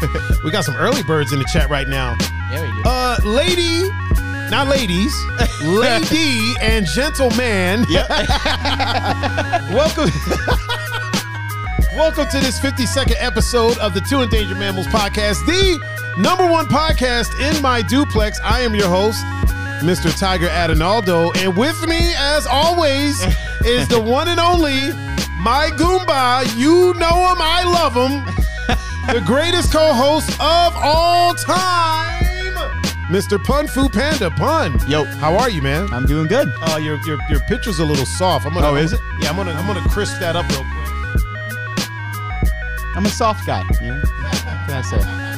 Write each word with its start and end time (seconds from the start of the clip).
we 0.42 0.50
got 0.50 0.64
some 0.64 0.76
early 0.76 1.02
birds 1.02 1.34
in 1.34 1.38
the 1.38 1.44
chat 1.52 1.68
right 1.68 1.86
now. 1.86 2.16
We. 2.50 2.82
Uh, 2.86 3.18
lady, 3.22 3.90
not 4.50 4.68
ladies, 4.68 5.14
lady 5.62 6.54
and 6.62 6.86
gentleman. 6.86 7.84
welcome. 9.70 10.10
welcome 11.94 12.26
to 12.28 12.40
this 12.40 12.58
52nd 12.58 13.16
episode 13.18 13.76
of 13.78 13.92
the 13.92 14.00
Two 14.00 14.22
Endangered 14.22 14.56
Mammals 14.56 14.86
podcast, 14.86 15.44
the 15.44 15.99
number 16.20 16.46
one 16.46 16.66
podcast 16.66 17.38
in 17.40 17.60
my 17.62 17.82
duplex. 17.82 18.38
I 18.42 18.60
am 18.60 18.74
your 18.74 18.88
host, 18.88 19.24
Mr. 19.82 20.16
Tiger 20.18 20.48
Adinaldo, 20.48 21.32
and 21.38 21.56
with 21.56 21.86
me, 21.86 22.12
as 22.16 22.46
always, 22.46 23.20
is 23.64 23.88
the 23.88 24.00
one 24.00 24.28
and 24.28 24.38
only 24.38 24.92
my 25.40 25.70
Goomba. 25.74 26.44
You 26.56 26.94
know 26.94 27.32
him, 27.32 27.38
I 27.40 27.64
love 27.64 27.94
him. 27.94 28.24
The 29.14 29.22
greatest 29.26 29.72
co-host 29.72 30.30
of 30.34 30.76
all 30.76 31.34
time, 31.34 32.22
Mr. 33.08 33.42
Pun 33.42 33.66
Fu 33.66 33.88
Panda. 33.88 34.30
Pun. 34.30 34.78
Yo. 34.88 35.04
How 35.04 35.36
are 35.36 35.50
you, 35.50 35.62
man? 35.62 35.92
I'm 35.92 36.06
doing 36.06 36.26
good. 36.28 36.52
Uh, 36.60 36.76
your 36.76 37.00
your 37.06 37.18
your 37.28 37.40
picture's 37.48 37.78
a 37.78 37.84
little 37.84 38.06
soft. 38.06 38.46
I'm 38.46 38.52
gonna. 38.52 38.68
Oh, 38.68 38.76
is 38.76 38.92
it? 38.92 39.00
Yeah, 39.20 39.30
I'm 39.30 39.36
gonna 39.36 39.52
I'm 39.52 39.66
gonna 39.66 39.88
crisp 39.88 40.20
that 40.20 40.36
up 40.36 40.48
real 40.50 40.60
quick. 40.60 40.76
I'm 42.94 43.06
a 43.06 43.08
soft 43.08 43.46
guy. 43.46 43.64
You 43.80 43.88
know? 43.88 44.00
What 44.00 44.66
can 44.66 44.74
I 44.74 44.82
say? 44.82 45.29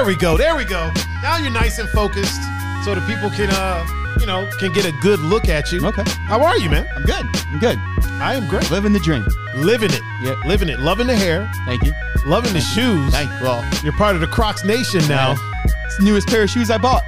There 0.00 0.06
we 0.06 0.16
go. 0.16 0.38
There 0.38 0.56
we 0.56 0.64
go. 0.64 0.90
Now 1.20 1.36
you're 1.36 1.52
nice 1.52 1.78
and 1.78 1.86
focused, 1.90 2.40
so 2.86 2.94
the 2.94 3.02
people 3.06 3.28
can 3.28 3.50
uh 3.50 3.86
you 4.18 4.24
know 4.24 4.48
can 4.58 4.72
get 4.72 4.86
a 4.86 4.92
good 5.02 5.20
look 5.20 5.46
at 5.50 5.70
you. 5.70 5.86
Okay. 5.86 6.04
How 6.24 6.42
are 6.42 6.56
you, 6.56 6.70
man? 6.70 6.88
I'm 6.96 7.02
good. 7.04 7.26
I'm 7.52 7.58
good. 7.58 7.78
I 8.18 8.32
am 8.34 8.48
great. 8.48 8.70
Living 8.70 8.94
the 8.94 8.98
dream. 9.00 9.26
Living 9.56 9.90
it. 9.92 10.00
Yeah. 10.22 10.40
Living 10.46 10.70
it. 10.70 10.80
Loving 10.80 11.06
the 11.06 11.14
hair. 11.14 11.52
Thank 11.66 11.82
you. 11.84 11.92
Loving 12.24 12.54
the 12.54 12.62
shoes. 12.62 13.12
Thank 13.12 13.30
you. 13.30 13.38
Well, 13.42 13.62
You're 13.84 13.92
part 13.92 14.14
of 14.14 14.22
the 14.22 14.26
Crocs 14.26 14.64
Nation 14.64 15.06
now. 15.06 15.36
it's 15.84 15.98
the 15.98 16.04
newest 16.04 16.28
pair 16.28 16.44
of 16.44 16.48
shoes 16.48 16.70
I 16.70 16.78
bought. 16.78 17.02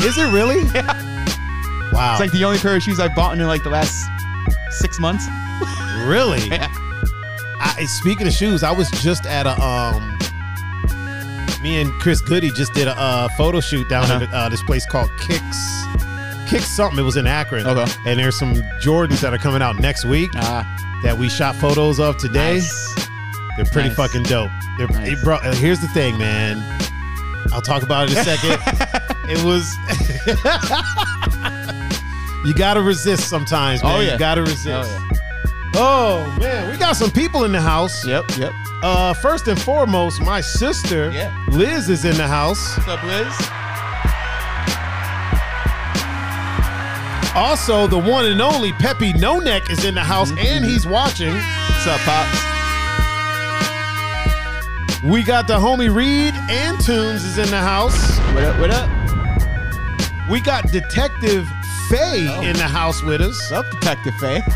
Is 0.00 0.18
it 0.18 0.30
really? 0.30 0.64
Yeah. 0.74 0.92
Wow. 1.94 2.12
It's 2.12 2.20
like 2.20 2.32
the 2.32 2.44
only 2.44 2.58
pair 2.58 2.76
of 2.76 2.82
shoes 2.82 3.00
I've 3.00 3.14
bought 3.14 3.38
in 3.38 3.46
like 3.46 3.62
the 3.62 3.70
last 3.70 4.04
six 4.70 5.00
months. 5.00 5.24
really. 6.04 6.40
Yeah. 6.50 6.68
I, 7.58 7.86
speaking 7.86 8.26
of 8.26 8.34
shoes, 8.34 8.62
I 8.62 8.70
was 8.70 8.90
just 8.90 9.24
at 9.24 9.46
a 9.46 9.58
um. 9.62 10.18
Me 11.64 11.80
and 11.80 11.90
Chris 11.94 12.20
Goody 12.20 12.50
just 12.50 12.74
did 12.74 12.86
a 12.88 12.96
uh, 12.96 13.26
photo 13.38 13.58
shoot 13.58 13.88
down 13.88 14.04
Uh-huh. 14.04 14.22
at 14.24 14.32
uh, 14.34 14.48
this 14.50 14.62
place 14.62 14.84
called 14.86 15.10
Kicks. 15.18 15.82
Kicks 16.46 16.66
something. 16.66 16.98
It 16.98 17.02
was 17.02 17.16
in 17.16 17.26
Akron. 17.26 17.66
Okay. 17.66 17.90
And 18.06 18.18
there's 18.20 18.38
some 18.38 18.52
Jordans 18.82 19.20
that 19.22 19.32
are 19.32 19.38
coming 19.38 19.62
out 19.62 19.78
next 19.80 20.04
week 20.04 20.28
Ah, 20.34 21.00
that 21.02 21.16
we 21.16 21.30
shot 21.30 21.56
photos 21.56 21.98
of 21.98 22.18
today. 22.18 22.54
nice. 22.56 22.94
They're 23.56 23.64
pretty 23.66 23.88
Nice. 23.88 23.96
fucking 23.96 24.24
dope. 24.24 24.50
They're, 24.76 24.88
Nice. 24.88 25.22
bro, 25.24 25.36
uh, 25.36 25.54
here's 25.54 25.80
the 25.80 25.88
thing, 25.88 26.18
man. 26.18 26.62
I'll 27.52 27.62
talk 27.62 27.82
about 27.82 28.08
it 28.08 28.12
in 28.12 28.18
a 28.18 28.24
second. 28.24 28.58
it 29.30 29.42
was. 29.42 29.74
you 32.44 32.52
gotta 32.54 32.82
resist 32.82 33.28
sometimes, 33.30 33.82
man. 33.82 33.96
Oh, 33.96 34.00
yeah. 34.00 34.12
You 34.12 34.18
gotta 34.18 34.42
resist. 34.42 34.68
Oh, 34.68 35.08
yeah. 35.12 35.18
Oh 35.76 36.36
man, 36.38 36.70
we 36.70 36.76
got 36.76 36.94
some 36.94 37.10
people 37.10 37.42
in 37.44 37.50
the 37.52 37.60
house. 37.60 38.06
Yep. 38.06 38.24
Yep. 38.38 38.52
Uh, 38.84 39.14
first 39.14 39.48
and 39.48 39.58
foremost, 39.62 40.20
my 40.20 40.42
sister 40.42 41.10
Yeah. 41.10 41.32
Liz 41.48 41.88
is 41.88 42.04
in 42.04 42.16
the 42.18 42.26
house. 42.28 42.76
What's 42.76 42.88
up, 42.88 43.02
Liz? 43.02 43.32
Also, 47.34 47.86
the 47.86 47.98
one 47.98 48.26
and 48.26 48.42
only 48.42 48.72
Peppy 48.74 49.12
No 49.14 49.38
Neck 49.40 49.70
is 49.70 49.84
in 49.86 49.94
the 49.94 50.02
house, 50.04 50.30
and 50.38 50.64
he's 50.66 50.86
watching. 50.86 51.32
What's 51.34 51.86
up, 51.86 51.98
pops? 52.00 52.38
We 55.02 55.22
got 55.22 55.46
the 55.46 55.58
homie 55.58 55.92
Reed 55.92 56.34
and 56.50 56.78
Tunes 56.80 57.24
is 57.24 57.38
in 57.38 57.48
the 57.50 57.58
house. 57.58 58.18
What 58.34 58.44
up? 58.44 58.60
What 58.60 58.70
up? 58.70 60.30
We 60.30 60.40
got 60.42 60.70
Detective 60.70 61.48
Faye 61.88 62.28
Oh. 62.30 62.42
in 62.42 62.52
the 62.56 62.68
house 62.68 63.02
with 63.02 63.22
us. 63.22 63.50
What's 63.50 63.66
up, 63.66 63.70
Detective 63.80 64.14
Faye? 64.20 64.42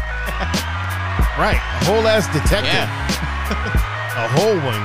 Right, 1.38 1.54
a 1.54 1.84
whole 1.84 2.04
ass 2.08 2.26
detective, 2.32 2.64
Yeah. 2.74 3.84
a 4.18 4.28
whole 4.28 4.56
one. 4.56 4.82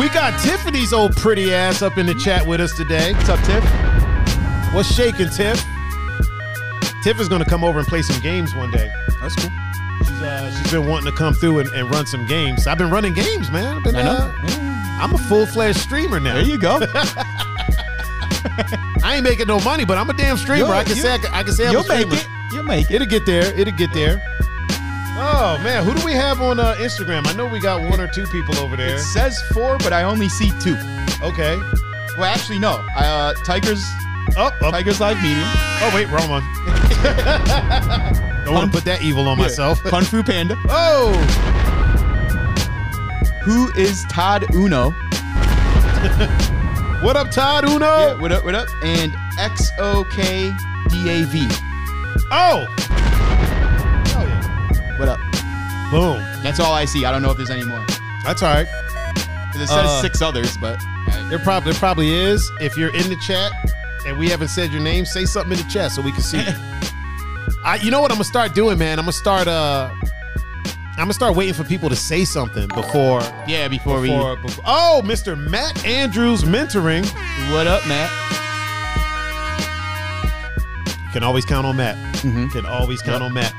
We 0.00 0.08
got 0.08 0.38
Tiffany's 0.42 0.92
old 0.92 1.14
pretty 1.16 1.52
ass 1.52 1.82
up 1.82 1.98
in 1.98 2.06
the 2.06 2.14
chat 2.14 2.46
with 2.46 2.60
us 2.60 2.74
today. 2.76 3.12
What's 3.12 3.28
up, 3.28 3.40
Tiff? 3.44 3.62
What's 4.72 4.92
shaking, 4.94 5.28
Tiff? 5.28 5.62
Tiff 7.04 7.20
is 7.20 7.28
gonna 7.28 7.44
come 7.44 7.62
over 7.62 7.78
and 7.80 7.86
play 7.88 8.00
some 8.02 8.18
games 8.22 8.54
one 8.54 8.70
day. 8.70 8.90
That's 9.20 9.34
cool. 9.36 9.50
She's 9.98 10.22
uh, 10.22 10.50
she's 10.62 10.72
been 10.72 10.86
wanting 10.88 11.10
to 11.12 11.16
come 11.16 11.34
through 11.34 11.58
and, 11.60 11.68
and 11.74 11.90
run 11.90 12.06
some 12.06 12.26
games. 12.26 12.66
I've 12.66 12.78
been 12.78 12.90
running 12.90 13.12
games, 13.12 13.50
man. 13.50 13.76
I've 13.76 13.84
been, 13.84 13.96
I 13.96 14.02
know. 14.02 14.10
uh, 14.12 14.32
Yeah. 14.48 14.98
I'm 15.02 15.12
a 15.14 15.18
full 15.18 15.44
fledged 15.46 15.78
streamer 15.80 16.20
now. 16.20 16.34
There 16.34 16.44
you 16.44 16.58
go. 16.58 16.80
I 19.04 19.14
ain't 19.16 19.24
making 19.24 19.46
no 19.48 19.58
money, 19.60 19.84
but 19.84 19.98
I'm 19.98 20.08
a 20.08 20.14
damn 20.14 20.36
streamer. 20.38 20.58
You'll- 20.58 20.70
I 20.72 20.84
can 20.84 20.94
say 20.96 21.12
I 21.14 21.18
can, 21.18 21.34
I 21.34 21.42
can 21.42 21.52
say 21.52 21.66
I'm 21.66 21.72
You'll 21.72 21.80
a 21.82 21.84
streamer. 21.84 22.06
make 22.06 22.20
it. 22.20 22.28
You'll 22.52 22.62
make 22.64 22.90
it. 22.90 22.94
It'll 22.94 23.08
get 23.08 23.26
there. 23.26 23.52
It'll 23.58 23.74
get 23.76 23.92
there. 23.92 24.22
Oh 25.24 25.56
man, 25.62 25.84
who 25.84 25.94
do 25.94 26.04
we 26.04 26.12
have 26.14 26.40
on 26.40 26.58
uh, 26.58 26.74
Instagram? 26.78 27.26
I 27.28 27.32
know 27.34 27.46
we 27.46 27.60
got 27.60 27.80
one 27.88 28.00
or 28.00 28.08
two 28.08 28.26
people 28.26 28.56
over 28.58 28.76
there. 28.76 28.96
It 28.96 29.00
says 29.00 29.40
four, 29.52 29.78
but 29.78 29.92
I 29.92 30.02
only 30.02 30.28
see 30.28 30.50
two. 30.60 30.76
Okay. 31.22 31.56
Well, 32.18 32.24
actually, 32.24 32.58
no. 32.58 32.84
Uh, 32.96 33.32
Tigers, 33.44 33.84
Oh, 34.36 34.50
oh, 34.62 34.70
Tigers 34.70 35.00
Live 35.00 35.16
Medium. 35.22 35.46
oh 35.46 35.90
wait, 35.94 36.08
wrong 36.08 36.28
one. 36.28 36.42
Don't 38.44 38.54
want 38.54 38.72
to 38.72 38.76
put 38.76 38.84
that 38.84 39.00
evil 39.02 39.28
on 39.28 39.38
myself. 39.38 39.80
Kung 39.84 40.02
Fu 40.02 40.22
Panda. 40.24 40.56
Oh, 40.68 41.12
Who 43.44 43.70
is 43.80 44.04
Todd 44.10 44.44
Uno? 44.54 44.90
what 47.02 47.16
up, 47.16 47.30
Todd 47.30 47.64
Uno? 47.68 47.86
Yeah, 47.86 48.14
what 48.20 48.32
up, 48.32 48.44
what 48.44 48.54
up? 48.56 48.68
And 48.82 49.12
XOKDAV. 49.38 50.54
Oh. 52.30 52.30
Oh 52.30 52.66
yeah. 52.66 53.21
What 55.02 55.08
up? 55.08 55.18
Boom. 55.90 56.18
That's 56.44 56.60
all 56.60 56.72
I 56.72 56.84
see. 56.84 57.04
I 57.04 57.10
don't 57.10 57.22
know 57.22 57.32
if 57.32 57.36
there's 57.36 57.50
any 57.50 57.64
more. 57.64 57.84
That's 58.24 58.40
all 58.40 58.54
right. 58.54 58.68
It 59.52 59.58
says 59.58 59.68
Uh, 59.72 60.00
six 60.00 60.22
others, 60.22 60.56
but 60.58 60.78
There 61.28 61.40
probably 61.40 61.72
there 61.72 61.80
probably 61.80 62.14
is. 62.14 62.48
If 62.60 62.76
you're 62.76 62.94
in 62.94 63.08
the 63.10 63.16
chat 63.16 63.50
and 64.06 64.16
we 64.16 64.28
haven't 64.28 64.46
said 64.48 64.70
your 64.70 64.80
name, 64.80 65.04
say 65.04 65.24
something 65.24 65.58
in 65.58 65.64
the 65.66 65.68
chat 65.68 65.90
so 65.90 66.02
we 66.02 66.12
can 66.12 66.22
see. 66.22 66.38
you. 66.38 66.44
I, 67.64 67.80
you 67.82 67.90
know 67.90 68.00
what 68.00 68.12
I'm 68.12 68.16
gonna 68.18 68.22
start 68.24 68.54
doing, 68.54 68.78
man? 68.78 69.00
I'm 69.00 69.04
gonna 69.06 69.12
start. 69.12 69.48
Uh, 69.48 69.90
I'm 70.92 70.96
gonna 71.08 71.14
start 71.14 71.34
waiting 71.34 71.54
for 71.54 71.64
people 71.64 71.88
to 71.88 71.96
say 71.96 72.24
something 72.24 72.68
before. 72.68 73.22
yeah, 73.48 73.66
before, 73.66 74.00
Before, 74.02 74.36
before 74.36 74.62
oh, 74.64 75.02
Mr. 75.04 75.36
Matt 75.36 75.84
Andrews 75.84 76.44
mentoring. 76.44 77.02
we. 77.02 77.52
What 77.52 77.66
up, 77.66 77.84
Matt? 77.88 78.08
Can 81.12 81.24
always 81.24 81.44
count 81.44 81.66
on 81.66 81.76
Matt. 81.76 81.96
Mhm. 82.18 82.52
Can 82.52 82.66
always 82.66 83.02
count 83.02 83.24
on 83.24 83.34
Matt. 83.34 83.52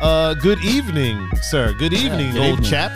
Uh, 0.00 0.34
good 0.34 0.62
evening, 0.64 1.28
sir. 1.42 1.74
Good 1.78 1.92
evening, 1.92 2.32
good 2.32 2.40
old 2.40 2.50
evening. 2.60 2.70
chap, 2.70 2.92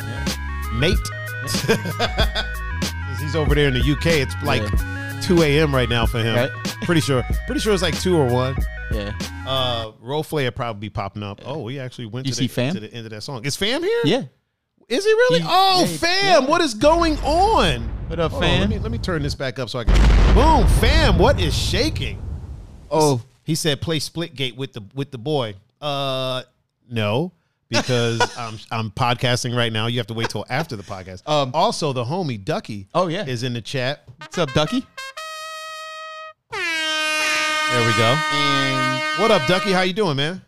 mate. 0.75 0.97
'Cause 1.43 1.61
He's 3.21 3.37
over 3.37 3.55
there 3.55 3.69
in 3.69 3.75
the 3.75 3.81
UK. 3.93 4.07
It's 4.23 4.35
like 4.43 4.63
2 5.23 5.43
a.m. 5.43 5.75
right 5.75 5.89
now 5.89 6.07
for 6.07 6.19
him. 6.23 6.35
Right. 6.35 6.51
Pretty 6.83 7.01
sure. 7.03 7.23
Pretty 7.47 7.61
sure 7.61 7.75
it's 7.75 7.83
like 7.83 7.99
two 8.01 8.17
or 8.17 8.27
one. 8.27 8.57
Yeah. 8.91 9.13
Uh, 9.47 9.93
Role 10.01 10.23
Flay 10.23 10.49
probably 10.51 10.81
be 10.81 10.91
popping 10.91 11.23
up. 11.23 11.41
Oh, 11.45 11.61
we 11.63 11.79
actually 11.79 12.07
went 12.07 12.27
You 12.27 12.33
to, 12.33 12.37
see 12.39 12.47
the, 12.47 12.53
Fam? 12.53 12.75
to 12.75 12.81
the 12.81 12.93
end 12.93 13.07
of 13.07 13.11
that 13.11 13.23
song. 13.23 13.45
Is 13.45 13.57
Fam 13.57 13.83
here? 13.83 14.01
Yeah. 14.05 14.23
Is 14.89 15.05
he 15.05 15.11
really? 15.13 15.41
He- 15.41 15.47
oh, 15.49 15.81
yeah, 15.81 15.87
he- 15.87 15.97
Fam, 15.97 16.43
yeah. 16.43 16.49
what 16.49 16.61
is 16.63 16.75
going 16.75 17.17
on? 17.19 17.83
What 18.09 18.21
up, 18.21 18.33
Hold 18.33 18.45
on, 18.45 18.61
let 18.61 18.69
me 18.69 18.79
let 18.79 18.93
me 18.93 18.99
turn 18.99 19.23
this 19.23 19.35
back 19.35 19.59
up 19.59 19.71
so 19.71 19.79
I 19.79 19.85
can. 19.85 19.95
Boom, 20.35 20.67
Fam, 20.79 21.19
what 21.19 21.41
is 21.41 21.55
shaking? 21.57 22.23
Oh, 22.91 23.23
He 23.45 23.55
said 23.55 23.81
play 23.81 23.99
Splitgate 23.99 24.57
with 24.57 24.75
the 24.75 24.83
with 24.95 25.11
the 25.11 25.19
boy. 25.19 25.55
Uh, 25.81 26.43
no, 26.89 27.33
because 27.69 28.21
I'm 28.39 28.59
I'm 28.71 28.91
podcasting 28.91 29.57
right 29.57 29.73
now. 29.73 29.87
You 29.87 29.99
have 29.99 30.07
to 30.09 30.15
wait 30.15 30.31
till 30.31 30.45
after 30.49 30.77
the 30.77 30.83
podcast. 30.83 31.29
Um, 31.29 31.51
also, 31.55 31.93
the 31.93 32.05
homie 32.05 32.43
Ducky. 32.43 32.89
Oh, 32.95 33.09
yeah. 33.09 33.25
is 33.25 33.43
in 33.43 33.53
the 33.53 33.61
chat. 33.61 34.05
what's 34.19 34.39
up, 34.39 34.53
Ducky? 34.53 34.85
There 36.51 37.87
we 37.87 37.93
go. 37.97 38.17
And 38.33 39.21
What 39.21 39.31
up, 39.31 39.47
Ducky? 39.49 39.73
How 39.73 39.83
you 39.83 39.93
doing, 39.93 40.17
man? 40.17 40.43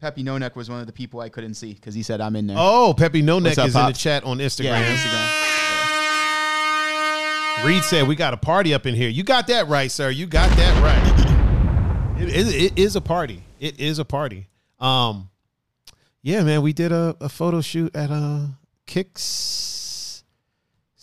Peppy 0.00 0.22
No 0.22 0.36
Neck 0.36 0.56
was 0.56 0.68
one 0.68 0.80
of 0.80 0.86
the 0.86 0.92
people 0.92 1.20
I 1.20 1.28
couldn't 1.28 1.54
see 1.54 1.72
because 1.74 1.94
he 1.94 2.02
said 2.02 2.20
I'm 2.20 2.34
in 2.36 2.48
there. 2.48 2.56
Oh, 2.58 2.92
Peppy 2.96 3.22
No 3.22 3.38
Neck 3.38 3.56
What's 3.56 3.58
up, 3.58 3.68
is 3.68 3.76
in 3.76 3.86
the 3.86 3.92
chat 3.92 4.24
on 4.24 4.38
Instagram. 4.38 4.64
yeah, 4.64 4.78
on 4.78 4.82
Instagram. 4.82 5.52
Reed 7.64 7.84
said 7.84 8.08
we 8.08 8.16
got 8.16 8.34
a 8.34 8.36
party 8.36 8.74
up 8.74 8.86
in 8.86 8.94
here. 8.96 9.08
You 9.08 9.22
got 9.22 9.46
that 9.46 9.68
right, 9.68 9.90
sir. 9.90 10.10
You 10.10 10.26
got 10.26 10.50
that 10.56 10.82
right. 10.82 12.20
it, 12.20 12.28
is, 12.34 12.52
it 12.52 12.76
is 12.76 12.96
a 12.96 13.00
party. 13.00 13.44
It 13.60 13.78
is 13.78 14.00
a 14.00 14.04
party. 14.04 14.48
Um, 14.80 15.30
yeah, 16.22 16.42
man, 16.42 16.62
we 16.62 16.72
did 16.72 16.92
a, 16.92 17.16
a 17.20 17.28
photo 17.28 17.60
shoot 17.60 17.94
at 17.94 18.10
uh 18.10 18.46
Kicks 18.86 20.24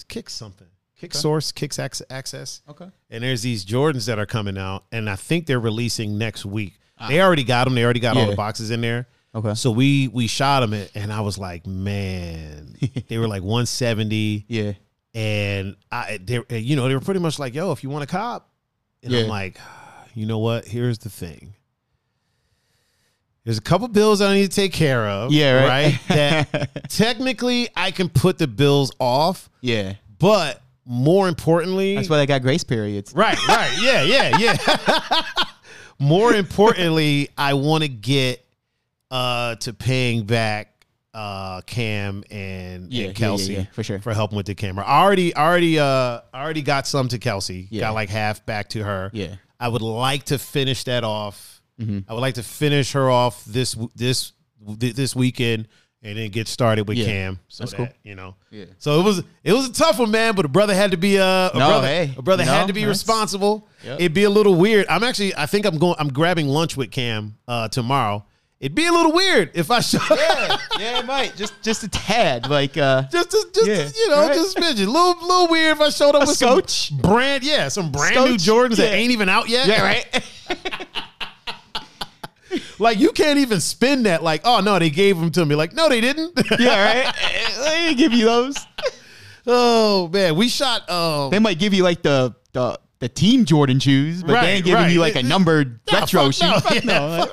Kick 0.07 0.30
something. 0.30 0.68
Kick 0.98 1.13
Source, 1.13 1.51
Kicks 1.51 1.80
Access. 1.80 2.62
Okay. 2.68 2.88
And 3.10 3.24
there's 3.24 3.42
these 3.44 3.63
Jordans 3.63 4.07
that 4.07 4.19
are 4.19 4.25
coming 4.25 4.57
out, 4.57 4.83
and 4.92 5.10
I 5.10 5.16
think 5.16 5.45
they're 5.45 5.60
releasing 5.60 6.18
next 6.18 6.45
week. 6.45 6.77
They 7.07 7.21
already 7.21 7.44
got 7.45 7.63
them. 7.66 7.75
They 7.75 7.83
already 7.86 8.01
got 8.01 8.18
all 8.18 8.25
the 8.30 8.36
boxes 8.36 8.71
in 8.71 8.81
there. 8.81 9.07
Okay. 9.33 9.54
So 9.54 9.71
we 9.71 10.07
we 10.10 10.27
shot 10.27 10.62
them, 10.62 10.74
and 10.95 11.13
I 11.13 11.22
was 11.22 11.38
like, 11.38 11.65
man, 11.68 12.75
they 13.07 13.18
were 13.19 13.27
like 13.27 13.44
170, 13.44 14.45
Yeah. 14.50 14.74
and 15.13 15.75
I, 15.92 16.19
they, 16.22 16.42
you 16.57 16.75
know, 16.75 16.88
they 16.88 16.95
were 16.95 17.00
pretty 17.00 17.19
much 17.22 17.38
like, 17.39 17.54
yo, 17.54 17.72
if 17.72 17.83
you 17.83 17.89
want 17.89 18.04
a 18.04 18.07
cop, 18.07 18.50
and 19.04 19.13
I'm 19.15 19.27
like, 19.27 19.57
you 20.15 20.25
know 20.25 20.39
what? 20.39 20.65
Here's 20.65 20.98
the 20.98 21.10
thing. 21.10 21.54
There's 23.50 23.57
a 23.57 23.62
couple 23.62 23.88
bills 23.88 24.22
I 24.22 24.36
need 24.36 24.44
to 24.51 24.56
take 24.56 24.74
care 24.74 25.10
of. 25.10 25.31
Yeah, 25.34 25.66
right. 25.66 26.00
That 26.10 26.84
technically 26.90 27.68
I 27.75 27.90
can 27.90 28.07
put 28.07 28.38
the 28.38 28.46
bills 28.46 28.92
off, 29.00 29.50
Yeah. 29.62 29.96
but 30.19 30.62
more 30.86 31.28
importantly, 31.28 31.96
That's 31.96 32.12
why 32.12 32.18
they 32.18 32.28
got 32.28 32.44
grace 32.44 32.63
periods. 32.63 33.12
Right, 33.12 33.40
right. 33.48 33.75
Yeah, 33.81 34.04
yeah, 34.04 34.38
yeah. 34.38 35.22
More 36.00 36.31
importantly, 36.36 37.30
I 37.36 37.56
want 37.56 37.81
to 37.86 37.88
get 37.90 38.46
uh 39.10 39.56
to 39.56 39.74
paying 39.74 40.25
back 40.25 40.86
uh 41.16 41.62
Cam 41.62 42.24
and, 42.30 42.94
Yeah, 42.94 43.07
and 43.07 43.16
Kelsey 43.16 43.54
yeah, 43.54 43.60
yeah, 43.62 43.66
for 43.72 43.81
sure. 43.81 44.00
for 44.00 44.13
helping 44.13 44.38
with 44.38 44.46
the 44.46 44.54
camera. 44.54 44.86
I 44.86 45.01
already 45.01 45.36
already 45.36 45.80
uh 45.80 46.19
already 46.36 46.62
got 46.62 46.86
some 46.86 47.07
to 47.07 47.18
Kelsey. 47.18 47.63
Got 47.63 47.96
like 47.96 48.10
half 48.10 48.46
back 48.46 48.69
to 48.69 48.84
her. 48.84 49.10
Yeah. 49.12 49.38
I 49.60 49.69
would 49.69 49.81
like 49.81 50.25
to 50.25 50.38
finish 50.38 50.84
that 50.84 51.04
off. 51.04 51.58
Mm-hmm. 51.79 51.99
I 52.09 52.13
would 52.13 52.19
like 52.21 52.35
to 52.35 52.43
finish 52.43 52.91
her 52.93 53.09
off 53.09 53.43
this 53.45 53.75
this 53.95 54.33
this 54.61 55.15
weekend 55.15 55.67
and 56.01 56.17
then 56.17 56.29
get 56.29 56.47
started 56.47 56.87
with 56.87 56.97
Yeah. 56.97 57.05
Cam. 57.05 57.39
So 57.47 57.63
That's 57.63 57.71
that, 57.71 57.77
cool. 57.77 57.87
you 58.03 58.15
know. 58.15 58.35
Yeah. 58.51 58.65
So 58.77 58.99
it 58.99 59.03
was 59.03 59.23
it 59.43 59.53
was 59.53 59.67
a 59.69 59.73
tough 59.73 59.99
one, 59.99 60.11
man. 60.11 60.35
But 60.35 60.45
a 60.45 60.49
brother 60.49 60.73
had 60.75 60.91
to 60.91 60.97
be 60.97 61.17
uh, 61.19 61.23
a 61.25 61.51
No, 61.57 61.67
brother. 61.67 61.87
hey, 61.87 62.13
a 62.17 62.21
brother 62.21 62.43
you 62.43 62.49
had 62.49 62.67
to 62.67 62.73
be 62.73 62.81
that's- 62.81 62.97
responsible. 62.99 63.67
Yep. 63.83 63.99
It'd 63.99 64.13
be 64.13 64.23
a 64.23 64.29
little 64.29 64.55
weird. 64.55 64.85
I'm 64.89 65.03
actually 65.03 65.35
I 65.35 65.45
think 65.45 65.65
I'm 65.65 65.77
going. 65.77 65.95
I'm 65.99 66.09
grabbing 66.11 66.47
lunch 66.47 66.75
with 66.77 66.91
Cam 66.91 67.37
uh, 67.47 67.67
tomorrow. 67.69 68.25
It'd 68.59 68.75
be 68.75 68.87
a 68.87 68.91
little 68.91 69.13
weird 69.13 69.51
if 69.53 69.71
I 69.71 69.79
show. 69.79 69.99
Yeah, 70.11 70.57
yeah, 70.77 70.99
it 70.99 71.05
might. 71.05 71.33
Just 71.37 71.53
just 71.61 71.83
a 71.83 71.87
tad. 71.87 72.49
Like 72.49 72.75
uh 72.77 73.03
Just, 73.03 73.31
just, 73.31 73.53
just 73.55 73.67
Yeah, 73.67 73.87
you 73.97 74.09
know, 74.09 74.27
right. 74.27 74.33
just 74.35 74.57
a. 74.57 74.61
Little, 74.61 75.15
little 75.21 75.47
weird 75.47 75.77
if 75.77 75.81
I 75.81 75.89
showed 75.91 76.13
up 76.13 76.23
A 76.23 76.25
with 76.27 76.35
scotch? 76.35 76.89
some 76.89 76.97
brand, 76.97 77.43
yeah, 77.45 77.69
some 77.69 77.89
brand 77.89 78.15
new 78.15 78.37
Scotch? 78.37 78.53
Jordans 78.53 78.75
that 78.75 78.91
ain't 78.93 79.11
even 79.11 79.29
out 79.29 79.47
yet. 79.47 79.65
Yeah, 79.67 79.81
right? 79.81 80.23
Like 82.80 83.00
you 83.00 83.12
can't 83.12 83.40
even 83.40 83.60
spin 83.60 84.04
that. 84.04 84.24
Like, 84.24 84.42
oh 84.46 84.60
no, 84.62 84.80
they 84.80 84.90
gave 84.90 85.18
them 85.19 85.31
to 85.31 85.46
me. 85.46 85.56
Like, 85.56 85.74
no, 85.74 85.90
they 85.90 86.01
didn't. 86.01 86.31
yeah, 86.60 87.04
right? 87.06 87.16
They 87.57 87.86
didn't 87.88 87.98
give 87.98 88.13
you 88.13 88.25
those. 88.25 88.56
oh 89.48 90.07
man, 90.12 90.36
we 90.36 90.48
shot. 90.50 90.90
Um, 90.90 91.30
They 91.31 91.40
might 91.40 91.60
give 91.60 91.74
you 91.74 91.84
like 91.84 92.01
the 92.01 92.34
the 92.54 92.80
the 93.00 93.07
team 93.10 93.46
Jordan 93.46 93.80
shoes, 93.80 94.24
but 94.24 94.34
Right, 94.34 94.42
they 94.42 94.51
ain't 94.54 94.66
giving 94.66 94.84
right. 94.84 94.92
you 94.92 95.00
like 95.00 95.16
a 95.16 95.24
numbered 95.24 95.80
retro 95.92 96.31
shoe. 96.31 96.46
no. 96.48 96.60
Yeah, 96.72 96.80
no. 96.84 97.28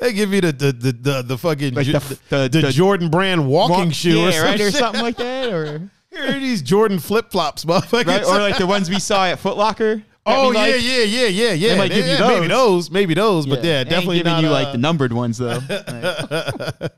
They 0.00 0.12
give 0.12 0.32
you 0.32 0.40
the 0.40 0.52
the 0.52 0.72
the 0.72 0.92
the, 0.92 1.22
the 1.22 1.38
fucking 1.38 1.74
Like 1.74 1.86
the- 1.86 2.18
the, 2.28 2.48
the- 2.48 2.72
Jordan 2.72 3.08
brand 3.08 3.46
walking 3.48 3.76
Walk- 3.86 3.94
shoe 3.94 4.18
yeah, 4.18 4.28
or, 4.28 4.32
some 4.32 4.44
right, 4.46 4.60
or 4.60 4.70
something 4.72 5.02
like 5.02 5.16
that, 5.18 5.52
or 5.52 5.88
Here 6.10 6.26
are 6.36 6.40
these 6.40 6.60
Jordan 6.62 6.98
flip 6.98 7.30
flops, 7.30 7.64
motherfuckers. 7.64 8.06
right, 8.06 8.24
or 8.24 8.38
like 8.40 8.58
the 8.58 8.66
ones 8.66 8.90
we 8.90 8.98
saw 8.98 9.26
at 9.26 9.38
Foot 9.38 9.56
Locker. 9.56 10.02
Oh 10.24 10.52
yeah, 10.52 10.58
liked. 10.60 10.82
yeah, 10.82 11.02
yeah, 11.02 11.26
yeah, 11.26 11.52
yeah. 11.52 11.76
might 11.76 11.90
give 11.90 12.06
you 12.06 12.12
yeah, 12.12 12.28
Maybe 12.28 12.46
those. 12.46 12.48
those, 12.48 12.90
maybe 12.90 13.14
those, 13.14 13.46
but 13.46 13.64
yeah, 13.64 13.82
they 13.82 13.90
definitely 13.90 14.18
giving 14.18 14.38
you 14.38 14.48
uh, 14.48 14.52
like 14.52 14.72
the 14.72 14.78
numbered 14.78 15.12
ones 15.12 15.38
though. 15.38 15.58
Like, 16.80 16.92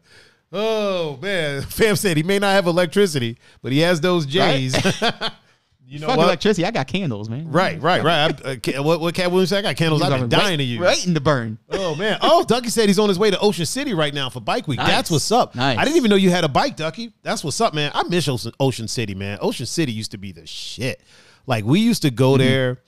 Oh 0.52 1.18
man, 1.20 1.62
fam 1.68 1.96
said 1.96 2.16
he 2.16 2.22
may 2.22 2.38
not 2.38 2.52
have 2.52 2.66
electricity, 2.66 3.38
but 3.62 3.72
he 3.72 3.80
has 3.80 4.00
those 4.00 4.24
J's. 4.24 4.74
you 5.86 5.98
know 5.98 6.06
fuck 6.06 6.16
what? 6.18 6.24
electricity. 6.24 6.64
I 6.64 6.70
got 6.70 6.86
candles, 6.86 7.28
man. 7.28 7.50
Right, 7.50 7.80
right, 7.82 8.04
right. 8.04 8.40
I, 8.46 8.72
uh, 8.76 8.82
what 8.82 9.00
what 9.00 9.14
Katt 9.16 9.30
Williams 9.32 9.48
said? 9.50 9.58
I 9.58 9.62
got 9.70 9.76
candles. 9.76 10.00
I've 10.02 10.20
been 10.20 10.28
dying 10.28 10.58
to 10.58 10.64
use. 10.64 10.80
Right 10.80 11.04
in 11.04 11.12
the 11.12 11.20
burn. 11.20 11.58
Oh 11.70 11.96
man. 11.96 12.18
Oh, 12.20 12.44
Ducky 12.44 12.68
said 12.68 12.86
he's 12.88 13.00
on 13.00 13.08
his 13.08 13.18
way 13.18 13.30
to 13.32 13.38
Ocean 13.40 13.66
City 13.66 13.94
right 13.94 14.14
now 14.14 14.30
for 14.30 14.40
Bike 14.40 14.68
Week. 14.68 14.78
Nice. 14.78 14.88
That's 14.88 15.10
what's 15.10 15.32
up. 15.32 15.56
Nice. 15.56 15.76
I 15.78 15.84
didn't 15.84 15.96
even 15.96 16.10
know 16.10 16.16
you 16.16 16.30
had 16.30 16.44
a 16.44 16.48
bike, 16.48 16.76
Ducky. 16.76 17.12
That's 17.22 17.42
what's 17.42 17.60
up, 17.60 17.74
man. 17.74 17.90
I 17.94 18.04
miss 18.04 18.28
Ocean, 18.28 18.52
Ocean 18.60 18.86
City, 18.86 19.14
man. 19.16 19.38
Ocean 19.40 19.66
City 19.66 19.90
used 19.92 20.12
to 20.12 20.18
be 20.18 20.30
the 20.30 20.46
shit. 20.46 21.00
Like 21.46 21.64
we 21.64 21.80
used 21.80 22.02
to 22.02 22.10
go 22.12 22.32
Mm-hmm. 22.34 22.38
there. 22.42 22.78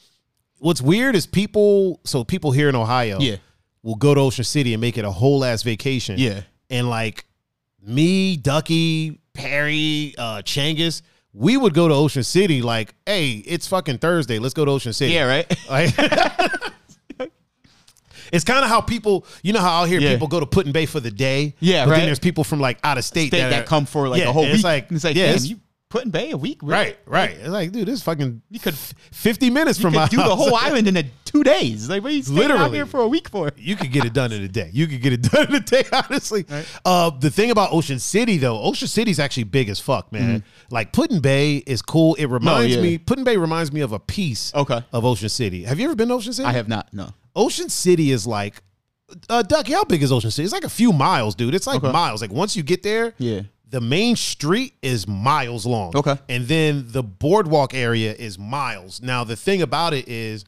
What's 0.67 0.83
weird 0.83 1.15
is 1.15 1.27
people. 1.29 2.01
So 2.05 2.25
people 2.25 2.51
here 2.51 2.69
in 2.69 2.75
Ohio, 2.75 3.21
Yeah. 3.21 3.37
will 3.85 3.95
go 3.95 4.15
to 4.15 4.21
Ocean 4.21 4.43
City 4.43 4.75
and 4.75 4.81
make 4.81 4.99
it 4.99 5.05
a 5.05 5.11
whole 5.13 5.45
ass 5.45 5.63
vacation. 5.63 6.17
Yeah. 6.19 6.41
And 6.71 6.91
like 6.91 7.25
me, 7.87 8.37
Ducky, 8.37 9.21
Perry, 9.33 10.15
uh, 10.19 10.43
Changus, 10.43 11.03
we 11.33 11.57
would 11.57 11.73
go 11.73 11.87
to 11.87 11.95
Ocean 11.95 12.25
City. 12.25 12.63
Like, 12.63 12.95
hey, 13.07 13.35
it's 13.47 13.69
fucking 13.69 13.99
Thursday. 13.99 14.41
Let's 14.41 14.55
go 14.55 14.65
to 14.65 14.73
Ocean 14.73 14.93
City. 14.93 15.13
Yeah, 15.15 15.27
right. 15.27 15.47
Like, 15.71 15.95
it's 18.33 18.43
kind 18.45 18.65
of 18.65 18.69
how 18.69 18.81
people, 18.81 19.25
you 19.45 19.53
know, 19.53 19.61
how 19.61 19.83
out 19.83 19.89
here 19.89 20.01
Yeah. 20.01 20.11
people 20.15 20.27
go 20.27 20.41
to 20.41 20.47
Put 20.47 20.67
in 20.67 20.73
Bay 20.73 20.87
for 20.87 20.99
the 20.99 21.13
day. 21.13 21.55
Yeah, 21.61 21.85
but 21.85 21.93
right. 21.93 21.97
Then 21.99 22.07
there's 22.07 22.19
people 22.19 22.43
from 22.43 22.59
like 22.59 22.81
out 22.83 22.99
of 22.99 23.05
state, 23.05 23.29
State 23.29 23.39
that, 23.39 23.53
are- 23.61 23.63
come 23.63 23.87
for 23.87 24.09
like 24.09 24.21
Yeah, 24.21 24.31
a 24.31 24.33
whole 24.33 24.43
week. 24.43 24.55
It's 24.55 24.65
like, 24.65 24.91
it's 24.91 25.05
like, 25.05 25.15
yeah, 25.15 25.27
it's- 25.27 25.47
you 25.47 25.61
put 25.89 26.05
in 26.05 26.11
Bay 26.11 26.31
a 26.33 26.37
week, 26.37 26.59
really? 26.63 26.73
right, 26.75 26.99
right. 27.07 27.31
It's 27.31 27.49
like, 27.49 27.73
dude, 27.73 27.87
this 27.89 27.95
is 27.99 28.03
fucking 28.03 28.43
You 28.51 28.59
could 28.61 28.75
fifty 28.75 29.51
minutes 29.51 29.81
from 29.81 29.95
my 29.95 30.09
could 30.09 30.17
do 30.17 30.23
the 30.23 30.35
whole 30.37 30.55
island 30.67 30.89
in 30.89 30.97
a, 30.97 31.05
two 31.25 31.45
days. 31.45 31.89
Like, 31.89 32.03
what 32.03 32.13
are 32.13 32.15
you 32.15 32.23
staying 32.23 32.39
out 32.39 32.49
Literally. 32.51 32.77
here 32.77 32.87
for 32.87 33.01
a 33.01 33.09
week 33.09 33.29
for? 33.29 33.51
You 33.57 33.77
could 33.77 33.93
get 33.93 34.05
it 34.05 34.13
done 34.13 34.33
in 34.33 34.43
a 34.43 34.49
day. 34.49 34.71
You 34.73 34.87
could 34.87 35.01
get 35.01 35.13
it 35.13 35.23
done 35.33 35.49
in 35.49 35.55
a 35.55 35.61
day, 35.61 35.85
honestly. 35.93 36.45
Uh, 36.85 37.11
the 37.11 37.31
thing 37.31 37.51
about 37.51 37.73
Ocean 37.73 37.99
City, 37.99 38.39
though, 38.39 38.61
Ocean 38.63 38.89
City's 38.89 39.19
actually 39.21 39.45
big 39.45 39.69
as 39.69 39.79
fuck, 39.81 40.11
man. 40.13 40.43
Like 40.71 40.93
Put-in-Bay 40.93 41.59
is 41.59 41.83
cool. 41.83 42.15
It 42.17 42.27
reminds 42.27 42.75
yeah. 42.77 42.83
me, 42.83 42.99
Put-in-Bay 42.99 43.37
reminds 43.37 43.73
me 43.73 43.81
of 43.81 43.93
a 43.93 43.99
piece 44.01 44.53
Okay. 44.55 44.81
of 44.93 45.05
Ocean 45.05 45.29
City. 45.29 45.63
Have 45.65 45.79
you 45.79 45.87
ever 45.87 45.95
been 45.95 46.09
to 46.09 46.15
Ocean 46.15 46.33
City? 46.33 46.47
I 46.47 46.53
have 46.53 46.69
not. 46.69 46.93
No. 46.93 47.11
Ocean 47.35 47.69
City 47.69 48.11
is 48.11 48.27
like, 48.27 48.63
uh, 49.29 49.43
Ducky, 49.43 49.73
how 49.73 49.85
big 49.85 50.03
is 50.03 50.11
Ocean 50.11 50.31
City? 50.33 50.45
It's 50.45 50.53
like 50.53 50.65
a 50.65 50.69
few 50.69 50.93
miles, 50.93 51.35
dude. 51.37 51.55
It's 51.55 51.67
like 51.67 51.77
Okay. 51.85 51.93
miles. 51.93 52.21
Like 52.21 52.33
once 52.33 52.57
you 52.57 52.63
get 52.65 52.83
there, 52.83 53.15
Yeah. 53.19 53.43
The 53.69 53.81
main 53.81 54.15
street 54.17 54.75
is 54.83 55.09
miles 55.09 55.67
long. 55.67 55.93
Okay. 55.97 56.17
And 56.29 56.47
then 56.47 56.85
the 56.89 57.03
boardwalk 57.03 57.75
area 57.75 58.15
is 58.15 58.39
miles. 58.39 59.03
Now, 59.03 59.25
the 59.25 59.37
thing 59.37 59.61
about 59.63 59.93
it 59.93 60.07
is 60.09 60.45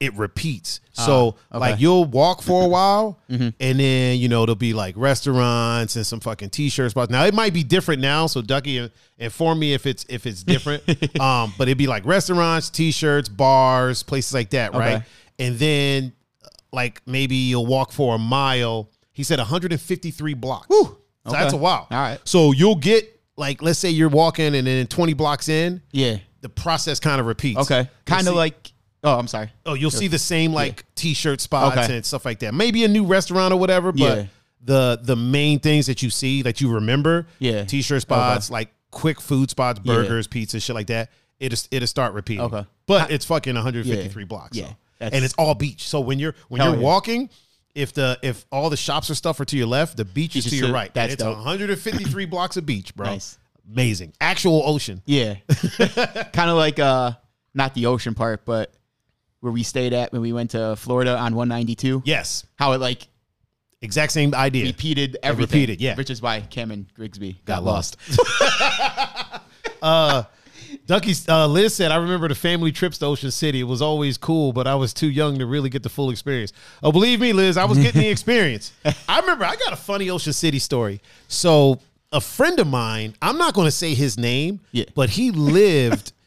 it 0.00 0.12
repeats. 0.14 0.80
So, 0.92 1.36
Ah, 1.52 1.56
okay. 1.56 1.60
like, 1.70 1.80
you'll 1.80 2.04
walk 2.04 2.42
for 2.42 2.64
a 2.64 2.66
while 2.76 3.20
Mm-hmm. 3.30 3.48
and 3.60 3.78
then, 3.78 4.18
you 4.18 4.28
know, 4.28 4.44
there'll 4.44 4.56
be 4.56 4.72
like 4.72 4.96
restaurants 4.96 5.94
and 5.94 6.04
some 6.04 6.18
fucking 6.18 6.50
t 6.50 6.68
shirt 6.68 6.90
spots. 6.90 7.10
Now, 7.12 7.24
it 7.24 7.32
might 7.34 7.52
be 7.54 7.62
different 7.62 8.02
now. 8.02 8.26
So, 8.26 8.42
Ducky, 8.42 8.80
uh, 8.80 8.88
inform 9.18 9.60
me 9.60 9.72
if 9.74 9.86
it's 9.86 10.04
if 10.08 10.26
it's 10.26 10.42
different. 10.42 10.82
um, 11.20 11.54
But 11.56 11.68
it'd 11.68 11.78
be 11.78 11.86
like 11.86 12.04
restaurants, 12.04 12.68
t 12.70 12.90
shirts, 12.90 13.28
bars, 13.28 14.02
places 14.02 14.34
like 14.34 14.50
that, 14.50 14.74
right? 14.74 15.02
And 15.38 15.56
then, 15.60 16.12
uh, 16.44 16.48
like, 16.72 17.00
maybe 17.06 17.36
you'll 17.36 17.66
walk 17.66 17.92
for 17.92 18.16
a 18.16 18.18
mile. 18.18 18.90
He 19.12 19.22
said 19.22 19.38
153 19.38 20.34
blocks. 20.34 20.66
So 21.26 21.30
Okay. 21.32 21.40
that's 21.42 21.54
a 21.54 21.56
while. 21.58 21.86
All 21.90 21.98
right. 21.98 22.18
So 22.24 22.52
you'll 22.52 22.74
get 22.76 23.08
like 23.36 23.62
let's 23.62 23.78
say 23.78 23.90
you're 23.90 24.08
walking 24.08 24.54
and 24.54 24.66
then 24.66 24.86
20 24.86 25.14
blocks 25.14 25.48
in, 25.48 25.80
Yeah. 25.92 26.18
the 26.42 26.48
process 26.48 27.00
kind 27.00 27.20
of 27.20 27.26
repeats. 27.26 27.58
Okay. 27.60 27.88
Kind 28.04 28.28
of 28.28 28.34
like. 28.34 28.72
Oh, 29.04 29.18
I'm 29.18 29.26
sorry. 29.26 29.50
oh, 29.66 29.74
you'll 29.74 29.90
see 29.90 30.06
the 30.06 30.18
same 30.18 30.52
like 30.52 30.84
t-shirt 30.94 31.40
spots 31.40 31.76
Okay. 31.76 31.96
and 31.96 32.06
stuff 32.06 32.24
like 32.24 32.38
that. 32.40 32.54
Maybe 32.54 32.84
a 32.84 32.88
new 32.88 33.04
restaurant 33.04 33.52
or 33.52 33.58
whatever, 33.58 33.90
but 33.90 33.98
Yeah. 34.18 34.24
the 34.64 35.00
the 35.02 35.16
main 35.16 35.58
things 35.58 35.86
that 35.86 36.02
you 36.04 36.10
see 36.10 36.42
that 36.42 36.60
you 36.60 36.70
remember, 36.72 37.26
Yeah. 37.40 37.64
t-shirt 37.64 38.02
spots, 38.02 38.48
like 38.50 38.72
quick 38.92 39.20
food 39.20 39.50
spots, 39.50 39.80
burgers, 39.80 40.26
pizza, 40.28 40.60
shit 40.60 40.74
like 40.76 40.86
that. 40.88 41.10
It'll 41.40 41.58
it'll 41.72 41.88
start 41.88 42.14
repeating. 42.14 42.44
Okay. 42.44 42.64
But 42.86 43.10
it's 43.10 43.24
fucking 43.24 43.54
153 43.56 44.22
Yeah. 44.22 44.26
blocks. 44.26 44.56
Yeah. 44.56 44.68
so. 44.68 44.74
And 45.12 45.24
it's 45.24 45.34
all 45.34 45.54
beach. 45.56 45.88
So 45.88 45.98
when 46.00 46.20
you're 46.20 46.36
when 46.48 46.60
Hell 46.60 46.70
you're 46.70 46.78
yeah. 46.80 46.84
walking, 46.86 47.30
if 47.74 47.92
the 47.92 48.18
if 48.22 48.44
all 48.52 48.70
the 48.70 48.76
shops 48.76 49.08
and 49.08 49.16
stuff 49.16 49.40
are 49.40 49.44
to 49.46 49.56
your 49.56 49.66
left, 49.66 49.96
the 49.96 50.04
beach 50.04 50.36
is 50.36 50.46
to 50.46 50.56
your 50.56 50.72
right. 50.72 50.92
that's 50.92 51.04
and 51.04 51.12
it's 51.14 51.22
dope. 51.22 51.36
153 51.36 52.24
blocks 52.26 52.56
of 52.56 52.66
beach, 52.66 52.94
bro. 52.94 53.06
Nice. 53.06 53.38
Amazing. 53.70 54.12
Actual 54.20 54.62
ocean. 54.64 55.02
Yeah. 55.06 55.36
kind 56.32 56.50
of 56.50 56.56
like 56.56 56.78
uh 56.78 57.12
not 57.54 57.74
the 57.74 57.86
ocean 57.86 58.14
part, 58.14 58.44
but 58.44 58.72
where 59.40 59.52
we 59.52 59.62
stayed 59.62 59.92
at 59.92 60.12
when 60.12 60.22
we 60.22 60.32
went 60.32 60.52
to 60.52 60.76
Florida 60.76 61.16
on 61.16 61.34
192. 61.34 62.02
Yes. 62.04 62.46
How 62.56 62.72
it 62.72 62.80
like 62.80 63.08
Exact 63.82 64.12
same 64.12 64.32
idea. 64.34 64.66
repeated 64.66 65.18
everything. 65.22 65.60
repeated, 65.60 65.80
yeah. 65.80 65.96
Which 65.96 66.10
is 66.10 66.22
why 66.22 66.40
Cam 66.40 66.70
and 66.70 66.86
Grigsby 66.94 67.40
got, 67.44 67.56
Got 67.56 67.64
lost. 67.64 67.96
Ducky 70.86 71.14
uh, 71.28 71.46
Liz 71.46 71.74
said, 71.74 71.90
"I 71.92 71.96
remember 71.96 72.28
the 72.28 72.34
family 72.34 72.72
trips 72.72 72.98
to 72.98 73.06
Ocean 73.06 73.30
City. 73.30 73.60
It 73.60 73.64
was 73.64 73.80
always 73.80 74.18
cool, 74.18 74.52
but 74.52 74.66
I 74.66 74.74
was 74.74 74.92
too 74.92 75.08
young 75.10 75.38
to 75.38 75.46
really 75.46 75.70
get 75.70 75.82
the 75.82 75.88
full 75.88 76.10
experience." 76.10 76.52
Oh, 76.82 76.90
believe 76.92 77.20
me, 77.20 77.32
Liz, 77.32 77.56
I 77.56 77.64
was 77.64 77.78
getting 77.78 78.00
the 78.02 78.08
experience. 78.10 78.72
I 79.08 79.20
remember 79.20 79.44
I 79.44 79.54
got 79.56 79.72
a 79.72 79.76
funny 79.76 80.10
Ocean 80.10 80.32
City 80.32 80.58
story. 80.58 81.00
So, 81.28 81.78
a 82.12 82.20
friend 82.20 82.58
of 82.58 82.66
mine, 82.66 83.14
I'm 83.22 83.38
not 83.38 83.54
going 83.54 83.66
to 83.66 83.70
say 83.72 83.94
his 83.94 84.18
name, 84.18 84.60
Yeah. 84.72 84.84
but 84.94 85.10
he 85.10 85.30
lived. 85.30 86.12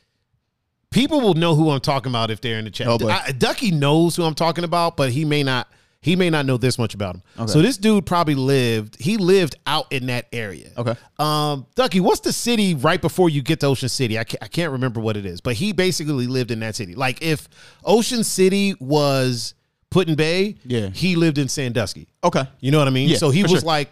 People 0.92 1.20
will 1.20 1.34
know 1.34 1.56
who 1.56 1.72
I'm 1.72 1.82
talking 1.82 2.10
about 2.12 2.32
if 2.32 2.40
they're 2.40 2.58
in 2.58 2.64
the 2.64 2.72
chat. 2.72 2.88
Oh. 2.88 3.10
I- 3.10 3.34
Ducky 3.34 3.72
knows 3.72 4.16
who 4.16 4.24
I'm 4.24 4.34
talking 4.36 4.64
about, 4.64 4.96
but 4.96 5.12
he 5.12 5.26
may 5.26 5.44
not. 5.44 5.68
He 6.06 6.16
may 6.16 6.30
not 6.30 6.46
know 6.46 6.58
this 6.58 6.78
much 6.78 6.94
about 6.94 7.16
him. 7.16 7.24
Okay. 7.40 7.52
So 7.52 7.64
this 7.64 7.78
dude 7.78 8.06
probably 8.06 8.36
lived. 8.36 8.96
He 9.02 9.18
lived 9.18 9.56
out 9.66 9.92
in 9.92 10.06
that 10.06 10.28
area. 10.32 10.70
Okay. 10.78 10.94
Um, 11.18 11.66
Ducky, 11.74 12.00
what's 12.00 12.20
the 12.20 12.32
city 12.32 12.76
right 12.76 13.02
before 13.02 13.28
you 13.28 13.42
get 13.42 13.62
to 13.62 13.66
Ocean 13.66 13.90
City? 13.90 14.20
I 14.20 14.24
can't, 14.24 14.44
I 14.44 14.48
can't 14.48 14.72
remember 14.72 15.00
what 15.02 15.18
it 15.18 15.26
is, 15.26 15.42
but 15.42 15.56
he 15.56 15.72
basically 15.72 16.28
lived 16.28 16.52
in 16.52 16.60
that 16.60 16.76
city. 16.76 16.94
Like 16.94 17.24
if 17.24 17.50
Ocean 17.84 18.24
City 18.24 18.76
was 18.80 19.56
Put 19.90 20.08
in 20.08 20.14
Bay, 20.14 20.58
Yeah. 20.64 20.90
he 20.90 21.16
lived 21.16 21.40
in 21.40 21.48
Sandusky. 21.48 22.08
Okay. 22.24 22.44
You 22.60 22.70
know 22.70 22.78
what 22.78 22.88
I 22.88 22.92
mean? 22.92 23.10
Yeah, 23.10 23.18
so 23.18 23.32
he 23.32 23.42
was 23.42 23.52
sure. 23.54 23.62
like, 23.62 23.90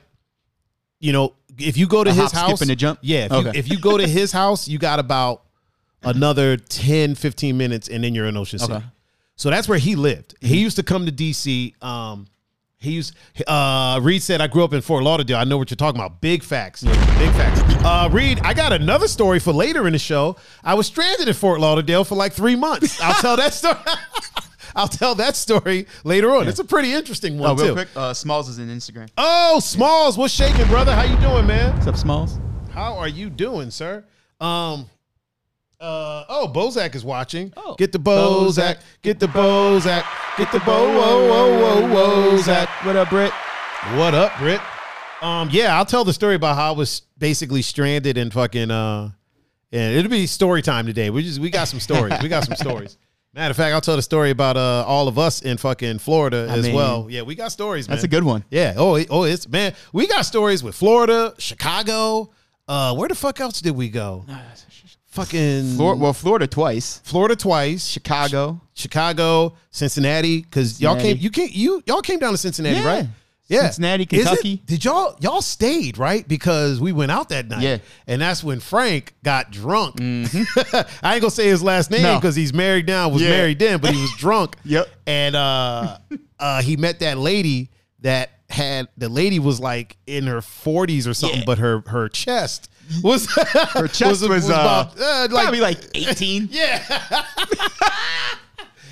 you 0.99 1.13
know, 1.13 1.33
if 1.57 1.77
you 1.77 1.87
go 1.87 2.03
to 2.03 2.11
A 2.11 2.13
his 2.13 2.31
hop, 2.31 2.31
skip, 2.31 2.49
house, 2.49 2.61
and 2.61 2.69
a 2.69 2.75
jump? 2.75 2.99
Yeah, 3.01 3.25
if, 3.25 3.31
Okay. 3.31 3.47
you, 3.53 3.59
if 3.59 3.69
you 3.71 3.79
go 3.79 3.97
to 3.97 4.07
his 4.07 4.31
house, 4.31 4.67
you 4.67 4.77
got 4.77 4.99
about 4.99 5.45
another 6.03 6.57
10, 6.57 7.15
15 7.15 7.57
minutes, 7.57 7.87
and 7.87 8.03
then 8.03 8.13
you're 8.13 8.27
in 8.27 8.37
Ocean 8.37 8.59
City. 8.59 8.73
Okay. 8.73 8.85
So 9.35 9.49
that's 9.49 9.67
where 9.67 9.77
he 9.79 9.95
lived. 9.95 10.35
He 10.41 10.59
used 10.61 10.75
to 10.77 10.83
come 10.83 11.05
to 11.05 11.11
DC. 11.11 11.81
Um, 11.83 12.27
he 12.77 12.91
used. 12.91 13.15
Uh, 13.47 13.99
Reed 14.03 14.21
said, 14.21 14.41
"I 14.41 14.47
grew 14.47 14.63
up 14.63 14.73
in 14.73 14.81
Fort 14.81 15.03
Lauderdale. 15.03 15.37
I 15.37 15.43
know 15.45 15.57
what 15.57 15.71
you're 15.71 15.75
talking 15.75 15.99
about. 15.99 16.21
Big 16.21 16.43
facts. 16.43 16.83
Big 16.83 16.93
facts." 17.31 17.61
Uh, 17.83 18.09
Reed, 18.11 18.39
I 18.43 18.53
got 18.53 18.73
another 18.73 19.07
story 19.07 19.39
for 19.39 19.51
later 19.53 19.87
in 19.87 19.93
the 19.93 19.99
show. 19.99 20.35
I 20.63 20.73
was 20.75 20.87
stranded 20.87 21.27
in 21.27 21.33
Fort 21.33 21.59
Lauderdale 21.59 22.03
for 22.03 22.15
like 22.15 22.33
three 22.33 22.55
months. 22.55 22.99
I'll 23.01 23.19
tell 23.21 23.37
that 23.37 23.53
story. 23.53 23.75
I'll 24.75 24.87
tell 24.87 25.15
that 25.15 25.35
story 25.35 25.85
later 26.03 26.35
on. 26.35 26.47
It's 26.47 26.59
a 26.59 26.63
pretty 26.63 26.91
interesting 26.93 27.37
one 27.37 27.51
Oh, 27.51 27.55
real 27.55 27.67
too. 27.67 27.73
quick. 27.73 27.87
Uh, 27.95 28.13
Smalls 28.13 28.49
is 28.49 28.57
in 28.59 28.69
Instagram. 28.69 29.07
Oh, 29.17 29.59
Smalls, 29.59 30.17
what's 30.17 30.33
shaking, 30.33 30.65
brother? 30.67 30.93
How 30.95 31.03
you 31.03 31.15
doing, 31.17 31.45
man? 31.45 31.73
What's 31.75 31.87
up, 31.87 31.95
Smalls? 31.97 32.39
How 32.71 32.95
are 32.97 33.07
you 33.07 33.29
doing, 33.29 33.69
sir? 33.69 34.03
Um, 34.41 34.89
uh, 35.83 36.25
oh, 36.29 36.51
Bozak 36.53 36.95
is 36.95 37.03
watching. 37.03 37.51
Oh. 37.57 37.75
get 37.75 37.91
the 37.91 37.99
Bozak, 37.99 38.79
get 39.01 39.19
the 39.19 39.27
Bozak, 39.27 40.05
get 40.37 40.51
the 40.51 40.59
Bo, 40.59 40.87
whoa, 40.87 41.27
whoa, 41.29 41.87
whoa, 41.87 42.37
Bozak. 42.37 42.67
What 42.85 42.95
up, 42.95 43.09
Britt? 43.09 43.31
What 43.95 44.13
up, 44.13 44.37
Britt? 44.37 44.61
Um, 45.21 45.49
yeah, 45.51 45.77
I'll 45.77 45.85
tell 45.85 46.03
the 46.03 46.13
story 46.13 46.35
about 46.35 46.55
how 46.55 46.73
I 46.73 46.77
was 46.77 47.01
basically 47.17 47.61
stranded 47.61 48.17
in 48.17 48.31
fucking 48.31 48.71
uh, 48.71 49.11
and 49.71 49.95
it'll 49.95 50.11
be 50.11 50.27
story 50.27 50.61
time 50.61 50.85
today. 50.85 51.09
We 51.09 51.23
just 51.23 51.39
we 51.39 51.49
got 51.49 51.67
some 51.67 51.79
stories. 51.79 52.13
we 52.21 52.29
got 52.29 52.45
some 52.45 52.55
stories. 52.57 52.97
Matter 53.33 53.51
of 53.51 53.57
fact, 53.57 53.73
I'll 53.73 53.81
tell 53.81 53.95
the 53.95 54.01
story 54.03 54.29
about 54.29 54.57
uh 54.57 54.85
all 54.85 55.07
of 55.07 55.17
us 55.17 55.41
in 55.41 55.57
fucking 55.57 55.99
Florida 55.99 56.47
I 56.49 56.57
as 56.57 56.65
mean, 56.65 56.75
well. 56.75 57.07
Yeah, 57.09 57.23
we 57.23 57.35
got 57.35 57.51
stories. 57.51 57.87
That's 57.87 58.03
a 58.03 58.07
good 58.07 58.23
one. 58.23 58.45
Yeah. 58.51 58.73
Oh, 58.77 58.95
it- 58.95 59.07
oh, 59.09 59.23
it's 59.23 59.47
man. 59.49 59.73
We 59.91 60.07
got 60.07 60.25
stories 60.25 60.63
with 60.63 60.75
Florida, 60.75 61.33
Chicago. 61.39 62.31
Uh, 62.67 62.95
where 62.95 63.09
the 63.09 63.15
fuck 63.15 63.41
else 63.41 63.59
did 63.59 63.75
we 63.75 63.89
go? 63.89 64.25
Fucking 65.13 65.75
Flor- 65.75 65.95
well, 65.95 66.11
Florida 66.13 66.47
twice. 66.47 66.99
Florida 67.03 67.35
twice, 67.35 67.87
Chicago. 67.87 68.59
Chicago, 68.73 69.53
Cincinnati. 69.69 70.41
Because 70.41 70.81
y'all 70.81 70.93
Cincinnati. 70.95 71.13
came, 71.19 71.23
you 71.23 71.29
came, 71.29 71.49
you 71.51 71.83
y'all 71.85 72.01
came 72.01 72.17
down 72.17 72.31
to 72.31 72.37
Cincinnati, 72.37 72.77
Yeah. 72.79 72.85
right? 72.87 73.07
Yeah, 73.47 73.61
Cincinnati, 73.63 74.03
Is 74.09 74.21
it- 74.21 74.25
Kentucky. 74.25 74.61
did 74.65 74.83
y'all 74.83 75.15
y'all 75.19 75.41
stayed 75.43 75.99
right 75.99 76.27
because 76.27 76.79
we 76.79 76.91
went 76.91 77.11
out 77.11 77.29
that 77.29 77.47
night? 77.47 77.61
Yeah. 77.61 77.77
and 78.07 78.21
that's 78.23 78.43
when 78.43 78.59
Frank 78.59 79.13
got 79.23 79.51
drunk. 79.51 79.95
I 80.01 81.13
ain't 81.13 81.21
gonna 81.21 81.29
say 81.29 81.47
his 81.47 81.61
last 81.61 81.91
name 81.91 82.01
No. 82.01 82.15
because 82.15 82.35
he's 82.35 82.53
married 82.53 82.87
now. 82.87 83.09
Was 83.09 83.21
Yeah. 83.21 83.29
married 83.29 83.59
then, 83.59 83.79
but 83.79 83.93
he 83.93 84.01
was 84.01 84.11
drunk. 84.17 84.55
Yep. 84.65 84.87
and 85.05 85.35
uh, 85.35 85.97
uh, 86.39 86.61
he 86.63 86.75
met 86.77 86.99
that 87.01 87.19
lady 87.19 87.69
that 87.99 88.31
had 88.49 88.87
the 88.97 89.09
lady 89.09 89.37
was 89.39 89.59
like 89.59 89.97
in 90.07 90.25
her 90.25 90.39
40s 90.39 91.05
or 91.07 91.13
something, 91.13 91.39
Yeah. 91.39 91.45
but 91.45 91.57
her 91.59 91.83
her 91.87 92.09
chest 92.09 92.69
was 93.03 93.25
her 93.73 93.87
chest 93.87 94.27
was, 94.27 94.49
uh, 94.49 94.53
about 94.53 94.99
uh, 94.99 95.27
like 95.31 95.43
Probably 95.43 95.59
like 95.61 95.79
18. 95.95 96.49
yeah. 96.51 97.01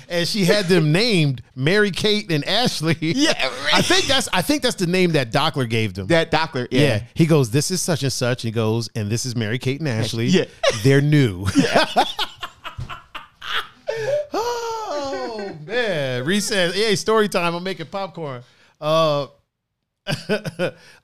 and 0.08 0.26
she 0.28 0.44
had 0.44 0.66
them 0.66 0.92
named 0.92 1.42
Mary 1.54 1.90
Kate 1.90 2.30
and 2.30 2.44
Ashley. 2.44 2.96
Yeah, 3.00 3.32
right. 3.64 3.74
I 3.74 3.82
think 3.82 4.06
that's 4.06 4.28
I 4.32 4.42
think 4.42 4.62
that's 4.62 4.76
the 4.76 4.86
name 4.86 5.12
that 5.12 5.32
Dockler 5.32 5.68
gave 5.68 5.94
them. 5.94 6.06
That 6.08 6.30
Dockler. 6.30 6.68
yeah. 6.70 6.80
Yeah. 6.80 7.02
He 7.14 7.26
goes, 7.26 7.50
This 7.50 7.70
is 7.70 7.80
such 7.80 8.02
and 8.02 8.12
such. 8.12 8.42
He 8.42 8.50
goes, 8.50 8.88
and 8.94 9.10
this 9.10 9.24
is 9.24 9.34
Mary 9.36 9.58
Kate 9.58 9.80
and 9.80 9.88
Ashley. 9.88 10.26
Yeah. 10.26 10.44
They're 10.82 11.00
new. 11.00 11.46
oh 14.32 15.56
man. 15.66 16.40
Says, 16.40 16.74
Hey, 16.74 16.96
story 16.96 17.28
time. 17.28 17.54
I'm 17.54 17.62
making 17.62 17.86
popcorn. 17.86 18.42
Uh 18.80 19.28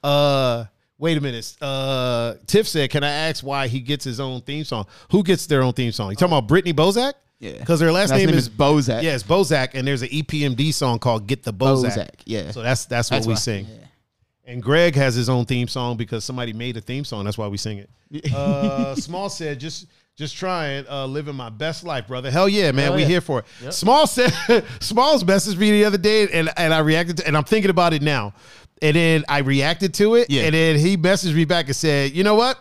uh 0.02 0.64
Wait 0.98 1.16
a 1.16 1.20
minute. 1.20 1.56
Uh, 1.60 2.34
Tiff 2.46 2.66
said, 2.66 2.90
"Can 2.90 3.04
I 3.04 3.10
ask 3.10 3.44
why 3.44 3.68
he 3.68 3.80
gets 3.80 4.04
his 4.04 4.18
own 4.18 4.40
theme 4.40 4.64
song? 4.64 4.86
Who 5.10 5.22
gets 5.22 5.46
their 5.46 5.62
own 5.62 5.72
theme 5.72 5.92
song? 5.92 6.10
You 6.10 6.16
talking 6.16 6.32
about 6.36 6.48
Brittany 6.48 6.74
Bozak? 6.74 7.14
Yeah. 7.38 7.52
because 7.52 7.80
her 7.80 7.92
last, 7.92 8.10
Last 8.10 8.18
name, 8.18 8.30
name 8.30 8.36
is 8.36 8.48
Bozak. 8.48 9.02
Yeah, 9.04 9.14
it's 9.14 9.22
Bozak, 9.22 9.74
and 9.74 9.86
there's 9.86 10.02
an 10.02 10.08
EPMD 10.08 10.74
song 10.74 10.98
called 10.98 11.28
"Get 11.28 11.44
the 11.44 11.52
Bozak." 11.52 11.92
Bozak, 11.96 12.10
yeah. 12.24 12.50
So 12.50 12.62
that's 12.62 12.86
that's 12.86 13.10
what 13.12 13.18
That's 13.18 13.26
we 13.28 13.36
sing. 13.36 13.66
yeah. 13.66 13.84
And 14.44 14.62
Greg 14.62 14.94
has 14.96 15.14
his 15.14 15.28
own 15.28 15.44
theme 15.44 15.68
song 15.68 15.96
because 15.96 16.24
somebody 16.24 16.52
made 16.52 16.76
a 16.76 16.80
theme 16.80 17.04
song. 17.04 17.24
That's 17.24 17.36
why 17.38 17.46
we 17.48 17.58
sing 17.58 17.78
it. 18.10 18.34
Uh, 18.34 18.94
Small 18.96 19.28
said, 19.28 19.60
"Just 19.60 19.86
just 20.16 20.36
trying, 20.36 20.84
uh, 20.88 21.06
living 21.06 21.36
my 21.36 21.48
best 21.50 21.84
life, 21.84 22.08
brother. 22.08 22.28
Hell 22.30 22.48
yeah, 22.48 22.72
man. 22.72 22.86
Hell 22.86 22.94
we 22.96 23.02
yeah. 23.02 23.08
here 23.08 23.20
for 23.20 23.44
it." 23.62 23.72
Small 23.72 24.06
said, 24.08 24.32
Small's 24.80 25.22
messaged 25.22 25.58
me 25.58 25.70
the 25.70 25.84
other 25.84 25.98
day, 25.98 26.26
and 26.32 26.50
and 26.56 26.74
I 26.74 26.78
reacted, 26.80 27.18
to, 27.18 27.26
and 27.26 27.36
I'm 27.36 27.44
thinking 27.44 27.70
about 27.70 27.92
it 27.92 28.02
now. 28.02 28.34
And 28.82 28.96
then 28.96 29.24
I 29.28 29.38
reacted 29.38 29.94
to 29.94 30.14
it, 30.16 30.30
Yeah. 30.30 30.42
and 30.42 30.54
then 30.54 30.78
he 30.78 30.96
messaged 30.96 31.34
me 31.34 31.44
back 31.44 31.66
and 31.66 31.76
said, 31.76 32.12
"You 32.12 32.24
know 32.24 32.34
what? 32.34 32.58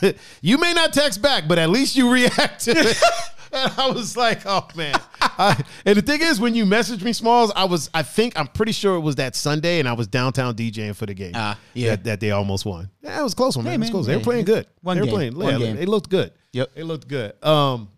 you 0.42 0.58
may 0.58 0.72
not 0.74 0.92
text 0.92 1.22
back, 1.22 1.48
but 1.48 1.58
at 1.58 1.70
least 1.70 1.96
you 1.96 2.10
react 2.10 2.64
to 2.64 2.72
it." 2.72 2.96
And 3.50 3.72
I 3.78 3.88
was 3.90 4.14
like, 4.14 4.42
"Oh 4.44 4.68
man!" 4.76 4.94
I, 5.22 5.58
and 5.86 5.96
the 5.96 6.02
thing 6.02 6.20
is, 6.20 6.38
when 6.38 6.54
you 6.54 6.66
messaged 6.66 7.00
me, 7.02 7.14
Smalls, 7.14 7.50
I 7.56 7.64
was, 7.64 7.88
I 7.94 8.02
think, 8.02 8.38
I'm 8.38 8.46
pretty 8.46 8.72
sure 8.72 8.96
it 8.96 9.00
was 9.00 9.16
that 9.16 9.34
Sunday, 9.34 9.78
and 9.78 9.88
I 9.88 9.94
was 9.94 10.06
downtown 10.06 10.54
DJing 10.54 10.94
for 10.94 11.06
the 11.06 11.14
game. 11.14 11.32
Ah, 11.34 11.58
yeah. 11.72 11.90
that, 11.92 12.04
that 12.04 12.20
they 12.20 12.30
almost 12.30 12.66
won. 12.66 12.90
Yeah, 13.00 13.18
it 13.18 13.22
was 13.22 13.32
close 13.32 13.56
one, 13.56 13.64
man. 13.64 13.70
Hey, 13.70 13.76
it 13.76 13.78
was 13.78 13.86
man, 13.86 13.92
close. 13.92 14.06
They 14.06 14.16
were 14.18 14.22
playing 14.22 14.44
good. 14.44 14.66
one 14.82 14.96
they 14.96 15.00
were 15.00 15.06
game. 15.06 15.14
playing. 15.14 15.36
One 15.38 15.52
yeah, 15.60 15.66
game. 15.66 15.76
They 15.76 15.86
looked 15.86 16.10
good. 16.10 16.32
Yep. 16.52 16.74
they 16.74 16.82
looked 16.82 17.08
good. 17.08 17.42
Um, 17.42 17.88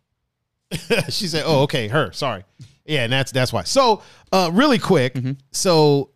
she 1.08 1.26
said, 1.26 1.42
"Oh, 1.44 1.62
okay, 1.62 1.88
her. 1.88 2.12
Sorry. 2.12 2.44
Yeah, 2.86 3.02
and 3.04 3.12
that's 3.12 3.32
that's 3.32 3.52
why." 3.52 3.64
So, 3.64 4.02
uh, 4.30 4.50
really 4.52 4.78
quick. 4.78 5.14
Mm-hmm. 5.14 5.32
So, 5.50 6.10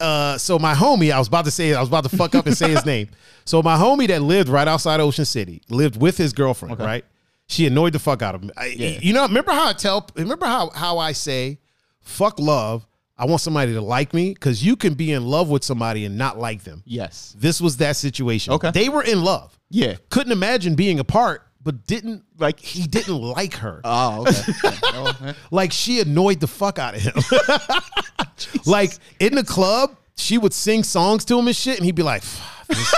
uh, 0.00 0.36
so 0.38 0.58
my 0.58 0.74
homie, 0.74 1.12
I 1.12 1.18
was 1.18 1.28
about 1.28 1.44
to 1.46 1.50
say, 1.50 1.74
I 1.74 1.80
was 1.80 1.88
about 1.88 2.04
to 2.04 2.16
fuck 2.16 2.34
up 2.34 2.46
and 2.46 2.56
say 2.56 2.70
his 2.70 2.84
name. 2.86 3.08
So 3.44 3.62
my 3.62 3.76
homie 3.76 4.08
that 4.08 4.22
lived 4.22 4.48
right 4.48 4.68
outside 4.68 5.00
Ocean 5.00 5.24
City 5.24 5.62
lived 5.70 6.00
with 6.00 6.16
his 6.16 6.32
girlfriend. 6.32 6.78
Right. 6.78 7.04
She 7.46 7.66
annoyed 7.66 7.92
the 7.92 7.98
fuck 7.98 8.22
out 8.22 8.34
of 8.34 8.42
me. 8.42 8.50
I, 8.56 8.66
Yeah. 8.66 8.98
You 9.00 9.12
know, 9.12 9.22
remember 9.22 9.52
how 9.52 9.68
I 9.68 9.72
tell? 9.72 10.08
Remember 10.14 10.46
how 10.46 10.70
how 10.70 10.98
I 10.98 11.12
say, 11.12 11.58
"Fuck 12.00 12.38
love." 12.38 12.86
I 13.18 13.26
want 13.26 13.40
somebody 13.40 13.72
to 13.74 13.80
like 13.80 14.14
me 14.14 14.32
because 14.32 14.64
you 14.64 14.74
can 14.74 14.94
be 14.94 15.12
in 15.12 15.24
love 15.26 15.48
with 15.48 15.62
somebody 15.62 16.06
and 16.06 16.16
not 16.16 16.38
like 16.38 16.64
them. 16.64 16.82
Yes. 16.86 17.36
This 17.38 17.60
was 17.60 17.76
that 17.76 17.96
situation. 17.96 18.54
Okay. 18.54 18.70
They 18.72 18.88
were 18.88 19.02
in 19.02 19.22
love. 19.22 19.58
Yeah. 19.70 19.96
Couldn't 20.08 20.32
imagine 20.32 20.74
being 20.74 20.98
apart, 20.98 21.46
but 21.64 21.86
didn't 21.86 22.24
like 22.38 22.58
he 22.60 22.86
didn't 22.86 23.20
like 23.20 23.54
her. 23.56 23.80
Oh, 23.84 24.26
okay. 24.26 25.28
Eh. 25.28 25.32
like 25.50 25.72
she 25.72 26.00
annoyed 26.00 26.40
the 26.40 26.46
fuck 26.46 26.78
out 26.78 26.94
of 26.94 27.00
him. 27.02 27.14
like 28.66 28.92
in 29.20 29.34
the 29.34 29.44
club, 29.44 29.96
she 30.16 30.38
would 30.38 30.52
sing 30.52 30.82
songs 30.82 31.24
to 31.26 31.38
him 31.38 31.46
and 31.46 31.56
shit, 31.56 31.76
and 31.76 31.84
he'd 31.86 31.94
be 31.94 32.02
like, 32.02 32.22
"This, 32.68 32.94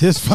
this, 0.00 0.28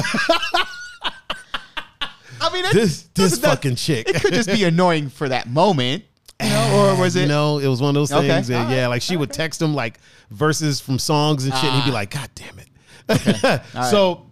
I 2.40 2.52
mean, 2.54 2.66
this, 2.74 3.04
this 3.14 3.38
fucking 3.38 3.76
chick." 3.76 4.10
It 4.10 4.22
could 4.22 4.34
just 4.34 4.50
be 4.50 4.64
annoying 4.64 5.10
for 5.10 5.30
that 5.30 5.48
moment, 5.48 6.04
you 6.42 6.50
know, 6.50 6.92
or 6.96 7.00
was 7.00 7.16
it? 7.16 7.22
You 7.22 7.28
know, 7.28 7.60
it 7.60 7.68
was 7.68 7.82
one 7.82 7.90
of 7.90 7.96
those 7.96 8.12
Okay. 8.12 8.28
things. 8.28 8.48
that, 8.48 8.70
yeah, 8.72 8.88
like 8.88 9.02
she 9.02 9.16
would 9.16 9.32
text 9.32 9.62
him 9.62 9.74
like 9.76 10.00
verses 10.32 10.80
from 10.82 10.98
songs 11.00 11.46
and 11.46 11.54
shit, 11.54 11.66
and 11.66 11.76
he'd 11.84 11.86
be 11.86 11.92
Ah. 11.92 11.94
like, 11.94 12.10
"God 12.12 12.30
damn 12.36 12.60
it!" 12.60 12.68
so 13.90 14.26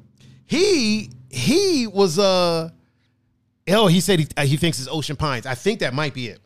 he 0.48 1.10
he 1.30 1.86
was 1.88 2.18
uh 2.18 2.70
oh 3.72 3.88
he 3.88 4.00
said 4.00 4.20
he, 4.20 4.28
uh, 4.38 4.46
he 4.46 4.58
thinks 4.58 4.80
it's 4.80 4.88
Ocean 4.90 5.16
Pines. 5.16 5.46
I 5.46 5.56
think 5.56 5.80
that 5.80 5.94
might 5.94 6.14
be 6.14 6.28
it. 6.28 6.40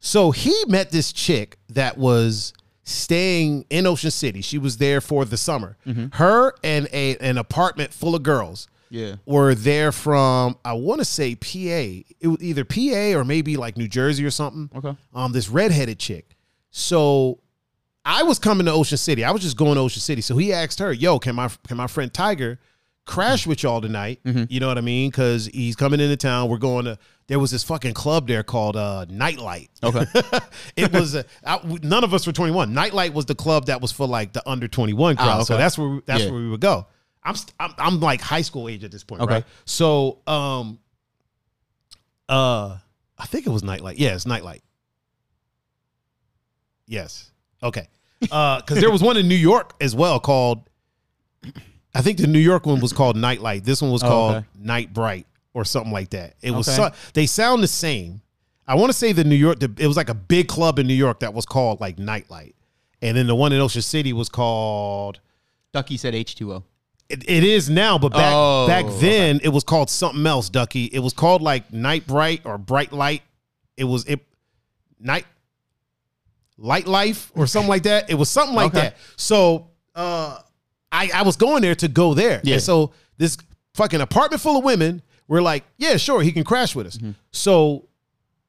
So 0.00 0.30
he 0.30 0.54
met 0.66 0.90
this 0.90 1.12
chick 1.12 1.58
that 1.70 1.96
was 1.96 2.52
staying 2.84 3.64
in 3.70 3.86
Ocean 3.86 4.10
City. 4.10 4.40
She 4.40 4.58
was 4.58 4.76
there 4.78 5.00
for 5.00 5.24
the 5.24 5.36
summer. 5.36 5.76
Her 6.14 6.54
and 6.64 6.88
a 6.92 7.16
an 7.18 7.38
apartment 7.38 7.92
full 7.92 8.14
of 8.16 8.22
girls 8.24 8.66
Yeah. 8.90 9.16
were 9.26 9.54
there 9.54 9.92
from 9.92 10.56
I 10.64 10.72
want 10.72 11.00
to 11.00 11.04
say 11.04 11.34
PA. 11.36 11.48
It 12.20 12.26
was 12.28 12.42
either 12.42 12.64
PA 12.64 13.16
or 13.18 13.24
maybe 13.24 13.56
like 13.56 13.76
New 13.76 13.88
Jersey 13.88 14.24
or 14.24 14.30
something. 14.30 14.68
Okay. 14.76 14.96
Um, 15.14 15.32
this 15.32 15.48
redheaded 15.48 15.98
chick. 15.98 16.36
So 16.70 17.38
I 18.04 18.24
was 18.24 18.38
coming 18.40 18.66
to 18.66 18.72
Ocean 18.72 18.98
City. 18.98 19.22
I 19.24 19.30
was 19.30 19.42
just 19.42 19.56
going 19.56 19.74
to 19.76 19.80
Ocean 19.80 20.00
City. 20.00 20.20
So 20.22 20.36
he 20.36 20.52
asked 20.52 20.80
her, 20.80 20.92
"Yo, 20.92 21.18
can 21.20 21.36
my 21.36 21.48
can 21.68 21.76
my 21.76 21.86
friend 21.86 22.12
Tiger 22.12 22.58
crash 23.04 23.46
with 23.46 23.62
y'all 23.62 23.80
tonight?" 23.80 24.20
You 24.24 24.60
know 24.60 24.68
what 24.68 24.78
I 24.78 24.82
mean? 24.82 25.10
Because 25.10 25.46
he's 25.46 25.76
coming 25.76 26.00
into 26.00 26.16
town. 26.16 26.48
We're 26.48 26.58
going 26.58 26.84
to. 26.86 26.98
There 27.28 27.38
was 27.38 27.50
this 27.50 27.62
fucking 27.64 27.94
club 27.94 28.26
there 28.28 28.42
called 28.42 28.76
uh, 28.76 29.06
Nightlight. 29.08 29.70
Okay. 29.82 30.04
it 30.76 30.92
was 30.92 31.14
uh, 31.14 31.22
I- 31.46 31.60
none 31.82 32.04
of 32.04 32.12
us 32.14 32.26
were 32.26 32.32
21. 32.32 32.74
Nightlight 32.74 33.14
was 33.14 33.24
the 33.26 33.34
club 33.34 33.66
that 33.66 33.80
was 33.80 33.90
for 33.92 34.06
like 34.06 34.32
the 34.32 34.46
under 34.48 34.68
21 34.68 35.16
crowd. 35.16 35.26
Ah, 35.28 35.42
So 35.44 35.56
that's 35.56 35.78
where 35.78 35.88
we- 35.88 36.00
that's 36.04 36.24
Yeah. 36.24 36.30
where 36.30 36.40
we 36.40 36.48
would 36.50 36.60
go. 36.60 36.86
I'm, 37.24 37.36
st- 37.36 37.54
I'm 37.60 37.72
I'm 37.78 38.00
like 38.00 38.20
high 38.20 38.42
school 38.42 38.68
age 38.68 38.82
at 38.84 38.90
this 38.90 39.04
point, 39.04 39.22
Okay. 39.22 39.34
right? 39.34 39.44
So 39.64 40.18
um 40.26 40.80
uh 42.28 42.76
I 43.16 43.26
think 43.26 43.46
it 43.46 43.50
was 43.50 43.62
Nightlight. 43.62 43.98
Yeah, 43.98 44.14
it's 44.14 44.26
Nightlight. 44.26 44.62
Yes. 46.86 47.30
Okay. 47.62 47.88
Uh, 48.30 48.60
because 48.60 48.80
there 48.80 48.90
was 48.90 49.02
one 49.02 49.16
in 49.16 49.28
New 49.28 49.34
York 49.36 49.74
as 49.80 49.94
well 49.94 50.18
called. 50.20 50.68
I 51.94 52.00
think 52.02 52.18
the 52.18 52.26
New 52.26 52.38
York 52.38 52.64
one 52.66 52.80
was 52.80 52.92
called 52.92 53.16
Nightlight. 53.16 53.64
This 53.64 53.82
one 53.82 53.90
was 53.90 54.02
Oh, 54.02 54.08
called 54.08 54.34
okay. 54.36 54.46
Night 54.58 54.92
Bright 54.94 55.26
or 55.54 55.64
something 55.64 55.92
like 55.92 56.10
that. 56.10 56.34
It 56.40 56.50
was 56.52 56.66
Okay. 56.68 56.76
so, 56.76 56.90
they 57.12 57.26
sound 57.26 57.62
the 57.62 57.68
same. 57.68 58.22
I 58.66 58.74
want 58.76 58.90
to 58.90 58.96
say 58.98 59.12
the 59.12 59.24
New 59.24 59.34
York. 59.36 59.58
The, 59.60 59.70
it 59.78 59.86
was 59.86 59.96
like 59.96 60.08
a 60.08 60.14
big 60.14 60.48
club 60.48 60.78
in 60.78 60.86
New 60.86 60.94
York 60.94 61.20
that 61.20 61.34
was 61.34 61.44
called 61.44 61.80
like 61.80 61.98
Nightlight, 61.98 62.54
and 63.02 63.16
then 63.16 63.26
the 63.26 63.34
one 63.34 63.52
in 63.52 63.60
Ocean 63.60 63.82
City 63.82 64.12
was 64.12 64.28
called. 64.28 65.20
Ducky 65.72 65.96
said 65.96 66.14
H2O. 66.14 66.62
It, 67.08 67.28
it 67.28 67.44
is 67.44 67.68
now, 67.68 67.98
but 67.98 68.12
back 68.12 68.32
Oh, 68.34 68.66
back 68.66 68.86
then 69.00 69.40
it 69.42 69.48
was 69.50 69.64
called 69.64 69.90
something 69.90 70.24
else, 70.26 70.48
Ducky. 70.48 70.84
It 70.86 71.00
was 71.00 71.12
called 71.12 71.42
like 71.42 71.72
Night 71.72 72.06
Bright 72.06 72.42
or 72.44 72.56
Bright 72.56 72.92
Light. 72.92 73.22
It 73.76 73.84
was 73.84 74.04
it 74.06 74.20
night 74.98 75.26
light 76.56 76.86
life 76.86 77.32
or 77.34 77.46
something 77.46 77.68
like 77.68 77.82
that. 77.82 78.08
It 78.10 78.14
was 78.14 78.30
something 78.30 78.54
like 78.54 78.66
Okay. 78.74 78.80
that. 78.80 78.96
So 79.16 79.68
uh 79.94 80.38
I 80.92 81.10
I 81.14 81.22
was 81.22 81.36
going 81.36 81.62
there 81.62 81.74
to 81.76 81.88
go 81.88 82.14
there. 82.14 82.40
Yeah. 82.44 82.54
And 82.54 82.62
so 82.62 82.92
this 83.18 83.36
fucking 83.74 84.00
apartment 84.00 84.42
full 84.42 84.58
of 84.58 84.64
women 84.64 85.02
were 85.28 85.42
like, 85.42 85.64
yeah, 85.78 85.96
sure, 85.96 86.20
he 86.22 86.30
can 86.32 86.44
crash 86.44 86.74
with 86.74 86.86
us. 86.86 86.98
Mm-hmm. 86.98 87.12
So 87.32 87.88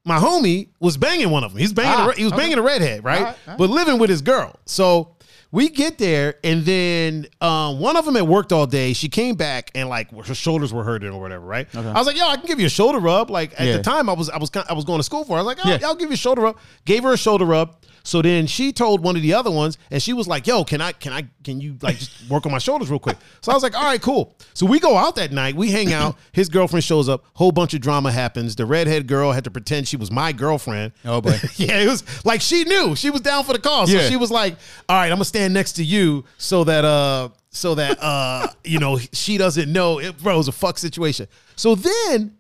my 0.05 0.17
homie 0.19 0.67
was 0.79 0.97
banging 0.97 1.29
one 1.29 1.43
of 1.43 1.51
them. 1.53 1.59
He's 1.59 1.71
banging. 1.73 1.91
Ah, 1.93 2.09
a, 2.09 2.13
he 2.13 2.23
was 2.25 2.33
okay. 2.33 2.41
banging 2.41 2.57
a 2.57 2.61
redhead, 2.61 3.03
right? 3.05 3.19
All 3.19 3.23
right, 3.25 3.35
all 3.47 3.51
right. 3.53 3.57
But 3.57 3.69
living 3.69 3.99
with 3.99 4.09
his 4.09 4.21
girl. 4.21 4.59
So 4.65 5.15
we 5.51 5.69
get 5.69 5.97
there, 5.97 6.35
and 6.43 6.63
then 6.65 7.27
um, 7.39 7.79
one 7.79 7.95
of 7.95 8.03
them 8.05 8.15
had 8.15 8.27
worked 8.27 8.51
all 8.51 8.65
day. 8.65 8.91
She 8.93 9.07
came 9.07 9.35
back, 9.35 9.71
and 9.75 9.87
like 9.87 10.11
her 10.25 10.33
shoulders 10.35 10.73
were 10.73 10.83
hurting 10.83 11.09
or 11.11 11.21
whatever, 11.21 11.45
right? 11.45 11.73
I 11.73 11.93
was 11.93 12.07
like, 12.07 12.17
"Yo, 12.17 12.27
I 12.27 12.35
can 12.37 12.47
give 12.47 12.59
you 12.59 12.65
a 12.65 12.69
shoulder 12.71 12.99
rub." 12.99 13.29
Like 13.29 13.53
at 13.57 13.67
Yeah. 13.67 13.77
the 13.77 13.83
time, 13.83 14.09
I 14.09 14.13
was 14.13 14.29
I 14.29 14.37
was 14.37 14.51
I 14.67 14.73
was 14.73 14.83
going 14.83 14.99
to 14.99 15.03
school 15.03 15.23
for. 15.23 15.37
it. 15.37 15.41
I 15.41 15.43
was 15.43 15.55
like, 15.55 15.65
oh, 15.65 15.69
Yeah. 15.69 15.87
"I'll 15.87 15.95
give 15.95 16.09
you 16.09 16.15
a 16.15 16.17
shoulder 16.17 16.41
rub." 16.41 16.57
Gave 16.85 17.03
her 17.03 17.13
a 17.13 17.17
shoulder 17.17 17.45
rub. 17.45 17.77
So 18.05 18.21
then 18.21 18.47
she 18.47 18.73
told 18.73 19.01
one 19.01 19.15
of 19.15 19.21
the 19.21 19.33
other 19.33 19.49
ones, 19.49 19.77
and 19.89 20.01
she 20.03 20.11
was 20.11 20.27
like, 20.27 20.45
"Yo, 20.45 20.63
can 20.65 20.81
I 20.81 20.91
can 20.91 21.13
I 21.13 21.23
can 21.43 21.61
you 21.61 21.77
like 21.81 21.97
just 21.97 22.11
work 22.29 22.45
on 22.45 22.51
my 22.51 22.57
shoulders 22.57 22.89
real 22.89 22.99
quick?" 22.99 23.17
So 23.41 23.51
I 23.51 23.55
was 23.55 23.63
like, 23.63 23.75
"All 23.75 23.83
right, 23.83 24.01
cool." 24.01 24.35
So 24.53 24.65
we 24.65 24.79
go 24.79 24.97
out 24.97 25.15
that 25.15 25.31
night. 25.31 25.55
We 25.55 25.71
hang 25.71 25.93
out. 25.93 26.17
His 26.33 26.49
girlfriend 26.49 26.83
shows 26.83 27.07
up. 27.07 27.23
Whole 27.33 27.51
bunch 27.53 27.73
of 27.73 27.79
drama 27.81 28.11
happens. 28.11 28.55
The 28.57 28.65
redhead 28.65 29.07
girl 29.07 29.31
had 29.31 29.45
to 29.45 29.51
pretend 29.51 29.87
she 29.87 29.95
was 29.97 30.11
my 30.11 30.33
girlfriend. 30.33 30.91
Oh, 31.05 31.21
boy. 31.21 31.37
yeah, 31.55 31.79
it 31.79 31.87
was 31.87 32.03
like 32.25 32.41
she 32.41 32.65
knew 32.65 32.95
she 32.95 33.09
was 33.09 33.21
down 33.21 33.45
for 33.45 33.53
the 33.53 33.59
cause. 33.59 33.89
So 33.89 33.97
Yeah. 33.97 34.09
she 34.09 34.17
was 34.17 34.29
like, 34.31 34.57
"All 34.89 34.97
right, 34.97 35.05
I'm 35.07 35.15
gonna 35.15 35.25
stand 35.25 35.53
next 35.53 35.73
to 35.73 35.83
you 35.85 36.25
so 36.37 36.65
that 36.65 36.83
uh 36.83 37.29
so 37.51 37.75
that 37.75 37.97
uh 38.01 38.47
you 38.65 38.79
know 38.79 38.97
she 39.13 39.37
doesn't 39.37 39.71
know 39.71 39.99
it, 39.99 40.17
bro. 40.21 40.33
It 40.35 40.37
was 40.37 40.47
a 40.49 40.51
fuck 40.51 40.77
situation." 40.77 41.27
So 41.55 41.75
then 41.75 42.35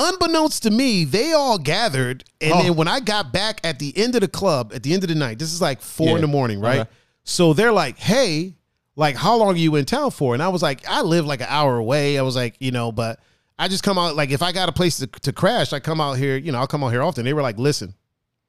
unbeknownst 0.00 0.64
to 0.64 0.70
me, 0.70 1.04
they 1.04 1.32
all 1.32 1.58
gathered, 1.58 2.24
and 2.40 2.52
Oh. 2.52 2.62
then 2.62 2.74
when 2.74 2.88
I 2.88 2.98
got 3.00 3.32
back 3.32 3.60
at 3.62 3.78
the 3.78 3.96
end 3.96 4.16
of 4.16 4.22
the 4.22 4.28
club, 4.28 4.72
at 4.74 4.82
the 4.82 4.92
end 4.94 5.04
of 5.04 5.08
the 5.08 5.14
night, 5.14 5.38
this 5.38 5.52
is 5.52 5.60
like 5.60 5.80
four 5.80 6.16
in 6.16 6.22
the 6.22 6.26
morning, 6.26 6.58
right? 6.60 6.80
Okay. 6.80 6.90
So 7.24 7.52
they're 7.52 7.72
like, 7.72 7.98
"Hey, 7.98 8.54
like, 8.96 9.14
how 9.14 9.36
long 9.36 9.54
are 9.54 9.56
you 9.58 9.76
in 9.76 9.84
town 9.84 10.10
for?" 10.10 10.34
And 10.34 10.42
I 10.42 10.48
was 10.48 10.62
like, 10.62 10.88
"I 10.88 11.02
live 11.02 11.26
like 11.26 11.40
an 11.42 11.46
hour 11.50 11.76
away." 11.76 12.18
I 12.18 12.22
was 12.22 12.34
like, 12.34 12.56
you 12.58 12.70
know, 12.72 12.90
but 12.90 13.20
I 13.58 13.68
just 13.68 13.82
come 13.84 13.98
out 13.98 14.16
like 14.16 14.30
if 14.30 14.42
I 14.42 14.52
got 14.52 14.68
a 14.68 14.72
place 14.72 14.96
to, 14.98 15.06
to 15.06 15.32
crash, 15.32 15.72
I 15.72 15.80
come 15.80 16.00
out 16.00 16.14
here. 16.14 16.36
You 16.36 16.50
know, 16.50 16.58
I'll 16.58 16.66
come 16.66 16.82
out 16.82 16.88
here 16.88 17.02
often. 17.02 17.24
They 17.24 17.34
were 17.34 17.42
like, 17.42 17.58
"Listen, 17.58 17.94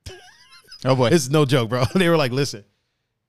Oh 0.85 0.95
boy. 0.95 1.09
it's 1.11 1.29
no 1.29 1.45
joke, 1.45 1.69
bro." 1.69 1.83
They 1.95 2.07
were 2.09 2.17
like, 2.17 2.31
"Listen, 2.31 2.63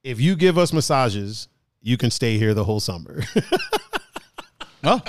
if 0.04 0.20
you 0.20 0.36
give 0.36 0.56
us 0.58 0.72
massages, 0.72 1.48
you 1.82 1.96
can 1.96 2.10
stay 2.10 2.38
here 2.38 2.54
the 2.54 2.64
whole 2.64 2.80
summer." 2.80 3.24
oh. 4.84 4.90
All 4.94 5.00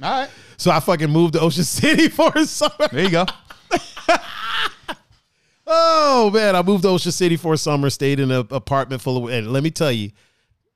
right. 0.00 0.30
So 0.58 0.70
I 0.70 0.80
fucking 0.80 1.10
moved 1.10 1.32
to 1.34 1.40
Ocean 1.40 1.64
City 1.78 2.08
for 2.08 2.30
a 2.34 2.44
summer. 2.44 2.88
There 2.92 3.04
you 3.04 3.10
go. 3.10 3.24
Oh 5.70 6.30
man, 6.30 6.56
I 6.56 6.62
moved 6.62 6.84
to 6.84 6.88
Ocean 6.88 7.12
City 7.12 7.36
for 7.36 7.52
a 7.52 7.58
summer, 7.58 7.90
stayed 7.90 8.20
in 8.20 8.30
an 8.30 8.46
apartment 8.50 9.02
full 9.02 9.26
of 9.26 9.30
and 9.30 9.52
let 9.52 9.62
me 9.62 9.70
tell 9.70 9.92
you, 9.92 10.12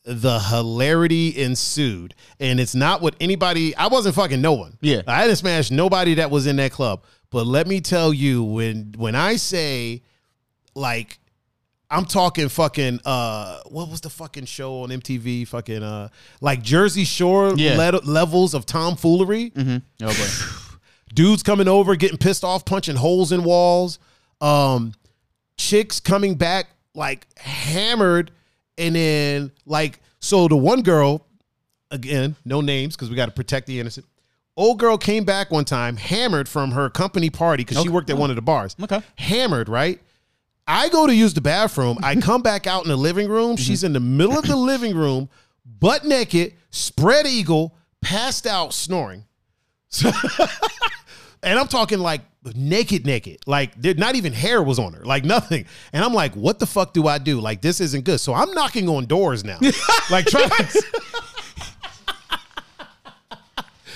the 0.04 0.38
hilarity 0.38 1.40
ensued. 1.42 2.14
And 2.38 2.60
it's 2.60 2.74
not 2.74 3.00
what 3.00 3.14
anybody 3.18 3.74
I 3.74 3.86
wasn't 3.86 4.14
fucking 4.16 4.42
no 4.42 4.52
one. 4.52 4.76
Yeah. 4.82 5.00
I 5.06 5.24
didn't 5.24 5.38
smash 5.38 5.70
nobody 5.70 6.14
that 6.14 6.30
was 6.30 6.46
in 6.46 6.56
that 6.56 6.73
club. 6.73 7.04
But 7.30 7.47
let 7.47 7.66
me 7.66 7.80
tell 7.80 8.12
you, 8.12 8.45
when 8.45 8.92
when 8.99 9.14
I 9.14 9.36
say 9.36 10.02
like 10.75 11.18
I'm 11.93 12.07
talking 12.07 12.49
fucking 12.49 13.00
uh 13.05 13.61
what 13.67 13.89
was 13.91 14.00
the 14.00 14.09
fucking 14.11 14.47
show 14.47 14.83
on 14.83 14.89
MTV? 14.89 15.47
Fucking 15.47 15.83
uh 15.83 16.09
like 16.41 16.63
Jersey 16.63 17.05
Shore 17.05 17.52
Yeah. 17.57 17.76
le- 17.76 18.00
levels 18.05 18.55
of 18.55 18.65
tomfoolery? 18.67 19.52
Oh 19.57 19.81
boy. 20.00 20.09
dudes 21.15 21.43
coming 21.43 21.69
over 21.69 21.95
getting 21.95 22.17
pissed 22.17 22.45
off 22.45 22.65
punching 22.65 22.97
holes 22.97 23.31
in 23.31 23.45
walls. 23.45 23.99
Um 24.41 24.95
chicks 25.59 26.00
coming 26.00 26.35
back 26.37 26.69
like 26.95 27.26
hammered. 27.39 28.31
And 28.78 28.97
then 28.97 29.52
like 29.67 30.00
so 30.19 30.49
the 30.49 30.57
one 30.57 30.81
girl 30.83 31.26
again 31.91 32.37
no 32.47 32.63
names 32.63 32.97
because 32.97 33.11
we 33.11 33.17
got 33.17 33.26
to 33.26 33.33
protect 33.33 33.67
the 33.67 33.78
innocent. 33.78 34.07
Old 34.57 34.78
girl 34.78 34.97
came 34.97 35.25
back 35.25 35.50
one 35.50 35.65
time 35.67 35.97
hammered 35.97 36.49
from 36.49 36.71
her 36.73 36.89
company 36.89 37.28
party 37.28 37.65
because 37.65 37.83
she 37.83 37.89
worked 37.91 38.09
at 38.09 38.17
one 38.17 38.31
of 38.31 38.37
the 38.37 38.43
bars. 38.43 38.76
Okay. 38.83 39.02
hammered 39.17 39.69
right 39.69 40.00
i 40.66 40.88
go 40.88 41.06
to 41.06 41.14
use 41.14 41.34
the 41.34 41.40
bathroom 41.40 41.98
i 42.02 42.14
come 42.16 42.42
back 42.50 42.66
out 42.66 42.82
in 42.82 42.88
the 42.88 42.96
living 42.96 43.28
room 43.28 43.56
she's 43.56 43.84
in 43.84 43.92
the 43.92 44.00
middle 44.00 44.36
of 44.36 44.42
the 44.42 44.54
mm-hmm. 44.54 44.66
living 44.66 44.96
room 44.96 45.28
butt 45.64 46.04
naked 46.04 46.54
spread 46.70 47.26
eagle 47.26 47.75
passed 48.00 48.46
out 48.46 48.72
snoring 48.72 49.25
and 51.42 51.58
I'm 51.58 51.68
talking 51.68 51.98
like 51.98 52.22
naked, 52.54 53.06
naked. 53.06 53.38
Like 53.46 53.75
there, 53.80 53.94
not 53.94 54.14
even 54.14 54.32
hair 54.32 54.62
was 54.62 54.78
on 54.78 54.92
her, 54.94 55.04
like 55.04 55.25
nothing. 55.25 55.66
And 55.92 56.04
I'm 56.04 56.14
like, 56.14 56.34
what 56.34 56.58
the 56.58 56.66
fuck 56.66 56.92
do 56.92 57.06
I 57.06 57.18
do? 57.18 57.40
Like 57.40 57.60
this 57.60 57.80
isn't 57.80 58.04
good. 58.04 58.20
So 58.20 58.34
I'm 58.34 58.52
knocking 58.52 58.88
on 58.88 59.06
doors 59.06 59.44
now, 59.44 59.58
like 60.10 60.26
trying. 60.26 60.50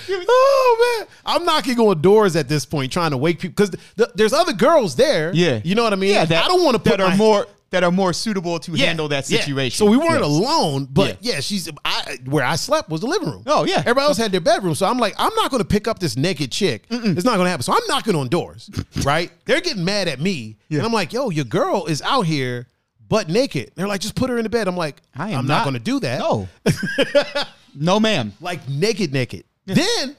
oh 0.29 0.97
man, 0.99 1.07
I'm 1.25 1.45
knocking 1.45 1.79
on 1.79 2.01
doors 2.01 2.35
at 2.35 2.47
this 2.47 2.65
point, 2.65 2.91
trying 2.91 3.11
to 3.11 3.17
wake 3.17 3.39
people 3.39 3.65
because 3.65 4.07
there's 4.15 4.33
other 4.33 4.53
girls 4.53 4.95
there. 4.95 5.31
Yeah. 5.33 5.61
you 5.63 5.75
know 5.75 5.83
what 5.83 5.93
I 5.93 5.97
mean. 5.97 6.13
Yeah, 6.13 6.25
that, 6.25 6.45
I 6.45 6.47
don't 6.47 6.63
want 6.63 6.75
to 6.75 6.79
put 6.81 6.97
that 6.97 7.01
are 7.01 7.09
my- 7.09 7.17
more 7.17 7.47
that 7.69 7.83
are 7.83 7.91
more 7.91 8.13
suitable 8.13 8.59
to 8.59 8.71
Yeah, 8.71 8.85
handle 8.85 9.09
that 9.09 9.29
yeah. 9.29 9.39
situation. 9.41 9.75
So 9.77 9.91
we 9.91 9.97
weren't 9.97 10.21
Yes. 10.21 10.23
alone, 10.23 10.87
but 10.89 11.17
yeah. 11.19 11.41
she's 11.41 11.69
I 11.83 12.17
where 12.25 12.45
I 12.45 12.55
slept 12.55 12.89
was 12.89 13.01
the 13.01 13.07
living 13.07 13.29
room. 13.29 13.43
Oh, 13.45 13.65
yeah. 13.65 13.79
everybody 13.79 14.05
else 14.05 14.17
had 14.17 14.31
their 14.31 14.39
bedroom. 14.39 14.73
So 14.73 14.85
I'm 14.85 14.97
like, 14.99 15.15
I'm 15.17 15.35
not 15.35 15.51
going 15.51 15.61
to 15.61 15.67
pick 15.67 15.85
up 15.85 15.99
this 15.99 16.15
naked 16.15 16.49
chick. 16.49 16.85
It's 16.89 17.25
not 17.25 17.35
going 17.35 17.45
to 17.45 17.49
happen. 17.49 17.63
So 17.63 17.73
I'm 17.73 17.81
knocking 17.89 18.15
on 18.15 18.29
doors. 18.29 18.69
right? 19.03 19.29
They're 19.43 19.59
getting 19.59 19.83
mad 19.83 20.07
at 20.07 20.21
me, 20.21 20.55
and 20.69 20.81
I'm 20.81 20.93
like, 20.93 21.11
Yo, 21.11 21.29
your 21.29 21.43
girl 21.43 21.87
is 21.87 22.01
out 22.03 22.21
here 22.25 22.67
butt 23.09 23.27
naked. 23.27 23.71
They're 23.75 23.87
like, 23.87 23.99
just 23.99 24.15
put 24.15 24.29
her 24.29 24.37
in 24.37 24.43
the 24.43 24.49
bed. 24.49 24.69
I'm 24.69 24.77
like, 24.77 25.01
I 25.13 25.31
am 25.31 25.39
I'm 25.39 25.47
not, 25.47 25.57
not- 25.57 25.63
going 25.65 25.73
to 25.73 25.79
do 25.81 25.99
that. 25.99 26.19
No. 26.19 26.47
no, 27.75 27.99
ma'am. 27.99 28.31
like 28.41 28.67
naked, 28.69 29.11
naked. 29.13 29.43
Then 29.67 30.15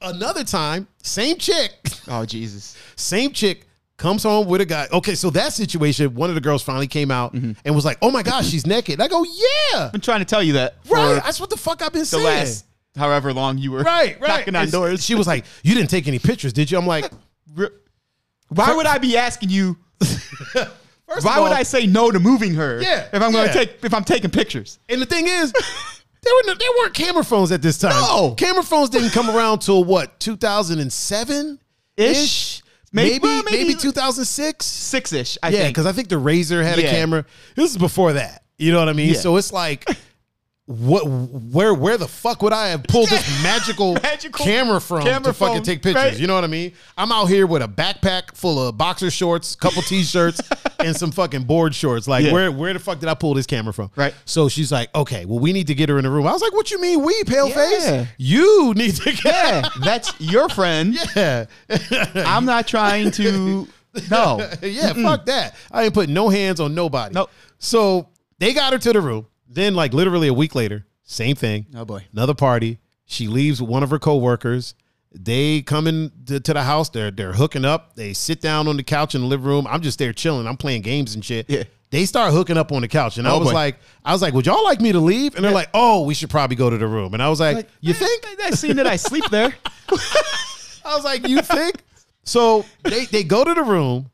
another 0.00 0.42
time, 0.44 0.88
same 1.02 1.36
chick, 1.38 1.72
Oh 2.08 2.24
Jesus. 2.24 2.76
same 2.96 3.32
chick 3.32 3.66
comes 3.98 4.22
home 4.24 4.48
with 4.48 4.60
a 4.60 4.64
guy. 4.64 4.88
Okay, 4.92 5.14
so 5.14 5.30
that 5.30 5.52
situation, 5.52 6.12
one 6.14 6.28
of 6.28 6.34
the 6.34 6.40
girls 6.40 6.62
finally 6.62 6.88
came 6.88 7.10
out 7.10 7.34
Mm-hmm. 7.34 7.52
and 7.64 7.74
was 7.74 7.84
like, 7.84 7.98
"Oh 8.02 8.10
my 8.10 8.22
gosh, 8.24 8.48
she's 8.48 8.66
naked." 8.66 9.00
I 9.00 9.06
go, 9.08 9.24
"Yeah." 9.24 9.90
I'm 9.94 10.00
trying 10.00 10.18
to 10.20 10.24
tell 10.24 10.42
you 10.42 10.54
that 10.54 10.76
Right. 10.88 11.20
That's 11.22 11.38
what 11.38 11.50
the 11.50 11.56
fuck 11.56 11.82
I've 11.82 11.92
been 11.92 12.00
the 12.00 12.06
saying. 12.06 12.24
last 12.24 12.64
however 12.96 13.32
long 13.32 13.58
you 13.58 13.70
were 13.72 13.82
right, 13.82 14.18
right. 14.20 14.28
knocking 14.28 14.56
on 14.56 14.62
And 14.64 14.72
doors. 14.72 15.04
She 15.04 15.14
was 15.14 15.26
like, 15.28 15.44
"You 15.62 15.74
didn't 15.74 15.90
take 15.90 16.08
any 16.08 16.18
pictures, 16.18 16.52
did 16.52 16.70
you?" 16.70 16.78
I'm 16.78 16.86
like, 16.86 17.10
Why 18.48 18.74
would 18.74 18.86
I 18.86 18.98
be 18.98 19.16
asking 19.16 19.50
you? 19.50 19.76
First 20.00 21.26
Why 21.26 21.36
of 21.36 21.42
would 21.44 21.52
I 21.52 21.62
say 21.62 21.86
no 21.86 22.10
to 22.10 22.18
moving 22.18 22.54
her? 22.54 22.80
Yeah, 22.82 23.06
If 23.12 23.22
I'm 23.22 23.32
going 23.32 23.46
to 23.48 23.52
take 23.54 23.84
if 23.84 23.92
I'm 23.94 24.04
taking 24.04 24.30
pictures. 24.30 24.78
And 24.88 25.00
the 25.00 25.06
thing 25.06 25.26
is, 25.28 25.52
there 26.22 26.32
were 26.34 26.42
no, 26.46 26.54
there 26.54 26.68
weren't 26.78 26.94
camera 26.94 27.24
phones 27.24 27.50
at 27.52 27.62
this 27.62 27.78
time. 27.78 27.92
No. 28.00 28.34
camera 28.36 28.62
phones 28.62 28.90
didn't 28.90 29.10
come 29.10 29.28
around 29.30 29.60
till 29.60 29.84
what 29.84 30.18
2007 30.20 31.58
Ish. 31.96 32.62
Maybe 32.94 33.18
Maybe- 33.26 33.42
maybe, 33.50 33.64
maybe- 33.68 33.74
2006. 33.74 34.64
Six 34.66 35.12
ish. 35.12 35.38
I 35.42 35.48
yeah, 35.48 35.58
think. 35.60 35.74
because 35.74 35.86
I 35.86 35.92
think 35.92 36.08
the 36.08 36.16
RAZR 36.16 36.62
had 36.62 36.78
a 36.78 36.82
camera. 36.82 37.24
This 37.56 37.70
is 37.70 37.76
before 37.78 38.12
that. 38.14 38.42
You 38.58 38.70
know 38.72 38.78
what 38.78 38.88
I 38.88 38.92
mean? 38.92 39.08
Yeah. 39.14 39.20
So 39.20 39.36
it's 39.36 39.52
like, 39.52 39.88
what? 40.72 41.06
Where? 41.06 41.74
Where 41.74 41.96
the 41.96 42.08
fuck 42.08 42.42
would 42.42 42.52
I 42.52 42.68
have 42.68 42.84
pulled 42.84 43.08
this 43.08 43.42
magical, 43.42 43.94
Magical 43.94 44.44
camera 44.44 44.80
from 44.80 45.02
camera 45.02 45.24
to 45.24 45.32
fucking 45.32 45.54
phone, 45.56 45.62
take 45.62 45.82
pictures? 45.82 45.94
right. 46.02 46.18
You 46.18 46.26
know 46.26 46.34
what 46.34 46.44
I 46.44 46.48
mean? 46.48 46.72
I'm 46.96 47.12
out 47.12 47.26
here 47.26 47.46
with 47.46 47.62
a 47.62 47.68
backpack 47.68 48.36
full 48.36 48.68
of 48.68 48.76
boxer 48.78 49.10
shorts, 49.10 49.54
couple 49.54 49.82
t-shirts, 49.82 50.40
and 50.80 50.96
some 50.96 51.10
fucking 51.12 51.44
board 51.44 51.74
shorts. 51.74 52.08
Like, 52.08 52.24
Yeah. 52.24 52.32
where? 52.32 52.50
Where 52.52 52.72
the 52.72 52.78
fuck 52.78 52.98
did 52.98 53.08
I 53.08 53.14
pull 53.14 53.34
this 53.34 53.46
camera 53.46 53.72
from? 53.72 53.90
Right. 53.96 54.14
So 54.24 54.48
she's 54.48 54.72
like, 54.72 54.94
okay, 54.94 55.24
well, 55.24 55.38
we 55.38 55.52
need 55.52 55.66
to 55.68 55.74
get 55.74 55.88
her 55.88 55.98
in 55.98 56.04
the 56.04 56.10
room. 56.10 56.26
I 56.26 56.32
was 56.32 56.42
like, 56.42 56.52
what 56.52 56.70
you 56.70 56.80
mean, 56.80 57.02
we 57.04 57.24
pale 57.24 57.48
Yeah. 57.48 57.54
face? 57.54 58.08
You 58.18 58.72
need 58.74 58.96
to 58.96 59.12
get. 59.12 59.24
yeah, 59.24 59.68
that's 59.82 60.12
your 60.20 60.48
friend. 60.48 60.96
Yeah. 61.16 61.46
I'm 62.14 62.44
not 62.44 62.66
trying 62.66 63.10
to. 63.12 63.68
No. 64.10 64.48
yeah, 64.62 64.92
fuck 64.94 65.26
that. 65.26 65.54
I 65.70 65.84
ain't 65.84 65.94
putting 65.94 66.14
no 66.14 66.28
hands 66.30 66.60
on 66.60 66.74
nobody. 66.74 67.14
Nope. 67.14 67.30
So 67.58 68.08
they 68.38 68.54
got 68.54 68.72
her 68.72 68.78
to 68.78 68.92
the 68.92 69.00
room. 69.00 69.26
Then, 69.54 69.74
like 69.74 69.92
literally 69.92 70.28
a 70.28 70.34
week 70.34 70.54
later, 70.54 70.86
same 71.04 71.36
thing. 71.36 71.66
Oh 71.76 71.84
boy. 71.84 72.06
Another 72.12 72.34
party. 72.34 72.78
She 73.06 73.26
leaves 73.28 73.60
with 73.60 73.68
one 73.70 73.82
of 73.82 73.90
her 73.90 73.98
coworkers. 73.98 74.74
They 75.14 75.60
come 75.60 75.86
in 75.86 76.10
to, 76.26 76.40
to 76.40 76.54
the 76.54 76.62
house. 76.62 76.88
They're 76.88 77.10
they're 77.10 77.34
hooking 77.34 77.64
up. 77.66 77.94
They 77.96 78.14
sit 78.14 78.40
down 78.40 78.66
on 78.68 78.76
the 78.78 78.82
couch 78.82 79.14
in 79.14 79.20
the 79.20 79.26
living 79.26 79.46
room. 79.46 79.66
I'm 79.68 79.82
just 79.82 79.98
there 79.98 80.12
chilling. 80.14 80.46
I'm 80.46 80.56
playing 80.56 80.82
games 80.82 81.14
and 81.14 81.22
shit. 81.24 81.50
Yeah. 81.50 81.64
They 81.90 82.06
start 82.06 82.32
hooking 82.32 82.56
up 82.56 82.72
on 82.72 82.80
the 82.80 82.88
couch, 82.88 83.18
and 83.18 83.28
I 83.28 83.32
Oh, 83.32 83.38
was 83.40 83.48
boy. 83.48 83.52
like, 83.54 83.76
I 84.02 84.12
was 84.14 84.22
like, 84.22 84.32
would 84.32 84.46
y'all 84.46 84.64
like 84.64 84.80
me 84.80 84.92
to 84.92 84.98
leave? 85.00 85.34
And 85.34 85.44
they're 85.44 85.52
like, 85.52 85.68
oh, 85.74 86.04
we 86.04 86.14
should 86.14 86.30
probably 86.30 86.56
go 86.56 86.70
to 86.70 86.78
the 86.78 86.86
room. 86.86 87.12
And 87.12 87.22
I 87.22 87.28
was 87.28 87.38
like, 87.38 87.68
you 87.82 87.92
think? 87.92 88.24
I 88.42 88.50
seen 88.52 88.76
that 88.76 88.86
I 88.86 88.96
sleep 88.96 89.24
there. 89.30 89.54
I 89.90 90.94
was 90.96 91.04
like, 91.04 91.28
you 91.28 91.42
think? 91.42 91.74
So 92.24 92.64
they 92.82 93.04
they 93.06 93.24
go 93.24 93.44
to 93.44 93.52
the 93.52 93.62
room, 93.62 94.08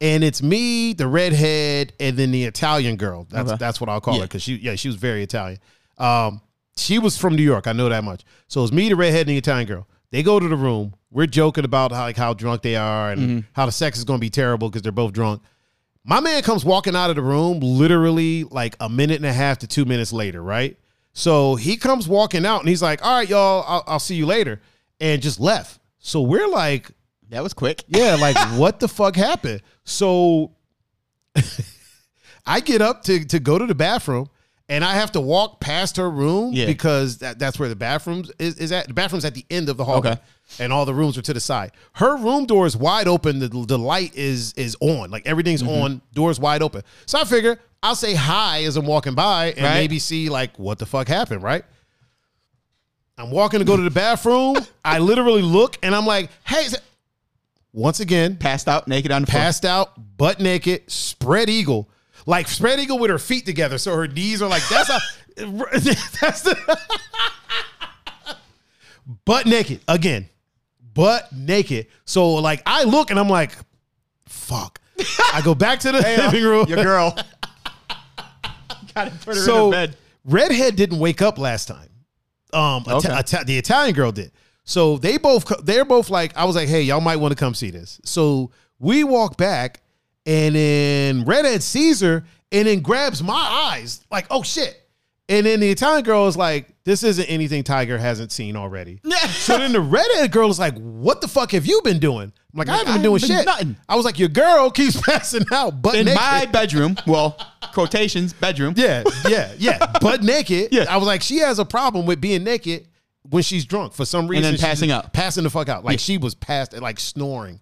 and 0.00 0.22
it's 0.24 0.42
me, 0.42 0.92
the 0.92 1.06
redhead, 1.06 1.92
and 2.00 2.16
then 2.16 2.30
the 2.32 2.44
Italian 2.44 2.96
girl. 2.96 3.26
That's 3.30 3.50
Okay. 3.50 3.58
that's 3.58 3.80
what 3.80 3.88
I'll 3.88 4.00
call 4.00 4.16
her 4.20 4.22
because 4.22 4.42
she 4.42 4.56
yeah 4.56 4.74
she 4.74 4.88
was 4.88 4.96
very 4.96 5.22
Italian. 5.22 5.58
Um, 5.98 6.40
she 6.76 6.98
was 6.98 7.16
from 7.16 7.36
New 7.36 7.42
York. 7.42 7.66
I 7.66 7.72
know 7.72 7.88
that 7.88 8.02
much. 8.04 8.24
So 8.48 8.62
it's 8.64 8.72
me, 8.72 8.88
the 8.88 8.96
redhead, 8.96 9.22
and 9.22 9.30
the 9.30 9.38
Italian 9.38 9.66
girl. 9.68 9.86
They 10.10 10.22
go 10.22 10.38
to 10.40 10.48
the 10.48 10.56
room. 10.56 10.94
We're 11.10 11.26
joking 11.26 11.64
about 11.64 11.92
how 11.92 12.02
like 12.02 12.16
how 12.16 12.34
drunk 12.34 12.62
they 12.62 12.76
are 12.76 13.12
and 13.12 13.20
Mm-hmm. 13.22 13.38
how 13.52 13.66
the 13.66 13.72
sex 13.72 13.98
is 13.98 14.04
going 14.04 14.18
to 14.18 14.20
be 14.20 14.30
terrible 14.30 14.68
because 14.68 14.82
they're 14.82 14.92
both 14.92 15.12
drunk. 15.12 15.42
My 16.04 16.20
man 16.20 16.42
comes 16.42 16.64
walking 16.64 16.94
out 16.94 17.08
of 17.10 17.16
the 17.16 17.22
room 17.22 17.60
literally 17.60 18.44
like 18.44 18.76
a 18.80 18.88
minute 18.88 19.16
and 19.16 19.24
a 19.26 19.32
half 19.32 19.58
to 19.58 19.66
two 19.66 19.84
minutes 19.84 20.12
later, 20.12 20.42
right? 20.42 20.76
So 21.12 21.54
he 21.54 21.76
comes 21.76 22.06
walking 22.08 22.44
out 22.44 22.60
and 22.60 22.68
he's 22.68 22.82
like, 22.82 23.04
"All 23.04 23.16
right, 23.18 23.28
y'all, 23.28 23.64
I'll, 23.66 23.84
I'll 23.86 23.98
see 24.00 24.16
you 24.16 24.26
later," 24.26 24.60
and 25.00 25.22
just 25.22 25.38
left. 25.40 25.78
So 26.00 26.20
we're 26.20 26.48
like, 26.48 26.90
That 27.30 27.42
was 27.42 27.54
quick. 27.54 27.84
yeah, 27.88 28.16
like 28.20 28.36
what 28.58 28.80
the 28.80 28.88
fuck 28.88 29.16
happened? 29.16 29.62
So 29.84 30.52
I 32.46 32.60
get 32.60 32.82
up 32.82 33.02
to 33.04 33.24
to 33.26 33.38
go 33.40 33.58
to 33.58 33.66
the 33.66 33.74
bathroom 33.74 34.28
and 34.68 34.84
I 34.84 34.94
have 34.94 35.12
to 35.12 35.20
walk 35.20 35.60
past 35.60 35.96
her 35.98 36.10
room 36.10 36.52
Yeah. 36.52 36.66
because 36.66 37.18
that, 37.18 37.38
that's 37.38 37.58
where 37.58 37.68
the 37.68 37.76
bathrooms 37.76 38.30
is, 38.38 38.56
is 38.58 38.72
at. 38.72 38.88
The 38.88 38.94
bathroom's 38.94 39.24
at 39.24 39.34
the 39.34 39.44
end 39.50 39.68
of 39.68 39.76
the 39.76 39.84
hallway. 39.84 40.10
Okay. 40.12 40.20
And 40.58 40.72
all 40.72 40.84
the 40.84 40.94
rooms 40.94 41.16
are 41.18 41.22
to 41.22 41.32
the 41.34 41.40
side. 41.40 41.72
Her 41.94 42.16
room 42.16 42.44
door 42.46 42.66
is 42.66 42.76
wide 42.76 43.08
open. 43.08 43.38
The, 43.40 43.48
the 43.48 43.78
light 43.78 44.14
is 44.14 44.52
is 44.54 44.76
on. 44.80 45.10
Like 45.10 45.26
everything's 45.26 45.62
Mm-hmm. 45.62 45.82
on. 45.82 46.02
Doors 46.12 46.38
wide 46.38 46.62
open. 46.62 46.82
So 47.06 47.18
I 47.20 47.24
figure 47.24 47.58
I'll 47.82 47.94
say 47.96 48.14
hi 48.14 48.64
as 48.64 48.76
I'm 48.76 48.86
walking 48.86 49.14
by 49.14 49.46
and 49.52 49.62
Right. 49.64 49.74
maybe 49.74 49.98
see 49.98 50.28
like 50.28 50.58
what 50.58 50.78
the 50.78 50.86
fuck 50.86 51.08
happened, 51.08 51.42
right? 51.42 51.64
I'm 53.16 53.30
walking 53.30 53.60
to 53.60 53.64
go 53.64 53.76
to 53.76 53.82
the 53.82 53.90
bathroom. 53.90 54.56
I 54.84 54.98
literally 54.98 55.42
look 55.42 55.78
and 55.82 55.94
I'm 55.94 56.06
like, 56.06 56.30
hey, 56.44 56.66
once 57.74 58.00
again, 58.00 58.36
Passed 58.36 58.68
out 58.68 58.88
naked 58.88 59.10
on 59.12 59.22
the 59.22 59.30
floor. 59.30 59.40
passed 59.42 59.64
out, 59.66 59.92
butt 60.16 60.40
naked, 60.40 60.90
spread 60.90 61.50
eagle, 61.50 61.90
like 62.24 62.48
spread 62.48 62.78
eagle 62.80 62.98
with 62.98 63.10
her 63.10 63.18
feet 63.18 63.44
together, 63.44 63.76
so 63.76 63.94
her 63.94 64.06
knees 64.08 64.40
are 64.40 64.48
like 64.48 64.62
that's 64.70 64.88
a 64.88 65.00
that's 66.20 66.42
the 66.42 66.78
butt 69.24 69.46
naked 69.46 69.80
again, 69.88 70.28
butt 70.94 71.30
naked. 71.32 71.88
So 72.04 72.34
like 72.34 72.62
I 72.66 72.84
look 72.84 73.10
and 73.10 73.18
I'm 73.18 73.28
like, 73.28 73.52
fuck. 74.26 74.80
I 75.32 75.42
go 75.42 75.54
back 75.54 75.80
to 75.80 75.92
the 75.92 75.98
living 76.30 76.44
room. 76.44 76.66
Your 76.68 76.82
girl. 76.82 77.16
Gotta 78.94 79.10
put 79.10 79.34
her 79.34 79.42
so 79.42 79.66
in 79.66 79.72
her 79.72 79.86
bed. 79.88 79.96
redhead 80.24 80.76
didn't 80.76 81.00
wake 81.00 81.20
up 81.20 81.36
last 81.38 81.66
time. 81.66 81.88
Um, 82.52 82.84
Okay. 82.86 83.08
The 83.44 83.58
Italian 83.58 83.94
girl 83.96 84.12
did. 84.12 84.30
So 84.64 84.96
they 84.96 85.18
both 85.18 85.44
they're 85.64 85.84
both 85.84 86.10
like 86.10 86.36
I 86.36 86.44
was 86.44 86.56
like, 86.56 86.68
hey, 86.68 86.82
y'all 86.82 87.00
might 87.00 87.16
want 87.16 87.32
to 87.32 87.38
come 87.38 87.54
see 87.54 87.70
this. 87.70 88.00
So 88.04 88.50
we 88.78 89.04
walk 89.04 89.36
back, 89.36 89.82
and 90.26 90.54
then 90.54 91.24
redhead 91.24 91.62
sees 91.62 92.00
her 92.00 92.24
and 92.50 92.68
then 92.68 92.80
grabs 92.80 93.22
my 93.22 93.34
eyes 93.34 94.04
like, 94.10 94.26
oh 94.30 94.42
shit. 94.42 94.80
And 95.28 95.46
then 95.46 95.60
the 95.60 95.70
Italian 95.70 96.04
girl 96.04 96.26
is 96.28 96.36
like, 96.36 96.68
this 96.84 97.02
isn't 97.02 97.24
anything 97.24 97.64
Tiger 97.64 97.96
hasn't 97.96 98.30
seen 98.30 98.56
already. 98.56 99.00
so 99.30 99.56
then 99.56 99.72
the 99.72 99.80
redhead 99.80 100.30
girl 100.30 100.50
is 100.50 100.58
like, 100.58 100.76
what 100.78 101.22
the 101.22 101.28
fuck 101.28 101.52
have 101.52 101.64
you 101.64 101.80
been 101.82 101.98
doing? 101.98 102.30
I'm 102.52 102.58
like, 102.58 102.68
I 102.68 102.76
haven't 102.76 102.92
been 102.92 103.00
I 103.00 103.02
doing 103.02 103.20
haven't 103.20 103.28
been 103.28 103.38
shit. 103.38 103.46
nothing. 103.46 103.76
I 103.88 103.96
was 103.96 104.04
like, 104.04 104.18
your 104.18 104.28
girl 104.28 104.70
keeps 104.70 105.00
passing 105.08 105.46
out, 105.50 105.80
butt 105.80 105.94
naked. 105.94 106.08
In 106.08 106.14
naked. 106.14 106.20
my 106.20 106.46
bedroom. 106.46 106.96
Well, 107.06 107.38
quotations, 107.72 108.34
bedroom. 108.34 108.74
Yeah, 108.76 109.02
yeah, 109.26 109.52
yeah. 109.58 109.86
Butt 110.00 110.22
naked. 110.22 110.68
Yeah. 110.72 110.84
I 110.90 110.98
was 110.98 111.06
like, 111.06 111.22
she 111.22 111.38
has 111.38 111.58
a 111.58 111.64
problem 111.64 112.04
with 112.04 112.20
being 112.20 112.44
naked 112.44 112.86
when 113.30 113.42
she's 113.42 113.64
drunk 113.64 113.92
for 113.92 114.04
some 114.04 114.26
reason. 114.28 114.44
And 114.44 114.56
then 114.58 114.60
passing 114.68 114.88
just 114.90 115.04
out. 115.06 115.12
Passing 115.12 115.44
the 115.44 115.50
fuck 115.50 115.68
out. 115.68 115.84
Like 115.84 115.98
she 116.00 116.18
was 116.18 116.34
passed, 116.34 116.72
like 116.80 117.00
snoring. 117.00 117.60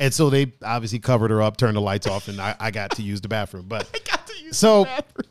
And 0.00 0.12
so 0.12 0.30
they 0.30 0.52
obviously 0.64 0.98
covered 0.98 1.30
her 1.30 1.40
up, 1.42 1.56
turned 1.56 1.76
the 1.76 1.80
lights 1.80 2.06
off, 2.06 2.28
and 2.28 2.40
I, 2.40 2.56
I 2.58 2.70
got 2.70 2.92
to 2.92 3.02
use 3.02 3.20
the 3.20 3.28
bathroom. 3.28 3.66
But 3.68 3.88
I 3.94 3.98
Got 4.10 4.26
to 4.26 4.42
use 4.42 4.56
So- 4.58 4.80
the 4.84 4.88
bathroom. 4.90 5.26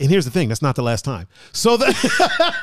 and 0.00 0.10
here's 0.10 0.24
the 0.24 0.30
thing, 0.30 0.48
that's 0.48 0.62
not 0.62 0.74
the 0.74 0.82
last 0.82 1.04
time. 1.04 1.28
So 1.52 1.76
the 1.76 1.86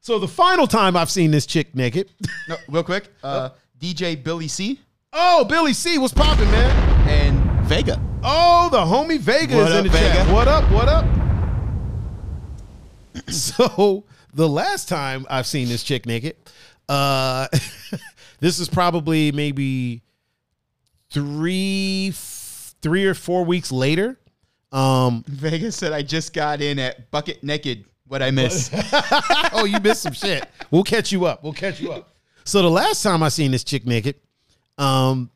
So 0.00 0.18
the 0.18 0.28
final 0.28 0.66
time 0.66 0.96
I've 0.96 1.10
seen 1.10 1.30
this 1.30 1.44
chick 1.46 1.74
naked. 1.74 2.10
No, 2.48 2.56
real 2.68 2.82
quick. 2.82 3.08
Uh, 3.22 3.50
DJ 3.78 4.22
Billy 4.22 4.48
C 4.48 4.80
Oh, 5.12 5.44
Billy 5.44 5.72
C, 5.72 5.98
what's 5.98 6.12
popping, 6.14 6.50
man? 6.50 7.08
and 7.08 7.66
Vega. 7.66 8.00
Oh, 8.22 8.68
the 8.70 8.78
homie 8.78 9.18
Vega 9.18 9.56
What 9.56 9.68
is 9.70 9.76
in 9.78 9.86
up, 9.86 9.92
the 9.92 9.98
chat. 9.98 10.32
What 10.32 10.48
up? 10.48 10.70
What 10.70 10.88
up? 10.88 11.04
so 13.30 14.04
the 14.38 14.48
last 14.48 14.88
time 14.88 15.26
I've 15.28 15.48
seen 15.48 15.68
this 15.68 15.82
chick 15.82 16.06
naked, 16.06 16.36
uh, 16.88 17.48
this 18.40 18.60
is 18.60 18.68
probably 18.68 19.32
maybe 19.32 20.02
three, 21.10 22.12
three 22.14 23.04
or 23.04 23.14
four 23.14 23.44
weeks 23.44 23.72
later. 23.72 24.16
Um, 24.70 25.24
Vega 25.26 25.72
said, 25.72 25.92
I 25.92 26.02
just 26.02 26.32
got 26.32 26.60
in 26.60 26.78
at 26.78 27.10
Bucket 27.10 27.42
Naked. 27.42 27.84
What 28.06 28.22
I 28.22 28.30
miss. 28.30 28.70
oh, 29.52 29.64
you 29.64 29.80
missed 29.80 30.02
some 30.02 30.12
shit. 30.12 30.48
We'll 30.70 30.84
catch 30.84 31.10
you 31.10 31.26
up. 31.26 31.42
We'll 31.42 31.52
catch 31.52 31.80
you 31.80 31.92
up. 31.92 32.14
So 32.44 32.62
the 32.62 32.70
last 32.70 33.02
time 33.02 33.24
I 33.24 33.30
seen 33.30 33.50
this 33.50 33.64
chick 33.64 33.86
naked, 33.86 34.14
um, 34.78 35.30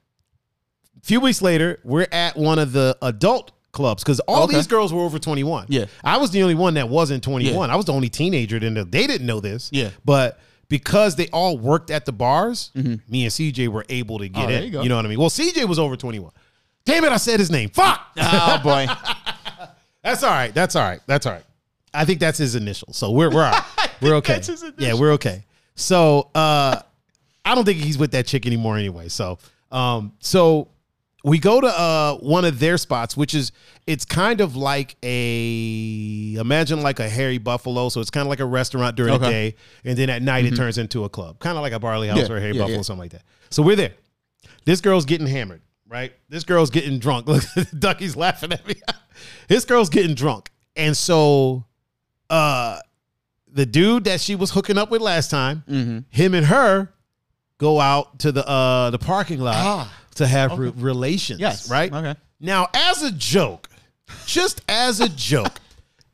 a 0.97 1.05
few 1.05 1.19
weeks 1.19 1.43
later, 1.43 1.81
we're 1.83 2.07
at 2.13 2.37
one 2.37 2.61
of 2.61 2.73
the 2.73 2.97
adult 3.03 3.51
clubs 3.73 4.03
because 4.03 4.21
all 4.21 4.45
Okay. 4.45 4.57
these 4.57 4.67
girls 4.67 4.93
were 4.93 5.03
over 5.03 5.19
21. 5.19 5.67
Yeah. 5.69 5.87
I 6.05 6.19
was 6.19 6.31
the 6.31 6.43
only 6.43 6.55
one 6.55 6.75
that 6.75 6.89
wasn't 6.89 7.23
21. 7.25 7.69
Yeah. 7.69 7.73
I 7.75 7.77
was 7.77 7.87
the 7.87 7.93
only 7.93 8.09
teenager. 8.09 8.59
Then 8.61 8.75
they 8.75 9.07
didn't 9.07 9.27
know 9.27 9.41
this. 9.41 9.71
Yeah. 9.73 9.91
But 10.05 10.39
because 10.69 11.17
they 11.17 11.29
all 11.29 11.59
worked 11.59 11.91
at 11.91 12.05
the 12.07 12.13
bars, 12.13 12.71
me 12.75 13.01
and 13.25 13.33
CJ 13.33 13.69
were 13.69 13.85
able 13.89 14.19
to 14.19 14.29
get 14.29 14.37
Mm-hmm. 14.37 14.41
Oh, 14.41 14.49
in. 14.49 14.51
there 14.55 14.65
you 14.65 14.71
go. 14.71 14.83
know 14.85 14.97
what 14.97 15.05
I 15.05 15.09
mean? 15.09 15.19
Well, 15.19 15.31
CJ 15.31 15.67
was 15.69 15.79
over 15.79 15.97
21. 15.97 16.31
Damn 16.85 17.05
it, 17.05 17.13
I 17.13 17.17
said 17.17 17.39
his 17.41 17.51
name. 17.51 17.69
Fuck. 17.71 18.01
oh, 18.19 18.61
boy. 18.63 18.87
That's 20.03 20.23
all 20.23 20.31
right. 20.31 20.53
That's 20.53 20.75
all 20.77 20.83
right. 20.83 21.01
That's 21.07 21.27
all 21.27 21.33
right. 21.33 21.45
I 21.95 22.05
think 22.07 22.21
that's 22.21 22.39
his 22.39 22.55
initial. 22.55 22.93
So 22.95 23.11
we're 23.11 23.31
we're 23.31 23.45
all 23.45 23.53
right. 23.53 23.91
We're 24.01 24.15
okay. 24.17 24.33
that's 24.35 24.47
his 24.49 24.65
Yeah, 24.79 24.95
we're 24.95 25.13
okay. 25.13 25.45
So 25.77 26.31
uh 26.35 26.81
I 27.45 27.55
don't 27.55 27.65
think 27.67 27.79
he's 27.79 27.99
with 27.99 28.13
that 28.13 28.27
chick 28.27 28.47
anymore 28.47 28.79
anyway. 28.79 29.09
So 29.09 29.39
um 29.71 30.13
so 30.19 30.69
we 31.25 31.39
go 31.39 31.61
to 31.61 31.67
uh 31.69 32.17
one 32.17 32.45
of 32.45 32.59
their 32.59 32.77
spots, 32.79 33.17
which 33.17 33.35
is 33.35 33.53
it's 33.87 34.05
kind 34.05 34.41
of 34.41 34.57
like 34.57 34.97
a 35.03 36.35
imagine 36.39 36.83
like 36.83 37.01
a 37.01 37.09
Harry 37.09 37.39
Buffalo. 37.39 37.89
So 37.89 38.01
it's 38.01 38.11
kind 38.11 38.27
of 38.27 38.31
like 38.31 38.41
a 38.41 38.45
restaurant 38.47 38.97
during 38.97 39.19
the 39.19 39.29
day, 39.29 39.55
and 39.85 39.97
then 39.97 40.11
at 40.11 40.23
night 40.23 40.45
it 40.45 40.57
turns 40.57 40.79
into 40.79 41.05
a 41.05 41.09
club, 41.09 41.39
kind 41.39 41.57
of 41.57 41.63
like 41.63 41.73
a 41.73 41.79
barley 41.79 42.09
house 42.09 42.19
Yeah, 42.29 42.33
or 42.35 42.37
a 42.37 42.41
Harry 42.41 42.53
yeah, 42.55 42.61
buffalo, 42.61 42.77
yeah. 42.79 42.83
something 42.83 43.01
like 43.01 43.13
that. 43.13 43.23
So 43.51 43.63
we're 43.63 43.77
there. 43.77 43.93
This 44.65 44.81
girl's 44.81 45.05
getting 45.05 45.27
hammered, 45.27 45.63
right? 45.89 46.13
This 46.29 46.45
girl's 46.45 46.71
getting 46.71 46.99
drunk. 46.99 47.27
Look, 47.29 47.45
Ducky's 47.79 48.17
laughing 48.17 48.53
at 48.53 48.67
me. 48.67 48.75
this 49.49 49.65
girl's 49.65 49.89
getting 49.91 50.15
drunk. 50.15 50.51
And 50.77 50.97
so 50.97 51.65
uh 52.31 52.79
the 53.55 53.67
dude 53.67 54.05
that 54.05 54.21
she 54.21 54.35
was 54.35 54.51
hooking 54.53 54.79
up 54.79 54.91
with 54.91 55.03
last 55.03 55.31
time, 55.31 55.63
Mm-hmm. 55.69 55.99
him 56.09 56.35
and 56.35 56.47
her 56.47 56.93
go 57.59 57.79
out 57.81 58.19
to 58.21 58.33
the 58.33 58.49
uh 58.49 58.91
the 58.91 58.99
parking 58.99 59.39
lot 59.41 59.55
Ah, 59.57 60.02
to 60.17 60.27
have 60.27 60.59
re- 60.59 60.73
relations. 60.77 61.41
Yes. 61.41 61.71
Right? 61.71 61.93
Okay. 61.93 62.15
Now, 62.41 62.69
as 62.75 63.03
a 63.03 63.13
joke, 63.13 63.69
just 64.27 64.63
as 64.69 65.01
a 65.01 65.09
joke, 65.09 65.53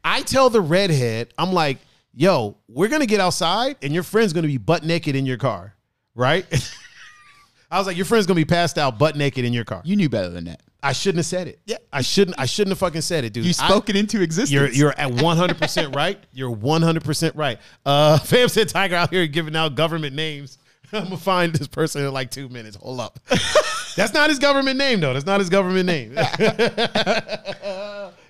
I 0.04 0.22
tell 0.22 0.50
the 0.50 0.60
redhead, 0.60 1.32
I'm 1.38 1.52
like, 1.52 1.78
yo, 2.14 2.56
we're 2.68 2.88
gonna 2.88 3.06
get 3.06 3.20
outside 3.20 3.76
and 3.82 3.92
your 3.92 4.02
friend's 4.02 4.32
gonna 4.32 4.46
be 4.48 4.58
butt 4.58 4.84
naked 4.84 5.16
in 5.16 5.26
your 5.26 5.38
car, 5.38 5.74
right? 6.14 6.46
I 7.70 7.78
was 7.78 7.86
like, 7.86 7.96
your 7.96 8.06
friend's 8.06 8.26
gonna 8.26 8.36
be 8.36 8.44
passed 8.44 8.78
out 8.78 8.98
butt 8.98 9.16
naked 9.16 9.44
in 9.44 9.52
your 9.52 9.64
car. 9.64 9.82
You 9.84 9.96
knew 9.96 10.08
better 10.08 10.30
than 10.30 10.44
that. 10.44 10.62
I 10.82 10.92
shouldn't 10.92 11.18
have 11.18 11.26
said 11.26 11.48
it. 11.48 11.58
Yeah. 11.66 11.78
I 11.92 12.02
shouldn't 12.02 12.38
I 12.38 12.46
shouldn't 12.46 12.70
have 12.72 12.78
fucking 12.78 13.00
said 13.00 13.24
it, 13.24 13.32
dude. 13.32 13.44
You 13.44 13.50
I- 13.58 13.68
spoke 13.68 13.88
it 13.90 13.96
into 13.96 14.20
existence. 14.22 14.50
you're 14.50 14.68
you're 14.68 14.98
at 14.98 15.10
100% 15.10 15.94
right. 15.94 16.18
You're 16.32 16.54
100% 16.54 17.32
right. 17.34 17.58
Uh 17.84 18.18
fam 18.24 18.48
said 18.48 18.68
Tiger 18.68 18.94
out 18.96 19.10
here 19.10 19.26
giving 19.26 19.56
out 19.56 19.74
government 19.74 20.14
names. 20.14 20.58
I'm 20.92 21.04
gonna 21.04 21.16
find 21.16 21.52
this 21.54 21.68
person 21.68 22.04
in 22.04 22.12
like 22.12 22.30
two 22.30 22.48
minutes. 22.48 22.76
Hold 22.76 23.00
up. 23.00 23.18
That's 23.96 24.14
not 24.14 24.30
his 24.30 24.38
government 24.38 24.78
name 24.78 25.00
though. 25.00 25.12
That's 25.12 25.26
not 25.26 25.40
his 25.40 25.48
government 25.50 25.86
name. 25.86 26.12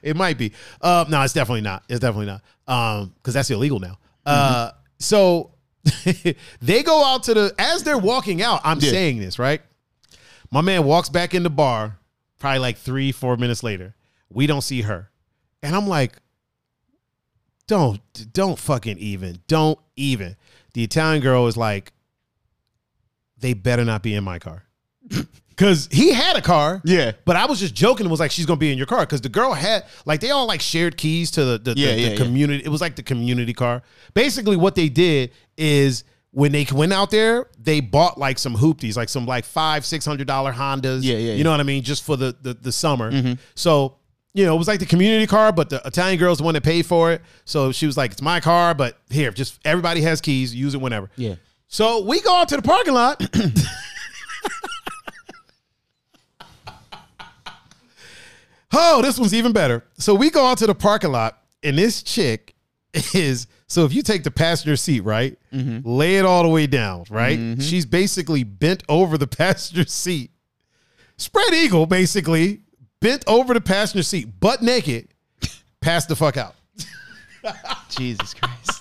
it 0.03 0.17
might 0.17 0.39
be. 0.39 0.53
Uh, 0.81 1.05
no, 1.09 1.23
it's 1.23 1.35
definitely 1.35 1.61
not. 1.63 1.85
It's 1.89 2.01
definitely 2.01 2.27
not. 2.27 2.43
Um, 2.67 3.15
because 3.17 3.35
that's 3.35 3.51
illegal 3.51 3.79
now. 3.79 3.99
Uh, 4.25 4.71
so 4.99 5.53
they 6.63 6.83
go 6.83 7.05
out 7.05 7.25
to 7.25 7.35
the 7.35 7.55
as 7.59 7.83
they're 7.83 7.99
walking 7.99 8.43
out. 8.43 8.61
I'm 8.65 8.79
Yeah. 8.81 8.91
saying 8.91 9.19
this 9.21 9.39
right. 9.39 9.61
My 10.51 10.61
man 10.63 10.85
walks 10.85 11.09
back 11.11 11.35
in 11.35 11.43
the 11.43 11.51
bar, 11.51 11.99
probably 12.39 12.61
like 12.61 12.79
three, 12.79 13.13
four 13.13 13.37
minutes 13.37 13.63
later. 13.63 13.95
We 14.31 14.47
don't 14.47 14.63
see 14.63 14.83
her, 14.83 15.11
and 15.63 15.75
I'm 15.77 15.87
like, 15.87 16.17
don't, 17.67 18.01
don't 18.33 18.59
fucking 18.59 18.97
even, 18.99 19.41
don't 19.47 19.79
even. 19.97 20.37
The 20.75 20.85
Italian 20.85 21.23
girl 21.23 21.47
is 21.49 21.57
like, 21.57 21.93
they 23.41 23.55
better 23.55 23.85
not 23.85 24.03
be 24.03 24.15
in 24.15 24.25
my 24.25 24.39
car. 24.39 24.65
Cause 25.57 25.89
he 25.91 26.13
had 26.13 26.37
a 26.37 26.41
car. 26.41 26.81
Yeah. 26.85 27.13
But 27.25 27.35
I 27.35 27.47
was 27.47 27.59
just 27.59 27.75
joking 27.75 28.05
and 28.07 28.11
was 28.13 28.21
like, 28.21 28.31
she's 28.31 28.47
gonna 28.47 28.59
be 28.59 28.71
in 28.71 28.79
your 28.79 28.87
car. 28.87 29.05
Cause 29.07 29.21
the 29.21 29.29
girl 29.29 29.53
had 29.53 29.85
like 30.07 30.21
they 30.21 30.31
all 30.31 30.47
like 30.47 30.61
shared 30.61 30.97
keys 30.97 31.33
to 31.33 31.45
the, 31.45 31.59
the, 31.59 31.75
Yeah, 31.77 31.89
the, 31.89 31.95
the 31.95 32.01
yeah, 32.01 32.09
yeah. 32.11 32.17
community. 32.17 32.65
It 32.65 32.69
was 32.69 32.81
like 32.81 32.95
the 32.95 33.03
community 33.03 33.53
car. 33.53 33.83
Basically, 34.15 34.57
what 34.57 34.77
they 34.77 34.89
did 34.89 35.33
is 35.57 36.05
when 36.31 36.53
they 36.53 36.65
went 36.73 36.93
out 36.93 37.11
there, 37.11 37.49
they 37.59 37.81
bought 37.81 38.19
like 38.19 38.39
some 38.39 38.55
hoopties, 38.55 38.97
like 38.97 39.09
some 39.09 39.27
like 39.27 39.45
five, 39.45 39.85
six 39.85 40.05
hundred 40.05 40.29
dollar 40.29 40.53
Hondas. 40.53 41.01
Yeah, 41.03 41.15
yeah, 41.15 41.19
You 41.33 41.39
yeah. 41.39 41.43
know 41.43 41.51
what 41.51 41.59
I 41.61 41.65
mean? 41.65 41.83
Just 41.83 42.05
for 42.05 42.17
the 42.17 42.37
the, 42.41 42.55
the 42.55 42.71
summer. 42.71 43.11
Mm-hmm. 43.11 43.33
So 43.57 43.97
you 44.35 44.45
know, 44.47 44.55
it 44.55 44.59
was 44.59 44.69
like 44.69 44.79
the 44.79 44.87
community 44.87 45.27
car, 45.27 45.51
but 45.51 45.71
the 45.71 45.83
Italian 45.85 46.21
girl's 46.21 46.39
the 46.39 46.45
one 46.45 46.55
that 46.55 46.63
paid 46.63 46.87
for 46.87 47.11
it. 47.11 47.23
So 47.47 47.73
she 47.73 47.87
was 47.87 47.97
like, 47.97 48.13
"It's 48.13 48.23
my 48.23 48.39
car, 48.39 48.75
but 48.75 48.97
here, 49.11 49.33
just 49.33 49.59
everybody 49.65 50.03
has 50.03 50.21
keys. 50.21 50.55
Use 50.55 50.75
it 50.75 50.81
whenever." 50.81 51.11
Yeah. 51.17 51.35
So 51.69 52.03
we 52.03 52.21
go 52.21 52.35
out 52.35 52.49
to 52.49 52.57
the 52.57 52.63
parking 52.63 52.95
lot. 52.95 53.23
oh, 58.73 59.03
this 59.03 59.19
one's 59.19 59.35
even 59.35 59.53
better. 59.53 59.85
So 59.99 60.15
we 60.15 60.31
go 60.31 60.47
out 60.47 60.59
to 60.59 60.67
the 60.67 60.75
parking 60.75 61.13
lot, 61.13 61.39
and 61.63 61.79
this 61.79 62.03
chick 62.03 62.55
is 63.15 63.47
so 63.67 63.85
if 63.85 63.93
you 63.93 64.03
take 64.03 64.25
the 64.25 64.31
passenger 64.31 64.77
seat, 64.77 65.01
right, 65.01 65.39
mm-hmm. 65.53 65.87
lay 65.87 66.17
it 66.17 66.25
all 66.25 66.43
the 66.43 66.49
way 66.49 66.67
down, 66.67 67.05
right? 67.11 67.39
Mm-hmm. 67.39 67.61
She's 67.61 67.85
basically 67.85 68.43
bent 68.43 68.83
over 68.89 69.19
the 69.19 69.27
passenger 69.29 69.85
seat, 69.85 70.31
spread 71.19 71.53
eagle, 71.53 71.85
basically 71.85 72.63
bent 73.01 73.25
over 73.27 73.53
the 73.53 73.61
passenger 73.61 74.03
seat, 74.03 74.41
butt 74.41 74.63
naked, 74.63 75.09
passed 75.83 76.09
the 76.09 76.17
fuck 76.17 76.39
out. 76.39 76.55
Jesus 77.91 78.33
Christ. 78.33 78.78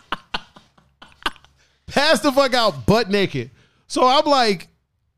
Passed 1.88 2.23
the 2.23 2.32
fuck 2.32 2.54
out 2.54 2.86
butt 2.86 3.10
naked. 3.10 3.52
So 3.88 4.06
I'm 4.06 4.26
like, 4.26 4.67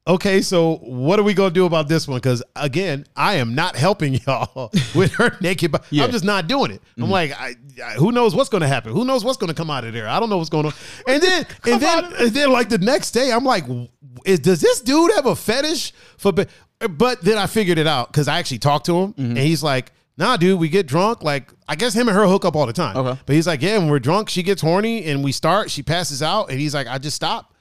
okay, 0.07 0.41
so 0.41 0.77
what 0.77 1.19
are 1.19 1.23
we 1.23 1.33
gonna 1.33 1.51
do 1.51 1.65
about 1.65 1.87
this 1.87 2.07
one? 2.07 2.17
Because 2.17 2.43
again, 2.55 3.05
I 3.15 3.35
am 3.35 3.55
not 3.55 3.75
helping 3.75 4.13
y'all 4.27 4.71
with 4.95 5.13
her 5.13 5.37
naked. 5.41 5.75
Yeah. 5.89 6.03
I'm 6.03 6.11
just 6.11 6.25
not 6.25 6.47
doing 6.47 6.71
it. 6.71 6.81
I'm 6.97 7.03
mm-hmm. 7.03 7.11
like, 7.11 7.31
I, 7.39 7.55
I- 7.83 7.93
who 7.93 8.11
knows 8.11 8.35
what's 8.35 8.49
gonna 8.49 8.67
happen? 8.67 8.93
Who 8.93 9.05
knows 9.05 9.23
what's 9.23 9.37
gonna 9.37 9.53
come 9.53 9.69
out 9.69 9.83
of 9.83 9.93
there? 9.93 10.07
I 10.07 10.19
don't 10.19 10.29
know 10.29 10.37
what's 10.37 10.49
going 10.49 10.65
on. 10.65 10.73
And 11.07 11.21
then, 11.21 11.45
and 11.65 11.81
then, 11.81 12.13
and 12.19 12.31
then, 12.31 12.51
like 12.51 12.69
the 12.69 12.77
next 12.77 13.11
day, 13.11 13.31
I'm 13.31 13.45
like, 13.45 13.65
is 14.25 14.39
does 14.39 14.61
this 14.61 14.81
dude 14.81 15.11
have 15.15 15.25
a 15.25 15.35
fetish 15.35 15.93
for? 16.17 16.31
But, 16.31 16.49
but 16.89 17.21
then 17.21 17.37
I 17.37 17.47
figured 17.47 17.77
it 17.77 17.87
out 17.87 18.11
because 18.11 18.27
I 18.27 18.39
actually 18.39 18.59
talked 18.59 18.85
to 18.87 18.97
him, 18.97 19.13
mm-hmm. 19.13 19.21
and 19.21 19.37
he's 19.37 19.63
like. 19.63 19.91
Nah, 20.19 20.37
dude, 20.37 20.59
we 20.59 20.69
get 20.69 20.85
drunk. 20.85 21.23
Like, 21.23 21.51
I 21.67 21.75
guess 21.75 21.93
him 21.95 22.07
and 22.09 22.15
her 22.15 22.27
hook 22.27 22.43
up 22.45 22.55
all 22.55 22.65
the 22.67 22.73
time. 22.73 22.95
Okay. 22.97 23.19
But 23.25 23.35
he's 23.35 23.47
like, 23.47 23.61
yeah, 23.61 23.77
when 23.79 23.89
we're 23.89 23.99
drunk, 23.99 24.29
she 24.29 24.43
gets 24.43 24.61
horny 24.61 25.05
and 25.05 25.23
we 25.23 25.31
start, 25.31 25.71
she 25.71 25.81
passes 25.81 26.21
out, 26.21 26.51
and 26.51 26.59
he's 26.59 26.73
like, 26.75 26.87
I 26.87 26.97
just 26.97 27.15
stop. 27.15 27.53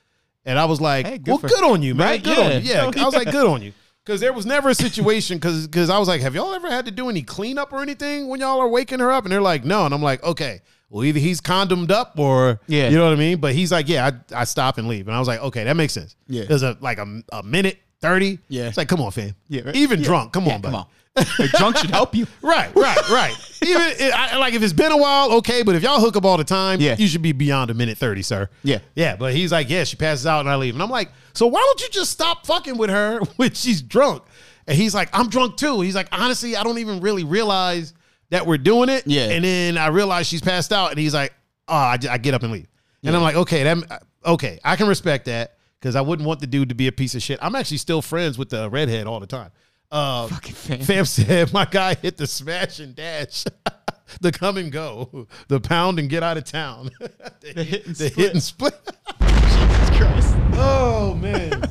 And 0.44 0.58
I 0.58 0.64
was 0.66 0.80
like, 0.80 1.06
Hey, 1.06 1.18
good 1.18 1.28
well, 1.28 1.38
for- 1.38 1.48
good 1.48 1.62
on 1.64 1.82
you, 1.82 1.94
man. 1.94 2.06
Right? 2.08 2.22
Good 2.22 2.36
Yeah. 2.36 2.44
on 2.44 2.52
you. 2.52 2.58
Yeah. 2.68 2.84
Oh, 2.84 2.92
I 3.02 3.04
was 3.06 3.14
like, 3.14 3.30
good 3.30 3.46
on 3.46 3.62
you. 3.62 3.72
Because 4.04 4.20
there 4.20 4.32
was 4.32 4.44
never 4.46 4.70
a 4.70 4.74
situation, 4.74 5.36
because 5.38 5.66
because 5.66 5.88
I 5.90 5.98
was 5.98 6.08
like, 6.08 6.20
have 6.22 6.34
y'all 6.34 6.52
ever 6.54 6.68
had 6.70 6.86
to 6.86 6.90
do 6.90 7.08
any 7.10 7.22
cleanup 7.22 7.72
or 7.72 7.80
anything 7.82 8.26
when 8.28 8.40
y'all 8.40 8.58
are 8.58 8.68
waking 8.68 8.98
her 9.00 9.12
up? 9.12 9.24
And 9.24 9.32
they're 9.32 9.40
like, 9.42 9.64
no. 9.66 9.84
And 9.84 9.92
I'm 9.94 10.02
like, 10.02 10.22
okay, 10.24 10.62
well, 10.88 11.04
either 11.04 11.18
he's 11.20 11.40
condomed 11.42 11.92
up 11.92 12.18
or, 12.18 12.58
Yeah. 12.66 12.88
you 12.88 12.96
know 12.96 13.04
what 13.04 13.12
I 13.12 13.16
mean? 13.16 13.38
But 13.38 13.52
he's 13.54 13.70
like, 13.70 13.86
yeah, 13.88 14.10
I, 14.32 14.40
I 14.40 14.44
stop 14.44 14.78
and 14.78 14.88
leave. 14.88 15.06
And 15.08 15.14
I 15.14 15.18
was 15.18 15.28
like, 15.28 15.40
okay, 15.42 15.62
that 15.64 15.76
makes 15.76 15.92
sense. 15.92 16.16
Yeah. 16.26 16.44
There's 16.44 16.62
a 16.62 16.78
like 16.80 16.96
a, 16.98 17.22
a 17.32 17.42
minute, 17.42 17.78
30. 18.00 18.38
Yeah. 18.48 18.68
It's 18.68 18.78
like, 18.78 18.88
come 18.88 19.02
on, 19.02 19.10
fam. 19.12 19.34
Yeah, 19.48 19.60
right. 19.66 19.76
Even 19.76 19.98
Yeah. 20.00 20.06
drunk. 20.06 20.32
Come 20.32 20.46
Yeah, 20.46 20.54
on, 20.54 20.62
come 20.62 20.74
on. 20.74 20.86
The 21.14 21.48
drunk 21.58 21.76
should 21.78 21.90
help 21.90 22.14
you. 22.14 22.26
Right, 22.42 22.74
right, 22.74 23.08
right. 23.10 23.34
Even 23.62 24.12
I, 24.14 24.36
like 24.38 24.54
if 24.54 24.62
it's 24.62 24.72
been 24.72 24.92
a 24.92 24.96
while, 24.96 25.32
okay. 25.38 25.62
But 25.62 25.74
if 25.74 25.82
y'all 25.82 26.00
hook 26.00 26.16
up 26.16 26.24
all 26.24 26.36
the 26.36 26.44
time, 26.44 26.80
Yeah. 26.80 26.94
you 26.96 27.06
should 27.08 27.22
be 27.22 27.32
beyond 27.32 27.70
a 27.70 27.74
minute 27.74 27.98
thirty, 27.98 28.22
sir. 28.22 28.48
Yeah. 28.62 28.78
yeah. 28.94 29.16
But 29.16 29.34
he's 29.34 29.50
like, 29.52 29.68
yeah, 29.68 29.84
she 29.84 29.96
passes 29.96 30.26
out 30.26 30.40
and 30.40 30.48
I 30.48 30.56
leave, 30.56 30.74
and 30.74 30.82
I'm 30.82 30.90
like, 30.90 31.10
so 31.34 31.46
why 31.46 31.60
don't 31.60 31.80
you 31.80 31.88
just 31.90 32.10
stop 32.10 32.46
fucking 32.46 32.78
with 32.78 32.90
her 32.90 33.18
when 33.36 33.52
she's 33.54 33.82
drunk? 33.82 34.22
And 34.66 34.76
he's 34.76 34.94
like, 34.94 35.08
I'm 35.12 35.28
drunk 35.28 35.56
too. 35.56 35.80
He's 35.80 35.94
like, 35.94 36.08
honestly, 36.12 36.54
I 36.56 36.62
don't 36.62 36.78
even 36.78 37.00
really 37.00 37.24
realize 37.24 37.94
that 38.30 38.46
we're 38.46 38.58
doing 38.58 38.88
it. 38.88 39.06
Yeah. 39.06 39.28
And 39.30 39.44
then 39.44 39.76
I 39.78 39.88
realize 39.88 40.26
she's 40.28 40.42
passed 40.42 40.72
out, 40.72 40.90
and 40.90 40.98
he's 41.00 41.14
like, 41.14 41.32
oh, 41.66 41.74
I, 41.74 41.96
j- 41.96 42.08
I 42.08 42.18
get 42.18 42.34
up 42.34 42.42
and 42.44 42.52
leave. 42.52 42.68
And 43.02 43.14
I'm 43.16 43.22
like, 43.22 43.36
okay, 43.36 43.62
that 43.64 43.78
uh, 43.90 43.98
okay, 44.32 44.58
I 44.64 44.76
can 44.76 44.86
respect 44.88 45.24
that 45.26 45.56
because 45.80 45.96
I 45.96 46.00
wouldn't 46.00 46.26
want 46.26 46.40
the 46.40 46.46
dude 46.46 46.68
to 46.68 46.74
be 46.74 46.86
a 46.88 46.92
piece 46.92 47.14
of 47.14 47.22
shit. 47.22 47.38
I'm 47.42 47.54
actually 47.54 47.78
still 47.78 48.02
friends 48.02 48.36
with 48.38 48.50
the 48.50 48.68
redhead 48.70 49.06
all 49.06 49.20
the 49.20 49.26
time. 49.26 49.50
Uh, 49.90 50.26
Fucking 50.28 50.54
fam. 50.54 50.80
Fam 50.80 51.04
said, 51.06 51.52
my 51.52 51.64
guy 51.64 51.94
hit 51.94 52.16
the 52.18 52.26
smash 52.26 52.78
and 52.78 52.94
dash, 52.94 53.44
the 54.20 54.30
come 54.32 54.58
and 54.58 54.70
go, 54.70 55.26
the 55.48 55.60
pound 55.60 55.98
and 55.98 56.10
get 56.10 56.22
out 56.22 56.36
of 56.36 56.44
town, 56.44 56.90
the, 57.40 57.64
hit 57.64 57.86
and 57.86 57.96
the 57.96 58.08
split. 58.08 58.14
hit 58.16 58.32
and 58.34 58.42
split. 58.42 58.74
Jesus 59.22 59.90
Christ. 59.98 60.36
Oh 60.60 61.14
man, 61.14 61.62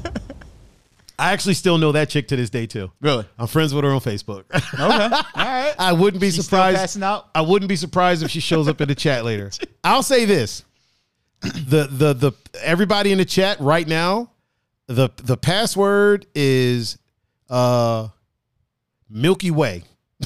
I 1.20 1.32
actually 1.32 1.54
still 1.54 1.78
know 1.78 1.92
that 1.92 2.10
chick 2.10 2.28
to 2.30 2.36
this 2.36 2.50
day 2.50 2.66
too. 2.66 2.92
Really? 3.02 3.26
I'm 3.38 3.46
friends 3.48 3.74
with 3.74 3.84
her 3.84 3.92
on 3.92 4.00
Facebook. 4.00 4.46
Okay. 4.52 4.82
All 4.82 4.90
right. 5.36 5.76
I 5.78 5.94
wouldn't 5.94 6.20
be 6.22 6.32
She's 6.32 6.46
surprised. 6.46 6.78
passing 6.78 7.04
out? 7.04 7.28
I 7.36 7.42
wouldn't 7.42 7.70
be 7.70 7.76
surprised 7.76 8.24
if 8.24 8.32
she 8.32 8.40
shows 8.40 8.68
up 8.68 8.82
in 8.82 8.88
the 8.88 8.96
chat 8.96 9.26
later. 9.26 9.52
I'll 9.84 10.04
say 10.04 10.26
this: 10.26 10.64
the 11.42 11.88
the 11.92 12.14
the 12.14 12.32
everybody 12.64 13.12
in 13.12 13.20
the 13.20 13.26
chat 13.26 13.60
right 13.60 13.88
now, 13.88 14.32
the 14.88 15.10
the 15.18 15.38
password 15.38 16.26
is 16.34 16.98
uh 17.50 18.08
Milky 19.10 19.52
Way. 19.52 19.84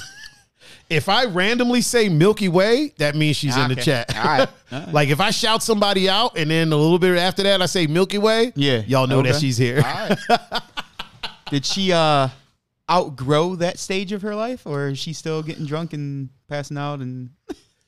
if 0.90 1.08
I 1.10 1.26
randomly 1.26 1.82
say 1.82 2.10
Milky 2.10 2.50
Way, 2.50 2.94
that 2.98 3.16
means 3.16 3.38
she's 3.38 3.56
in 3.58 3.70
the 3.70 3.76
chat. 3.76 4.16
All 4.18 4.24
right. 4.24 4.50
All 4.72 4.80
right. 4.80 4.94
like 4.94 5.10
if 5.10 5.20
I 5.20 5.32
shout 5.32 5.62
somebody 5.64 6.10
out 6.10 6.38
and 6.38 6.50
then 6.50 6.72
a 6.72 6.76
little 6.76 7.00
bit 7.00 7.18
after 7.18 7.44
that 7.44 7.62
I 7.62 7.66
say 7.68 7.88
Milky 7.88 8.18
Way, 8.18 8.52
Yeah. 8.56 8.82
y'all 8.88 9.08
know 9.08 9.22
that 9.22 9.36
she's 9.40 9.58
here. 9.58 9.82
Right. 9.82 10.18
Did 11.50 11.66
she 11.66 11.92
uh 11.92 12.30
outgrow 12.90 13.56
that 13.56 13.80
stage 13.80 14.12
of 14.12 14.22
her 14.22 14.36
life, 14.36 14.66
or 14.66 14.90
is 14.90 15.00
she 15.00 15.14
still 15.14 15.42
getting 15.44 15.66
drunk 15.66 15.94
and 15.94 16.30
passing 16.50 16.78
out? 16.78 17.00
And 17.00 17.30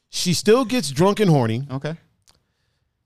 She 0.09 0.33
still 0.33 0.63
gets 0.63 0.91
drunk 0.91 1.19
and 1.19 1.29
horny. 1.29 1.67
okay, 1.71 1.95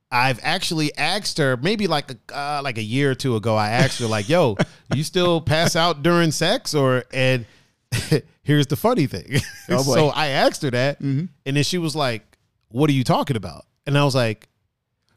I've 0.10 0.40
actually 0.42 0.96
asked 0.98 1.38
her 1.38 1.58
maybe 1.58 1.88
like 1.88 2.12
a 2.12 2.18
uh, 2.38 2.62
like 2.64 2.78
a 2.78 2.84
year 2.84 3.12
or 3.12 3.16
two 3.16 3.36
ago. 3.36 3.56
I 3.56 3.70
asked 3.70 4.00
her 4.00 4.08
like, 4.08 4.30
"Yo, 4.30 4.56
you 4.96 5.04
still 5.04 5.42
pass 5.42 5.76
out 5.76 6.02
during 6.04 6.32
sex?" 6.32 6.74
Or 6.74 7.04
and 7.12 7.46
here's 8.44 8.68
the 8.68 8.76
funny 8.78 9.08
thing. 9.08 9.42
Oh, 9.70 9.82
so 9.96 10.08
I 10.10 10.28
asked 10.28 10.62
her 10.62 10.72
that, 10.72 11.00
and 11.02 11.30
then 11.46 11.64
she 11.64 11.78
was 11.78 11.96
like, 11.96 12.38
"What 12.70 12.90
are 12.90 12.94
you 12.94 13.04
talking 13.04 13.36
about?" 13.36 13.66
And 13.86 13.98
I 13.98 14.06
was 14.06 14.16
like, 14.16 14.48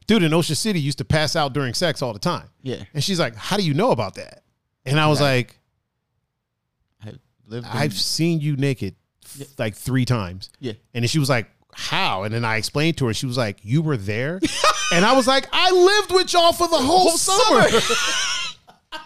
"Dude, 0.07 0.23
in 0.23 0.33
Ocean 0.33 0.55
City, 0.55 0.79
used 0.81 0.97
to 0.97 1.05
pass 1.05 1.35
out 1.37 1.53
during 1.53 1.73
sex 1.73 2.01
all 2.01 2.11
the 2.13 2.19
time." 2.19 2.49
yeah, 2.61 2.83
And 2.93 3.01
she's 3.03 3.19
like, 3.19 3.35
"How 3.35 3.55
do 3.57 3.63
you 3.63 3.73
know 3.73 3.91
about 3.91 4.15
that?" 4.15 4.43
And 4.85 4.99
I 4.99 5.07
was 5.07 5.21
Right. 5.21 5.35
like, 5.47 5.59
I 7.05 7.13
lived. 7.47 7.65
in- 7.67 7.71
"I've 7.71 7.93
seen 7.93 8.41
you 8.41 8.55
naked 8.57 8.95
f- 9.25 9.47
like 9.57 9.75
three 9.75 10.05
times." 10.05 10.49
yeah. 10.59 10.73
And 10.93 11.03
then 11.03 11.07
she 11.07 11.19
was 11.19 11.29
like, 11.29 11.49
How? 11.73 12.23
And 12.23 12.33
then 12.33 12.43
I 12.45 12.57
explained 12.57 12.97
to 12.97 13.07
her, 13.07 13.13
she 13.13 13.25
was 13.25 13.37
like, 13.37 13.57
You 13.63 13.81
were 13.81 13.97
there? 13.97 14.39
and 14.93 15.05
I 15.05 15.13
was 15.13 15.27
like, 15.27 15.47
I 15.51 15.71
lived 15.71 16.11
with 16.13 16.31
y'all 16.33 16.53
for 16.53 16.67
the 16.67 16.77
whole, 16.77 17.11
summer. 17.11 17.67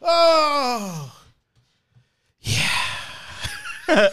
oh. 0.02 1.14
Yeah. 2.40 4.08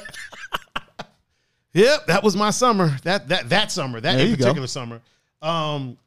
yep, 1.73 2.06
that 2.08 2.23
was 2.23 2.36
my 2.36 2.49
summer. 2.49 2.97
That 3.04 3.28
that 3.30 3.49
that 3.49 3.71
summer, 3.71 3.99
that 4.01 4.13
There 4.15 4.25
in 4.25 4.32
you 4.32 4.38
go. 4.38 4.43
particular 4.45 4.67
summer. 4.67 5.01
Um 5.41 5.97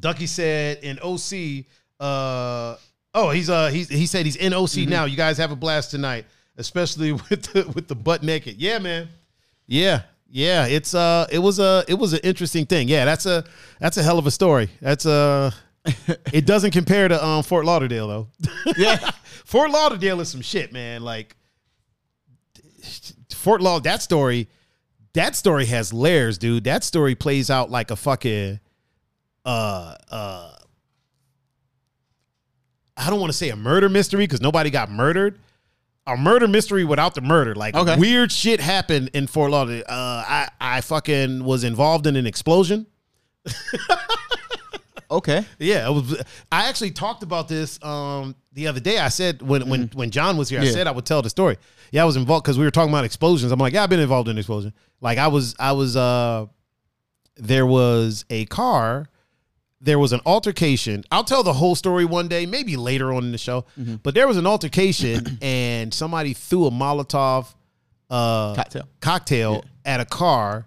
Ducky 0.00 0.26
said 0.26 0.78
in 0.84 0.98
OC, 1.00 1.64
uh 2.00 2.76
oh, 3.14 3.30
he's 3.30 3.50
uh 3.50 3.68
he's 3.68 3.88
he 3.88 4.06
said 4.06 4.24
he's 4.26 4.36
in 4.36 4.52
OC 4.52 4.68
Mm-hmm. 4.70 4.90
now. 4.90 5.04
You 5.06 5.16
guys 5.16 5.38
have 5.38 5.50
a 5.50 5.56
blast 5.56 5.90
tonight, 5.90 6.26
especially 6.56 7.12
with 7.12 7.42
the 7.52 7.66
with 7.74 7.88
the 7.88 7.94
butt 7.96 8.22
naked. 8.22 8.56
Yeah, 8.56 8.78
man. 8.78 9.08
Yeah. 9.68 10.02
Yeah, 10.30 10.66
it's 10.66 10.94
uh 10.94 11.26
it 11.30 11.38
was 11.38 11.58
a 11.58 11.84
it 11.88 11.94
was 11.94 12.12
an 12.12 12.20
interesting 12.22 12.66
thing. 12.66 12.88
Yeah, 12.88 13.04
that's 13.06 13.24
a 13.24 13.44
that's 13.80 13.96
a 13.96 14.02
hell 14.02 14.18
of 14.18 14.26
a 14.26 14.30
story. 14.30 14.68
That's 14.80 15.06
uh 15.06 15.52
it 16.32 16.44
doesn't 16.44 16.72
compare 16.72 17.08
to 17.08 17.24
um 17.24 17.42
Fort 17.42 17.64
Lauderdale 17.64 18.08
though. 18.08 18.28
Yeah. 18.76 18.96
Fort 19.46 19.70
Lauderdale 19.70 20.20
is 20.20 20.28
some 20.28 20.42
shit, 20.42 20.72
man. 20.72 21.02
Like 21.02 21.34
Fort 23.30 23.62
Laud 23.62 23.84
that 23.84 24.02
story 24.02 24.48
that 25.14 25.34
story 25.34 25.64
has 25.66 25.92
layers, 25.94 26.36
dude. 26.36 26.64
That 26.64 26.84
story 26.84 27.14
plays 27.14 27.48
out 27.50 27.70
like 27.70 27.90
a 27.90 27.96
fucking 27.96 28.60
uh 29.46 29.94
uh 30.10 30.52
I 32.98 33.08
don't 33.08 33.20
want 33.20 33.32
to 33.32 33.38
say 33.38 33.48
a 33.48 33.56
murder 33.56 33.88
mystery 33.88 34.24
because 34.24 34.42
nobody 34.42 34.68
got 34.68 34.90
murdered. 34.90 35.38
A 36.08 36.16
murder 36.16 36.48
mystery 36.48 36.84
without 36.84 37.14
the 37.14 37.20
murder. 37.20 37.54
Like 37.54 37.74
Okay. 37.76 37.96
weird 37.96 38.32
shit 38.32 38.60
happened 38.60 39.10
in 39.12 39.26
Fort 39.26 39.50
Lauderdale. 39.52 39.84
Uh 39.88 40.24
I 40.26 40.48
I 40.60 40.80
fucking 40.80 41.44
was 41.44 41.62
involved 41.64 42.06
in 42.06 42.16
an 42.16 42.26
explosion. 42.26 42.86
Okay. 45.10 45.42
Yeah, 45.58 45.88
it 45.88 45.90
was. 45.92 46.22
I 46.52 46.68
actually 46.68 46.90
talked 46.90 47.22
about 47.22 47.48
this 47.48 47.82
um, 47.82 48.36
the 48.52 48.66
other 48.66 48.78
day. 48.78 48.98
I 48.98 49.08
said 49.08 49.40
when 49.40 49.66
when 49.70 49.90
when 49.94 50.10
John 50.10 50.36
was 50.36 50.50
here, 50.50 50.60
I 50.60 50.66
said 50.66 50.86
I 50.86 50.90
would 50.90 51.06
tell 51.06 51.22
the 51.22 51.30
story. 51.30 51.56
Yeah, 51.92 52.02
I 52.02 52.04
was 52.04 52.16
involved 52.16 52.44
because 52.44 52.58
we 52.58 52.64
were 52.66 52.70
talking 52.70 52.90
about 52.92 53.06
explosions. 53.06 53.50
I'm 53.50 53.58
like, 53.58 53.72
yeah, 53.72 53.82
I've 53.84 53.88
been 53.88 54.00
involved 54.00 54.28
in 54.28 54.32
an 54.32 54.38
explosion. 54.38 54.74
Like 55.00 55.16
I 55.16 55.28
was, 55.28 55.54
I 55.58 55.72
was. 55.72 55.96
uh 55.96 56.44
There 57.36 57.64
was 57.64 58.26
a 58.28 58.44
car 58.46 59.06
there 59.80 59.98
was 59.98 60.12
an 60.12 60.20
altercation. 60.26 61.04
I'll 61.12 61.24
tell 61.24 61.42
the 61.42 61.52
whole 61.52 61.74
story 61.74 62.04
one 62.04 62.28
day, 62.28 62.46
maybe 62.46 62.76
later 62.76 63.12
on 63.12 63.24
in 63.24 63.32
the 63.32 63.38
show. 63.38 63.64
But 64.02 64.14
there 64.14 64.26
was 64.26 64.36
an 64.36 64.46
altercation, 64.46 65.38
and 65.42 65.92
somebody 65.94 66.32
threw 66.34 66.66
a 66.66 66.70
Molotov 66.70 67.54
uh, 68.10 68.54
Cocktail. 68.54 68.88
cocktail 69.00 69.64
at 69.84 70.00
a 70.00 70.04
car 70.04 70.66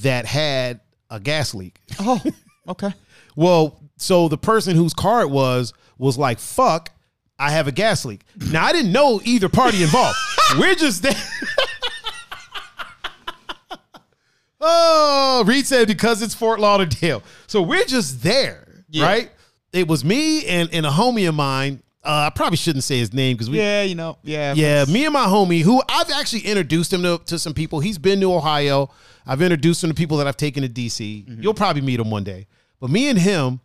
that 0.00 0.24
had 0.26 0.80
a 1.10 1.20
gas 1.20 1.54
leak. 1.54 1.80
Oh, 2.00 2.20
okay. 2.68 2.92
Well, 3.36 3.78
so 3.96 4.28
the 4.28 4.38
person 4.38 4.76
whose 4.76 4.94
car 4.94 5.22
it 5.22 5.30
was 5.30 5.72
was 5.98 6.16
like, 6.16 6.38
"Fuck, 6.38 6.90
I 7.38 7.50
have 7.50 7.66
a 7.68 7.72
gas 7.72 8.04
leak." 8.04 8.22
Now 8.50 8.64
I 8.64 8.72
didn't 8.72 8.92
know 8.92 9.20
either 9.24 9.48
party 9.48 9.82
involved. 9.82 10.16
We're 10.58 10.74
just 10.74 11.02
there. 11.02 11.14
Oh, 14.62 15.44
Reed 15.46 15.66
said 15.66 15.86
because 15.88 16.22
it's 16.22 16.34
Fort 16.34 16.60
Lauderdale, 16.60 17.22
so 17.46 17.60
we're 17.62 17.84
just 17.84 18.22
there, 18.22 18.84
Yeah. 18.88 19.04
right? 19.06 19.30
It 19.72 19.88
was 19.88 20.04
me 20.04 20.44
and, 20.46 20.68
and 20.72 20.84
a 20.86 20.90
homie 20.90 21.28
of 21.28 21.34
mine. 21.34 21.82
Uh, 22.04 22.28
I 22.28 22.30
probably 22.34 22.56
shouldn't 22.56 22.82
say 22.84 22.98
his 22.98 23.12
name 23.12 23.36
because 23.36 23.48
we 23.48 23.58
Yeah, 23.58 23.82
you 23.84 23.94
know, 23.94 24.18
yeah. 24.22 24.54
yeah, 24.54 24.84
me 24.86 25.04
and 25.04 25.12
my 25.12 25.26
homie, 25.26 25.62
who 25.62 25.80
I've 25.88 26.10
actually 26.10 26.40
introduced 26.40 26.92
him 26.92 27.02
to, 27.04 27.18
to 27.26 27.38
some 27.38 27.54
people. 27.54 27.80
He's 27.80 27.96
been 27.98 28.20
to 28.20 28.34
Ohio. 28.34 28.90
I've 29.26 29.40
introduced 29.40 29.82
him 29.84 29.90
to 29.90 29.94
people 29.94 30.16
that 30.18 30.26
I've 30.26 30.36
taken 30.36 30.62
to 30.64 30.68
DC. 30.68 31.26
Mm-hmm. 31.26 31.42
You'll 31.42 31.54
probably 31.54 31.82
meet 31.82 32.00
him 32.00 32.10
one 32.10 32.24
day. 32.24 32.48
But 32.80 32.90
me 32.90 33.08
and 33.08 33.16
him, 33.18 33.60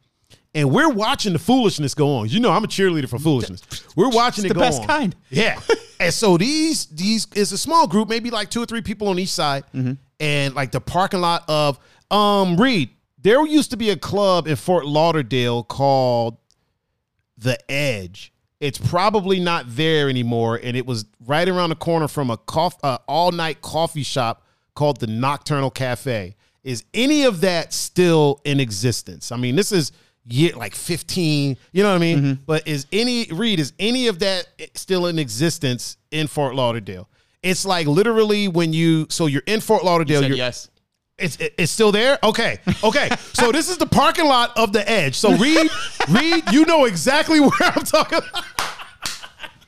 and 0.54 0.72
we're 0.72 0.90
watching 0.90 1.34
the 1.34 1.40
foolishness 1.40 1.96
go 1.96 2.16
on. 2.18 2.30
You 2.30 2.40
know, 2.40 2.52
I'm 2.52 2.64
a 2.64 2.68
cheerleader 2.68 3.10
for 3.10 3.18
foolishness. 3.18 3.62
We're 3.96 4.10
watching 4.10 4.46
it 4.46 4.50
the 4.50 4.54
go 4.54 4.60
best 4.60 4.82
on. 4.82 4.88
kind. 4.88 5.16
Yeah. 5.32 5.60
and 6.00 6.14
so 6.14 6.38
these 6.38 6.86
these 6.88 7.28
it's 7.36 7.52
a 7.52 7.58
small 7.58 7.88
group, 7.88 8.08
maybe 8.08 8.30
like 8.30 8.50
two 8.52 8.62
or 8.62 8.66
three 8.68 8.82
people 8.82 9.08
on 9.10 9.18
each 9.20 9.30
side, 9.30 9.64
Mm-hmm. 9.74 9.94
And 10.20 10.56
like 10.56 10.72
the 10.72 10.82
parking 10.82 11.22
lot 11.22 11.44
of 11.48 11.80
um 12.12 12.58
Reed. 12.58 12.90
There 13.20 13.46
used 13.46 13.72
to 13.72 13.78
be 13.78 13.90
a 13.90 13.98
club 13.98 14.48
in 14.48 14.56
Fort 14.56 14.86
Lauderdale 14.86 15.64
called 15.64 16.38
the 17.38 17.60
Edge. 17.70 18.32
It's 18.60 18.78
probably 18.78 19.40
not 19.40 19.66
there 19.68 20.10
anymore, 20.10 20.60
and 20.62 20.76
it 20.76 20.86
was 20.86 21.06
right 21.26 21.48
around 21.48 21.70
the 21.70 21.76
corner 21.76 22.08
from 22.08 22.32
a 22.32 22.38
coff- 22.38 22.78
uh, 22.84 22.98
all 23.08 23.32
night 23.32 23.62
coffee 23.62 24.04
shop 24.04 24.44
called 24.74 25.00
the 25.00 25.08
Nocturnal 25.08 25.70
Cafe. 25.70 26.36
Is 26.64 26.84
any 26.94 27.24
of 27.24 27.42
that 27.42 27.74
still 27.74 28.42
in 28.44 28.60
existence? 28.60 29.32
I 29.32 29.38
mean, 29.38 29.56
this 29.56 29.72
is 29.72 29.92
year 30.26 30.54
like 30.56 30.76
fifteen. 30.76 31.58
You 31.72 31.84
know 31.84 31.90
what 31.90 31.96
I 31.96 32.00
mean? 32.00 32.20
Mm-hmm. 32.20 32.44
But 32.46 32.68
is 32.68 32.88
any 32.92 33.26
Reed 33.32 33.60
is 33.60 33.74
any 33.80 34.08
of 34.08 34.20
that 34.20 34.48
still 34.74 35.06
in 35.06 35.20
existence 35.20 35.98
in 36.12 36.28
Fort 36.28 36.56
Lauderdale? 36.56 37.08
It's 37.48 37.66
like 37.66 37.88
literally 37.88 38.50
when 38.50 38.74
you 38.74 39.08
so 39.10 39.26
you're 39.28 39.44
in 39.46 39.62
Fort 39.62 39.86
Lauderdale. 39.86 40.22
You're, 40.24 40.36
yes. 40.36 40.70
it's 41.18 41.38
it's 41.40 41.72
still 41.72 41.94
there. 41.94 42.20
Okay, 42.22 42.60
okay. 42.84 43.10
so 43.32 43.54
this 43.54 43.70
is 43.70 43.78
the 43.78 43.86
parking 43.86 44.26
lot 44.26 44.52
of 44.58 44.74
the 44.74 44.90
Edge. 44.90 45.16
So 45.16 45.34
Reed, 45.38 45.70
Reed, 46.10 46.44
you 46.52 46.66
know 46.66 46.84
exactly 46.84 47.40
where 47.40 47.52
I'm 47.62 47.86
talking. 47.86 48.18
About. 48.18 48.46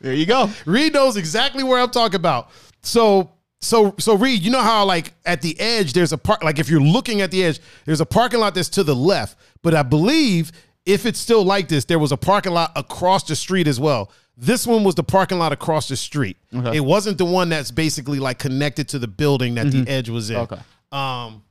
There 0.02 0.14
you 0.14 0.26
go. 0.26 0.50
Reed 0.66 0.94
knows 0.94 1.16
exactly 1.16 1.64
where 1.64 1.80
I'm 1.80 1.90
talking 1.90 2.18
about. 2.18 2.50
So 2.82 3.32
so 3.62 3.96
so 3.98 4.16
Reed, 4.16 4.42
you 4.42 4.52
know 4.52 4.62
how 4.62 4.84
like 4.84 5.14
at 5.26 5.42
the 5.42 5.58
edge 5.58 5.94
there's 5.94 6.12
a 6.12 6.18
park 6.18 6.44
like 6.44 6.60
if 6.60 6.70
you're 6.70 6.82
looking 6.82 7.22
at 7.22 7.32
the 7.32 7.46
edge, 7.46 7.62
there's 7.86 8.02
a 8.02 8.06
parking 8.06 8.42
lot 8.42 8.56
that's 8.56 8.70
to 8.70 8.84
the 8.84 8.96
left. 8.96 9.38
But 9.62 9.74
I 9.74 9.84
believe 9.84 10.52
if 10.86 11.06
it's 11.06 11.20
still 11.20 11.46
like 11.46 11.70
this, 11.70 11.86
there 11.86 12.00
was 12.00 12.12
a 12.12 12.18
parking 12.18 12.52
lot 12.52 12.74
across 12.76 13.24
the 13.24 13.38
street 13.38 13.68
as 13.68 13.80
well. 13.80 14.12
This 14.42 14.66
one 14.66 14.86
was 14.86 14.96
the 14.96 15.04
parking 15.04 15.38
lot 15.38 15.52
across 15.52 15.90
the 15.90 15.98
street. 15.98 16.38
Okay. 16.56 16.78
It 16.78 16.80
wasn't 16.80 17.18
the 17.18 17.26
one 17.26 17.50
that's 17.50 17.72
basically 17.72 18.20
like 18.20 18.40
connected 18.40 18.88
to 18.90 19.00
the 19.00 19.08
building 19.08 19.56
that 19.56 19.70
the 19.70 19.86
edge 19.88 20.08
was 20.10 20.30
in. 20.30 20.38
Okay. 20.38 20.60
Um 20.94 21.44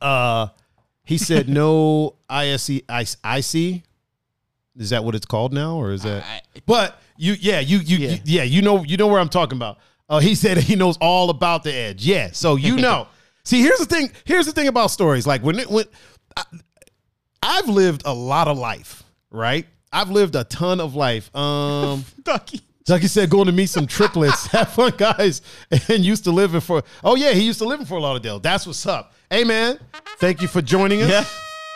uh 0.00 0.48
he 1.04 1.18
said 1.18 1.48
no 1.48 2.14
ISC 2.30 2.82
IC. 2.88 3.82
Is 4.78 4.90
that 4.90 5.04
what 5.04 5.14
it's 5.14 5.26
called 5.26 5.52
now 5.52 5.76
or 5.76 5.90
is 5.92 6.02
that 6.04 6.22
I- 6.24 6.40
but 6.66 7.00
you, 7.16 7.34
yeah, 7.40 7.60
you, 7.60 7.78
you, 7.78 7.98
Yeah. 7.98 8.10
yeah. 8.10 8.18
yeah, 8.24 8.42
you 8.44 8.62
know, 8.62 8.84
you 8.84 8.96
know 8.96 9.06
where 9.08 9.20
I'm 9.20 9.28
talking 9.28 9.58
about. 9.58 9.78
Uh, 10.08 10.18
he 10.20 10.34
said 10.42 10.58
he 10.58 10.76
knows 10.76 10.96
all 11.00 11.30
about 11.30 11.62
the 11.64 11.72
edge. 11.74 12.06
Yeah, 12.06 12.30
so 12.32 12.56
you 12.56 12.76
know. 12.76 13.08
See, 13.44 13.60
here's 13.60 13.80
the 13.80 13.86
thing. 13.86 14.10
Here's 14.24 14.46
the 14.46 14.52
thing 14.52 14.68
about 14.68 14.92
stories. 14.92 15.26
Like 15.26 15.42
when 15.42 15.58
it 15.58 15.68
when 15.68 15.84
I, 16.36 16.44
I've 17.42 17.68
lived 17.68 18.02
a 18.04 18.14
lot 18.14 18.46
of 18.46 18.56
life, 18.56 19.02
right? 19.30 19.66
I've 19.92 20.10
lived 20.10 20.34
a 20.36 20.44
ton 20.44 20.80
of 20.80 20.94
life. 20.94 21.34
Um, 21.36 22.04
Ducky. 22.22 22.60
Ducky 22.84 23.06
said 23.06 23.30
going 23.30 23.46
to 23.46 23.52
meet 23.52 23.68
some 23.68 23.86
triplets, 23.86 24.46
have 24.48 24.72
fun, 24.72 24.92
guys, 24.96 25.40
and 25.88 26.04
used 26.04 26.24
to 26.24 26.32
live 26.32 26.54
in 26.54 26.60
for. 26.60 26.82
Oh 27.04 27.14
yeah, 27.14 27.32
he 27.32 27.42
used 27.42 27.60
to 27.60 27.64
live 27.64 27.78
in 27.78 27.86
Fort 27.86 28.02
Lauderdale. 28.02 28.40
That's 28.40 28.66
what's 28.66 28.84
up. 28.86 29.12
Hey 29.30 29.44
man, 29.44 29.78
thank 30.18 30.42
you 30.42 30.48
for 30.48 30.60
joining 30.60 31.02
us. 31.02 31.10
Yeah. 31.10 31.24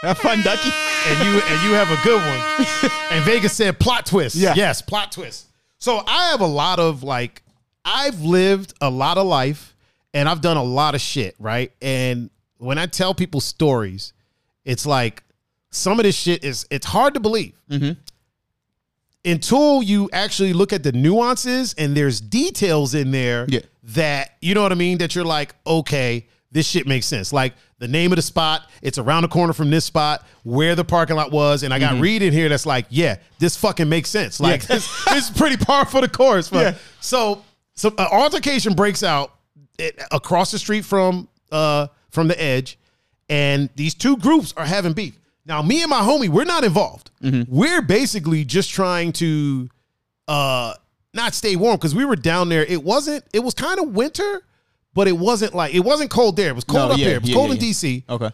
Have 0.02 0.18
fun, 0.18 0.42
Ducky. 0.42 0.68
and 1.09 1.18
you 1.24 1.40
and 1.40 1.62
you 1.68 1.74
have 1.74 1.90
a 1.90 2.02
good 2.02 2.20
one. 2.20 2.90
and 3.12 3.24
Vegas 3.24 3.52
said 3.52 3.79
plot 3.79 4.05
twist. 4.07 4.35
Yeah. 4.35 4.55
Yes, 4.57 4.83
plot 4.83 5.12
twist. 5.12 5.46
So 5.79 6.02
I 6.07 6.31
have 6.31 6.40
a 6.40 6.46
lot 6.46 6.81
of 6.81 7.02
like 7.02 7.42
I've 7.85 8.20
lived 8.22 8.74
a 8.81 8.90
lot 8.90 9.16
of 9.16 9.26
life 9.26 9.76
and 10.12 10.29
I've 10.29 10.40
done 10.40 10.57
a 10.57 10.62
lot 10.62 10.94
of 10.96 11.00
shit, 11.00 11.37
right? 11.38 11.72
And 11.81 12.31
when 12.59 12.79
I 12.79 12.87
tell 12.87 13.14
people 13.14 13.40
stories, 13.40 14.12
it's 14.64 14.87
like 14.87 15.22
some 15.70 15.98
of 16.00 16.05
this 16.05 16.16
shit 16.16 16.42
is 16.42 16.66
it's 16.70 16.87
hard 16.87 17.14
to 17.14 17.20
believe. 17.20 17.55
Until 19.26 19.82
you 19.82 20.08
actually 20.12 20.52
look 20.52 20.72
at 20.72 20.82
the 20.84 20.92
nuances 20.92 21.74
and 21.76 21.96
there's 21.96 22.20
details 22.20 22.94
in 22.94 23.10
there 23.10 23.44
Yeah. 23.48 23.60
that 23.82 24.36
you 24.40 24.54
know 24.54 24.62
what 24.62 24.72
I 24.72 24.76
mean 24.76 24.98
that 24.98 25.14
you're 25.14 25.24
like, 25.24 25.54
okay, 25.66 26.26
this 26.52 26.66
shit 26.66 26.86
makes 26.86 27.06
sense. 27.06 27.32
Like 27.32 27.54
the 27.78 27.88
name 27.88 28.12
of 28.12 28.16
the 28.16 28.22
spot, 28.22 28.70
it's 28.82 28.96
around 28.98 29.22
the 29.22 29.28
corner 29.28 29.52
from 29.52 29.68
this 29.68 29.84
spot, 29.84 30.24
where 30.44 30.74
the 30.74 30.84
parking 30.84 31.16
lot 31.16 31.30
was, 31.32 31.62
and 31.64 31.74
I 31.74 31.78
got 31.78 31.94
mm-hmm. 31.94 32.02
Reed 32.02 32.22
in 32.22 32.32
here 32.32 32.48
that's 32.48 32.64
like, 32.64 32.86
yeah, 32.88 33.16
this 33.38 33.56
fucking 33.56 33.88
makes 33.88 34.08
sense. 34.08 34.40
Like 34.40 34.62
this, 34.66 35.04
this 35.06 35.28
is 35.30 35.36
pretty 35.36 35.56
par 35.56 35.84
for 35.84 36.00
the 36.00 36.08
course. 36.08 36.48
But 36.48 36.74
Yeah. 36.74 36.78
so 37.00 37.42
so 37.74 37.90
an 37.98 38.06
altercation 38.10 38.74
breaks 38.74 39.02
out 39.02 39.32
it, 39.78 40.00
across 40.12 40.50
the 40.52 40.58
street 40.58 40.84
from 40.84 41.28
uh 41.52 41.88
from 42.10 42.28
the 42.28 42.40
edge, 42.40 42.78
and 43.28 43.68
these 43.74 43.92
two 43.94 44.16
groups 44.16 44.54
are 44.56 44.64
having 44.64 44.92
beef. 44.94 45.18
Now, 45.46 45.62
me 45.62 45.82
and 45.82 45.90
my 45.90 46.00
homie, 46.00 46.28
we're 46.28 46.44
not 46.44 46.64
involved. 46.64 47.11
We're 47.48 47.82
basically 47.82 48.44
just 48.44 48.70
trying 48.70 49.12
to 49.14 49.68
uh 50.28 50.74
not 51.14 51.35
stay 51.35 51.56
warm 51.56 51.76
because 51.76 51.94
we 51.94 52.04
were 52.04 52.16
down 52.16 52.48
there. 52.48 52.64
It 52.64 52.82
wasn't. 52.82 53.24
It 53.32 53.40
was 53.40 53.54
kind 53.54 53.80
of 53.80 53.88
winter, 53.94 54.42
but 54.92 55.09
it 55.09 55.16
wasn't 55.16 55.54
like 55.54 55.74
it 55.74 55.80
wasn't 55.80 56.11
cold 56.11 56.37
there. 56.37 56.48
It 56.50 56.54
was 56.54 56.64
cold 56.64 56.88
No, 56.88 56.94
up 56.94 56.98
yeah, 56.98 57.06
here. 57.06 57.16
It 57.16 57.22
was 57.22 57.30
yeah, 57.30 57.37
cold 57.37 57.48
yeah, 57.48 57.54
in. 57.54 57.61
DC. 57.61 58.04
Okay. 58.09 58.30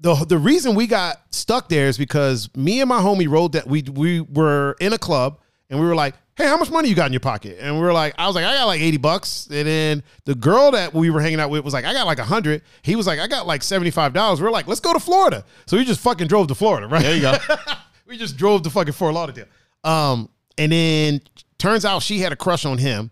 The 0.00 0.14
the 0.26 0.38
reason 0.38 0.74
we 0.74 0.86
got 0.86 1.22
stuck 1.30 1.68
there 1.68 1.86
is 1.86 1.96
because 1.96 2.48
me 2.56 2.80
and 2.80 2.88
my 2.88 3.00
homie 3.00 3.28
rode 3.28 3.52
that 3.52 3.66
we 3.66 3.82
we 3.82 4.20
were 4.20 4.76
in 4.80 4.92
a 4.92 4.98
club 4.98 5.38
and 5.70 5.80
we 5.80 5.86
were 5.86 5.94
like, 5.94 6.14
hey, 6.36 6.46
how 6.46 6.56
much 6.56 6.70
money 6.70 6.88
you 6.88 6.94
got 6.94 7.06
in 7.06 7.12
your 7.12 7.20
pocket? 7.20 7.58
And 7.60 7.76
we 7.76 7.80
were 7.80 7.92
like, 7.92 8.14
I 8.18 8.26
was 8.26 8.34
like, 8.34 8.44
I 8.44 8.54
got 8.54 8.66
like 8.66 8.80
80 8.80 8.96
bucks. 8.98 9.46
And 9.50 9.66
then 9.66 10.02
the 10.24 10.34
girl 10.34 10.72
that 10.72 10.92
we 10.92 11.10
were 11.10 11.20
hanging 11.20 11.40
out 11.40 11.50
with 11.50 11.64
was 11.64 11.72
like, 11.72 11.84
I 11.84 11.92
got 11.92 12.06
like 12.06 12.18
100. 12.18 12.62
He 12.82 12.96
was 12.96 13.06
like, 13.06 13.20
I 13.20 13.26
got 13.26 13.46
like 13.46 13.60
$75. 13.60 14.40
We 14.40 14.46
are 14.46 14.50
like, 14.50 14.66
let's 14.66 14.80
go 14.80 14.92
to 14.92 15.00
Florida. 15.00 15.44
So 15.66 15.76
we 15.76 15.84
just 15.84 16.00
fucking 16.00 16.26
drove 16.26 16.48
to 16.48 16.54
Florida, 16.54 16.88
right? 16.88 17.02
There 17.02 17.14
you 17.14 17.22
go. 17.22 17.36
we 18.06 18.18
just 18.18 18.36
drove 18.36 18.62
to 18.62 18.70
fucking 18.70 18.92
Fort 18.92 19.14
Lauderdale. 19.14 19.46
Um, 19.84 20.28
and 20.58 20.72
then 20.72 21.20
turns 21.58 21.84
out 21.84 22.02
she 22.02 22.18
had 22.18 22.32
a 22.32 22.36
crush 22.36 22.64
on 22.64 22.78
him. 22.78 23.10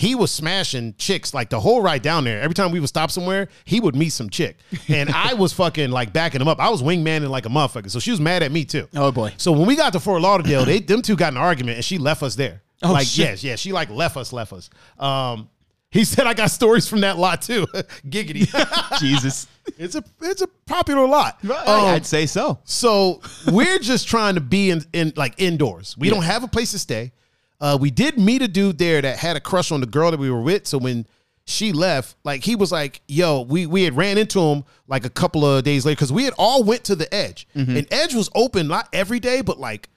He 0.00 0.14
was 0.14 0.30
smashing 0.30 0.94
chicks 0.96 1.34
like 1.34 1.50
the 1.50 1.60
whole 1.60 1.82
ride 1.82 2.00
down 2.00 2.24
there. 2.24 2.40
Every 2.40 2.54
time 2.54 2.70
we 2.72 2.80
would 2.80 2.88
stop 2.88 3.10
somewhere, 3.10 3.48
he 3.66 3.80
would 3.80 3.94
meet 3.94 4.14
some 4.14 4.30
chick. 4.30 4.56
And 4.88 5.10
I 5.14 5.34
was 5.34 5.52
fucking 5.52 5.90
like 5.90 6.14
backing 6.14 6.40
him 6.40 6.48
up. 6.48 6.58
I 6.58 6.70
was 6.70 6.82
wingmanning 6.82 7.28
like 7.28 7.44
a 7.44 7.50
motherfucker. 7.50 7.90
So 7.90 7.98
she 7.98 8.10
was 8.10 8.18
mad 8.18 8.42
at 8.42 8.50
me 8.50 8.64
too. 8.64 8.88
Oh 8.96 9.12
boy. 9.12 9.34
So 9.36 9.52
when 9.52 9.66
we 9.66 9.76
got 9.76 9.92
to 9.92 10.00
Fort 10.00 10.22
Lauderdale, 10.22 10.64
they 10.64 10.80
them 10.80 11.02
two 11.02 11.16
got 11.16 11.34
in 11.34 11.36
an 11.36 11.42
argument 11.42 11.76
and 11.76 11.84
she 11.84 11.98
left 11.98 12.22
us 12.22 12.34
there. 12.34 12.62
Oh, 12.82 12.92
like, 12.92 13.06
shit. 13.06 13.26
yes, 13.26 13.44
yeah, 13.44 13.56
she 13.56 13.72
like 13.72 13.90
left 13.90 14.16
us, 14.16 14.32
left 14.32 14.54
us. 14.54 14.70
Um, 14.98 15.50
he 15.90 16.04
said 16.04 16.26
I 16.26 16.32
got 16.32 16.50
stories 16.50 16.88
from 16.88 17.02
that 17.02 17.18
lot 17.18 17.42
too. 17.42 17.66
Giggity. 18.08 18.48
Jesus. 19.00 19.48
it's 19.76 19.96
a 19.96 20.04
it's 20.22 20.40
a 20.40 20.46
popular 20.64 21.06
lot. 21.06 21.44
Um, 21.44 21.52
I'd 21.66 22.06
say 22.06 22.24
so. 22.24 22.58
so 22.64 23.20
we're 23.52 23.78
just 23.78 24.08
trying 24.08 24.36
to 24.36 24.40
be 24.40 24.70
in, 24.70 24.82
in 24.94 25.12
like 25.14 25.34
indoors. 25.36 25.94
We 25.98 26.08
don't 26.08 26.22
have 26.22 26.42
a 26.42 26.48
place 26.48 26.70
to 26.70 26.78
stay. 26.78 27.12
Uh, 27.60 27.76
we 27.80 27.90
did 27.90 28.18
meet 28.18 28.40
a 28.42 28.48
dude 28.48 28.78
there 28.78 29.02
that 29.02 29.18
had 29.18 29.36
a 29.36 29.40
crush 29.40 29.70
on 29.70 29.80
the 29.80 29.86
girl 29.86 30.10
that 30.10 30.18
we 30.20 30.30
were 30.30 30.40
with. 30.40 30.66
So 30.66 30.78
when 30.78 31.06
she 31.46 31.72
left, 31.72 32.16
like 32.24 32.42
he 32.44 32.56
was 32.56 32.70
like, 32.72 33.00
"Yo, 33.08 33.42
we 33.42 33.66
we 33.66 33.82
had 33.82 33.96
ran 33.96 34.16
into 34.18 34.40
him 34.40 34.64
like 34.86 35.04
a 35.04 35.10
couple 35.10 35.44
of 35.44 35.62
days 35.64 35.84
later 35.84 35.96
because 35.96 36.12
we 36.12 36.24
had 36.24 36.32
all 36.38 36.62
went 36.64 36.84
to 36.84 36.94
the 36.94 37.12
Edge, 37.12 37.46
and 37.54 37.86
Edge 37.90 38.14
was 38.14 38.30
open 38.34 38.68
not 38.68 38.88
every 38.92 39.20
day, 39.20 39.42
but 39.42 39.58
like 39.58 39.88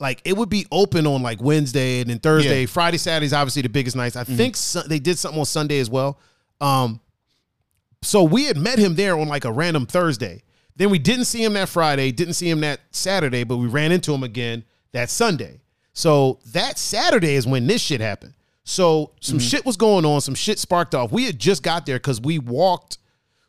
like 0.00 0.20
it 0.24 0.36
would 0.36 0.48
be 0.48 0.66
open 0.70 1.06
on 1.06 1.22
like 1.22 1.42
Wednesday 1.42 2.00
and 2.00 2.10
then 2.10 2.18
Thursday, 2.20 2.60
Yeah. 2.60 2.66
Friday, 2.66 2.98
Saturday's 2.98 3.32
obviously 3.32 3.62
the 3.62 3.68
biggest 3.68 3.96
nights. 3.96 4.14
I 4.16 4.22
think 4.24 4.56
su- 4.56 4.82
they 4.86 5.00
did 5.00 5.18
something 5.18 5.40
on 5.40 5.46
Sunday 5.46 5.80
as 5.80 5.90
well. 5.90 6.20
Um, 6.60 7.00
so 8.02 8.22
we 8.22 8.44
had 8.44 8.56
met 8.56 8.78
him 8.78 8.94
there 8.94 9.18
on 9.18 9.26
like 9.28 9.44
a 9.44 9.50
random 9.52 9.86
Thursday. 9.86 10.42
Then 10.76 10.90
we 10.90 11.00
didn't 11.00 11.24
see 11.24 11.42
him 11.42 11.54
that 11.54 11.68
Friday, 11.68 12.12
didn't 12.12 12.34
see 12.34 12.48
him 12.48 12.60
that 12.60 12.80
Saturday, 12.92 13.42
but 13.42 13.56
we 13.56 13.66
ran 13.66 13.90
into 13.90 14.14
him 14.14 14.22
again 14.22 14.62
that 14.92 15.10
Sunday. 15.10 15.60
So 15.98 16.38
that 16.52 16.78
Saturday 16.78 17.34
is 17.34 17.44
when 17.44 17.66
this 17.66 17.82
shit 17.82 18.00
happened. 18.00 18.34
So 18.62 19.14
some 19.20 19.40
shit 19.40 19.66
was 19.66 19.76
going 19.76 20.04
on, 20.04 20.20
some 20.20 20.36
shit 20.36 20.60
sparked 20.60 20.94
off. 20.94 21.10
We 21.10 21.24
had 21.24 21.40
just 21.40 21.64
got 21.64 21.86
there 21.86 21.96
because 21.96 22.20
we 22.20 22.38
walked 22.38 22.98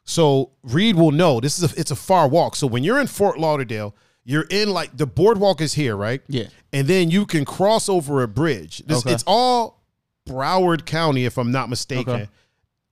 So 0.04 0.50
Reed 0.64 0.96
will 0.96 1.12
know 1.12 1.40
this 1.40 1.62
is 1.62 1.72
a 1.72 1.80
it's 1.80 1.92
a 1.92 1.96
far 1.96 2.28
walk. 2.28 2.56
So 2.56 2.66
when 2.66 2.84
you're 2.84 3.00
in 3.00 3.06
Fort 3.06 3.38
Lauderdale, 3.38 3.96
you're 4.24 4.48
in 4.50 4.72
like 4.72 4.98
the 4.98 5.06
boardwalk 5.06 5.62
is 5.62 5.74
here, 5.76 5.96
right? 5.96 6.24
Yeah. 6.28 6.46
And 6.74 6.88
then 6.88 7.12
you 7.12 7.28
can 7.28 7.46
cross 7.46 7.88
over 7.88 8.24
a 8.24 8.28
bridge. 8.28 8.80
This, 8.80 9.00
Okay. 9.00 9.14
It's 9.14 9.24
all 9.28 9.84
Broward 10.28 10.88
County, 10.88 11.26
if 11.26 11.38
I'm 11.38 11.52
not 11.52 11.70
mistaken. 11.70 12.14
Okay. 12.14 12.30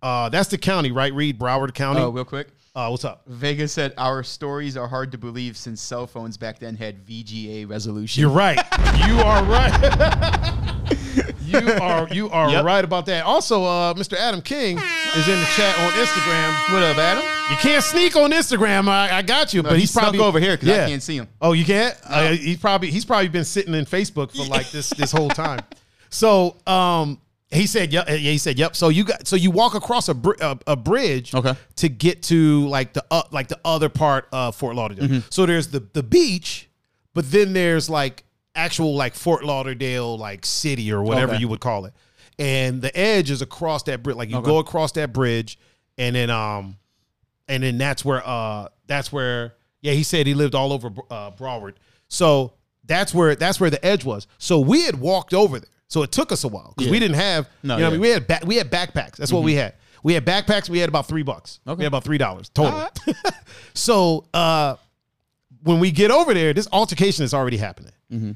Uh, 0.03 0.29
that's 0.29 0.49
the 0.49 0.59
county, 0.59 0.91
right? 0.91 1.11
Reed, 1.11 1.39
Broward 1.39 1.73
County. 1.73 2.01
Oh, 2.01 2.09
real 2.09 2.25
quick. 2.25 2.49
Uh, 2.77 2.89
what's 2.89 3.03
up? 3.03 3.23
Vega 3.25 3.67
said 3.67 3.91
our 3.97 4.21
stories 4.21 4.77
are 4.77 4.87
hard 4.87 5.11
to 5.11 5.17
believe 5.17 5.57
since 5.57 5.81
cell 5.81 6.05
phones 6.05 6.37
back 6.37 6.59
then 6.59 6.75
had 6.75 7.03
VGA 7.07 7.67
resolution. 7.67 8.21
You're 8.21 8.29
right. 8.29 8.59
You 9.07 9.17
are 9.17 9.43
right. 9.45 10.53
you 11.41 11.57
are 11.81 12.07
you 12.09 12.29
are 12.29 12.51
Yep. 12.51 12.63
right 12.63 12.83
about 12.85 13.07
that. 13.07 13.25
Also, 13.25 13.63
uh, 13.63 13.95
Mr. 13.95 14.13
Adam 14.15 14.43
King 14.43 14.77
is 14.77 15.27
in 15.27 15.39
the 15.39 15.47
chat 15.55 15.75
on 15.79 15.91
Instagram. 15.93 16.71
what 16.71 16.83
up, 16.83 16.97
Adam? 16.99 17.23
You 17.49 17.57
can't 17.57 17.83
sneak 17.83 18.15
on 18.15 18.29
Instagram. 18.31 18.87
I, 18.87 19.09
I 19.17 19.21
got 19.23 19.55
you, 19.55 19.63
No, 19.63 19.69
but 19.69 19.79
he's 19.79 19.91
he's 19.91 19.99
probably 19.99 20.19
over 20.19 20.39
here 20.39 20.55
because 20.55 20.69
Yeah. 20.69 20.85
I 20.85 20.89
can't 20.89 21.01
see 21.01 21.15
him. 21.17 21.27
Oh, 21.41 21.53
you 21.53 21.65
can't? 21.65 21.97
Uh, 22.05 22.33
he's 22.33 22.57
probably 22.57 22.91
he's 22.91 23.05
probably 23.05 23.29
been 23.29 23.43
sitting 23.45 23.73
in 23.73 23.85
Facebook 23.85 24.35
for 24.35 24.45
like 24.45 24.69
this 24.69 24.91
this 24.91 25.11
whole 25.11 25.29
time. 25.29 25.61
So, 26.11 26.55
um, 26.67 27.19
he 27.49 27.65
said, 27.67 27.93
"Yep." 27.93 28.09
Yeah, 28.09 28.15
he 28.17 28.37
said, 28.37 28.59
"Yep." 28.59 28.75
So 28.75 28.89
you 28.89 29.03
got 29.05 29.25
so 29.27 29.35
you 29.35 29.51
walk 29.51 29.73
across 29.75 30.09
a 30.09 30.13
br- 30.13 30.35
a, 30.41 30.57
a 30.67 30.75
bridge, 30.75 31.33
Okay. 31.33 31.53
to 31.77 31.89
get 31.89 32.23
to 32.23 32.67
like 32.67 32.93
the 32.93 33.05
uh, 33.09 33.23
like 33.31 33.47
the 33.47 33.59
other 33.63 33.89
part 33.89 34.27
of 34.31 34.55
Fort 34.55 34.75
Lauderdale. 34.75 35.05
Mm-hmm. 35.07 35.19
So 35.29 35.45
there's 35.45 35.67
the 35.69 35.79
the 35.93 36.03
beach, 36.03 36.69
but 37.13 37.29
then 37.31 37.53
there's 37.53 37.89
like 37.89 38.23
actual 38.55 38.95
like 38.95 39.15
Fort 39.15 39.45
Lauderdale 39.45 40.17
like 40.17 40.45
city 40.45 40.91
or 40.91 41.01
whatever 41.03 41.33
Okay. 41.33 41.41
you 41.41 41.47
would 41.47 41.61
call 41.61 41.85
it, 41.85 41.93
and 42.37 42.81
the 42.81 42.95
edge 42.97 43.31
is 43.31 43.41
across 43.41 43.83
that 43.83 44.03
bridge. 44.03 44.17
Like 44.17 44.29
you 44.29 44.37
Okay. 44.37 44.45
go 44.45 44.57
across 44.59 44.91
that 44.93 45.13
bridge, 45.13 45.57
and 45.97 46.15
then 46.15 46.29
um, 46.29 46.77
and 47.47 47.63
then 47.63 47.77
that's 47.77 48.03
where 48.03 48.21
uh 48.27 48.67
that's 48.87 49.11
where 49.13 49.53
yeah 49.81 49.93
he 49.93 50.03
said 50.03 50.27
he 50.27 50.33
lived 50.33 50.53
all 50.55 50.73
over 50.73 50.89
uh, 51.09 51.31
Broward. 51.31 51.75
So 52.09 52.53
that's 52.83 53.13
where 53.13 53.35
that's 53.35 53.59
where 53.59 53.69
the 53.69 53.83
edge 53.85 54.03
was. 54.03 54.27
So 54.37 54.59
we 54.59 54.81
had 54.83 54.99
walked 54.99 55.33
over 55.33 55.59
there. 55.59 55.69
So 55.89 56.03
it 56.03 56.11
took 56.11 56.31
us 56.31 56.43
a 56.43 56.47
while 56.47 56.73
because 56.75 56.91
we 56.91 56.99
didn't 56.99 57.15
have 57.15 57.49
No, 57.63 57.75
you 57.75 57.81
know 57.81 57.85
what 57.85 57.89
I 57.89 57.91
mean 57.93 58.01
we 58.01 58.09
had 58.09 58.27
ba- 58.27 58.39
we 58.45 58.55
had 58.57 58.69
backpacks. 58.71 59.15
That's 59.17 59.31
what 59.31 59.43
we 59.43 59.55
had. 59.55 59.73
We 60.03 60.13
had 60.13 60.25
backpacks. 60.25 60.69
We 60.69 60.79
had 60.79 60.89
about 60.89 61.07
three 61.07 61.23
bucks. 61.23 61.59
Okay. 61.67 61.77
We 61.77 61.83
had 61.83 61.89
about 61.91 62.03
three 62.03 62.17
dollars 62.17 62.49
total. 62.49 62.73
All 62.79 62.89
so 63.73 64.25
uh, 64.33 64.75
when 65.63 65.79
we 65.79 65.91
get 65.91 66.11
over 66.11 66.33
there, 66.33 66.53
this 66.53 66.67
altercation 66.71 67.23
is 67.25 67.33
already 67.33 67.57
happening. 67.57 67.93
Mm-hmm. 68.11 68.31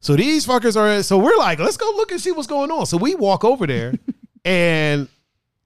So 0.00 0.14
these 0.16 0.46
fuckers 0.46 0.76
are. 0.76 1.02
So 1.02 1.18
we're 1.18 1.36
like, 1.36 1.58
let's 1.58 1.76
go 1.76 1.90
look 1.96 2.12
and 2.12 2.20
see 2.20 2.32
what's 2.32 2.46
going 2.46 2.70
on. 2.70 2.86
So 2.86 2.96
we 2.96 3.14
walk 3.14 3.44
over 3.44 3.66
there, 3.66 3.94
and 4.44 5.08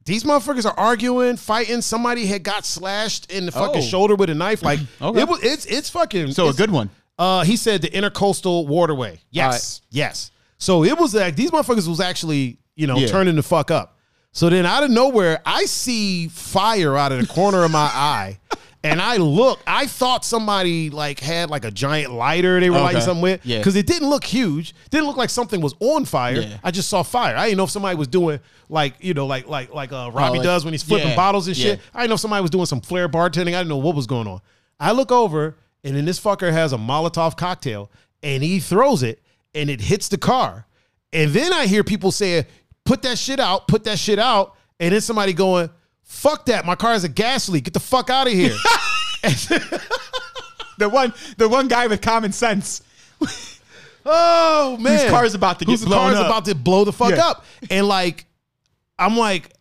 these 0.04 0.24
motherfuckers 0.24 0.64
are 0.66 0.78
arguing, 0.78 1.36
fighting. 1.36 1.82
Somebody 1.82 2.26
had 2.26 2.42
got 2.42 2.64
slashed 2.64 3.30
in 3.30 3.46
the 3.46 3.52
fucking 3.52 3.82
Oh. 3.82 3.86
shoulder 3.86 4.14
with 4.16 4.30
a 4.30 4.34
knife. 4.34 4.62
Like 4.62 4.80
Okay. 5.02 5.20
it 5.20 5.28
was. 5.28 5.42
It's 5.42 5.66
it's 5.66 5.90
fucking. 5.90 6.32
So 6.32 6.48
a 6.48 6.52
good 6.54 6.70
one. 6.70 6.90
uh, 7.18 7.44
he 7.44 7.56
said 7.56 7.82
the 7.82 7.88
intercoastal 7.90 8.66
waterway. 8.66 9.20
Yes, 9.30 9.82
yes. 9.90 10.30
So 10.61 10.84
it 10.84 10.96
was 10.96 11.14
like 11.14 11.34
these 11.34 11.50
motherfuckers 11.50 11.88
was 11.88 11.98
actually 12.00 12.58
you 12.76 12.86
know 12.86 12.96
Yeah. 12.98 13.08
turning 13.08 13.34
the 13.34 13.42
fuck 13.42 13.70
up. 13.72 13.96
So 14.32 14.48
then 14.48 14.64
out 14.64 14.84
of 14.84 14.90
nowhere, 14.90 15.40
I 15.44 15.64
see 15.64 16.28
fire 16.28 16.96
out 16.96 17.11
of 17.11 17.20
the 17.20 17.26
corner 17.26 17.64
of 17.64 17.72
my 17.72 17.80
eye, 17.92 18.38
and 18.84 19.02
I 19.02 19.16
look. 19.16 19.58
I 19.66 19.86
thought 19.88 20.24
somebody 20.24 20.88
like 20.88 21.18
had 21.18 21.50
like 21.50 21.64
a 21.64 21.70
giant 21.72 22.12
lighter 22.12 22.61
they 22.61 22.70
were 22.70 22.78
lighting 22.78 22.98
Okay. 22.98 23.04
something 23.06 23.22
with 23.22 23.40
Yeah. 23.44 23.58
because 23.58 23.74
it 23.74 23.86
didn't 23.88 24.08
look 24.08 24.22
huge. 24.22 24.72
Didn't 24.90 25.06
look 25.08 25.16
like 25.16 25.30
something 25.30 25.61
was 25.61 25.74
on 25.80 26.04
fire. 26.04 26.40
Yeah. 26.42 26.58
I 26.62 26.70
just 26.70 26.88
saw 26.88 27.02
fire. 27.02 27.36
I 27.36 27.46
didn't 27.46 27.56
know 27.58 27.64
if 27.64 27.70
somebody 27.70 27.96
was 27.96 28.06
doing 28.06 28.38
like 28.68 28.94
you 29.00 29.14
know 29.14 29.26
like 29.26 29.48
like 29.48 29.74
like 29.74 29.90
uh, 29.92 30.11
Robbie 30.14 30.38
like- 30.38 30.44
does 30.44 30.64
when 30.64 30.74
he's 30.74 30.84
flipping 30.84 31.08
yeah, 31.08 31.16
bottles 31.16 31.48
and 31.48 31.56
shit. 31.56 31.80
I 31.92 32.00
didn't 32.02 32.11
know 32.11 32.14
if 32.14 32.20
somebody 32.20 32.42
was 32.42 32.50
doing 32.52 32.66
some 32.66 32.80
flair 32.82 33.08
bartending. 33.08 33.48
I 33.54 33.61
didn't 33.61 33.68
know 33.68 33.78
what 33.78 33.96
was 33.96 34.06
going 34.06 34.28
on. 34.28 34.40
I 34.78 34.92
look 34.92 35.11
over, 35.11 35.56
and 35.82 35.96
then 35.96 36.04
this 36.04 36.20
fucker 36.20 36.52
has 36.52 36.72
a 36.72 36.78
Molotov 36.78 37.36
cocktail, 37.36 37.90
and 38.22 38.42
he 38.44 38.61
throws 38.61 39.02
it, 39.02 39.20
and 39.55 39.68
it 39.70 39.80
hits 39.80 40.09
the 40.09 40.18
car. 40.18 40.66
And 41.12 41.30
then 41.32 41.53
I 41.53 41.66
hear 41.66 41.82
people 41.84 42.12
saying, 42.12 42.44
"Put 42.84 43.03
that 43.03 43.18
shit 43.18 43.40
out! 43.40 43.66
Put 43.68 43.84
that 43.84 43.98
shit 43.98 44.18
out!" 44.18 44.57
And 44.78 44.92
then 44.94 45.01
somebody 45.01 45.32
going, 45.32 45.70
"Fuck 46.05 46.46
that! 46.46 46.64
My 46.64 46.74
car 46.76 46.92
has 46.92 47.05
a 47.05 47.09
gas 47.09 47.48
leak. 47.48 47.64
Get 47.64 47.74
the 47.74 47.80
fuck 47.80 48.11
out 48.11 48.26
of 48.26 48.32
here!" 48.32 48.55
The 50.78 50.88
one, 50.88 51.12
the 51.36 51.46
one 51.46 51.68
guy 51.68 51.86
with 51.88 52.01
common 52.01 52.32
sense. 52.32 52.80
oh 54.07 54.78
man, 54.80 54.98
Whose 54.98 55.11
car's 55.11 55.34
about 55.34 55.59
to 55.59 55.66
get 55.66 55.72
Whose 55.72 55.84
blown 55.84 55.98
car's 56.12 56.16
up. 56.16 56.26
about 56.26 56.44
to 56.46 56.55
blow 56.55 56.84
the 56.84 56.92
fuck 56.92 57.11
Yeah. 57.11 57.26
up. 57.28 57.44
And 57.70 57.86
like, 57.86 58.24
I'm 58.98 59.14
like, 59.16 59.53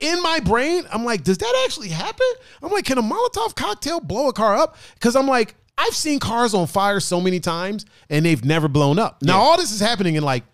in 0.00 0.20
my 0.22 0.40
brain, 0.40 0.84
I'm 0.92 1.04
like, 1.06 1.24
does 1.24 1.38
that 1.38 1.62
actually 1.64 1.88
happen? 1.88 2.26
I'm 2.62 2.70
like, 2.70 2.84
can 2.84 2.98
a 2.98 3.02
Molotov 3.02 3.54
cocktail 3.54 4.00
blow 4.00 4.28
a 4.28 4.32
car 4.34 4.54
up? 4.56 4.76
Because 4.94 5.16
I'm 5.16 5.26
like, 5.26 5.54
I've 5.82 5.96
seen 5.96 6.18
cars 6.18 6.54
on 6.54 6.66
fire 6.66 7.00
so 7.00 7.20
many 7.20 7.40
times 7.40 7.86
and 8.08 8.24
they've 8.24 8.44
never 8.44 8.68
blown 8.68 8.98
up. 8.98 9.22
Now 9.22 9.38
Yeah. 9.38 9.44
all 9.44 9.56
this 9.56 9.72
is 9.72 9.80
happening 9.80 10.14
in 10.14 10.22
like 10.22 10.44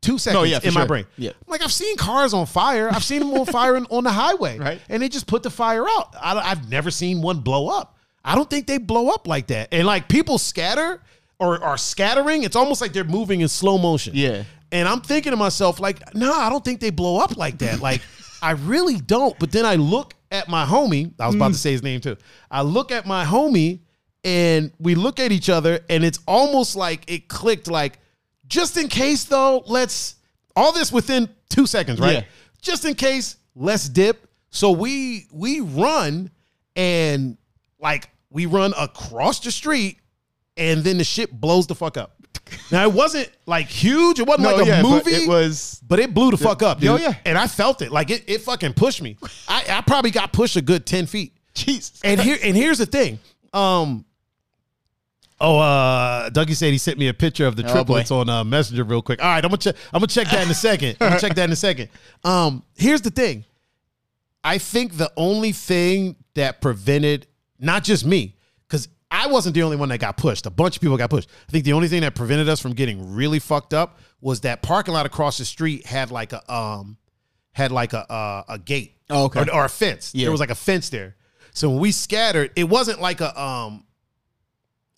two 0.00 0.18
seconds 0.18 0.50
yeah, 0.50 0.60
in 0.62 0.72
my 0.72 0.86
brain. 0.86 1.04
Yeah. 1.16 1.30
I'm 1.30 1.50
like, 1.50 1.62
I've 1.62 1.72
seen 1.72 1.96
cars 1.96 2.32
on 2.32 2.46
fire. 2.46 2.88
I've 2.90 3.04
seen 3.04 3.20
them 3.20 3.32
on 3.32 3.46
fire 3.46 3.76
in- 3.76 3.86
on 3.90 4.04
the 4.04 4.10
highway, 4.10 4.58
Right. 4.68 4.80
And 4.88 5.02
they 5.02 5.08
just 5.08 5.26
put 5.26 5.42
the 5.42 5.50
fire 5.50 5.84
out. 5.86 6.14
I, 6.20 6.38
I've 6.38 6.68
never 6.70 6.90
seen 6.90 7.20
one 7.20 7.40
blow 7.40 7.68
up. 7.68 7.96
I 8.24 8.34
don't 8.34 8.48
think 8.48 8.66
they 8.66 8.78
blow 8.78 9.08
up 9.10 9.26
like 9.26 9.48
that. 9.48 9.68
And 9.72 9.86
like 9.86 10.08
people 10.08 10.38
scatter 10.38 11.02
or 11.38 11.62
are 11.62 11.78
scattering. 11.78 12.42
It's 12.42 12.56
almost 12.56 12.80
like 12.80 12.92
they're 12.92 13.04
moving 13.04 13.40
in 13.40 13.48
slow 13.48 13.78
motion. 13.78 14.14
Yeah. 14.16 14.44
And 14.72 14.86
I'm 14.88 15.00
thinking 15.00 15.30
to 15.30 15.36
myself, 15.36 15.80
like, 15.80 16.14
no, 16.14 16.32
I 16.32 16.50
don't 16.50 16.64
think 16.64 16.80
they 16.80 16.90
blow 16.90 17.18
up 17.18 17.36
like 17.36 17.58
that. 17.58 17.80
Like, 17.80 18.02
I 18.42 18.52
really 18.52 18.96
don't. 19.00 19.38
But 19.38 19.50
then 19.50 19.64
I 19.64 19.76
look 19.76 20.14
at 20.30 20.48
my 20.48 20.64
homie. 20.64 21.12
I 21.18 21.26
was 21.26 21.34
about 21.34 21.48
to 21.48 21.54
mm. 21.54 21.58
say 21.58 21.72
his 21.72 21.82
name 21.82 22.00
too. 22.00 22.16
I 22.50 22.62
look 22.62 22.92
at 22.92 23.06
my 23.06 23.24
homie 23.24 23.80
and 24.24 24.72
we 24.78 24.94
look 24.94 25.20
at 25.20 25.32
each 25.32 25.48
other 25.48 25.80
and 25.88 26.04
it's 26.04 26.18
almost 26.26 26.76
like 26.76 27.10
it 27.10 27.28
clicked 27.28 27.68
like, 27.68 27.98
just 28.46 28.76
in 28.76 28.88
case 28.88 29.24
though, 29.24 29.62
let's 29.66 30.16
all 30.56 30.72
this 30.72 30.90
within 30.92 31.28
two 31.48 31.66
seconds, 31.66 32.00
right? 32.00 32.14
Yeah. 32.14 32.22
Just 32.60 32.84
in 32.84 32.94
case, 32.94 33.36
let's 33.54 33.88
dip. 33.88 34.26
So 34.50 34.70
we 34.72 35.26
we 35.32 35.60
run 35.60 36.30
and 36.74 37.36
like 37.80 38.10
we 38.30 38.46
run 38.46 38.72
across 38.78 39.40
the 39.40 39.50
street 39.52 39.98
and 40.56 40.82
then 40.82 40.98
the 40.98 41.04
shit 41.04 41.30
blows 41.40 41.66
the 41.66 41.74
fuck 41.74 41.96
up. 41.96 42.14
Now 42.72 42.84
it 42.84 42.92
wasn't 42.94 43.30
like 43.46 43.66
huge. 43.66 44.20
It 44.20 44.26
wasn't 44.26 44.48
No, 44.48 44.56
like 44.56 44.64
a 44.64 44.68
yeah, 44.68 44.82
but 44.82 44.88
movie. 44.90 45.10
it 45.12 45.28
was- 45.28 45.80
but 45.86 45.98
it 46.00 46.12
blew 46.14 46.30
the 46.30 46.36
fuck 46.38 46.62
up, 46.62 46.80
dude. 46.80 46.88
Oh, 46.90 46.96
yeah. 46.96 47.14
And 47.26 47.36
I 47.38 47.46
felt 47.46 47.80
it. 47.82 47.90
Like 47.92 48.10
it, 48.10 48.24
it 48.26 48.40
fucking 48.42 48.72
pushed 48.74 49.00
me. 49.02 49.16
I, 49.48 49.64
I 49.68 49.80
probably 49.82 50.10
got 50.10 50.32
pushed 50.32 50.56
a 50.56 50.62
good 50.62 50.84
ten 50.86 51.04
feet. 51.06 51.34
Jesus. 51.54 52.00
And 52.04 52.18
here 52.20 52.38
and 52.42 52.56
here's 52.56 52.78
the 52.78 52.86
thing. 52.86 53.18
Um. 53.52 54.04
Oh, 55.40 55.58
uh, 55.60 56.30
Dougie 56.30 56.56
said 56.56 56.72
he 56.72 56.78
sent 56.78 56.98
me 56.98 57.06
a 57.08 57.14
picture 57.14 57.46
of 57.46 57.54
the 57.54 57.64
Oh, 57.68 57.72
triplets 57.72 58.08
boy. 58.10 58.18
on 58.18 58.28
uh, 58.28 58.42
Messenger 58.44 58.82
real 58.84 59.02
quick. 59.02 59.22
All 59.22 59.28
right, 59.28 59.44
I'm 59.44 59.50
gonna 59.50 59.58
check. 59.58 59.76
I'm 59.92 60.00
gonna 60.00 60.08
check 60.08 60.28
that 60.30 60.44
in 60.44 60.50
a 60.50 60.54
second. 60.54 60.96
I'm 61.00 61.08
gonna 61.10 61.20
check 61.20 61.34
that 61.36 61.44
in 61.44 61.52
a 61.52 61.56
second. 61.56 61.88
Um, 62.24 62.62
here's 62.76 63.02
the 63.02 63.10
thing. 63.10 63.44
I 64.42 64.58
think 64.58 64.96
the 64.96 65.12
only 65.16 65.52
thing 65.52 66.16
that 66.34 66.60
prevented 66.60 67.26
not 67.60 67.84
just 67.84 68.04
me, 68.04 68.36
because 68.66 68.88
I 69.10 69.26
wasn't 69.28 69.54
the 69.54 69.62
only 69.62 69.76
one 69.76 69.88
that 69.90 69.98
got 69.98 70.16
pushed. 70.16 70.46
A 70.46 70.50
bunch 70.50 70.76
of 70.76 70.82
people 70.82 70.96
got 70.96 71.10
pushed. 71.10 71.28
I 71.48 71.52
think 71.52 71.64
the 71.64 71.72
only 71.72 71.88
thing 71.88 72.00
that 72.02 72.14
prevented 72.14 72.48
us 72.48 72.60
from 72.60 72.72
getting 72.72 73.14
really 73.14 73.38
fucked 73.38 73.74
up 73.74 73.98
was 74.20 74.40
that 74.40 74.62
parking 74.62 74.94
lot 74.94 75.06
across 75.06 75.38
the 75.38 75.44
street 75.44 75.86
had 75.86 76.10
like 76.10 76.32
a 76.32 76.52
um 76.52 76.96
had 77.52 77.70
like 77.72 77.92
a 77.92 78.10
uh, 78.12 78.42
a 78.48 78.58
gate 78.58 78.96
Oh, 79.10 79.24
okay. 79.24 79.40
or, 79.40 79.54
or 79.54 79.64
a 79.64 79.68
fence. 79.68 80.12
Yeah. 80.14 80.24
There 80.24 80.30
was 80.32 80.40
like 80.40 80.50
a 80.50 80.54
fence 80.56 80.88
there. 80.90 81.16
So 81.52 81.70
when 81.70 81.78
we 81.80 81.92
scattered, 81.92 82.50
it 82.56 82.64
wasn't 82.68 83.00
like 83.00 83.20
a 83.20 83.40
um 83.40 83.84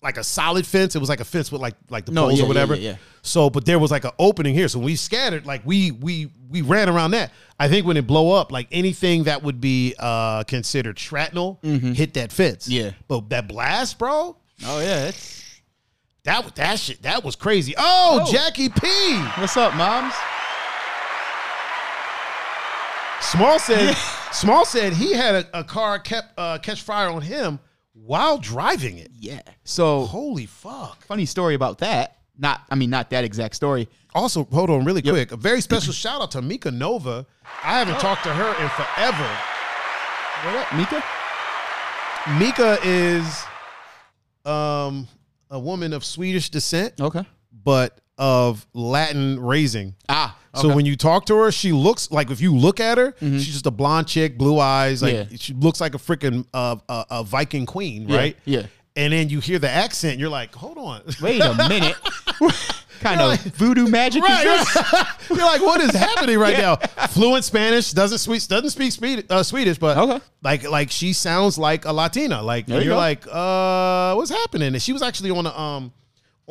like 0.03 0.17
a 0.17 0.23
solid 0.23 0.65
fence. 0.65 0.95
It 0.95 0.99
was 0.99 1.09
like 1.09 1.19
a 1.19 1.25
fence 1.25 1.51
with 1.51 1.61
like 1.61 1.75
like 1.89 2.05
the 2.05 2.11
No, 2.11 2.23
poles 2.27 2.39
yeah, 2.39 2.45
or 2.45 2.47
whatever. 2.47 2.75
yeah, 2.75 2.91
yeah. 2.91 2.95
So, 3.21 3.49
but 3.49 3.65
there 3.65 3.77
was 3.79 3.91
like 3.91 4.03
an 4.03 4.11
opening 4.17 4.55
here. 4.55 4.67
So 4.67 4.79
we 4.79 4.95
scattered, 4.95 5.45
like 5.45 5.61
we 5.65 5.91
we 5.91 6.31
we 6.49 6.61
ran 6.61 6.89
around 6.89 7.11
that. 7.11 7.31
I 7.59 7.67
think 7.69 7.85
when 7.85 7.97
it 7.97 8.07
blow 8.07 8.31
up, 8.31 8.51
like 8.51 8.67
anything 8.71 9.23
that 9.25 9.43
would 9.43 9.61
be 9.61 9.93
uh 9.99 10.43
considered 10.45 10.97
shrapnel 10.97 11.59
hit 11.61 12.15
that 12.15 12.31
fence. 12.31 12.67
Mm-hmm. 12.67 12.85
Yeah. 12.85 12.91
But 13.07 13.29
that 13.29 13.47
blast, 13.47 13.99
bro, 13.99 14.37
Oh 14.65 14.79
yeah. 14.79 15.11
That 16.23 16.55
that 16.55 16.79
shit 16.79 17.01
that 17.03 17.23
was 17.23 17.35
crazy. 17.35 17.73
Oh, 17.77 18.25
Oh. 18.27 18.31
Jackie 18.31 18.69
P. 18.69 18.87
what's 19.37 19.57
up, 19.57 19.75
moms? 19.75 20.13
Small 23.21 23.59
said 23.59 23.95
Small 24.31 24.65
said 24.65 24.93
he 24.93 25.13
had 25.13 25.35
a, 25.53 25.59
a 25.59 25.63
car 25.63 25.99
kept 25.99 26.33
uh, 26.37 26.57
catch 26.57 26.81
fire 26.81 27.09
on 27.09 27.21
him 27.21 27.59
while 27.93 28.37
driving 28.37 28.97
it. 28.97 29.11
Yeah. 29.17 29.41
So 29.63 30.05
Holy 30.05 30.45
fuck. 30.45 31.03
funny 31.05 31.25
story 31.25 31.55
about 31.55 31.79
that. 31.79 32.17
Not, 32.37 32.61
I 32.69 32.75
mean, 32.75 32.89
not 32.89 33.09
that 33.11 33.23
exact 33.23 33.55
story. 33.55 33.87
Also, 34.15 34.45
hold 34.45 34.69
on 34.69 34.83
really 34.85 35.01
quick. 35.01 35.31
A 35.31 35.37
very 35.37 35.61
special 35.61 35.93
shout 36.03 36.21
out 36.21 36.31
to 36.31 36.41
Mika 36.41 36.71
Nova. 36.71 37.25
I 37.63 37.77
haven't 37.79 37.99
talked 37.99 38.23
to 38.23 38.33
her 38.33 38.49
in 38.63 38.69
forever. 38.69 39.37
What 40.43 40.55
up, 40.55 40.75
Mika? 40.75 41.03
Mika 42.39 42.77
is 42.83 43.43
um 44.45 45.07
a 45.49 45.59
woman 45.59 45.93
of 45.93 46.03
Swedish 46.05 46.49
descent, 46.49 46.99
Okay. 46.99 47.23
but 47.63 47.99
of 48.21 48.65
Latin 48.73 49.39
raising. 49.41 49.95
Ah, 50.07 50.37
So 50.55 50.73
when 50.73 50.85
you 50.85 50.95
talk 50.95 51.25
to 51.25 51.35
her, 51.37 51.51
she 51.51 51.71
looks 51.71 52.11
like 52.11 52.29
if 52.29 52.39
you 52.39 52.55
look 52.55 52.79
at 52.79 52.97
her, 52.97 53.15
she's 53.19 53.47
just 53.47 53.65
a 53.65 53.71
blonde 53.71 54.07
chick, 54.07 54.37
blue 54.37 54.59
eyes. 54.59 55.01
Like 55.01 55.13
Yeah. 55.13 55.23
she 55.37 55.53
looks 55.53 55.81
like 55.81 55.95
a 55.95 55.97
freaking 55.97 56.45
uh, 56.53 56.75
uh, 56.87 57.03
a 57.09 57.23
Viking 57.23 57.65
queen, 57.65 58.07
right? 58.07 58.37
yeah. 58.45 58.67
And 58.95 59.11
then 59.13 59.29
you 59.29 59.39
hear 59.39 59.57
the 59.57 59.69
accent, 59.69 60.19
you're 60.19 60.29
like, 60.29 60.53
hold 60.53 60.77
on. 60.77 61.01
wait 61.21 61.41
a 61.41 61.53
minute, 61.69 61.95
kind 62.99 63.21
of 63.21 63.39
voodoo 63.55 63.87
magic 63.87 64.21
Right, 64.23 64.45
right. 64.45 65.07
You're 65.29 65.37
like, 65.39 65.61
what 65.61 65.81
is 65.81 65.91
happening 65.91 66.37
right 66.37 66.57
Yeah. 66.57 66.75
now? 66.97 67.07
Fluent 67.07 67.43
Spanish, 67.45 67.91
doesn't 67.93 68.17
speak 68.19 68.45
doesn't 68.47 68.69
speak 68.71 68.91
Swedish, 68.91 69.25
uh, 69.29 69.43
Swedish, 69.43 69.77
but 69.79 69.97
Okay. 69.97 70.19
like 70.43 70.69
like 70.69 70.91
she 70.91 71.13
sounds 71.13 71.57
like 71.57 71.85
a 71.85 71.93
Latina. 71.93 72.41
Like 72.43 72.67
There 72.67 72.79
you 72.79 72.85
you're 72.87 72.93
go. 72.95 72.97
like, 72.97 73.25
uh, 73.31 74.13
what's 74.15 74.29
happening? 74.29 74.73
And 74.73 74.81
she 74.81 74.93
was 74.93 75.01
actually 75.01 75.31
on 75.31 75.45
a 75.47 75.57
um 75.57 75.93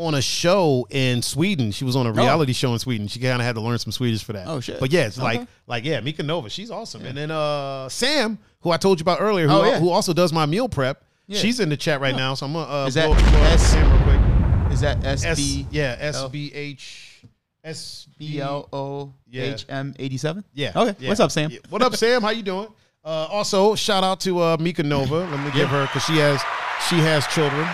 on 0.00 0.14
a 0.14 0.22
show 0.22 0.86
in 0.90 1.20
Sweden. 1.22 1.70
She 1.72 1.84
was 1.84 1.94
on 1.94 2.06
a 2.06 2.12
reality 2.12 2.52
show 2.52 2.72
in 2.72 2.78
Sweden. 2.78 3.06
She 3.08 3.18
kind 3.20 3.34
of 3.40 3.46
had 3.46 3.54
to 3.56 3.60
learn 3.60 3.78
some 3.78 3.92
Swedish 3.92 4.24
for 4.24 4.32
that. 4.32 4.46
Oh, 4.48 4.60
shit. 4.60 4.80
But 4.80 4.90
yeah, 4.92 5.06
it's 5.06 5.18
Okay. 5.18 5.38
like 5.38 5.48
like 5.66 5.84
yeah, 5.84 6.00
Mika 6.00 6.22
Nova, 6.22 6.48
she's 6.48 6.70
awesome. 6.70 7.04
And 7.04 7.16
then 7.16 7.30
uh 7.30 7.88
Sam, 7.88 8.38
who 8.60 8.70
I 8.70 8.76
told 8.78 8.98
you 8.98 9.02
about 9.04 9.20
earlier, 9.20 9.46
who, 9.46 9.54
Oh, 9.54 9.64
yeah. 9.64 9.78
who 9.78 9.90
also 9.90 10.12
does 10.12 10.32
my 10.32 10.46
meal 10.46 10.68
prep. 10.68 11.04
Yeah. 11.26 11.38
She's 11.38 11.60
in 11.60 11.68
the 11.68 11.76
chat 11.76 12.00
right 12.00 12.16
now, 12.16 12.34
so 12.34 12.46
I'm 12.46 12.52
gonna 12.54 12.72
uh, 12.84 12.86
Is 12.86 12.94
that 12.94 13.06
blow, 13.06 13.14
blow 13.30 13.40
S- 13.42 13.70
Sam 13.70 13.92
real 13.92 14.02
quick. 14.02 14.72
Is 14.72 14.80
that 14.80 15.04
S 15.04 15.36
B 15.36 15.66
yeah, 15.70 15.96
S 16.00 16.24
B 16.28 16.50
H 16.54 17.24
S 17.62 18.08
B 18.18 18.40
L 18.40 18.68
O 18.72 19.12
H 19.32 19.66
M 19.68 19.94
eighty 19.98 20.16
seven? 20.16 20.44
Yeah. 20.54 20.72
Okay. 20.74 20.96
yeah. 20.98 21.08
What's 21.08 21.20
up, 21.20 21.30
Sam? 21.30 21.50
Yeah. 21.50 21.58
What 21.68 21.82
up, 21.82 21.94
Sam? 21.94 22.22
How 22.22 22.30
you 22.30 22.42
doing? 22.42 22.68
Uh, 23.04 23.08
also, 23.30 23.74
shout 23.74 24.02
out 24.04 24.20
to 24.20 24.40
uh, 24.40 24.56
Mika 24.60 24.82
Nova. 24.82 25.18
Let 25.30 25.44
me 25.44 25.50
give 25.52 25.68
her 25.68 25.86
because 25.86 26.04
she 26.04 26.16
has 26.18 26.40
she 26.88 26.96
has 26.96 27.26
children. 27.28 27.66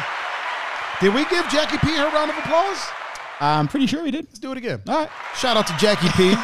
Did 1.00 1.14
we 1.14 1.24
give 1.26 1.48
Jackie 1.48 1.78
P 1.78 1.94
her 1.96 2.08
round 2.10 2.30
of 2.30 2.38
applause? 2.38 2.84
I'm 3.40 3.68
pretty 3.68 3.86
sure 3.86 4.02
we 4.02 4.10
did. 4.10 4.26
Let's 4.26 4.38
do 4.38 4.52
it 4.52 4.58
again. 4.58 4.82
All 4.88 5.00
right. 5.00 5.10
Shout 5.36 5.56
out 5.56 5.66
to 5.66 5.76
Jackie 5.76 6.08
P. 6.16 6.30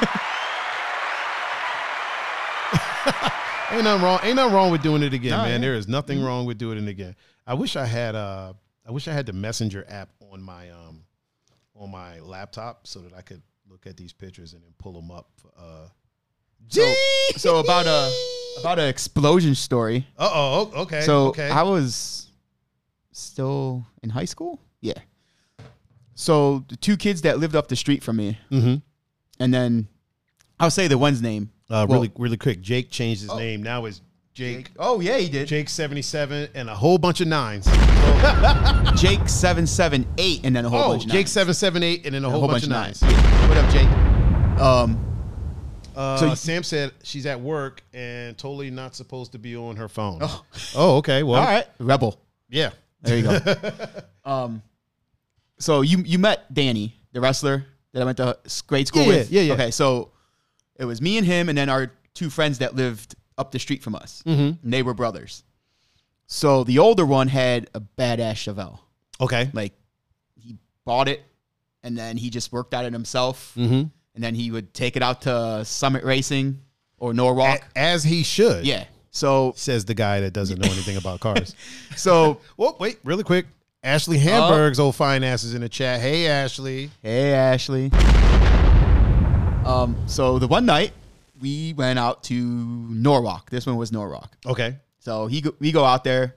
ain't 3.74 3.84
nothing 3.84 4.02
wrong. 4.04 4.20
Ain't 4.22 4.36
nothing 4.36 4.54
wrong 4.54 4.70
with 4.70 4.82
doing 4.82 5.02
it 5.02 5.12
again, 5.14 5.32
Nah, 5.32 5.44
man. 5.44 5.60
yeah. 5.62 5.68
There 5.68 5.74
is 5.74 5.88
nothing 5.88 6.22
wrong 6.22 6.44
with 6.46 6.58
doing 6.58 6.78
it 6.78 6.88
again. 6.88 7.16
I 7.46 7.54
wish 7.54 7.76
I 7.76 7.86
had 7.86 8.14
uh 8.14 8.52
I 8.86 8.90
wish 8.90 9.08
I 9.08 9.12
had 9.12 9.26
the 9.26 9.32
messenger 9.32 9.84
app 9.88 10.10
on 10.30 10.42
my 10.42 10.70
um 10.70 11.04
on 11.74 11.90
my 11.90 12.20
laptop 12.20 12.86
so 12.86 13.00
that 13.00 13.14
I 13.14 13.22
could 13.22 13.42
look 13.70 13.86
at 13.86 13.96
these 13.96 14.12
pictures 14.12 14.52
and 14.52 14.62
then 14.62 14.72
pull 14.78 14.92
them 14.92 15.10
up. 15.10 15.30
Uh, 15.58 15.86
So, 16.68 16.92
so 17.36 17.58
about 17.64 17.86
a 17.86 18.12
about 18.60 18.78
an 18.78 18.88
explosion 18.88 19.54
story. 19.54 20.06
Uh 20.18 20.30
oh. 20.32 20.72
Okay. 20.82 21.00
So 21.02 21.28
okay. 21.28 21.50
I 21.50 21.62
was 21.62 22.30
still 23.12 23.86
in 24.02 24.10
high 24.10 24.24
school. 24.24 24.60
Yeah. 24.80 24.94
So 26.14 26.64
the 26.68 26.76
two 26.76 26.96
kids 26.96 27.22
that 27.22 27.38
lived 27.38 27.56
up 27.56 27.68
the 27.68 27.76
street 27.76 28.02
from 28.02 28.16
me, 28.16 28.38
mm-hmm. 28.50 28.76
and 29.40 29.54
then 29.54 29.88
I'll 30.60 30.70
say 30.70 30.86
the 30.88 30.98
one's 30.98 31.22
name. 31.22 31.50
Uh, 31.70 31.86
Well- 31.88 32.00
really, 32.00 32.12
really 32.18 32.36
quick. 32.36 32.60
Jake 32.60 32.90
changed 32.90 33.22
his 33.22 33.34
name. 33.34 33.62
Now 33.62 33.86
is 33.86 34.02
Jake. 34.34 34.70
Oh 34.78 35.00
yeah, 35.00 35.16
he 35.18 35.28
did. 35.28 35.48
Jake 35.48 35.68
seventy 35.68 36.02
seven 36.02 36.48
and 36.54 36.68
a 36.68 36.74
whole 36.74 36.98
bunch 36.98 37.20
of 37.20 37.28
nines. 37.28 37.66
Jake 39.00 39.26
seven 39.28 39.66
seven 39.66 40.06
eight, 40.18 40.40
and 40.44 40.54
then 40.54 40.64
a 40.64 40.68
whole 40.68 40.80
Oh, 40.80 40.88
bunch. 40.90 41.04
of 41.04 41.10
Jake 41.10 41.20
nines. 41.26 41.32
seven 41.32 41.54
seven 41.54 41.82
eight 41.82 42.04
and 42.06 42.14
then 42.14 42.24
a 42.24 42.30
whole, 42.30 42.46
bunch, 42.46 42.62
of 42.64 42.68
nines. 42.68 43.02
Yeah. 43.02 43.48
What 43.48 43.56
up, 43.58 43.70
Jake? 43.72 44.60
Um. 44.60 45.08
Uh, 45.94 46.16
So 46.16 46.26
you- 46.26 46.36
Sam 46.36 46.62
said 46.62 46.92
she's 47.02 47.26
at 47.26 47.40
work 47.40 47.82
and 47.92 48.36
totally 48.38 48.70
not 48.70 48.94
supposed 48.94 49.32
to 49.32 49.38
be 49.38 49.56
on 49.56 49.76
her 49.76 49.88
phone. 49.88 50.20
Oh, 50.22 50.44
Oh. 50.74 50.96
okay. 50.98 51.22
Well, 51.22 51.40
All 51.40 51.46
right, 51.46 51.66
rebel. 51.78 52.18
yeah. 52.48 52.70
There 53.02 53.16
you 53.16 53.22
go. 53.24 53.38
um, 54.24 54.62
so 55.58 55.80
you 55.82 55.98
you 55.98 56.18
met 56.18 56.52
Danny, 56.52 56.94
the 57.12 57.20
wrestler 57.20 57.64
that 57.92 58.02
I 58.02 58.04
went 58.04 58.16
to 58.18 58.38
grade 58.66 58.88
school 58.88 59.02
Yeah, 59.02 59.08
with. 59.08 59.30
yeah, 59.30 59.40
yeah, 59.42 59.46
yeah. 59.48 59.52
Okay, 59.54 59.70
so 59.70 60.10
it 60.76 60.84
was 60.84 61.00
me 61.00 61.18
and 61.18 61.26
him, 61.26 61.48
and 61.48 61.56
then 61.58 61.68
our 61.68 61.92
two 62.14 62.30
friends 62.30 62.58
that 62.58 62.74
lived 62.74 63.14
up 63.38 63.50
the 63.52 63.58
street 63.58 63.82
from 63.82 63.94
us. 63.94 64.22
Mm-hmm. 64.26 64.64
And 64.64 64.72
they 64.72 64.82
were 64.82 64.94
brothers. 64.94 65.44
So 66.26 66.64
the 66.64 66.78
older 66.78 67.04
one 67.04 67.28
had 67.28 67.68
a 67.74 67.80
badass 67.80 68.34
Chevelle. 68.34 68.78
Okay. 69.20 69.50
Like 69.52 69.72
he 70.40 70.56
bought 70.84 71.08
it, 71.08 71.22
and 71.82 71.96
then 71.96 72.16
he 72.16 72.30
just 72.30 72.52
worked 72.52 72.72
at 72.74 72.84
it 72.84 72.92
himself, 72.92 73.52
Mm-hmm. 73.56 73.74
and 74.14 74.24
then 74.24 74.34
he 74.34 74.50
would 74.50 74.72
take 74.74 74.96
it 74.96 75.02
out 75.02 75.22
to 75.22 75.64
Summit 75.64 76.04
Racing 76.04 76.60
or 76.98 77.12
Norwalk. 77.12 77.60
as 77.76 78.02
he 78.04 78.22
should. 78.22 78.64
yeah. 78.66 78.84
So 79.14 79.52
Says 79.56 79.84
the 79.84 79.94
guy 79.94 80.20
that 80.20 80.32
doesn't 80.32 80.58
know 80.58 80.66
anything 80.72 80.96
about 80.96 81.20
cars. 81.20 81.54
so 81.96 82.40
well, 82.56 82.76
wait, 82.80 82.98
really 83.04 83.22
quick. 83.24 83.46
Ashley 83.84 84.18
Hamburg's 84.18 84.78
old 84.80 84.94
fine 84.96 85.22
ass 85.24 85.42
is 85.44 85.54
in 85.54 85.60
the 85.60 85.68
chat. 85.68 86.00
Hey, 86.00 86.26
Ashley. 86.28 86.90
Hey, 87.02 87.32
Ashley. 87.34 87.90
Um, 89.64 89.96
so 90.06 90.38
the 90.38 90.46
one 90.48 90.66
night 90.66 90.92
we 91.40 91.72
went 91.74 91.98
out 91.98 92.22
to 92.24 92.34
Norwalk. 92.34 93.50
This 93.50 93.66
one 93.66 93.76
was 93.76 93.92
Norwalk. 93.92 94.30
Okay. 94.46 94.76
So 95.00 95.26
he 95.26 95.40
go, 95.40 95.52
we 95.58 95.72
go 95.72 95.84
out 95.84 96.04
there, 96.04 96.36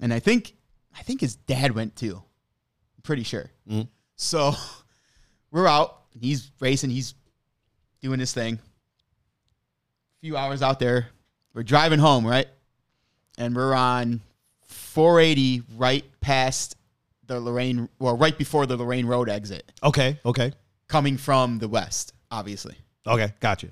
and 0.00 0.12
I 0.12 0.18
think 0.18 0.54
I 0.96 1.02
think 1.02 1.20
his 1.20 1.36
dad 1.36 1.72
went 1.72 1.94
too. 1.96 2.16
I'm 2.16 3.02
pretty 3.02 3.22
sure. 3.22 3.50
Mhm. 3.70 3.88
So 4.16 4.52
we're 5.50 5.66
out. 5.68 6.02
He's 6.20 6.50
racing. 6.60 6.90
He's 6.90 7.14
doing 8.00 8.18
his 8.18 8.32
thing. 8.32 8.54
A 8.54 10.20
few 10.20 10.36
hours 10.36 10.62
out 10.62 10.78
there. 10.80 11.08
We're 11.56 11.62
driving 11.62 11.98
home, 11.98 12.26
right? 12.26 12.46
And 13.38 13.56
we're 13.56 13.72
on 13.72 14.20
480 14.66 15.62
right 15.78 16.04
past 16.20 16.76
the 17.26 17.40
Lorain, 17.40 17.88
well, 17.98 18.14
right 18.14 18.36
before 18.36 18.66
the 18.66 18.76
Lorain 18.76 19.06
Road 19.06 19.30
exit, 19.30 19.72
Okay. 19.82 20.20
Okay. 20.26 20.52
coming 20.86 21.16
from 21.16 21.58
the 21.58 21.66
west, 21.66 22.12
obviously. 22.30 22.76
Okay. 23.06 23.32
Gotcha. 23.40 23.68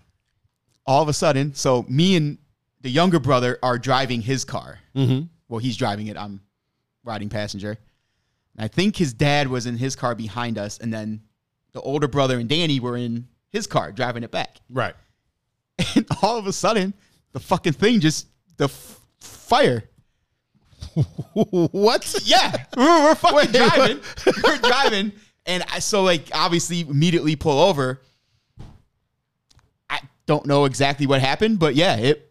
All 0.86 1.02
of 1.02 1.08
a 1.10 1.12
sudden, 1.12 1.52
so 1.52 1.84
me 1.86 2.16
and 2.16 2.38
the 2.80 2.88
younger 2.88 3.20
brother 3.20 3.58
are 3.62 3.78
driving 3.78 4.22
his 4.22 4.46
car. 4.46 4.78
Mm-hmm. 4.96 5.26
Well, 5.48 5.58
he's 5.58 5.76
driving 5.76 6.06
it. 6.06 6.16
I'm 6.16 6.40
riding 7.04 7.28
passenger. 7.28 7.76
And 8.56 8.64
I 8.64 8.68
think 8.68 8.96
his 8.96 9.12
dad 9.12 9.46
was 9.46 9.66
in 9.66 9.76
his 9.76 9.94
car 9.94 10.14
behind 10.14 10.56
us, 10.56 10.78
and 10.78 10.90
then 10.90 11.20
the 11.72 11.82
older 11.82 12.08
brother 12.08 12.38
and 12.38 12.48
Danny 12.48 12.80
were 12.80 12.96
in 12.96 13.28
his 13.50 13.66
car 13.66 13.92
driving 13.92 14.22
it 14.22 14.30
back. 14.30 14.56
Right. 14.70 14.94
And 15.96 16.06
all 16.22 16.38
of 16.38 16.46
a 16.46 16.52
sudden, 16.52 16.94
the 17.34 17.40
fucking 17.40 17.74
thing 17.74 18.00
just 18.00 18.28
the 18.56 18.64
f- 18.64 19.00
fire. 19.20 19.84
what? 21.34 22.22
Yeah, 22.24 22.64
we're, 22.76 23.04
we're 23.04 23.14
fucking 23.16 23.36
Wait, 23.36 23.52
driving. 23.52 24.00
we're 24.44 24.58
driving, 24.58 25.12
and 25.44 25.64
I, 25.70 25.80
so 25.80 26.02
like 26.04 26.30
obviously 26.32 26.80
immediately 26.80 27.36
pull 27.36 27.60
over. 27.60 28.00
I 29.90 30.00
don't 30.26 30.46
know 30.46 30.64
exactly 30.64 31.06
what 31.06 31.20
happened, 31.20 31.58
but 31.58 31.74
yeah, 31.74 31.96
it. 31.96 32.30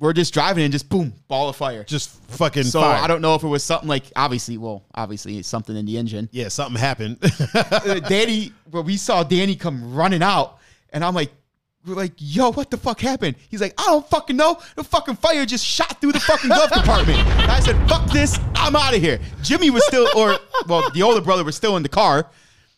We're 0.00 0.12
just 0.12 0.32
driving 0.32 0.62
and 0.62 0.72
just 0.72 0.88
boom, 0.88 1.12
ball 1.26 1.48
of 1.48 1.56
fire. 1.56 1.82
Just 1.82 2.10
fucking 2.30 2.62
So 2.62 2.80
fire. 2.80 3.02
I 3.02 3.08
don't 3.08 3.20
know 3.20 3.34
if 3.34 3.42
it 3.42 3.48
was 3.48 3.64
something 3.64 3.88
like 3.88 4.04
obviously, 4.14 4.56
well, 4.56 4.84
obviously 4.94 5.38
it's 5.38 5.48
something 5.48 5.76
in 5.76 5.86
the 5.86 5.98
engine. 5.98 6.28
Yeah, 6.30 6.48
something 6.48 6.78
happened. 6.80 7.18
Uh, 7.52 7.98
Danny, 7.98 8.52
well, 8.70 8.84
we 8.84 8.96
saw 8.96 9.24
Danny 9.24 9.56
come 9.56 9.92
running 9.92 10.22
out, 10.22 10.58
and 10.90 11.04
I'm 11.04 11.16
like, 11.16 11.32
we're 11.88 11.94
like, 11.94 12.12
yo, 12.18 12.52
what 12.52 12.70
the 12.70 12.76
fuck 12.76 13.00
happened? 13.00 13.36
He's 13.48 13.60
like, 13.60 13.74
I 13.78 13.86
don't 13.86 14.08
fucking 14.08 14.36
know. 14.36 14.60
The 14.76 14.84
fucking 14.84 15.16
fire 15.16 15.46
just 15.46 15.64
shot 15.64 16.00
through 16.00 16.12
the 16.12 16.20
fucking 16.20 16.48
glove 16.48 16.70
compartment. 16.70 17.18
And 17.18 17.50
I 17.50 17.60
said, 17.60 17.76
fuck 17.88 18.08
this, 18.10 18.38
I'm 18.54 18.76
out 18.76 18.94
of 18.94 19.00
here. 19.00 19.18
Jimmy 19.42 19.70
was 19.70 19.84
still, 19.86 20.06
or 20.16 20.38
well, 20.66 20.90
the 20.90 21.02
older 21.02 21.20
brother 21.20 21.44
was 21.44 21.56
still 21.56 21.76
in 21.76 21.82
the 21.82 21.88
car. 21.88 22.30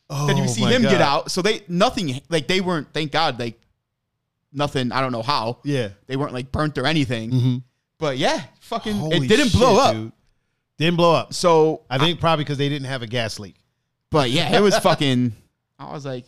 then 0.09 0.37
you 0.37 0.45
Oh 0.45 0.47
see 0.47 0.63
him 0.63 0.83
get 0.83 1.01
out. 1.01 1.31
So 1.31 1.43
they 1.43 1.63
nothing 1.69 2.21
like 2.29 2.47
they 2.47 2.61
weren't. 2.61 2.93
Thank 2.93 3.13
God, 3.13 3.39
like 3.39 3.61
nothing. 4.53 4.93
I 4.93 5.01
don't 5.01 5.13
know 5.13 5.23
how. 5.23 5.59
Yeah. 5.65 5.91
They 6.07 6.17
weren't 6.17 6.33
like 6.33 6.51
burnt 6.53 6.79
or 6.79 6.87
anything. 6.87 7.31
Mm-hmm. 7.31 7.57
But 7.99 8.17
yeah, 8.17 8.43
fucking, 8.61 8.95
Holy 8.97 9.19
it 9.19 9.29
didn't 9.29 9.53
blow 9.53 9.79
up. 9.79 9.95
dude. 9.95 10.13
Didn't 10.79 10.97
blow 10.97 11.15
up. 11.15 11.35
So 11.35 11.83
I 11.91 11.99
think 11.99 12.21
probably 12.21 12.45
because 12.45 12.57
they 12.57 12.69
didn't 12.71 12.87
have 12.87 13.03
a 13.03 13.07
gas 13.07 13.39
leak. 13.39 13.57
But 14.11 14.31
yeah, 14.31 14.57
it 14.57 14.61
was 14.63 14.77
fucking. 14.79 15.33
I 15.79 15.93
was 15.93 16.05
like, 16.05 16.25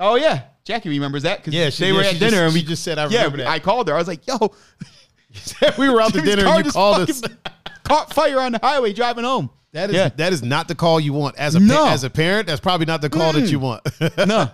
oh 0.00 0.16
yeah, 0.16 0.42
Jackie 0.64 0.88
remembers 0.88 1.22
that 1.22 1.38
because 1.38 1.54
Yeah, 1.54 1.70
she- 1.70 1.84
they 1.84 1.92
were 1.92 2.02
yeah, 2.02 2.08
at 2.08 2.18
dinner 2.18 2.30
just- 2.30 2.42
and 2.42 2.54
we 2.54 2.62
just 2.62 2.82
said, 2.82 2.98
"I 2.98 3.06
yeah, 3.06 3.18
remember 3.18 3.36
that." 3.38 3.46
I 3.48 3.58
called 3.60 3.88
her. 3.88 3.94
I 3.94 3.98
was 3.98 4.08
like, 4.08 4.26
yo, 4.26 4.36
we 5.78 5.88
were 5.88 6.00
out 6.00 6.12
to 6.14 6.20
dinner 6.20 6.46
and 6.46 6.66
you 6.66 6.72
called 6.72 7.08
us. 7.08 7.22
Caught 7.84 8.12
fire 8.14 8.40
on 8.40 8.52
the 8.52 8.60
highway 8.62 8.92
driving 8.92 9.24
home. 9.24 9.50
That 9.72 9.90
is 9.90 9.96
Yeah. 9.96 10.08
that 10.16 10.32
is 10.32 10.42
not 10.42 10.68
the 10.68 10.74
call 10.74 11.00
you 11.00 11.12
want 11.12 11.36
as 11.38 11.54
a 11.54 11.60
No. 11.60 11.86
as 11.88 12.04
a 12.04 12.10
parent. 12.10 12.46
That's 12.46 12.60
probably 12.60 12.86
not 12.86 13.00
the 13.02 13.10
call 13.10 13.32
that 13.32 13.50
you 13.50 13.58
mm. 13.58 13.62
want. 13.62 13.82
No, 14.28 14.48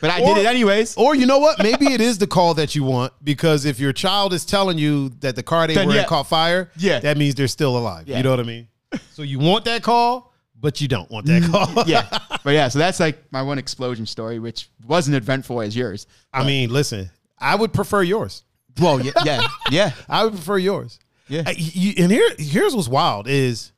but 0.00 0.10
I 0.10 0.20
Or- 0.20 0.34
did 0.34 0.44
it 0.44 0.46
anyways. 0.46 0.96
or 0.96 1.14
you 1.14 1.24
know 1.26 1.38
what? 1.38 1.58
Maybe 1.62 1.86
it 1.92 2.00
is 2.00 2.18
the 2.18 2.26
call 2.26 2.54
that 2.54 2.74
you 2.74 2.82
want 2.84 3.12
because 3.22 3.64
if 3.64 3.78
your 3.80 3.92
child 3.92 4.32
is 4.34 4.44
telling 4.44 4.76
you 4.76 5.10
that 5.20 5.36
the 5.36 5.42
car 5.42 5.66
they 5.66 5.74
Then 5.74 5.86
were 5.88 5.94
yeah. 5.94 6.02
in 6.02 6.08
caught 6.08 6.26
fire, 6.26 6.70
Yeah. 6.76 7.00
that 7.00 7.16
means 7.16 7.34
they're 7.36 7.48
still 7.48 7.76
alive. 7.78 8.06
Yeah. 8.08 8.18
You 8.18 8.22
know 8.24 8.30
what 8.30 8.40
I 8.40 8.44
mean? 8.44 8.68
So 9.12 9.22
you 9.22 9.38
want 9.38 9.64
that 9.66 9.82
call, 9.82 10.33
but 10.64 10.80
you 10.80 10.88
don't 10.88 11.10
want 11.10 11.26
that 11.26 11.42
mm. 11.42 11.50
call. 11.50 11.84
yeah, 11.86 12.08
but 12.42 12.54
yeah, 12.54 12.68
so 12.68 12.78
that's 12.78 12.98
like 12.98 13.30
my 13.30 13.42
one 13.42 13.58
explosion 13.58 14.06
story, 14.06 14.38
which 14.38 14.70
wasn't 14.86 15.14
eventful 15.14 15.60
as 15.60 15.76
yours. 15.76 16.06
I 16.32 16.42
mean, 16.42 16.70
listen, 16.70 17.10
I 17.38 17.54
would 17.54 17.74
prefer 17.74 18.02
yours. 18.02 18.44
Well, 18.80 18.98
yeah, 18.98 19.12
yeah, 19.26 19.46
yeah. 19.70 19.90
I 20.08 20.24
would 20.24 20.32
prefer 20.32 20.56
yours. 20.56 20.98
Yeah. 21.28 21.50
You- 21.54 22.02
and 22.02 22.10
here, 22.10 22.26
here's 22.38 22.74
what's 22.74 22.88
wild 22.88 23.28
is 23.28 23.72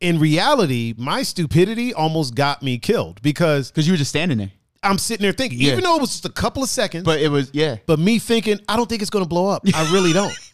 in 0.00 0.20
reality, 0.20 0.94
my 0.96 1.24
stupidity 1.24 1.92
almost 1.92 2.36
got 2.36 2.62
me 2.62 2.78
killed 2.78 3.20
because 3.22 3.72
Because 3.72 3.88
you 3.88 3.92
were 3.92 3.98
just 3.98 4.10
standing 4.10 4.38
there. 4.38 4.52
I'm 4.84 4.98
sitting 4.98 5.22
there 5.22 5.32
thinking, 5.32 5.60
Yeah. 5.60 5.72
even 5.72 5.82
though 5.82 5.96
it 5.96 6.00
was 6.00 6.10
just 6.10 6.26
a 6.26 6.32
couple 6.32 6.62
of 6.62 6.68
seconds, 6.68 7.04
But 7.04 7.20
it 7.20 7.28
was 7.28 7.50
yeah. 7.52 7.78
but 7.86 7.98
me 7.98 8.20
thinking, 8.20 8.60
I 8.68 8.76
don't 8.76 8.88
think 8.88 9.02
it's 9.02 9.10
gonna 9.10 9.26
blow 9.26 9.48
up. 9.48 9.64
I 9.74 9.92
really 9.92 10.12
don't. 10.12 10.32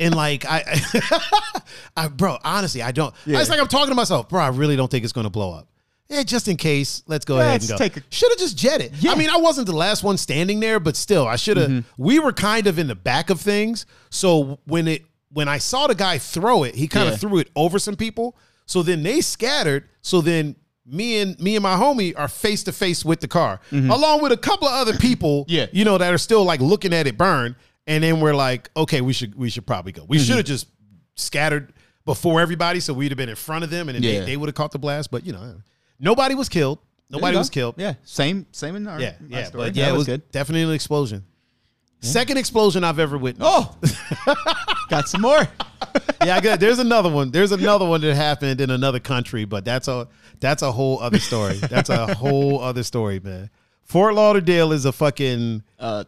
and 0.00 0.14
like 0.14 0.44
I, 0.46 0.62
I, 1.96 2.08
bro, 2.08 2.38
honestly, 2.44 2.82
I 2.82 2.92
don't. 2.92 3.14
Yeah. 3.26 3.40
It's 3.40 3.50
like 3.50 3.60
I'm 3.60 3.68
talking 3.68 3.88
to 3.90 3.94
myself, 3.94 4.28
bro. 4.28 4.40
I 4.42 4.48
really 4.48 4.76
don't 4.76 4.90
think 4.90 5.04
it's 5.04 5.12
gonna 5.12 5.30
blow 5.30 5.52
up. 5.52 5.68
Yeah, 6.08 6.22
just 6.22 6.48
in 6.48 6.56
case, 6.58 7.02
let's 7.06 7.24
go 7.24 7.40
ahead 7.40 7.62
and 7.62 7.78
go. 7.78 8.00
Should 8.10 8.30
have 8.30 8.38
just 8.38 8.58
jetted. 8.58 8.92
Yeah. 9.00 9.12
I 9.12 9.14
mean, 9.14 9.30
I 9.30 9.38
wasn't 9.38 9.66
the 9.66 9.74
last 9.74 10.02
one 10.02 10.18
standing 10.18 10.60
there, 10.60 10.78
but 10.78 10.96
still, 10.96 11.26
I 11.26 11.36
should 11.36 11.56
have. 11.56 11.84
We 11.96 12.18
were 12.18 12.32
kind 12.32 12.66
of 12.66 12.78
in 12.78 12.88
the 12.88 12.94
back 12.94 13.30
of 13.30 13.40
things, 13.40 13.86
so 14.10 14.58
when 14.66 14.86
it 14.88 15.02
when 15.32 15.48
I 15.48 15.58
saw 15.58 15.86
the 15.86 15.94
guy 15.94 16.18
throw 16.18 16.62
it, 16.64 16.74
he 16.74 16.86
kind 16.88 17.08
of 17.08 17.14
Yeah. 17.14 17.18
threw 17.18 17.38
it 17.38 17.50
over 17.56 17.78
some 17.78 17.96
people. 17.96 18.36
So 18.66 18.82
then 18.82 19.02
they 19.02 19.20
scattered. 19.20 19.88
So 20.00 20.20
then 20.20 20.56
me 20.86 21.18
and 21.20 21.38
me 21.40 21.56
and 21.56 21.62
my 21.62 21.74
homie 21.76 22.12
are 22.16 22.28
face 22.28 22.62
to 22.64 22.72
face 22.72 23.04
with 23.04 23.20
the 23.20 23.28
car, 23.28 23.58
along 23.72 24.22
with 24.22 24.30
a 24.32 24.36
couple 24.36 24.68
of 24.68 24.74
other 24.74 24.96
people. 24.98 25.46
Yeah. 25.48 25.66
you 25.72 25.84
know 25.84 25.96
that 25.98 26.12
are 26.12 26.18
still 26.18 26.44
like 26.44 26.60
looking 26.60 26.92
at 26.92 27.06
it 27.06 27.16
burn. 27.18 27.56
And 27.86 28.02
then 28.02 28.20
we're 28.20 28.34
like, 28.34 28.70
okay, 28.76 29.00
we 29.00 29.12
should 29.12 29.34
we 29.34 29.50
should 29.50 29.66
probably 29.66 29.92
go. 29.92 30.04
We 30.08 30.16
Mm-hmm. 30.16 30.24
should 30.26 30.36
have 30.36 30.46
just 30.46 30.66
scattered 31.16 31.72
before 32.04 32.40
everybody, 32.40 32.80
so 32.80 32.92
we'd 32.94 33.10
have 33.10 33.16
been 33.18 33.28
in 33.28 33.36
front 33.36 33.64
of 33.64 33.70
them, 33.70 33.88
and 33.88 33.96
then 33.96 34.02
Yeah. 34.02 34.20
they, 34.20 34.26
they 34.26 34.36
would 34.36 34.48
have 34.48 34.54
caught 34.54 34.72
the 34.72 34.78
blast. 34.78 35.10
But 35.10 35.26
you 35.26 35.32
know, 35.32 35.56
nobody 35.98 36.34
was 36.34 36.48
killed. 36.48 36.78
Nobody 37.10 37.36
was 37.36 37.50
killed. 37.50 37.74
Yeah. 37.78 37.94
Same 38.04 38.46
same 38.52 38.74
in 38.76 38.86
our, 38.86 39.00
Yeah, 39.00 39.14
my 39.20 39.38
yeah, 39.40 39.44
story. 39.44 39.68
but 39.68 39.76
yeah, 39.76 39.86
That 39.86 39.94
it 39.94 39.98
was 39.98 40.06
good. 40.06 40.30
definitely 40.32 40.62
an 40.62 40.72
explosion. 40.72 41.24
Second 42.00 42.36
explosion 42.36 42.84
I've 42.84 42.98
ever 42.98 43.16
witnessed. 43.16 43.50
Oh, 43.50 43.76
got 44.90 45.08
some 45.08 45.22
more. 45.22 45.38
yeah, 46.24 46.36
I 46.36 46.40
got. 46.40 46.60
There's 46.60 46.78
another 46.78 47.08
one. 47.10 47.30
There's 47.30 47.50
another 47.52 47.86
one 47.86 48.02
that 48.02 48.14
happened 48.14 48.60
in 48.60 48.68
another 48.70 49.00
country, 49.00 49.44
but 49.46 49.64
that's 49.64 49.88
a 49.88 50.08
that's 50.40 50.60
a 50.62 50.70
whole 50.72 50.98
other 51.00 51.18
story. 51.18 51.54
That's 51.56 51.88
a 51.88 52.14
whole 52.14 52.60
other 52.60 52.82
story, 52.82 53.20
man. 53.20 53.48
Fort 53.84 54.14
Lauderdale 54.14 54.72
is 54.72 54.84
a 54.84 54.92
fucking 54.92 55.62
Uh, 55.78 56.04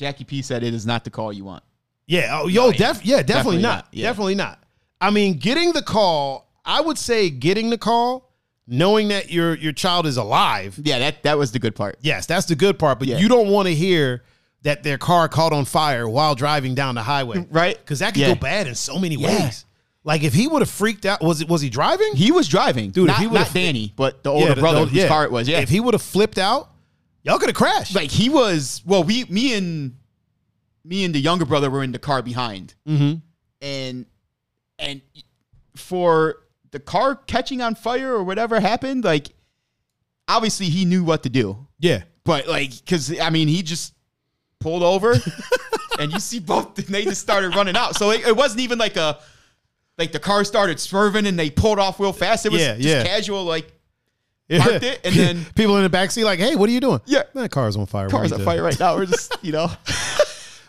Jackie 0.00 0.24
P 0.24 0.42
said 0.42 0.62
it 0.64 0.72
is 0.74 0.86
not 0.86 1.04
the 1.04 1.10
call 1.10 1.32
you 1.32 1.44
want. 1.44 1.62
yeah. 2.06 2.40
Oh, 2.42 2.48
yo, 2.48 2.72
def, 2.72 3.04
yeah, 3.04 3.22
definitely, 3.22 3.22
Definitely 3.22 3.56
not. 3.62 3.74
not, 3.84 3.88
yeah. 3.92 4.06
Definitely 4.08 4.34
not. 4.34 4.62
I 5.00 5.10
mean, 5.10 5.34
getting 5.38 5.72
the 5.72 5.82
call. 5.82 6.48
I 6.64 6.80
would 6.80 6.98
say 6.98 7.30
getting 7.30 7.70
the 7.70 7.78
call, 7.78 8.30
knowing 8.66 9.08
that 9.08 9.30
your 9.30 9.54
your 9.56 9.72
child 9.72 10.06
is 10.06 10.16
alive. 10.16 10.78
Yeah, 10.82 10.98
that 11.00 11.22
that 11.24 11.38
was 11.38 11.52
the 11.52 11.58
good 11.58 11.74
part. 11.76 11.96
Yes, 12.00 12.26
that's 12.26 12.46
the 12.46 12.54
good 12.56 12.78
part. 12.78 12.98
But 12.98 13.08
Yeah. 13.08 13.18
you 13.18 13.28
don't 13.28 13.48
want 13.48 13.68
to 13.68 13.74
hear 13.74 14.24
that 14.62 14.82
their 14.82 14.98
car 14.98 15.28
caught 15.28 15.52
on 15.52 15.64
fire 15.64 16.08
while 16.08 16.34
driving 16.34 16.74
down 16.74 16.94
the 16.94 17.02
highway, 17.02 17.46
Right. 17.50 17.76
Because 17.78 17.98
that 18.00 18.12
could 18.14 18.20
Yeah. 18.20 18.28
go 18.34 18.40
bad 18.40 18.66
in 18.66 18.74
so 18.74 18.98
many 18.98 19.14
Yeah. 19.16 19.44
ways. 19.44 19.64
Like 20.04 20.22
if 20.22 20.32
he 20.34 20.48
would 20.48 20.60
have 20.62 20.70
freaked 20.70 21.04
out, 21.06 21.22
was 21.22 21.40
it 21.42 21.48
was 21.48 21.60
he 21.62 21.68
driving? 21.70 22.14
He 22.14 22.30
was 22.32 22.48
driving, 22.48 22.90
Dude, 22.90 23.04
if 23.04 23.08
Not, 23.08 23.20
he 23.20 23.26
would've- 23.26 23.44
not 23.46 23.54
Danny, 23.54 23.92
but 23.96 24.22
the 24.22 24.30
older 24.30 24.54
the- 24.54 24.60
brother 24.60 24.84
the- 24.86 24.90
whose 24.92 25.04
car 25.08 25.24
it 25.24 25.30
was. 25.32 25.46
Yeah, 25.48 25.60
If 25.60 25.68
he 25.68 25.78
would 25.80 25.94
have 25.94 26.02
flipped 26.02 26.38
out, 26.38 26.70
y'all 27.22 27.38
could 27.38 27.48
have 27.48 27.56
crashed. 27.56 27.94
like 27.94 28.10
he 28.10 28.28
was. 28.28 28.82
Well, 28.86 29.02
we, 29.04 29.24
me 29.24 29.54
and 29.54 29.96
me 30.84 31.04
and 31.04 31.14
the 31.14 31.20
younger 31.20 31.44
brother 31.44 31.70
were 31.70 31.82
in 31.82 31.92
the 31.92 31.98
car 31.98 32.22
behind, 32.22 32.74
mm-hmm. 32.86 33.16
and 33.60 34.06
and 34.78 35.02
for 35.76 36.36
the 36.70 36.80
car 36.80 37.14
catching 37.16 37.60
on 37.60 37.74
fire 37.74 38.12
or 38.14 38.22
whatever 38.24 38.60
happened, 38.60 39.04
like 39.04 39.28
obviously 40.28 40.66
he 40.66 40.84
knew 40.84 41.02
what 41.04 41.22
to 41.24 41.28
do, 41.28 41.66
Yeah. 41.78 42.02
but 42.24 42.46
like 42.46 42.70
because 42.78 43.18
I 43.20 43.30
mean 43.30 43.48
he 43.48 43.62
just 43.62 43.94
pulled 44.60 44.82
over, 44.82 45.14
and 45.98 46.12
you 46.12 46.20
see 46.20 46.38
both, 46.38 46.78
and 46.78 46.86
they 46.88 47.04
just 47.04 47.20
started 47.20 47.54
running 47.56 47.76
out. 47.76 47.96
So 47.96 48.10
it, 48.10 48.26
it 48.26 48.36
wasn't 48.36 48.60
even 48.60 48.78
like 48.78 48.96
a 48.96 49.18
like 49.98 50.12
the 50.12 50.18
car 50.20 50.44
started 50.44 50.80
swerving 50.80 51.26
and 51.26 51.38
they 51.38 51.50
pulled 51.50 51.78
off 51.78 52.00
real 52.00 52.12
fast. 52.12 52.46
It 52.46 52.52
was 52.52 52.60
Yeah, 52.62 52.76
just 52.76 52.88
yeah. 52.88 53.04
casual, 53.04 53.44
like 53.44 53.70
Parked 54.58 54.82
it, 54.84 55.00
and 55.04 55.14
then- 55.14 55.46
people 55.54 55.76
in 55.76 55.82
the 55.84 55.90
backseat 55.96 56.24
like, 56.24 56.38
"Hey, 56.38 56.56
what 56.56 56.68
are 56.68 56.72
you 56.72 56.80
doing?" 56.80 57.00
Yeah. 57.06 57.22
that 57.34 57.50
car's 57.50 57.76
on 57.76 57.86
fire. 57.86 58.08
Cars 58.08 58.32
on 58.32 58.40
fire 58.40 58.62
right 58.62 58.78
now. 58.78 58.96
We're 58.96 59.06
just 59.06 59.36
you 59.42 59.52
know. 59.52 59.70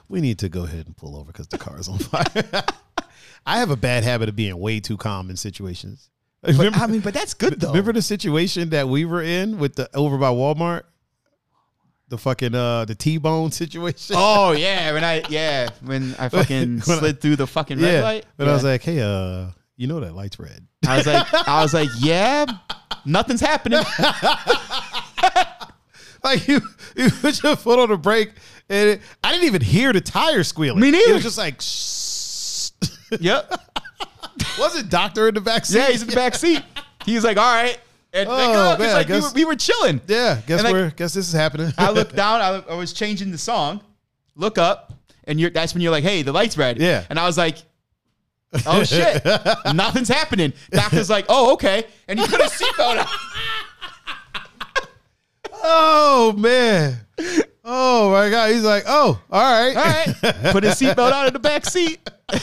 We 0.08 0.20
need 0.22 0.40
to 0.40 0.50
go 0.50 0.64
ahead 0.66 0.86
and 0.88 0.96
pull 0.98 1.16
over 1.16 1.32
because 1.32 1.48
the 1.48 1.58
car 1.58 1.80
is 1.80 1.88
on 1.88 1.98
fire. 2.00 2.64
I 3.46 3.58
have 3.60 3.72
a 3.72 3.76
bad 3.78 4.04
habit 4.04 4.30
of 4.30 4.36
being 4.36 4.56
way 4.60 4.80
too 4.80 4.98
calm 4.98 5.30
in 5.30 5.36
situations. 5.38 6.10
Remember, 6.44 6.78
I 6.80 6.88
mean, 6.88 7.02
but 7.02 7.14
that's 7.14 7.34
good 7.34 7.60
though. 7.60 7.70
remember 7.70 7.94
the 7.94 8.02
situation 8.02 8.70
that 8.72 8.88
we 8.90 9.06
were 9.06 9.22
in 9.22 9.58
with 9.58 9.76
the 9.76 9.90
over 9.96 10.18
by 10.18 10.30
Walmart, 10.30 10.84
the 12.10 12.18
fucking 12.18 12.54
uh 12.54 12.86
the 12.86 12.96
T 12.96 13.18
bone 13.18 13.52
situation. 13.52 14.16
Oh 14.20 14.52
yeah, 14.52 14.92
when 14.92 15.04
I 15.04 15.24
yeah 15.30 15.70
when 15.84 16.14
I 16.20 16.30
fucking 16.30 16.80
When 16.82 16.98
I- 16.98 17.00
slid 17.00 17.22
through 17.22 17.38
the 17.38 17.48
fucking 17.48 17.80
red 17.80 17.94
yeah, 17.94 18.02
light. 18.04 18.26
but 18.38 18.48
I 18.48 18.54
was 18.54 18.64
like, 18.64 18.82
hey, 18.84 19.00
uh, 19.00 19.52
you 19.78 19.88
know 19.88 20.00
that 20.02 20.14
light's 20.16 20.40
red. 20.40 20.68
I 20.88 20.98
was 20.98 21.08
like, 21.08 21.34
I 21.48 21.62
was 21.64 21.74
like, 21.74 21.90
yeah, 22.00 22.46
nothing's 23.06 23.42
happening. 23.42 23.84
Like 26.24 26.48
you, 26.48 26.62
you 26.96 27.10
put 27.10 27.42
your 27.42 27.56
foot 27.56 27.80
on 27.80 27.90
the 27.90 27.98
brake, 27.98 28.32
and 28.70 28.90
it, 28.90 29.02
I 29.24 29.32
didn't 29.32 29.48
even 29.48 29.62
hear 29.62 29.92
the 29.92 30.02
tire 30.02 30.44
squealing. 30.44 30.80
Me 30.80 30.92
neither. 30.92 31.12
It 31.12 31.14
was 31.16 31.24
just 31.24 31.38
like, 31.38 31.56
yep. 33.22 33.52
was 34.60 34.76
it 34.76 34.90
doctor 34.90 35.30
in 35.30 35.34
the 35.34 35.42
back 35.42 35.66
seat? 35.66 35.80
Yeah, 35.80 35.88
he's 35.88 36.04
in 36.04 36.10
the 36.10 36.16
back 36.16 36.36
seat. 36.36 36.62
He 37.06 37.16
was 37.16 37.24
like, 37.24 37.38
all 37.38 37.52
right. 37.52 37.80
And 38.14 38.30
Oh, 38.30 38.34
like, 38.34 38.50
oh, 38.50 38.78
man, 38.78 38.94
like, 38.94 39.08
we, 39.08 39.20
were, 39.20 39.32
we 39.34 39.46
were 39.46 39.56
chilling. 39.56 40.02
Yeah, 40.06 40.42
guess 40.46 40.64
And, 40.64 40.72
we're 40.74 40.90
guess 40.92 41.14
this 41.14 41.28
is 41.28 41.34
happening. 41.34 41.72
I 41.78 41.90
looked 41.92 42.16
down. 42.16 42.42
I, 42.42 42.72
I 42.72 42.76
was 42.76 42.94
changing 42.94 43.32
the 43.32 43.38
song. 43.38 43.82
Look 44.36 44.58
up, 44.58 44.94
and 45.24 45.40
you're 45.40 45.50
that's 45.50 45.74
when 45.74 45.82
you're 45.82 45.92
like, 45.92 46.04
hey, 46.04 46.22
the 46.22 46.34
light's 46.34 46.58
red. 46.58 46.78
Yeah. 46.78 47.06
And 47.10 47.18
I 47.18 47.26
was 47.26 47.38
like, 47.38 47.58
oh 48.66 48.84
shit, 48.84 49.24
nothing's 49.74 50.10
happening. 50.10 50.54
Doctor's 50.72 51.10
like, 51.10 51.26
oh 51.30 51.54
okay, 51.54 51.86
and 52.08 52.20
he 52.20 52.28
put 52.28 52.42
his 52.42 52.52
seatbelt 52.52 53.02
on. 53.02 53.08
oh 55.64 56.34
man. 56.38 56.98
Oh 57.64 58.12
my 58.12 58.30
god. 58.30 58.52
He's 58.52 58.64
like, 58.64 58.84
oh, 58.88 59.22
all 59.30 59.42
right. 59.42 59.76
All 59.76 59.84
right, 59.84 60.52
put 60.52 60.64
his 60.64 60.76
seatbelt 60.76 61.14
on 61.14 61.28
in 61.28 61.34
the 61.34 61.40
back 61.40 61.66
seat. 61.66 62.10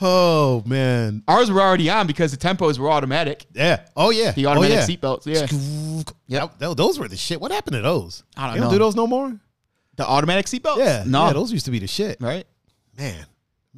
Oh 0.00 0.62
man. 0.64 1.24
Ours 1.26 1.50
were 1.50 1.60
already 1.60 1.90
on 1.90 2.06
because 2.06 2.30
the 2.30 2.36
tempos 2.36 2.78
were 2.78 2.90
automatic. 2.90 3.46
Yeah. 3.52 3.84
Oh 3.96 4.10
yeah. 4.10 4.30
The 4.30 4.46
automatic 4.46 4.78
oh, 4.78 4.80
yeah. 4.80 4.86
seatbelts. 4.86 5.26
Yeah. 5.26 6.04
Yeah, 6.28 6.48
tho- 6.58 6.74
those 6.74 6.98
were 6.98 7.08
the 7.08 7.16
shit. 7.16 7.40
What 7.40 7.50
happened 7.50 7.74
to 7.74 7.82
those? 7.82 8.22
I 8.36 8.46
don't 8.46 8.56
you 8.56 8.62
don't 8.62 8.70
do 8.70 8.78
those 8.78 8.94
no 8.94 9.06
more. 9.06 9.36
The 9.96 10.06
automatic 10.06 10.46
seatbelts. 10.46 10.78
Yeah. 10.78 11.02
No. 11.06 11.26
Yeah, 11.26 11.32
those 11.32 11.52
used 11.52 11.64
to 11.64 11.72
be 11.72 11.80
the 11.80 11.88
shit. 11.88 12.20
right. 12.20 12.46
Man, 12.96 13.26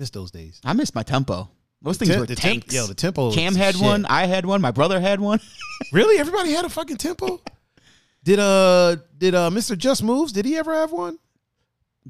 miss 0.00 0.10
those 0.10 0.30
days. 0.32 0.60
I 0.64 0.72
missed 0.72 0.94
my 0.96 1.02
tempo. 1.04 1.48
Those 1.82 1.96
things 1.98 2.10
Tem- 2.10 2.20
were 2.20 2.26
the 2.26 2.34
temp- 2.34 2.62
tanks. 2.64 2.74
yo, 2.74 2.86
the 2.86 2.94
tempo 2.94 3.32
Cam 3.32 3.54
had 3.54 3.74
shit. 3.76 3.84
one. 3.84 4.04
I 4.06 4.26
had 4.26 4.44
one. 4.44 4.60
My 4.60 4.70
brother 4.72 4.98
had 5.00 5.20
one. 5.20 5.40
Really? 5.92 6.18
Everybody 6.18 6.52
had 6.52 6.64
a 6.66 6.68
fucking 6.68 6.98
tempo? 6.98 7.40
did 8.22 8.38
uh 8.38 8.96
did 9.16 9.34
uh 9.34 9.48
Mr. 9.50 9.76
Just 9.78 10.02
Moves? 10.02 10.30
Did 10.32 10.44
he 10.44 10.56
ever 10.58 10.74
have 10.74 10.92
one? 10.92 11.18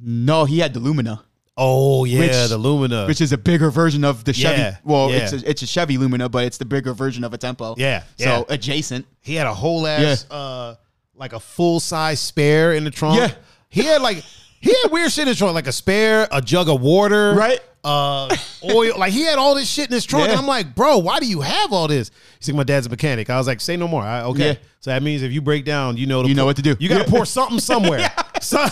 no, 0.03 0.45
he 0.45 0.59
had 0.59 0.73
the 0.75 0.81
Lumina, 0.81 1.23
Oh 1.57 2.05
yeah, 2.05 2.19
Which- 2.21 2.49
the 2.49 2.59
Lumina. 2.59 3.07
which 3.07 3.21
is 3.21 3.33
a 3.33 3.39
bigger 3.39 3.71
version 3.71 4.03
of 4.05 4.25
the 4.25 4.33
Chevy. 4.33 4.61
Yeah, 4.61 4.77
well, 4.85 5.11
yeah. 5.11 5.19
it's 5.19 5.33
a, 5.33 5.49
it's 5.51 5.63
a 5.63 5.67
Chevy 5.67 5.99
Lumina, 5.99 6.29
but 6.29 6.45
it's 6.45 6.59
the 6.59 6.65
bigger 6.65 6.95
version 6.95 7.23
of 7.25 7.33
a 7.35 7.39
Tempo. 7.39 7.75
Yeah, 7.79 8.03
So 8.19 8.25
yeah. 8.25 8.43
adjacent. 8.55 9.07
he 9.21 9.35
had 9.37 9.47
a 9.47 9.55
whole 9.55 9.87
ass 9.87 10.27
uh 10.31 10.75
like 11.15 11.33
a 11.33 11.41
full 11.41 11.79
size 11.81 12.19
spare 12.19 12.73
in 12.73 12.83
the 12.85 12.91
trunk. 12.91 13.19
Yeah. 13.19 13.35
He 13.69 13.83
had 13.85 14.03
like 14.03 14.25
he 14.61 14.75
had 14.83 14.91
weird 14.91 15.13
shit 15.13 15.23
in 15.23 15.29
his 15.29 15.39
trunk, 15.39 15.55
like 15.55 15.69
a 15.69 15.73
spare, 15.73 16.27
a 16.33 16.41
jug 16.43 16.69
of 16.69 16.81
water, 16.81 17.35
Right. 17.35 17.61
Uh, 17.83 18.35
oil. 18.65 18.99
Like 18.99 19.13
he 19.13 19.23
had 19.23 19.39
all 19.39 19.55
this 19.55 19.69
shit 19.69 19.87
in 19.89 19.93
his 19.95 20.05
trunk, 20.05 20.27
Yeah. 20.27 20.33
and 20.33 20.41
I'm 20.41 20.47
like, 20.47 20.75
bro, 20.75 20.99
why 20.99 21.19
do 21.19 21.27
you 21.27 21.41
have 21.41 21.73
all 21.73 21.89
this? 21.89 22.11
He's 22.39 22.49
like, 22.49 22.57
my 22.57 22.63
dad's 22.65 22.87
a 22.87 22.91
mechanic. 22.91 23.31
I 23.31 23.39
was 23.39 23.47
like, 23.47 23.61
say 23.61 23.77
no 23.77 23.89
more. 23.89 24.03
I, 24.03 24.23
okay, 24.25 24.47
Yeah. 24.49 24.55
so 24.81 24.91
that 24.91 25.03
means 25.03 25.23
if 25.23 25.33
you 25.33 25.41
break 25.41 25.65
down, 25.65 25.97
you 25.97 26.07
know, 26.07 26.25
You 26.25 26.35
know 26.35 26.45
what 26.45 26.57
to 26.57 26.63
do. 26.63 26.77
You 26.79 26.89
got 26.89 26.99
to 26.99 27.05
Yeah. 27.05 27.11
pour 27.11 27.25
something 27.25 27.59
somewhere, 27.59 28.11
So- 28.43 28.67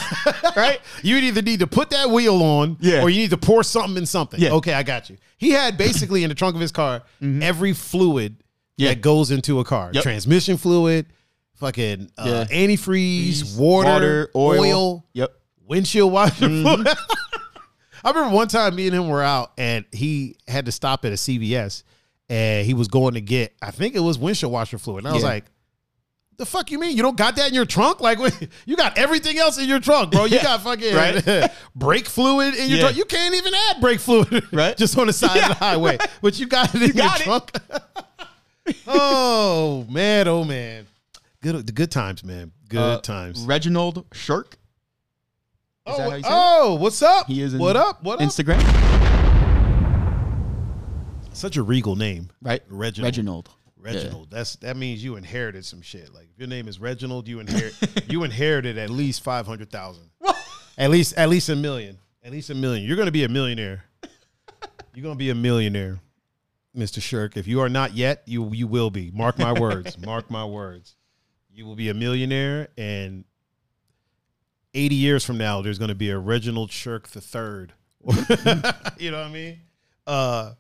Right. 0.57 0.81
You 1.03 1.17
either 1.17 1.41
need 1.43 1.61
to 1.61 1.67
put 1.67 1.91
that 1.91 2.11
wheel 2.11 2.43
on, 2.43 2.77
Yeah. 2.81 3.03
or 3.03 3.09
you 3.11 3.19
need 3.23 3.31
to 3.31 3.39
pour 3.39 3.63
something 3.63 3.97
in 3.97 4.05
something. 4.07 4.41
Yeah. 4.41 4.51
Okay, 4.53 4.75
I 4.75 4.83
got 4.83 5.09
you. 5.09 5.17
He 5.39 5.51
had 5.51 5.79
basically 5.79 6.23
in 6.23 6.29
the 6.29 6.35
trunk 6.35 6.55
of 6.55 6.61
his 6.61 6.73
car 6.73 7.03
every 7.23 7.73
fluid 7.73 8.37
Yeah. 8.77 8.91
that 8.91 9.01
goes 9.01 9.31
into 9.31 9.59
a 9.61 9.65
car: 9.65 9.91
Yep. 9.95 10.03
transmission 10.03 10.57
fluid, 10.59 11.07
fucking 11.55 12.11
uh, 12.19 12.47
Yeah. 12.51 12.67
antifreeze, 12.67 13.57
water, 13.57 13.89
Water, 13.89 14.31
oil, 14.37 14.61
oil. 14.61 15.05
Yep. 15.15 15.33
windshield 15.67 16.13
washer 16.13 16.47
Mm-hmm. 16.49 16.83
I 18.05 18.11
remember 18.11 18.35
one 18.35 18.49
time 18.49 18.75
me 18.75 18.87
and 18.87 18.95
him 18.97 19.09
were 19.09 19.23
out 19.23 19.53
and 19.59 19.85
he 19.93 20.37
had 20.47 20.67
to 20.67 20.73
stop 20.73 21.05
at 21.05 21.13
a 21.13 21.17
CVS 21.17 21.83
and 22.29 22.67
he 22.67 22.75
was 22.75 22.89
going 22.89 23.15
to 23.15 23.21
get, 23.21 23.55
I 23.63 23.71
think 23.71 23.95
it 23.95 24.01
was 24.01 24.19
windshield 24.19 24.53
washer 24.53 24.79
fluid. 24.79 25.05
And 25.05 25.09
I 25.09 25.13
was 25.15 25.23
Yeah. 25.23 25.29
like, 25.31 25.45
the 26.37 26.47
fuck 26.47 26.71
you 26.71 26.79
mean? 26.79 26.97
You 26.97 27.03
don't 27.03 27.17
got 27.17 27.35
that 27.37 27.49
in 27.49 27.55
your 27.55 27.65
trunk? 27.65 28.01
Like 28.01 28.19
you 28.67 28.77
got 28.77 28.97
everything 28.97 29.39
else 29.39 29.59
in 29.59 29.69
your 29.69 29.81
trunk, 29.81 30.13
bro. 30.13 30.25
You 30.27 30.37
Yeah. 30.37 30.43
got 30.45 30.63
fucking 30.63 30.95
Right. 30.95 31.51
brake 31.75 32.07
fluid 32.07 32.55
in 32.55 32.69
your 32.69 32.77
Yeah. 32.79 32.83
trunk. 32.85 32.97
You 32.97 33.05
can't 33.07 33.35
even 33.35 33.53
add 33.55 33.81
brake 33.81 33.99
fluid 34.01 34.45
Right. 34.53 34.77
just 34.77 34.97
on 34.97 35.09
the 35.09 35.13
side 35.13 35.37
of 35.43 35.49
the 35.49 35.55
highway. 35.55 35.99
But 36.23 36.39
you 36.39 36.47
got 36.47 36.73
it 36.75 36.83
in 36.83 36.91
it. 36.91 36.95
your 36.95 37.09
trunk. 37.17 37.51
oh 38.87 39.87
man, 39.89 40.29
oh 40.29 40.45
man. 40.45 40.87
Good 41.43 41.67
the 41.67 41.73
good 41.73 41.91
times, 41.91 42.25
man. 42.25 42.53
Good 42.69 42.79
Uh, 42.79 43.01
times. 43.01 43.41
Reginald 43.41 44.05
Shirk. 44.13 44.59
Is 45.89 45.97
that 45.97 46.07
Oh, 46.07 46.11
how 46.11 46.17
you 46.17 46.23
say 46.23 46.29
oh, 46.31 46.75
what's 46.75 47.03
up? 47.03 47.27
He 47.27 47.41
is 47.43 47.55
in 47.55 47.61
what 47.61 47.77
up? 47.77 48.03
What 48.03 48.21
up? 48.21 48.29
Instagram. 48.29 48.59
Such 51.33 51.57
a 51.57 51.63
regal 51.63 51.95
name, 51.97 52.31
right? 52.43 52.63
Reginald. 52.69 53.07
Reginald. 53.07 53.49
Reginald. 53.77 54.31
That's 54.31 54.57
that 54.57 54.77
means 54.77 55.03
you 55.05 55.17
inherited 55.17 55.65
some 55.65 55.81
shit. 55.83 56.13
Like 56.13 56.29
if 56.33 56.39
your 56.39 56.49
name 56.49 56.67
is 56.69 56.81
Reginald, 56.81 57.29
you 57.29 57.39
inherit 57.41 57.75
you 58.09 58.25
inherited 58.25 58.77
at 58.77 58.91
least 58.91 59.23
five 59.23 59.47
hundred 59.47 59.71
thousand. 59.71 60.11
at 60.77 60.91
least 60.91 61.15
at 61.17 61.29
least 61.29 61.49
a 61.49 61.57
million. 61.57 61.99
At 62.25 62.33
least 62.33 62.51
a 62.51 62.55
million. 62.55 62.85
You're 62.87 62.97
gonna 62.97 63.11
be 63.13 63.25
a 63.25 63.29
millionaire. 63.29 63.85
You're 64.95 65.05
gonna 65.05 65.15
be 65.15 65.31
a 65.31 65.35
millionaire, 65.35 66.01
Mr. 66.77 67.01
Shirk. 67.01 67.37
If 67.37 67.47
you 67.47 67.61
are 67.61 67.69
not 67.69 67.95
yet, 67.95 68.23
you 68.27 68.53
you 68.53 68.67
will 68.67 68.91
be. 68.91 69.13
Mark 69.13 69.39
my 69.39 69.53
words. 69.53 69.97
Mark 70.05 70.29
my 70.31 70.45
words. 70.45 70.97
You 71.53 71.65
will 71.67 71.77
be 71.77 71.89
a 71.89 71.95
millionaire, 71.95 72.69
and 72.77 73.25
80 74.75 74.95
years 74.95 75.25
from 75.25 75.39
now, 75.39 75.63
there's 75.63 75.79
gonna 75.79 75.95
be 75.95 76.11
a 76.11 76.19
Reginald 76.19 76.71
Shirk 76.71 77.09
the 77.09 77.21
third. 77.21 77.73
you 78.99 79.11
know 79.11 79.19
what 79.19 79.27
I 79.27 79.31
mean? 79.31 79.61
Uh, 80.07 80.53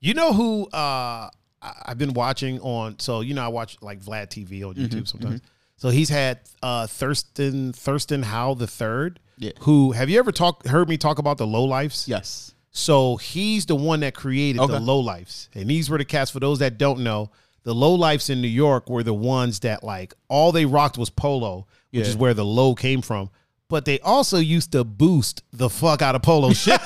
you 0.00 0.14
know 0.14 0.32
who 0.32 0.66
uh, 0.68 1.28
I've 1.60 1.98
been 1.98 2.14
watching 2.14 2.60
on? 2.60 2.98
So 2.98 3.20
you 3.20 3.34
know 3.34 3.44
I 3.44 3.48
watch 3.48 3.76
like 3.82 4.00
Vlad 4.00 4.28
TV 4.28 4.66
on 4.66 4.74
YouTube 4.74 5.06
sometimes. 5.08 5.40
So 5.76 5.88
he's 5.88 6.08
had 6.10 6.40
uh, 6.62 6.86
Thirstin 6.86 7.72
Thirstin 7.72 8.22
Howl 8.24 8.54
the 8.54 8.66
third. 8.66 9.18
Yeah. 9.38 9.52
Who 9.60 9.92
have 9.92 10.10
you 10.10 10.18
ever 10.18 10.32
talk 10.32 10.66
heard 10.66 10.88
me 10.88 10.96
talk 10.98 11.18
about 11.18 11.38
the 11.38 11.46
Lo 11.46 11.64
Lifes? 11.64 12.06
Yes. 12.06 12.54
So 12.70 13.16
he's 13.16 13.66
the 13.66 13.74
one 13.74 14.00
that 14.00 14.14
created 14.14 14.60
Okay. 14.60 14.72
the 14.74 14.80
Lo 14.80 15.00
Lifes. 15.00 15.48
And 15.54 15.68
these 15.68 15.90
were 15.90 15.98
the 15.98 16.04
cats, 16.04 16.30
for 16.30 16.38
those 16.38 16.60
that 16.60 16.78
don't 16.78 17.00
know, 17.00 17.30
the 17.64 17.74
Lo 17.74 17.94
Lifes 17.94 18.30
in 18.30 18.40
New 18.40 18.48
York 18.48 18.88
were 18.88 19.02
the 19.02 19.14
ones 19.14 19.60
that 19.60 19.82
like 19.82 20.14
all 20.28 20.52
they 20.52 20.66
rocked 20.66 20.96
was 20.98 21.10
polo, 21.10 21.66
which 21.90 22.04
Yeah. 22.04 22.10
is 22.10 22.16
where 22.16 22.34
the 22.34 22.44
low 22.44 22.74
came 22.74 23.02
from. 23.02 23.30
But 23.68 23.84
they 23.84 24.00
also 24.00 24.38
used 24.38 24.72
to 24.72 24.82
boost 24.84 25.42
the 25.52 25.70
fuck 25.70 26.02
out 26.02 26.14
of 26.16 26.22
polo 26.22 26.52
shit. 26.52 26.80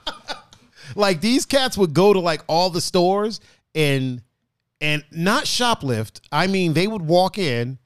like 0.94 1.20
these 1.20 1.44
cats 1.44 1.76
would 1.76 1.94
go 1.94 2.12
to 2.12 2.20
like 2.20 2.42
all 2.48 2.70
the 2.70 2.80
stores 2.80 3.40
and 3.74 4.22
and 4.80 5.04
not 5.10 5.44
shoplift. 5.44 6.20
I 6.30 6.46
mean, 6.46 6.74
they 6.74 6.86
would 6.86 7.02
walk 7.02 7.38
in 7.38 7.78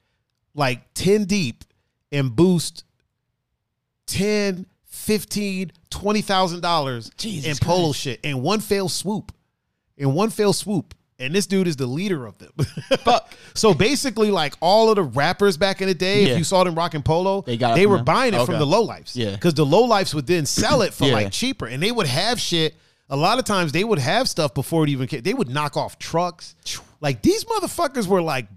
like 0.53 0.93
10 0.93 1.23
deep 1.25 1.63
and 2.11 2.35
boost 2.35 2.83
10, 4.07 4.65
15, 4.85 5.71
$20,000 5.89 7.15
Jesus 7.17 7.59
in 7.61 7.65
polo 7.65 7.93
shit 7.93 8.19
in 8.23 8.41
one 8.41 8.59
fell 8.59 8.89
swoop. 8.89 9.31
In 9.97 10.13
one 10.13 10.29
fell 10.29 10.51
swoop. 10.53 10.93
And 11.21 11.33
this 11.35 11.45
dude 11.47 11.67
is 11.67 11.75
the 11.75 11.85
leader 11.85 12.25
of 12.25 12.37
them. 12.39 12.51
Fuck. 13.03 13.31
so 13.53 13.73
basically, 13.73 14.31
like 14.31 14.55
all 14.59 14.89
of 14.89 14.95
the 14.95 15.03
rappers 15.03 15.55
back 15.57 15.81
in 15.81 15.87
the 15.87 15.93
day, 15.93 16.23
Yeah. 16.25 16.33
if 16.33 16.37
you 16.39 16.43
saw 16.43 16.63
them 16.63 16.75
rocking 16.75 17.03
polo, 17.03 17.41
They 17.41 17.57
got 17.57 17.75
they 17.75 17.85
were 17.85 17.97
them? 17.97 18.05
buying 18.05 18.33
it 18.33 18.37
Okay. 18.37 18.45
from 18.47 18.59
the 18.59 18.65
Lo 18.65 18.81
Lifes. 18.81 19.15
Yeah. 19.15 19.31
Because 19.31 19.53
the 19.53 19.65
Lo 19.65 19.81
Lifes 19.83 20.13
would 20.15 20.27
then 20.27 20.45
sell 20.45 20.81
it 20.81 20.93
for 20.93 21.05
Yeah. 21.05 21.13
like 21.13 21.31
cheaper. 21.31 21.67
And 21.67 21.81
they 21.81 21.91
would 21.91 22.07
have 22.07 22.39
shit. 22.39 22.75
A 23.09 23.15
lot 23.15 23.39
of 23.39 23.45
times 23.45 23.71
they 23.71 23.83
would 23.83 23.99
have 23.99 24.27
stuff 24.29 24.53
before 24.53 24.83
it 24.85 24.89
even 24.89 25.05
came. 25.07 25.21
They 25.21 25.33
would 25.33 25.49
knock 25.49 25.77
off 25.77 25.99
trucks. 25.99 26.55
Like 27.01 27.21
these 27.21 27.43
motherfuckers 27.45 28.07
were 28.07 28.21
like 28.21 28.47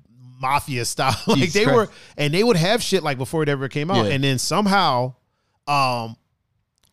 mafia 0.41 0.85
style. 0.85 1.17
like 1.27 1.39
Jesus 1.39 1.55
they 1.55 1.65
Christ. 1.65 1.77
were, 1.77 1.89
and 2.17 2.33
they 2.33 2.43
would 2.45 2.57
have 2.57 2.83
shit 2.83 3.03
like 3.03 3.19
before 3.19 3.43
it 3.43 3.49
ever 3.49 3.69
came 3.69 3.91
out. 3.91 4.07
Yeah. 4.07 4.13
And 4.13 4.23
then 4.25 4.39
somehow, 4.39 5.15
um, 5.67 6.17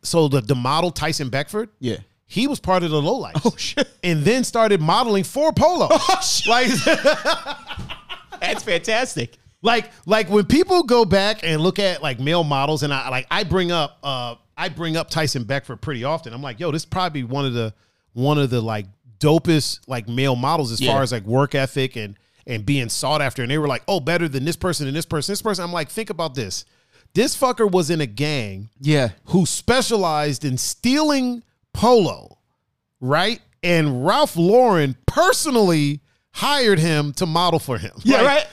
so 0.03 0.27
the 0.27 0.41
the 0.41 0.55
model 0.55 0.89
Tyson 0.91 1.29
Beckford, 1.29 1.69
Yeah. 1.79 1.97
He 2.31 2.47
was 2.47 2.61
part 2.61 2.83
of 2.83 2.91
the 2.91 3.01
Lo 3.01 3.15
Life. 3.17 3.35
Oh 3.43 3.53
shit. 3.57 3.89
And 4.03 4.23
then 4.23 4.45
started 4.45 4.79
modeling 4.79 5.25
for 5.25 5.51
polo. 5.51 5.89
Oh 5.91 6.19
shit. 6.23 6.47
like 6.47 6.69
That's 8.39 8.63
fantastic. 8.63 9.37
like 9.61 9.91
like 10.05 10.29
when 10.29 10.45
people 10.45 10.83
go 10.83 11.03
back 11.05 11.41
and 11.43 11.61
look 11.61 11.77
at 11.77 12.01
like 12.01 12.19
male 12.19 12.43
models 12.45 12.83
and 12.83 12.93
I 12.93 13.09
like 13.09 13.27
I 13.29 13.43
bring 13.43 13.71
up 13.71 13.97
uh 14.01 14.35
I 14.57 14.69
bring 14.69 14.95
up 14.97 15.09
Tyson 15.09 15.43
Beckford 15.43 15.81
pretty 15.81 16.03
often. 16.03 16.33
I'm 16.33 16.41
like, 16.41 16.59
yo, 16.59 16.71
this 16.71 16.83
is 16.83 16.85
probably 16.85 17.23
one 17.23 17.45
of 17.45 17.53
the 17.53 17.73
one 18.13 18.37
of 18.37 18.49
the 18.49 18.61
like 18.61 18.85
dopest 19.19 19.81
like 19.87 20.07
male 20.07 20.35
models 20.35 20.71
as 20.71 20.79
Yeah. 20.81 20.93
far 20.93 21.03
as 21.03 21.11
like 21.11 21.23
work 21.25 21.53
ethic 21.53 21.95
and 21.97 22.15
and 22.47 22.65
being 22.65 22.87
sought 22.89 23.21
after. 23.21 23.41
And 23.43 23.51
they 23.51 23.57
were 23.57 23.67
like, 23.67 23.83
oh, 23.87 23.99
better 23.99 24.27
than 24.29 24.45
this 24.45 24.55
person 24.55 24.87
and 24.87 24.95
this 24.95 25.05
person, 25.05 25.33
this 25.33 25.41
person. 25.41 25.63
I'm 25.63 25.73
like, 25.73 25.89
think 25.89 26.09
about 26.09 26.33
this. 26.33 26.65
This 27.13 27.37
fucker 27.37 27.69
was 27.69 27.89
in 27.89 27.99
a 28.01 28.05
gang 28.07 28.69
Yeah. 28.79 29.09
who 29.25 29.45
specialized 29.45 30.45
in 30.45 30.57
stealing 30.57 31.43
polo, 31.73 32.37
right? 32.99 33.39
And 33.63 34.05
Ralph 34.05 34.35
Lauren 34.35 34.95
personally 35.05 36.01
hired 36.31 36.79
him 36.79 37.13
to 37.13 37.25
model 37.25 37.59
for 37.59 37.77
him. 37.77 37.91
Yeah, 38.03 38.17
Like, 38.17 38.25
right. 38.27 38.47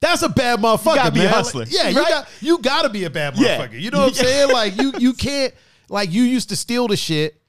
that's 0.00 0.22
a 0.22 0.28
bad 0.28 0.58
motherfucker. 0.60 0.90
You 0.90 0.94
gotta 0.96 1.10
be 1.12 1.20
a 1.20 1.24
man. 1.24 1.32
hustler, 1.32 1.64
Like, 1.64 1.72
yeah, 1.72 1.88
you 1.88 1.98
right? 2.00 2.08
got 2.08 2.28
you 2.40 2.58
got 2.58 2.82
to 2.82 2.88
be 2.88 3.04
a 3.04 3.10
bad 3.10 3.36
Yeah. 3.36 3.58
motherfucker. 3.66 3.80
You 3.80 3.90
know 3.90 4.00
what 4.00 4.08
I'm 4.08 4.14
saying? 4.26 4.50
Like 4.52 4.80
you 4.80 4.92
you 4.98 5.12
can't 5.12 5.54
like 5.88 6.10
you 6.12 6.22
used 6.24 6.48
to 6.48 6.56
steal 6.56 6.88
the 6.88 6.96
shit, 6.96 7.40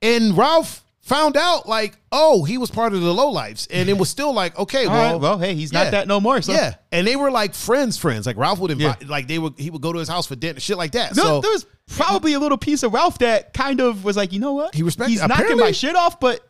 and 0.00 0.36
Ralph 0.36 0.84
found 1.10 1.36
out 1.36 1.68
like 1.68 1.98
oh 2.12 2.44
he 2.44 2.56
was 2.56 2.70
part 2.70 2.94
of 2.94 3.00
the 3.02 3.12
low 3.12 3.28
lives, 3.30 3.66
and 3.70 3.88
it 3.88 3.98
was 3.98 4.08
still 4.08 4.32
like 4.32 4.56
okay 4.58 4.86
All 4.86 4.92
well 4.92 5.12
right. 5.12 5.20
Well, 5.20 5.38
hey, 5.38 5.54
he's 5.54 5.72
yeah. 5.72 5.82
not 5.82 5.90
that 5.90 6.08
no 6.08 6.20
more. 6.20 6.40
So. 6.40 6.52
yeah, 6.52 6.74
and 6.92 7.06
they 7.06 7.16
were 7.16 7.30
like 7.30 7.52
friends 7.54 7.98
friends. 7.98 8.26
Like 8.26 8.36
Ralph 8.36 8.60
would 8.60 8.70
invite 8.70 9.02
Yeah. 9.02 9.08
like 9.08 9.26
they 9.26 9.38
would 9.38 9.54
he 9.58 9.70
would 9.70 9.82
go 9.82 9.92
to 9.92 9.98
his 9.98 10.08
house 10.08 10.26
for 10.26 10.36
dinner 10.36 10.60
shit 10.60 10.78
like 10.78 10.92
that. 10.92 11.14
There, 11.14 11.24
so 11.24 11.40
there 11.40 11.50
was 11.50 11.66
probably 11.88 12.34
a 12.34 12.38
little 12.38 12.56
piece 12.58 12.82
of 12.84 12.92
Ralph 12.94 13.18
that 13.18 13.52
kind 13.52 13.80
of 13.80 14.04
was 14.04 14.16
like, 14.16 14.32
you 14.32 14.38
know 14.40 14.52
what? 14.54 14.74
He 14.74 14.82
respect- 14.84 15.10
He's 15.10 15.26
knocking 15.26 15.56
my 15.58 15.72
shit 15.72 15.96
off, 15.96 16.20
but 16.20 16.46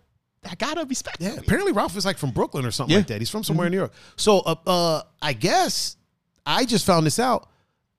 I 0.48 0.54
gotta 0.54 0.84
respect. 0.84 1.16
Yeah, 1.20 1.34
apparently 1.38 1.72
Ralph 1.72 1.96
is 1.96 2.04
like 2.04 2.18
from 2.18 2.30
Brooklyn 2.30 2.64
or 2.66 2.70
something 2.70 2.92
Yeah. 2.92 2.98
like 2.98 3.06
that. 3.08 3.20
He's 3.20 3.30
from 3.30 3.42
somewhere 3.44 3.66
in 3.66 3.72
New 3.72 3.78
York. 3.78 3.92
So, 4.16 4.40
uh, 4.40 4.54
uh, 4.66 5.02
I 5.22 5.32
guess 5.32 5.96
I 6.46 6.64
just 6.64 6.84
found 6.86 7.06
this 7.06 7.18
out. 7.18 7.48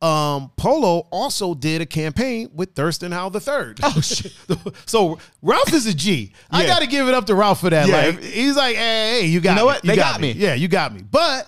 Um, 0.01 0.51
Polo 0.57 1.07
also 1.11 1.53
did 1.53 1.79
a 1.81 1.85
campaign 1.85 2.49
with 2.55 2.73
Thirstin 2.73 3.13
Howl 3.13 3.29
the 3.29 3.39
Third. 3.39 3.79
Oh 3.83 4.01
shit! 4.01 4.33
so 4.87 5.19
Ralph 5.43 5.71
is 5.73 5.85
a 5.85 5.93
G. 5.93 6.33
I 6.49 6.63
Yeah. 6.63 6.67
got 6.69 6.79
to 6.79 6.87
give 6.87 7.07
it 7.07 7.13
up 7.13 7.25
to 7.27 7.35
Ralph 7.35 7.59
for 7.61 7.69
that. 7.69 7.87
Yeah. 7.87 7.95
Like 8.07 8.23
he's 8.23 8.55
like, 8.55 8.75
hey, 8.75 9.19
hey, 9.21 9.25
you 9.27 9.39
got 9.41 9.55
know 9.55 9.61
me. 9.61 9.65
what? 9.65 9.83
You 9.85 9.89
They 9.91 9.95
got 9.95 10.19
me. 10.19 10.31
Yeah, 10.31 10.55
you 10.55 10.67
got 10.67 10.91
me. 10.93 11.03
But 11.03 11.47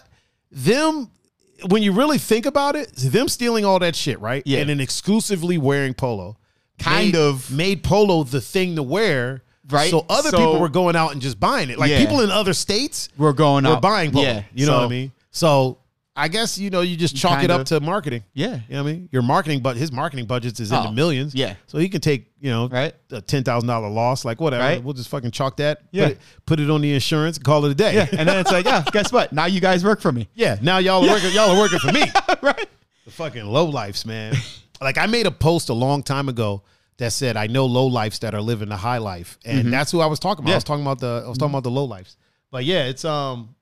them, 0.52 1.10
when 1.68 1.82
you 1.82 1.94
really 1.94 2.20
think 2.20 2.46
about 2.46 2.76
it, 2.76 2.92
them 2.96 3.28
stealing 3.28 3.66
all 3.66 3.80
that 3.80 3.96
shit, 3.96 4.20
right? 4.20 4.44
Yeah. 4.46 4.60
and 4.60 4.70
then 4.70 4.80
exclusively 4.80 5.58
wearing 5.58 5.94
Polo, 5.96 6.38
Kind 6.78 7.14
made- 7.14 7.16
of. 7.20 7.52
made 7.52 7.84
Polo 7.84 8.24
the 8.24 8.42
thing 8.42 8.76
to 8.76 8.84
wear. 8.84 9.42
Right. 9.70 9.90
So 9.90 10.06
other 10.10 10.30
So- 10.30 10.38
people 10.38 10.60
were 10.60 10.70
going 10.70 10.96
out 10.96 11.14
and 11.14 11.22
just 11.22 11.40
buying 11.40 11.70
it. 11.72 11.80
Like 11.80 11.90
Yeah. 11.90 12.00
people 12.00 12.22
in 12.22 12.30
other 12.30 12.54
states 12.54 13.10
We're 13.18 13.34
going 13.34 13.64
were 13.64 13.72
out. 13.72 13.82
buying 13.82 14.12
polo. 14.12 14.26
Yeah. 14.26 14.44
You 14.54 14.66
know 14.68 14.76
what 14.78 14.84
I 14.86 14.90
mean? 14.90 15.12
So 15.32 15.78
I 16.16 16.28
guess 16.28 16.60
you 16.60 16.70
know 16.70 16.82
you 16.82 16.96
just 16.96 17.16
chalk 17.16 17.44
it 17.44 17.50
up 17.50 17.66
to 17.68 17.80
marketing. 17.80 18.24
Yeah. 18.34 18.60
You 18.70 18.76
know 18.76 18.84
what 18.84 18.90
I 18.90 18.94
mean? 18.94 19.10
Your 19.12 19.24
marketing, 19.24 19.62
but 19.62 19.78
his 19.78 19.92
marketing 19.92 20.26
budgets 20.26 20.60
is 20.60 20.72
in 20.72 20.78
Oh, 20.78 20.84
the 20.84 20.92
millions. 20.92 21.34
yeah. 21.34 21.56
So 21.66 21.80
he 21.80 21.90
can 21.90 22.02
take 22.02 22.28
you 22.40 22.52
know 22.52 22.68
Right. 22.68 22.94
a 23.12 23.20
ten 23.20 23.44
thousand 23.44 23.68
dollar 23.68 23.90
loss, 23.90 24.24
like 24.24 24.40
whatever. 24.40 24.64
Right. 24.64 24.84
We'll 24.84 24.94
just 24.94 25.10
fucking 25.10 25.32
chalk 25.32 25.58
that. 25.58 25.82
Yeah. 25.92 26.04
Put 26.06 26.12
it, 26.12 26.20
put 26.46 26.60
it 26.60 26.70
on 26.70 26.82
the 26.82 26.94
insurance. 26.94 27.40
Call 27.40 27.66
it 27.66 27.72
a 27.72 27.76
day. 27.76 27.96
Yeah. 27.96 28.08
And 28.12 28.30
then 28.30 28.38
it's 28.38 28.52
like, 28.52 28.66
yeah, 28.66 28.84
guess 28.92 29.12
what? 29.12 29.34
Now 29.34 29.46
you 29.46 29.60
guys 29.60 29.84
work 29.84 30.02
for 30.02 30.12
me. 30.12 30.30
Yeah, 30.36 30.58
now 30.62 30.78
y'all 30.78 31.04
are 31.04 31.10
working. 31.10 31.32
Y'all 31.32 31.50
are 31.50 31.58
working 31.60 31.80
for 31.80 31.92
me. 31.92 32.04
right. 32.44 32.70
The 33.06 33.12
fucking 33.12 33.46
Lo 33.46 33.66
Lifes, 33.66 34.06
man. 34.06 34.36
like 34.82 35.00
I 35.00 35.08
made 35.08 35.26
a 35.26 35.32
post 35.32 35.70
a 35.70 35.74
long 35.74 36.04
time 36.04 36.30
ago 36.30 36.62
that 36.98 37.12
said 37.12 37.38
I 37.38 37.48
know 37.48 37.66
low 37.66 37.88
lifes 37.88 38.20
that 38.20 38.36
are 38.36 38.42
living 38.42 38.70
the 38.70 38.78
high 38.78 39.00
life, 39.00 39.40
and 39.44 39.74
that's 39.74 39.92
who 39.92 40.00
I 40.00 40.06
was 40.06 40.20
talking 40.20 40.46
about. 40.46 40.52
I 40.52 40.56
was 40.58 40.64
talking 40.64 40.84
about 40.84 41.00
the 41.00 41.24
I 41.26 41.28
was 41.28 41.40
talking 41.40 41.52
about 41.54 41.64
the 41.64 41.72
Lo 41.72 41.86
Lifes. 41.86 42.18
But 42.52 42.66
yeah, 42.66 42.84
it's 42.86 43.04
um, 43.04 43.56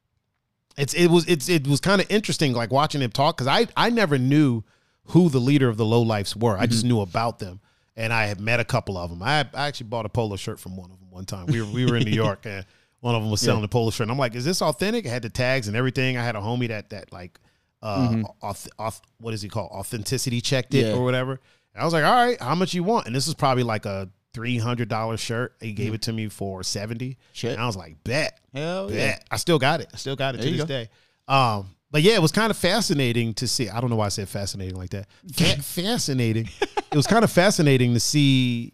it's 0.78 0.94
it 0.94 1.08
was 1.08 1.26
it's 1.28 1.50
it 1.50 1.68
was 1.68 1.80
kind 1.80 2.02
of 2.02 2.10
interesting 2.10 2.54
like 2.54 2.72
watching 2.72 3.02
him 3.02 3.12
talk 3.12 3.38
because 3.38 3.48
I 3.48 3.68
I 3.76 3.90
never 3.90 4.18
knew 4.18 4.64
who 5.08 5.30
the 5.30 5.40
leader 5.40 5.68
of 5.70 5.78
the 5.78 5.86
Lo 5.86 6.02
Lifes 6.02 6.36
were. 6.36 6.58
I 6.58 6.68
just 6.68 6.86
knew 6.86 7.02
about 7.02 7.40
them. 7.40 7.60
And 7.98 8.14
I 8.14 8.26
had 8.26 8.40
met 8.40 8.60
a 8.62 8.64
couple 8.64 8.98
of 8.98 9.10
them. 9.10 9.22
I, 9.22 9.42
I 9.54 9.68
actually 9.68 9.88
bought 9.88 10.06
a 10.06 10.10
polo 10.10 10.38
shirt 10.38 10.60
from 10.60 10.78
one 10.78 10.90
of 10.92 10.98
them 11.00 11.12
one 11.12 11.26
time. 11.26 11.48
We 11.48 11.62
were 11.62 11.68
we 11.68 11.86
were 11.86 11.98
in 11.98 12.04
New 12.04 12.12
York 12.26 12.46
and 12.46 12.66
one 13.02 13.16
of 13.16 13.22
them 13.22 13.30
was 13.30 13.42
selling 13.42 13.64
a 13.64 13.68
polo 13.68 13.90
shirt. 13.92 14.06
And 14.06 14.12
I'm 14.12 14.18
like, 14.18 14.34
is 14.34 14.46
this 14.46 14.62
authentic? 14.62 15.06
I 15.06 15.10
had 15.10 15.24
the 15.24 15.30
tags 15.30 15.68
and 15.68 15.76
everything. 15.76 16.16
I 16.18 16.24
had 16.24 16.36
a 16.36 16.40
homie 16.40 16.70
that 16.70 16.90
that 16.92 17.12
like 17.12 17.38
uh 17.84 18.24
auth, 18.42 18.70
auth, 18.80 19.02
what 19.20 19.34
is 19.34 19.42
he 19.42 19.50
called? 19.50 19.72
Authenticity 19.72 20.40
checked 20.40 20.74
it 20.74 20.86
Yeah. 20.86 20.94
or 20.94 21.04
whatever. 21.04 21.34
And 21.74 21.82
I 21.82 21.86
was 21.86 21.94
like, 21.94 22.06
all 22.06 22.14
right, 22.26 22.40
how 22.42 22.56
much 22.56 22.74
you 22.74 22.84
want? 22.84 23.08
And 23.08 23.16
this 23.16 23.28
is 23.28 23.34
probably 23.34 23.64
like 23.64 23.86
a 23.86 24.10
three 24.34 24.58
hundred 24.58 24.90
dollar 24.90 25.18
shirt. 25.18 25.56
He 25.60 25.72
gave 25.74 25.94
it 25.94 26.04
to 26.04 26.14
me 26.14 26.28
for 26.30 26.64
seventy. 26.64 27.18
Shit. 27.34 27.54
And 27.54 27.62
I 27.62 27.66
was 27.66 27.76
like, 27.78 28.04
bet. 28.04 28.40
Hell 28.54 28.88
bet. 28.88 28.98
yeah. 28.98 29.20
I 29.30 29.38
still 29.38 29.60
got 29.60 29.82
it. 29.82 29.90
I 29.94 29.98
still 29.98 30.16
got 30.16 30.36
it 30.36 30.40
There 30.42 30.48
to 30.50 30.52
this 30.58 30.62
go. 30.62 30.68
day. 30.68 30.90
Um, 31.28 31.68
but 31.92 32.02
yeah, 32.04 32.14
it 32.14 32.22
was 32.22 32.32
kind 32.32 32.50
of 32.52 32.58
fascinating 32.58 33.34
to 33.36 33.48
see. 33.48 33.70
I 33.70 33.82
don't 33.82 33.90
know 33.90 33.96
why 33.98 34.06
I 34.06 34.10
said 34.10 34.30
fascinating 34.30 34.76
like 34.78 34.92
that. 34.92 35.08
Fa- 35.34 35.62
fascinating. 35.62 36.50
It 36.62 36.96
was 36.96 37.08
kind 37.08 37.24
of 37.24 37.32
fascinating 37.32 37.94
to 37.94 38.00
see, 38.00 38.74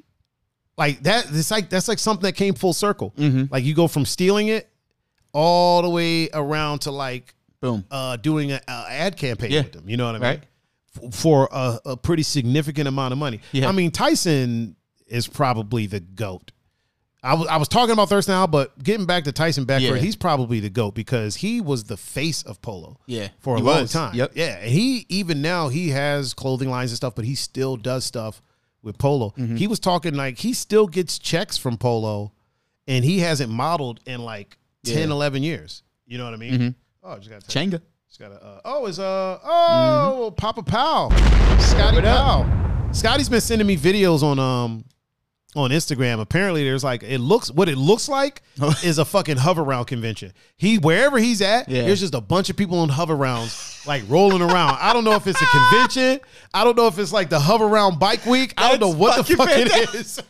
like 0.77 1.01
that. 1.03 1.25
It's 1.31 1.49
like 1.51 1.69
that's 1.69 1.87
like 1.87 1.99
something 1.99 2.23
that 2.23 2.33
came 2.33 2.53
full 2.53 2.73
circle. 2.73 3.13
Mm-hmm. 3.17 3.45
Like 3.51 3.63
you 3.63 3.73
go 3.73 3.87
from 3.87 4.05
stealing 4.05 4.49
it 4.49 4.69
all 5.33 5.81
the 5.81 5.89
way 5.89 6.29
around 6.33 6.79
to 6.79 6.91
like 6.91 7.33
Boom. 7.59 7.85
uh, 7.91 8.17
doing 8.17 8.51
an 8.51 8.59
ad 8.67 9.17
campaign 9.17 9.51
Yeah. 9.51 9.61
with 9.63 9.71
them. 9.73 9.89
You 9.89 9.97
know 9.97 10.05
what 10.11 10.15
I 10.15 10.19
mean? 10.19 10.41
Right. 11.01 11.13
For 11.13 11.47
a, 11.51 11.79
a 11.85 11.97
pretty 11.97 12.23
significant 12.23 12.87
amount 12.87 13.11
of 13.13 13.17
money. 13.19 13.41
Yeah. 13.51 13.67
I 13.67 13.71
mean, 13.71 13.91
Tyson 13.91 14.75
is 15.07 15.27
probably 15.27 15.85
the 15.87 15.99
goat. 15.99 16.51
I 17.23 17.33
was 17.33 17.47
I 17.47 17.57
was 17.57 17.67
talking 17.67 17.91
about 17.93 18.09
Thirstin 18.09 18.29
now, 18.29 18.47
but 18.47 18.81
getting 18.81 19.05
back 19.05 19.23
to 19.25 19.31
Tyson 19.31 19.65
Beckford, 19.65 19.95
Yeah. 19.97 20.01
he's 20.01 20.15
probably 20.15 20.59
the 20.59 20.69
goat 20.69 20.93
because 20.93 21.35
he 21.37 21.59
was 21.61 21.85
the 21.85 21.97
face 21.97 22.43
of 22.43 22.61
polo 22.61 22.99
Yeah. 23.07 23.29
for 23.39 23.55
a 23.57 23.59
long 23.59 23.81
was. 23.81 23.91
time. 23.91 24.13
Yep. 24.15 24.31
Yeah, 24.35 24.57
and 24.59 24.71
he 24.71 25.05
even 25.09 25.41
now 25.41 25.67
he 25.69 25.89
has 25.89 26.33
clothing 26.33 26.69
lines 26.69 26.91
and 26.91 26.97
stuff, 26.97 27.15
but 27.15 27.25
he 27.25 27.33
still 27.35 27.75
does 27.75 28.05
stuff 28.05 28.41
with 28.83 28.97
polo. 28.99 29.31
Mm-hmm. 29.37 29.55
He 29.55 29.65
was 29.67 29.79
talking 29.79 30.13
like 30.13 30.37
he 30.37 30.53
still 30.53 30.87
gets 30.87 31.17
checks 31.17 31.57
from 31.57 31.77
polo 31.77 32.31
and 32.87 33.03
he 33.03 33.19
hasn't 33.19 33.51
modeled 33.51 33.99
in 34.05 34.21
like 34.21 34.57
10, 34.85 35.09
Yeah. 35.09 35.15
11 35.15 35.43
years. 35.43 35.83
You 36.05 36.19
know 36.19 36.25
what 36.25 36.33
I 36.35 36.37
mean? 36.37 36.53
Mhm. 36.53 36.75
Oh, 37.03 37.11
I 37.13 37.17
just 37.17 37.29
got 37.29 37.41
Changa. 37.45 37.81
just 38.07 38.19
got 38.19 38.29
to. 38.29 38.35
Uh, 38.41 38.61
oh, 38.63 38.85
it's 38.85 38.99
uh 38.99 39.39
oh 39.43 40.33
Papa 40.37 40.61
Powell, 40.63 41.09
Scotty? 41.59 41.99
Powell. 42.01 42.45
Scotty's 42.93 43.27
been 43.27 43.41
sending 43.41 43.67
me 43.67 43.75
videos 43.75 44.21
on 44.23 44.37
um 44.39 44.85
on 45.55 45.71
Instagram. 45.71 46.19
Apparently, 46.19 46.63
there's 46.63 46.83
like 46.83 47.03
it 47.03 47.19
looks 47.19 47.49
what 47.51 47.69
it 47.69 47.77
looks 47.77 48.07
like 48.09 48.41
is 48.83 48.97
a 48.97 49.05
fucking 49.05 49.37
Hoveround 49.37 49.87
convention. 49.87 50.33
He 50.57 50.77
wherever 50.77 51.17
he's 51.17 51.41
at, 51.41 51.69
Yeah. 51.69 51.83
there's 51.83 51.99
just 52.01 52.13
a 52.13 52.21
bunch 52.21 52.49
of 52.49 52.57
people 52.57 52.79
on 52.79 52.89
Hoverounds 52.89 53.85
like 53.87 54.03
rolling 54.07 54.41
around. 54.41 54.77
I 54.81 54.93
don't 54.93 55.03
know 55.03 55.13
if 55.15 55.25
it's 55.27 55.41
a 55.41 55.45
convention. 55.45 56.19
I 56.53 56.63
don't 56.63 56.75
know 56.77 56.87
if 56.87 56.99
it's 56.99 57.13
like 57.13 57.29
the 57.29 57.39
hover 57.39 57.67
round 57.67 57.99
bike 57.99 58.25
week. 58.25 58.53
I 58.57 58.69
don't 58.69 58.81
know 58.81 58.95
what 58.97 59.25
the 59.25 59.35
fuck 59.35 59.49
it 59.51 59.95
is. 59.95 60.19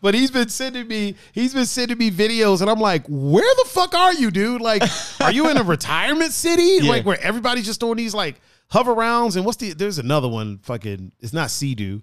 But 0.00 0.14
he's 0.14 0.32
been 0.32 0.48
sending 0.48 0.88
me, 0.88 1.14
he's 1.30 1.54
been 1.54 1.64
sending 1.64 1.96
me 1.96 2.10
videos, 2.10 2.60
and 2.60 2.68
I'm 2.68 2.80
like, 2.80 3.06
where 3.08 3.54
the 3.58 3.64
fuck 3.68 3.94
are 3.94 4.12
you, 4.12 4.32
dude? 4.32 4.60
Like, 4.60 4.82
are 5.20 5.30
you 5.30 5.48
in 5.48 5.56
a 5.56 5.62
retirement 5.62 6.32
city? 6.32 6.62
Yeah. 6.82 6.90
Like 6.90 7.06
where 7.06 7.20
everybody's 7.22 7.66
just 7.66 7.78
doing 7.78 7.98
these 7.98 8.12
like 8.12 8.40
Hoverounds? 8.72 9.36
And 9.36 9.44
what's 9.46 9.58
the 9.58 9.74
there's 9.74 9.98
another 10.00 10.26
one, 10.26 10.58
fucking, 10.64 11.12
it's 11.20 11.32
not 11.32 11.52
Sea-Doo. 11.52 12.02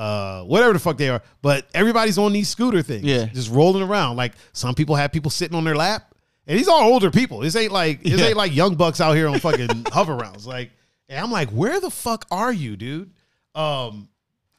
Uh, 0.00 0.44
whatever 0.44 0.72
the 0.72 0.78
fuck 0.78 0.96
they 0.96 1.10
are, 1.10 1.20
but 1.42 1.66
everybody's 1.74 2.16
on 2.16 2.32
these 2.32 2.48
scooter 2.48 2.80
things, 2.80 3.04
Yeah. 3.04 3.26
just 3.26 3.50
rolling 3.50 3.82
around. 3.82 4.16
Like 4.16 4.32
some 4.54 4.74
people 4.74 4.96
have 4.96 5.12
people 5.12 5.30
sitting 5.30 5.54
on 5.54 5.64
their 5.64 5.76
lap, 5.76 6.14
and 6.46 6.58
these 6.58 6.68
are 6.68 6.82
older 6.82 7.10
people. 7.10 7.40
This 7.40 7.54
ain't 7.54 7.70
like 7.70 8.02
this 8.02 8.18
Yeah. 8.18 8.28
ain't 8.28 8.36
like 8.38 8.54
young 8.54 8.76
bucks 8.76 9.02
out 9.02 9.12
here 9.12 9.28
on 9.28 9.38
fucking 9.40 9.66
Hoverounds. 9.92 10.46
Like, 10.46 10.70
and 11.10 11.18
I'm 11.22 11.30
like, 11.30 11.50
where 11.50 11.80
the 11.80 11.90
fuck 11.90 12.24
are 12.30 12.50
you, 12.52 12.76
dude? 12.78 13.10
Um, 13.54 14.08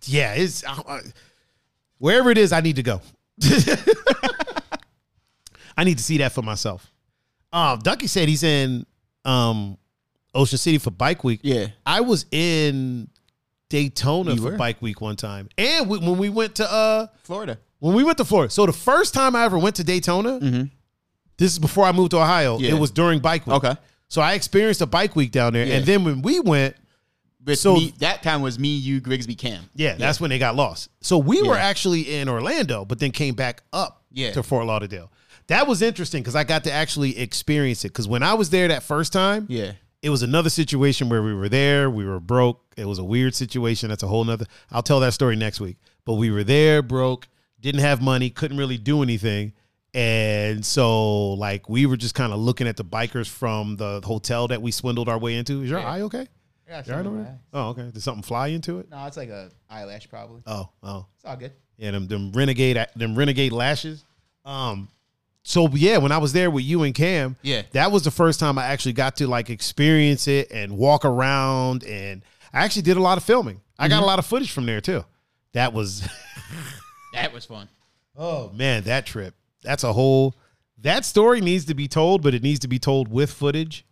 yeah, 0.06 0.34
it's 0.36 0.64
I, 0.64 0.74
I- 0.88 1.02
wherever 1.98 2.30
it 2.30 2.38
is, 2.38 2.52
I 2.54 2.62
need 2.62 2.76
to 2.76 2.84
go. 2.84 3.02
I 5.78 5.84
need 5.84 5.98
to 5.98 6.04
see 6.04 6.18
that 6.20 6.32
for 6.34 6.42
myself. 6.42 6.92
Um, 7.54 7.80
Ducky 7.80 8.08
said 8.08 8.30
he's 8.30 8.44
in 8.44 8.86
um 9.26 9.78
Ocean 10.34 10.58
City 10.58 10.78
for 10.78 10.92
Bike 10.92 11.24
Week. 11.24 11.40
Yeah. 11.44 11.68
I 11.86 12.02
was 12.02 12.26
in 12.32 13.10
Daytona 13.72 14.36
for? 14.38 14.52
Bike 14.58 14.82
Week 14.82 15.02
one 15.02 15.16
time, 15.16 15.50
and 15.58 15.90
we, 15.90 15.98
when 16.00 16.18
we 16.18 16.30
went 16.30 16.56
to 16.56 16.72
uh 16.72 17.08
Florida. 17.24 17.58
when 17.80 17.96
we 17.96 18.04
went 18.04 18.18
to 18.20 18.26
Florida. 18.26 18.52
So 18.52 18.66
the 18.66 18.74
first 18.74 19.14
time 19.14 19.36
I 19.36 19.44
ever 19.46 19.58
went 19.58 19.78
to 19.78 19.84
Daytona, 19.84 20.40
this 21.38 21.52
is 21.54 21.60
before 21.60 21.86
I 21.86 21.92
moved 21.92 22.12
to 22.12 22.18
Ohio. 22.18 22.56
Mm-hmm. 22.56 22.66
Yeah. 22.66 22.72
It 22.76 22.80
was 22.80 22.92
during 22.92 23.20
Bike 23.20 23.48
Week. 23.48 23.56
Okay. 23.56 23.76
So 24.10 24.22
I 24.22 24.34
experienced 24.34 24.82
a 24.82 24.86
Bike 24.86 25.16
Week 25.16 25.32
down 25.32 25.54
there, 25.54 25.66
Yeah. 25.66 25.76
and 25.78 25.86
then 25.86 26.04
when 26.04 26.22
we 26.22 26.40
went, 26.40 26.76
But 27.44 27.58
So- 27.58 27.74
me, 27.74 27.92
that 27.98 28.22
time 28.22 28.44
was 28.44 28.60
me, 28.60 28.76
you, 28.76 29.00
Grigsby, 29.00 29.34
Cam. 29.34 29.64
yeah, 29.74 29.96
that's 29.96 30.20
when 30.22 30.30
they 30.30 30.38
got 30.38 30.56
lost. 30.56 30.90
So 31.02 31.18
we 31.18 31.42
were 31.42 31.58
actually 31.58 32.14
in 32.18 32.30
Orlando, 32.30 32.86
but 32.86 33.00
then 33.00 33.10
came 33.10 33.34
back 33.34 33.64
up 33.74 34.04
Yeah. 34.12 34.30
to 34.34 34.44
Fort 34.44 34.68
Lauderdale. 34.68 35.12
That 35.48 35.66
was 35.66 35.82
interesting 35.82 36.22
because 36.22 36.36
I 36.36 36.44
got 36.44 36.64
to 36.66 36.72
actually 36.72 37.18
experience 37.18 37.84
it. 37.84 37.88
Because 37.90 38.08
when 38.08 38.22
I 38.22 38.36
was 38.36 38.52
there 38.52 38.68
that 38.68 38.84
first 38.84 39.12
time, 39.12 39.48
Yeah. 39.50 39.72
it 40.04 40.12
was 40.12 40.22
another 40.22 40.52
situation 40.52 41.10
where 41.10 41.24
we 41.24 41.34
were 41.34 41.50
there, 41.50 41.90
we 41.90 42.06
were 42.06 42.20
broke. 42.20 42.61
It 42.82 42.88
was 42.88 43.00
a 43.00 43.04
weird 43.04 43.34
situation. 43.36 43.90
That's 43.90 44.04
a 44.04 44.08
whole 44.08 44.24
nother. 44.26 44.46
I'll 44.72 44.84
tell 44.84 45.00
that 45.02 45.14
story 45.14 45.36
next 45.36 45.60
week. 45.62 45.78
But 46.06 46.16
we 46.16 46.32
were 46.32 46.44
there, 46.44 46.82
broke, 46.82 47.28
didn't 47.60 47.82
have 47.82 48.02
money, 48.02 48.30
couldn't 48.30 48.58
really 48.58 48.78
do 48.78 49.04
anything. 49.04 49.54
And 49.94 50.66
so, 50.66 51.34
like, 51.34 51.68
we 51.70 51.86
were 51.86 51.98
just 51.98 52.16
kind 52.16 52.32
of 52.34 52.40
looking 52.40 52.68
at 52.68 52.78
the 52.78 52.84
bikers 52.86 53.28
from 53.28 53.76
the 53.76 54.02
hotel 54.04 54.48
that 54.48 54.62
we 54.62 54.72
swindled 54.72 55.10
our 55.10 55.18
way 55.18 55.36
into. 55.36 55.62
Is 55.64 55.70
your 55.70 55.80
eye 55.80 56.02
okay? 56.02 56.28
Yeah, 56.68 56.82
You 56.86 56.94
all 56.94 56.98
right 57.00 57.06
over? 57.08 57.40
Oh, 57.54 57.70
okay. 57.70 57.90
Did 57.92 58.02
something 58.02 58.24
fly 58.24 58.48
into 58.48 58.80
it? 58.80 58.90
No, 58.90 59.06
it's 59.06 59.18
like 59.18 59.30
a 59.30 59.52
eyelash 59.70 60.10
probably. 60.10 60.42
Oh, 60.48 60.70
oh. 60.82 61.06
It's 61.16 61.26
all 61.26 61.36
good. 61.36 61.52
Yeah, 61.78 61.92
them 61.92 62.08
them 62.08 62.32
renegade 62.32 62.84
them 62.96 63.16
renegade 63.16 63.52
lashes. 63.52 64.06
Um, 64.46 64.88
so 65.44 65.68
yeah, 65.74 65.98
when 65.98 66.12
I 66.14 66.20
was 66.20 66.32
there 66.32 66.50
with 66.50 66.64
you 66.64 66.84
and 66.84 66.94
Cam, 66.96 67.36
Yeah. 67.42 67.64
that 67.74 67.92
was 67.92 68.04
the 68.04 68.12
first 68.12 68.40
time 68.40 68.58
I 68.58 68.68
actually 68.68 68.94
got 68.94 69.18
to 69.18 69.28
like 69.28 69.50
experience 69.50 70.28
it 70.30 70.52
and 70.52 70.78
walk 70.78 71.04
around, 71.04 71.84
and 71.84 72.22
I 72.54 72.64
actually 72.66 72.82
did 72.84 72.98
a 72.98 73.02
lot 73.02 73.18
of 73.18 73.24
filming. 73.24 73.62
I 73.80 73.88
got 73.88 74.04
a 74.04 74.06
lot 74.06 74.20
of 74.20 74.26
footage 74.26 74.52
from 74.52 74.66
there 74.66 74.82
too. 74.82 75.04
That 75.54 75.74
was, 75.74 76.08
That 77.14 77.34
was 77.34 77.46
fun. 77.46 77.68
oh 78.18 78.52
man, 78.54 78.84
that 78.84 79.06
trip. 79.06 79.34
That's 79.64 79.84
a 79.84 79.94
whole. 79.94 80.36
That 80.80 81.06
story 81.06 81.42
needs 81.42 81.66
to 81.66 81.74
be 81.76 81.88
told, 81.88 82.22
but 82.24 82.34
it 82.34 82.42
needs 82.42 82.60
to 82.62 82.68
be 82.68 82.80
told 82.80 83.08
with 83.10 83.32
footage. 83.32 83.86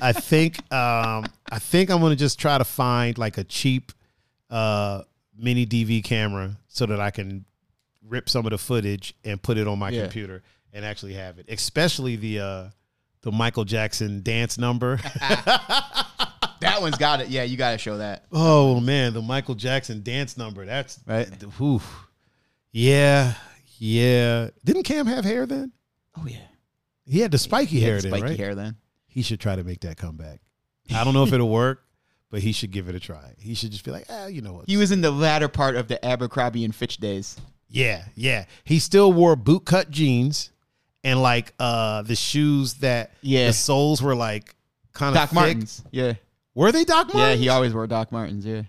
I 0.00 0.12
think. 0.12 0.58
Um, 0.72 1.24
I 1.50 1.58
think 1.58 1.90
I'm 1.90 2.00
gonna 2.00 2.14
just 2.16 2.38
try 2.38 2.58
to 2.58 2.64
find 2.64 3.16
like 3.18 3.38
a 3.38 3.44
cheap, 3.44 3.90
uh, 4.50 5.02
mini 5.36 5.64
DV 5.66 6.04
camera 6.04 6.56
so 6.68 6.84
that 6.86 7.00
I 7.00 7.10
can 7.10 7.44
rip 8.06 8.28
some 8.28 8.44
of 8.46 8.50
the 8.50 8.58
footage 8.58 9.14
and 9.24 9.42
put 9.42 9.56
it 9.58 9.66
on 9.66 9.78
my 9.78 9.88
Yeah. 9.90 10.02
computer 10.02 10.42
and 10.72 10.84
actually 10.84 11.14
have 11.14 11.38
it. 11.38 11.46
Especially 11.48 12.16
the 12.16 12.40
uh, 12.40 12.68
the 13.22 13.32
Michael 13.32 13.64
Jackson 13.64 14.22
dance 14.22 14.58
number. 14.58 15.00
That 16.60 16.80
one's 16.80 16.96
got 16.98 17.20
it. 17.20 17.28
Yeah, 17.28 17.42
you 17.44 17.56
got 17.56 17.72
to 17.72 17.78
show 17.78 17.98
that. 17.98 18.24
oh 18.32 18.80
man, 18.80 19.12
the 19.14 19.22
Michael 19.22 19.54
Jackson 19.54 20.02
dance 20.02 20.36
number. 20.36 20.64
That's 20.66 20.98
Right. 21.06 21.28
Whew. 21.58 21.80
Yeah, 22.72 23.34
yeah. 23.78 24.48
Didn't 24.64 24.82
Cam 24.84 25.06
have 25.06 25.24
hair 25.24 25.46
then? 25.46 25.72
Oh 26.16 26.26
yeah. 26.26 26.36
He 27.06 27.20
had 27.20 27.30
the 27.30 27.38
spiky 27.38 27.76
He 27.78 27.80
had 27.80 27.88
hair 27.90 28.00
the 28.00 28.08
then, 28.10 28.22
right? 28.22 28.38
hair 28.38 28.54
then. 28.54 28.76
He 29.06 29.22
should 29.22 29.40
try 29.40 29.56
to 29.56 29.64
make 29.64 29.80
that 29.80 29.96
comeback. 29.96 30.40
I 30.94 31.04
don't 31.04 31.14
know 31.14 31.24
if 31.24 31.32
it'll 31.32 31.48
work, 31.50 31.84
but 32.30 32.40
he 32.40 32.52
should 32.52 32.70
give 32.70 32.88
it 32.88 32.94
a 32.94 33.00
try. 33.00 33.34
He 33.38 33.54
should 33.54 33.72
just 33.72 33.84
be 33.84 33.90
like, 33.90 34.06
ah, 34.08 34.26
you 34.26 34.40
know 34.42 34.52
what? 34.54 34.64
He 34.68 34.76
was 34.76 34.90
in 34.90 35.00
the 35.00 35.10
latter 35.10 35.48
part 35.48 35.76
of 35.76 35.88
the 35.88 36.02
Abercrombie 36.04 36.64
and 36.64 36.74
Fitch 36.74 36.96
days. 36.98 37.36
Yeah, 37.68 38.04
yeah. 38.14 38.44
He 38.64 38.78
still 38.78 39.12
wore 39.12 39.36
boot 39.36 39.64
cut 39.66 39.90
jeans 39.90 40.50
and 41.04 41.20
like 41.22 41.52
uh 41.58 42.02
the 42.02 42.16
shoes 42.16 42.74
that 42.74 43.12
Yeah. 43.22 43.48
the 43.48 43.52
soles 43.52 44.00
were 44.02 44.14
like 44.14 44.54
kind 44.92 45.10
of 45.10 45.20
Doc 45.20 45.28
thick. 45.30 45.34
Martens. 45.34 45.82
Yeah. 45.90 46.14
Were 46.58 46.72
they 46.72 46.84
Doc 46.84 47.14
Martens? 47.14 47.36
Yeah, 47.38 47.42
he 47.42 47.48
always 47.48 47.72
wore 47.72 47.86
Doc 47.86 48.10
Martens. 48.10 48.44
Yeah. 48.44 48.62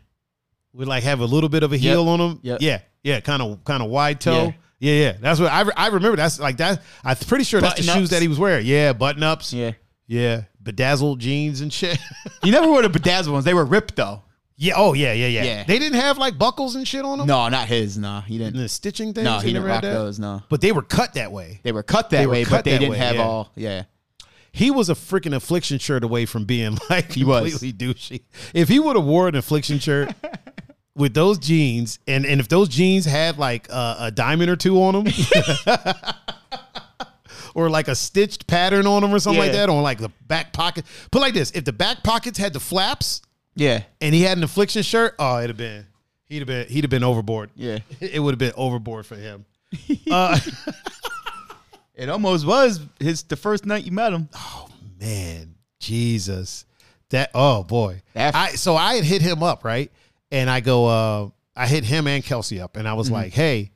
would 0.74 0.88
like 0.88 1.04
have 1.04 1.20
a 1.22 1.26
little 1.26 1.50
bit 1.50 1.64
of 1.64 1.74
a 1.74 1.78
heel 1.78 2.08
on 2.08 2.20
them. 2.20 2.40
Yep. 2.44 2.62
Yeah, 2.62 2.80
yeah, 3.04 3.20
kind 3.20 3.42
of 3.42 3.64
kind 3.64 3.82
of 3.82 3.90
wide 3.90 4.22
toe. 4.22 4.54
Yeah. 4.80 4.94
Yeah. 4.94 4.94
yeah, 5.04 5.14
That's 5.20 5.40
what 5.42 5.52
I, 5.52 5.62
re- 5.62 5.74
I 5.76 5.88
remember. 5.88 6.16
That's 6.16 6.40
like 6.40 6.58
that. 6.58 6.82
I'm 7.04 7.18
pretty 7.18 7.44
sure 7.44 7.60
that's 7.60 7.76
the 7.76 7.82
Button-ups. 7.82 8.00
shoes 8.00 8.10
that 8.12 8.22
he 8.22 8.28
was 8.30 8.40
wearing. 8.40 8.66
Yeah, 8.66 8.94
button 8.94 9.24
ups. 9.24 9.52
Yeah. 9.52 9.72
Yeah, 10.08 10.44
bedazzled 10.64 11.20
jeans 11.20 11.62
and 11.62 11.72
shit. 11.74 11.98
He 12.44 12.52
never 12.52 12.68
wore 12.68 12.82
the 12.82 12.90
bedazzled 12.90 13.34
ones. 13.34 13.44
They 13.46 13.54
were 13.54 13.66
ripped 13.66 13.96
though. 13.98 14.24
yeah. 14.56 14.74
Oh 14.78 14.94
yeah, 14.94 15.12
yeah, 15.14 15.28
yeah, 15.28 15.44
Yeah. 15.44 15.64
They 15.66 15.80
didn't 15.80 16.00
have 16.00 16.18
like 16.18 16.38
buckles 16.38 16.76
and 16.76 16.88
shit 16.88 17.04
on 17.04 17.18
them. 17.18 17.28
No, 17.28 17.50
not 17.50 17.68
his. 17.68 17.98
No, 17.98 18.22
he 18.22 18.38
didn't. 18.38 18.56
the 18.56 18.70
stitching 18.70 19.14
things. 19.14 19.26
No, 19.26 19.40
he 19.40 19.48
didn't 19.48 19.56
never 19.64 19.68
had 19.68 19.74
rock 19.74 19.82
that? 19.84 19.94
those. 19.94 20.18
No, 20.20 20.42
But 20.50 20.62
they 20.62 20.72
were 20.72 20.82
cut 20.84 21.16
that 21.16 21.32
way. 21.34 21.60
they 21.64 21.72
were 21.74 21.84
cut 21.84 22.10
that 22.12 22.18
They 22.20 22.26
were 22.28 22.32
way, 22.34 22.44
cut 22.46 22.60
but 22.60 22.66
they 22.66 22.78
didn't 22.78 22.92
way, 22.92 22.98
have 23.00 23.16
yeah. 23.16 23.22
all. 23.24 23.52
Yeah. 23.56 23.84
He 24.52 24.72
was 24.72 24.90
a 24.90 24.96
freaking 24.96 25.36
affliction 25.36 25.78
shirt 25.80 26.04
away 26.04 26.26
from 26.26 26.46
being 26.46 26.78
like 26.90 27.12
He 27.14 27.24
was. 27.24 27.52
completely 27.52 27.88
douchey. 27.94 28.22
If 28.54 28.68
he 28.70 28.80
would 28.80 28.96
have 28.96 29.06
wore 29.06 29.28
an 29.28 29.36
affliction 29.36 29.80
shirt 29.80 30.14
with 30.96 31.14
those 31.14 31.38
jeans, 31.40 32.00
and 32.08 32.26
and 32.26 32.40
if 32.42 32.48
those 32.50 32.68
jeans 32.70 33.06
had 33.06 33.38
like 33.38 33.68
uh, 33.70 33.96
a 34.00 34.12
diamond 34.12 34.50
or 34.50 34.56
two 34.56 34.82
on 34.82 35.04
them, 35.06 35.14
or 37.56 37.70
like 37.70 37.88
a 37.88 37.96
stitched 37.96 38.48
pattern 38.48 38.88
on 38.88 39.02
them 39.02 39.14
or 39.14 39.20
something 39.20 39.40
like 39.40 39.52
that, 39.54 39.70
on 39.70 39.82
like 39.84 40.00
the 40.00 40.10
back 40.28 40.54
pocket. 40.54 40.86
Put 41.12 41.22
like 41.22 41.34
this: 41.34 41.52
if 41.52 41.66
the 41.66 41.74
back 41.74 42.04
pockets 42.04 42.38
had 42.38 42.54
the 42.54 42.60
flaps 42.60 43.22
Yeah. 43.56 43.84
and 44.02 44.14
he 44.14 44.22
had 44.22 44.38
an 44.38 44.44
affliction 44.44 44.84
shirt, 44.84 45.16
oh, 45.20 45.38
it'd 45.40 45.50
have 45.52 45.58
been 45.58 45.86
he'd 46.28 46.40
have 46.40 46.48
been 46.48 46.68
he'd 46.68 46.84
have 46.84 46.92
been 46.92 47.04
overboard. 47.04 47.52
Yeah. 47.56 47.80
It 48.00 48.22
would 48.22 48.34
have 48.34 48.40
been 48.40 48.54
overboard 48.56 49.06
for 49.06 49.16
him. 49.16 49.46
Uh, 50.10 50.40
It 52.00 52.10
almost 52.10 52.46
was 52.48 52.80
his 53.00 53.24
the 53.24 53.36
first 53.36 53.66
night 53.66 53.84
you 53.84 53.92
met 53.92 54.14
him. 54.14 54.30
Oh 54.36 54.68
man, 55.00 55.56
Jesus, 55.80 56.66
that 57.10 57.30
oh 57.34 57.64
boy, 57.64 58.02
That- 58.14 58.36
I 58.36 58.50
so 58.52 58.76
I 58.76 58.96
had 58.96 59.04
hit 59.04 59.22
him 59.22 59.44
up 59.44 59.64
right, 59.66 59.92
and 60.32 60.50
I 60.50 60.62
go, 60.62 60.86
uh, 60.88 61.30
I 61.56 61.68
hit 61.68 61.84
him 61.84 62.08
and 62.08 62.24
Kelsey 62.24 62.62
up, 62.62 62.78
and 62.78 62.88
I 62.88 62.94
was 62.94 63.08
Mm-hmm. 63.08 63.14
like, 63.16 63.34
hey, 63.34 63.72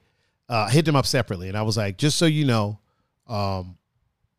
uh, 0.50 0.70
hit 0.70 0.86
them 0.86 0.96
up 0.96 1.06
separately, 1.06 1.50
and 1.50 1.58
I 1.58 1.64
was 1.64 1.76
like, 1.78 1.98
just 1.98 2.18
so 2.18 2.26
you 2.26 2.46
know, 2.46 2.80
um, 3.28 3.78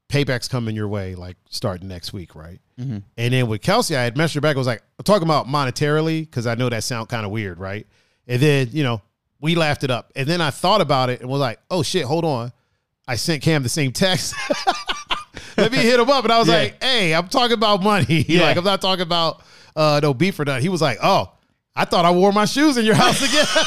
payback's 0.09 0.49
coming 0.49 0.75
your 0.77 0.89
way, 0.89 1.15
like 1.15 1.37
starting 1.51 1.89
next 1.89 2.13
week, 2.13 2.35
right? 2.35 2.61
Mm-hmm. 2.81 2.99
And 3.19 3.35
then 3.35 3.49
with 3.49 3.61
Kelsey, 3.63 3.97
I 3.97 4.03
had 4.03 4.15
messaged 4.17 4.35
her 4.37 4.41
back. 4.41 4.57
I 4.57 4.59
was 4.59 4.67
like, 4.67 4.83
I'm 4.99 5.05
talking 5.05 5.27
about 5.29 5.47
monetarily 5.47 6.21
because 6.23 6.47
I 6.47 6.55
know 6.55 6.69
that 6.69 6.85
sound 6.85 7.09
kind 7.09 7.25
of 7.27 7.33
weird, 7.33 7.59
right? 7.59 7.87
And 8.27 8.41
then 8.41 8.69
you 8.73 8.83
know 8.83 9.03
we 9.41 9.55
laughed 9.57 9.85
it 9.85 9.91
up, 9.91 10.11
and 10.17 10.27
then 10.27 10.41
I 10.41 10.51
thought 10.51 10.81
about 10.81 11.11
it 11.11 11.21
and 11.21 11.29
was 11.29 11.41
like, 11.41 11.59
oh 11.71 11.83
shit, 11.83 12.05
hold 12.07 12.25
on. 12.25 12.51
I 13.07 13.17
sent 13.17 13.43
Cam 13.43 13.63
the 13.63 13.69
same 13.69 13.93
text. 13.93 14.35
Let 15.57 15.71
me 15.71 15.79
hit 15.79 16.01
him 16.01 16.11
up, 16.11 16.25
and 16.25 16.33
I 16.33 16.39
was 16.39 16.49
Yeah. 16.49 16.55
like, 16.57 16.83
hey, 16.83 17.15
I'm 17.15 17.29
talking 17.29 17.55
about 17.55 17.83
money. 17.83 18.25
Yeah. 18.29 18.43
like 18.43 18.57
I'm 18.57 18.65
not 18.65 18.81
talking 18.81 19.03
about 19.03 19.43
uh, 19.77 20.01
no 20.03 20.15
beef 20.15 20.39
or 20.41 20.45
nothing. 20.45 20.63
He 20.63 20.69
was 20.69 20.81
like, 20.83 20.99
oh, 21.03 21.33
I 21.77 21.85
thought 21.85 22.05
I 22.05 22.11
wore 22.13 22.33
my 22.33 22.45
shoes 22.45 22.77
in 22.77 22.85
your 22.85 22.95
house 22.95 23.21
again. 23.23 23.47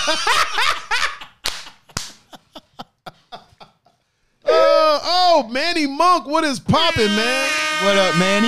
Uh, 4.50 5.00
oh, 5.04 5.50
Manny 5.52 5.86
Monk, 5.88 6.26
what 6.26 6.44
is 6.46 6.58
popping, 6.60 7.08
man? 7.08 7.50
What 7.84 7.98
up, 7.98 8.18
Manny? 8.18 8.48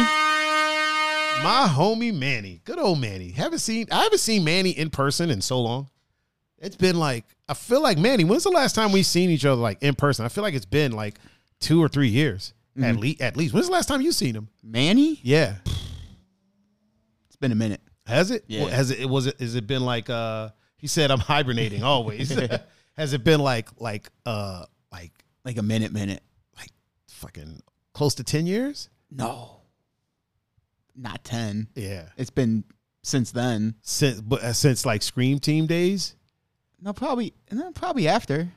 My 1.43 1.67
homie 1.69 2.13
Manny, 2.13 2.61
good 2.63 2.79
old 2.79 3.01
Manny. 3.01 3.31
Haven't 3.31 3.59
seen 3.59 3.85
I 3.91 4.03
haven't 4.03 4.19
seen 4.19 4.43
Manny 4.45 4.69
in 4.71 4.89
person 4.89 5.29
in 5.29 5.41
so 5.41 5.59
long. 5.59 5.89
It's 6.57 6.77
been 6.77 6.97
like 6.97 7.25
I 7.49 7.53
feel 7.55 7.81
like 7.81 7.97
Manny. 7.97 8.23
When's 8.23 8.43
the 8.43 8.49
last 8.51 8.75
time 8.75 8.91
we 8.91 9.03
seen 9.03 9.29
each 9.31 9.43
other 9.43 9.59
like 9.59 9.81
in 9.83 9.95
person? 9.95 10.23
I 10.23 10.29
feel 10.29 10.43
like 10.43 10.53
it's 10.53 10.65
been 10.65 10.91
like 10.93 11.17
two 11.59 11.81
or 11.83 11.89
three 11.89 12.07
years 12.09 12.53
at 12.81 12.95
least. 12.95 13.19
At 13.21 13.35
least. 13.35 13.53
When's 13.53 13.65
the 13.65 13.73
last 13.73 13.87
time 13.87 13.99
you 14.01 14.11
seen 14.13 14.35
him? 14.35 14.47
Manny? 14.63 15.19
Yeah, 15.23 15.55
It's 17.27 17.35
been 17.39 17.51
a 17.51 17.55
minute. 17.55 17.81
has 18.05 18.31
it? 18.31 18.45
Yeah. 18.47 18.61
Well, 18.65 18.69
has 18.69 18.91
it? 18.91 19.09
Was 19.09 19.25
it? 19.27 19.39
Has 19.39 19.55
it 19.55 19.67
been 19.67 19.83
like? 19.83 20.09
uh 20.09 20.49
He 20.77 20.87
said 20.87 21.11
I'm 21.11 21.19
hibernating 21.19 21.83
always. 21.83 22.29
has 22.97 23.13
it 23.13 23.23
been 23.23 23.39
like 23.41 23.69
like 23.81 24.09
uh 24.25 24.65
like 24.91 25.11
Like 25.43 25.57
a 25.57 25.63
minute, 25.63 25.91
minute. 25.91 26.21
like 26.57 26.69
fucking 27.09 27.61
close 27.93 28.15
to 28.15 28.23
ten 28.23 28.45
years? 28.47 28.89
No. 29.11 29.55
Not 30.95 31.23
10. 31.23 31.69
Yeah, 31.75 32.09
It's 32.17 32.29
been 32.29 32.65
since 33.03 33.31
then. 33.31 33.75
since 33.81 34.19
but 34.21 34.43
uh, 34.43 34.51
since 34.53 34.85
like 34.85 35.01
Scream 35.01 35.39
Team 35.39 35.65
days. 35.65 36.15
No, 36.81 36.93
probably 36.93 37.33
no, 37.51 37.71
probably 37.71 38.07
after. 38.07 38.49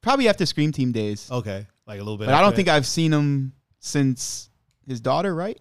Probably 0.00 0.28
after 0.28 0.46
Scream 0.46 0.72
Team 0.72 0.92
days. 0.92 1.30
Okay, 1.30 1.66
like 1.86 1.96
a 2.00 2.02
little 2.02 2.16
bit. 2.18 2.26
but 2.26 2.34
I 2.34 2.40
don't 2.40 2.54
think 2.56 2.68
I've 2.68 2.86
seen 2.86 3.12
him 3.12 3.52
since 3.80 4.48
his 4.86 5.00
daughter, 5.00 5.34
right? 5.34 5.60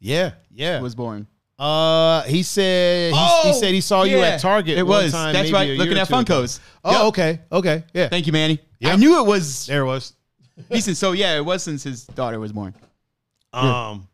Yeah, 0.00 0.32
yeah. 0.50 0.80
Was 0.80 0.94
born. 0.94 1.26
Uh, 1.58 2.22
he 2.22 2.42
said 2.42 3.12
he, 3.12 3.18
he 3.18 3.50
Oh, 3.50 3.52
said 3.52 3.72
he 3.72 3.80
saw 3.80 4.02
you 4.02 4.18
at 4.20 4.40
Target. 4.40 4.76
It 4.78 4.82
one 4.82 5.04
was. 5.04 5.12
Time, 5.12 5.32
That's 5.32 5.52
right. 5.52 5.78
Looking 5.78 5.96
at 5.98 6.08
two 6.08 6.14
ago. 6.16 6.42
Funkos. 6.42 6.60
Oh, 6.82 6.90
Yep. 6.92 7.00
okay, 7.04 7.40
okay, 7.52 7.84
yeah. 7.94 8.08
Thank 8.08 8.26
you, 8.26 8.32
Manny. 8.32 8.58
Yep. 8.80 8.92
I 8.92 8.96
knew 8.96 9.20
it 9.20 9.26
was 9.26 9.66
there 9.66 9.82
it 9.82 9.86
was. 9.86 10.14
decent. 10.70 10.96
So 10.96 11.12
yeah, 11.12 11.36
it 11.36 11.44
was 11.44 11.62
since 11.62 11.84
his 11.84 12.04
daughter 12.06 12.40
was 12.40 12.52
born. 12.52 12.74
Um, 13.52 14.08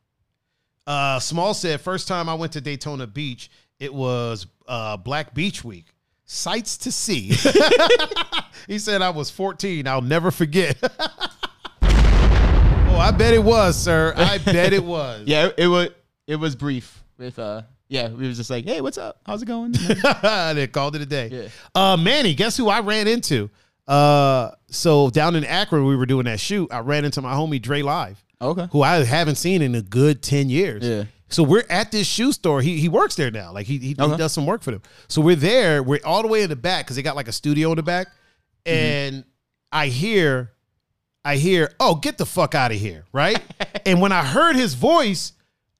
uh, 0.86 1.18
Small 1.18 1.54
said 1.54 1.80
first 1.80 2.08
time 2.08 2.28
I 2.28 2.34
went 2.34 2.52
to 2.52 2.60
Daytona 2.60 3.06
Beach, 3.06 3.50
it 3.78 3.92
was 3.92 4.46
uh 4.68 4.96
Black 4.98 5.32
Beach 5.34 5.64
Week. 5.64 5.86
Sights 6.32 6.76
to 6.78 6.92
see. 6.92 7.32
he 8.68 8.78
said 8.78 9.02
I 9.02 9.10
was 9.10 9.30
14. 9.30 9.88
I'll 9.88 10.00
never 10.00 10.30
forget. 10.30 10.78
oh, 11.82 11.88
I 12.96 13.10
bet 13.10 13.34
it 13.34 13.42
was, 13.42 13.76
sir. 13.76 14.14
I 14.16 14.38
bet 14.38 14.72
it 14.72 14.84
was. 14.84 15.22
Yeah, 15.26 15.46
it, 15.46 15.54
it 15.58 15.66
was 15.66 15.88
it 16.28 16.36
was 16.36 16.54
brief 16.54 17.02
with 17.18 17.36
uh 17.40 17.62
yeah, 17.88 18.10
we 18.10 18.28
was 18.28 18.36
just 18.36 18.48
like, 18.48 18.64
"Hey, 18.64 18.80
what's 18.80 18.96
up? 18.96 19.18
How's 19.26 19.42
it 19.42 19.46
going?" 19.46 19.72
they 19.72 20.68
called 20.68 20.94
it 20.94 21.02
a 21.02 21.06
day. 21.06 21.30
Yeah. 21.32 21.48
Uh, 21.74 21.96
Manny, 21.96 22.34
guess 22.34 22.56
who 22.56 22.68
I 22.68 22.78
ran 22.78 23.08
into? 23.08 23.50
Uh, 23.88 24.52
so 24.68 25.10
down 25.10 25.34
in 25.34 25.44
Akron, 25.44 25.84
we 25.84 25.96
were 25.96 26.06
doing 26.06 26.26
that 26.26 26.38
shoot. 26.38 26.72
I 26.72 26.78
ran 26.78 27.04
into 27.04 27.20
my 27.22 27.32
homie 27.32 27.60
Dre 27.60 27.82
Live, 27.82 28.24
okay. 28.40 28.68
who 28.70 28.82
I 28.82 29.02
haven't 29.02 29.34
seen 29.34 29.62
in 29.62 29.74
a 29.74 29.82
good 29.82 30.22
ten 30.22 30.48
years. 30.48 30.86
Yeah. 30.86 31.04
So 31.30 31.42
we're 31.42 31.64
at 31.70 31.90
this 31.92 32.06
shoe 32.06 32.32
store. 32.32 32.60
He 32.60 32.78
he 32.78 32.88
works 32.88 33.14
there 33.14 33.30
now. 33.30 33.52
Like 33.52 33.66
he 33.66 33.78
he, 33.78 33.88
he 33.88 33.94
does 33.94 34.32
some 34.32 34.46
work 34.46 34.62
for 34.62 34.70
them. 34.72 34.82
So 35.08 35.20
we're 35.20 35.36
there. 35.36 35.82
We're 35.82 36.00
all 36.04 36.22
the 36.22 36.28
way 36.28 36.42
in 36.42 36.50
the 36.50 36.56
back 36.56 36.84
because 36.84 36.96
they 36.96 37.02
got 37.02 37.16
like 37.16 37.28
a 37.28 37.32
studio 37.32 37.70
in 37.70 37.76
the 37.76 37.82
back, 37.82 38.08
Mm-hmm. 38.66 38.76
and 38.76 39.24
I 39.72 39.86
hear, 39.86 40.52
I 41.24 41.36
hear, 41.36 41.72
oh, 41.80 41.94
get 41.94 42.18
the 42.18 42.26
fuck 42.26 42.54
out 42.54 42.72
of 42.72 42.78
here, 42.78 43.04
right? 43.12 43.40
and 43.86 44.00
when 44.00 44.12
I 44.12 44.24
heard 44.24 44.56
his 44.56 44.74
voice. 44.74 45.32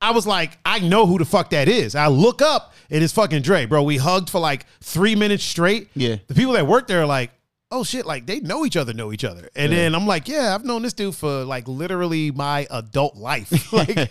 I 0.02 0.12
was 0.12 0.26
like, 0.26 0.56
I 0.64 0.78
know 0.78 1.04
who 1.06 1.18
the 1.18 1.26
fuck 1.26 1.50
that 1.50 1.68
is. 1.68 1.94
I 1.94 2.06
look 2.06 2.40
up 2.40 2.72
and 2.88 3.04
it's 3.04 3.12
fucking 3.12 3.42
Dre, 3.42 3.66
bro. 3.66 3.82
We 3.82 3.98
hugged 3.98 4.30
for 4.30 4.38
like 4.40 4.64
three 4.80 5.14
minutes 5.14 5.44
straight. 5.44 5.90
Yeah. 5.94 6.16
The 6.26 6.32
people 6.34 6.54
that 6.54 6.66
work 6.66 6.86
there 6.86 7.02
are 7.02 7.06
like, 7.06 7.32
oh 7.70 7.84
shit, 7.84 8.04
like 8.06 8.26
they 8.26 8.40
know 8.40 8.64
each 8.64 8.76
other, 8.76 8.92
know 8.92 9.12
each 9.12 9.24
other. 9.24 9.48
And 9.54 9.72
then 9.72 9.94
I'm 9.94 10.06
like, 10.06 10.28
yeah, 10.28 10.54
I've 10.54 10.64
known 10.64 10.82
this 10.82 10.92
dude 10.92 11.14
for 11.14 11.44
like 11.44 11.68
literally 11.68 12.30
my 12.30 12.66
adult 12.70 13.16
life. 13.16 13.72
like 13.72 14.10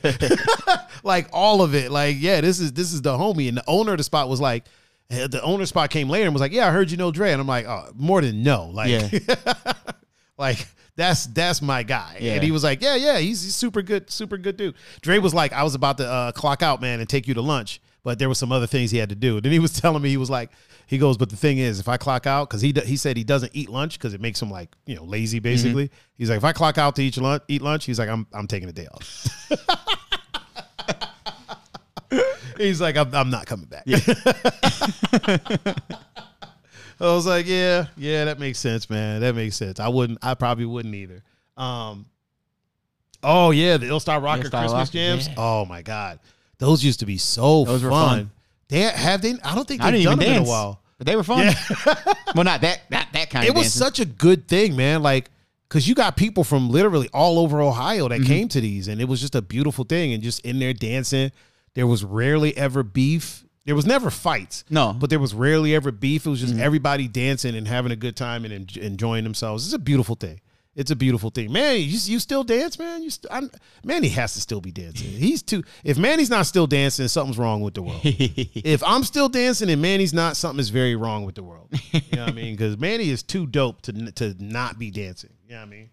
like 1.03 1.28
all 1.34 1.62
of 1.62 1.76
it. 1.76 1.91
Like, 1.91 2.18
yeah, 2.20 2.41
this 2.41 2.60
is 2.60 2.74
this 2.74 2.93
is 2.93 3.01
the 3.01 3.18
homie. 3.18 3.47
And 3.49 3.57
the 3.57 3.64
owner 3.68 3.91
of 3.91 3.97
the 3.97 4.03
spot 4.03 4.30
was 4.30 4.39
like, 4.39 4.66
eh, 5.10 5.28
the 5.28 5.41
owner 5.41 5.66
spot 5.66 5.89
came 5.89 6.10
later 6.10 6.26
and 6.26 6.34
was 6.34 6.41
like, 6.41 6.53
yeah, 6.53 6.68
I 6.68 6.72
heard 6.72 6.91
you 6.91 6.97
know 6.97 7.12
Dre. 7.12 7.32
And 7.32 7.41
I'm 7.41 7.47
like, 7.47 7.68
oh, 7.68 7.91
more 7.95 8.22
than 8.22 8.43
no. 8.43 8.68
Like, 8.68 8.89
Yeah. 8.89 9.74
like 10.38 10.66
that's 10.95 11.26
that's 11.28 11.62
my 11.62 11.84
guy. 11.84 12.18
Yeah. 12.20 12.34
And 12.36 12.43
he 12.43 12.51
was 12.51 12.64
like, 12.64 12.82
yeah, 12.82 12.95
yeah, 12.95 13.18
he's, 13.20 13.41
he's 13.43 13.55
super 13.55 13.82
good, 13.82 14.10
super 14.10 14.38
good 14.38 14.57
dude. 14.57 14.76
Dre 15.01 15.18
was 15.20 15.34
like, 15.34 15.53
I 15.53 15.64
was 15.64 15.76
about 15.76 15.97
to 15.97 16.07
uh, 16.07 16.32
clock 16.32 16.62
out, 16.62 16.82
man, 16.82 16.99
and 16.99 17.07
take 17.07 17.28
you 17.28 17.34
to 17.36 17.41
lunch, 17.41 17.82
but 18.03 18.20
there 18.20 18.30
was 18.30 18.38
some 18.38 18.51
other 18.51 18.68
things 18.68 18.91
he 18.91 18.97
had 18.97 19.10
to 19.10 19.16
do. 19.16 19.39
Then 19.39 19.51
he 19.51 19.60
was 19.60 19.80
telling 19.80 20.01
me, 20.01 20.10
he 20.10 20.18
was 20.18 20.30
like, 20.30 20.49
he 20.90 20.98
goes, 20.98 21.18
but 21.18 21.30
the 21.30 21.36
thing 21.36 21.60
is, 21.60 21.80
if 21.80 21.88
I 21.88 21.98
clock 21.98 22.26
out, 22.26 22.50
because 22.50 22.62
he 22.62 22.74
he 22.84 22.98
said 22.98 23.16
he 23.16 23.24
doesn't 23.24 23.52
eat 23.54 23.70
lunch 23.70 24.00
because 24.00 24.16
it 24.16 24.22
makes 24.22 24.42
him 24.42 24.50
like 24.50 24.76
you 24.88 24.96
know 24.96 25.04
lazy, 25.04 25.38
basically. 25.38 25.92
He's 26.18 26.32
like, 26.32 26.38
if 26.38 26.44
I 26.44 26.52
clock 26.52 26.80
out 26.80 26.96
to 26.96 27.04
eat 27.04 27.16
lunch, 27.16 27.44
eat 27.48 27.62
lunch, 27.62 27.86
he's 27.86 28.00
like, 28.00 28.10
I'm 28.10 28.26
I'm 28.34 28.48
taking 28.48 28.70
a 28.70 28.72
day 28.72 28.88
off. 28.92 29.28
he's 32.58 32.82
like, 32.82 32.98
I'm, 32.98 33.14
I'm 33.14 33.30
not 33.30 33.46
coming 33.46 33.68
back. 33.68 33.84
I 37.00 37.14
was 37.14 37.28
like, 37.28 37.46
yeah, 37.48 37.86
yeah, 37.96 38.26
that 38.26 38.40
makes 38.40 38.58
sense, 38.58 38.90
man. 38.90 39.22
That 39.22 39.36
makes 39.36 39.58
sense. 39.58 39.80
I 39.80 39.90
wouldn't, 39.90 40.18
I 40.24 40.34
probably 40.34 40.66
wouldn't 40.66 40.96
either. 40.96 41.22
Um, 41.56 42.08
oh 43.22 43.52
yeah, 43.52 43.78
the 43.78 43.90
Ill 43.90 44.00
Star 44.00 44.20
Rocker 44.20 44.50
Christmas 44.50 44.72
Rocker, 44.72 44.92
jams. 44.92 45.28
yeah. 45.28 45.36
Oh 45.38 45.66
my 45.66 45.84
god, 45.84 46.20
those 46.58 46.84
used 46.84 47.02
to 47.02 47.06
be 47.06 47.20
so 47.20 47.64
Those 47.66 47.84
were 47.84 47.92
fun. 47.92 48.18
fun. 48.18 48.32
They 48.70 48.82
have 48.82 49.22
they. 49.22 49.34
I 49.44 49.56
don't 49.56 49.68
think 49.68 49.82
I 49.82 49.92
they've 49.92 50.04
done 50.06 50.14
even 50.14 50.20
them 50.20 50.28
in 50.28 50.34
dance. 50.36 50.48
a 50.48 50.52
while. 50.52 50.82
But 50.98 51.08
they 51.08 51.16
were 51.16 51.24
fun. 51.24 51.40
Yeah. 51.46 51.54
well, 52.36 52.44
not 52.44 52.62
that 52.62 52.82
that 52.90 53.10
that 53.14 53.30
kind 53.30 53.46
it 53.46 53.50
of 53.50 53.56
was 53.56 53.66
dancing. 53.66 53.80
such 53.80 54.00
a 54.00 54.06
good 54.06 54.48
thing, 54.48 54.76
man. 54.76 55.02
Like, 55.02 55.30
cause 55.70 55.88
you 55.88 55.96
got 55.96 56.18
people 56.18 56.44
from 56.44 56.70
literally 56.70 57.10
all 57.14 57.40
over 57.40 57.62
Ohio 57.62 58.08
Mm-hmm. 58.10 58.22
that 58.22 58.28
came 58.28 58.48
to 58.50 58.62
these, 58.62 58.88
and 58.88 59.00
it 59.02 59.06
was 59.06 59.22
just 59.22 59.34
a 59.36 59.42
beautiful 59.42 59.86
thing. 59.86 60.14
And 60.14 60.22
just 60.22 60.42
in 60.42 60.60
there 60.60 60.74
dancing, 60.74 61.32
there 61.74 61.88
was 61.88 62.04
rarely 62.04 62.56
ever 62.58 62.84
beef. 62.84 63.44
There 63.66 63.76
was 63.76 63.86
never 63.86 64.10
fights. 64.10 64.64
No. 64.70 64.94
but 64.94 65.10
there 65.10 65.20
was 65.20 65.34
rarely 65.34 65.76
ever 65.76 65.92
beef. 65.92 66.26
It 66.26 66.30
was 66.30 66.42
Mm-hmm. 66.42 66.50
just 66.54 66.60
everybody 66.62 67.08
dancing 67.08 67.56
and 67.56 67.68
having 67.68 67.92
a 67.92 67.96
good 67.96 68.16
time 68.16 68.44
and 68.46 68.54
en- 68.54 68.84
enjoying 68.84 69.24
themselves. 69.24 69.66
It's 69.66 69.74
a 69.74 69.80
beautiful 69.80 70.16
thing. 70.16 70.42
It's 70.76 70.92
a 70.92 70.96
beautiful 70.96 71.30
thing, 71.30 71.52
man. 71.52 71.78
You, 71.78 71.88
you 71.88 72.20
still 72.20 72.44
dance, 72.44 72.78
man. 72.80 73.02
You 73.04 73.10
st- 73.10 73.26
I'm, 73.32 73.50
Manny 73.84 74.08
has 74.10 74.36
to 74.36 74.40
still 74.42 74.62
be 74.62 74.72
dancing. 74.72 75.10
He's 75.10 75.42
too. 75.42 75.64
If 75.84 75.98
Manny's 75.98 76.30
not 76.30 76.46
still 76.46 76.68
dancing, 76.68 77.08
something's 77.08 77.38
wrong 77.40 77.62
with 77.62 77.74
the 77.74 77.82
world. 77.82 78.02
if 78.04 78.82
I'm 78.84 79.04
still 79.04 79.28
dancing 79.30 79.70
and 79.70 79.82
Manny's 79.82 80.14
not, 80.14 80.38
something 80.38 80.60
is 80.60 80.70
very 80.70 80.96
wrong 80.96 81.26
with 81.26 81.36
the 81.36 81.44
world. 81.44 81.70
You 81.92 82.02
know 82.14 82.22
what 82.26 82.30
I 82.30 82.34
mean? 82.34 82.54
Because 82.56 82.78
Manny 82.78 83.10
is 83.10 83.24
too 83.24 83.46
dope 83.48 83.82
to 83.84 84.12
to 84.14 84.36
not 84.40 84.78
be 84.80 84.92
dancing. 84.92 85.32
You 85.48 85.56
know 85.56 85.62
what 85.62 85.68
I 85.68 85.70
mean? 85.70 85.90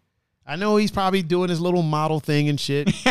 I 0.46 0.56
know 0.56 0.76
he's 0.76 0.90
probably 0.92 1.22
doing 1.22 1.48
his 1.48 1.60
little 1.60 1.82
model 1.82 2.20
thing 2.20 2.48
and 2.48 2.60
shit. 2.60 2.86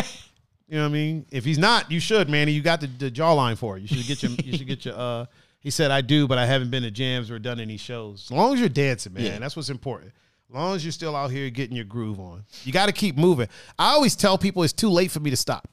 you 0.68 0.76
know 0.76 0.82
what 0.82 0.88
I 0.88 0.92
mean? 0.92 1.26
If 1.30 1.44
he's 1.44 1.58
not, 1.58 1.90
you 1.90 2.00
should, 2.00 2.30
Manny. 2.30 2.52
You 2.52 2.62
got 2.62 2.80
the, 2.80 2.86
the 2.86 3.10
jawline 3.10 3.58
for 3.58 3.76
it. 3.76 3.80
You 3.82 3.88
should 3.88 4.06
get 4.06 4.22
your. 4.22 4.32
you 4.32 4.56
should 4.56 4.66
get 4.68 4.84
your. 4.84 4.94
Uh, 4.96 5.26
he 5.58 5.70
said, 5.70 5.90
"I 5.90 6.00
do, 6.00 6.26
but 6.28 6.38
I 6.38 6.46
haven't 6.46 6.70
been 6.70 6.84
to 6.84 6.90
jams 6.92 7.30
or 7.30 7.38
done 7.40 7.58
any 7.60 7.76
shows. 7.76 8.28
As 8.28 8.30
long 8.30 8.54
as 8.54 8.60
you're 8.60 8.68
dancing, 8.68 9.12
man, 9.14 9.24
Yeah. 9.24 9.38
that's 9.40 9.56
what's 9.56 9.68
important." 9.68 10.12
As 10.56 10.58
long 10.62 10.74
as 10.74 10.84
you're 10.86 10.92
still 10.92 11.14
out 11.14 11.30
here 11.30 11.50
getting 11.50 11.76
your 11.76 11.84
groove 11.84 12.18
on, 12.18 12.44
you 12.64 12.72
got 12.72 12.86
to 12.86 12.92
keep 12.92 13.18
moving. 13.18 13.46
I 13.78 13.90
always 13.92 14.16
tell 14.16 14.38
people 14.38 14.62
it's 14.62 14.72
too 14.72 14.88
late 14.88 15.10
for 15.10 15.20
me 15.20 15.28
to 15.28 15.36
stop. 15.36 15.68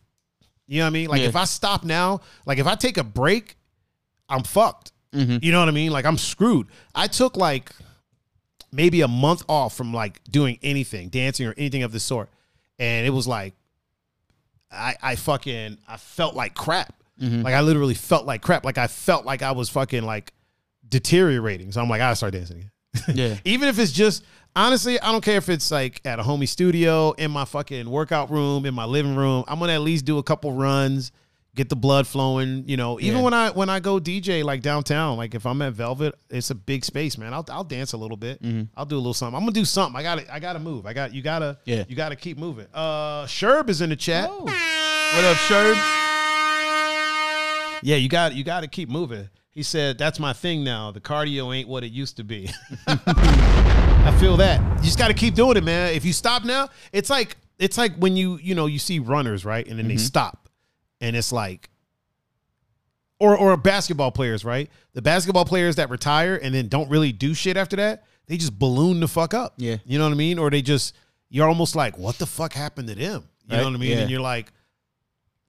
You 0.68 0.80
know 0.80 0.86
what 0.86 0.88
I 0.88 0.92
mean? 0.92 1.10
Like 1.10 1.22
Yeah. 1.22 1.28
if 1.30 1.38
I 1.38 1.46
stop 1.46 1.86
now, 1.86 2.20
like 2.46 2.58
if 2.58 2.68
I 2.68 2.76
take 2.76 2.98
a 2.98 3.04
break, 3.04 3.56
I'm 4.28 4.44
fucked. 4.44 4.92
Mm-hmm. 5.14 5.38
You 5.42 5.54
know 5.54 5.60
what 5.60 5.70
I 5.70 5.72
mean? 5.72 5.92
Like 5.94 6.04
I'm 6.06 6.18
screwed. 6.18 6.68
I 6.94 7.08
took 7.08 7.38
like 7.38 7.72
maybe 8.74 9.00
a 9.02 9.08
month 9.08 9.44
off 9.48 9.74
from 9.74 9.94
like 9.94 10.22
doing 10.30 10.60
anything, 10.62 11.08
dancing 11.08 11.48
or 11.48 11.54
anything 11.58 11.84
of 11.84 11.94
the 11.94 12.00
sort. 12.02 12.30
And 12.78 13.08
it 13.08 13.12
was 13.12 13.26
like 13.26 13.54
I 14.70 14.96
I 15.02 15.16
fucking 15.16 15.78
I 15.88 15.96
felt 15.96 16.36
like 16.36 16.56
crap. 16.56 16.94
Mm-hmm. 17.22 17.42
Like 17.44 17.54
I 17.54 17.62
literally 17.62 17.94
felt 17.94 18.26
like 18.26 18.42
crap. 18.42 18.66
Like 18.66 18.78
I 18.78 18.88
felt 18.88 19.26
like 19.26 19.44
I 19.44 19.52
was 19.54 19.70
fucking 19.70 20.04
like 20.04 20.34
deteriorating. 20.90 21.72
So 21.72 21.82
I'm 21.82 21.88
like, 21.88 22.02
I 22.02 22.14
start 22.16 22.34
dancing 22.34 22.58
again. 22.58 22.70
Yeah. 23.16 23.38
Even 23.44 23.70
if 23.70 23.80
it's 23.80 23.92
just 23.92 24.24
honestly, 24.56 25.00
I 25.00 25.12
don't 25.12 25.24
care 25.24 25.38
if 25.38 25.50
it's 25.50 25.72
like 25.72 26.02
at 26.06 26.20
a 26.20 26.24
homie 26.24 26.48
studio, 26.48 27.12
in 27.14 27.32
my 27.32 27.46
fucking 27.46 27.90
workout 27.90 28.30
room, 28.32 28.66
in 28.66 28.74
my 28.74 28.86
living 28.86 29.16
room. 29.16 29.44
I'm 29.48 29.60
gonna 29.60 29.74
at 29.74 29.82
least 29.82 30.06
do 30.06 30.18
a 30.18 30.24
couple 30.24 30.52
runs, 30.54 31.12
get 31.56 31.70
the 31.70 31.76
blood 31.76 32.08
flowing. 32.08 32.64
You 32.68 32.78
know, 32.78 33.00
even 33.00 33.18
Yeah. 33.18 33.24
when 33.24 33.34
I 33.34 33.50
when 33.52 33.70
I 33.70 33.80
go 33.80 34.00
DJ 34.00 34.44
like 34.44 34.62
downtown, 34.62 35.18
like 35.18 35.36
if 35.36 35.46
I'm 35.46 35.62
at 35.62 35.74
Velvet, 35.74 36.16
it's 36.30 36.50
a 36.50 36.56
big 36.56 36.86
space, 36.86 37.18
man. 37.18 37.34
I'll 37.34 37.46
I'll 37.50 37.64
dance 37.64 37.94
a 37.94 37.98
little 37.98 38.18
bit. 38.18 38.42
I'll 38.76 38.86
do 38.86 38.96
a 38.96 38.98
little 38.98 39.14
something. 39.14 39.36
I'm 39.36 39.42
gonna 39.42 39.52
do 39.52 39.66
something. 39.66 39.96
I 40.00 40.04
got 40.04 40.20
to 40.20 40.34
I 40.34 40.40
gotta 40.40 40.60
move. 40.60 40.86
I 40.86 40.94
got 40.94 41.14
you 41.14 41.22
gotta 41.22 41.58
Yeah. 41.66 41.84
you 41.88 41.96
gotta 41.96 42.16
keep 42.16 42.38
moving. 42.38 42.68
Uh, 42.74 43.26
Sherb 43.26 43.70
is 43.70 43.82
in 43.82 43.90
the 43.90 43.96
chat. 43.96 44.30
Oh. 44.32 44.44
What 44.46 45.26
up, 45.26 45.38
Sherb? 45.38 45.76
Yeah, 47.86 47.98
you 47.98 48.08
got 48.08 48.34
you 48.34 48.44
got 48.44 48.62
to 48.62 48.68
keep 48.68 48.90
moving. 48.90 49.30
He 49.54 49.64
said, 49.64 49.98
"That's 49.98 50.20
my 50.20 50.34
thing 50.34 50.64
now. 50.64 50.92
The 50.92 51.00
cardio 51.00 51.56
ain't 51.56 51.70
what 51.70 51.84
it 51.84 51.92
used 51.92 52.18
to 52.18 52.24
be." 52.24 52.50
I 52.88 54.16
feel 54.20 54.36
that. 54.38 54.60
You 54.80 54.84
just 54.84 54.98
got 54.98 55.08
to 55.10 55.14
keep 55.14 55.36
doing 55.36 55.58
it, 55.58 55.64
man. 55.64 55.94
If 55.94 56.04
you 56.04 56.12
stop 56.14 56.44
now, 56.44 56.70
it's 56.92 57.10
like 57.10 57.38
it's 57.60 57.78
like 57.78 57.96
when 57.98 58.18
you 58.18 58.38
you 58.42 58.56
know 58.56 58.66
you 58.66 58.80
see 58.80 59.00
runners 59.00 59.46
right, 59.46 59.66
and 59.68 59.78
then 59.78 59.88
they 59.88 59.96
mm-hmm. 59.96 60.00
stop, 60.00 60.50
and 61.00 61.16
it's 61.16 61.32
like, 61.32 61.70
or 63.20 63.38
or 63.38 63.56
basketball 63.56 64.12
players, 64.12 64.44
right? 64.44 64.70
The 64.94 65.02
basketball 65.02 65.46
players 65.46 65.76
that 65.78 65.90
retire 65.90 66.40
and 66.42 66.54
then 66.54 66.68
don't 66.68 66.90
really 66.90 67.12
do 67.12 67.34
shit 67.34 67.58
after 67.58 67.76
that, 67.78 68.06
they 68.28 68.38
just 68.38 68.58
balloon 68.58 69.00
the 69.00 69.08
fuck 69.08 69.34
up. 69.34 69.54
Yeah. 69.58 69.78
you 69.86 69.98
know 69.98 70.06
what 70.06 70.14
I 70.14 70.18
mean? 70.18 70.40
Or 70.40 70.50
they 70.50 70.62
just 70.62 70.96
you're 71.30 71.48
almost 71.48 71.76
like, 71.76 71.98
what 71.98 72.18
the 72.18 72.28
fuck 72.28 72.54
happened 72.54 72.88
to 72.90 72.96
them? 72.96 73.24
You 73.48 73.58
know 73.58 73.66
what 73.66 73.74
I 73.74 73.78
mean? 73.78 73.92
Yeah. 73.92 73.98
And 73.98 74.12
you're 74.12 74.22
like, 74.22 74.52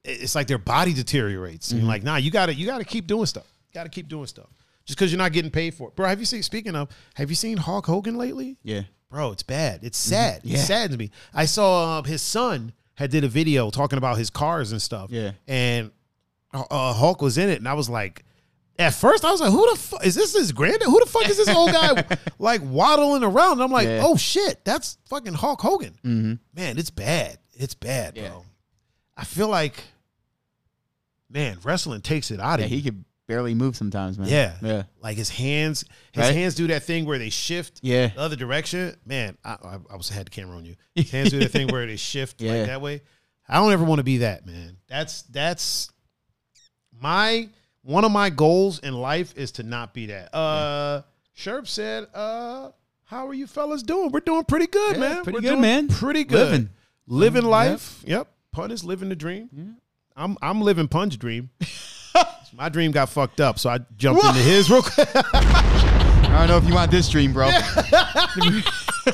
it's 0.03 0.35
like 0.35 0.47
their 0.47 0.59
body 0.59 0.93
deteriorates. 0.93 1.71
And 1.71 1.81
you're 1.81 1.89
like, 1.89 2.03
nah, 2.03 2.17
you 2.17 2.31
gotta 2.31 2.55
you 2.55 2.67
gotta 2.67 2.85
keep 2.85 3.07
doing 3.07 3.27
stuff. 3.27 3.47
You 3.75 3.81
gotta 3.81 3.91
keep 3.91 4.09
doing 4.09 4.27
stuff. 4.27 4.47
just 4.85 4.97
because 4.99 5.11
you're 5.11 5.19
not 5.19 5.33
getting 5.33 5.51
paid 5.51 5.75
for 5.75 5.89
it. 5.89 5.97
Bro, 5.97 6.09
have 6.09 6.21
you 6.21 6.27
seen? 6.27 6.43
Speaking 6.45 6.77
of, 6.77 6.89
have 7.15 7.29
you 7.29 7.35
seen 7.37 7.57
Hulk 7.57 7.87
Hogan 7.87 8.17
lately? 8.17 8.57
Yeah. 8.63 8.83
Bro, 9.11 9.33
it's 9.33 9.43
bad. 9.43 9.81
It's 9.83 9.99
sad. 9.99 10.43
Yeah. 10.45 10.59
It 10.59 10.61
saddens 10.61 10.99
me. 10.99 11.11
I 11.33 11.47
saw 11.47 11.99
uh, 11.99 12.03
his 12.03 12.23
son 12.23 12.73
had 12.95 13.11
did 13.11 13.25
a 13.25 13.29
video 13.29 13.71
talking 13.71 13.97
about 13.99 14.17
his 14.19 14.31
cars 14.31 14.71
and 14.73 14.81
stuff. 14.81 15.11
Yeah. 15.11 15.33
and 15.49 15.91
uh, 16.53 16.93
Hulk 16.93 17.21
was 17.21 17.37
in 17.39 17.49
it, 17.49 17.59
and 17.59 17.69
I 17.69 17.75
was 17.75 17.89
like. 17.91 18.25
At 18.77 18.93
first, 18.93 19.25
I 19.25 19.31
was 19.31 19.41
like, 19.41 19.53
"Who 19.53 19.71
the 19.71 19.77
fuck 19.79 20.05
is 20.05 20.17
this? 20.17 20.35
His 20.35 20.51
granddad? 20.51 20.83
Who 20.89 20.99
the 20.99 21.07
fuck 21.07 21.29
is 21.29 21.37
this 21.37 21.49
old 21.49 21.71
guy 21.71 22.05
like 22.41 22.61
waddling 22.65 23.23
around?" 23.23 23.53
And 23.53 23.63
I'm 23.63 23.71
like, 23.71 23.87
Yeah. 23.87 24.03
"Oh 24.05 24.17
shit, 24.17 24.65
that's 24.65 24.99
fucking 25.09 25.35
Hulk 25.35 25.61
Hogan." 25.61 25.95
Man, 26.03 26.77
it's 26.77 26.91
bad. 26.91 27.39
It's 27.53 27.75
bad, 27.75 28.17
Yeah. 28.17 28.31
bro. 28.31 28.45
I 29.17 29.23
feel 29.23 29.47
like, 29.47 29.77
man, 31.31 31.59
wrestling 31.63 32.01
takes 32.01 32.33
it 32.33 32.41
out 32.41 32.59
Yeah, 32.59 32.65
of 32.67 32.71
you. 32.73 32.77
he 32.79 32.83
could 32.83 33.05
barely 33.27 33.55
move 33.55 33.77
sometimes, 33.77 34.19
man. 34.19 34.29
Yeah. 34.29 34.55
Yeah. 34.63 34.83
Like 35.01 35.17
his 35.17 35.31
hands, 35.31 35.85
his 36.13 36.25
Right? 36.25 36.35
hands 36.35 36.55
do 36.55 36.67
that 36.69 36.83
thing 36.83 37.05
where 37.07 37.19
they 37.19 37.31
shift 37.31 37.81
Yeah. 37.83 38.09
the 38.09 38.21
other 38.21 38.37
direction. 38.37 38.97
Man, 39.07 39.37
I, 39.45 39.53
I, 39.65 39.79
I 39.93 39.97
was 39.97 40.09
had 40.09 40.27
the 40.27 40.31
camera 40.31 40.57
on 40.57 40.65
you. 40.65 40.77
His 40.95 41.11
hands 41.11 41.31
do 41.31 41.39
that 41.41 41.51
thing 41.51 41.69
where 41.69 41.87
they 41.87 41.97
shift 41.97 42.41
Yeah. 42.41 42.53
like 42.55 42.67
that 42.67 42.81
way. 42.81 43.03
I 43.49 43.57
don't 43.57 43.73
ever 43.73 43.85
want 43.85 43.99
to 43.99 44.05
be 44.05 44.19
that, 44.19 44.47
man. 44.47 44.77
That's 44.89 45.23
that's 45.23 45.91
my 47.01 47.49
one 47.83 48.05
of 48.05 48.13
my 48.13 48.31
goals 48.31 48.79
in 48.79 48.95
life 48.95 49.35
is 49.37 49.53
to 49.53 49.63
not 49.63 49.93
be 49.95 50.07
that. 50.07 50.35
Uh 50.35 51.03
Sherp 51.37 51.67
said, 51.67 52.07
uh, 52.15 52.71
how 53.05 53.27
are 53.27 53.35
you 53.35 53.47
fellas 53.49 53.83
doing? 53.83 54.11
We're 54.13 54.21
doing 54.21 54.45
pretty 54.45 54.69
good, 54.69 54.95
Yeah, 54.95 55.01
man. 55.01 55.25
pretty 55.25 55.39
We're 55.39 55.51
good, 55.51 55.59
man. 55.59 55.89
Pretty 55.89 56.23
good. 56.25 56.51
Living. 56.53 56.71
Living 57.07 57.45
life. 57.45 58.03
Yep. 58.07 58.29
Pun 58.53 58.71
is 58.71 58.85
living 58.85 59.09
the 59.09 59.17
dream. 59.17 59.77
I'm 60.17 60.37
I'm 60.41 60.61
living 60.61 60.89
Pun's 60.89 61.17
dream. 61.17 61.51
My 62.57 62.69
dream 62.69 62.93
got 62.93 63.09
fucked 63.09 63.41
up, 63.41 63.59
so 63.59 63.71
I 63.71 63.79
jumped 63.97 64.23
into 64.25 64.39
his 64.39 64.71
real 64.71 64.83
quick. 64.83 65.09
I 65.15 66.47
don't 66.47 66.49
know 66.49 66.57
if 66.59 66.69
you 66.69 66.75
want 66.75 66.91
this 66.91 67.09
dream, 67.09 67.33
bro. 67.33 67.49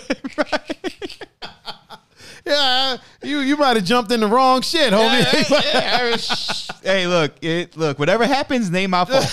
yeah, 2.47 2.97
you 3.23 3.41
you 3.41 3.57
might 3.57 3.77
have 3.77 3.85
jumped 3.85 4.11
in 4.13 4.21
the 4.21 4.27
wrong 4.27 4.63
shit, 4.63 4.93
homie. 4.93 6.81
hey, 6.83 7.07
look, 7.07 7.33
it 7.43 7.77
look, 7.77 7.99
whatever 7.99 8.27
happens, 8.27 8.71
name 8.71 8.91
my 8.91 9.05
fault. 9.05 9.27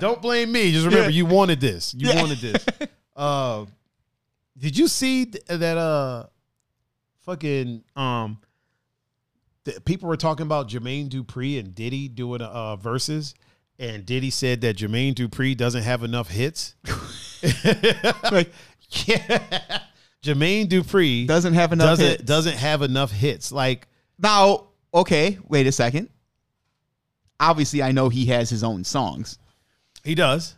Don't 0.00 0.20
blame 0.20 0.52
me. 0.52 0.72
Just 0.72 0.86
remember, 0.86 1.10
Yeah. 1.10 1.16
you 1.16 1.26
wanted 1.26 1.60
this. 1.60 1.94
You 1.94 2.08
Yeah. 2.08 2.20
wanted 2.20 2.38
this. 2.38 2.66
Uh, 3.16 3.64
did 4.58 4.76
you 4.76 4.88
see 4.88 5.26
th- 5.26 5.44
that? 5.46 5.76
Uh, 5.78 6.26
fucking 7.24 7.82
um, 7.96 8.38
the, 9.74 9.80
people 9.80 10.08
were 10.08 10.16
talking 10.16 10.44
about 10.46 10.68
Jermaine 10.68 11.08
Dupri 11.08 11.58
and 11.58 11.74
Diddy 11.74 12.08
doing 12.08 12.40
uh 12.42 12.76
verses, 12.76 13.34
and 13.78 14.04
Diddy 14.04 14.30
said 14.30 14.60
that 14.62 14.76
Jermaine 14.76 15.14
Dupri 15.14 15.56
doesn't 15.56 15.82
have 15.82 16.02
enough 16.02 16.28
hits. 16.30 16.74
like, 18.32 18.52
yeah, 19.06 19.80
Jermaine 20.22 20.68
Dupri 20.68 21.26
Doesn't 21.26 21.54
have 21.54 21.72
enough 21.72 21.86
doesn't 21.98 22.06
hits. 22.06 22.22
doesn't 22.24 22.56
have 22.56 22.82
enough 22.82 23.10
hits. 23.10 23.52
Like, 23.52 23.88
Now, 24.18 24.68
okay, 24.92 25.38
wait 25.48 25.66
a 25.66 25.72
second. 25.72 26.10
Obviously, 27.38 27.82
I 27.82 27.92
know 27.92 28.08
he 28.10 28.26
has 28.26 28.50
his 28.50 28.62
own 28.62 28.84
songs, 28.84 29.38
he 30.04 30.14
does. 30.14 30.56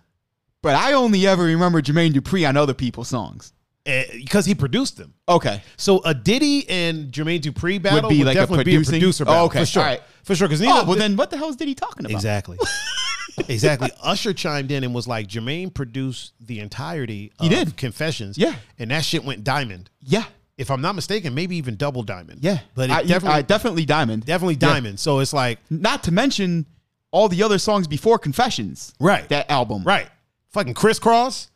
but 0.63 0.75
I 0.75 0.95
only 0.95 1.27
ever 1.29 1.45
remember 1.45 1.81
Jermaine 1.81 2.13
Dupri 2.13 2.49
on 2.49 2.57
other 2.57 2.75
people's 2.75 3.09
songs. 3.09 3.53
Eh, 3.85 4.05
because 4.19 4.47
he 4.47 4.55
produced 4.55 4.97
them. 4.97 5.13
Okay. 5.29 5.61
So 5.77 6.01
a 6.05 6.15
Diddy 6.15 6.69
and 6.71 7.11
Jermaine 7.11 7.41
Dupri 7.41 7.83
battle 7.83 8.03
would, 8.03 8.09
be 8.11 8.23
like 8.23 8.37
a 8.37 8.41
definitely 8.41 8.65
be 8.65 8.77
a 8.77 8.81
producer 8.83 9.25
Oh, 9.25 9.27
battle 9.27 9.45
okay. 9.47 9.59
for 9.61 9.67
sure, 9.67 9.83
right. 9.83 10.01
for 10.23 10.35
sure. 10.37 10.47
Because 10.47 10.63
Oh, 10.63 10.85
well, 10.87 10.97
then 10.97 11.17
what 11.17 11.31
the 11.31 11.37
hell 11.37 11.49
is 11.49 11.57
Diddy 11.57 11.75
talking 11.75 12.05
about? 12.07 12.13
exactly, 12.15 12.59
exactly. 13.49 13.91
Usher 14.03 14.33
chimed 14.33 14.71
in 14.71 14.85
and 14.85 14.95
was 14.95 15.09
like, 15.09 15.27
Jermaine 15.27 15.73
produced 15.73 16.33
the 16.41 16.61
entirety. 16.61 17.33
Of 17.39 17.49
He 17.49 17.55
did. 17.55 17.77
Confessions, 17.77 18.39
Yeah. 18.39 18.55
and 18.79 18.91
that 18.91 19.05
shit 19.05 19.25
went 19.25 19.45
diamond. 19.45 19.91
Yeah. 20.01 20.25
If 20.59 20.71
I'm 20.71 20.81
not 20.83 20.95
mistaken, 20.95 21.35
maybe 21.35 21.57
even 21.57 21.77
double 21.77 22.03
diamond. 22.03 22.41
Yeah. 22.43 22.61
but 22.75 22.91
it 22.91 22.93
I, 22.93 23.03
definitely, 23.03 23.39
I- 23.39 23.43
definitely 23.43 23.85
Diamond. 23.85 24.27
definitely 24.27 24.55
Yeah. 24.55 24.69
diamond. 24.75 25.01
So 25.01 25.19
it's 25.19 25.33
like 25.33 25.59
Not 25.71 26.05
to 26.05 26.13
mention 26.13 26.67
all 27.11 27.29
the 27.29 27.43
other 27.43 27.59
songs 27.59 27.89
before 27.89 28.19
Confessions. 28.19 28.93
right, 29.01 29.29
That 29.29 29.51
album. 29.51 29.83
right. 29.83 30.09
Fucking 30.51 30.75
crisscross, 30.75 31.49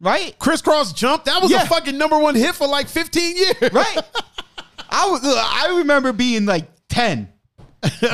Right? 0.00 0.38
crisscross 0.38 0.92
jump. 0.92 1.24
That 1.24 1.42
was 1.42 1.52
a 1.52 1.66
fucking 1.66 1.98
number 1.98 2.18
one 2.18 2.34
hit 2.34 2.54
for 2.54 2.68
like 2.68 2.88
15 2.88 3.36
years. 3.36 3.72
Right? 3.72 3.98
I 4.90 5.08
was 5.10 5.20
I 5.24 5.78
remember 5.78 6.12
being 6.12 6.46
like 6.46 6.66
10 6.88 7.28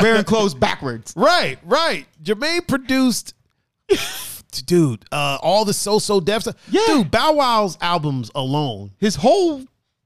wearing 0.01 0.24
clothes 0.24 0.55
backwards. 0.55 1.12
Right, 1.16 1.59
right. 1.64 2.07
Jermaine 2.22 2.66
produced, 2.66 3.35
dude, 4.66 5.05
uh, 5.12 5.39
all 5.43 5.64
the 5.64 5.72
so 5.72 5.99
so 5.99 6.20
def 6.20 6.43
stuff. 6.43 6.57
Yeah. 6.68 6.82
dude, 6.87 7.11
Bow 7.11 7.35
Wow's 7.35 7.78
albums 7.80 8.30
alone. 8.35 8.93
His 8.99 9.14
whole 9.16 9.59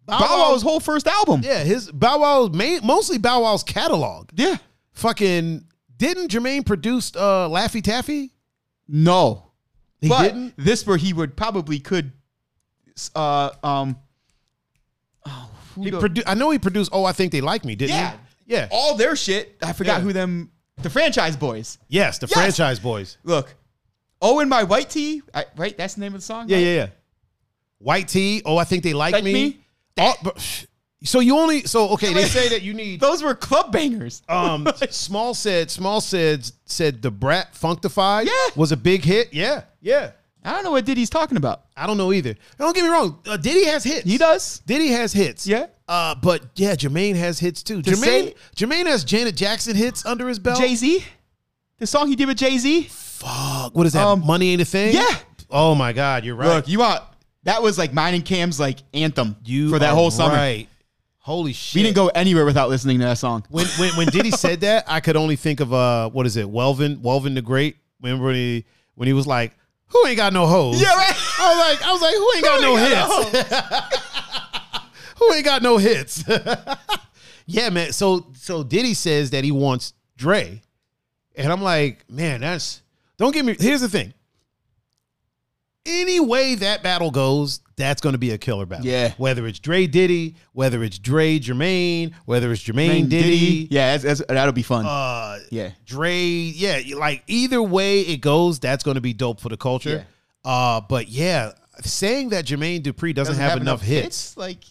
Bow 0.06 0.18
Wow. 0.20 0.50
Wow's 0.52 0.62
whole 0.62 0.80
first 0.80 1.06
album. 1.06 1.42
Yeah, 1.44 1.64
his 1.64 1.90
Bow 1.90 2.18
Wow's 2.18 2.50
main, 2.50 2.80
mostly 2.84 3.18
Bow 3.18 3.42
Wow's 3.42 3.62
catalog. 3.62 4.30
Yeah. 4.34 4.56
Fucking 4.92 5.64
didn't 5.96 6.30
Jermaine 6.30 6.64
produce 6.64 7.14
uh, 7.14 7.48
Laffy 7.48 7.82
Taffy? 7.82 8.32
No. 8.86 9.47
He 10.00 10.08
but 10.08 10.22
didn't. 10.22 10.54
this 10.56 10.86
where 10.86 10.96
he 10.96 11.12
would 11.12 11.36
probably 11.36 11.78
could 11.80 12.12
uh 13.14 13.50
um 13.62 13.96
oh, 15.26 15.50
He 15.80 15.90
the- 15.90 15.98
produ- 15.98 16.22
I 16.26 16.34
know 16.34 16.50
he 16.50 16.58
produced. 16.58 16.90
Oh, 16.92 17.04
I 17.04 17.12
think 17.12 17.32
they 17.32 17.40
like 17.40 17.64
me. 17.64 17.74
Didn't 17.74 17.96
Yeah. 17.96 18.12
he? 18.46 18.54
Yeah. 18.54 18.68
all 18.70 18.94
their 18.96 19.14
shit. 19.16 19.56
I 19.62 19.72
forgot 19.72 19.98
Yeah. 19.98 20.00
who 20.04 20.12
them 20.12 20.50
the 20.82 20.88
Franchize 20.88 21.36
Boyz. 21.36 21.78
Yes, 21.88 22.18
the 22.18 22.26
Yes. 22.28 22.56
Franchize 22.58 22.80
Boyz. 22.80 23.16
Look. 23.24 23.54
Oh, 24.22 24.40
in 24.40 24.48
my 24.48 24.64
white 24.64 24.90
tee, 24.90 25.22
I, 25.34 25.44
right? 25.56 25.76
That's 25.76 25.94
the 25.94 26.00
name 26.00 26.14
of 26.14 26.20
the 26.20 26.24
song. 26.26 26.48
Yeah, 26.48 26.56
right? 26.56 26.62
yeah, 26.64 26.74
yeah. 26.74 26.86
White 27.78 28.08
tee. 28.08 28.42
Oh, 28.44 28.56
I 28.56 28.64
think 28.64 28.82
they 28.82 28.92
like, 28.92 29.12
Like 29.12 29.22
me. 29.24 29.32
me? 29.32 29.60
Oh, 29.98 30.14
but- 30.22 30.66
so 31.04 31.20
you 31.20 31.36
only 31.38 31.62
so 31.62 31.90
okay? 31.90 32.12
They 32.12 32.24
say 32.24 32.48
that 32.48 32.62
you 32.62 32.74
need 32.74 33.00
Those 33.00 33.22
were 33.22 33.34
club 33.34 33.72
bangers. 33.72 34.22
Um, 34.28 34.66
Small 34.90 35.34
said, 35.34 35.70
Small 35.70 36.00
said, 36.00 36.50
said 36.64 37.02
the 37.02 37.10
Brat 37.10 37.54
Funkdafied 37.54 38.26
Yeah. 38.26 38.32
was 38.56 38.72
a 38.72 38.76
big 38.76 39.04
hit. 39.04 39.32
Yeah, 39.32 39.62
yeah. 39.80 40.12
I 40.44 40.52
don't 40.52 40.64
know 40.64 40.70
what 40.70 40.84
Diddy's 40.84 41.10
talking 41.10 41.36
about. 41.36 41.64
I 41.76 41.86
don't 41.86 41.98
know 41.98 42.12
either. 42.12 42.34
Don't 42.58 42.74
get 42.74 42.84
me 42.84 42.88
wrong. 42.90 43.18
Uh, 43.26 43.36
Diddy 43.36 43.64
has 43.66 43.84
hits. 43.84 44.04
He 44.04 44.16
does. 44.18 44.60
Diddy 44.66 44.88
has 44.88 45.12
hits. 45.12 45.46
Yeah. 45.46 45.66
Uh, 45.86 46.14
but 46.14 46.42
yeah, 46.54 46.74
Jermaine 46.74 47.16
has 47.16 47.38
hits 47.38 47.62
too. 47.62 47.82
To 47.82 47.90
Jermaine, 47.90 48.02
say- 48.02 48.34
Jermaine 48.56 48.86
has 48.86 49.04
Janet 49.04 49.36
Jackson 49.36 49.74
hits 49.76 50.06
under 50.06 50.28
his 50.28 50.38
belt. 50.38 50.58
Jay 50.58 50.74
Z, 50.74 51.04
the 51.78 51.86
song 51.86 52.08
he 52.08 52.16
did 52.16 52.28
with 52.28 52.38
Jay 52.38 52.56
Z. 52.58 52.84
Fuck. 52.84 53.74
What 53.74 53.86
is 53.86 53.92
that? 53.94 54.06
Um, 54.06 54.24
Money 54.26 54.50
ain't 54.52 54.62
a 54.62 54.64
thing. 54.64 54.94
Yeah. 54.94 55.16
Oh 55.50 55.74
my 55.74 55.92
God, 55.92 56.24
you're 56.24 56.36
right. 56.36 56.48
Look, 56.56 56.68
you 56.68 56.78
want 56.78 57.02
that 57.44 57.62
was 57.62 57.78
like 57.78 57.92
mine 57.92 58.14
and 58.14 58.24
Cam's 58.24 58.60
like 58.60 58.78
anthem 58.94 59.36
you 59.44 59.70
for 59.70 59.78
that 59.78 59.90
are 59.90 59.94
whole 59.94 60.10
summer. 60.10 60.34
Right. 60.34 60.68
Holy 61.28 61.52
shit. 61.52 61.74
We 61.74 61.82
didn't 61.82 61.94
go 61.94 62.08
anywhere 62.08 62.46
without 62.46 62.70
listening 62.70 63.00
to 63.00 63.04
that 63.04 63.18
song. 63.18 63.44
when 63.50 63.66
when 63.78 63.94
when 63.96 64.06
Diddy 64.06 64.30
said 64.30 64.60
that, 64.62 64.84
I 64.88 65.00
could 65.00 65.14
only 65.14 65.36
think 65.36 65.60
of 65.60 65.74
uh 65.74 66.08
what 66.08 66.24
is 66.24 66.38
it, 66.38 66.46
Welvin, 66.46 67.02
Welvin 67.02 67.34
the 67.34 67.42
Great. 67.42 67.76
Remember 68.00 68.24
when 68.24 68.34
he 68.34 68.64
when 68.94 69.08
he 69.08 69.12
was 69.12 69.26
like, 69.26 69.52
"Who 69.88 70.06
ain't 70.06 70.16
got 70.16 70.32
no 70.32 70.46
hoes?" 70.46 70.80
Yeah, 70.80 70.94
right. 70.94 71.14
I 71.38 71.48
was 71.50 71.58
like, 71.58 71.86
I 71.86 71.92
was 71.92 72.00
like, 72.00 72.14
"Who 72.14 72.32
ain't 72.34 72.44
got 72.44 72.60
no 72.62 72.78
ain't 72.78 73.36
hits? 73.36 73.84
Who 75.18 75.32
ain't 75.34 75.44
got 75.44 75.62
no 75.62 75.76
hits?" 75.76 76.24
yeah, 77.46 77.68
man. 77.68 77.92
So 77.92 78.28
so 78.34 78.62
Diddy 78.62 78.94
says 78.94 79.28
that 79.32 79.44
he 79.44 79.52
wants 79.52 79.92
Dre, 80.16 80.62
and 81.36 81.52
I'm 81.52 81.60
like, 81.60 82.08
man, 82.08 82.40
that's 82.40 82.80
don't 83.18 83.34
get 83.34 83.44
me. 83.44 83.54
Here's 83.60 83.82
the 83.82 83.90
thing. 83.90 84.14
Any 85.84 86.20
way 86.20 86.54
that 86.54 86.82
battle 86.82 87.10
goes, 87.10 87.60
that's 87.78 88.02
going 88.02 88.12
to 88.12 88.18
be 88.18 88.32
a 88.32 88.38
killer 88.38 88.66
battle. 88.66 88.84
Yeah. 88.84 89.14
Whether 89.16 89.46
it's 89.46 89.58
Dre 89.58 89.86
Diddy, 89.86 90.36
whether 90.52 90.84
it's 90.84 90.98
Dre 90.98 91.38
Jermaine, 91.38 92.12
whether 92.26 92.52
it's 92.52 92.62
Jermaine 92.62 93.08
Diddy, 93.08 93.66
Yeah, 93.70 93.96
that's, 93.96 94.18
that's, 94.20 94.22
that'll 94.28 94.52
be 94.52 94.62
fun. 94.62 94.84
uh 94.84 95.38
yeah. 95.50 95.70
Dre, 95.86 96.14
yeah, 96.20 96.80
like 96.96 97.24
either 97.26 97.62
way 97.62 98.00
it 98.02 98.18
goes, 98.20 98.58
that's 98.58 98.84
going 98.84 98.96
to 98.96 99.00
be 99.00 99.14
dope 99.14 99.40
for 99.40 99.48
the 99.48 99.56
culture. 99.56 100.04
Uh, 100.44 100.80
but 100.82 101.08
yeah, 101.08 101.52
saying 101.82 102.30
that 102.30 102.44
Jermaine 102.44 102.82
Dupri 102.82 103.14
doesn't, 103.14 103.36
have, 103.36 103.60
enough, 103.60 103.80
hits, 103.82 104.36
Like, 104.36 104.64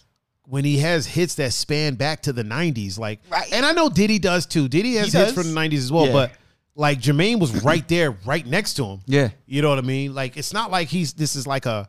when 0.44 0.64
he 0.64 0.78
has 0.78 1.06
hits 1.06 1.34
that 1.36 1.52
span 1.52 1.94
back 1.96 2.22
to 2.22 2.32
the 2.32 2.42
'90s, 2.42 2.98
like, 2.98 3.20
Right. 3.30 3.52
and 3.52 3.66
I 3.66 3.72
know 3.72 3.90
Diddy 3.90 4.18
does 4.18 4.46
too. 4.46 4.66
Diddy 4.68 4.94
has 4.94 5.12
He 5.12 5.18
hits 5.18 5.32
from 5.32 5.52
the 5.52 5.60
'90s 5.60 5.74
as 5.78 5.92
well, 5.92 6.06
Yeah. 6.06 6.12
but 6.12 6.32
like 6.74 7.00
Jermaine 7.00 7.38
was 7.38 7.62
right 7.64 7.86
there, 7.86 8.12
right 8.24 8.46
next 8.46 8.74
to 8.74 8.84
him. 8.86 9.00
yeah. 9.06 9.28
You 9.46 9.60
know 9.62 9.68
what 9.68 9.78
I 9.78 9.82
mean? 9.82 10.14
Like, 10.14 10.36
it's 10.38 10.52
not 10.54 10.70
like 10.70 10.88
he's 10.88 11.12
this 11.12 11.36
is 11.36 11.46
like 11.46 11.66
a. 11.66 11.88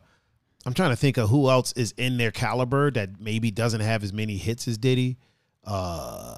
I'm 0.66 0.74
trying 0.74 0.90
to 0.90 0.96
think 0.96 1.16
of 1.16 1.28
who 1.30 1.48
else 1.50 1.72
is 1.72 1.92
in 1.96 2.18
their 2.18 2.30
caliber 2.30 2.90
that 2.90 3.18
maybe 3.20 3.50
doesn't 3.50 3.80
have 3.80 4.02
as 4.04 4.12
many 4.12 4.36
hits 4.36 4.68
as 4.68 4.76
Diddy. 4.78 5.16
Uh, 5.64 6.34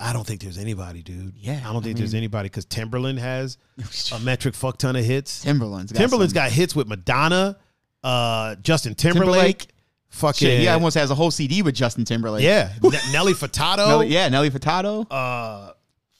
I 0.00 0.12
don't 0.12 0.26
think 0.26 0.40
there's 0.40 0.58
anybody, 0.58 1.02
dude. 1.02 1.34
Yeah, 1.36 1.60
I 1.68 1.72
don't 1.72 1.82
think 1.82 1.96
I 1.96 1.98
there's 2.00 2.14
anybody 2.14 2.48
because 2.48 2.66
Timbaland 2.66 3.18
has 3.18 3.58
a 4.14 4.18
metric 4.20 4.54
fuck 4.54 4.76
ton 4.78 4.96
of 4.96 5.04
hits. 5.04 5.44
Timbaland's 5.44 5.92
got 5.92 6.00
Timbaland's 6.00 6.30
some- 6.32 6.34
got 6.34 6.50
hits 6.50 6.76
with 6.76 6.86
Madonna, 6.88 7.56
uh, 8.02 8.54
Justin 8.56 8.94
Timberlake, 8.94 9.24
Timberlake. 9.32 9.68
fucking 10.10 10.48
Shit, 10.48 10.60
he 10.60 10.68
almost 10.68 10.96
has 10.96 11.10
a 11.10 11.14
whole 11.14 11.30
CD 11.30 11.62
with 11.62 11.74
Justin 11.74 12.04
Timberlake. 12.04 12.44
yeah, 12.44 12.72
N- 12.84 12.90
Nelly 13.12 13.32
Furtado, 13.32 13.88
Nelly, 13.88 14.08
yeah, 14.08 14.28
Nelly 14.28 14.50
Furtado. 14.50 15.06
uh, 15.10 15.72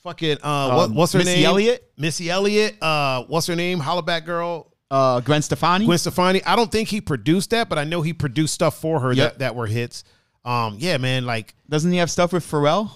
fucking 0.03 0.39
uh, 0.43 0.71
what, 0.75 0.85
Um, 0.87 0.95
what's 0.95 1.13
her 1.13 1.19
name? 1.19 1.27
Missy 1.27 1.37
name? 1.41 1.47
Elliott? 1.47 1.93
Missy 1.97 2.31
Elliott. 2.31 2.83
Uh, 2.83 3.25
what's 3.29 3.47
her 3.47 3.57
name? 3.57 3.81
Hollaback 3.81 4.25
girl. 4.25 4.73
Uh, 4.91 5.21
Gwen 5.21 5.43
Stefani. 5.43 5.87
Gwen 5.87 5.99
Stefani. 5.99 6.45
I 6.45 6.57
don't 6.57 6.71
think 6.71 6.89
he 6.89 7.01
produced 7.01 7.51
that, 7.51 7.69
but 7.69 7.79
I 7.79 7.85
know 7.85 8.03
he 8.03 8.13
produced 8.13 8.55
stuff 8.55 8.81
for 8.81 9.01
her 9.01 9.13
Yep. 9.13 9.33
that, 9.33 9.39
that 9.41 9.55
were 9.57 9.67
hits. 9.67 10.05
Um, 10.45 10.77
yeah, 10.79 10.99
man, 10.99 11.25
like 11.27 11.55
Doesn't 11.69 11.91
he 11.91 11.99
have 11.99 12.11
stuff 12.11 12.33
with 12.33 12.49
Pharrell? 12.49 12.91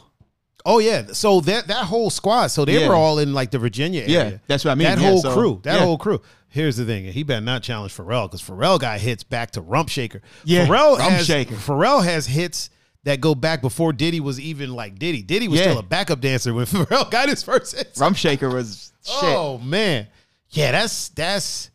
oh 0.66 0.80
yeah. 0.80 1.06
So 1.12 1.40
that 1.42 1.68
that 1.68 1.84
whole 1.86 2.10
squad, 2.10 2.48
so 2.48 2.64
they 2.64 2.80
Yeah. 2.80 2.88
were 2.88 2.94
all 2.94 3.18
in 3.20 3.32
like 3.32 3.50
the 3.50 3.58
Virginia 3.58 4.02
area. 4.02 4.30
Yeah, 4.32 4.38
that's 4.48 4.64
what 4.64 4.72
I 4.72 4.74
mean. 4.74 4.86
That 4.88 5.00
Yeah, 5.00 5.08
whole 5.10 5.22
so- 5.22 5.32
crew. 5.34 5.60
That 5.64 5.76
yeah. 5.78 5.84
whole 5.84 5.96
crew. 5.98 6.20
Here's 6.50 6.76
the 6.76 6.84
thing. 6.84 7.04
He 7.12 7.22
better 7.22 7.40
not 7.44 7.62
challenge 7.62 7.94
Pharrell 7.96 8.24
because 8.30 8.42
Pharrell 8.42 8.78
got 8.78 9.00
hits 9.00 9.22
back 9.22 9.50
to 9.52 9.60
Rump 9.60 9.88
Shaker. 9.88 10.20
Yeah, 10.44 10.66
Pharrell 10.66 10.98
Rump 10.98 11.12
has 11.12 11.26
Shaker. 11.26 11.54
Pharrell 11.54 12.04
has 12.04 12.26
hits 12.26 12.70
that 13.04 13.20
go 13.20 13.34
back 13.34 13.62
before 13.62 13.92
Diddy 13.92 14.20
was 14.20 14.38
even 14.40 14.74
like 14.74 14.98
Diddy. 14.98 15.22
Diddy 15.22 15.48
was 15.48 15.60
still 15.60 15.78
a 15.78 15.82
backup 15.82 16.20
dancer 16.20 16.52
when 16.52 16.66
Pharrell 16.66 17.10
got 17.10 17.28
his 17.30 17.42
first 17.42 17.74
hits. 17.76 17.98
Rump 17.98 18.16
Shaker 18.16 18.50
was 18.50 18.92
shit. 19.04 19.14
Oh 19.24 19.58
man, 19.58 20.06
yeah, 20.50 20.72
that's 20.72 21.08
that's 21.10 21.70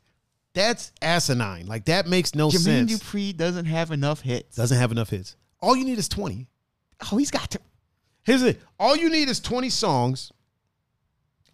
that's 0.53 0.91
asinine. 1.01 1.65
Like 1.67 1.85
that 1.85 2.07
makes 2.07 2.35
no 2.35 2.49
Jermaine 2.49 2.89
sense. 2.89 2.99
Dupri 3.03 3.35
doesn't 3.35 3.65
have 3.65 3.91
enough 3.91 4.21
hits. 4.21 4.55
Doesn't 4.55 4.77
have 4.77 4.91
enough 4.91 5.09
hits. 5.09 5.35
All 5.61 5.75
you 5.75 5.85
need 5.85 5.97
is 5.97 6.07
twenty. 6.07 6.47
Oh, 7.11 7.17
he's 7.17 7.31
got 7.31 7.51
to. 7.51 7.59
Here's 8.23 8.43
it. 8.43 8.61
All 8.79 8.95
you 8.95 9.09
need 9.09 9.29
is 9.29 9.39
twenty 9.39 9.69
songs. 9.69 10.31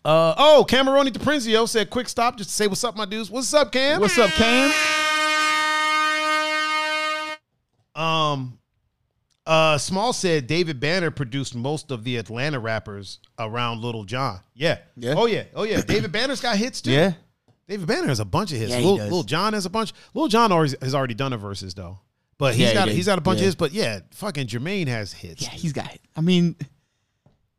Uh 0.05 0.33
oh, 0.37 0.65
Cameroni 0.67 1.09
DePrinzio 1.09 1.67
said, 1.67 1.89
"Quick 1.89 2.07
stop, 2.07 2.37
just 2.37 2.49
to 2.51 2.55
say 2.55 2.67
what's 2.67 2.83
up, 2.83 2.95
my 2.95 3.05
dudes. 3.05 3.29
What's 3.29 3.53
up, 3.53 3.71
Cam? 3.71 3.99
What's 3.99 4.17
up, 4.17 4.29
Cam? 4.31 4.71
Um, 7.95 8.59
uh, 9.45 9.77
Small 9.77 10.13
said 10.13 10.47
David 10.47 10.79
Banner 10.79 11.11
produced 11.11 11.53
most 11.53 11.91
of 11.91 12.03
the 12.03 12.15
Atlanta 12.15 12.59
rappers 12.59 13.19
around 13.37 13.81
Little 13.81 14.05
John. 14.05 14.39
Yeah. 14.53 14.77
Yeah. 14.95 15.15
Oh 15.17 15.25
yeah. 15.25 15.43
Oh 15.53 15.63
yeah. 15.63 15.81
David 15.81 16.11
Banner's 16.11 16.39
got 16.39 16.55
hits 16.55 16.81
too. 16.81 16.91
Yeah. 16.91 17.13
David 17.69 17.87
Banner 17.87 18.07
has 18.07 18.19
a 18.19 18.25
bunch 18.25 18.51
of 18.51 18.57
hits. 18.57 18.71
Yeah, 18.71 18.79
he 18.79 18.85
Lil. 18.85 18.95
Lil 19.07 19.23
Jon 19.23 19.53
has 19.53 19.65
a 19.65 19.69
bunch. 19.69 19.93
Lil 20.13 20.27
Jon 20.27 20.51
always 20.51 20.75
has 20.81 20.93
already 20.95 21.13
done 21.13 21.31
a 21.33 21.37
verses 21.37 21.73
though. 21.73 21.99
But 22.37 22.55
he's 22.55 22.63
Yeah, 22.63 22.67
he 22.69 22.73
got 22.73 22.85
did. 22.85 22.95
he's 22.95 23.05
got 23.05 23.17
a 23.17 23.21
bunch 23.21 23.39
of 23.39 23.45
hits. 23.45 23.55
But 23.55 23.71
yeah, 23.73 23.99
fucking 24.11 24.47
Jermaine 24.47 24.87
has 24.87 25.13
hits. 25.13 25.41
Yeah, 25.43 25.49
he's 25.49 25.71
got. 25.71 25.89
I 26.15 26.21
mean, 26.21 26.55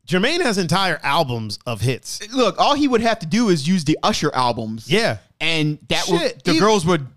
Jermaine 0.07 0.41
has 0.41 0.57
entire 0.57 0.99
albums 1.03 1.59
of 1.65 1.81
hits. 1.81 2.19
look, 2.33 2.59
all 2.59 2.75
he 2.75 2.87
would 2.87 3.01
have 3.01 3.19
to 3.19 3.25
do 3.25 3.49
is 3.49 3.67
use 3.67 3.85
the 3.85 3.97
Usher 4.03 4.33
albums. 4.35 4.91
Yeah. 4.91 5.17
And 5.39 5.79
that 5.89 6.05
Shit, 6.05 6.11
would, 6.35 6.43
the 6.43 6.53
he- 6.53 6.59
girls 6.59 6.85
would 6.85 7.07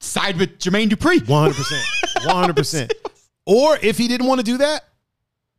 side 0.00 0.36
with 0.38 0.58
Jermaine 0.58 0.88
Dupri. 0.90 1.26
One 1.28 1.42
hundred 1.42 1.56
percent. 1.56 1.84
One 2.26 2.36
hundred 2.36 2.56
percent. 2.56 2.92
Or 3.46 3.78
if 3.80 3.98
he 3.98 4.08
didn't 4.08 4.26
want 4.26 4.40
to 4.40 4.44
do 4.44 4.58
that, 4.58 4.84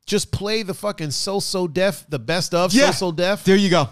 just 0.06 0.32
play 0.32 0.64
the 0.64 0.74
fucking 0.74 1.12
So 1.12 1.40
So 1.40 1.68
Def, 1.68 2.06
the 2.10 2.20
best 2.20 2.54
of 2.54 2.74
Yeah. 2.74 2.88
So 2.88 3.08
So 3.08 3.12
Def. 3.12 3.44
There 3.46 3.56
you 3.56 3.70
go. 3.70 3.88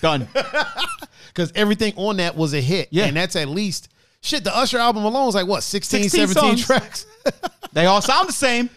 Done. 0.00 0.28
because 1.28 1.52
everything 1.54 1.94
on 1.96 2.18
that 2.18 2.36
was 2.36 2.54
a 2.54 2.60
hit. 2.60 2.88
Yeah. 2.90 3.06
And 3.06 3.16
that's 3.16 3.36
at 3.36 3.48
least 3.48 3.88
shit. 4.20 4.44
The 4.44 4.56
Usher 4.56 4.78
album 4.78 5.04
alone 5.04 5.28
is 5.28 5.34
like 5.34 5.46
what, 5.46 5.62
16, 5.62 6.08
16 6.08 6.28
17 6.28 6.34
songs. 6.34 6.66
tracks? 6.66 7.06
they 7.72 7.86
all 7.86 8.02
sound 8.02 8.28
the 8.28 8.32
same, 8.32 8.70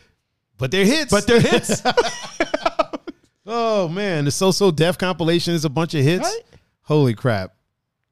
but 0.57 0.71
they're 0.71 0.85
hits. 0.85 1.11
but 1.11 1.27
they're 1.27 1.39
hits. 1.39 1.81
oh 3.45 3.87
man, 3.87 4.25
the 4.25 4.31
So 4.31 4.51
So 4.51 4.71
Def 4.71 4.97
compilation 4.97 5.53
is 5.53 5.65
a 5.65 5.69
bunch 5.69 5.93
of 5.93 6.03
hits. 6.03 6.23
Right? 6.23 6.41
Holy 6.81 7.13
crap. 7.13 7.53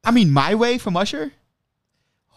I 0.04 0.10
mean, 0.10 0.30
My 0.30 0.54
Way 0.54 0.78
from 0.78 0.96
Usher, 0.96 1.32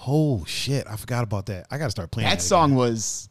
Oh 0.07 0.43
shit. 0.45 0.85
I 0.87 0.95
forgot 0.97 1.23
about 1.23 1.47
that. 1.47 1.67
I 1.71 1.77
gotta 1.77 1.91
start 1.91 2.11
playing 2.11 2.29
that 2.29 2.39
that 2.39 2.43
song 2.43 2.75
was. 2.75 3.29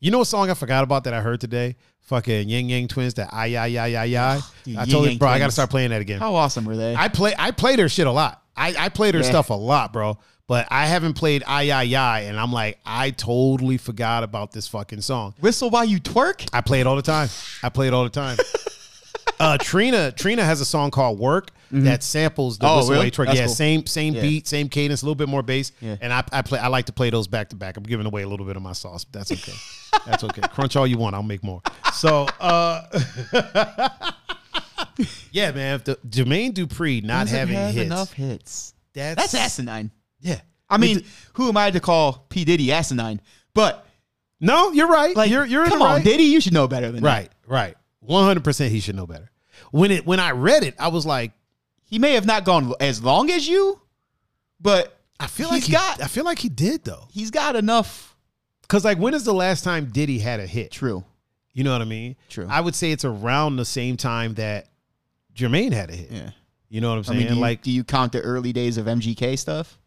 You 0.00 0.10
know 0.10 0.18
what 0.18 0.26
song 0.28 0.48
I 0.50 0.54
forgot 0.54 0.84
about 0.84 1.04
that 1.04 1.14
I 1.14 1.20
heard 1.20 1.40
today? 1.40 1.76
Fucking 2.02 2.48
Ying 2.48 2.70
Yang 2.70 2.88
Twins, 2.88 3.14
that 3.14 3.28
ay 3.32 3.56
ay 3.56 3.76
ay 3.78 3.96
ay 3.96 4.16
ay. 4.16 4.40
Dude, 4.64 4.76
I 4.76 4.82
Yin 4.84 4.90
told 4.92 5.10
you, 5.10 5.18
bro, 5.18 5.28
I 5.28 5.32
gotta 5.38 5.44
Twins. 5.46 5.54
start 5.54 5.70
playing 5.70 5.90
that 5.90 6.00
again. 6.00 6.20
How 6.20 6.34
awesome 6.34 6.64
were 6.64 6.76
they? 6.76 6.94
I 6.94 7.08
play 7.08 7.34
I 7.38 7.50
played 7.50 7.78
her 7.80 7.88
shit 7.88 8.06
a 8.06 8.12
lot. 8.12 8.42
I, 8.56 8.74
I 8.78 8.88
played 8.88 9.14
her 9.14 9.20
Yeah. 9.20 9.26
stuff 9.28 9.50
a 9.50 9.54
lot, 9.54 9.92
bro. 9.92 10.18
But 10.46 10.66
I 10.70 10.86
haven't 10.86 11.12
played 11.14 11.42
ay 11.46 11.70
ay 11.70 11.94
ay, 11.94 12.20
and 12.22 12.38
I'm 12.40 12.52
like, 12.52 12.78
I 12.86 13.10
totally 13.10 13.76
forgot 13.76 14.22
about 14.22 14.52
this 14.52 14.66
fucking 14.68 15.02
song. 15.02 15.34
Whistle 15.40 15.68
while 15.68 15.84
you 15.84 16.00
twerk. 16.00 16.48
I 16.54 16.62
play 16.62 16.80
it 16.80 16.86
all 16.86 16.96
the 16.96 17.02
time. 17.02 17.28
I 17.62 17.68
play 17.68 17.88
it 17.88 17.92
all 17.92 18.04
the 18.04 18.10
time. 18.10 18.38
uh, 19.40 19.58
Trina 19.58 20.12
Trina 20.12 20.44
has 20.44 20.60
a 20.60 20.64
song 20.64 20.90
called 20.90 21.18
"Work" 21.18 21.50
that 21.70 22.02
samples 22.02 22.58
the 22.58 22.66
Oh, 22.66 22.78
whistle 22.78 22.92
really? 22.94 23.10
Twerk. 23.10 23.34
Yeah, 23.34 23.44
cool. 23.46 23.54
same 23.54 23.86
same 23.86 24.14
Yeah. 24.14 24.22
beat, 24.22 24.46
same 24.48 24.68
cadence, 24.68 25.02
a 25.02 25.04
little 25.04 25.14
bit 25.14 25.28
more 25.28 25.42
bass. 25.42 25.72
Yeah. 25.80 25.96
And 26.00 26.12
I, 26.12 26.24
I 26.32 26.42
play. 26.42 26.58
I 26.58 26.68
like 26.68 26.86
to 26.86 26.92
play 26.92 27.10
those 27.10 27.26
back 27.28 27.50
to 27.50 27.56
back. 27.56 27.76
I'm 27.76 27.82
giving 27.82 28.06
away 28.06 28.22
a 28.22 28.28
little 28.28 28.46
bit 28.46 28.56
of 28.56 28.62
my 28.62 28.72
sauce, 28.72 29.04
but 29.04 29.18
that's 29.20 29.32
okay. 29.32 29.58
that's 30.06 30.24
okay. 30.24 30.42
Crunch 30.48 30.76
all 30.76 30.86
you 30.86 30.98
want. 30.98 31.14
I'll 31.14 31.22
make 31.22 31.42
more. 31.44 31.60
So, 31.92 32.26
uh, 32.40 32.82
yeah, 35.32 35.50
man. 35.52 35.74
If 35.76 35.84
the 35.84 35.96
Jermaine 36.08 36.52
Dupri 36.52 37.02
not 37.04 37.28
having 37.28 37.54
have 37.56 37.74
hits, 37.74 37.86
enough 37.86 38.12
hits. 38.12 38.74
that's 38.94 39.16
That's 39.20 39.34
asinine. 39.34 39.90
Yeah. 40.20 40.40
I 40.70 40.76
mean, 40.76 41.02
who 41.34 41.48
am 41.48 41.56
I 41.56 41.70
to 41.70 41.80
call 41.80 42.26
P 42.28 42.44
Diddy 42.44 42.72
asinine? 42.72 43.20
But 43.54 43.86
No, 44.40 44.70
you're 44.72 44.88
right. 44.88 45.16
like, 45.16 45.30
you're 45.30 45.44
you're 45.46 45.64
in 45.64 45.70
come 45.70 45.80
on, 45.82 45.94
right. 45.96 46.04
Diddy, 46.04 46.24
you 46.24 46.40
should 46.40 46.52
know 46.52 46.68
better 46.68 46.90
than 46.92 47.02
that. 47.02 47.08
Right, 47.08 47.32
right, 47.46 47.76
right. 48.02 48.08
One 48.10 48.24
hundred 48.24 48.44
percent. 48.44 48.72
He 48.72 48.80
should 48.80 48.96
know 48.96 49.06
better. 49.06 49.30
When 49.70 49.90
it 49.90 50.06
when 50.06 50.20
I 50.20 50.30
read 50.32 50.62
it, 50.62 50.74
I 50.78 50.88
was 50.88 51.04
like, 51.06 51.32
He 51.84 51.98
may 51.98 52.12
have 52.14 52.26
not 52.26 52.44
gone 52.44 52.72
as 52.80 53.02
long 53.02 53.30
as 53.30 53.48
you, 53.48 53.80
but 54.60 54.98
I 55.20 55.26
feel 55.26 55.48
like 55.48 55.64
he, 55.64 55.72
got- 55.72 56.00
I 56.02 56.06
feel 56.06 56.24
like 56.24 56.38
he 56.38 56.48
did 56.48 56.84
though. 56.84 57.08
he's 57.10 57.30
got 57.30 57.56
enough. 57.56 58.14
Because 58.62 58.84
like, 58.84 58.98
when 58.98 59.14
is 59.14 59.24
the 59.24 59.32
last 59.34 59.64
time 59.64 59.86
Diddy 59.86 60.18
had 60.18 60.40
a 60.40 60.46
hit? 60.46 60.70
True. 60.70 61.02
You 61.54 61.64
know 61.64 61.72
what 61.72 61.80
I 61.82 61.86
mean? 61.86 62.14
True. 62.28 62.46
I 62.48 62.60
would 62.60 62.74
say 62.74 62.92
it's 62.92 63.04
around 63.04 63.56
the 63.56 63.64
same 63.64 63.96
time 63.96 64.34
that 64.34 64.68
Jermaine 65.34 65.72
had 65.72 65.90
a 65.90 65.94
hit. 65.96 66.10
Yeah. 66.12 66.30
You 66.68 66.80
know 66.82 66.90
what 66.90 66.96
I'm 66.96 67.00
I 67.00 67.02
saying? 67.04 67.18
mean, 67.20 67.28
do 67.28 67.34
you, 67.34 67.40
like, 67.40 67.62
do 67.62 67.70
you 67.72 67.82
count 67.82 68.12
the 68.12 68.20
early 68.20 68.52
days 68.52 68.76
of 68.76 68.86
MGK 68.86 69.38
stuff? 69.38 69.78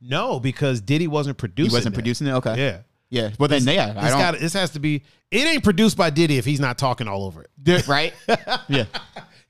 no, 0.00 0.40
because 0.40 0.80
Diddy 0.80 1.06
wasn't 1.06 1.38
producing. 1.38 1.70
He 1.70 1.74
wasn't 1.76 1.94
that. 1.94 2.00
producing 2.00 2.26
it. 2.26 2.32
Okay. 2.32 2.56
Yeah. 2.58 2.78
Yeah. 3.12 3.30
Well, 3.38 3.46
then, 3.48 3.62
yeah, 3.64 3.92
I 3.94 4.02
This 4.04 4.10
don't. 4.10 4.20
got 4.20 4.38
this 4.38 4.52
has 4.54 4.70
to 4.70 4.80
be. 4.80 5.02
It 5.30 5.46
ain't 5.46 5.62
produced 5.62 5.98
by 5.98 6.08
Diddy 6.08 6.38
if 6.38 6.46
he's 6.46 6.60
not 6.60 6.78
talking 6.78 7.06
all 7.08 7.24
over 7.24 7.44
it. 7.44 7.86
Right? 7.86 8.14
yeah. 8.68 8.86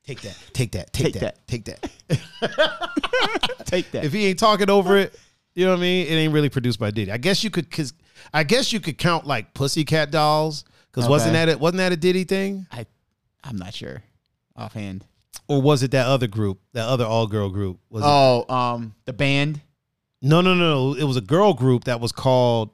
Take 0.04 0.20
that. 0.22 0.36
Take 0.52 0.72
that. 0.72 0.92
Take, 0.92 1.12
Take 1.12 1.20
that, 1.20 1.46
Take 1.46 1.64
that. 1.66 1.90
Take 3.64 3.90
that. 3.92 4.04
if 4.04 4.12
he 4.12 4.26
ain't 4.26 4.38
talking 4.40 4.68
over 4.68 4.96
it, 4.98 5.16
you 5.54 5.64
know 5.64 5.70
what 5.72 5.78
I 5.78 5.82
mean? 5.82 6.06
It 6.08 6.10
ain't 6.14 6.32
really 6.32 6.48
produced 6.48 6.80
by 6.80 6.90
Diddy. 6.90 7.12
I 7.12 7.18
guess 7.18 7.44
you 7.44 7.50
could, 7.50 7.70
cause 7.70 7.92
I 8.34 8.42
guess 8.42 8.72
you 8.72 8.80
could 8.80 8.98
count 8.98 9.26
like 9.26 9.54
Pussycat 9.54 10.10
Dolls, 10.10 10.64
cause 10.90 11.08
wasn't 11.08 11.34
that 11.34 11.48
it? 11.48 11.60
Wasn't 11.60 11.78
that 11.78 11.92
a 11.92 11.96
Diddy 11.96 12.24
thing, 12.24 12.66
I, 12.72 12.84
I'm 13.44 13.56
not 13.56 13.74
sure 13.74 14.02
offhand. 14.56 15.04
or 15.48 15.62
was 15.62 15.82
it 15.84 15.92
that 15.92 16.06
other 16.06 16.26
group, 16.26 16.58
that 16.72 16.86
other 16.86 17.04
all 17.04 17.26
girl 17.28 17.48
group? 17.48 17.78
Was 17.90 18.02
it? 18.02 18.06
Oh, 18.08 18.44
um, 18.52 18.94
the 19.04 19.12
band. 19.12 19.60
No, 20.20 20.40
no, 20.40 20.54
no, 20.54 20.92
no. 20.92 20.94
It 20.98 21.04
was 21.04 21.16
a 21.16 21.20
girl 21.22 21.54
group 21.54 21.84
that 21.84 22.00
was 22.00 22.10
called 22.12 22.70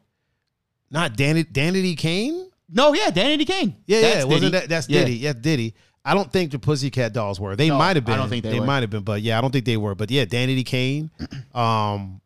not 0.91 1.17
Danny 1.17 1.45
Danity 1.45 1.97
Kane. 1.97 2.51
No, 2.71 2.93
yeah, 2.95 3.11
Danny 3.11 3.45
Kane. 3.45 3.77
Yeah, 3.87 4.01
That's 4.01 4.17
yeah. 4.17 4.25
Wasn't 4.25 4.41
Diddy. 4.41 4.51
that 4.61 4.69
that's 4.69 4.89
Yeah. 4.89 5.01
Diddy? 5.01 5.15
Yeah, 5.17 5.33
Diddy. 5.33 5.75
I 6.05 6.15
don't 6.15 6.33
think 6.33 6.51
the 6.53 6.59
Pussycat 6.59 7.13
Dolls 7.13 7.39
were. 7.41 7.55
They 7.57 7.69
No, 7.69 7.77
might 7.79 7.97
have 7.97 8.05
been. 8.05 8.15
I 8.15 8.17
don't 8.19 8.29
think 8.29 8.45
they 8.45 8.61
were. 8.61 8.65
might 8.67 8.81
have 8.83 8.91
been, 8.91 9.03
but 9.03 9.21
yeah, 9.23 9.37
I 9.37 9.41
don't 9.41 9.51
think 9.51 9.65
they 9.67 9.77
were. 9.77 9.95
But 9.95 10.11
yeah, 10.11 10.25
Danity 10.25 10.65
Kane, 10.65 11.11
um, 11.55 12.21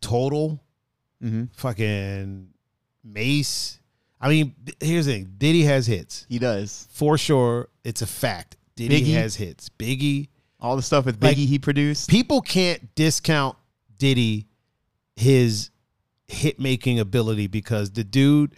Total. 0.00 0.62
Mhm. 1.22 1.50
fucking 1.54 2.48
Mace. 3.04 3.78
I 4.20 4.28
mean, 4.30 4.54
here's 4.80 5.04
the 5.06 5.12
thing: 5.12 5.34
Diddy 5.36 5.62
has 5.64 5.86
hits 5.86 6.24
He 6.30 6.38
does 6.38 6.88
for 6.92 7.18
sure. 7.18 7.68
It's 7.84 8.00
a 8.02 8.06
fact. 8.06 8.56
Diddy 8.76 9.02
Biggie. 9.02 9.12
has 9.14 9.36
hits. 9.36 9.68
Biggie. 9.78 10.28
all 10.58 10.76
the 10.76 10.82
stuff 10.82 11.04
with 11.06 11.18
Biggie 11.18 11.22
Like- 11.28 11.36
he 11.36 11.58
produced. 11.58 12.08
People 12.10 12.40
can't 12.42 12.94
discount 12.94 13.56
Diddy 13.98 14.46
his 15.16 15.70
hit 16.30 16.60
making 16.60 16.98
ability 16.98 17.46
because 17.46 17.90
the 17.90 18.04
dude 18.04 18.54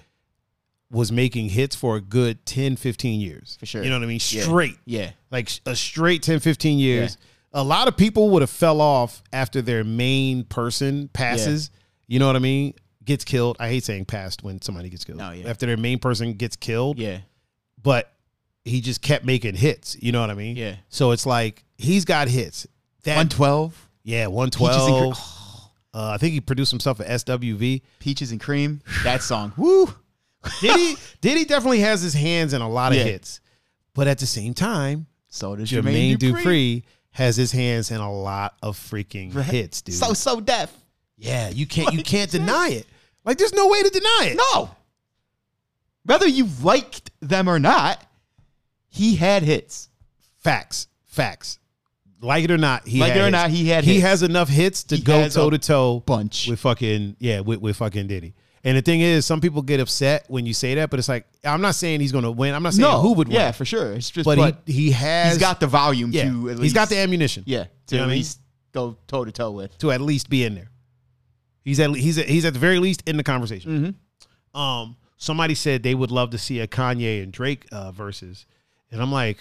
was 0.91 1.11
making 1.11 1.49
hits 1.49 1.75
for 1.75 1.97
a 1.97 2.01
good 2.01 2.45
10, 2.45 2.77
15 2.77 3.21
years. 3.21 3.57
For 3.59 3.67
sure. 3.67 3.83
You 3.83 3.89
know 3.91 3.97
what 3.99 4.05
I 4.05 4.09
mean? 4.09 4.21
Straight. 4.21 4.77
Yeah. 4.85 5.13
Like 5.31 5.51
a 5.65 5.75
straight 5.75 6.23
10, 6.23 6.41
15 6.41 6.79
years. 6.79 7.17
A 7.55 7.63
lot 7.65 7.89
of 7.89 7.97
people 7.97 8.31
would 8.31 8.43
have 8.43 8.51
fell 8.51 8.81
off 8.81 9.23
after 9.33 9.63
their 9.63 9.85
main 9.85 10.45
person 10.45 11.09
passes. 11.09 11.71
You 12.07 12.19
know 12.19 12.27
what 12.27 12.37
I 12.37 12.41
mean? 12.41 12.75
Gets 13.05 13.25
killed. 13.25 13.57
I 13.59 13.69
hate 13.69 13.85
saying 13.85 14.05
passed 14.05 14.43
when 14.43 14.61
somebody 14.63 14.91
gets 14.91 15.05
killed. 15.05 15.19
No, 15.19 15.31
yeah. 15.33 15.49
After 15.49 15.67
their 15.67 15.77
main 15.77 15.99
person 15.99 16.35
gets 16.35 16.57
killed. 16.57 16.99
Yeah. 16.99 17.19
But 17.83 18.13
he 18.65 18.81
just 18.81 19.03
kept 19.03 19.25
making 19.25 19.55
hits. 19.57 19.97
You 20.01 20.13
know 20.13 20.21
what 20.21 20.31
I 20.31 20.35
mean? 20.35 20.57
Yeah. 20.57 20.77
So 20.89 21.11
it's 21.11 21.27
like 21.27 21.65
he's 21.77 22.05
got 22.05 22.29
hits. 22.29 22.67
That 23.05 23.17
One 23.17 23.29
twelve. 23.29 23.89
yeah, 24.05 24.27
Peaches 24.27 24.27
and 24.27 24.35
112. 24.37 25.39
Uh, 25.95 26.11
I 26.15 26.19
think 26.19 26.33
he 26.33 26.41
produced 26.41 26.71
himself 26.71 27.01
at 27.01 27.07
SWV. 27.07 27.83
Peaches 27.99 28.33
and 28.33 28.41
Cream. 28.41 28.81
That 29.05 29.23
song. 29.23 29.53
Woo. 29.57 29.93
Diddy, 30.61 30.97
Diddy 31.21 31.45
definitely 31.45 31.81
has 31.81 32.01
his 32.03 32.15
hands 32.15 32.53
in 32.55 32.63
a 32.63 32.69
lot 32.69 32.93
of 32.93 32.99
Yeah. 32.99 33.05
hits. 33.05 33.41
But 33.95 34.09
at 34.09 34.19
the 34.19 34.27
same 34.27 34.55
time, 34.55 35.07
So 35.29 35.55
does 35.55 35.71
Jermaine, 35.71 36.17
Jermaine, 36.17 36.43
Dupri. 36.43 36.83
has 37.11 37.37
his 37.37 37.53
hands 37.53 37.91
in 37.91 38.01
a 38.01 38.11
lot 38.13 38.57
of 38.63 38.77
freaking 38.79 39.33
hits, 39.43 39.83
dude. 39.83 39.95
So 39.97 40.15
So 40.15 40.41
Def. 40.41 40.73
yeah, 41.19 41.51
you 41.51 41.67
can't 41.67 41.93
you 41.95 42.03
can't 42.03 42.31
deny 42.31 42.69
it. 42.71 42.87
Like 43.25 43.37
there's 43.39 43.53
no 43.53 43.69
way 43.69 43.83
to 43.83 43.91
deny 43.91 44.29
it. 44.33 44.37
No. 44.55 44.71
Whether 46.05 46.27
you 46.27 46.49
liked 46.63 47.11
them 47.21 47.49
or 47.49 47.59
not, 47.61 48.03
he 48.89 49.15
had 49.17 49.43
hits. 49.43 49.89
Facts. 50.39 50.89
Facts. 51.07 51.59
Like 52.23 52.45
it 52.45 52.51
or 52.53 52.57
not, 52.59 52.87
he 52.87 53.01
Like 53.01 53.17
it 53.17 53.21
or 53.21 53.31
not, 53.31 53.51
he 53.51 53.69
had 53.69 53.85
he 53.85 53.95
hits. 53.95 54.05
has 54.07 54.23
enough 54.23 54.49
hits 54.49 54.85
to 54.85 54.97
He 54.97 55.03
go 55.03 55.19
has 55.19 55.19
a- 55.19 55.23
he 55.23 55.23
had 55.23 55.23
he 55.23 55.23
hits. 55.23 55.23
has 55.23 55.23
enough 55.23 55.23
hits 55.23 55.23
to 55.23 55.23
He 55.23 55.23
go 55.23 55.23
has 55.23 55.37
a 55.37 55.39
toe 55.41 55.51
to 55.51 55.59
toe 55.59 56.01
bunch. 56.07 56.49
with 56.49 56.61
fucking 56.61 57.17
yeah 57.19 57.41
with, 57.41 57.61
with 57.61 57.77
fucking 57.77 58.07
Diddy. 58.07 58.35
And 58.65 58.79
the 58.79 58.83
thing 58.83 59.01
is, 59.01 59.27
some 59.27 59.41
people 59.41 59.61
get 59.63 59.81
upset 59.81 60.25
when 60.29 60.47
you 60.47 60.55
say 60.55 60.77
that, 60.77 60.89
but 60.89 61.01
it's 61.01 61.09
like 61.09 61.27
I'm 61.45 61.61
not 61.61 61.75
saying 61.75 61.99
he's 62.01 62.13
gonna 62.13 62.31
win. 62.31 62.55
I'm 62.55 62.63
not 62.63 62.75
saying 62.75 62.89
no, 62.89 63.01
who 63.01 63.15
would 63.15 63.27
win. 63.27 63.35
Yeah, 63.37 63.51
for 63.51 63.65
sure. 63.65 63.93
It's 63.95 64.09
just, 64.09 64.25
but, 64.25 64.39
but, 64.39 64.63
he 64.67 64.73
he 64.73 64.91
has 64.93 65.33
he's 65.33 65.41
got 65.41 65.59
the 65.59 65.67
volume 65.67 66.13
yeah 66.13 66.25
to 66.25 66.29
at 66.29 66.57
least. 66.57 66.63
he's 66.63 66.73
got 66.73 66.89
the 66.89 66.97
ammunition 66.99 67.43
yeah 67.45 67.63
You 67.63 67.67
to 67.89 67.97
know 67.97 68.03
at 68.03 68.05
I 68.05 68.09
mean? 68.09 68.19
least 68.19 68.39
go 68.73 68.97
toe 69.09 69.25
to 69.25 69.33
toe 69.33 69.51
with. 69.51 69.77
to 69.79 69.91
at 69.91 70.01
least 70.01 70.31
be 70.31 70.45
in 70.45 70.55
there. 70.55 70.71
He's 71.65 71.81
at 71.81 71.91
he's 71.97 72.19
at, 72.19 72.29
he's 72.29 72.45
at 72.45 72.53
the 72.53 72.59
very 72.61 72.79
least 72.79 73.03
in 73.07 73.17
the 73.17 73.25
conversation. 73.25 73.97
Mm-hmm. 74.53 74.61
Um, 74.61 74.97
somebody 75.17 75.55
said 75.57 75.83
they 75.83 75.95
would 75.97 76.11
love 76.13 76.31
to 76.31 76.39
see 76.39 76.61
a 76.61 76.67
Kanye 76.69 77.23
and 77.23 77.33
Drake 77.33 77.67
uh, 77.73 77.91
versus, 77.93 78.47
and 78.93 79.01
I'm 79.03 79.11
like, 79.13 79.39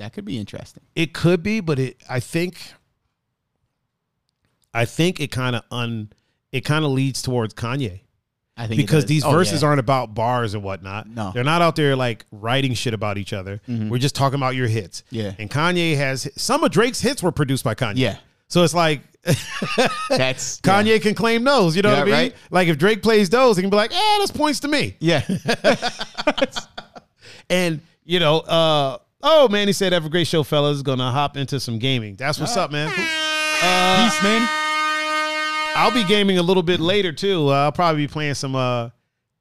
That 0.00 0.12
could 0.12 0.24
be 0.24 0.38
interesting. 0.38 0.82
it 0.96 1.12
could 1.14 1.42
be, 1.42 1.60
but 1.60 1.78
it 1.78 2.02
I 2.08 2.18
think 2.20 2.58
I 4.74 4.84
think 4.84 5.20
it 5.20 5.28
kind 5.30 5.56
of 5.56 5.62
un 5.70 6.10
it 6.52 6.62
kind 6.62 6.84
of 6.84 6.90
leads 6.90 7.22
towards 7.22 7.54
Kanye 7.54 8.00
I 8.56 8.66
think 8.66 8.76
because 8.78 9.06
these 9.06 9.24
Oh, 9.24 9.30
verses 9.30 9.62
yeah. 9.62 9.68
aren't 9.68 9.80
about 9.80 10.14
bars 10.14 10.54
and 10.54 10.62
whatnot. 10.62 11.08
No. 11.08 11.30
they're 11.34 11.44
not 11.44 11.62
out 11.62 11.76
there 11.76 11.96
like 11.96 12.26
writing 12.30 12.74
shit 12.74 12.92
about 12.94 13.16
each 13.18 13.32
other. 13.32 13.60
We're 13.68 13.98
just 13.98 14.14
talking 14.14 14.36
about 14.38 14.54
your 14.54 14.68
hits. 14.68 15.02
Yeah. 15.10 15.32
and 15.38 15.50
Kanye 15.50 15.96
has 15.96 16.28
some 16.36 16.62
of 16.64 16.70
Drake's 16.70 17.00
hits 17.00 17.22
were 17.22 17.32
produced 17.32 17.64
by 17.64 17.74
Kanye. 17.74 17.96
Yeah, 17.96 18.16
so 18.48 18.62
it's 18.64 18.74
like 18.74 19.00
that's 20.08 20.60
Kanye 20.62 21.00
can 21.02 21.14
claim 21.14 21.44
those. 21.44 21.76
You 21.76 21.82
know 21.82 21.90
Yeah, 21.92 21.98
what 21.98 22.02
I 22.02 22.04
mean? 22.04 22.14
right. 22.14 22.34
Like 22.50 22.68
if 22.68 22.78
Drake 22.78 23.02
plays 23.02 23.28
those, 23.30 23.56
he 23.56 23.62
can 23.62 23.70
be 23.70 23.76
like, 23.76 23.92
"Eh, 23.92 24.18
this 24.18 24.30
points 24.30 24.60
to 24.60 24.68
me." 24.68 24.96
Yeah, 24.98 25.22
And 27.50 27.80
you 28.04 28.20
know, 28.20 28.38
uh, 28.40 28.98
oh 29.22 29.48
man, 29.48 29.66
he 29.66 29.72
said, 29.72 29.92
"Have 29.92 30.06
a 30.06 30.08
great 30.10 30.26
show, 30.26 30.42
fellas. 30.42 30.82
Gonna 30.82 31.10
hop 31.10 31.36
into 31.36 31.58
some 31.60 31.78
gaming. 31.78 32.16
That's 32.16 32.38
what's 32.40 32.56
up, 32.56 32.70
man." 32.70 32.88
peace, 32.90 34.22
man. 34.22 34.46
I'll 35.76 35.92
be 35.92 36.04
gaming 36.04 36.38
a 36.38 36.42
little 36.42 36.62
bit 36.62 36.80
later 36.80 37.12
too. 37.12 37.48
Uh, 37.48 37.52
I'll 37.64 37.72
probably 37.72 38.02
be 38.06 38.08
playing 38.08 38.34
some, 38.34 38.54
uh, 38.56 38.90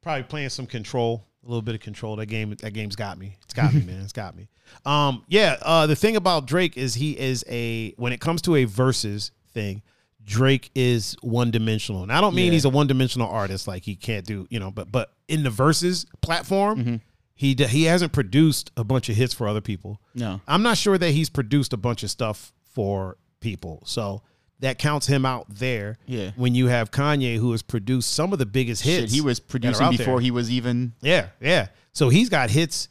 probably 0.02 0.24
playing 0.24 0.50
some 0.50 0.66
Control. 0.66 1.26
A 1.44 1.48
little 1.48 1.62
bit 1.62 1.74
of 1.76 1.82
Control. 1.82 2.16
That 2.18 2.28
game, 2.28 2.54
that 2.62 2.72
game's 2.74 2.96
got 2.96 3.18
me. 3.18 3.38
It's 3.44 3.54
got 3.54 3.74
me, 3.74 3.82
man. 3.86 4.02
It's 4.02 4.14
got 4.14 4.36
me. 4.36 4.50
Um, 4.86 5.24
yeah. 5.28 5.56
Uh, 5.62 5.88
the 5.88 5.96
thing 5.96 6.16
about 6.16 6.46
Drake 6.46 6.78
is 6.78 6.94
he 6.96 7.18
is 7.18 7.44
a 7.50 7.92
when 7.98 8.14
it 8.14 8.20
comes 8.22 8.42
to 8.44 8.56
a 8.56 8.66
versus 8.66 9.32
thing. 9.54 9.82
Drake 10.24 10.70
is 10.76 11.16
one 11.22 11.50
dimensional, 11.50 12.04
and 12.04 12.12
I 12.12 12.22
don't 12.22 12.36
mean 12.36 12.48
Yeah. 12.48 12.52
he's 12.52 12.66
a 12.66 12.70
one 12.70 12.86
dimensional 12.86 13.28
artist 13.30 13.68
like 13.68 13.84
he 13.84 13.96
can't 13.96 14.26
do, 14.26 14.46
you 14.52 14.60
know. 14.60 14.70
But 14.70 14.92
but 14.92 15.12
in 15.28 15.42
the 15.44 15.50
versus 15.50 16.06
platform, 16.22 16.80
Mm-hmm. 16.80 16.96
He 17.40 17.56
d- 17.56 17.68
he 17.68 17.84
hasn't 17.86 18.12
produced 18.12 18.70
a 18.76 18.84
bunch 18.84 19.08
of 19.08 19.16
hits 19.16 19.34
for 19.34 19.48
other 19.48 19.62
people. 19.62 20.02
No, 20.14 20.42
I'm 20.46 20.62
not 20.62 20.78
sure 20.78 20.98
that 20.98 21.12
he's 21.12 21.30
produced 21.30 21.72
a 21.72 21.78
bunch 21.78 22.04
of 22.04 22.10
stuff 22.12 22.52
for 22.74 23.16
people. 23.40 23.82
So 23.86 24.24
that 24.60 24.78
counts 24.78 25.08
him 25.08 25.26
out 25.26 25.46
there. 25.48 25.98
Yeah. 26.06 26.32
When 26.36 26.54
you 26.54 26.68
have 26.68 26.92
Kanye 26.92 27.38
who 27.38 27.52
has 27.54 27.62
produced 27.62 28.12
some 28.14 28.34
of 28.34 28.40
the 28.40 28.46
biggest 28.46 28.84
hits. 28.84 29.04
Shit, 29.04 29.10
he 29.12 29.22
was 29.22 29.40
producing 29.40 29.90
before 29.92 30.16
there. 30.16 30.20
he 30.20 30.32
was 30.32 30.52
even. 30.52 30.92
Yeah, 31.02 31.28
yeah. 31.40 31.68
So 31.94 32.10
he's 32.10 32.28
got 32.28 32.50
hits. 32.50 32.90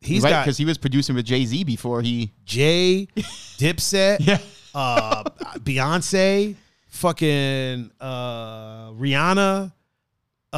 He's 0.00 0.22
right, 0.22 0.44
because 0.44 0.56
he 0.58 0.64
was 0.64 0.78
producing 0.78 1.16
with 1.16 1.24
Jay 1.26 1.44
Z 1.44 1.64
before 1.64 2.02
he. 2.02 2.32
Jay, 2.44 3.08
Dipset, 3.58 4.18
Yeah, 4.20 4.38
uh, 4.76 5.24
Beyonce, 5.58 6.54
fucking 6.86 7.90
uh, 8.00 8.90
Rihanna. 8.92 9.72
Uh, 10.52 10.56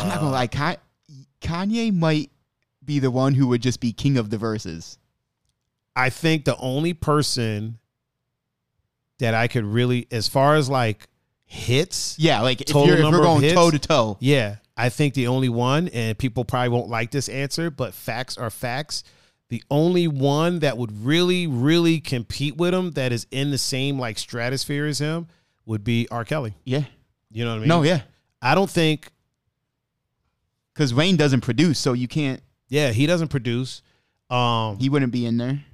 I'm 0.00 0.08
not 0.08 0.20
gonna 0.20 0.30
lie. 0.30 0.46
Ka- 0.46 0.76
Kanye 1.40 1.94
might 1.94 2.30
be 2.84 2.98
the 2.98 3.10
one 3.10 3.34
who 3.34 3.48
would 3.48 3.62
just 3.62 3.80
be 3.80 3.92
king 3.92 4.16
of 4.16 4.30
the 4.30 4.38
verses. 4.38 4.98
I 5.94 6.10
think 6.10 6.44
the 6.44 6.56
only 6.56 6.94
person 6.94 7.78
that 9.18 9.34
I 9.34 9.48
could 9.48 9.64
really, 9.64 10.06
as 10.10 10.28
far 10.28 10.54
as 10.54 10.68
like 10.68 11.08
hits, 11.44 12.16
Yeah, 12.18 12.40
like 12.42 12.60
if, 12.60 12.68
Total 12.68 12.86
you're, 12.98 13.06
if 13.06 13.12
we're 13.12 13.22
going 13.22 13.42
hits? 13.42 13.54
toe 13.54 13.70
to 13.70 13.78
toe. 13.78 14.16
Yeah, 14.20 14.56
I 14.76 14.88
think 14.90 15.14
the 15.14 15.26
only 15.26 15.48
one, 15.48 15.88
and 15.88 16.16
people 16.16 16.44
probably 16.44 16.68
won't 16.68 16.88
like 16.88 17.10
this 17.10 17.28
answer, 17.28 17.70
but 17.70 17.94
facts 17.94 18.38
are 18.38 18.50
facts. 18.50 19.02
The 19.48 19.62
only 19.70 20.06
one 20.08 20.60
that 20.60 20.76
would 20.76 21.04
really, 21.04 21.46
really 21.46 22.00
compete 22.00 22.56
with 22.56 22.74
him 22.74 22.92
that 22.92 23.12
is 23.12 23.26
in 23.30 23.50
the 23.50 23.58
same 23.58 23.98
like 23.98 24.18
stratosphere 24.18 24.86
as 24.86 24.98
him 25.00 25.26
would 25.66 25.82
be 25.84 26.06
R. 26.10 26.24
Kelly. 26.24 26.54
Yeah. 26.64 26.84
You 27.30 27.44
know 27.44 27.50
what 27.52 27.56
I 27.56 27.60
mean? 27.60 27.68
No, 27.68 27.82
yeah. 27.82 28.02
I 28.40 28.54
don't 28.54 28.70
think. 28.70 29.08
Because 30.78 30.94
Wayne 30.94 31.16
doesn't 31.16 31.40
produce, 31.40 31.76
so 31.76 31.92
you 31.92 32.06
can't. 32.06 32.40
Yeah, 32.68 32.92
he 32.92 33.06
doesn't 33.06 33.28
produce. 33.28 33.82
Um, 34.30 34.78
He 34.78 34.88
wouldn't 34.88 35.10
be 35.10 35.26
in 35.26 35.36
there. 35.36 35.64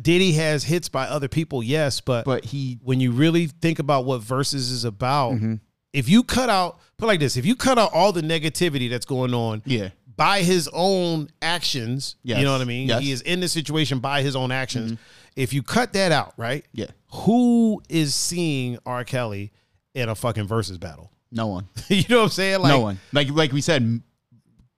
Diddy 0.00 0.32
has 0.32 0.64
hits 0.64 0.88
by 0.88 1.04
other 1.06 1.28
people, 1.28 1.62
yes, 1.62 2.00
but, 2.00 2.24
But 2.24 2.46
he. 2.46 2.78
when 2.82 3.00
you 3.00 3.12
really 3.12 3.46
think 3.46 3.80
about 3.80 4.06
what 4.06 4.22
verses 4.22 4.70
is 4.70 4.84
about, 4.84 5.34
Mhm. 5.34 5.60
if 5.92 6.08
you 6.08 6.22
cut 6.24 6.48
out, 6.48 6.78
put 6.96 7.04
it 7.04 7.08
like 7.08 7.20
this, 7.20 7.36
if 7.36 7.44
you 7.44 7.54
cut 7.54 7.78
out 7.78 7.92
all 7.92 8.12
the 8.12 8.22
negativity 8.22 8.88
that's 8.88 9.04
going 9.04 9.34
on, 9.34 9.60
Yeah. 9.66 9.90
by 10.16 10.42
his 10.42 10.66
own 10.72 11.28
actions. 11.42 12.16
Yes. 12.22 12.38
You 12.38 12.46
know 12.46 12.52
what 12.52 12.62
I 12.62 12.64
mean? 12.64 12.88
Yes. 12.88 12.96
Mm-hmm. 12.96 13.04
He 13.06 13.12
is 13.12 13.20
in 13.20 13.40
this 13.40 13.52
situation 13.52 13.98
by 13.98 14.22
his 14.22 14.36
own 14.36 14.50
actions. 14.50 14.98
If 15.36 15.52
you 15.52 15.62
cut 15.62 15.92
that 15.92 16.12
out, 16.12 16.32
right? 16.38 16.64
Yeah. 16.72 16.86
Who 17.12 17.82
is 17.90 18.14
seeing 18.14 18.78
R. 18.86 19.04
Kelly 19.04 19.52
in 19.94 20.08
a 20.08 20.14
fucking 20.14 20.46
versus 20.46 20.78
battle? 20.78 21.10
No 21.30 21.46
one. 21.48 21.68
you 21.88 22.04
know 22.08 22.18
what 22.18 22.22
I'm 22.24 22.28
saying? 22.30 22.60
Like, 22.60 22.70
no 22.70 22.80
one. 22.80 22.98
Like 23.12 23.30
like 23.30 23.52
we 23.52 23.60
said, 23.60 23.82
m- 23.82 24.02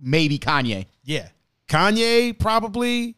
maybe 0.01 0.39
Kanye. 0.39 0.87
Yeah. 1.05 1.29
Kanye 1.69 2.39
probably. 2.39 3.17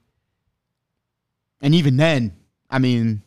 And 1.61 1.75
even 1.75 1.97
then, 1.97 2.35
I 2.69 2.79
mean, 2.79 3.23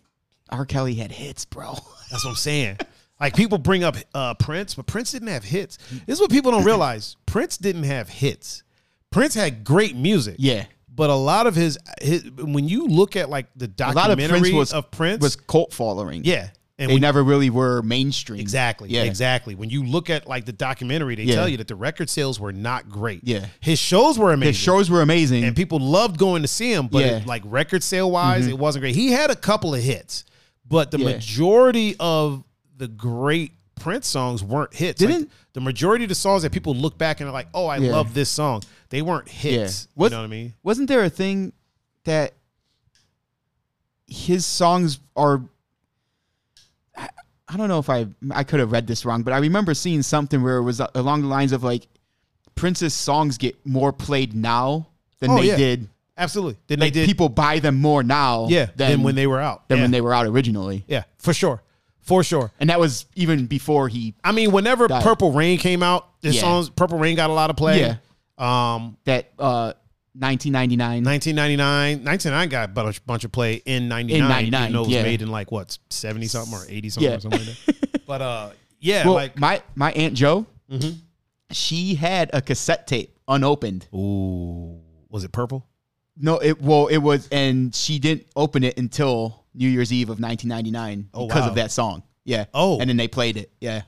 R. 0.50 0.66
Kelly 0.66 0.96
had 0.96 1.12
hits, 1.12 1.46
bro. 1.46 1.74
That's 2.12 2.24
what 2.26 2.32
I'm 2.32 2.36
saying. 2.36 2.78
like 3.20 3.36
people 3.36 3.58
bring 3.58 3.84
up 3.84 3.96
uh, 4.14 4.34
Prince, 4.36 4.76
but 4.76 4.86
Prince 4.88 5.12
didn't 5.12 5.30
have 5.30 5.44
hits. 5.44 5.78
This 6.06 6.16
is 6.18 6.22
what 6.22 6.30
people 6.32 6.52
don't 6.52 6.66
realize. 6.66 7.16
Prince 7.26 7.58
didn't 7.58 7.84
have 7.84 8.10
hits. 8.10 8.64
Prince 9.12 9.34
had 9.34 9.64
great 9.64 9.96
music. 9.96 10.36
yeah. 10.40 10.66
But 10.94 11.10
a 11.10 11.16
lot 11.16 11.46
of 11.46 11.56
his, 11.56 11.78
his 12.02 12.24
when 12.32 12.70
you 12.70 12.88
look 12.88 13.18
at 13.18 13.30
like 13.30 13.48
the 13.58 13.66
A 13.66 13.92
lot 13.92 14.10
of 14.12 14.18
documentary 14.18 14.40
Prince 14.52 14.54
was 14.56 14.74
of 14.74 14.92
Prince, 14.92 15.22
was 15.22 15.36
cult 15.36 15.74
following. 15.74 16.24
yeah, 16.24 16.52
and 16.78 16.90
They 16.90 16.96
when 16.96 17.02
never 17.02 17.24
really 17.24 17.50
were 17.50 17.82
mainstream. 17.82 18.40
Exactly. 18.40 18.90
Yeah. 18.90 19.04
Exactly. 19.04 19.56
When 19.56 19.70
you 19.70 19.86
look 19.86 20.10
at 20.10 20.28
like 20.28 20.44
the 20.46 20.52
documentary, 20.52 21.16
they 21.16 21.24
Yeah. 21.24 21.36
tell 21.36 21.48
you 21.48 21.56
that 21.58 21.68
the 21.70 21.76
record 21.76 22.10
sales 22.10 22.38
were 22.40 22.52
not 22.52 22.90
great. 22.90 23.22
Yeah. 23.24 23.46
His 23.62 23.80
shows 23.80 24.20
were 24.20 24.34
amazing. 24.34 24.48
His 24.54 24.58
shows 24.58 24.90
were 24.90 25.02
amazing. 25.02 25.46
and 25.46 25.56
people 25.56 25.80
loved 25.80 26.18
going 26.18 26.42
to 26.42 26.48
see 26.50 26.74
him, 26.74 26.88
but 26.88 27.00
Yeah. 27.00 27.08
Mm-hmm. 27.12 27.18
it- 27.24 27.28
like 27.28 27.44
record 27.46 27.82
sale 27.82 28.12
wise, 28.12 28.48
it 28.48 28.58
wasn't 28.60 28.82
great. 28.84 28.96
He 28.96 29.12
had 29.12 29.32
a 29.32 29.36
couple 29.38 29.74
of 29.74 29.82
hits, 29.82 30.26
but 30.68 30.92
the 30.92 30.98
Yeah. 31.00 31.06
majority 31.14 31.96
of 32.00 32.44
the 32.78 32.88
great 32.90 33.54
Prince 33.76 34.08
songs 34.08 34.42
weren't 34.44 34.74
hits. 34.74 35.00
Didn't- 35.00 35.30
the 35.54 35.62
majority 35.62 36.04
of 36.06 36.10
the 36.10 36.16
songs 36.16 36.44
that 36.44 36.52
people 36.52 36.74
look 36.76 36.98
back 36.98 37.20
and 37.22 37.30
are 37.30 37.34
like, 37.34 37.48
"Oh, 37.54 37.68
I 37.68 37.78
love 37.78 38.14
this 38.14 38.30
song," 38.30 38.64
they 38.90 39.02
weren't 39.02 39.30
hits. 39.30 39.88
What- 39.96 40.08
You 40.12 40.18
know 40.18 40.22
what 40.22 40.26
I 40.26 40.30
mean? 40.30 40.54
Wasn't 40.64 40.88
there 40.90 41.04
a 41.04 41.10
thing 41.10 41.54
that 42.06 42.34
his 44.08 44.46
songs 44.46 45.00
are 45.16 45.42
I, 47.48 47.58
don't 47.58 47.68
know 47.68 47.80
if 47.80 47.90
I 47.90 48.08
I 48.32 48.44
could 48.44 48.60
have 48.60 48.72
read 48.72 48.88
this 48.88 49.06
wrong, 49.06 49.24
but 49.24 49.34
I 49.34 49.38
remember 49.38 49.74
seeing 49.74 50.02
something 50.02 50.42
where 50.42 50.58
it 50.58 50.64
was 50.64 50.82
along 50.96 51.22
the 51.22 51.28
lines 51.28 51.52
of 51.52 51.64
like 51.64 51.88
Prince's 52.56 52.94
songs 52.94 53.38
get 53.38 53.56
more 53.66 53.92
played 53.94 54.34
now 54.34 54.88
than 55.20 55.32
Oh, 55.32 55.38
they 55.38 55.48
yeah. 55.48 55.58
did. 55.58 55.90
Absolutely. 56.18 56.58
Then 56.68 56.80
Like 56.80 56.94
they 56.94 57.02
did. 57.02 57.08
people 57.08 57.28
buy 57.30 57.60
them 57.60 57.76
more 57.82 58.02
now 58.02 58.48
yeah. 58.50 58.68
than, 58.76 58.92
Than 58.92 59.04
when 59.04 59.16
they 59.16 59.28
were 59.28 59.40
out. 59.42 59.68
than 59.68 59.78
yeah. 59.80 59.84
when 59.84 59.92
they 59.92 60.02
were 60.02 60.14
out 60.14 60.26
originally. 60.26 60.86
yeah. 60.88 61.04
For 61.18 61.34
sure. 61.34 61.62
For 62.02 62.24
sure. 62.24 62.52
And 62.60 62.70
that 62.70 62.80
was 62.80 63.06
even 63.16 63.48
before 63.48 63.90
he 63.90 64.14
I 64.24 64.32
mean, 64.32 64.52
whenever 64.52 64.88
Died. 64.88 65.04
Purple 65.04 65.32
Rain 65.34 65.58
came 65.58 65.84
out, 65.84 66.08
this 66.22 66.36
Yeah. 66.36 66.42
songs 66.42 66.70
Purple 66.70 66.98
Rain 67.00 67.16
got 67.16 67.30
a 67.30 67.34
lot 67.34 67.50
of 67.50 67.56
play. 67.58 67.80
Yeah. 67.82 67.96
Um, 68.38 68.98
that 69.06 69.32
uh 69.40 69.74
1999 70.18 71.04
1999, 71.04 72.06
1999 72.06 72.50
got 72.50 72.70
a 72.70 72.72
bunch, 72.72 73.06
bunch 73.06 73.24
of 73.26 73.32
play 73.32 73.56
in 73.66 73.88
99. 73.90 74.22
In 74.24 74.30
99, 74.30 74.62
even 74.62 74.74
though 74.74 74.80
it 74.80 74.86
was 74.88 74.94
yeah. 74.96 75.04
made 75.04 75.22
in 75.22 75.30
like 75.30 75.52
what 75.52 75.78
70 75.90 76.28
something 76.28 76.54
or 76.54 76.64
80 76.68 76.90
something 76.90 77.10
Yeah. 77.12 77.18
or 77.18 77.20
something 77.20 77.40
like 77.46 77.66
that. 77.66 78.02
But 78.08 78.22
uh, 78.22 78.50
yeah, 78.80 79.04
well, 79.06 79.16
like 79.16 79.38
my 79.40 79.62
my 79.74 79.92
aunt 79.94 80.14
Joe 80.14 80.46
Mhm. 80.72 80.98
she 81.52 81.96
had 81.96 82.30
a 82.34 82.42
cassette 82.42 82.86
tape 82.88 83.18
unopened 83.28 83.88
ooh, 83.94 84.80
was 85.10 85.24
it 85.24 85.32
Purple? 85.32 85.66
No, 86.16 86.38
it 86.38 86.62
well, 86.62 86.88
it 86.88 87.00
was, 87.00 87.28
and 87.32 87.74
she 87.74 87.98
didn't 88.00 88.28
open 88.36 88.64
it 88.64 88.78
until 88.78 89.44
New 89.56 89.68
Year's 89.68 89.92
Eve 89.92 90.10
of 90.10 90.20
1999 90.20 91.10
Oh, 91.14 91.28
because 91.28 91.42
wow. 91.42 91.50
of 91.50 91.56
that 91.56 91.72
song. 91.72 92.04
Yeah. 92.24 92.46
Oh. 92.54 92.80
and 92.80 92.88
then 92.90 92.96
they 92.98 93.08
played 93.08 93.38
it. 93.38 93.52
Yeah, 93.60 93.82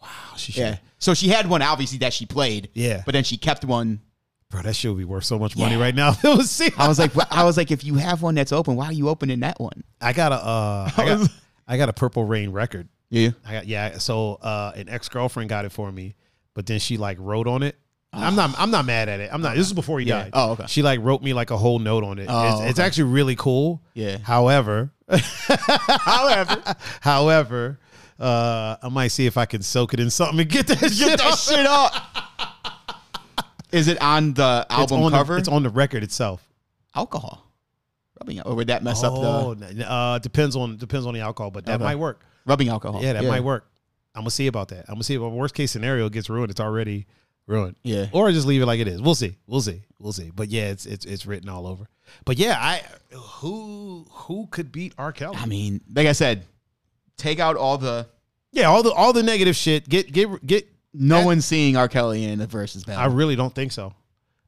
Wow. 0.00 0.08
she 0.36 0.52
yeah. 0.52 0.78
So 0.98 1.12
she 1.12 1.28
had 1.28 1.48
one 1.48 1.60
obviously 1.60 1.98
that 1.98 2.12
she 2.14 2.24
played. 2.24 2.70
Yeah. 2.72 3.02
but 3.04 3.12
then 3.12 3.24
she 3.24 3.36
kept 3.36 3.64
one. 3.64 4.00
Bro, 4.50 4.62
that 4.62 4.74
shit 4.76 4.90
would 4.90 4.98
be 4.98 5.04
worth 5.04 5.24
so 5.24 5.38
much 5.38 5.56
money 5.56 5.74
Yeah. 5.74 5.80
right 5.80 5.94
now. 5.94 6.10
it 6.24 6.36
was 6.36 6.50
see. 6.50 6.70
I 6.78 6.88
was 6.88 6.98
like, 6.98 7.12
I 7.32 7.44
was 7.44 7.56
like, 7.56 7.70
if 7.70 7.84
you 7.84 7.94
have 7.96 8.22
one 8.22 8.34
that's 8.34 8.52
open, 8.52 8.76
why 8.76 8.86
are 8.86 8.92
you 8.92 9.08
opening 9.08 9.40
that 9.40 9.60
one? 9.60 9.84
I 10.00 10.12
got 10.12 10.32
a 10.32 10.36
uh, 10.36 10.90
I 10.96 11.04
got, 11.06 11.30
I 11.68 11.76
got 11.76 11.88
a 11.88 11.92
Purple 11.92 12.24
Rain 12.24 12.50
record. 12.50 12.88
Yeah. 13.10 13.30
I 13.44 13.52
got 13.52 13.66
yeah. 13.66 13.98
So 13.98 14.34
uh, 14.42 14.72
an 14.76 14.88
ex 14.88 15.08
girlfriend 15.08 15.48
got 15.48 15.64
it 15.64 15.72
for 15.72 15.90
me, 15.92 16.14
but 16.54 16.66
then 16.66 16.78
she 16.80 16.96
like 16.96 17.18
wrote 17.20 17.46
on 17.46 17.62
it. 17.62 17.76
I'm 18.12 18.34
not. 18.34 18.54
I'm 18.58 18.70
not 18.70 18.86
mad 18.86 19.10
at 19.10 19.20
it. 19.20 19.28
I'm 19.30 19.42
not. 19.42 19.56
This 19.56 19.66
is 19.66 19.74
before 19.74 20.00
he 20.00 20.06
Yeah. 20.06 20.22
died. 20.22 20.30
Oh, 20.32 20.52
okay. 20.52 20.64
She 20.68 20.80
like 20.82 21.00
wrote 21.02 21.22
me 21.22 21.34
like 21.34 21.50
a 21.50 21.56
whole 21.58 21.78
note 21.78 22.02
on 22.02 22.18
it. 22.18 22.26
Oh, 22.30 22.62
it's, 22.62 22.70
it's 22.70 22.78
actually 22.78 23.10
really 23.12 23.36
cool. 23.36 23.82
Yeah. 23.92 24.16
However, 24.18 24.90
However, 25.08 26.62
however, 27.00 27.78
uh, 28.18 28.76
I 28.82 28.88
might 28.90 29.08
see 29.08 29.26
if 29.26 29.36
I 29.36 29.44
can 29.46 29.62
soak 29.62 29.94
it 29.94 30.00
in 30.00 30.10
something 30.10 30.40
and 30.40 30.48
get 30.48 30.66
that 30.68 30.78
shit 30.92 31.18
that 31.18 31.20
off. 31.20 31.38
shit 31.40 31.66
up. 31.66 31.92
Is 33.76 33.88
it 33.88 34.00
on 34.02 34.34
the 34.34 34.66
It's 34.70 34.78
album 34.78 35.02
on 35.02 35.10
cover? 35.12 35.34
The, 35.34 35.38
it's 35.40 35.48
on 35.48 35.62
the 35.62 35.70
record 35.70 36.02
itself. 36.02 36.46
alcohol. 36.94 37.42
Rubbing 38.20 38.40
or 38.40 38.54
would 38.54 38.68
that 38.68 38.82
mess 38.82 39.02
oh, 39.04 39.52
up 39.52 39.58
the 39.58 39.66
n- 39.66 39.82
uh, 39.82 40.18
depends 40.18 40.56
on 40.56 40.76
depends 40.78 41.06
on 41.06 41.12
the 41.14 41.20
alcohol, 41.20 41.50
but 41.50 41.66
that 41.66 41.74
Okay. 41.74 41.84
might 41.84 41.96
work. 41.96 42.22
rubbing 42.46 42.68
alcohol? 42.68 43.02
Yeah, 43.02 43.12
that 43.12 43.24
might 43.24 43.44
work. 43.44 43.68
I'm 44.14 44.22
gonna 44.22 44.30
see 44.30 44.46
about 44.46 44.68
that. 44.68 44.86
I'm 44.88 44.94
gonna 44.94 45.04
see 45.04 45.14
if 45.14 45.20
a 45.20 45.28
worst 45.28 45.54
case 45.54 45.70
scenario 45.70 46.06
it 46.06 46.12
gets 46.14 46.30
ruined. 46.30 46.50
It's 46.50 46.60
already 46.60 47.06
ruined. 47.46 47.76
Yeah. 47.82 48.06
Or 48.12 48.32
just 48.32 48.46
leave 48.46 48.62
it 48.62 48.66
like 48.66 48.80
it 48.80 48.88
is. 48.88 49.02
We'll 49.02 49.14
see. 49.14 49.36
We'll 49.46 49.60
see. 49.60 49.82
We'll 49.98 50.14
see. 50.14 50.30
But 50.34 50.48
yeah, 50.48 50.68
it's 50.70 50.86
it's 50.86 51.04
it's 51.04 51.26
written 51.26 51.50
all 51.50 51.66
over. 51.66 51.86
But 52.24 52.38
yeah, 52.38 52.56
I 52.58 52.82
who 53.14 54.06
who 54.10 54.46
could 54.50 54.72
beat 54.72 54.94
R. 54.96 55.12
Kelly? 55.12 55.36
I 55.36 55.44
mean, 55.44 55.82
like 55.94 56.06
I 56.06 56.12
said, 56.12 56.44
take 57.18 57.38
out 57.38 57.56
all 57.56 57.76
the 57.76 58.06
Yeah, 58.52 58.64
all 58.70 58.82
the 58.82 58.92
all 58.92 59.12
the 59.12 59.22
negative 59.22 59.56
shit. 59.56 59.86
Get 59.86 60.10
get 60.10 60.46
get. 60.46 60.66
No 60.98 61.24
one's 61.24 61.44
seeing 61.44 61.76
R. 61.76 61.88
Kelly 61.88 62.24
in 62.24 62.38
the 62.38 62.46
versus 62.46 62.84
battle. 62.84 63.02
I 63.02 63.06
really 63.14 63.36
don't 63.36 63.54
think 63.54 63.72
so. 63.72 63.94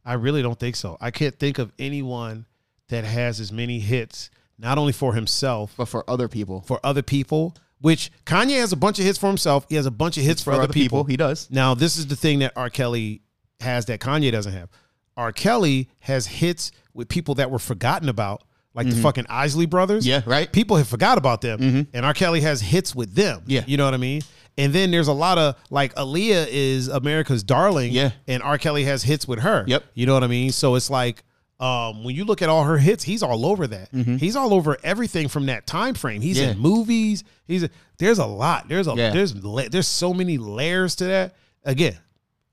I 0.04 0.14
really 0.14 0.42
don't 0.42 0.58
think 0.58 0.76
so. 0.76 0.96
I 1.00 1.10
can't 1.10 1.38
think 1.38 1.58
of 1.58 1.72
anyone 1.78 2.46
that 2.88 3.04
has 3.04 3.40
as 3.40 3.52
many 3.52 3.78
hits, 3.78 4.30
not 4.58 4.78
only 4.78 4.92
for 4.92 5.14
himself, 5.14 5.74
but 5.76 5.86
for 5.86 6.08
other 6.08 6.28
people, 6.28 6.62
for 6.62 6.80
other 6.82 7.02
people. 7.02 7.54
Which 7.80 8.10
Kanye 8.26 8.58
has 8.58 8.72
a 8.72 8.76
bunch 8.76 8.98
of 8.98 9.04
hits 9.04 9.18
for 9.18 9.28
himself. 9.28 9.64
He 9.68 9.76
has 9.76 9.86
a 9.86 9.90
bunch 9.92 10.16
of 10.16 10.24
hits 10.24 10.42
for, 10.42 10.52
for 10.52 10.62
other 10.62 10.72
people. 10.72 11.04
he 11.04 11.16
does. 11.16 11.48
Now, 11.48 11.74
this 11.74 11.96
is 11.96 12.08
the 12.08 12.16
thing 12.16 12.40
that 12.40 12.52
R. 12.56 12.70
Kelly 12.70 13.20
has 13.60 13.84
that 13.86 14.00
Kanye 14.00 14.32
doesn't 14.32 14.52
have. 14.52 14.68
R. 15.16 15.30
Kelly 15.30 15.88
has 16.00 16.26
hits 16.26 16.72
with 16.92 17.08
people 17.08 17.36
that 17.36 17.50
were 17.52 17.58
forgotten 17.60 18.08
about, 18.08 18.42
like 18.74 18.88
the 18.88 18.96
fucking 18.96 19.26
Isley 19.28 19.66
brothers. 19.66 20.04
Mm-hmm. 20.06 20.28
Yeah, 20.28 20.32
right. 20.34 20.50
People 20.52 20.76
have 20.76 20.88
forgot 20.88 21.18
about 21.18 21.40
them, 21.40 21.86
and 21.92 22.04
R. 22.06 22.14
Kelly 22.14 22.40
has 22.40 22.60
hits 22.60 22.94
with 22.96 23.14
them. 23.14 23.42
Yeah. 23.46 23.62
you 23.66 23.76
know 23.76 23.84
what 23.84 23.94
I 23.94 23.98
mean. 23.98 24.22
And 24.58 24.72
then 24.74 24.90
there's 24.90 25.08
a 25.08 25.12
lot 25.14 25.38
of 25.38 25.54
like 25.70 25.94
Aaliyah 25.94 26.48
is 26.50 26.88
America's 26.88 27.42
darling. 27.42 27.92
Yeah. 27.92 28.10
and 28.26 28.42
R. 28.42 28.58
Kelly 28.58 28.84
has 28.84 29.02
hits 29.02 29.26
with 29.26 29.38
her. 29.40 29.64
Yep. 29.66 29.84
you 29.94 30.04
know 30.04 30.12
what 30.14 30.24
I 30.24 30.28
mean. 30.28 30.52
So 30.52 30.74
it's 30.74 30.90
like. 30.90 31.22
Um, 31.60 32.04
when 32.04 32.14
you 32.14 32.24
look 32.24 32.40
at 32.40 32.48
all 32.48 32.62
her 32.62 32.78
hits, 32.78 33.02
he's 33.02 33.20
all 33.20 33.44
over 33.44 33.66
that. 33.66 33.88
He's 33.92 34.36
all 34.36 34.54
over 34.54 34.76
everything 34.84 35.26
from 35.26 35.46
that 35.46 35.66
time 35.66 35.94
frame. 35.94 36.20
He's 36.20 36.36
Mm-hmm. 36.38 36.44
Yeah. 36.46 36.52
in 36.52 36.58
movies. 36.60 37.24
He's 37.48 37.68
there's 37.98 38.20
a 38.20 38.26
lot. 38.26 38.68
There's 38.68 38.86
a 38.86 38.94
Yeah. 38.94 39.10
there's 39.10 39.34
there's 39.34 39.88
so 39.88 40.14
many 40.14 40.38
layers 40.38 40.94
to 40.96 41.06
that. 41.06 41.34
Again, 41.64 41.96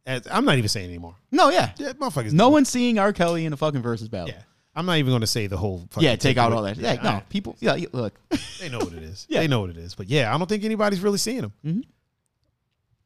as, 0.07 0.27
I'm 0.32 0.44
not 0.44 0.57
even 0.57 0.69
saying 0.69 0.88
anymore. 0.90 1.18
No, 1.32 1.49
yeah. 1.49 1.69
Yeah, 1.77 1.94
motherfuckers. 1.94 2.34
No 2.34 2.49
one's 2.49 2.68
seeing 2.68 2.98
R. 2.98 3.14
Kelly 3.14 3.45
in 3.45 3.52
the 3.52 3.57
fucking 3.57 3.84
versus 3.84 4.10
battle. 4.10 4.30
Yeah, 4.30 4.41
I'm 4.76 4.88
not 4.88 4.98
even 4.98 5.11
going 5.11 5.22
to 5.22 5.27
say 5.27 5.45
the 5.45 5.57
whole. 5.57 5.86
Fucking 5.91 6.02
Yeah, 6.03 6.15
take 6.15 6.38
out 6.38 6.52
all 6.52 6.64
that. 6.64 6.76
Yeah, 6.77 6.95
no, 7.03 7.22
people. 7.30 7.57
Yeah, 7.60 7.77
look. 7.94 8.15
they 8.60 8.69
know 8.69 8.80
what 8.80 8.94
it 8.94 9.03
is. 9.03 9.27
Yeah. 9.30 9.41
They 9.41 9.48
know 9.48 9.61
what 9.61 9.69
it 9.69 9.77
is. 9.77 9.94
But 9.94 10.10
yeah, 10.10 10.34
I 10.34 10.38
don't 10.40 10.48
think 10.48 10.64
anybody's 10.64 11.02
really 11.02 11.19
seeing 11.19 11.44
him. 11.44 11.53
Mhm. 11.64 11.84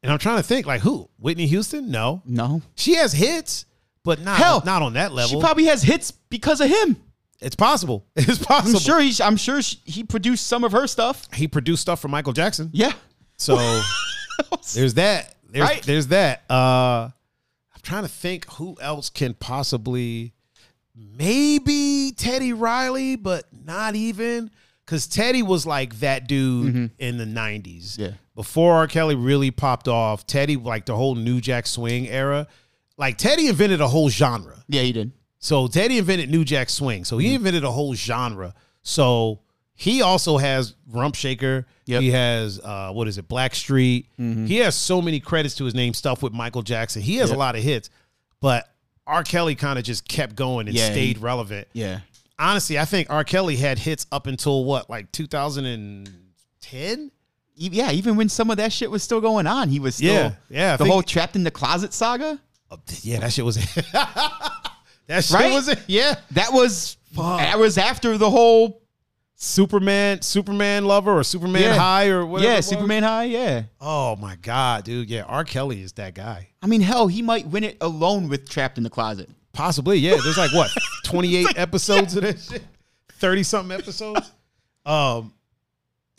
And 0.03 0.11
I'm 0.11 0.19
trying 0.19 0.37
to 0.37 0.43
think, 0.43 0.65
like 0.65 0.81
who? 0.81 1.09
Whitney 1.17 1.45
Houston? 1.47 1.91
No, 1.91 2.21
no, 2.25 2.61
she 2.75 2.95
has 2.95 3.11
hits, 3.13 3.65
but 4.03 4.19
not 4.21 4.37
Hell, 4.37 4.63
not 4.65 4.81
on 4.81 4.93
that 4.93 5.11
level. 5.11 5.39
she 5.39 5.43
probably 5.45 5.65
has 5.65 5.83
hits 5.83 6.11
because 6.11 6.61
of 6.61 6.69
him. 6.69 6.95
it's 7.41 7.55
possible. 7.55 8.05
It's 8.15 8.37
possible. 8.43 8.75
I'm 8.77 8.79
sure. 8.81 8.99
He, 9.01 9.13
I'm 9.23 9.37
sure 9.37 9.61
she, 9.61 9.77
he 9.85 10.03
produced 10.03 10.47
some 10.47 10.63
of 10.63 10.71
her 10.71 10.87
stuff. 10.87 11.27
he 11.33 11.47
produced 11.47 11.81
stuff 11.81 11.99
for 12.01 12.07
Michael 12.07 12.33
Jackson. 12.33 12.69
Yeah. 12.73 12.93
So 13.37 13.55
there's 14.73 14.93
that. 14.95 15.35
There's 15.49 15.67
Right. 15.67 15.83
there's 15.83 16.07
that. 16.07 16.43
Uh 16.49 17.09
I'm 17.73 17.81
trying 17.81 18.03
to 18.03 18.09
think 18.09 18.49
who 18.53 18.75
else 18.81 19.09
can 19.09 19.33
possibly 19.33 20.33
maybe 20.95 22.11
Teddy 22.15 22.53
Riley, 22.53 23.15
but 23.15 23.45
not 23.65 23.95
even 23.95 24.51
because 24.85 25.07
Teddy 25.07 25.43
was 25.43 25.65
like 25.65 25.99
that 25.99 26.27
dude 26.27 26.91
in 26.97 27.17
the 27.17 27.25
90s. 27.25 27.97
Yeah. 27.97 28.11
Before 28.39 28.75
R. 28.75 28.87
Kelly 28.87 29.15
really 29.15 29.51
popped 29.51 29.89
off, 29.89 30.25
Teddy, 30.25 30.55
like 30.55 30.85
the 30.85 30.95
whole 30.95 31.13
New 31.15 31.41
Jack 31.41 31.67
Swing 31.67 32.07
era, 32.07 32.47
like 32.97 33.17
Teddy 33.17 33.49
invented 33.49 33.81
a 33.81 33.87
whole 33.89 34.09
genre. 34.09 34.63
Yeah, 34.69 34.83
he 34.83 34.93
did. 34.93 35.11
So 35.39 35.67
Teddy 35.67 35.97
invented 35.97 36.29
New 36.29 36.45
Jack 36.45 36.69
Swing. 36.69 37.03
So 37.03 37.17
Mm-hmm. 37.17 37.25
he 37.25 37.35
invented 37.35 37.65
a 37.65 37.71
whole 37.71 37.93
genre. 37.95 38.53
So 38.81 39.41
he 39.73 40.01
also 40.01 40.37
has 40.37 40.73
Rump 40.89 41.15
Shaker. 41.15 41.67
Yep. 41.85 42.01
He 42.01 42.11
has 42.11 42.61
uh, 42.63 42.91
what 42.93 43.09
is 43.09 43.17
it, 43.17 43.27
Blackstreet. 43.27 44.05
Mm-hmm. 44.17 44.45
He 44.45 44.59
has 44.59 44.73
so 44.73 45.01
many 45.01 45.19
credits 45.19 45.55
to 45.55 45.65
his 45.65 45.75
name. 45.75 45.93
Stuff 45.93 46.23
with 46.23 46.31
Michael 46.31 46.61
Jackson. 46.61 47.01
He 47.01 47.17
has 47.17 47.31
a 47.31 47.35
lot 47.35 47.57
of 47.57 47.61
hits, 47.63 47.89
but 48.39 48.73
R. 49.05 49.23
Kelly 49.23 49.55
kind 49.55 49.77
of 49.77 49.83
just 49.83 50.07
kept 50.07 50.37
going 50.37 50.69
and 50.69 50.77
Yeah, 50.77 50.91
stayed 50.91 51.17
he- 51.17 51.21
relevant. 51.23 51.67
Yeah. 51.73 51.99
Honestly, 52.39 52.79
I 52.79 52.85
think 52.85 53.09
R. 53.09 53.25
Kelly 53.25 53.57
had 53.57 53.79
hits 53.79 54.05
up 54.13 54.27
until 54.27 54.63
what, 54.63 54.89
like 54.89 55.11
2010. 55.11 57.11
Yeah, 57.61 57.91
even 57.91 58.15
when 58.15 58.29
some 58.29 58.49
of 58.49 58.57
that 58.57 58.71
shit 58.71 58.89
was 58.89 59.03
still 59.03 59.19
going 59.19 59.45
on, 59.45 59.67
he 59.69 59.79
was 59.79 59.95
still 59.95 60.13
Yeah, 60.13 60.31
yeah, 60.49 60.73
I 60.73 60.77
the 60.77 60.83
think- 60.85 60.93
whole 60.93 61.03
trapped 61.03 61.35
in 61.35 61.43
the 61.43 61.51
closet 61.51 61.93
saga. 61.93 62.39
Yeah, 63.01 63.19
that 63.19 63.33
shit 63.33 63.43
was. 63.43 63.55
that 63.93 65.23
shit 65.25 65.31
Right? 65.31 65.51
was 65.51 65.67
it. 65.67 65.79
Yeah. 65.87 66.15
That 66.31 66.53
was 66.53 66.97
that 67.15 67.57
was 67.59 67.77
after 67.77 68.17
the 68.17 68.29
whole 68.29 68.81
Superman, 69.35 70.21
Superman 70.21 70.85
lover, 70.85 71.17
or 71.17 71.23
Superman 71.23 71.61
Yeah. 71.63 71.75
high, 71.77 72.07
or 72.09 72.25
whatever. 72.25 72.53
yeah. 72.53 72.59
Superman 72.59 73.03
High. 73.03 73.23
Yeah, 73.25 73.63
Oh 73.79 74.15
my 74.17 74.35
god, 74.35 74.83
dude! 74.83 75.09
Yeah, 75.09 75.23
R. 75.23 75.43
Kelly 75.45 75.81
is 75.81 75.93
that 75.93 76.13
guy. 76.13 76.49
I 76.61 76.67
mean 76.67 76.81
hell, 76.81 77.07
he 77.07 77.21
might 77.21 77.47
win 77.47 77.63
it 77.63 77.77
alone 77.81 78.27
with 78.29 78.49
Trapped 78.49 78.77
in 78.77 78.83
the 78.83 78.89
Closet. 78.89 79.29
Possibly, 79.53 79.97
yeah. 79.97 80.17
There's 80.23 80.37
like 80.37 80.53
what, 80.53 80.69
28 81.05 81.57
episodes 81.57 82.15
of 82.15 82.23
that 82.23 82.39
shit, 82.39 82.63
30 83.13 83.43
something 83.43 83.77
episodes. 83.77 84.31
Um, 84.85 85.33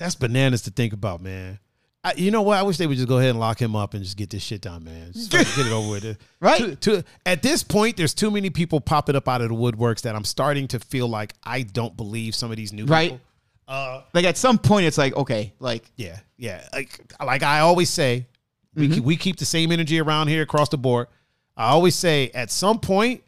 that's 0.00 0.16
bananas 0.16 0.62
to 0.62 0.70
think 0.70 0.92
about, 0.92 1.20
man. 1.20 1.60
I, 2.02 2.14
you 2.16 2.30
know 2.30 2.40
what? 2.42 2.56
I 2.56 2.62
wish 2.62 2.78
they 2.78 2.86
would 2.86 2.96
just 2.96 3.08
go 3.08 3.18
ahead 3.18 3.28
and 3.30 3.38
lock 3.38 3.60
him 3.60 3.76
up 3.76 3.92
and 3.92 4.02
just 4.02 4.16
get 4.16 4.30
this 4.30 4.42
shit 4.42 4.62
done, 4.62 4.82
man. 4.84 5.12
Just 5.12 5.30
get 5.30 5.46
it 5.58 5.70
over 5.70 5.90
with. 5.90 6.18
Right. 6.40 6.58
To, 6.58 6.76
to- 6.76 7.04
at 7.26 7.42
this 7.42 7.62
point, 7.62 7.98
there's 7.98 8.14
too 8.14 8.30
many 8.30 8.48
people 8.48 8.80
popping 8.80 9.14
up 9.16 9.28
out 9.28 9.42
of 9.42 9.50
the 9.50 9.54
woodworks 9.54 10.00
that 10.02 10.16
I'm 10.16 10.24
starting 10.24 10.66
to 10.68 10.80
feel 10.80 11.06
like 11.08 11.34
I 11.44 11.60
don't 11.62 11.94
believe 11.96 12.34
some 12.34 12.50
of 12.50 12.56
these 12.56 12.72
new 12.72 12.86
Right. 12.86 13.10
people. 13.10 13.20
Uh, 13.68 14.00
Like 14.14 14.24
at 14.24 14.38
some 14.38 14.58
point, 14.58 14.86
it's 14.86 14.96
like 14.98 15.14
okay, 15.14 15.52
like 15.60 15.84
Yeah, 15.96 16.18
yeah. 16.38 16.66
Like 16.72 16.98
like 17.24 17.42
I 17.42 17.60
always 17.60 17.90
say, 17.90 18.26
we 18.74 18.84
Mm-hmm. 18.86 18.94
keep, 18.94 19.04
we 19.04 19.16
keep 19.16 19.36
the 19.36 19.44
same 19.44 19.70
energy 19.70 20.00
around 20.00 20.28
here 20.28 20.42
across 20.42 20.70
the 20.70 20.78
board. 20.78 21.08
I 21.56 21.68
always 21.68 21.94
say 21.94 22.30
at 22.34 22.50
some 22.50 22.78
point, 22.80 23.22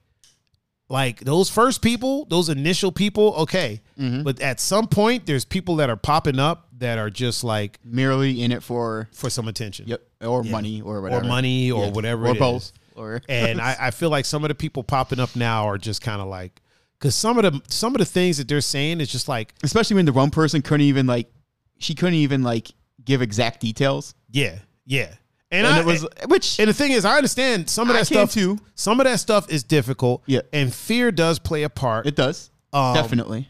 like 0.93 1.21
those 1.21 1.49
first 1.51 1.81
people, 1.83 2.27
those 2.27 2.49
initial 2.49 2.93
people, 2.93 3.35
okay, 3.39 3.81
Mm-hmm. 3.99 4.23
but 4.25 4.41
at 4.41 4.61
some 4.61 4.87
point, 4.87 5.27
there's 5.27 5.45
people 5.45 5.77
that 5.77 5.89
are 5.91 5.97
popping 5.97 6.39
up 6.39 6.69
that 6.79 6.99
are 6.99 7.11
just 7.11 7.43
like 7.45 7.79
merely 7.85 8.43
in 8.43 8.53
it 8.53 8.63
for 8.63 9.09
for 9.13 9.31
some 9.31 9.49
attention, 9.49 9.87
yep. 9.89 10.03
Or 10.21 10.43
money 10.45 10.81
or 10.83 11.01
whatever. 11.01 11.25
or 11.25 11.29
money 11.29 11.71
or 11.73 11.85
Yeah. 11.87 11.91
whatever, 11.93 12.27
or 12.29 12.35
both. 12.35 12.63
is. 12.63 12.73
or 12.95 13.23
and 13.29 13.61
I, 13.61 13.77
I 13.81 13.91
feel 13.91 14.11
like 14.11 14.25
some 14.27 14.45
of 14.45 14.49
the 14.49 14.55
people 14.55 14.83
popping 14.83 15.19
up 15.21 15.35
now 15.35 15.65
are 15.67 15.79
just 15.79 16.03
kind 16.03 16.21
of 16.21 16.29
like, 16.29 16.61
because 16.99 17.15
some 17.15 17.39
of 17.39 17.45
the 17.51 17.61
some 17.73 17.95
of 17.95 17.99
the 18.01 18.05
things 18.05 18.37
that 18.39 18.47
they're 18.49 18.61
saying 18.61 19.01
is 19.01 19.11
just 19.11 19.29
like, 19.29 19.55
especially 19.63 19.97
when 19.97 20.05
the 20.07 20.13
one 20.13 20.31
person 20.31 20.61
couldn't 20.63 20.87
even 20.87 21.07
like 21.07 21.31
she 21.79 21.95
couldn't 21.95 22.15
even 22.15 22.43
like 22.43 22.71
give 23.05 23.23
exact 23.23 23.61
details. 23.61 24.15
Yeah, 24.31 24.59
yeah, 24.85 25.15
and, 25.53 25.67
and, 25.67 25.77
I, 25.77 25.81
it 25.81 25.87
was 25.87 26.07
which 26.27 26.59
And 26.59 26.69
the 26.69 26.75
thing 26.75 26.91
is, 26.93 27.05
I 27.05 27.17
understand 27.17 27.71
some 27.71 27.89
of 27.91 27.95
that 27.97 28.07
stuff 28.07 28.33
too. 28.33 28.59
Some 28.75 28.99
of 28.99 29.05
that 29.05 29.21
stuff 29.21 29.51
is 29.51 29.63
difficult. 29.63 30.23
Yeah. 30.27 30.41
And 30.53 30.73
fear 30.75 31.13
does 31.13 31.39
play 31.39 31.63
a 31.63 31.69
part. 31.71 32.07
it 32.07 32.17
does 32.17 32.51
Um, 32.73 32.95
definitely 32.95 33.49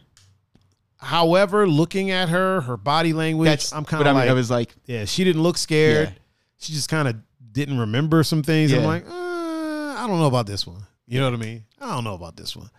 However, 0.99 1.67
looking 1.67 2.11
at 2.13 2.29
her, 2.29 2.61
her 2.61 2.77
body 2.77 3.13
language, 3.13 3.49
that's 3.49 3.73
I'm 3.73 3.85
kind 3.85 4.07
of 4.07 4.15
like, 4.15 4.29
I 4.29 4.33
was 4.35 4.51
like 4.51 4.75
yeah, 4.87 5.05
she 5.05 5.25
didn't 5.25 5.43
look 5.43 5.59
scared. 5.59 6.09
Yeah. 6.09 6.15
She 6.59 6.73
just 6.73 6.89
kind 6.89 7.09
of 7.09 7.17
didn't 7.51 7.79
remember 7.79 8.23
some 8.23 8.43
things. 8.43 8.73
I'm 8.73 8.85
like, 8.85 9.05
uh, 9.05 9.11
I 9.13 10.05
don't 10.07 10.21
know 10.21 10.27
about 10.27 10.47
this 10.47 10.67
one. 10.67 10.83
You 11.07 11.19
know 11.19 11.31
what 11.31 11.41
I 11.41 11.43
mean? 11.45 11.65
I 11.81 11.95
don't 11.95 12.05
know 12.05 12.15
about 12.15 12.37
this 12.37 12.55
one. 12.57 12.71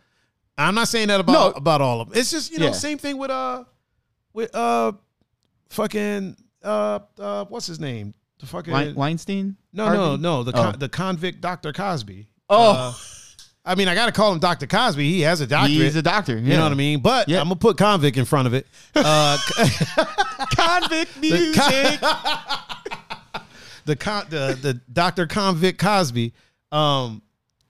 I'm 0.57 0.75
not 0.75 0.87
saying 0.87 1.09
that 1.09 1.19
about 1.19 1.33
No. 1.33 1.49
about 1.51 1.81
all 1.81 1.99
of 1.99 2.09
them. 2.09 2.17
It's 2.17 2.31
just 2.31 2.51
you 2.51 2.59
know 2.59 2.67
Yeah. 2.67 2.71
same 2.71 2.97
thing 2.97 3.17
with 3.17 3.29
uh 3.31 3.65
with 4.33 4.53
uh 4.55 4.93
fucking 5.69 6.37
uh 6.63 6.99
uh 7.19 7.45
what's 7.45 7.65
his 7.65 7.79
name 7.79 8.13
the 8.39 8.45
fucking 8.45 8.73
Wein- 8.73 8.95
Weinstein 8.95 9.55
No, 9.71 9.89
no, 9.89 9.95
Harvey? 10.07 10.21
no. 10.21 10.43
The 10.43 10.51
Oh. 10.51 10.61
con- 10.63 10.79
the 10.79 10.89
convict 10.89 11.41
Dr. 11.41 11.71
Cosby. 11.73 12.27
Oh. 12.49 12.71
Uh, 12.71 12.93
I 13.65 13.75
mean, 13.75 13.87
I 13.87 13.95
got 13.95 14.07
to 14.07 14.11
call 14.11 14.33
him 14.33 14.39
Dr. 14.39 14.67
Cosby. 14.67 15.09
He 15.09 15.21
has 15.21 15.39
a 15.39 15.47
doctorate. 15.47 15.71
he's 15.71 15.95
a 15.95 16.01
doctor 16.01 16.37
you 16.37 16.49
know 16.57 16.63
what 16.63 16.71
I 16.73 16.75
mean? 16.75 16.99
But 16.99 17.29
Yeah. 17.29 17.39
I'm 17.39 17.45
gonna 17.45 17.55
put 17.55 17.77
convict 17.77 18.17
in 18.17 18.25
front 18.25 18.45
of 18.47 18.53
it. 18.53 18.67
Uh, 18.93 19.37
convict 20.55 21.13
the, 21.21 21.29
music 21.29 22.01
con- 22.01 23.41
the 23.85 23.95
con- 23.95 24.25
the 24.29 24.57
the 24.61 24.73
Dr. 24.91 25.27
Convict 25.27 25.79
Cosby. 25.79 26.33
Um, 26.71 27.21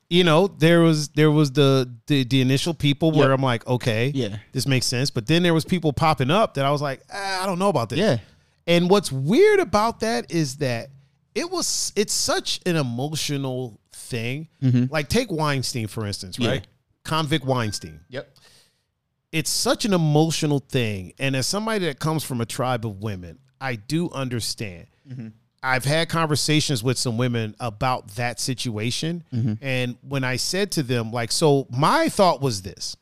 you 0.09 0.23
know, 0.23 0.47
there 0.47 0.81
was 0.81 1.09
there 1.09 1.31
was 1.31 1.51
the 1.51 1.91
the, 2.07 2.23
the 2.23 2.41
initial 2.41 2.73
people 2.73 3.11
where 3.11 3.29
Yep. 3.29 3.37
I'm 3.39 3.43
like, 3.43 3.67
okay, 3.67 4.11
Yeah. 4.13 4.37
this 4.51 4.65
makes 4.67 4.85
sense. 4.85 5.09
But 5.09 5.27
then 5.27 5.43
there 5.43 5.53
was 5.53 5.65
people 5.65 5.93
popping 5.93 6.31
up 6.31 6.55
that 6.55 6.65
I 6.65 6.71
was 6.71 6.81
like, 6.81 7.01
ah, 7.13 7.43
I 7.43 7.45
don't 7.45 7.59
know 7.59 7.69
about 7.69 7.89
this. 7.89 7.99
Yeah. 7.99 8.17
And 8.67 8.89
what's 8.89 9.11
weird 9.11 9.59
about 9.59 9.99
that 10.01 10.31
is 10.31 10.57
that 10.57 10.89
it 11.35 11.49
was 11.49 11.91
it's 11.95 12.13
such 12.13 12.59
an 12.65 12.75
emotional 12.75 13.79
thing. 13.91 14.47
Mm-hmm. 14.61 14.91
Like 14.93 15.09
take 15.09 15.31
Weinstein 15.31 15.87
for 15.87 16.05
instance, 16.05 16.37
Yeah. 16.39 16.49
right? 16.49 16.67
Convict 17.03 17.45
Weinstein. 17.45 17.99
Yep. 18.09 18.29
It's 19.31 19.49
such 19.49 19.83
an 19.83 19.93
emotional 19.93 20.59
thing, 20.59 21.13
and 21.17 21.35
as 21.35 21.47
somebody 21.47 21.85
that 21.85 21.97
comes 21.99 22.23
from 22.23 22.39
a 22.39 22.45
tribe 22.45 22.85
of 22.85 23.01
women, 23.01 23.39
I 23.59 23.75
do 23.75 24.11
understand. 24.11 24.85
Mm-hmm. 25.09 25.29
I've 25.63 25.85
had 25.85 26.07
conversations 26.07 26.83
with 26.83 26.99
some 26.99 27.17
women 27.17 27.55
about 27.59 28.09
that 28.09 28.39
situation, 28.39 29.23
mm-hmm. 29.33 29.53
and 29.59 29.97
when 30.07 30.23
I 30.23 30.35
said 30.35 30.71
to 30.73 30.83
them, 30.83 31.11
like, 31.11 31.31
so 31.31 31.65
my 31.71 32.09
thought 32.09 32.41
was 32.41 32.61
this: 32.61 32.95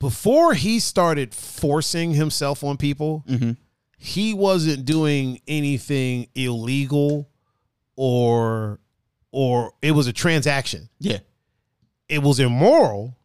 before 0.00 0.54
he 0.54 0.80
started 0.80 1.34
forcing 1.34 2.14
himself 2.14 2.64
on 2.64 2.76
people, 2.76 3.24
he 3.98 4.32
wasn't 4.32 4.84
doing 4.84 5.40
anything 5.48 6.28
illegal 6.34 7.28
or 7.96 8.78
or 9.32 9.72
it 9.82 9.90
was 9.92 10.06
a 10.06 10.12
transaction. 10.12 10.88
Yeah. 11.00 11.18
It 12.08 12.22
was 12.22 12.40
immoral. 12.40 13.16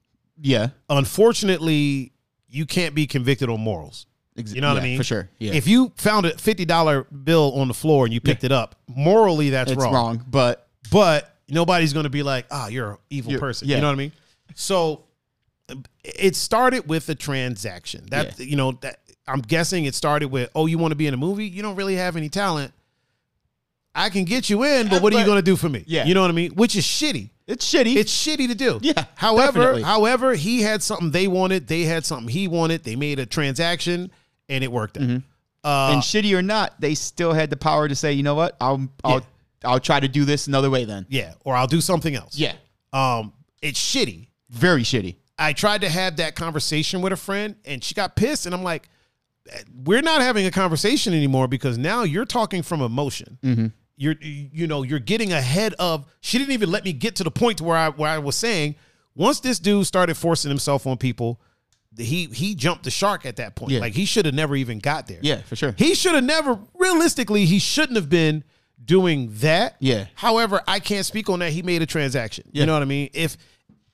Yeah. 0.41 0.69
Unfortunately, 0.89 2.11
you 2.49 2.65
can't 2.65 2.93
be 2.95 3.07
convicted 3.07 3.49
on 3.49 3.61
morals. 3.61 4.07
You 4.35 4.61
know 4.61 4.73
what 4.73 4.81
I 4.81 4.85
mean? 4.85 4.97
For 4.97 5.03
sure. 5.03 5.29
Yeah. 5.37 5.53
If 5.53 5.67
you 5.67 5.91
found 5.95 6.25
a 6.25 6.35
fifty 6.37 6.65
dollar 6.65 7.03
bill 7.03 7.53
on 7.59 7.67
the 7.67 7.73
floor 7.75 8.05
and 8.05 8.13
you 8.13 8.19
picked 8.19 8.43
it 8.43 8.51
up, 8.51 8.75
morally 8.87 9.51
that's 9.51 9.71
it's 9.71 9.81
wrong. 9.81 9.93
wrong. 9.93 10.25
but 10.27 10.67
But 10.91 11.33
nobody's 11.47 11.93
going 11.93 12.05
to 12.05 12.09
be 12.09 12.23
like, 12.23 12.47
"Ah, 12.49 12.67
you're 12.67 12.91
an 12.93 12.97
evil 13.11 13.31
You're- 13.31 13.39
person." 13.39 13.67
yeah. 13.67 13.75
You 13.75 13.81
know 13.81 13.87
what 13.89 13.93
I 13.93 13.97
mean? 13.97 14.11
So 14.55 15.03
it 16.03 16.35
started 16.35 16.87
with 16.89 17.07
a 17.09 17.15
transaction. 17.15 18.07
That 18.09 18.39
you 18.39 18.55
know 18.55 18.71
that 18.81 19.01
I'm 19.27 19.41
guessing 19.41 19.85
it 19.85 19.95
started 19.95 20.27
with, 20.29 20.49
"Oh, 20.55 20.65
you 20.65 20.77
want 20.77 20.91
to 20.91 20.95
be 20.95 21.07
in 21.07 21.13
a 21.13 21.17
movie? 21.17 21.47
You 21.47 21.61
don't 21.61 21.75
really 21.75 21.95
have 21.95 22.15
any 22.17 22.29
talent. 22.29 22.73
I 23.95 24.09
can 24.09 24.23
get 24.25 24.49
you 24.49 24.63
in, 24.63 24.89
but 24.89 25.01
what 25.03 25.13
are 25.13 25.19
you 25.19 25.25
going 25.25 25.37
to 25.37 25.41
do 25.43 25.55
for 25.55 25.69
me?" 25.69 25.83
Yeah. 25.87 26.05
You 26.05 26.13
know 26.13 26.21
what 26.21 26.29
I 26.29 26.33
mean? 26.33 26.51
Which 26.55 26.75
is 26.75 26.83
shitty. 26.85 27.29
it's 27.47 27.71
shitty. 27.71 27.95
It's 27.95 28.11
shitty 28.11 28.47
to 28.47 28.55
do. 28.55 28.79
Yeah, 28.81 29.05
However, 29.15 29.59
definitely. 29.59 29.81
however, 29.83 30.33
he 30.33 30.61
had 30.61 30.81
something 30.81 31.11
they 31.11 31.27
wanted. 31.27 31.67
They 31.67 31.83
had 31.83 32.05
something 32.05 32.27
he 32.29 32.47
wanted. 32.47 32.83
They 32.83 32.95
made 32.95 33.19
a 33.19 33.25
transaction, 33.25 34.11
and 34.49 34.63
it 34.63 34.71
worked 34.71 34.97
out. 34.97 35.03
Uh, 35.65 35.91
and 35.93 36.01
shitty 36.01 36.37
or 36.37 36.41
not, 36.41 36.79
they 36.81 36.93
still 36.95 37.31
had 37.33 37.49
the 37.49 37.55
power 37.55 37.87
to 37.87 37.95
say, 37.95 38.11
you 38.13 38.23
know 38.23 38.35
what, 38.35 38.57
I'll 38.59 38.87
I'll 39.03 39.19
Yeah. 39.19 39.19
I'll 39.65 39.79
try 39.79 39.97
to 40.01 40.09
do 40.09 40.25
this 40.25 40.47
another 40.47 40.69
way 40.69 40.83
then. 40.83 41.05
yeah, 41.07 41.35
or 41.45 41.55
I'll 41.55 41.67
do 41.67 41.79
something 41.79 42.13
else. 42.15 42.37
Yeah. 42.37 42.53
Um, 42.91 43.31
it's 43.61 43.79
shitty. 43.79 44.27
Very 44.49 44.83
shitty. 44.83 45.15
I 45.39 45.53
tried 45.53 45.81
to 45.81 45.89
have 45.89 46.17
that 46.17 46.35
conversation 46.35 47.01
with 47.01 47.13
a 47.13 47.15
friend, 47.17 47.55
and 47.63 47.81
she 47.81 47.93
got 47.95 48.15
pissed, 48.17 48.45
and 48.45 48.53
I'm 48.53 48.63
like, 48.63 48.89
we're 49.83 50.01
not 50.01 50.21
having 50.21 50.45
a 50.45 50.51
conversation 50.51 51.13
anymore 51.13 51.47
because 51.47 51.77
now 51.77 52.03
you're 52.03 52.25
talking 52.25 52.63
from 52.63 52.81
emotion. 52.81 53.37
Mm-hmm. 53.43 53.67
You're 53.95 54.15
you 54.21 54.67
know 54.67 54.83
you're 54.83 54.99
getting 54.99 55.33
ahead 55.33 55.75
of. 55.79 56.05
She 56.21 56.37
didn't 56.37 56.53
even 56.53 56.71
let 56.71 56.83
me 56.83 56.93
get 56.93 57.15
to 57.17 57.23
the 57.23 57.31
point 57.31 57.61
where 57.61 57.77
I 57.77 57.89
where 57.89 58.09
I 58.09 58.17
was 58.17 58.35
saying 58.35 58.75
once 59.15 59.39
this 59.39 59.59
dude 59.59 59.85
started 59.85 60.15
forcing 60.15 60.49
himself 60.49 60.87
on 60.87 60.97
people, 60.97 61.39
he 61.97 62.25
he 62.25 62.55
jumped 62.55 62.83
the 62.83 62.91
shark 62.91 63.25
at 63.25 63.35
that 63.37 63.55
point. 63.55 63.71
Yeah. 63.71 63.79
Like 63.79 63.93
he 63.93 64.05
should 64.05 64.25
have 64.25 64.33
never 64.33 64.55
even 64.55 64.79
got 64.79 65.07
there. 65.07 65.19
Yeah, 65.21 65.41
for 65.41 65.55
sure. 65.55 65.75
He 65.77 65.95
should 65.95 66.15
have 66.15 66.23
never, 66.23 66.59
realistically, 66.73 67.45
he 67.45 67.59
shouldn't 67.59 67.95
have 67.95 68.09
been 68.09 68.43
doing 68.83 69.29
that. 69.35 69.75
Yeah. 69.79 70.07
However, 70.15 70.61
I 70.67 70.79
can't 70.79 71.05
speak 71.05 71.29
on 71.29 71.39
that. 71.39 71.51
He 71.51 71.61
made 71.61 71.81
a 71.81 71.85
transaction. 71.85 72.45
You 72.51 72.65
know 72.65 72.73
what 72.73 72.81
I 72.81 72.85
mean? 72.85 73.09
If 73.13 73.37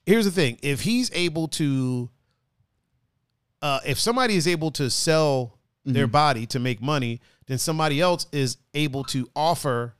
here's 0.05 0.25
the 0.25 0.31
thing, 0.31 0.57
if 0.61 0.81
he's 0.81 1.11
able 1.13 1.49
to, 1.49 2.09
uh, 3.61 3.79
if 3.85 3.99
somebody 3.99 4.35
is 4.35 4.47
able 4.47 4.71
to 4.71 4.89
sell 4.89 5.57
their 5.85 6.05
Mm-hmm. 6.05 6.11
body 6.11 6.45
to 6.47 6.59
make 6.59 6.81
money, 6.81 7.19
then 7.47 7.57
somebody 7.57 7.99
else 8.01 8.27
is 8.31 8.57
able 8.73 9.03
to 9.05 9.27
offer 9.35 9.95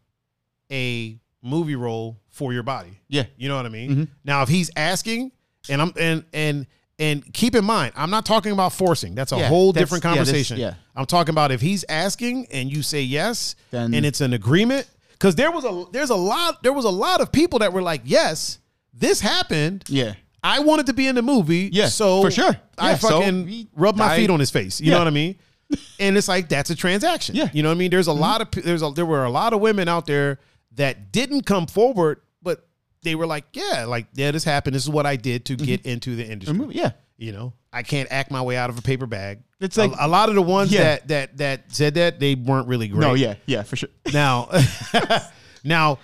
a 0.71 1.19
movie 1.41 1.75
role 1.75 2.19
for 2.29 2.53
your 2.53 2.63
body. 2.63 2.99
Yeah. 3.07 3.23
You 3.37 3.47
know 3.49 3.55
what 3.55 3.65
I 3.65 3.69
mean? 3.69 3.89
Mm-hmm. 3.91 4.03
Now, 4.23 4.43
if 4.43 4.49
he's 4.49 4.69
asking, 4.75 5.31
and 5.69 5.81
I'm 5.81 5.93
and 5.99 6.23
and 6.33 6.67
and 6.99 7.33
keep 7.33 7.55
in 7.55 7.63
mind, 7.65 7.93
I'm 7.95 8.09
not 8.09 8.25
talking 8.25 8.51
about 8.51 8.73
forcing. 8.73 9.15
That's 9.15 9.31
a 9.31 9.37
Yeah, 9.37 9.47
whole 9.47 9.71
that's- 9.71 9.89
different 9.89 10.03
yeah, 10.03 10.09
this- 10.21 10.27
conversation. 10.29 10.57
yeah. 10.59 10.73
I'm 10.95 11.05
talking 11.05 11.33
about 11.33 11.51
if 11.51 11.61
he's 11.61 11.85
asking 11.89 12.47
and 12.51 12.69
you 12.71 12.81
say 12.83 13.01
yes, 13.01 13.55
Then- 13.71 13.93
and 13.93 14.05
it's 14.05 14.21
an 14.21 14.33
agreement. 14.33 14.87
Because 15.13 15.35
there 15.35 15.51
was 15.51 15.63
a 15.65 15.85
there's 15.91 16.09
a 16.11 16.15
lot 16.15 16.61
there 16.63 16.73
was 16.73 16.85
a 16.85 16.89
lot 16.89 17.19
of 17.21 17.31
people 17.31 17.59
that 17.59 17.73
were 17.73 17.81
like, 17.81 18.01
yes, 18.05 18.59
this 18.93 19.19
happened. 19.21 19.83
Yeah. 19.87 20.13
I 20.43 20.59
wanted 20.59 20.85
to 20.87 20.93
be 20.93 21.07
in 21.07 21.15
the 21.15 21.21
movie. 21.21 21.69
Yeah, 21.71 21.87
so 21.87 22.21
for 22.21 22.31
sure. 22.31 22.55
I 22.77 22.91
Yeah, 22.91 22.95
fucking 22.97 23.67
rubbed 23.75 23.97
my 23.97 24.15
feet 24.15 24.29
on 24.29 24.39
his 24.39 24.51
face. 24.51 24.79
You 24.79 24.87
Yeah. 24.87 24.93
know 24.93 24.99
what 24.99 25.07
I 25.07 25.11
mean? 25.11 25.35
And 25.99 26.17
it's 26.17 26.27
like 26.27 26.49
that's 26.49 26.71
a 26.71 26.75
transaction. 26.75 27.35
Yeah. 27.35 27.45
Mm-hmm. 27.45 27.57
You 27.57 27.63
know 27.63 27.69
what 27.69 27.75
I 27.75 27.77
mean? 27.77 27.91
There's 27.91 28.07
a 28.07 28.13
lot 28.13 28.41
of 28.41 28.49
there's 28.63 28.81
a 28.81 28.89
there 28.91 29.05
were 29.05 29.23
a 29.25 29.29
lot 29.29 29.53
of 29.53 29.59
women 29.61 29.87
out 29.87 30.07
there 30.07 30.39
that 30.75 31.11
didn't 31.11 31.45
come 31.45 31.67
forward, 31.67 32.21
but 32.41 32.67
they 33.03 33.13
were 33.13 33.27
like, 33.27 33.45
yeah, 33.53 33.85
like 33.85 34.07
yeah, 34.15 34.31
this 34.31 34.43
happened. 34.43 34.75
This 34.75 34.81
is 34.83 34.89
what 34.89 35.05
I 35.05 35.15
did 35.15 35.45
to 35.45 35.55
get 35.55 35.85
into 35.85 36.15
the 36.15 36.25
industry. 36.25 36.57
movie, 36.57 36.75
yeah. 36.75 36.91
You 37.17 37.33
know, 37.33 37.53
I 37.71 37.83
can't 37.83 38.07
act 38.11 38.31
my 38.31 38.41
way 38.41 38.57
out 38.57 38.69
of 38.71 38.79
a 38.79 38.81
paper 38.81 39.05
bag. 39.05 39.43
It's 39.59 39.77
A- 39.77 39.85
like- 39.87 39.99
a, 39.99 40.07
lot 40.07 40.29
of 40.29 40.35
the 40.35 40.41
ones 40.41 40.71
Yeah. 40.71 40.83
that 40.83 41.07
that 41.09 41.37
that 41.37 41.63
said 41.75 41.93
that 41.95 42.19
they 42.19 42.33
weren't 42.33 42.67
really 42.67 42.87
great. 42.87 43.01
No, 43.01 43.13
yeah, 43.13 43.35
yeah, 43.45 43.61
for 43.61 43.75
sure. 43.75 43.89
Now, 44.11 44.49
now, 45.63 45.99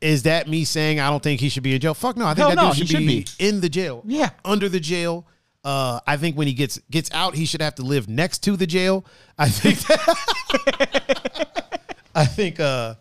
is 0.00 0.24
that 0.24 0.48
me 0.48 0.64
saying 0.64 1.00
I 1.00 1.10
don't 1.10 1.22
think 1.22 1.40
he 1.40 1.48
should 1.48 1.62
be 1.62 1.74
in 1.74 1.80
jail? 1.80 1.94
Fuck 1.94 2.16
no. 2.16 2.26
I 2.26 2.34
think 2.34 2.38
Hell 2.38 2.48
that 2.50 2.56
no, 2.56 2.68
dude 2.68 2.76
should, 2.76 2.88
he 2.88 2.94
should 2.94 2.98
be, 2.98 3.24
be. 3.38 3.48
in 3.48 3.60
the 3.60 3.68
jail. 3.68 4.02
Yeah. 4.06 4.30
under 4.44 4.68
the 4.68 4.80
jail. 4.80 5.26
Uh, 5.64 6.00
I 6.06 6.16
think 6.16 6.36
when 6.36 6.46
he 6.46 6.54
gets 6.54 6.78
gets 6.90 7.10
out, 7.12 7.34
he 7.34 7.44
should 7.44 7.60
have 7.60 7.74
to 7.76 7.82
live 7.82 8.08
next 8.08 8.38
to 8.44 8.56
the 8.56 8.66
jail. 8.66 9.04
I 9.36 9.48
think. 9.48 9.78
I 12.14 12.24
think. 12.24 12.60
Uh, 12.60 12.94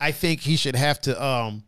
I 0.00 0.12
think 0.12 0.40
he 0.40 0.56
should 0.56 0.76
have 0.76 1.00
to 1.02 1.22
um, 1.22 1.64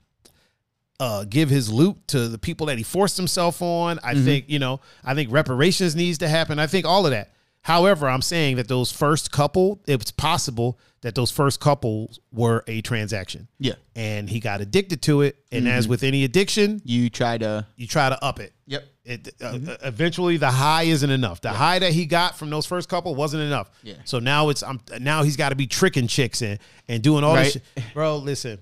uh, 1.01 1.25
give 1.29 1.49
his 1.49 1.73
loot 1.73 1.97
to 2.09 2.29
the 2.29 2.39
people 2.39 2.67
that 2.67 2.79
he 2.79 2.85
forced 2.85 3.17
himself 3.17 3.61
on. 3.61 3.99
I 4.03 4.15
think 4.15 4.47
you 4.49 4.59
know. 4.59 4.81
I 5.05 5.15
think 5.15 5.33
reparations 5.33 5.97
needs 5.97 6.19
to 6.19 6.29
happen. 6.29 6.59
I 6.59 6.67
think 6.67 6.87
all 6.87 7.07
of 7.07 7.13
that. 7.13 7.33
However, 7.67 8.09
I'm 8.09 8.23
saying 8.23 8.57
that 8.57 8.69
those 8.69 8.93
first 8.93 9.33
couple, 9.33 9.83
it's 9.89 10.13
possible 10.13 10.79
that 11.01 11.17
those 11.17 11.33
first 11.33 11.59
couples 11.59 12.21
were 12.31 12.63
a 12.69 12.81
transaction. 12.81 13.49
Yeah. 13.59 13.73
And 13.97 14.31
he 14.31 14.39
got 14.39 14.61
addicted 14.61 15.03
to 15.03 15.23
it. 15.23 15.37
And 15.51 15.67
as 15.67 15.89
with 15.89 16.05
any 16.05 16.23
addiction, 16.23 16.81
You 16.85 17.11
try 17.11 17.39
to. 17.39 17.67
you 17.75 17.89
try 17.89 18.09
to 18.09 18.25
up 18.25 18.39
it. 18.39 18.53
Yep. 18.67 18.85
It 19.05 19.35
uh, 19.43 19.59
eventually 19.83 20.37
the 20.37 20.49
high 20.51 20.85
isn't 20.85 21.11
enough. 21.11 21.41
The 21.41 21.51
high 21.51 21.81
that 21.81 21.93
he 21.93 22.07
got 22.07 22.39
from 22.39 22.51
those 22.51 22.67
first 22.67 22.89
couple 22.89 23.17
wasn't 23.17 23.43
enough. 23.43 23.69
Yeah. 23.83 23.95
So 24.05 24.21
now 24.21 24.49
it's 24.51 24.63
I'm 24.63 24.81
now 25.01 25.25
he's 25.25 25.37
got 25.37 25.49
to 25.49 25.57
be 25.57 25.67
tricking 25.67 26.07
chicks 26.07 26.43
and 26.43 26.61
and 26.87 27.03
doing 27.03 27.25
all 27.25 27.35
Right. 27.35 27.53
this 27.53 27.53
shit. 27.55 27.95
Bro, 27.95 28.19
listen. 28.19 28.61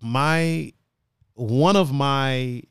My 0.00 0.72
one 1.34 1.76
of 1.76 1.92
my 1.92 2.62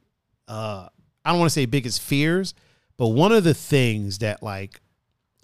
uh 0.48 0.88
I 1.24 1.30
don't 1.32 1.40
want 1.40 1.50
to 1.50 1.54
say 1.54 1.66
biggest 1.66 2.02
fears, 2.02 2.54
but 2.98 3.10
one 3.10 3.32
of 3.32 3.44
the 3.44 3.54
things 3.54 4.20
that 4.20 4.42
like 4.44 4.80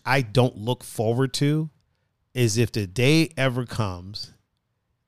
I 0.06 0.22
don't 0.22 0.57
look 0.57 0.84
forward 0.84 1.34
to 1.36 1.69
is 2.34 2.57
if 2.57 2.72
the 2.72 2.88
day 2.88 3.30
ever 3.38 3.65
comes 3.65 4.32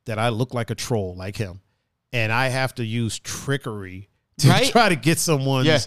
that 0.06 0.20
I 0.20 0.30
look 0.30 0.54
like 0.54 0.70
a 0.70 0.76
troll 0.76 1.16
like 1.16 1.38
him 1.38 1.62
and 2.12 2.32
I 2.32 2.50
have 2.50 2.76
to 2.76 2.86
use 2.86 3.18
trickery 3.20 4.10
to 4.40 4.50
Right? 4.50 4.66
try 4.72 4.90
to 4.90 4.96
get 4.96 5.18
someone's 5.20 5.68
Yeah. 5.68 5.80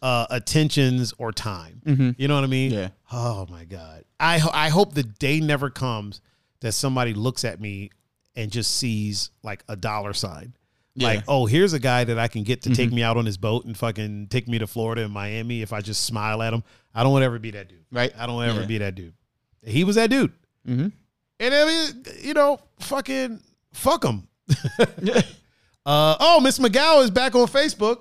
uh, 0.00 0.26
attentions 0.30 1.12
or 1.18 1.32
time. 1.32 1.82
Mhm. 1.84 2.14
You 2.18 2.28
know 2.28 2.36
what 2.36 2.44
I 2.44 2.48
mean? 2.48 2.70
Yeah. 2.72 2.88
Oh 3.12 3.46
my 3.50 3.64
God. 3.64 4.04
I 4.20 4.38
ho- 4.38 4.50
I 4.52 4.68
hope 4.68 4.94
the 4.94 5.02
day 5.02 5.40
never 5.40 5.68
comes 5.70 6.20
that 6.60 6.72
somebody 6.72 7.12
looks 7.12 7.44
at 7.44 7.60
me 7.60 7.90
and 8.36 8.50
just 8.52 8.70
sees 8.76 9.30
like 9.42 9.64
a 9.68 9.76
dollar 9.76 10.12
sign. 10.14 10.54
Yeah. 10.96 11.08
Like, 11.08 11.24
oh, 11.26 11.46
here's 11.46 11.72
a 11.72 11.78
guy 11.80 12.04
that 12.04 12.18
I 12.18 12.28
can 12.28 12.44
get 12.44 12.62
to 12.62 12.74
take 12.74 12.92
me 12.92 13.02
out 13.02 13.16
on 13.16 13.26
his 13.26 13.36
boat 13.36 13.64
and 13.64 13.76
fucking 13.76 14.28
take 14.28 14.46
me 14.46 14.58
to 14.60 14.66
Florida 14.68 15.02
and 15.04 15.12
Miami 15.12 15.60
if 15.60 15.72
I 15.72 15.80
just 15.80 16.04
smile 16.04 16.40
at 16.42 16.52
him. 16.52 16.62
I 16.94 17.02
don't 17.02 17.10
want 17.12 17.22
to 17.22 17.26
ever 17.26 17.38
be 17.40 17.50
that 17.52 17.68
dude. 17.68 17.84
Right. 17.90 18.12
I 18.16 18.26
don't 18.26 18.42
ever 18.44 18.60
Yeah. 18.60 18.66
be 18.66 18.78
that 18.78 18.94
dude. 18.94 19.12
He 19.64 19.82
was 19.82 19.96
that 19.96 20.10
dude. 20.10 20.32
Mhm. 20.68 20.92
And 21.40 21.54
I 21.54 21.64
mean, 21.66 22.04
you 22.22 22.32
know, 22.34 22.60
fucking 22.78 23.40
fuck 23.72 24.04
him. 24.04 24.28
uh, 25.86 26.16
oh, 26.20 26.40
Miss 26.40 26.58
McGow 26.58 27.02
is 27.02 27.10
back 27.10 27.34
on 27.34 27.46
Facebook. 27.46 28.00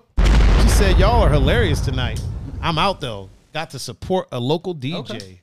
She 0.62 0.70
said, 0.70 1.00
Y'all 1.00 1.22
are 1.22 1.30
hilarious 1.30 1.82
tonight. 1.82 2.22
I'm 2.62 2.78
out 2.78 3.02
though. 3.02 3.30
Got 3.54 3.72
to 3.72 3.80
support 3.80 4.28
a 4.32 4.40
local 4.40 4.74
DJ. 4.76 4.96
Okay. 5.00 5.42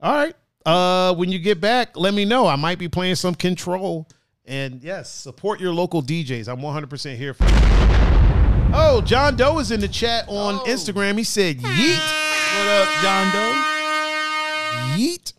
All 0.00 0.12
right. 0.14 0.34
Uh, 0.64 1.14
when 1.14 1.30
you 1.32 1.38
get 1.38 1.60
back, 1.60 1.96
let 1.96 2.14
me 2.14 2.24
know. 2.24 2.46
I 2.46 2.56
might 2.56 2.78
be 2.78 2.88
playing 2.88 3.14
some 3.16 3.34
control. 3.34 4.06
And 4.50 4.82
yes, 4.82 5.08
support 5.12 5.60
your 5.60 5.72
local 5.72 6.02
DJs. 6.02 6.48
I'm 6.48 6.58
100% 6.58 7.16
here 7.16 7.32
for 7.34 7.44
you. 7.44 7.50
Oh, 8.74 9.00
John 9.04 9.36
Doe 9.36 9.60
is 9.60 9.70
in 9.70 9.78
the 9.78 9.86
chat 9.86 10.24
on 10.26 10.56
Oh. 10.56 10.64
Instagram. 10.66 11.16
He 11.18 11.22
said, 11.24 11.58
Yeet. 11.58 11.98
What 12.58 12.68
up, 12.68 12.88
John 13.00 13.32
Doe? 13.32 14.98
Yeet. 15.00 15.32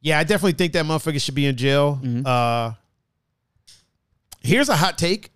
Yeah, 0.00 0.18
I 0.18 0.24
definitely 0.24 0.54
think 0.54 0.72
that 0.72 0.84
motherfucker 0.84 1.22
should 1.22 1.36
be 1.36 1.46
in 1.46 1.56
jail. 1.56 2.00
Uh, 2.26 2.72
here's 4.40 4.68
a 4.68 4.74
hot 4.76 4.98
take. 4.98 5.30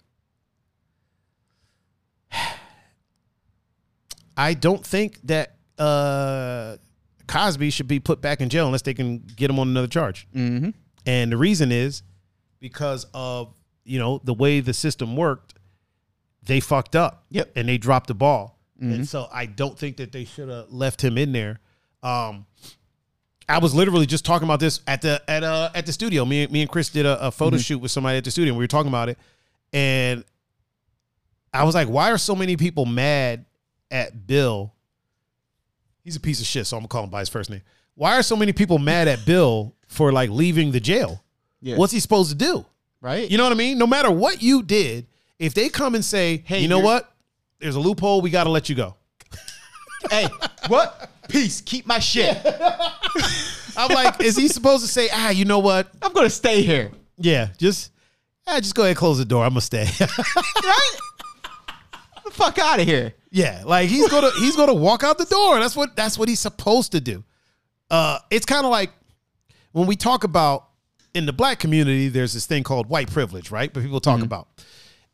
I 4.36 4.52
don't 4.54 4.84
think 4.84 5.20
that 5.28 5.54
uh, 5.78 6.76
Cosby 7.28 7.70
should 7.70 7.86
be 7.86 8.00
put 8.00 8.20
back 8.20 8.40
in 8.40 8.48
jail 8.48 8.66
unless 8.66 8.82
they 8.82 8.94
can 8.94 9.18
get 9.36 9.48
him 9.48 9.60
on 9.60 9.68
another 9.68 9.86
charge. 9.86 10.26
Mm-hmm. 10.34 10.70
And 11.06 11.30
the 11.32 11.36
reason 11.36 11.70
is 11.70 12.02
because 12.60 13.06
of 13.14 13.54
you 13.84 13.98
know 13.98 14.20
the 14.24 14.34
way 14.34 14.60
the 14.60 14.74
system 14.74 15.16
worked, 15.16 15.54
they 16.42 16.60
fucked 16.60 16.96
up. 16.96 17.24
Yep. 17.30 17.52
and 17.56 17.68
they 17.68 17.78
dropped 17.78 18.08
the 18.08 18.14
ball. 18.14 18.58
And 18.78 19.08
so 19.08 19.26
I 19.32 19.46
don't 19.46 19.78
think 19.78 19.96
that 19.96 20.12
they 20.12 20.26
should 20.26 20.50
have 20.50 20.70
left 20.70 21.02
him 21.02 21.16
in 21.16 21.32
there. 21.32 21.60
Um, 22.02 22.44
I 23.48 23.58
was 23.58 23.74
literally 23.74 24.04
just 24.04 24.26
talking 24.26 24.46
about 24.46 24.60
this 24.60 24.80
at 24.86 25.00
the 25.00 25.22
at 25.28 25.42
uh 25.44 25.70
at 25.74 25.86
the 25.86 25.92
studio. 25.92 26.24
Me 26.24 26.46
me 26.48 26.60
and 26.60 26.70
Chris 26.70 26.90
did 26.90 27.06
a, 27.06 27.28
a 27.28 27.30
photo 27.30 27.56
shoot 27.56 27.78
with 27.78 27.90
somebody 27.90 28.18
at 28.18 28.24
the 28.24 28.30
studio. 28.30 28.52
And 28.52 28.58
we 28.58 28.64
were 28.64 28.68
talking 28.68 28.88
about 28.88 29.08
it, 29.08 29.18
and 29.72 30.24
I 31.54 31.64
was 31.64 31.74
like, 31.74 31.88
"Why 31.88 32.10
are 32.10 32.18
so 32.18 32.34
many 32.34 32.56
people 32.56 32.84
mad 32.84 33.46
at 33.90 34.26
Bill?" 34.26 34.74
He's 36.02 36.16
a 36.16 36.20
piece 36.20 36.40
of 36.40 36.46
shit, 36.46 36.66
so 36.66 36.76
I'm 36.76 36.82
gonna 36.82 36.88
call 36.88 37.04
him 37.04 37.10
by 37.10 37.20
his 37.20 37.28
first 37.28 37.48
name. 37.48 37.62
Why 37.94 38.18
are 38.18 38.22
so 38.22 38.36
many 38.36 38.52
people 38.52 38.78
mad 38.78 39.08
at 39.08 39.24
Bill 39.24 39.74
for 39.88 40.12
like 40.12 40.28
leaving 40.28 40.72
the 40.72 40.80
jail? 40.80 41.22
Yeah. 41.66 41.76
What's 41.76 41.92
he 41.92 41.98
supposed 41.98 42.30
to 42.30 42.36
do? 42.36 42.64
right? 43.00 43.28
You 43.28 43.38
know 43.38 43.42
what 43.42 43.52
I 43.52 43.56
mean? 43.56 43.76
No 43.76 43.86
matter 43.86 44.08
what 44.08 44.40
you 44.40 44.62
did, 44.62 45.06
if 45.40 45.52
they 45.52 45.68
come 45.68 45.96
and 45.96 46.04
say, 46.04 46.44
"Hey, 46.46 46.60
you 46.60 46.68
know 46.68 46.78
what? 46.78 47.12
There's 47.58 47.74
a 47.74 47.80
loophole. 47.80 48.20
We 48.20 48.30
got 48.30 48.44
to 48.44 48.50
let 48.50 48.68
you 48.68 48.76
go." 48.76 48.94
hey, 50.10 50.28
what? 50.68 51.10
Peace. 51.28 51.60
Keep 51.60 51.86
my 51.86 51.98
shit. 51.98 52.40
I'm 53.76 53.92
like, 53.92 54.20
is 54.20 54.36
he 54.36 54.46
supposed 54.46 54.84
to 54.84 54.90
say, 54.90 55.08
"Ah, 55.12 55.30
you 55.30 55.44
know 55.44 55.58
what? 55.58 55.88
I'm 56.00 56.12
gonna 56.12 56.30
stay 56.30 56.62
here. 56.62 56.92
Yeah, 57.18 57.48
just, 57.58 57.90
ah, 58.46 58.60
just 58.60 58.74
go 58.74 58.82
ahead 58.82 58.90
and 58.90 58.98
close 58.98 59.18
the 59.18 59.24
door. 59.24 59.44
I'm 59.44 59.50
gonna 59.50 59.60
stay." 59.60 59.86
Right? 60.64 60.96
the 62.24 62.30
fuck 62.30 62.58
out 62.58 62.78
of 62.78 62.86
here. 62.86 63.12
yeah, 63.30 63.62
like 63.64 63.88
he's 63.88 64.08
gonna 64.08 64.30
he's 64.38 64.54
gonna 64.54 64.74
walk 64.74 65.02
out 65.02 65.18
the 65.18 65.24
door. 65.24 65.58
That's 65.58 65.74
what 65.74 65.96
that's 65.96 66.16
what 66.16 66.28
he's 66.28 66.40
supposed 66.40 66.92
to 66.92 67.00
do. 67.00 67.24
Uh, 67.90 68.18
it's 68.30 68.46
kind 68.46 68.64
of 68.64 68.70
like 68.70 68.90
when 69.72 69.86
we 69.86 69.96
talk 69.96 70.22
about 70.24 70.65
in 71.16 71.26
the 71.26 71.32
black 71.32 71.58
community, 71.58 72.08
there's 72.08 72.32
this 72.34 72.46
thing 72.46 72.62
called 72.62 72.88
white 72.88 73.10
privilege, 73.10 73.50
right? 73.50 73.72
But 73.72 73.82
people 73.82 74.00
Mm-hmm. 74.00 74.18
talk 74.18 74.22
about. 74.24 74.48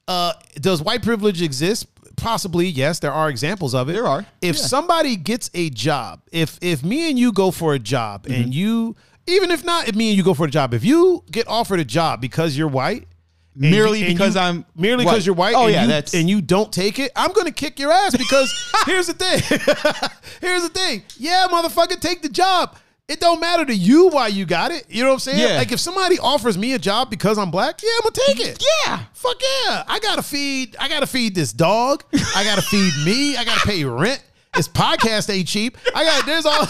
Uh, 0.09 0.33
does 0.57 0.83
white 0.83 1.03
privilege 1.03 1.41
exist? 1.41 1.87
Possibly, 2.17 2.67
yes. 2.67 2.99
There 2.99 3.13
are 3.13 3.31
examples 3.31 3.75
of 3.75 3.89
it. 3.89 3.93
There 3.93 4.07
are, 4.07 4.27
If 4.43 4.57
yeah. 4.57 4.63
somebody 4.63 5.17
gets 5.17 5.49
a 5.55 5.71
job, 5.71 6.21
if 6.33 6.59
if 6.61 6.83
me 6.85 7.09
and 7.09 7.19
you 7.19 7.33
go 7.33 7.51
for 7.51 7.73
a 7.75 7.79
job, 7.79 8.25
Mm-hmm. 8.27 8.43
and 8.43 8.55
you, 8.55 8.97
even 9.27 9.51
if 9.51 9.65
not, 9.65 9.89
if 9.89 9.95
me 9.95 10.09
and 10.09 10.17
you 10.17 10.25
go 10.25 10.35
for 10.35 10.45
a 10.47 10.51
job, 10.51 10.75
if 10.75 10.85
you 10.85 11.23
get 11.31 11.47
offered 11.49 11.81
a 11.81 11.85
job 11.85 12.21
because 12.21 12.57
you're 12.59 12.69
white, 12.69 13.07
and 13.55 13.71
Merely 13.71 14.01
you- 14.01 14.07
because 14.09 14.35
you- 14.35 14.41
I'm 14.41 14.65
merely 14.77 15.05
because 15.05 15.25
you're 15.25 15.35
white, 15.37 15.55
Oh, 15.55 15.65
and 15.67 15.73
yeah, 15.75 15.83
you, 15.83 15.89
that's- 15.89 16.15
and 16.15 16.29
you 16.29 16.41
don't 16.43 16.73
take 16.73 16.99
it, 16.99 17.13
I'm 17.15 17.33
gonna 17.33 17.53
kick 17.53 17.79
your 17.79 17.93
ass 17.93 18.17
because 18.17 18.51
here's 18.87 19.07
the 19.07 19.15
thing. 19.15 19.41
here's 20.41 20.63
the 20.65 20.69
thing. 20.71 21.03
Yeah, 21.19 21.47
motherfucker, 21.51 22.01
take 22.01 22.23
the 22.23 22.29
job. 22.29 22.77
It 23.09 23.21
don't 23.21 23.41
matter 23.41 23.65
to 23.67 23.75
you 23.75 24.09
why 24.09 24.29
you 24.29 24.47
got 24.47 24.71
it. 24.71 24.87
You 24.89 25.03
know 25.03 25.09
what 25.11 25.15
I'm 25.15 25.19
saying? 25.21 25.39
Yeah. 25.39 25.57
Like 25.59 25.73
if 25.73 25.81
somebody 25.81 26.19
offers 26.19 26.57
me 26.57 26.73
a 26.75 26.79
job 26.79 27.11
because 27.11 27.37
I'm 27.37 27.51
black, 27.51 27.83
yeah, 27.83 27.91
I'm 27.97 28.03
gonna 28.11 28.27
take 28.35 28.41
it. 28.49 28.65
Yeah. 28.87 29.01
Fuck 29.13 29.41
yeah. 29.43 29.85
I 29.87 29.99
gotta 30.01 30.23
feed, 30.23 30.77
I 30.79 30.89
gotta 30.89 31.07
feed 31.07 31.35
this 31.35 31.53
dog. 31.53 32.05
I 32.35 32.45
gotta 32.45 32.63
feed 32.63 32.93
me. 33.05 33.37
I 33.37 33.45
gotta 33.45 33.67
pay 33.67 33.85
rent. 33.85 34.23
This 34.55 34.69
podcast 34.69 35.31
ain't 35.35 35.49
cheap. 35.49 35.77
I 35.95 36.05
got 36.05 36.27
there's 36.27 36.47
all 36.47 36.67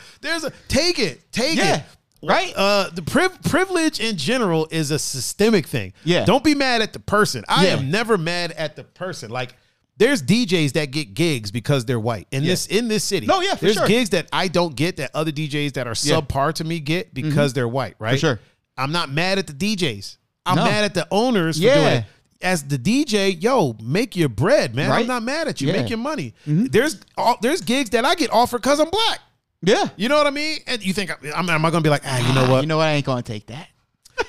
there's 0.20 0.44
a 0.44 0.52
take 0.68 0.98
it. 0.98 1.30
Take 1.32 1.58
Yeah. 1.58 1.76
it. 1.78 1.82
Right? 2.24 2.52
Uh, 2.56 2.88
the 2.94 3.02
priv- 3.02 3.42
privilege 3.42 3.98
in 3.98 4.16
general 4.16 4.68
is 4.70 4.92
a 4.92 4.98
systemic 4.98 5.66
thing. 5.66 5.92
Yeah. 6.04 6.24
Don't 6.24 6.44
be 6.44 6.54
mad 6.54 6.80
at 6.80 6.92
the 6.92 7.00
person. 7.00 7.44
I 7.48 7.66
Yeah. 7.66 7.72
am 7.74 7.90
never 7.90 8.16
mad 8.16 8.52
at 8.52 8.76
the 8.76 8.84
person. 8.84 9.30
Like 9.30 9.56
there's 9.98 10.22
DJs 10.22 10.72
that 10.72 10.90
get 10.90 11.14
gigs 11.14 11.50
because 11.50 11.84
they're 11.84 12.00
white 12.00 12.26
in 12.32 12.44
this 12.44 12.66
in 12.66 12.88
this 12.88 13.04
city. 13.04 13.26
No, 13.26 13.40
yeah, 13.40 13.54
for 13.54 13.66
there's 13.66 13.76
sure. 13.76 13.86
gigs 13.86 14.10
that 14.10 14.28
I 14.32 14.48
don't 14.48 14.74
get 14.74 14.96
that 14.96 15.10
other 15.14 15.30
DJs 15.30 15.74
that 15.74 15.86
are 15.86 15.90
Yeah. 16.02 16.16
Mm-hmm. 16.16 16.26
subpar 16.26 16.52
to 16.54 16.64
me 16.64 16.80
get 16.80 17.12
because 17.14 17.52
they're 17.52 17.68
white. 17.68 17.94
Right. 17.98 18.12
For 18.12 18.18
sure. 18.18 18.40
I'm 18.76 18.90
not 18.92 19.10
mad 19.10 19.38
at 19.38 19.46
the 19.46 19.52
DJs. 19.52 20.16
I'm 20.46 20.56
No. 20.56 20.64
mad 20.64 20.84
at 20.84 20.94
the 20.94 21.06
owners 21.10 21.58
for 21.58 21.64
Yeah. 21.64 21.74
doing 21.74 21.86
it. 21.98 22.04
As 22.40 22.64
the 22.64 22.76
DJ, 22.78 23.40
yo, 23.40 23.76
make 23.80 24.16
your 24.16 24.28
bread, 24.28 24.74
man. 24.74 24.90
I'm 24.90 25.06
not 25.06 25.22
mad 25.22 25.46
at 25.46 25.60
you. 25.60 25.68
Yeah. 25.68 25.74
Mm-hmm. 25.74 25.82
Make 25.82 25.90
your 25.90 25.98
money. 25.98 26.34
There's 26.46 26.96
all, 27.16 27.36
there's 27.40 27.60
gigs 27.60 27.90
that 27.90 28.04
I 28.04 28.16
get 28.16 28.32
offered 28.32 28.62
because 28.62 28.80
I'm 28.80 28.90
black. 28.90 29.20
Yeah. 29.62 29.88
You 29.96 30.08
know 30.08 30.16
what 30.16 30.26
I 30.26 30.30
mean? 30.30 30.58
And 30.66 30.84
you 30.84 30.92
think 30.92 31.12
I'm, 31.36 31.48
am 31.48 31.64
I 31.64 31.70
going 31.70 31.82
to 31.84 31.86
be 31.86 31.90
like, 31.90 32.02
ah, 32.04 32.18
you 32.26 32.34
know 32.34 32.50
what? 32.50 32.62
You 32.62 32.66
know 32.66 32.78
what? 32.78 32.88
I 32.88 32.92
ain't 32.94 33.06
gonna 33.06 33.22
take 33.22 33.46
that. 33.46 33.68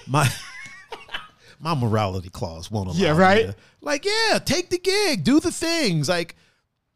my 0.07 0.29
my 1.63 1.73
morality 1.73 2.29
clause 2.29 2.69
won't 2.69 2.89
allow. 2.89 2.97
Yeah, 2.97 3.17
right? 3.17 3.47
to- 3.47 3.55
like, 3.81 4.05
yeah, 4.05 4.37
take 4.39 4.69
the 4.69 4.77
gig, 4.77 5.23
do 5.23 5.39
the 5.39 5.51
things, 5.51 6.09
like, 6.09 6.35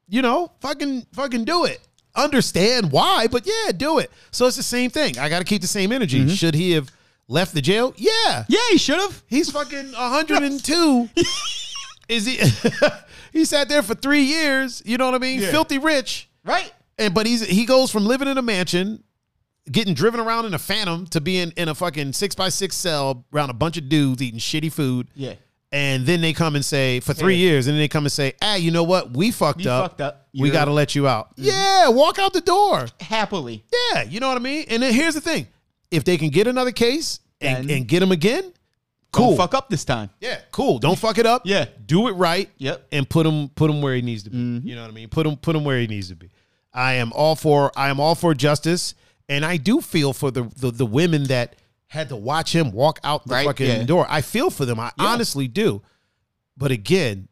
you 0.10 0.22
know, 0.22 0.52
fucking, 0.62 1.08
fucking 1.14 1.46
do 1.46 1.66
it. 1.66 1.80
Understand 2.16 2.92
why, 2.92 3.28
but 3.28 3.46
yeah, 3.48 3.72
do 3.72 4.00
it. 4.00 4.12
So 4.32 4.46
it's 4.48 4.58
the 4.58 4.64
same 4.64 4.90
thing. 4.90 5.18
I 5.18 5.30
got 5.30 5.40
to 5.40 5.46
keep 5.46 5.62
the 5.62 5.68
same 5.68 5.92
energy. 5.92 6.20
Mm-hmm. 6.20 6.30
Should 6.34 6.56
he 6.56 6.72
have 6.72 6.92
left 7.28 7.54
the 7.54 7.62
jail? 7.62 7.94
Yeah, 7.98 8.44
Yeah, 8.48 8.60
he 8.72 8.78
should 8.78 9.00
have. 9.00 9.24
he's 9.28 9.50
fucking 9.52 9.92
102. 9.94 11.10
Is 12.10 12.26
he? 12.26 12.40
he 13.34 13.46
sat 13.46 13.68
there 13.70 13.84
for 13.84 13.94
three 13.96 14.22
years. 14.24 14.82
You 14.86 14.98
know 14.98 15.06
what 15.06 15.16
I 15.16 15.18
mean? 15.20 15.42
Yeah. 15.42 15.52
Filthy 15.52 15.78
rich. 15.78 16.30
Right? 16.46 16.72
And 16.98 17.14
but 17.14 17.26
he's 17.26 17.46
he 17.46 17.66
goes 17.66 17.92
from 17.92 18.06
living 18.06 18.28
in 18.30 18.38
a 18.38 18.42
mansion, 18.42 19.04
getting 19.72 19.94
driven 19.94 20.20
around 20.20 20.46
in 20.46 20.54
a 20.54 20.60
phantom 20.60 21.06
to 21.08 21.22
being 21.22 21.52
in 21.58 21.68
a 21.70 21.76
fucking 21.76 22.14
six 22.14 22.36
by 22.36 22.50
six 22.50 22.76
cell 22.76 23.26
around 23.34 23.50
a 23.50 23.54
bunch 23.54 23.78
of 23.78 23.90
dudes 23.90 24.22
eating 24.22 24.40
shitty 24.40 24.72
food. 24.72 25.08
Yeah. 25.16 25.34
And 25.72 26.06
then 26.06 26.22
they 26.22 26.32
come 26.32 26.56
and 26.56 26.64
say 26.64 27.02
for 27.02 27.14
three 27.14 27.36
years, 27.36 27.68
and 27.68 27.74
then 27.74 27.82
they 27.82 27.90
come 27.90 28.06
and 28.06 28.12
say, 28.12 28.34
"Ah, 28.42 28.56
you 28.56 28.72
know 28.72 28.84
what? 28.84 29.12
We 29.12 29.32
fucked 29.32 29.60
We 29.60 29.68
up. 29.68 29.84
fucked 29.92 30.02
up. 30.02 30.28
We 30.34 30.50
got 30.50 30.66
to 30.66 30.72
let 30.72 30.96
you 30.96 31.10
out. 31.10 31.30
Yeah, 31.36 31.90
walk 31.90 32.20
out 32.20 32.32
the 32.32 32.40
door. 32.40 32.86
Happily. 33.02 33.66
Yeah, 33.94 34.04
you 34.04 34.22
know 34.22 34.30
what 34.30 34.38
I 34.38 34.40
mean. 34.40 34.66
And 34.70 34.82
then 34.82 34.94
here's 34.94 35.14
the 35.14 35.20
thing: 35.22 35.46
if 35.92 36.06
they 36.06 36.18
can 36.18 36.30
get 36.30 36.48
another 36.48 36.72
case 36.72 37.20
and, 37.42 37.70
and 37.70 37.86
get 37.86 38.02
him 38.02 38.14
again, 38.14 38.54
Cool. 39.12 39.36
fuck 39.36 39.54
up 39.54 39.70
this 39.70 39.84
time. 39.84 40.10
Yeah, 40.22 40.40
cool. 40.52 40.80
Don't 40.80 40.98
fuck 40.98 41.18
it 41.18 41.26
up. 41.26 41.42
Yeah. 41.44 41.66
do 41.86 42.08
it 42.08 42.14
right. 42.14 42.50
Yep. 42.60 42.88
and 42.94 43.10
put 43.10 43.26
him 43.26 43.50
put 43.50 43.70
him 43.70 43.82
where 43.82 43.94
he 43.94 44.02
needs 44.02 44.24
to 44.24 44.30
be. 44.30 44.38
You 44.38 44.74
know 44.76 44.84
what 44.84 44.92
I 44.92 44.94
mean? 44.94 45.10
Put 45.10 45.28
him 45.28 45.36
put 45.36 45.54
him 45.54 45.66
where 45.66 45.80
he 45.82 45.88
needs 45.88 46.08
to 46.08 46.16
be. 46.16 46.30
I 46.74 46.94
am 46.94 47.12
all 47.14 47.36
for 47.36 47.74
I 47.76 47.90
am 47.90 48.00
all 48.00 48.16
for 48.16 48.34
justice, 48.34 48.94
and 49.30 49.44
I 49.46 49.58
do 49.58 49.82
feel 49.82 50.14
for 50.14 50.32
the 50.32 50.44
the, 50.56 50.72
the 50.72 50.86
women 50.86 51.26
that 51.26 51.56
had 51.88 52.10
to 52.10 52.16
watch 52.16 52.54
him 52.54 52.72
walk 52.72 53.00
out 53.04 53.26
the 53.26 53.34
Right, 53.34 53.46
fucking 53.46 53.66
yeah. 53.68 53.84
door. 53.84 54.06
I 54.10 54.22
feel 54.22 54.50
for 54.50 54.66
them. 54.66 54.80
I 54.80 54.92
Yeah. 55.00 55.06
honestly 55.08 55.48
do. 55.48 55.82
But 56.58 56.72
again, 56.72 57.28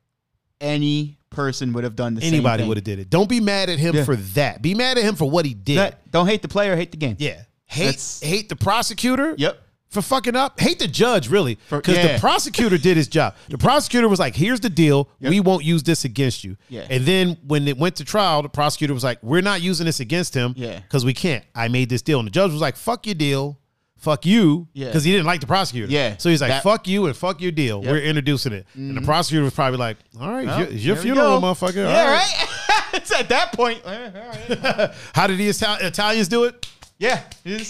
Any 0.62 1.18
person 1.30 1.74
would 1.74 1.84
have 1.84 1.98
done 1.98 2.14
the 2.16 2.22
same 2.22 2.36
anybody 2.36 2.64
would 2.64 2.78
have 2.78 2.84
did 2.86 2.98
it. 2.98 3.10
Don't 3.10 3.28
be 3.28 3.42
mad 3.42 3.70
at 3.70 3.78
him 3.78 3.94
Yeah. 3.94 4.06
for 4.06 4.16
that. 4.16 4.62
Be 4.62 4.74
mad 4.74 4.98
at 4.98 5.04
him 5.04 5.16
for 5.16 5.30
what 5.30 5.44
he 5.46 5.54
did. 5.54 5.78
That- 5.78 6.10
don't 6.10 6.28
hate 6.28 6.42
the 6.42 6.48
player, 6.48 6.78
hate 6.78 6.92
the 6.92 6.98
game. 6.98 7.18
yeah. 7.20 7.42
Hate 7.66 7.86
That's- 7.88 8.22
hate 8.22 8.48
the 8.48 8.56
prosecutor. 8.56 9.36
Yep. 9.38 9.60
For 9.96 10.04
fucking 10.04 10.36
up. 10.36 10.60
Hate 10.60 10.78
the 10.78 10.88
judge, 10.88 11.28
really, 11.30 11.58
because 11.72 11.96
yeah. 11.98 12.14
the 12.14 12.20
prosecutor 12.20 12.78
did 12.78 12.96
his 12.98 13.08
job. 13.08 13.34
The 13.50 13.58
prosecutor 13.58 14.08
was 14.08 14.20
like, 14.20 14.36
"Here's 14.36 14.60
the 14.60 14.70
deal. 14.70 15.10
Yep. 15.20 15.30
We 15.32 15.40
won't 15.40 15.64
use 15.66 15.82
this 15.82 16.06
against 16.06 16.44
you." 16.44 16.56
Yeah. 16.70 16.86
And 16.90 17.04
then 17.06 17.38
when 17.48 17.68
it 17.68 17.78
went 17.80 17.96
to 17.96 18.06
trial, 18.06 18.44
the 18.44 18.50
prosecutor 18.50 18.94
was 18.94 19.04
like, 19.04 19.18
"We're 19.24 19.42
not 19.42 19.62
using 19.64 19.88
this 19.88 20.00
against 20.00 20.36
him, 20.36 20.54
Yeah. 20.56 20.80
because 20.82 21.04
we 21.04 21.14
can't. 21.16 21.44
I 21.56 21.68
made 21.70 21.90
this 21.90 22.04
deal." 22.04 22.20
And 22.20 22.28
the 22.28 22.32
judge 22.32 22.52
was 22.52 22.62
like, 22.62 22.76
"Fuck 22.76 23.08
your 23.08 23.16
deal." 23.16 23.58
Fuck 23.98 24.26
you, 24.26 24.68
Yeah. 24.74 24.88
because 24.88 25.04
he 25.04 25.12
didn't 25.12 25.26
like 25.26 25.40
the 25.42 25.48
prosecutor. 25.48 25.92
Yeah. 25.92 26.18
so 26.20 26.30
he's 26.30 26.40
like, 26.42 26.50
That- 26.52 26.62
"Fuck 26.64 26.88
you 26.88 27.08
and 27.08 27.18
fuck 27.18 27.42
your 27.42 27.52
deal. 27.52 27.78
Yep. 27.78 27.86
Mm-hmm. 27.86 27.92
We're 27.92 28.02
introducing 28.04 28.54
it." 28.54 28.68
And 28.76 28.96
the 28.96 29.02
prosecutor 29.02 29.44
was 29.46 29.54
probably 29.54 29.80
like, 29.80 29.98
"All 30.22 30.30
right, 30.30 30.46
Well, 30.46 30.60
your, 30.60 30.68
it's 30.68 30.84
your 30.84 30.96
funeral, 30.98 31.42
motherfucker. 31.42 31.86
All 31.88 31.92
Yeah, 31.92 32.12
right." 32.12 32.48
right? 32.48 32.90
it's 32.94 33.12
at 33.12 33.30
that 33.30 33.54
point. 33.54 33.82
All 33.84 33.94
all 33.94 34.00
right. 34.12 34.92
How 35.16 35.26
did 35.28 35.40
the 35.40 35.50
Ital- 35.50 35.78
Italians 35.88 36.28
do 36.28 36.44
it? 36.44 36.68
Yeah. 37.00 37.24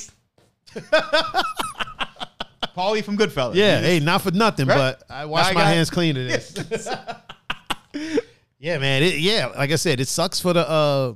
Paulie 2.75 3.03
from 3.03 3.17
Goodfellas. 3.17 3.55
Yeah, 3.55 3.79
hey, 3.79 3.99
not 3.99 4.21
for 4.21 4.31
nothing, 4.31 4.67
Right. 4.67 4.75
but 4.77 5.03
I 5.09 5.25
wash 5.25 5.53
my 5.53 5.63
hands 5.63 5.89
clean 5.89 6.17
of 6.17 6.27
this. 6.27 6.53
yeah, 8.59 8.77
man. 8.77 9.03
It, 9.03 9.19
yeah, 9.19 9.47
like 9.47 9.71
I 9.71 9.75
said, 9.75 9.99
it 9.99 10.07
sucks 10.07 10.39
for 10.39 10.53
the 10.53 10.67
uh 10.69 11.13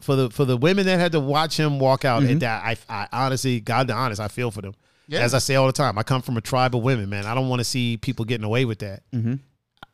for 0.00 0.14
the 0.16 0.30
for 0.30 0.44
the 0.44 0.56
women 0.56 0.86
that 0.86 0.98
had 0.98 1.12
to 1.12 1.20
watch 1.20 1.58
him 1.58 1.78
walk 1.78 2.04
out. 2.04 2.22
And 2.22 2.40
that 2.42 2.62
I, 2.64 2.76
I 2.88 3.08
honestly, 3.12 3.60
God, 3.60 3.88
to 3.88 3.94
honest, 3.94 4.20
I 4.20 4.28
feel 4.28 4.50
for 4.50 4.62
them. 4.62 4.74
Yeah. 5.08 5.20
As 5.20 5.34
I 5.34 5.38
say 5.38 5.54
all 5.54 5.66
the 5.66 5.72
time, 5.72 5.98
I 5.98 6.02
come 6.02 6.20
from 6.22 6.36
a 6.36 6.40
tribe 6.40 6.74
of 6.74 6.82
women, 6.82 7.08
man. 7.08 7.26
I 7.26 7.34
don't 7.34 7.48
want 7.48 7.60
to 7.60 7.64
see 7.64 7.96
people 7.96 8.24
getting 8.24 8.44
away 8.44 8.64
with 8.64 8.80
that. 8.80 9.02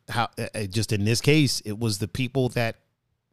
How 0.08 0.28
uh, 0.38 0.46
uh, 0.54 0.62
just 0.64 0.92
in 0.92 1.04
this 1.04 1.20
case, 1.20 1.60
it 1.60 1.78
was 1.78 1.98
the 1.98 2.08
people 2.08 2.48
that 2.50 2.76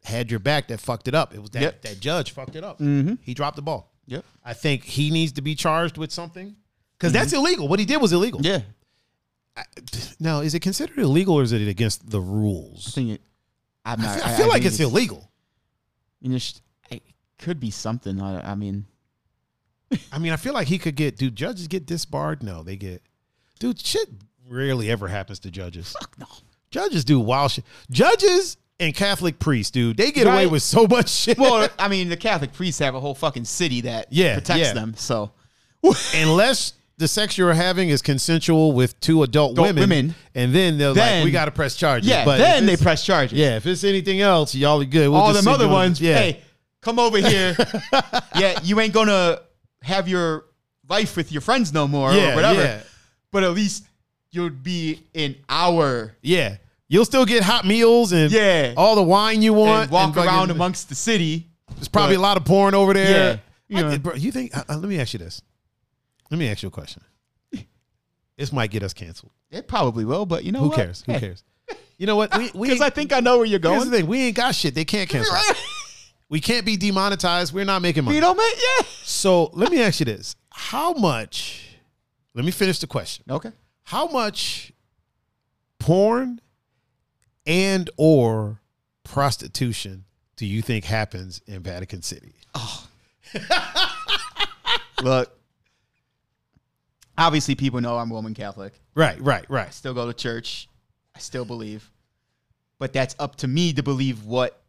had 0.04 0.30
your 0.30 0.40
back 0.40 0.68
that 0.68 0.80
fucked 0.80 1.08
it 1.08 1.14
up. 1.14 1.34
It 1.34 1.40
was 1.40 1.50
that 1.50 1.62
Yep. 1.62 1.82
that 1.82 2.00
judge 2.00 2.30
fucked 2.32 2.54
it 2.56 2.64
up. 2.64 2.78
Mhm. 2.78 3.18
He 3.22 3.34
dropped 3.34 3.56
the 3.56 3.62
ball. 3.62 3.92
Yep. 4.06 4.24
I 4.44 4.54
think 4.54 4.84
he 4.84 5.10
needs 5.10 5.32
to 5.32 5.42
be 5.42 5.54
charged 5.54 5.98
with 5.98 6.10
something 6.12 6.56
because 7.00 7.14
that's 7.14 7.32
mm-hmm. 7.32 7.38
illegal. 7.46 7.66
What 7.68 7.78
he 7.78 7.86
did 7.86 7.96
was 8.00 8.12
illegal. 8.12 8.40
Yeah. 8.42 8.60
Now, 10.20 10.40
is 10.40 10.54
it 10.54 10.60
considered 10.60 10.98
illegal 10.98 11.34
or 11.34 11.42
is 11.42 11.52
it 11.52 11.66
against 11.66 12.10
the 12.10 12.20
I 12.20 12.24
rules? 12.24 12.94
think 12.94 13.10
it. 13.12 13.20
I'm 13.84 14.00
I 14.00 14.02
not, 14.04 14.14
feel, 14.16 14.24
I 14.24 14.36
feel 14.36 14.46
like 14.48 14.62
think 14.62 14.66
it's, 14.66 14.80
illegal. 14.80 15.30
You 16.20 16.28
know, 16.30 16.38
sh- 16.38 16.54
it 16.90 17.02
could 17.38 17.58
be 17.58 17.70
something. 17.70 18.20
I, 18.20 18.52
I 18.52 18.54
mean, 18.54 18.84
I 20.12 20.18
mean, 20.18 20.32
I 20.32 20.36
feel 20.36 20.52
like 20.52 20.68
he 20.68 20.78
could 20.78 20.94
get. 20.94 21.16
Do 21.16 21.30
judges 21.30 21.68
get 21.68 21.86
disbarred? 21.86 22.42
No, 22.42 22.62
they 22.62 22.76
get. 22.76 23.02
Dude, 23.58 23.80
shit 23.80 24.08
rarely 24.46 24.90
ever 24.90 25.08
happens 25.08 25.38
to 25.40 25.50
judges. 25.50 25.92
fuck 25.92 26.18
no. 26.18 26.26
Judges 26.70 27.04
do 27.04 27.18
wild 27.18 27.50
shit. 27.52 27.64
Judges 27.90 28.58
and 28.78 28.94
Catholic 28.94 29.38
priests, 29.38 29.70
dude, 29.70 29.96
they 29.96 30.12
get 30.12 30.26
away 30.26 30.44
Right. 30.44 30.50
with 30.50 30.62
so 30.62 30.86
much 30.86 31.10
shit. 31.10 31.38
Well, 31.38 31.68
I 31.78 31.88
mean, 31.88 32.08
the 32.08 32.16
Catholic 32.16 32.52
priests 32.52 32.78
have 32.80 32.94
a 32.94 33.00
whole 33.00 33.14
fucking 33.14 33.44
city 33.44 33.82
that 33.82 34.06
Yeah, 34.10 34.34
protects 34.34 34.68
yeah. 34.68 34.72
them. 34.74 34.94
So 34.96 35.32
unless 36.14 36.74
the 37.00 37.08
sex 37.08 37.36
you're 37.36 37.52
having 37.52 37.88
is 37.88 38.00
consensual 38.02 38.72
with 38.72 38.98
two 39.00 39.22
adult 39.24 39.52
Adult 39.52 39.66
women, 39.68 39.80
women. 39.80 40.14
and 40.34 40.54
then 40.54 40.78
they're 40.78 40.92
like, 40.92 41.24
we 41.24 41.30
got 41.32 41.46
to 41.46 41.50
press 41.50 41.74
charges. 41.74 42.08
Yeah, 42.08 42.24
but 42.24 42.38
then 42.38 42.66
they 42.66 42.76
press 42.76 43.04
charges. 43.04 43.36
Yeah, 43.38 43.56
if 43.56 43.66
it's 43.66 43.82
anything 43.82 44.20
else, 44.20 44.54
y'all 44.54 44.80
are 44.80 44.84
good. 44.84 45.08
We'll 45.08 45.20
All 45.20 45.32
them 45.32 45.48
other 45.48 45.66
ones, 45.68 46.00
Yeah, 46.00 46.14
hey, 46.18 46.40
come 46.80 46.98
over 47.00 47.18
here. 47.18 47.56
yeah, 48.36 48.60
you 48.62 48.78
ain't 48.80 48.92
gonna 48.94 49.40
have 49.82 50.06
your 50.08 50.44
life 50.88 51.16
with 51.16 51.32
your 51.32 51.40
friends 51.40 51.72
no 51.72 51.88
more 51.88 52.12
Yeah, 52.12 52.32
or 52.32 52.34
whatever. 52.36 52.62
yeah. 52.62 52.80
But 53.32 53.44
at 53.44 53.52
least 53.52 53.84
you'll 54.30 54.50
be 54.50 55.02
in 55.14 55.36
our 55.48 56.14
yeah. 56.22 56.56
You'll 56.88 57.04
still 57.04 57.24
get 57.24 57.44
hot 57.44 57.64
meals 57.64 58.12
and 58.12 58.30
Yeah. 58.32 58.74
all 58.76 58.94
the 58.96 59.02
wine 59.02 59.42
you 59.42 59.52
want. 59.54 59.82
and 59.84 59.90
walk 59.92 60.14
fucking- 60.14 60.28
around 60.28 60.50
amongst 60.50 60.88
the 60.88 60.94
city. 60.96 61.46
There's 61.76 61.88
probably 61.88 62.16
but- 62.16 62.20
a 62.20 62.22
lot 62.22 62.36
of 62.36 62.44
porn 62.44 62.74
over 62.74 62.92
there. 62.92 63.40
Yeah, 63.68 63.80
you 63.80 63.86
I- 63.88 63.98
bro, 63.98 64.14
you 64.14 64.32
think? 64.32 64.56
Uh, 64.56 64.64
uh, 64.68 64.76
let 64.76 64.88
me 64.88 64.98
ask 65.00 65.12
you 65.12 65.18
this. 65.20 65.40
Let 66.30 66.38
me 66.38 66.48
ask 66.48 66.62
you 66.62 66.68
a 66.68 66.70
question. 66.72 67.02
This 68.36 68.52
might 68.52 68.70
get 68.70 68.82
us 68.82 68.94
canceled. 68.94 69.32
It 69.50 69.68
probably 69.68 70.04
will, 70.06 70.24
but 70.24 70.44
you 70.44 70.52
know 70.52 70.60
Who 70.60 70.68
what? 70.68 70.76
cares? 70.76 71.02
Who 71.04 71.12
Hey, 71.12 71.20
cares? 71.20 71.44
You 71.98 72.06
know 72.06 72.16
what? 72.16 72.34
We, 72.38 72.50
we 72.54 72.68
Because 72.68 72.80
I 72.80 72.88
think 72.88 73.12
I 73.12 73.20
know 73.20 73.36
where 73.38 73.44
you're 73.46 73.60
here's 73.60 73.80
going. 73.80 73.90
the 73.90 73.96
thing. 73.98 74.06
We 74.06 74.22
ain't 74.22 74.36
got 74.36 74.54
shit. 74.54 74.74
They 74.74 74.84
can't 74.86 75.08
cancel. 75.10 75.34
us. 75.34 76.12
We 76.30 76.40
can't 76.40 76.64
be 76.64 76.76
demonetized. 76.78 77.52
We're 77.52 77.64
not 77.66 77.82
making 77.82 78.04
money. 78.04 78.14
you 78.14 78.20
know, 78.22 78.34
man. 78.34 78.48
Yeah. 78.56 78.86
So 79.02 79.50
let 79.52 79.70
me 79.70 79.82
ask 79.82 79.98
you 80.00 80.06
this: 80.06 80.36
How 80.50 80.92
much? 80.94 81.76
Let 82.34 82.44
me 82.44 82.50
finish 82.52 82.78
the 82.78 82.86
question. 82.86 83.24
Okay. 83.28 83.50
How 83.82 84.06
much 84.06 84.72
porn 85.80 86.40
and 87.46 87.90
or 87.96 88.60
prostitution 89.04 90.04
do 90.36 90.46
you 90.46 90.62
think 90.62 90.84
happens 90.84 91.42
in 91.46 91.62
Vatican 91.62 92.00
City? 92.02 92.32
Oh. 92.54 92.86
Look. 95.02 95.36
Obviously, 97.18 97.54
people 97.54 97.80
know 97.80 97.98
I'm 97.98 98.12
Roman 98.12 98.34
Catholic. 98.34 98.72
Right, 98.94 99.20
right, 99.20 99.44
right. 99.48 99.72
still 99.74 99.94
go 99.94 100.06
to 100.06 100.14
church. 100.14 100.68
I 101.14 101.18
still 101.18 101.44
believe. 101.44 101.90
But 102.78 102.92
that's 102.92 103.14
up 103.18 103.36
to 103.36 103.48
me 103.48 103.72
to 103.74 103.82
believe 103.82 104.24
what 104.24 104.62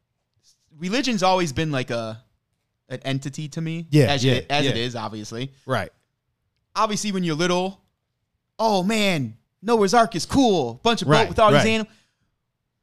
religion's 0.78 1.24
always 1.24 1.54
been 1.54 1.72
like 1.72 1.92
a 1.92 2.22
an 2.90 3.00
entity 3.06 3.48
to 3.48 3.62
me. 3.62 3.88
Yeah, 3.90 4.08
As, 4.08 4.24
yeah, 4.24 4.34
it, 4.34 4.48
as 4.50 4.66
yeah. 4.66 4.74
is, 4.74 4.96
obviously. 4.98 5.54
Right. 5.66 5.92
Obviously, 6.76 7.14
when 7.14 7.24
you're 7.24 7.36
little, 7.36 7.82
oh 8.60 8.84
man, 8.84 9.38
Noah's 9.62 9.94
Ark 9.94 10.14
is 10.16 10.26
cool. 10.26 10.74
Bunch 10.84 11.02
of 11.02 11.08
Right, 11.08 11.24
boat 11.24 11.30
with 11.30 11.40
all 11.40 11.52
right. 11.54 11.64
these 11.64 11.72
animals. 11.72 11.96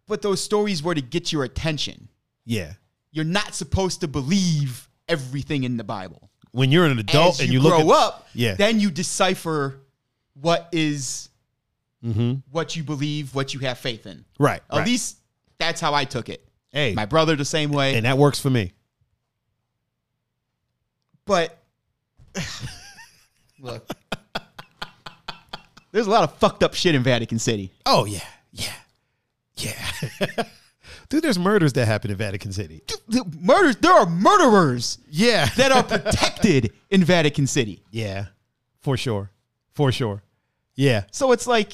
But 0.07 0.23
those 0.23 0.43
stories 0.43 0.83
were 0.83 0.95
to 0.95 1.03
get 1.03 1.31
your 1.31 1.45
attention. 1.45 2.09
Yeah. 2.47 2.73
You're 3.13 3.27
not 3.27 3.55
supposed 3.55 4.01
to 4.01 4.09
believe 4.09 4.89
everything 5.09 5.65
in 5.65 5.77
the 5.77 5.85
Bible. 5.85 6.31
When 6.59 6.73
you're 6.73 6.87
an 6.87 6.99
adult 6.99 7.35
As 7.35 7.41
and 7.41 7.49
you, 7.51 7.55
you, 7.55 7.61
look 7.61 7.77
grow 7.77 7.91
at, 7.93 7.97
up, 7.97 8.29
Yeah. 8.35 8.55
then 8.55 8.81
you 8.81 8.91
decipher 8.91 9.81
what 10.35 10.69
is 10.73 11.29
hmm 12.03 12.35
what 12.51 12.75
you 12.77 12.83
believe, 12.85 13.35
what 13.35 13.55
you 13.55 13.61
have 13.61 13.79
faith 13.79 14.07
in. 14.07 14.25
right, 14.39 14.61
At 14.71 14.79
right. 14.79 14.87
least 14.87 15.19
that's 15.59 15.81
how 15.81 15.95
I 15.95 16.05
took 16.05 16.29
it. 16.29 16.45
hey, 16.73 16.95
My 16.95 17.07
brother 17.07 17.37
the 17.37 17.45
same 17.45 17.71
way. 17.71 17.95
and 17.97 18.05
that 18.07 18.19
works 18.19 18.39
for 18.41 18.51
me. 18.51 18.73
but 21.25 21.59
look, 23.61 23.89
there's 25.93 26.07
a 26.07 26.11
lot 26.11 26.25
of 26.25 26.35
fucked 26.39 26.63
up 26.63 26.75
shit 26.75 26.95
in 26.95 27.03
Vatican 27.03 27.39
City. 27.39 27.73
Oh 27.87 28.05
yeah, 28.05 28.21
yeah, 28.53 28.73
yeah. 29.57 30.43
Dude, 31.09 31.23
there's 31.25 31.39
murders 31.39 31.73
that 31.75 31.87
happen 31.87 32.11
in 32.11 32.17
Vatican 32.17 32.53
City. 32.53 32.83
The 33.09 33.25
Murders. 33.41 33.77
There 33.77 33.93
are 33.93 34.05
murderers 34.07 34.99
Yeah, 35.11 35.47
that 35.57 35.73
are 35.73 35.83
protected 35.83 36.73
in 36.91 37.03
Vatican 37.05 37.47
City. 37.47 37.83
yeah, 37.91 38.27
for 38.81 38.97
sure, 38.97 39.31
for 39.73 39.91
sure. 39.91 40.23
Yeah, 40.75 41.05
So 41.11 41.33
it's 41.33 41.47
like, 41.47 41.73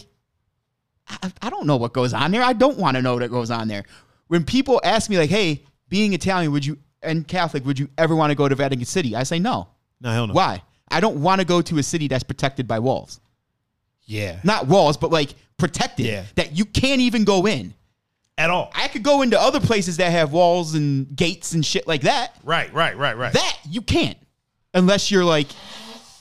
I, 1.09 1.31
I 1.43 1.51
don't 1.51 1.67
know 1.67 1.77
what 1.77 1.93
goes 1.93 2.15
on 2.15 2.31
there. 2.31 2.43
I 2.43 2.53
don't 2.55 2.79
want 2.79 2.97
to 2.97 3.03
know 3.03 3.17
what 3.17 3.31
goes 3.31 3.51
on 3.51 3.69
there. 3.69 3.85
When 4.29 4.45
people 4.45 4.81
ask 4.85 5.11
me 5.11 5.19
like, 5.19 5.29
"Hey, 5.31 5.63
being 5.91 6.15
Italian, 6.15 6.51
would 6.53 6.65
you 6.65 6.79
and 7.03 7.29
Catholic, 7.29 7.67
would 7.67 7.79
you 7.79 7.91
ever 7.99 8.17
want 8.17 8.31
to 8.31 8.35
go 8.35 8.49
to 8.49 8.55
Vatican 8.55 8.87
City?" 8.87 9.15
I 9.15 9.25
say 9.25 9.39
no. 9.39 9.69
no, 10.01 10.11
hell 10.11 10.27
no. 10.27 10.33
Why? 10.33 10.63
I 10.89 11.01
don't 11.01 11.21
want 11.23 11.41
to 11.41 11.45
go 11.47 11.61
to 11.61 11.77
a 11.79 11.83
city 11.83 12.09
that's 12.09 12.23
protected 12.25 12.67
by 12.67 12.79
walls. 12.79 13.21
Yeah, 14.07 14.39
Not 14.45 14.67
walls, 14.69 14.97
but 14.97 15.11
like 15.11 15.35
protected. 15.59 16.07
Yeah. 16.07 16.25
That 16.37 16.57
you 16.57 16.65
can't 16.65 17.01
even 17.03 17.25
go 17.25 17.47
in. 17.47 17.75
At 18.37 18.51
all. 18.51 18.71
I 18.75 18.89
could 18.89 19.03
go 19.03 19.23
into 19.23 19.41
other 19.41 19.61
places 19.61 19.97
that 19.99 20.11
have 20.11 20.33
walls 20.33 20.75
and 20.75 21.15
gates 21.15 21.53
and 21.53 21.65
shit 21.65 21.87
like 21.87 22.03
that. 22.03 22.37
Right, 22.43 22.73
right, 22.73 22.97
right, 22.97 23.17
right. 23.17 23.33
That 23.33 23.59
you 23.69 23.81
can't. 23.83 24.19
Unless 24.73 25.11
you're 25.11 25.25
like 25.25 25.49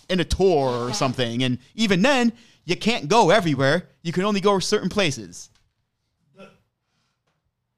in 0.09 0.19
a 0.19 0.23
tour 0.25 0.87
or 0.87 0.93
something. 0.93 1.43
And 1.43 1.57
even 1.75 2.01
then, 2.01 2.33
you 2.65 2.75
can't 2.75 3.07
go 3.07 3.29
everywhere. 3.29 3.89
You 4.03 4.11
can 4.11 4.23
only 4.23 4.41
go 4.41 4.59
certain 4.59 4.89
places. 4.89 5.49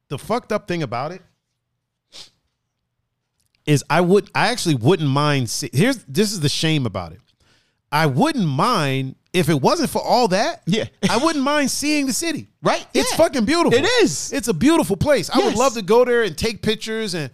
the 0.09 0.17
fucked 0.17 0.51
up 0.51 0.67
thing 0.67 0.83
about 0.83 1.11
it 1.11 1.21
is 3.65 3.83
I 3.89 4.01
would 4.01 4.29
I 4.35 4.49
actually 4.49 4.75
wouldn't 4.75 5.09
mind 5.09 5.49
see, 5.49 5.69
here's 5.73 6.03
this 6.05 6.31
is 6.31 6.41
the 6.41 6.49
shame 6.49 6.85
about 6.85 7.13
it. 7.13 7.21
I 7.91 8.05
wouldn't 8.05 8.47
mind 8.47 9.15
if 9.35 9.49
it 9.49 9.61
wasn't 9.61 9.89
for 9.89 10.01
all 10.01 10.27
that. 10.29 10.61
Yeah. 10.65 10.85
I 11.09 11.17
wouldn't 11.17 11.43
mind 11.43 11.69
seeing 11.69 12.05
the 12.07 12.13
city. 12.13 12.47
Right? 12.63 12.85
It's 12.93 13.11
Yeah. 13.11 13.17
fucking 13.17 13.45
beautiful. 13.45 13.77
It 13.77 13.85
is. 14.03 14.31
It's 14.33 14.47
a 14.47 14.53
beautiful 14.53 14.95
place. 14.97 15.29
I 15.29 15.39
would 15.39 15.55
love 15.55 15.73
to 15.73 15.81
go 15.81 16.05
there 16.05 16.23
and 16.23 16.37
take 16.37 16.61
pictures 16.61 17.13
and 17.13 17.29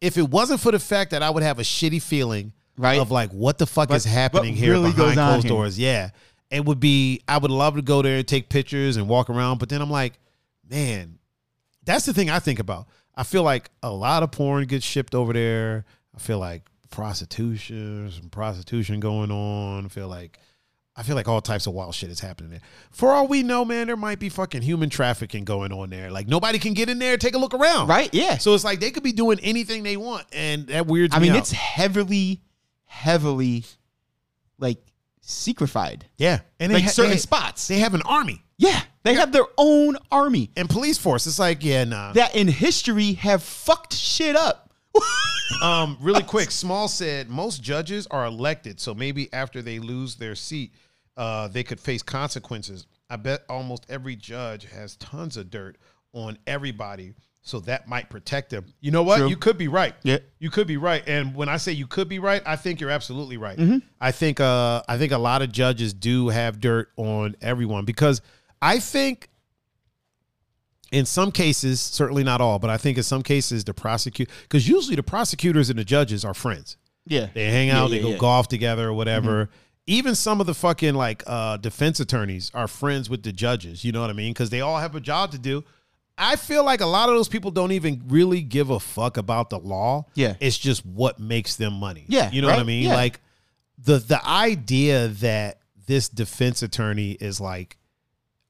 if 0.00 0.16
it 0.16 0.28
wasn't 0.30 0.60
for 0.60 0.70
the 0.70 0.78
fact 0.78 1.10
that 1.10 1.22
I 1.22 1.30
would 1.30 1.42
have 1.42 1.58
a 1.58 1.62
shitty 1.62 2.00
feeling 2.02 2.52
Right. 2.76 3.00
of 3.00 3.10
like 3.10 3.30
what 3.32 3.58
the 3.58 3.66
fuck 3.66 3.90
is 3.92 4.04
happening 4.04 4.54
here 4.54 4.72
really 4.72 4.92
behind 4.92 5.14
closed 5.14 5.42
here? 5.44 5.48
doors. 5.50 5.78
Yeah. 5.78 6.10
It 6.50 6.64
would 6.64 6.78
be 6.80 7.20
I 7.26 7.38
would 7.38 7.50
love 7.50 7.74
to 7.76 7.82
go 7.82 8.02
there 8.02 8.18
and 8.18 8.28
take 8.28 8.48
pictures 8.48 8.96
and 8.96 9.08
walk 9.08 9.28
around, 9.30 9.58
but 9.58 9.68
then 9.68 9.80
I'm 9.82 9.90
like, 9.90 10.12
man, 10.70 11.18
that's 11.84 12.06
the 12.06 12.12
thing 12.14 12.30
I 12.30 12.38
think 12.38 12.58
about. 12.60 12.86
I 13.16 13.24
feel 13.24 13.42
like 13.42 13.70
a 13.82 13.90
lot 13.90 14.22
of 14.22 14.30
porn 14.30 14.64
gets 14.66 14.84
shipped 14.86 15.14
over 15.14 15.32
there. 15.32 15.84
I 16.14 16.20
feel 16.20 16.38
like 16.38 16.62
prostitution, 16.90 18.10
some 18.12 18.28
prostitution 18.30 19.00
going 19.00 19.30
on. 19.30 19.84
I 19.86 19.88
feel 19.88 20.08
like 20.08 20.38
I 20.98 21.04
feel 21.04 21.14
like 21.14 21.28
all 21.28 21.40
types 21.40 21.68
of 21.68 21.74
wild 21.74 21.94
shit 21.94 22.10
is 22.10 22.18
happening 22.18 22.50
there. 22.50 22.60
For 22.90 23.12
all 23.12 23.28
we 23.28 23.44
know, 23.44 23.64
man, 23.64 23.86
there 23.86 23.96
might 23.96 24.18
be 24.18 24.28
fucking 24.28 24.62
human 24.62 24.90
trafficking 24.90 25.44
going 25.44 25.72
on 25.72 25.90
there. 25.90 26.10
Like 26.10 26.26
nobody 26.26 26.58
can 26.58 26.74
get 26.74 26.88
in 26.88 26.98
there, 26.98 27.16
take 27.16 27.36
a 27.36 27.38
look 27.38 27.54
around. 27.54 27.86
Right? 27.86 28.12
Yeah. 28.12 28.36
So 28.38 28.52
it's 28.54 28.64
like 28.64 28.80
they 28.80 28.90
could 28.90 29.04
be 29.04 29.12
doing 29.12 29.38
anything 29.40 29.84
they 29.84 29.96
want, 29.96 30.26
and 30.32 30.66
that 30.66 30.88
weirds 30.88 31.14
I 31.14 31.20
me 31.20 31.28
mean, 31.28 31.32
out. 31.36 31.38
it's 31.38 31.52
heavily, 31.52 32.42
heavily 32.86 33.64
like 34.58 34.78
secrefied. 35.20 36.06
yeah, 36.16 36.40
and 36.58 36.72
Like 36.72 36.82
ha- 36.84 36.90
certain 36.90 37.12
they, 37.12 37.16
spots. 37.18 37.68
They 37.68 37.78
have 37.78 37.94
an 37.94 38.02
army 38.04 38.42
Yeah. 38.56 38.80
They 39.04 39.14
have 39.14 39.30
their 39.32 39.46
own 39.56 39.96
army 40.10 40.50
and 40.56 40.68
police 40.68 40.98
force. 40.98 41.26
It's 41.26 41.38
like, 41.38 41.62
yeah, 41.64 41.84
nah. 41.84 42.12
that 42.12 42.34
in 42.34 42.48
history 42.48 43.12
have 43.14 43.42
fucked 43.42 43.94
shit 43.94 44.34
up. 44.36 44.74
Um, 45.62 45.96
really 46.02 46.22
quick, 46.22 46.50
Small 46.50 46.88
said 46.88 47.30
most 47.30 47.62
judges 47.62 48.06
are 48.08 48.26
elected, 48.26 48.78
so 48.78 48.94
maybe 48.94 49.32
after 49.32 49.62
they 49.62 49.78
lose 49.78 50.16
their 50.16 50.34
seat, 50.34 50.74
uh, 51.18 51.48
they 51.48 51.64
could 51.64 51.80
face 51.80 52.02
consequences. 52.02 52.86
I 53.10 53.16
bet 53.16 53.42
almost 53.48 53.84
every 53.90 54.16
judge 54.16 54.64
has 54.66 54.96
tons 54.96 55.36
of 55.36 55.50
dirt 55.50 55.76
on 56.12 56.38
everybody, 56.46 57.14
so 57.42 57.58
that 57.60 57.88
might 57.88 58.08
protect 58.08 58.50
them. 58.50 58.66
You 58.80 58.92
know 58.92 59.02
what? 59.02 59.18
True. 59.18 59.28
You 59.28 59.36
could 59.36 59.58
be 59.58 59.68
right. 59.68 59.94
Yeah. 60.04 60.18
you 60.38 60.48
could 60.48 60.68
be 60.68 60.76
right. 60.76 61.02
And 61.06 61.34
when 61.34 61.48
I 61.48 61.56
say 61.56 61.72
you 61.72 61.86
could 61.86 62.08
be 62.08 62.20
right, 62.20 62.40
I 62.46 62.54
think 62.56 62.80
you're 62.80 62.90
absolutely 62.90 63.36
right. 63.36 63.58
Mm-hmm. 63.58 63.78
I 64.00 64.12
think 64.12 64.38
uh, 64.38 64.82
I 64.88 64.96
think 64.96 65.12
a 65.12 65.18
lot 65.18 65.42
of 65.42 65.50
judges 65.50 65.92
do 65.92 66.28
have 66.28 66.60
dirt 66.60 66.90
on 66.96 67.34
everyone 67.42 67.84
because 67.84 68.22
I 68.62 68.78
think 68.78 69.28
in 70.92 71.04
some 71.04 71.32
cases, 71.32 71.80
certainly 71.80 72.22
not 72.22 72.40
all, 72.40 72.58
but 72.58 72.70
I 72.70 72.76
think 72.76 72.96
in 72.96 73.02
some 73.02 73.22
cases 73.22 73.64
the 73.64 73.74
prosecute 73.74 74.30
because 74.42 74.68
usually 74.68 74.96
the 74.96 75.02
prosecutors 75.02 75.68
and 75.68 75.78
the 75.78 75.84
judges 75.84 76.24
are 76.24 76.34
friends. 76.34 76.76
Yeah. 77.06 77.28
They 77.34 77.50
hang 77.50 77.70
out, 77.70 77.90
yeah, 77.90 77.96
they 77.96 78.02
go 78.02 78.08
yeah. 78.08 78.14
Mm-hmm. 78.14 78.20
golf 78.20 78.48
together 78.48 78.88
or 78.88 78.92
whatever. 78.92 79.50
Even 79.88 80.14
some 80.14 80.40
of 80.40 80.46
the 80.46 80.54
fucking 80.54 80.94
like 80.94 81.22
uh, 81.26 81.56
defense 81.56 81.98
attorneys 81.98 82.50
are 82.52 82.68
friends 82.68 83.08
with 83.08 83.22
the 83.22 83.32
judges. 83.32 83.84
You 83.84 83.92
know 83.92 84.02
what 84.02 84.10
I 84.10 84.12
mean? 84.12 84.32
Because 84.34 84.50
they 84.50 84.60
all 84.60 84.78
have 84.78 84.94
a 84.94 85.00
job 85.00 85.32
to 85.32 85.38
do. 85.38 85.64
I 86.18 86.36
feel 86.36 86.62
like 86.64 86.80
a 86.80 86.86
lot 86.86 87.08
of 87.08 87.14
those 87.14 87.28
people 87.28 87.50
don't 87.50 87.72
even 87.72 88.02
really 88.08 88.42
give 88.42 88.70
a 88.70 88.78
fuck 88.80 89.16
about 89.16 89.50
the 89.50 89.58
law. 89.58 90.06
Yeah. 90.14 90.34
it's 90.40 90.58
just 90.58 90.84
what 90.84 91.18
makes 91.18 91.56
them 91.56 91.72
money. 91.74 92.04
Yeah, 92.08 92.30
you 92.30 92.42
know 92.42 92.48
what 92.48 92.58
I 92.58 92.64
mean? 92.64 92.84
Yeah. 92.84 92.94
Like 92.96 93.20
the 93.78 93.98
the 93.98 94.24
idea 94.26 95.08
that 95.08 95.60
this 95.86 96.08
defense 96.08 96.62
attorney 96.62 97.12
is 97.12 97.40
like, 97.40 97.78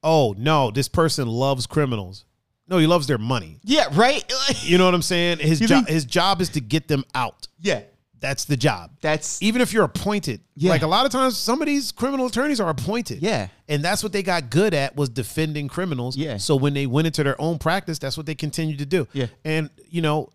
oh 0.03 0.35
no, 0.39 0.71
this 0.71 0.89
person 0.89 1.29
loves 1.29 1.67
criminals. 1.67 2.25
No, 2.67 2.79
he 2.79 2.87
loves 2.87 3.07
their 3.07 3.19
money. 3.19 3.61
Yeah, 3.63 3.87
right? 3.93 4.25
You 4.63 4.77
know 4.77 4.85
what 4.87 4.95
I'm 4.95 5.03
saying? 5.03 5.39
His 5.39 5.61
job 5.71 5.87
his 5.89 6.05
job 6.05 6.41
is 6.41 6.49
to 6.51 6.61
get 6.61 6.89
them 6.89 7.05
out. 7.15 7.47
yeah. 7.61 7.83
That's 8.21 8.45
the 8.45 8.57
job. 8.57 8.91
That's 9.01 9.41
Even 9.43 9.61
if 9.61 9.73
you're 9.73 9.85
appointed. 9.85 10.41
Yeah. 10.57 10.71
Like 10.71 10.83
a 10.83 10.87
lot 10.87 11.07
of 11.07 11.13
times 11.13 11.37
some 11.37 11.63
of 11.63 11.67
these 11.67 11.93
criminal 11.93 12.27
attorneys 12.27 12.61
are 12.61 12.69
appointed. 12.69 13.23
Yeah. 13.23 13.49
And 13.69 13.85
that's 13.85 14.03
what 14.03 14.13
they 14.13 14.23
got 14.23 14.51
good 14.51 14.75
at 14.75 14.97
was 14.97 15.09
defending 15.09 15.69
criminals. 15.69 16.17
Yeah. 16.17 16.37
So 16.39 16.57
when 16.57 16.75
they 16.75 16.87
went 16.87 17.07
into 17.07 17.23
their 17.23 17.41
own 17.41 17.59
practice, 17.59 17.99
that's 17.99 18.17
what 18.17 18.27
they 18.27 18.35
continued 18.35 18.79
to 18.79 18.87
do. 18.87 19.07
Yeah. 19.13 19.27
And 19.45 19.71
you 19.89 20.03
know, 20.03 20.31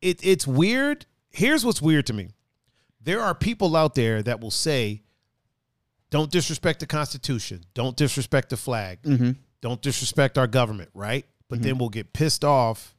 it 0.00 0.24
it's 0.24 0.46
weird. 0.46 1.06
Here's 1.30 1.64
what's 1.64 1.82
weird 1.82 2.06
to 2.06 2.12
me. 2.12 2.30
There 3.00 3.20
are 3.20 3.34
people 3.34 3.76
out 3.76 3.94
there 3.94 4.22
that 4.22 4.40
will 4.40 4.50
say 4.50 5.02
don't 6.10 6.30
disrespect 6.30 6.80
the 6.80 6.86
Constitution. 6.86 7.64
Don't 7.74 7.96
disrespect 7.96 8.50
the 8.50 8.56
flag. 8.56 9.02
Mm-hmm. 9.02 9.32
Don't 9.60 9.82
disrespect 9.82 10.38
our 10.38 10.46
government, 10.46 10.90
right? 10.94 11.26
But 11.48 11.62
then 11.62 11.78
we'll 11.78 11.88
get 11.88 12.12
pissed 12.12 12.44
off 12.44 12.94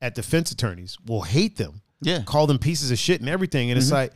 at 0.00 0.14
defense 0.14 0.50
attorneys. 0.50 0.98
We'll 1.04 1.22
hate 1.22 1.56
them, 1.56 1.80
Yeah. 2.00 2.22
call 2.22 2.46
them 2.46 2.58
pieces 2.58 2.90
of 2.90 2.98
shit 2.98 3.20
and 3.20 3.28
everything. 3.28 3.70
And 3.70 3.78
it's 3.78 3.90
like, 3.92 4.12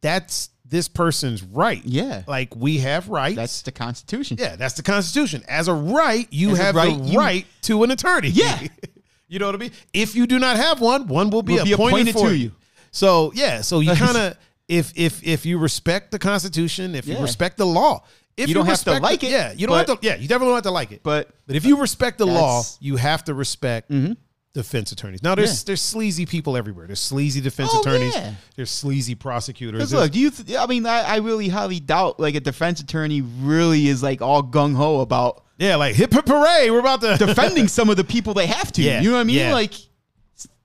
that's 0.00 0.50
this 0.64 0.88
person's 0.88 1.42
right. 1.42 1.78
Mm-hmm. 1.80 1.88
Yeah. 1.88 2.22
Like 2.26 2.54
we 2.56 2.78
have 2.78 3.08
rights. 3.08 3.36
That's 3.36 3.62
the 3.62 3.72
Constitution. 3.72 4.36
yeah, 4.40 4.56
that's 4.56 4.74
the 4.74 4.82
Constitution. 4.82 5.42
As 5.48 5.68
a 5.68 5.74
right, 5.74 6.26
you 6.30 6.50
As 6.52 6.58
have 6.58 6.74
right, 6.74 6.96
the 6.96 7.04
you- 7.04 7.18
right 7.18 7.46
to 7.62 7.82
an 7.84 7.90
attorney. 7.90 8.28
Yeah. 8.28 8.66
you 9.28 9.38
know 9.38 9.46
what 9.46 9.54
I 9.54 9.58
mean? 9.58 9.72
If 9.92 10.14
you 10.14 10.26
do 10.26 10.38
not 10.38 10.56
have 10.56 10.80
one, 10.80 11.06
one 11.08 11.30
will 11.30 11.42
be, 11.42 11.54
Will 11.54 11.64
be 11.64 11.72
appointed, 11.72 12.08
appointed 12.08 12.12
for 12.14 12.28
to 12.30 12.36
you. 12.36 12.44
you. 12.46 12.52
So 12.92 13.32
yeah, 13.34 13.60
so 13.60 13.80
you 13.80 13.94
kind 13.94 14.16
of 14.16 14.36
if 14.68 14.92
if 14.96 15.22
if 15.26 15.44
you 15.44 15.58
respect 15.58 16.10
the 16.12 16.18
Constitution, 16.18 16.94
if 16.94 17.06
you 17.06 17.18
respect 17.18 17.56
the 17.56 17.66
law, 17.66 18.04
if 18.36 18.48
You 18.48 18.54
don't 18.54 18.66
have 18.66 18.82
to 18.84 18.98
like 19.00 19.20
the- 19.20 19.26
it, 19.26 19.30
yeah, 19.32 19.52
you 19.52 19.66
don't 19.66 19.74
but- 19.76 19.88
have 19.88 20.00
to. 20.00 20.06
Yeah, 20.06 20.14
you 20.16 20.28
definitely 20.28 20.48
don't 20.48 20.56
have 20.56 20.64
to 20.64 20.70
like 20.70 20.92
it. 20.92 21.02
But 21.02 21.30
But 21.46 21.56
if 21.56 21.64
you 21.64 21.76
respect 21.80 22.18
the 22.18 22.26
law, 22.26 22.62
you 22.80 22.96
have 22.96 23.24
to 23.24 23.34
respect 23.34 23.90
defense 24.52 24.90
attorneys. 24.92 25.22
Now, 25.22 25.34
there's 25.34 25.60
Yeah. 25.60 25.66
there's 25.66 25.82
sleazy 25.82 26.26
people 26.26 26.56
everywhere. 26.56 26.86
There's 26.86 27.00
sleazy 27.00 27.40
defense 27.40 27.70
Oh, 27.72 27.80
attorneys. 27.80 28.14
yeah. 28.14 28.34
There's 28.56 28.70
sleazy 28.70 29.14
prosecutors. 29.14 29.92
Look, 29.92 30.10
do 30.12 30.18
you? 30.18 30.30
Th- 30.30 30.58
I 30.58 30.66
mean, 30.66 30.86
I, 30.86 31.02
I 31.02 31.16
really 31.18 31.48
highly 31.48 31.78
doubt 31.80 32.18
like 32.18 32.34
a 32.34 32.40
defense 32.40 32.80
attorney 32.80 33.20
really 33.22 33.86
is 33.88 34.02
like 34.02 34.20
all 34.22 34.42
gung 34.42 34.74
ho 34.74 35.00
about 35.00 35.44
yeah, 35.58 35.76
like 35.76 35.94
hip 35.94 36.12
hip 36.12 36.26
hooray, 36.26 36.70
we're 36.70 36.80
about 36.80 37.00
to 37.02 37.16
defending 37.18 37.68
some 37.76 37.90
of 37.90 37.96
the 37.96 38.04
people 38.04 38.34
they 38.34 38.46
have 38.46 38.72
to. 38.72 38.82
Yeah, 38.82 39.00
You 39.02 39.10
know 39.10 39.16
what 39.16 39.20
I 39.20 39.24
mean? 39.24 39.36
yeah. 39.36 39.52
Like 39.52 39.74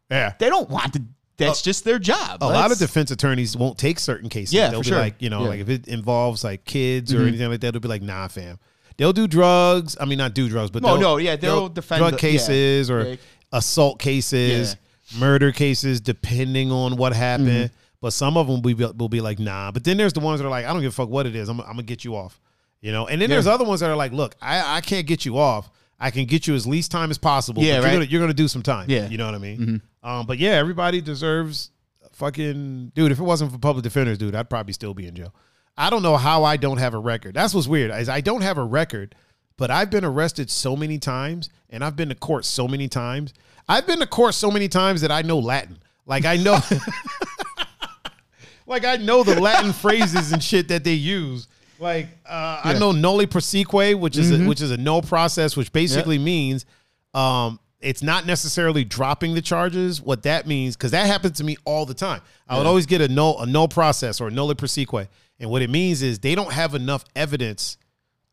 yeah. 0.10 0.34
they 0.40 0.50
don't 0.50 0.70
want 0.70 0.94
to. 0.94 1.02
That's 1.38 1.62
just 1.62 1.84
their 1.84 2.00
job. 2.00 2.42
A 2.42 2.46
lot 2.46 2.72
of 2.72 2.78
defense 2.78 3.12
attorneys 3.12 3.58
won't 3.58 3.78
take 3.78 4.00
certain 4.00 4.30
cases. 4.30 4.54
Yeah, 4.54 4.70
they'll 4.70 4.80
for 4.80 4.84
be 4.86 4.90
sure. 4.92 5.00
like, 5.00 5.16
you 5.22 5.30
know, 5.30 5.42
Yeah. 5.44 5.48
like 5.50 5.60
if 5.60 5.70
it 5.70 5.88
involves 5.88 6.46
like 6.46 6.64
kids 6.64 7.14
or 7.14 7.20
Mhm. 7.20 7.28
anything 7.28 7.50
like 7.50 7.60
that, 7.60 7.74
they'll 7.74 7.82
be 7.82 7.90
like, 7.90 8.02
nah, 8.02 8.30
fam. 8.30 8.58
They'll 8.96 9.12
do 9.12 9.28
drugs. 9.28 9.98
I 10.00 10.06
mean, 10.06 10.18
not 10.18 10.34
do 10.34 10.48
drugs, 10.48 10.72
but 10.72 10.82
No, 10.82 10.94
they'll, 10.94 11.02
no, 11.02 11.18
yeah, 11.18 11.36
they'll 11.36 11.68
defend 11.68 12.00
drug 12.00 12.12
the- 12.14 12.16
yeah. 12.26 12.32
cases 12.32 12.90
or 12.90 13.04
Like- 13.04 13.20
assault 13.56 14.00
cases, 14.00 14.76
murder 15.18 15.52
cases, 15.52 16.02
depending 16.02 16.72
on 16.72 16.96
what 16.98 17.14
happened. 17.14 17.50
Mm-hmm. 17.70 17.76
But 18.02 18.12
some 18.12 18.38
of 18.38 18.46
them 18.48 18.62
will 18.62 18.76
be, 18.76 18.86
will 18.86 19.10
be 19.10 19.22
like, 19.22 19.40
nah. 19.40 19.72
But 19.72 19.84
then 19.84 19.98
there's 19.98 20.14
the 20.14 20.20
ones 20.20 20.40
that 20.40 20.46
are 20.46 20.50
like, 20.50 20.66
I 20.66 20.74
don't 20.74 20.82
give 20.82 20.92
a 20.92 20.96
fuck 20.96 21.10
what 21.10 21.26
it 21.26 21.36
is. 21.36 21.50
I'm, 21.50 21.60
I'm 21.62 21.68
gonna 21.68 21.84
get 21.84 22.04
you 22.06 22.16
off. 22.16 22.40
You 22.82 22.92
know. 22.92 23.08
And 23.08 23.20
then 23.20 23.30
Yeah. 23.30 23.38
there's 23.38 23.48
other 23.48 23.66
ones 23.66 23.80
that 23.80 23.90
are 23.90 23.96
like, 23.96 24.12
look, 24.12 24.36
I, 24.42 24.78
I 24.78 24.82
can't 24.82 25.08
get 25.08 25.26
you 25.26 25.40
off. 25.40 25.72
I 26.00 26.12
can 26.12 26.26
get 26.26 26.46
you 26.46 26.54
as 26.54 26.68
least 26.68 26.92
time 26.92 27.10
as 27.10 27.18
possible. 27.18 27.64
Yeah, 27.64 27.78
but 27.78 27.86
right. 27.86 27.92
You're 27.92 28.00
gonna, 28.02 28.12
you're 28.12 28.22
gonna 28.22 28.34
do 28.34 28.48
some 28.48 28.62
time. 28.62 28.90
Yeah. 28.90 29.08
You 29.08 29.18
know 29.18 29.26
what 29.26 29.34
I 29.34 29.40
mean? 29.40 29.82
Um, 30.04 30.26
but 30.28 30.38
yeah, 30.38 30.52
everybody 30.52 31.02
deserves 31.02 31.72
fucking 32.12 32.92
dude. 32.94 33.12
If 33.12 33.20
it 33.20 33.24
wasn't 33.24 33.52
for 33.52 33.58
public 33.58 33.84
defenders, 33.84 34.18
dude, 34.18 34.36
I'd 34.36 34.50
probably 34.50 34.74
still 34.74 34.94
be 34.94 35.08
in 35.08 35.16
jail. 35.16 35.34
I 35.78 35.90
don't 35.90 36.04
know 36.04 36.16
how 36.18 36.44
I 36.44 36.58
don't 36.58 36.78
have 36.78 36.94
a 36.94 37.00
record. 37.00 37.34
That's 37.34 37.54
what's 37.54 37.68
weird. 37.68 37.92
Is 37.92 38.08
I 38.10 38.22
don't 38.22 38.42
have 38.42 38.58
a 38.58 38.64
record, 38.64 39.16
but 39.58 39.72
I've 39.72 39.90
been 39.90 40.06
arrested 40.06 40.50
so 40.50 40.76
many 40.76 41.00
times, 41.00 41.50
and 41.70 41.84
I've 41.84 41.96
been 41.96 42.10
to 42.10 42.16
court 42.16 42.46
so 42.46 42.68
many 42.68 42.88
times. 42.88 43.34
I've 43.68 43.88
been 43.88 44.00
to 44.00 44.08
court 44.08 44.34
so 44.34 44.52
many 44.52 44.68
times 44.68 45.02
that 45.02 45.12
I 45.12 45.22
know 45.22 45.40
Latin. 45.40 45.80
Like 46.06 46.26
I 46.26 46.38
know, 46.38 46.60
like 48.68 48.86
I 48.86 48.98
know 48.98 49.24
the 49.24 49.40
Latin 49.40 49.74
phrases 49.74 50.32
and 50.32 50.44
shit 50.44 50.68
that 50.68 50.84
they 50.84 50.94
use. 50.94 51.48
Like 51.80 52.08
uh, 52.26 52.62
I 52.64 52.78
know 52.78 52.92
nolle 52.92 53.26
prosequi, 53.26 54.00
which 54.00 54.18
is 54.18 54.32
a, 54.32 54.48
which 54.48 54.62
is 54.62 54.72
a 54.72 54.78
no 54.78 55.02
process, 55.02 55.58
which 55.58 55.74
basically 55.74 56.20
means 56.20 56.66
um, 57.14 57.60
it's 57.82 58.02
not 58.02 58.26
necessarily 58.26 58.84
dropping 58.84 59.34
the 59.34 59.42
charges. 59.42 60.02
What 60.02 60.24
that 60.24 60.48
means, 60.48 60.78
because 60.78 60.92
that 60.92 61.08
happened 61.08 61.36
to 61.36 61.44
me 61.44 61.58
all 61.66 61.86
the 61.86 61.94
time. 61.94 62.22
I 62.48 62.58
would 62.58 62.68
always 62.68 62.86
get 62.86 63.02
a 63.02 63.08
no 63.08 63.38
a 63.38 63.46
no 63.46 63.68
process 63.68 64.22
or 64.22 64.28
a 64.28 64.32
nolle 64.32 64.54
prosequi, 64.54 65.08
and 65.40 65.50
what 65.50 65.62
it 65.62 65.70
means 65.70 66.02
is 66.02 66.20
they 66.20 66.36
don't 66.36 66.54
have 66.54 66.76
enough 66.76 67.04
evidence 67.16 67.78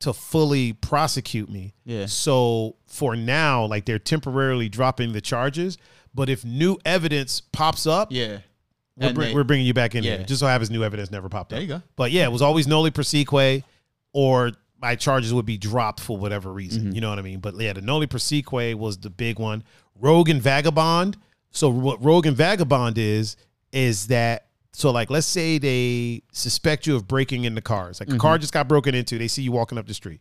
to 0.02 0.12
fully 0.12 0.72
prosecute 0.72 1.48
me. 1.48 1.74
Yeah. 1.84 2.06
So 2.06 2.76
for 2.86 3.16
now, 3.16 3.64
like 3.66 3.84
they're 3.86 3.98
temporarily 3.98 4.68
dropping 4.68 5.12
the 5.12 5.20
charges, 5.20 5.78
but 6.14 6.28
if 6.28 6.44
new 6.44 6.78
evidence 6.84 7.40
pops 7.40 7.86
up, 7.86 8.08
Yeah. 8.10 8.38
we're, 8.96 9.12
bring, 9.12 9.28
they- 9.28 9.34
we're 9.34 9.44
bringing 9.44 9.66
you 9.66 9.74
back 9.74 9.94
in 9.94 10.04
Yeah. 10.04 10.18
there. 10.18 10.26
Just 10.26 10.40
so 10.40 10.46
happens 10.46 10.70
new 10.70 10.84
evidence 10.84 11.10
never 11.10 11.28
popped 11.28 11.50
There 11.50 11.58
up. 11.58 11.62
you 11.62 11.68
go. 11.68 11.82
But 11.96 12.12
yeah, 12.12 12.24
it 12.24 12.32
was 12.32 12.42
always 12.42 12.66
nolle 12.66 12.90
prosequi 12.90 13.62
or 14.12 14.52
my 14.80 14.96
charges 14.96 15.32
would 15.32 15.46
be 15.46 15.56
dropped 15.56 16.00
for 16.00 16.16
whatever 16.18 16.52
reason. 16.52 16.84
Mm-hmm. 16.86 16.94
You 16.96 17.00
know 17.00 17.08
what 17.10 17.18
I 17.18 17.22
mean? 17.22 17.38
But 17.40 17.58
yeah, 17.60 17.72
the 17.72 17.80
nolle 17.80 18.06
prosequi 18.06 18.74
was 18.74 18.98
the 18.98 19.10
big 19.10 19.38
one. 19.38 19.62
Rogue 20.00 20.28
and 20.28 20.42
vagabond. 20.42 21.16
So 21.52 21.68
what 21.68 22.02
rogue 22.04 22.26
and 22.26 22.36
vagabond 22.36 22.98
is 22.98 23.36
is 23.72 24.08
that 24.08 24.46
so 24.72 24.90
like 24.90 25.10
let's 25.10 25.26
say 25.26 25.58
they 25.58 26.22
suspect 26.32 26.86
you 26.86 26.96
of 26.96 27.06
breaking 27.06 27.44
into 27.44 27.60
cars. 27.60 28.00
Like 28.00 28.10
a 28.10 28.18
car 28.18 28.38
just 28.38 28.52
got 28.52 28.68
broken 28.68 28.94
into, 28.94 29.18
they 29.18 29.28
see 29.28 29.42
you 29.42 29.52
walking 29.52 29.78
up 29.78 29.86
the 29.86 29.94
street 29.94 30.20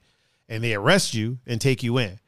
and 0.50 0.64
they 0.64 0.74
arrest 0.74 1.14
you 1.14 1.40
and 1.48 1.60
take 1.62 1.84
you 1.84 1.98
in. 1.98 2.20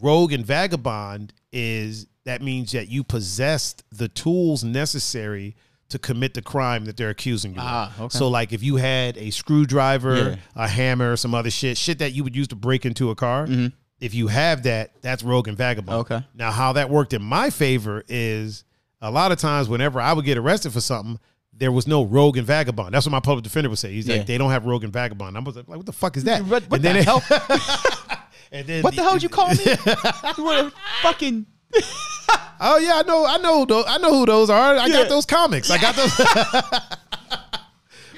Rogue 0.00 0.32
and 0.32 0.44
vagabond 0.44 1.32
is 1.52 2.06
that 2.24 2.42
means 2.42 2.72
that 2.72 2.88
you 2.88 3.02
possessed 3.02 3.82
the 3.90 4.08
tools 4.08 4.62
necessary 4.62 5.56
to 5.88 5.98
commit 5.98 6.34
the 6.34 6.42
crime 6.42 6.84
that 6.84 6.96
they're 6.96 7.10
accusing 7.10 7.52
you 7.54 7.60
Ah, 7.60 7.92
of. 7.96 8.00
okay. 8.02 8.18
So 8.18 8.28
like 8.28 8.52
if 8.52 8.62
you 8.62 8.76
had 8.76 9.16
a 9.18 9.30
screwdriver, 9.30 10.16
Yeah. 10.16 10.36
a 10.54 10.68
hammer, 10.68 11.16
some 11.16 11.34
other 11.34 11.50
shit, 11.50 11.76
shit 11.76 11.98
that 11.98 12.12
you 12.12 12.22
would 12.24 12.36
use 12.36 12.48
to 12.48 12.56
break 12.56 12.86
into 12.86 13.10
a 13.10 13.14
car, 13.14 13.48
if 14.00 14.14
you 14.14 14.28
have 14.28 14.62
that, 14.62 14.92
that's 15.02 15.22
rogue 15.22 15.48
and 15.48 15.56
vagabond. 15.58 16.00
Okay. 16.00 16.24
Now 16.34 16.50
how 16.52 16.74
that 16.74 16.88
worked 16.90 17.12
in 17.12 17.22
my 17.22 17.50
favor 17.50 18.04
is 18.08 18.64
a 19.00 19.10
lot 19.10 19.32
of 19.32 19.38
times 19.38 19.68
whenever 19.68 20.00
I 20.00 20.12
would 20.12 20.24
get 20.24 20.38
arrested 20.38 20.72
for 20.72 20.80
something, 20.80 21.18
there 21.60 21.70
was 21.70 21.86
no 21.86 22.02
rogue 22.02 22.36
and 22.38 22.46
vagabond. 22.46 22.92
That's 22.94 23.06
what 23.06 23.12
my 23.12 23.20
public 23.20 23.44
defender 23.44 23.68
would 23.68 23.78
say. 23.78 23.92
He's 23.92 24.08
Yeah. 24.08 24.16
like, 24.16 24.26
they 24.26 24.36
don't 24.38 24.50
have 24.50 24.64
rogue 24.66 24.82
and 24.82 24.92
vagabond. 24.92 25.36
I 25.36 25.40
was 25.40 25.54
like, 25.56 25.68
what 25.68 25.86
the 25.86 25.92
fuck 25.92 26.16
is 26.16 26.24
that? 26.24 26.42
What, 26.44 26.64
what 26.68 26.82
the 26.82 26.96
it- 26.96 27.04
hell? 27.04 27.22
and 28.52 28.66
then 28.66 28.82
What 28.82 28.96
the 28.96 29.02
hell 29.02 29.12
did 29.12 29.22
you 29.22 29.28
call 29.28 29.50
me? 29.50 29.56
You 29.64 30.72
fucking 31.02 31.46
Oh 32.62 32.76
yeah, 32.78 32.96
I 32.96 33.02
know, 33.06 33.24
I 33.24 33.38
know, 33.38 33.84
I 33.86 33.98
know 33.98 34.10
who 34.18 34.26
those 34.26 34.50
are. 34.50 34.74
I 34.76 34.86
Yeah. 34.86 34.94
got 35.02 35.08
those 35.08 35.24
comics. 35.26 35.70
I 35.70 35.78
got 35.78 35.94
those. 35.96 36.14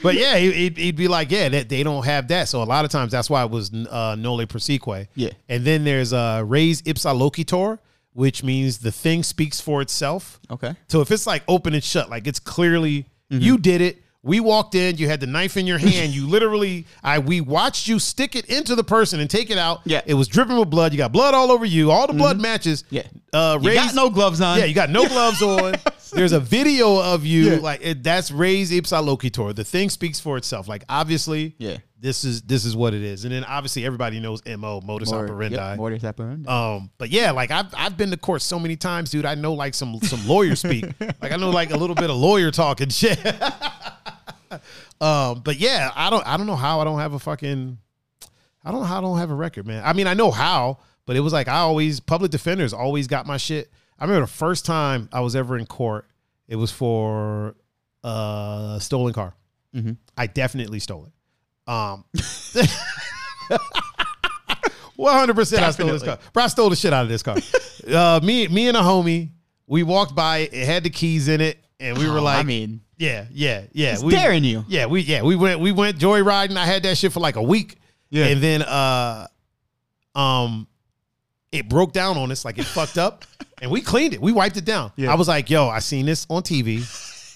but 0.03 0.15
yeah, 0.15 0.37
he- 0.37 0.53
he'd, 0.53 0.77
he'd 0.79 0.97
be 0.97 1.09
like, 1.09 1.31
yeah, 1.31 1.49
that 1.49 1.69
they 1.69 1.83
don't 1.83 2.05
have 2.05 2.29
that. 2.29 2.49
So 2.49 2.63
a 2.63 2.65
lot 2.65 2.85
of 2.85 2.91
times 2.91 3.13
that's 3.13 3.31
why 3.31 3.45
it 3.45 3.51
was 3.51 3.71
uh, 3.73 4.17
prosequi. 4.17 5.09
Yeah. 5.15 5.31
And 5.49 5.65
then 5.65 5.85
there's 5.85 6.13
uh, 6.13 6.43
res 6.47 6.83
ipsa 6.83 7.15
loquitur, 7.17 7.79
which 8.15 8.43
means 8.43 8.79
the 8.79 8.93
thing 8.93 9.23
speaks 9.23 9.61
for 9.61 9.81
itself. 9.81 10.41
Okay. 10.51 10.75
So 10.89 11.01
if 11.01 11.11
it's 11.11 11.27
like 11.27 11.45
open 11.49 11.75
and 11.75 11.85
shut, 11.85 12.11
like 12.11 12.27
it's 12.27 12.41
clearly 12.41 13.07
Mm-hmm. 13.33 13.43
you 13.43 13.59
did 13.59 13.81
it. 13.81 13.99
We 14.25 14.39
walked 14.39 14.77
in, 14.77 14.99
you 14.99 15.09
had 15.09 15.19
the 15.19 15.27
knife 15.27 15.57
in 15.57 15.67
your 15.67 15.79
hand. 15.89 16.13
You 16.13 16.29
literally, 16.29 16.87
I 17.03 17.19
we 17.19 17.41
watched 17.41 17.89
you 17.89 17.99
stick 17.99 18.37
it 18.37 18.45
into 18.47 18.77
the 18.77 18.85
person 18.85 19.19
and 19.19 19.29
take 19.29 19.51
it 19.51 19.59
out. 19.59 19.81
Yeah. 19.85 20.01
Mm-hmm. 20.01 20.11
It 20.11 20.15
was 20.15 20.29
dripping 20.29 20.57
with 20.59 20.71
blood. 20.71 20.93
You 20.93 20.99
got 20.99 21.11
blood 21.11 21.35
all 21.35 21.51
over 21.51 21.65
you. 21.65 21.91
All 21.91 22.07
the 22.07 22.13
blood 22.13 22.41
matches. 22.41 22.85
Yeah. 22.91 23.03
Uh, 23.33 23.59
You 23.61 23.75
got 23.75 23.95
no 23.97 24.11
gloves 24.11 24.41
on. 24.41 24.59
yeah, 24.59 24.67
you 24.67 24.75
got 24.75 24.91
no 24.91 25.09
gloves 25.15 25.43
on. 25.43 25.75
There's 26.13 26.33
a 26.33 26.39
video 26.41 27.01
of 27.03 27.25
you 27.27 27.53
Yeah. 27.55 27.57
like 27.57 27.81
it, 27.83 28.03
that's 28.05 28.31
res 28.31 28.71
ipsa. 28.71 29.55
The 29.57 29.65
thing 29.65 29.91
speaks 29.91 30.21
for 30.21 30.37
itself. 30.37 30.69
Like 30.69 30.85
obviously, 30.89 31.57
Yeah. 31.59 31.79
This 32.03 32.25
is 32.25 32.43
this 32.43 32.65
is 32.65 32.75
what 32.75 32.95
it 32.95 33.03
is. 33.03 33.25
And 33.25 33.33
then 33.33 33.45
obviously 33.45 33.87
everybody 33.87 34.19
knows 34.19 34.43
mo 34.45 34.81
modus 34.85 35.11
More- 35.13 35.25
operandi. 35.25 35.55
yep, 35.57 35.79
modus 35.79 36.03
operandi. 36.05 36.49
Um, 36.49 36.91
but 36.99 37.11
yeah, 37.11 37.31
like 37.31 37.53
I've 37.53 37.73
I've 37.77 37.97
been 37.97 38.11
to 38.11 38.17
court 38.17 38.43
so 38.43 38.59
many 38.59 38.75
times, 38.77 39.11
dude. 39.11 39.25
I 39.25 39.37
know 39.37 39.55
like 39.55 39.73
some 39.73 40.01
some 40.03 40.27
lawyer 40.27 40.57
speak. 40.57 40.85
like 41.01 41.31
I 41.31 41.37
know 41.37 41.51
like 41.51 41.71
a 41.71 41.77
little 41.77 41.95
bit 41.95 42.11
of 42.11 42.17
lawyer 42.17 42.51
talk 42.51 42.81
and 42.81 42.93
shit. 42.93 43.19
um, 45.01 45.41
but 45.45 45.57
yeah, 45.59 45.91
I 45.95 46.11
don't 46.11 46.27
I 46.27 46.37
don't 46.37 46.47
know 46.47 46.57
how 46.57 46.81
I 46.81 46.85
don't 46.85 46.99
have 46.99 47.15
a 47.15 47.19
fucking 47.19 47.79
I 48.65 48.71
don't 48.71 48.81
know 48.81 48.87
how 48.87 48.99
I 48.99 49.01
don't 49.01 49.19
have 49.19 49.31
a 49.31 49.35
record, 49.35 49.67
man. 49.67 49.83
I 49.85 49.93
mean, 49.93 50.07
I 50.07 50.15
know 50.15 50.31
how, 50.33 50.79
but 51.07 51.17
it 51.17 51.21
was 51.21 51.33
like 51.33 51.49
I 51.49 51.59
always 51.59 52.01
public 52.01 52.31
defenders 52.31 52.73
always 52.73 53.07
got 53.07 53.27
my 53.27 53.37
shit. 53.37 53.71
I 53.99 54.05
remember 54.05 54.27
the 54.27 54.33
first 54.33 54.67
time 54.67 55.09
I 55.13 55.21
was 55.21 55.37
ever 55.37 55.57
in 55.57 55.67
court, 55.67 56.07
it 56.49 56.57
was 56.57 56.73
for 56.73 57.55
a 58.03 58.79
stolen 58.81 59.13
car. 59.13 59.35
Mhm. 59.75 59.97
I 60.17 60.27
definitely 60.27 60.81
stole 60.81 61.07
it. 61.07 61.13
Um, 61.67 62.05
one 64.97 65.13
hundred 65.15 65.35
percent, 65.37 65.63
I 65.63 65.71
stole 65.71 65.89
this 65.89 66.03
car. 66.03 66.19
Bro, 66.33 66.45
I 66.45 66.47
stole 66.49 66.71
the 66.71 66.77
shit 66.77 66.93
out 66.93 67.03
of 67.05 67.09
this 67.09 67.23
car. 67.23 67.37
uh, 67.93 68.21
me, 68.23 68.49
me 68.49 68.69
and 68.69 68.77
a 68.77 68.81
homie, 68.81 69.31
we 69.67 69.83
walked 69.83 70.15
by. 70.15 70.39
it, 70.39 70.53
It 70.53 70.67
had 70.67 70.85
the 70.85 70.91
keys 70.91 71.29
in 71.29 71.41
it, 71.41 71.59
and 71.81 71.97
we 71.99 72.09
were 72.09 72.19
Oh, 72.19 72.23
like, 72.23 72.39
I 72.39 72.43
mean, 72.43 72.81
yeah, 72.99 73.27
yeah, 73.33 73.65
yeah. 73.73 73.93
it's 73.95 74.03
daring 74.03 74.45
you. 74.45 74.65
yeah, 74.69 74.87
we 74.87 75.01
yeah 75.03 75.23
we 75.23 75.37
went 75.37 75.61
we 75.61 75.73
went 75.73 75.99
joyriding. 75.99 76.57
I 76.57 76.67
had 76.67 76.83
that 76.85 76.99
shit 76.99 77.13
for 77.13 77.21
like 77.21 77.37
a 77.37 77.43
week. 77.43 77.79
Yeah. 78.11 78.27
and 78.27 78.43
then 78.43 78.61
uh, 78.63 79.27
um, 80.15 80.67
it 81.51 81.67
broke 81.69 81.93
down 81.95 82.19
on 82.19 82.31
us 82.31 82.45
like 82.45 82.59
it 82.59 82.65
fucked 82.67 82.99
up, 82.99 83.25
and 83.63 83.71
we 83.71 83.81
cleaned 83.81 84.13
it. 84.15 84.21
We 84.21 84.33
wiped 84.33 84.59
it 84.59 84.67
down. 84.67 84.93
Yeah. 84.97 85.11
I 85.11 85.15
was 85.15 85.29
like, 85.29 85.49
yo, 85.49 85.69
I 85.69 85.79
seen 85.79 86.05
this 86.07 86.27
on 86.29 86.43
TV. 86.43 86.83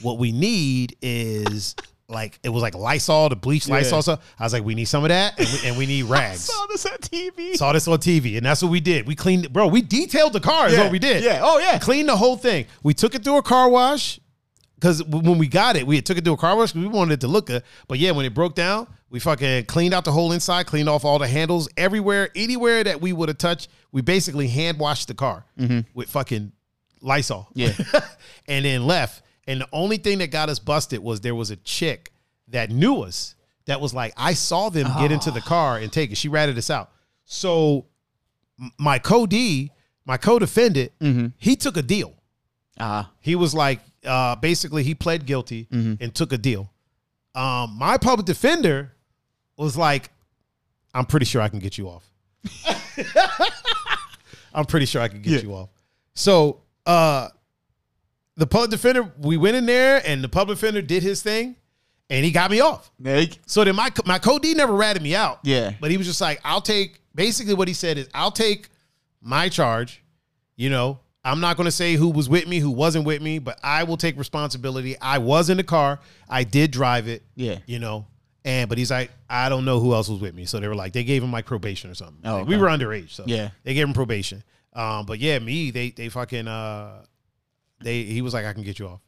What 0.03 0.19
we 0.19 0.31
need 0.33 0.95
is 1.01 1.75
like 2.09 2.39
it 2.43 2.49
was 2.51 2.63
like 2.63 2.75
Lysol, 2.75 3.29
the 3.29 3.37
bleach 3.37 3.67
Yeah. 3.67 3.75
Lysol 3.77 4.03
stuff. 4.03 4.35
I 4.39 4.45
was 4.45 4.53
like, 4.53 4.65
we 4.65 4.75
need 4.75 4.85
some 4.85 5.03
of 5.05 5.09
that, 5.09 5.39
and 5.39 5.49
we, 5.49 5.69
and 5.69 5.79
we 5.79 5.87
need 5.87 6.03
rags. 6.09 6.41
Saw 6.45 6.67
this 6.67 6.87
on 6.87 6.99
TV. 6.99 7.57
Saw 7.57 7.73
this 7.73 7.89
on 7.89 7.99
TV, 7.99 8.37
and 8.37 8.47
that's 8.47 8.63
what 8.63 8.71
we 8.71 8.81
did. 8.81 9.07
We 9.07 9.15
cleaned 9.17 9.53
bro. 9.53 9.67
We 9.67 9.83
detailed 9.83 10.33
the 10.33 10.41
car. 10.41 10.69
Is 10.69 10.75
Yeah. 10.75 10.85
what 10.85 10.93
we 10.93 10.99
did. 10.99 11.25
Yeah. 11.25 11.41
Oh 11.43 11.59
yeah. 11.59 11.79
Cleaned 11.79 12.09
the 12.09 12.17
whole 12.17 12.37
thing. 12.37 12.67
We 12.83 12.95
took 12.95 13.15
it 13.15 13.25
through 13.25 13.39
a 13.39 13.43
car 13.43 13.69
wash 13.69 14.21
because 14.77 15.03
when 15.05 15.39
we 15.39 15.49
got 15.49 15.75
it, 15.77 15.87
we 15.87 16.01
took 16.03 16.19
it 16.19 16.25
to 16.25 16.33
a 16.33 16.37
car 16.37 16.57
wash 16.57 16.73
because 16.73 16.87
we 16.89 16.93
wanted 16.95 17.15
it 17.15 17.21
to 17.23 17.29
look 17.29 17.47
good. 17.47 17.63
But 17.89 17.99
yeah, 17.99 18.13
when 18.13 18.25
it 18.27 18.35
broke 18.35 18.55
down, 18.55 18.87
We 19.09 19.21
fucking 19.21 19.65
cleaned 19.67 19.95
out 19.95 20.05
the 20.05 20.13
whole 20.13 20.33
inside, 20.33 20.67
cleaned 20.67 20.89
off 20.89 21.05
all 21.05 21.19
the 21.19 21.29
handles, 21.29 21.69
everywhere, 21.77 22.29
anywhere 22.35 22.83
that 22.85 23.01
we 23.01 23.13
would 23.13 23.29
have 23.29 23.39
touched. 23.39 23.69
We 23.93 24.03
basically 24.03 24.49
hand 24.49 24.79
washed 24.79 25.09
the 25.09 25.15
car 25.15 25.45
mm-hmm. 25.59 25.81
with 25.95 26.11
fucking 26.11 26.53
Lysol. 27.01 27.49
Yeah. 27.55 27.73
and 28.49 28.65
then 28.65 28.85
left. 28.87 29.23
And 29.47 29.61
the 29.61 29.69
only 29.73 29.97
thing 29.97 30.19
that 30.19 30.31
got 30.31 30.49
us 30.49 30.59
busted 30.59 31.01
was 31.01 31.21
there 31.21 31.35
was 31.35 31.51
a 31.51 31.57
chick 31.57 32.13
that 32.49 32.71
knew 32.71 33.03
us 33.03 33.35
that 33.67 33.81
was 33.81 33.93
like, 33.95 34.13
I 34.17 34.35
saw 34.35 34.69
them 34.71 34.87
get 34.99 35.11
into 35.13 35.31
the 35.31 35.41
car 35.41 35.79
and 35.79 35.93
take 35.93 36.11
it. 36.13 36.17
She 36.17 36.29
ratted 36.29 36.57
us 36.59 36.71
out. 36.71 36.91
So 37.25 37.87
my 38.79 38.99
co-D, 38.99 39.71
my 40.05 40.17
co-defendant, 40.17 40.93
he 41.39 41.57
took 41.57 41.77
a 41.77 41.83
deal. 41.83 42.15
Ah. 42.79 43.11
He 43.21 43.35
was 43.37 43.55
like, 43.55 43.81
uh, 44.05 44.37
basically, 44.37 44.83
he 44.85 44.95
pled 44.95 45.27
guilty 45.27 45.67
and 45.71 46.15
took 46.15 46.33
a 46.33 46.39
deal. 46.39 46.71
Um, 47.35 47.77
my 47.79 47.99
public 47.99 48.25
defender 48.27 48.93
was 49.57 49.77
like, 49.77 50.11
I'm 50.95 51.05
pretty 51.07 51.27
sure 51.27 51.43
I 51.43 51.49
can 51.49 51.59
get 51.59 51.77
you 51.77 51.89
off. 51.89 52.05
I'm 54.55 54.65
pretty 54.65 54.87
sure 54.87 55.03
I 55.03 55.09
can 55.09 55.21
get 55.23 55.33
Yeah. 55.35 55.41
you 55.41 55.53
off. 55.55 55.69
So, 56.15 56.63
uh, 56.87 57.29
the 58.37 58.47
public 58.47 58.71
defender, 58.71 59.11
we 59.19 59.37
went 59.37 59.57
in 59.57 59.67
there 59.67 60.03
and 60.07 60.23
the 60.23 60.29
public 60.29 60.59
defender 60.59 60.83
did 60.83 61.03
his 61.03 61.23
thing 61.23 61.57
and 62.11 62.25
he 62.25 62.31
got 62.31 62.51
me 62.51 62.61
off. 62.61 62.91
Meg. 62.99 63.39
So 63.47 63.65
then 63.65 63.77
my 63.77 63.91
my 64.05 64.19
co-D 64.19 64.55
never 64.55 64.73
ratted 64.75 65.03
me 65.03 65.15
out. 65.15 65.41
Yeah. 65.43 65.73
But 65.81 65.91
he 65.91 65.97
was 65.97 66.07
just 66.07 66.21
like, 66.21 66.41
I'll 66.45 66.61
take 66.61 67.01
basically 67.15 67.55
what 67.55 67.69
he 67.69 67.75
said 67.75 67.99
is 67.99 68.09
I'll 68.15 68.31
take 68.31 68.69
my 69.21 69.49
charge. 69.49 70.03
You 70.57 70.71
know, 70.71 71.01
I'm 71.25 71.41
not 71.41 71.57
gonna 71.57 71.71
say 71.71 71.95
who 71.95 72.09
was 72.11 72.29
with 72.29 72.47
me, 72.47 72.59
who 72.61 72.71
wasn't 72.71 73.05
with 73.07 73.21
me, 73.23 73.39
but 73.39 73.59
I 73.63 73.85
will 73.85 73.97
take 73.97 74.17
responsibility. 74.19 74.97
I 75.01 75.19
was 75.19 75.51
in 75.51 75.57
the 75.57 75.65
car. 75.65 75.99
I 76.29 76.45
did 76.45 76.71
drive 76.71 77.09
it. 77.09 77.23
Yeah. 77.35 77.59
You 77.67 77.79
know. 77.79 78.07
And 78.45 78.69
but 78.69 78.79
he's 78.79 78.93
like, 78.93 79.11
I 79.29 79.49
don't 79.49 79.65
know 79.65 79.81
who 79.81 79.93
else 79.93 80.09
was 80.09 80.21
with 80.21 80.33
me. 80.35 80.45
So 80.45 80.61
they 80.61 80.69
were 80.69 80.77
like, 80.77 80.93
they 80.93 81.03
gave 81.03 81.23
him 81.23 81.33
like 81.33 81.47
probation 81.47 81.91
or 81.91 81.95
something. 81.95 82.19
Oh, 82.25 82.39
Like, 82.39 82.47
we 82.47 82.57
were 82.57 82.69
underage. 82.69 83.11
So 83.11 83.25
Yeah. 83.27 83.51
they 83.65 83.75
gave 83.75 83.89
him 83.89 83.93
probation. 83.95 84.45
Um, 84.73 85.05
but 85.07 85.19
yeah, 85.19 85.39
me, 85.41 85.71
they 85.73 85.91
they 85.91 86.09
fucking 86.11 86.47
uh 86.47 87.05
they 87.83 88.03
he 88.05 88.23
was 88.23 88.33
like, 88.35 88.45
I 88.47 88.53
can 88.53 88.63
get 88.63 88.79
you 88.79 88.89
off. 88.89 89.01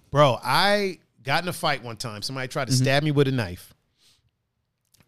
Bro, 0.10 0.38
I 0.42 0.98
got 1.22 1.42
in 1.42 1.48
a 1.48 1.52
fight 1.52 1.82
one 1.82 1.96
time. 1.96 2.22
Somebody 2.22 2.48
tried 2.48 2.66
to 2.68 2.72
Mm-hmm. 2.74 2.82
stab 2.84 3.02
me 3.02 3.10
with 3.10 3.28
a 3.28 3.32
knife. 3.32 3.74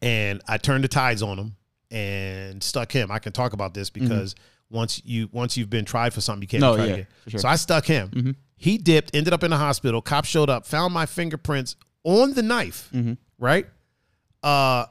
And 0.02 0.42
I 0.46 0.58
turned 0.58 0.84
the 0.84 0.88
tides 0.88 1.22
on 1.22 1.38
him 1.38 1.56
and 1.90 2.62
stuck 2.62 2.92
him. 2.92 3.10
I 3.10 3.18
can 3.18 3.32
talk 3.32 3.52
about 3.54 3.72
this 3.74 3.88
because 3.90 4.34
once 4.70 5.00
you 5.04 5.28
once 5.32 5.56
you've 5.56 5.70
been 5.70 5.84
tried 5.84 6.12
for 6.12 6.20
something, 6.20 6.42
you 6.42 6.48
can't 6.48 6.62
Mm-hmm. 6.62 6.70
No, 6.72 6.76
tried 6.76 6.86
yeah, 6.86 6.94
again. 6.94 7.06
sure. 7.28 7.40
So 7.40 7.48
I 7.48 7.56
stuck 7.56 7.86
him. 7.86 8.36
He 8.58 8.78
dipped, 8.78 9.14
ended 9.14 9.32
up 9.34 9.42
in 9.42 9.50
the 9.50 9.56
hospital. 9.56 10.00
Cops 10.02 10.28
showed 10.28 10.48
up, 10.50 10.66
found 10.66 10.92
my 10.94 11.06
fingerprints 11.06 11.76
on 12.04 12.32
the 12.34 12.42
knife. 12.42 12.88
Mm-hmm. 12.94 13.14
Right? 13.38 13.66
Uh 14.42 14.86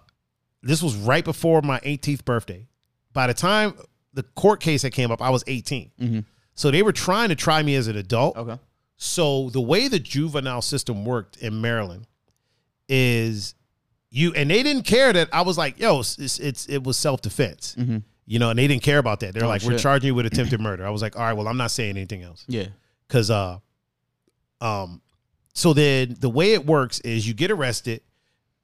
this 0.64 0.82
was 0.82 0.96
right 0.96 1.24
before 1.24 1.62
my 1.62 1.80
18th 1.82 2.26
birthday. 2.26 2.68
By 3.14 3.28
the 3.28 3.34
time 3.36 3.76
the 4.14 4.24
court 4.24 4.60
case 4.60 4.82
that 4.82 4.92
came 4.92 5.12
up, 5.12 5.22
I 5.22 5.30
was 5.30 5.44
18. 5.46 6.26
So 6.56 6.72
they 6.72 6.82
were 6.84 6.94
trying 6.94 7.30
to 7.30 7.36
try 7.36 7.62
me 7.64 7.76
as 7.76 7.88
an 7.88 7.98
adult. 7.98 8.38
Okay. 8.38 8.58
So 8.98 9.50
the 9.50 9.62
way 9.62 9.88
the 9.90 10.00
juvenile 10.00 10.62
system 10.62 11.04
worked 11.06 11.38
in 11.38 11.60
Maryland 11.62 12.08
is 12.88 13.56
you 14.10 14.34
and 14.34 14.50
they 14.50 14.64
didn't 14.64 14.84
care 14.84 15.12
that 15.12 15.30
I 15.34 15.42
was 15.42 15.58
like, 15.58 15.80
yo, 15.80 16.00
it's, 16.00 16.40
it's 16.40 16.66
it 16.68 16.84
was 16.84 16.98
self 16.98 17.22
defense. 17.22 17.76
You 18.28 18.40
know, 18.40 18.50
and 18.50 18.58
they 18.58 18.68
didn't 18.68 18.82
care 18.84 18.98
about 18.98 19.20
that. 19.20 19.34
They're 19.36 19.44
Oh, 19.44 19.48
like, 19.48 19.62
we're 19.64 19.78
charging 19.78 20.08
you 20.08 20.16
with 20.16 20.26
attempted 20.26 20.60
murder. 20.60 20.86
I 20.86 20.90
was 20.90 21.02
like, 21.02 21.16
all 21.16 21.22
right, 21.24 21.34
well, 21.34 21.48
I'm 21.48 21.58
not 21.58 21.70
saying 21.72 21.92
anything 21.98 22.24
else 22.24 22.44
Yeah. 22.48 22.68
because 23.08 23.30
uh 23.30 23.60
um 24.62 25.02
so 25.54 25.74
then 25.74 26.16
the 26.20 26.30
way 26.30 26.54
it 26.54 26.66
works 26.66 27.00
is 27.02 27.28
you 27.28 27.34
get 27.34 27.52
arrested 27.52 28.02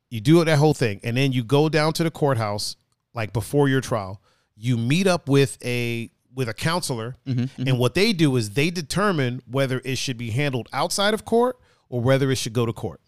you 0.10 0.20
do 0.22 0.44
that 0.44 0.58
whole 0.58 0.74
thing 0.74 1.00
and 1.04 1.16
then 1.18 1.32
you 1.32 1.44
go 1.44 1.68
down 1.70 1.92
to 1.94 2.04
the 2.04 2.12
courthouse 2.12 2.76
like 3.14 3.34
before 3.34 3.68
your 3.70 3.82
trial 3.82 4.22
you 4.56 4.78
meet 4.78 5.06
up 5.08 5.28
with 5.28 5.58
a 5.66 6.10
with 6.34 6.48
a 6.50 6.54
counselor 6.54 7.16
mm-hmm, 7.28 7.42
mm-hmm. 7.42 7.68
and 7.68 7.78
what 7.78 7.94
they 7.94 8.14
do 8.14 8.36
is 8.36 8.52
they 8.52 8.70
determine 8.70 9.42
whether 9.50 9.82
it 9.84 9.98
should 9.98 10.18
be 10.18 10.32
handled 10.32 10.68
outside 10.74 11.14
of 11.14 11.26
court 11.26 11.58
or 11.90 12.02
whether 12.02 12.32
it 12.32 12.36
should 12.36 12.54
go 12.54 12.66
to 12.66 12.74
court 12.74 13.02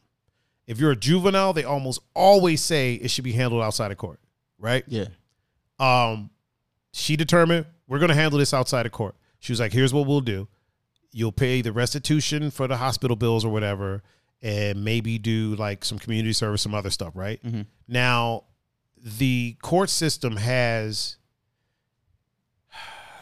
if 0.68 0.80
you're 0.80 0.92
a 0.92 0.96
juvenile 0.96 1.54
they 1.54 1.64
almost 1.64 2.00
always 2.14 2.62
say 2.62 2.96
it 2.96 3.10
should 3.10 3.24
be 3.24 3.34
handled 3.34 3.62
outside 3.62 3.92
of 3.92 3.98
court 3.98 4.20
right 4.58 4.84
Yeah. 4.88 5.08
um, 5.80 6.30
she 6.92 7.16
determined 7.16 7.66
we're 7.88 8.00
going 8.00 8.10
to 8.10 8.16
handle 8.16 8.40
this 8.40 8.54
outside 8.54 8.86
of 8.86 8.92
court. 8.92 9.16
She 9.40 9.52
was 9.52 9.60
like, 9.60 9.74
here's 9.74 9.94
what 9.94 10.08
we'll 10.08 10.22
do. 10.22 10.48
You'll 11.12 11.32
pay 11.32 11.62
the 11.62 11.72
restitution 11.72 12.50
for 12.50 12.68
the 12.68 12.78
hospital 12.78 13.16
bills 13.16 13.44
or 13.46 13.52
whatever, 13.52 14.02
and 14.42 14.84
maybe 14.84 15.18
do 15.18 15.56
like 15.56 15.86
some 15.86 16.00
community 16.00 16.34
service, 16.34 16.62
some 16.62 16.74
other 16.74 16.90
stuff, 16.90 17.14
right? 17.16 17.44
Mm-hmm. 17.44 17.62
Now, 17.88 18.46
the 18.98 19.58
court 19.62 19.90
system 19.90 20.38
has 20.38 21.18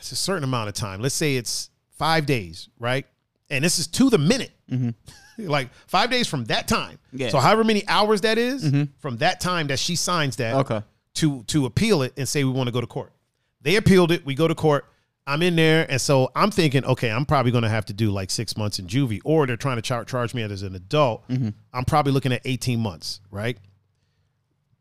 it's 0.02 0.11
a 0.11 0.15
certain 0.15 0.44
amount 0.44 0.68
of 0.68 0.73
time. 0.73 0.99
Let's 0.99 1.15
say 1.15 1.36
it's 1.36 1.69
five 1.98 2.26
days, 2.26 2.69
right? 2.80 3.06
And 3.49 3.64
this 3.64 3.78
is 3.78 3.88
to 3.88 4.10
the 4.10 4.18
minute. 4.18 4.52
Mm-hmm. 4.72 4.90
like 5.48 5.69
five 5.88 6.10
days 6.10 6.28
from 6.28 6.45
that 6.45 6.68
time. 6.68 6.98
Yeah. 7.14 7.30
So 7.30 7.40
however 7.40 7.64
many 7.64 7.88
hours 7.88 8.22
that 8.22 8.38
is, 8.38 8.65
mm-hmm. 8.65 8.84
from 8.99 9.18
that 9.18 9.40
time 9.40 9.68
that 9.68 9.80
she 9.80 9.95
signs 9.95 10.38
that 10.38 10.56
Okay. 10.56 10.82
to 11.15 11.44
to 11.44 11.65
appeal 11.65 12.02
it 12.02 12.14
and 12.18 12.28
say 12.28 12.44
we 12.44 12.52
want 12.52 12.68
to 12.68 12.72
go 12.72 12.82
to 12.82 12.88
court. 12.88 13.14
They 13.61 13.76
appealed 13.76 14.11
it. 14.11 14.26
We 14.26 14.34
go 14.34 14.48
to 14.48 14.56
court. 14.56 14.86
I'm 15.28 15.44
in 15.44 15.56
there, 15.56 15.86
and 15.88 16.02
so 16.02 16.32
I'm 16.36 16.49
thinking, 16.49 16.84
okay, 16.84 17.11
I'm 17.11 17.28
probably 17.28 17.52
going 17.52 17.61
to 17.61 17.69
have 17.69 17.86
to 17.86 17.94
do 17.94 18.10
like 18.10 18.32
six 18.32 18.57
months 18.57 18.80
in 18.80 18.88
juvie, 18.88 19.22
or 19.23 19.45
they're 19.45 19.56
trying 19.56 19.76
to 19.76 19.84
char- 19.84 20.03
charge 20.03 20.34
me 20.34 20.41
as 20.41 20.64
an 20.64 20.73
adult. 20.73 21.28
Mm-hmm. 21.28 21.49
I'm 21.72 21.86
probably 21.86 22.11
looking 22.11 22.34
at 22.34 22.41
18 22.44 22.80
months, 22.80 23.22
right? 23.30 23.60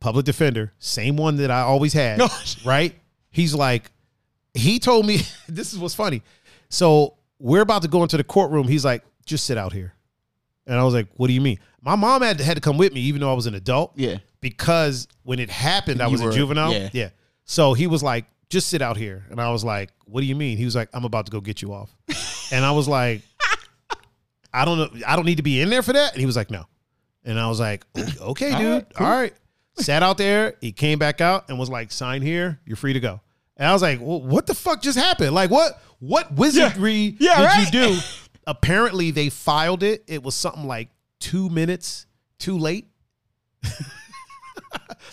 Public 0.01 0.25
defender, 0.25 0.73
same 0.79 1.19
one 1.19 1.37
that 1.37 1.51
I 1.51 1.61
always 1.61 1.93
had, 1.93 2.23
right? 2.65 2.95
He's 3.31 3.55
like, 3.55 3.93
he 4.55 4.79
told 4.79 5.07
me, 5.07 5.19
this 5.49 5.73
is 5.73 5.79
what's 5.79 5.95
funny. 5.95 6.23
So 6.69 7.17
we're 7.39 7.63
about 7.63 7.83
to 7.83 7.89
go 7.89 8.03
into 8.03 8.17
the 8.17 8.25
courtroom. 8.25 8.69
He's 8.69 8.85
like, 8.85 9.03
just 9.27 9.45
sit 9.47 9.57
out 9.59 9.73
here. 9.73 9.95
And 10.67 10.79
I 10.79 10.85
was 10.85 10.95
like, 10.95 11.09
what 11.17 11.27
do 11.29 11.33
you 11.33 11.41
mean? 11.41 11.59
My 11.81 11.97
mom 11.97 12.23
had 12.23 12.39
to, 12.39 12.45
had 12.45 12.57
to 12.57 12.61
come 12.61 12.77
with 12.79 12.93
me, 12.93 13.01
even 13.03 13.21
though 13.21 13.31
I 13.31 13.35
was 13.35 13.47
an 13.47 13.55
adult 13.55 13.93
Yeah. 13.97 14.19
because 14.41 15.09
when 15.23 15.39
it 15.39 15.51
happened, 15.51 16.01
I 16.03 16.07
You 16.07 16.13
was 16.13 16.23
were- 16.23 16.31
a 16.31 16.33
juvenile. 16.35 16.73
yeah. 16.73 16.91
Yeah. 16.93 17.09
So 17.45 17.73
he 17.75 17.87
was 17.87 18.03
like, 18.03 18.27
just 18.51 18.69
sit 18.69 18.83
out 18.83 18.97
here. 18.97 19.25
And 19.31 19.41
I 19.41 19.51
was 19.51 19.65
like, 19.65 19.91
what 20.05 20.21
do 20.21 20.27
you 20.27 20.37
mean? 20.37 20.59
He 20.59 20.65
was 20.65 20.77
like, 20.77 20.89
I'm 20.93 21.05
about 21.05 21.27
to 21.27 21.33
go 21.33 21.41
get 21.41 21.63
you 21.63 21.73
off. 21.73 21.95
and 22.53 22.65
I 22.65 22.73
was 22.73 22.87
like, 22.89 23.23
I 24.53 24.65
don't 24.65 24.79
know. 24.79 24.91
I 25.07 25.17
don't 25.17 25.25
need 25.27 25.37
to 25.37 25.43
be 25.43 25.61
in 25.61 25.71
there 25.71 25.83
for 25.83 25.93
that. 25.93 26.13
And 26.13 26.21
he 26.21 26.27
was 26.27 26.37
like, 26.37 26.51
no. 26.51 26.65
And 27.25 27.39
I 27.39 27.49
was 27.49 27.61
like, 27.61 27.85
okay, 28.21 28.57
dude. 28.57 28.87
All 28.99 29.07
right. 29.09 29.33
Sat 29.77 30.03
out 30.03 30.19
there. 30.19 30.55
He 30.61 30.73
came 30.73 30.99
back 30.99 31.21
out 31.21 31.49
and 31.49 31.59
was 31.59 31.69
like, 31.71 31.93
sign 31.93 32.23
here. 32.23 32.59
You're 32.67 32.77
free 32.77 32.93
to 32.93 33.01
go. 33.01 33.21
And 33.61 33.69
I 33.69 33.73
was 33.75 33.83
like, 33.83 34.01
well, 34.01 34.21
what 34.23 34.47
the 34.47 34.55
fuck 34.55 34.81
just 34.83 34.99
happened? 34.99 35.35
Like, 35.35 35.51
what 35.51 35.81
what 36.01 36.33
wizardry 36.33 37.15
Yeah, 37.21 37.37
did 37.39 37.45
right. 37.45 37.65
you 37.67 37.71
do? 37.95 37.99
Apparently, 38.47 39.11
they 39.13 39.29
filed 39.29 39.83
it. 39.83 40.03
It 40.09 40.23
was 40.23 40.35
something 40.35 40.67
like 40.67 40.89
two 41.21 41.49
minutes 41.51 42.07
too 42.39 42.57
late. 42.59 42.89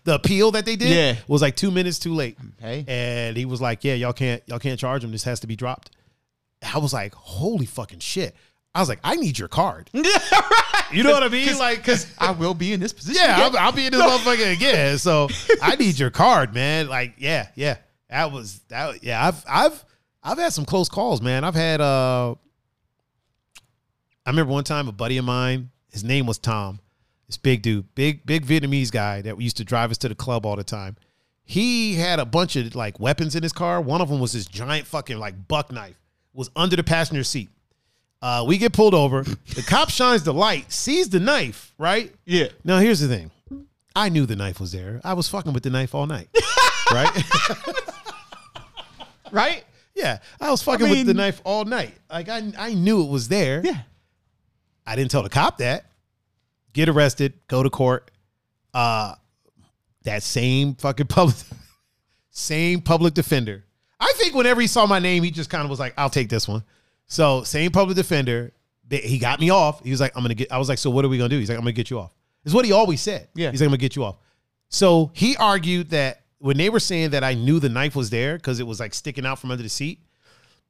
the 0.05 0.15
appeal 0.15 0.51
that 0.51 0.65
they 0.65 0.75
did 0.75 0.89
Yeah. 0.89 1.15
was 1.27 1.41
like 1.41 1.55
two 1.55 1.71
minutes 1.71 1.99
too 1.99 2.13
late. 2.13 2.37
Hey. 2.59 2.85
And 2.87 3.35
he 3.35 3.45
was 3.45 3.59
like, 3.61 3.83
"Yeah, 3.83 3.95
y'all 3.95 4.13
can't, 4.13 4.41
y'all 4.47 4.59
can't 4.59 4.79
charge 4.79 5.03
him. 5.03 5.11
This 5.11 5.23
has 5.23 5.41
to 5.41 5.47
be 5.47 5.55
dropped." 5.55 5.91
I 6.73 6.77
was 6.79 6.93
like, 6.93 7.13
"Holy 7.15 7.65
fucking 7.65 7.99
shit!" 7.99 8.35
I 8.73 8.79
was 8.79 8.89
like, 8.89 8.99
"I 9.03 9.15
need 9.15 9.37
your 9.37 9.49
card." 9.49 9.89
Yeah, 10.03 10.03
right. 10.31 10.93
You 10.93 11.03
know 11.03 11.11
what 11.11 11.23
I 11.23 11.27
mean? 11.27 11.57
Like, 11.57 11.83
cause 11.83 12.07
I 12.17 12.31
will 12.31 12.53
be 12.53 12.71
in 12.71 12.79
this 12.79 12.93
position. 12.93 13.21
yeah. 13.21 13.35
I'll, 13.41 13.57
I'll 13.57 13.71
be 13.73 13.87
in 13.87 13.91
this 13.91 14.01
motherfucker 14.01 14.53
again. 14.53 14.97
So 14.97 15.27
I 15.61 15.75
need 15.75 15.99
your 15.99 16.11
card, 16.11 16.53
man. 16.53 16.87
Like, 16.87 17.15
yeah, 17.17 17.49
yeah. 17.55 17.75
That 18.09 18.31
was 18.31 18.59
that. 18.69 19.03
Yeah, 19.03 19.25
I've 19.25 19.43
I've 19.47 19.85
I've 20.23 20.37
had 20.37 20.53
some 20.53 20.65
close 20.65 20.89
calls, 20.89 21.21
man. 21.21 21.43
I've 21.43 21.55
had. 21.55 21.81
uh 21.81 22.35
I 24.25 24.29
remember 24.29 24.51
one 24.51 24.65
time 24.65 24.87
a 24.89 24.91
buddy 24.91 25.17
of 25.17 25.25
mine. 25.25 25.69
His 25.89 26.03
name 26.03 26.25
was 26.25 26.37
Tom. 26.37 26.79
This 27.27 27.37
big 27.37 27.61
dude, 27.61 27.93
big 27.95 28.25
big 28.25 28.45
Vietnamese 28.45 28.91
guy 28.91 29.21
that 29.21 29.39
used 29.39 29.57
to 29.57 29.63
drive 29.63 29.91
us 29.91 29.97
to 29.99 30.09
the 30.09 30.15
club 30.15 30.45
all 30.45 30.55
the 30.55 30.63
time. 30.63 30.95
He 31.43 31.95
had 31.95 32.19
a 32.19 32.25
bunch 32.25 32.55
of 32.57 32.75
like 32.75 32.99
weapons 32.99 33.35
in 33.35 33.43
his 33.43 33.53
car. 33.53 33.79
One 33.81 34.01
of 34.01 34.09
them 34.09 34.19
was 34.19 34.33
this 34.33 34.45
giant 34.45 34.85
fucking 34.87 35.17
like 35.17 35.47
buck 35.47 35.71
knife. 35.71 35.95
Was 36.33 36.49
under 36.55 36.75
the 36.75 36.83
passenger 36.83 37.23
seat. 37.23 37.49
Uh, 38.21 38.43
we 38.47 38.57
get 38.57 38.73
pulled 38.73 38.93
over. 38.93 39.23
The 39.23 39.63
cop 39.67 39.89
shines 39.89 40.23
the 40.23 40.33
light, 40.33 40.71
sees 40.71 41.09
the 41.09 41.19
knife, 41.19 41.73
right? 41.77 42.13
Yeah. 42.25 42.47
Now 42.63 42.79
here's 42.79 42.99
the 42.99 43.07
thing. 43.07 43.31
I 43.95 44.09
knew 44.09 44.25
the 44.25 44.35
knife 44.35 44.59
was 44.59 44.71
there. 44.71 45.01
I 45.03 45.13
was 45.13 45.27
fucking 45.29 45.53
with 45.53 45.63
the 45.63 45.69
knife 45.69 45.95
all 45.95 46.05
night. 46.05 46.29
right? 46.91 47.09
Right? 49.31 49.63
yeah. 49.97 50.19
I 50.39 50.51
was 50.51 50.61
fucking 50.61 50.85
I 50.85 50.89
with 50.89 51.05
the 51.07 51.13
knife 51.13 51.41
all 51.43 51.65
night. 51.65 51.93
Like 52.09 52.29
I 52.29 52.51
I 52.57 52.73
knew 52.73 53.03
it 53.03 53.09
was 53.09 53.27
there. 53.27 53.61
Yeah. 53.63 53.81
I 54.85 54.95
didn't 54.95 55.11
tell 55.11 55.23
the 55.23 55.29
cop 55.29 55.57
that. 55.57 55.85
Get 56.73 56.87
arrested, 56.87 57.33
go 57.47 57.63
to 57.63 57.69
court. 57.69 58.11
Uh 58.73 59.15
that 60.03 60.23
same 60.23 60.75
fucking 60.75 61.07
public 61.17 61.35
same 62.29 62.81
public 62.81 63.13
defender. 63.13 63.65
I 63.99 64.13
think 64.15 64.35
whenever 64.35 64.61
he 64.61 64.67
saw 64.67 64.85
my 64.85 64.99
name, 64.99 65.23
he 65.23 65.31
just 65.31 65.49
kind 65.49 65.63
of 65.63 65.69
was 65.69 65.79
like, 65.79 65.93
I'll 65.97 66.09
take 66.09 66.29
this 66.29 66.47
one. 66.47 66.63
So 67.07 67.43
same 67.43 67.71
public 67.71 67.95
defender. 67.95 68.53
He 68.89 69.17
got 69.17 69.39
me 69.39 69.49
off. 69.49 69.83
He 69.83 69.89
was 69.91 69.99
like, 69.99 70.15
I'm 70.15 70.23
gonna 70.23 70.35
get 70.35 70.51
I 70.51 70.59
was 70.59 70.69
like, 70.69 70.77
so 70.77 70.89
what 70.91 71.03
are 71.03 71.09
we 71.09 71.17
gonna 71.17 71.29
do? 71.29 71.39
He's 71.39 71.49
like, 71.49 71.57
I'm 71.57 71.63
gonna 71.63 71.71
get 71.71 71.89
you 71.89 71.99
off. 71.99 72.11
Is 72.45 72.53
what 72.53 72.63
he 72.63 72.71
always 72.71 73.01
said. 73.01 73.27
Yeah. 73.35 73.51
He's 73.51 73.59
like, 73.59 73.65
I'm 73.65 73.71
gonna 73.71 73.77
get 73.79 73.95
you 73.95 74.03
off. 74.03 74.17
So 74.69 75.11
he 75.13 75.35
argued 75.37 75.89
that 75.89 76.21
when 76.39 76.57
they 76.57 76.69
were 76.69 76.79
saying 76.79 77.11
that 77.11 77.23
I 77.23 77.33
knew 77.33 77.59
the 77.59 77.69
knife 77.69 77.95
was 77.95 78.09
there 78.09 78.35
because 78.35 78.59
it 78.59 78.67
was 78.67 78.79
like 78.79 78.93
sticking 78.93 79.25
out 79.25 79.39
from 79.39 79.51
under 79.51 79.63
the 79.63 79.69
seat, 79.69 80.01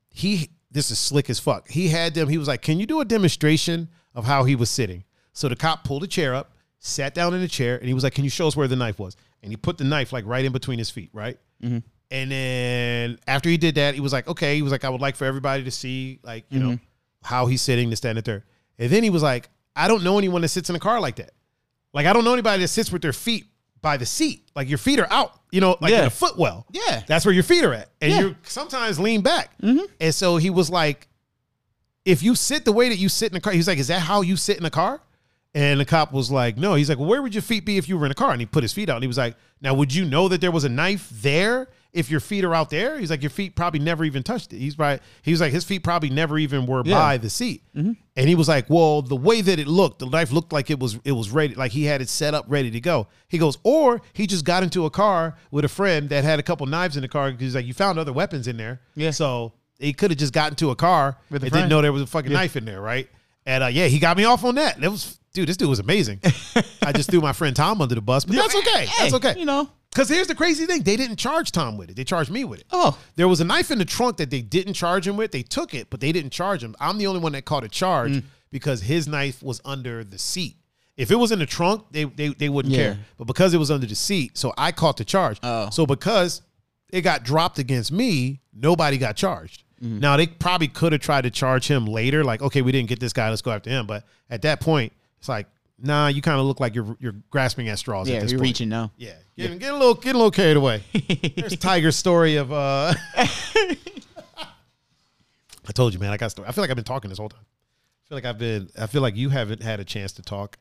he 0.10 0.50
this 0.72 0.92
is 0.92 1.00
slick 1.00 1.30
as 1.30 1.40
fuck. 1.40 1.70
He 1.70 1.88
had 1.88 2.14
them. 2.14 2.30
He 2.30 2.38
was 2.38 2.48
like, 2.48 2.62
"Can 2.62 2.80
you 2.80 2.86
do 2.86 3.00
a 3.02 3.06
demonstration 3.06 3.90
of 4.14 4.26
how 4.26 4.44
he 4.44 4.56
was 4.56 4.70
sitting?" 4.70 5.04
So 5.34 5.50
the 5.50 5.56
cop 5.56 5.84
pulled 5.84 6.04
a 6.04 6.08
chair 6.08 6.34
up, 6.34 6.54
sat 6.80 7.14
down 7.14 7.34
in 7.34 7.42
the 7.42 7.48
chair, 7.48 7.78
and 7.78 7.88
he 7.88 7.94
was 7.94 8.04
like, 8.04 8.14
"Can 8.14 8.24
you 8.24 8.30
show 8.30 8.48
us 8.48 8.56
where 8.56 8.68
the 8.68 8.76
knife 8.76 9.00
was?" 9.00 9.16
And 9.44 9.52
he 9.52 9.58
put 9.58 9.78
the 9.78 9.84
knife 9.84 10.14
like 10.14 10.26
right 10.26 10.44
in 10.44 10.52
between 10.52 10.80
his 10.80 10.90
feet, 10.90 11.10
right. 11.14 11.38
Mm-hmm. 11.62 11.80
And 12.10 12.32
then 12.32 13.20
after 13.28 13.50
he 13.50 13.58
did 13.58 13.76
that, 13.76 13.94
he 13.94 14.02
was 14.02 14.14
like, 14.14 14.28
"Okay." 14.28 14.56
He 14.56 14.62
was 14.62 14.72
like, 14.72 14.86
"I 14.86 14.90
would 14.90 15.02
like 15.02 15.16
for 15.16 15.26
everybody 15.26 15.64
to 15.64 15.72
see 15.72 16.20
like 16.24 16.46
you 16.50 16.60
know 16.60 16.72
mm-hmm. 16.72 17.28
how 17.28 17.46
he's 17.46 17.62
sitting, 17.62 17.90
this, 17.90 18.00
that, 18.02 18.10
and 18.10 18.18
the 18.18 18.22
third. 18.22 18.44
And 18.80 18.90
then 18.90 19.04
he 19.04 19.10
was 19.10 19.24
like, 19.24 19.50
"I 19.76 19.88
don't 19.88 20.04
know 20.04 20.18
anyone 20.18 20.42
that 20.42 20.50
sits 20.50 20.70
in 20.70 20.76
a 20.76 20.80
car 20.80 21.00
like 21.00 21.18
that. 21.18 21.32
Like 21.94 22.06
I 22.06 22.14
don't 22.14 22.24
know 22.24 22.34
anybody 22.34 22.62
that 22.62 22.68
sits 22.68 22.92
with 22.92 23.02
their 23.02 23.14
feet 23.14 23.46
by 23.82 23.98
the 23.98 24.06
seat. 24.06 24.50
Like 24.56 24.70
your 24.70 24.78
feet 24.78 25.00
are 25.00 25.08
out, 25.12 25.40
you 25.52 25.62
know, 25.62 25.78
like 25.82 25.92
in 25.94 26.00
Yeah. 26.00 26.06
a 26.06 26.10
footwell. 26.10 26.66
Yeah. 26.72 27.04
That's 27.08 27.26
where 27.26 27.34
your 27.34 27.44
feet 27.44 27.64
are 27.64 27.74
at. 27.74 27.90
And 28.02 28.12
Yeah. 28.12 28.20
you 28.22 28.36
sometimes 28.44 29.00
lean 29.00 29.22
back. 29.22 29.52
Mm-hmm. 29.62 29.86
And 30.02 30.14
so 30.16 30.38
he 30.38 30.50
was 30.50 30.70
like, 30.70 31.08
if 32.06 32.24
you 32.24 32.36
sit 32.36 32.66
the 32.66 32.72
way 32.72 32.90
that 32.90 32.98
you 32.98 33.10
sit 33.10 33.32
in 33.32 33.38
a 33.38 33.42
car, 33.42 33.54
he's 33.54 33.68
like, 33.68 33.78
is 33.80 33.88
that 33.90 34.00
how 34.00 34.22
you 34.22 34.36
sit 34.38 34.58
in 34.58 34.66
a 34.66 34.70
car? 34.70 35.02
And 35.54 35.80
the 35.80 35.86
cop 35.86 36.14
was 36.14 36.30
like, 36.32 36.58
no. 36.58 36.76
He's 36.76 36.88
like, 36.90 36.98
well, 37.00 37.08
where 37.08 37.22
would 37.22 37.34
your 37.34 37.42
feet 37.42 37.66
be 37.66 37.78
if 37.78 37.90
you 37.90 37.98
were 37.98 38.06
in 38.06 38.12
a 38.12 38.16
car? 38.16 38.32
And 38.32 38.40
he 38.40 38.46
put 38.46 38.64
his 38.64 38.74
feet 38.74 38.90
out. 38.90 38.96
And 38.98 39.04
he 39.04 39.08
was 39.08 39.18
like, 39.18 39.36
now, 39.62 39.74
would 39.74 39.94
you 39.94 40.06
know 40.06 40.28
that 40.28 40.40
there 40.40 40.52
was 40.52 40.64
a 40.64 40.70
knife 40.70 41.10
there 41.12 41.68
if 41.94 42.10
your 42.12 42.20
feet 42.20 42.44
are 42.44 42.54
out 42.54 42.70
there? 42.70 43.00
He's 43.00 43.10
like, 43.10 43.22
your 43.24 43.30
feet 43.30 43.56
probably 43.56 43.80
never 43.80 44.04
even 44.04 44.22
touched 44.24 44.54
it. 44.54 44.58
He's 44.60 44.76
probably, 44.76 45.00
he 45.24 45.32
was 45.32 45.42
like, 45.42 45.52
his 45.52 45.64
feet 45.64 45.84
probably 45.84 46.10
never 46.10 46.38
even 46.38 46.66
were 46.66 46.84
Yeah. 46.86 46.94
by 46.96 47.18
the 47.18 47.30
seat. 47.30 47.64
And 47.74 47.96
he 48.16 48.36
was 48.36 48.48
like, 48.48 48.70
well, 48.70 49.02
the 49.02 49.16
way 49.16 49.42
that 49.42 49.60
it 49.60 49.68
looked, 49.68 50.00
the 50.00 50.06
knife 50.08 50.32
looked 50.32 50.52
like 50.52 50.70
it 50.70 50.80
was, 50.80 50.98
it 51.04 51.12
was 51.12 51.30
ready, 51.32 51.54
like 51.56 51.72
he 51.72 51.86
had 51.86 52.02
it 52.02 52.10
set 52.10 52.34
up 52.34 52.46
ready 52.48 52.72
to 52.72 52.80
go. 52.80 53.08
He 53.28 53.38
goes, 53.38 53.58
or 53.64 54.02
he 54.14 54.26
just 54.28 54.44
got 54.46 54.64
into 54.64 54.86
a 54.86 54.90
car 54.90 55.36
with 55.52 55.66
a 55.66 55.70
friend 55.70 56.10
that 56.10 56.24
had 56.24 56.40
a 56.40 56.44
couple 56.44 56.66
knives 56.66 56.96
in 56.98 57.02
the 57.04 57.08
car. 57.08 57.32
Because 57.32 57.42
he's 57.42 57.56
like, 57.56 57.66
you 57.66 57.74
found 57.74 58.00
other 58.00 58.14
weapons 58.14 58.48
in 58.48 58.58
there. 58.58 58.82
Yeah. 58.96 59.12
So 59.12 59.54
he 59.80 59.94
could 59.94 60.10
have 60.12 60.18
just 60.18 60.34
gotten 60.34 60.54
into 60.54 60.72
a 60.72 60.76
car 60.76 61.18
and 61.30 61.40
friend. 61.40 61.54
didn't 61.54 61.70
know 61.70 61.82
there 61.82 61.94
was 61.94 62.02
a 62.02 62.08
fucking 62.08 62.32
knife 62.34 62.56
in 62.56 62.66
there, 62.66 62.82
right? 62.82 63.08
And 63.46 63.64
uh, 63.64 63.68
yeah, 63.68 63.86
he 63.88 64.00
got 64.00 64.18
me 64.18 64.26
off 64.26 64.44
on 64.44 64.56
that. 64.56 64.84
It 64.84 64.90
was, 64.90 65.20
dude, 65.34 65.48
this 65.48 65.56
dude 65.56 65.70
was 65.70 65.80
amazing. 65.80 66.20
I 66.82 66.92
just 66.92 67.10
threw 67.12 67.22
my 67.22 67.32
friend 67.34 67.56
Tom 67.56 67.82
under 67.82 67.96
the 67.96 68.02
bus, 68.02 68.26
but 68.26 68.36
that's 68.36 68.56
okay. 68.56 68.86
Hey, 68.88 69.04
that's 69.10 69.14
okay. 69.14 69.40
You 69.40 69.46
know. 69.46 69.70
Because 69.92 70.10
here's 70.10 70.28
the 70.28 70.36
crazy 70.36 70.66
thing: 70.66 70.84
they 70.84 70.96
didn't 70.96 71.18
charge 71.18 71.52
Tom 71.52 71.78
with 71.78 71.90
it. 71.90 71.96
They 71.96 72.04
charged 72.04 72.30
me 72.30 72.44
with 72.44 72.60
it. 72.60 72.66
Oh. 72.72 72.98
There 73.16 73.28
was 73.28 73.40
a 73.42 73.46
knife 73.46 73.72
in 73.72 73.78
the 73.80 73.86
trunk 73.86 74.18
that 74.18 74.30
they 74.30 74.42
didn't 74.42 74.74
charge 74.74 75.08
him 75.08 75.18
with. 75.18 75.32
They 75.32 75.44
took 75.44 75.74
it, 75.74 75.90
but 75.90 76.00
they 76.02 76.12
didn't 76.12 76.32
charge 76.32 76.64
him. 76.64 76.76
I'm 76.80 76.98
the 76.98 77.08
only 77.08 77.20
one 77.20 77.32
that 77.32 77.46
caught 77.46 77.64
a 77.64 77.70
charge 77.70 78.12
Mm. 78.12 78.24
because 78.52 78.82
his 78.82 79.08
knife 79.08 79.42
was 79.42 79.60
under 79.66 80.04
the 80.04 80.18
seat. 80.20 80.58
If 80.98 81.12
it 81.12 81.16
was 81.16 81.32
in 81.32 81.40
the 81.40 81.46
trunk, 81.46 81.86
they 81.92 82.04
they, 82.06 82.30
they 82.30 82.50
wouldn't 82.50 82.74
Yeah. 82.76 82.94
care. 82.94 83.00
But 83.18 83.26
because 83.26 83.54
it 83.54 83.58
was 83.58 83.72
under 83.72 83.88
the 83.88 83.96
seat, 83.96 84.38
so 84.38 84.54
I 84.58 84.72
caught 84.72 84.98
the 84.98 85.06
charge. 85.06 85.40
Oh. 85.42 85.70
So 85.72 85.86
because 85.86 86.42
it 86.92 87.02
got 87.02 87.24
dropped 87.24 87.58
against 87.60 87.92
me, 87.92 88.42
nobody 88.54 88.98
got 88.98 89.16
charged. 89.16 89.64
Mm-hmm. 89.84 90.00
Now 90.00 90.18
they 90.18 90.28
probably 90.28 90.68
could 90.70 90.92
have 90.92 91.02
tried 91.02 91.22
to 91.22 91.30
charge 91.30 91.68
him 91.68 91.86
later, 91.86 92.24
like, 92.24 92.42
okay, 92.42 92.62
we 92.62 92.72
didn't 92.72 92.90
get 92.90 93.00
this 93.00 93.14
guy, 93.14 93.30
let's 93.30 93.42
go 93.44 93.52
after 93.52 93.70
him. 93.70 93.86
But 93.86 94.04
at 94.30 94.42
that 94.44 94.60
point, 94.60 94.92
it's 95.20 95.30
like, 95.30 95.48
nah, 95.80 96.08
you 96.08 96.22
kind 96.22 96.40
of 96.40 96.46
look 96.46 96.60
like 96.60 96.76
you're 96.76 96.96
you're 97.00 97.16
grasping 97.30 97.70
at 97.70 97.80
straws 97.80 98.10
Yeah, 98.10 98.18
at 98.18 98.22
this 98.24 98.32
you're 98.32 98.40
point. 98.40 98.50
reaching 98.50 98.70
now. 98.70 98.92
Yeah, 98.98 99.14
getting, 99.38 99.58
getting 99.58 99.76
a 99.76 99.80
little 99.80 99.94
get 99.96 100.16
a 100.16 100.18
little 100.18 100.32
carried 100.32 100.58
away. 100.58 100.84
There's 101.38 101.58
Tiger's 101.58 101.96
story 101.96 102.36
of. 102.38 102.52
uh 102.52 102.94
I 105.70 105.72
told 105.74 105.94
you, 105.94 106.00
man. 106.00 106.12
I 106.12 106.18
got. 106.18 106.32
Story. 106.32 106.48
I 106.48 106.52
feel 106.52 106.64
like 106.64 106.70
I've 106.70 106.76
been 106.78 106.86
talking 106.86 107.10
this 107.10 107.18
whole 107.20 107.30
time. 107.30 107.42
I 107.44 108.04
feel 108.08 108.16
like 108.18 108.26
I've 108.26 108.38
been. 108.38 108.70
I 108.80 108.88
feel 108.88 109.02
like 109.02 109.16
you 109.16 109.30
haven't 109.30 109.62
had 109.62 109.80
a 109.80 109.84
chance 109.86 110.14
to 110.14 110.22
talk. 110.22 110.58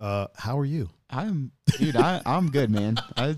Uh 0.00 0.26
How 0.36 0.58
are 0.58 0.64
you? 0.66 0.90
I'm, 1.12 1.50
dude. 1.78 1.96
I, 1.96 2.22
I'm 2.24 2.50
good, 2.50 2.70
man. 2.70 2.96
I 3.16 3.34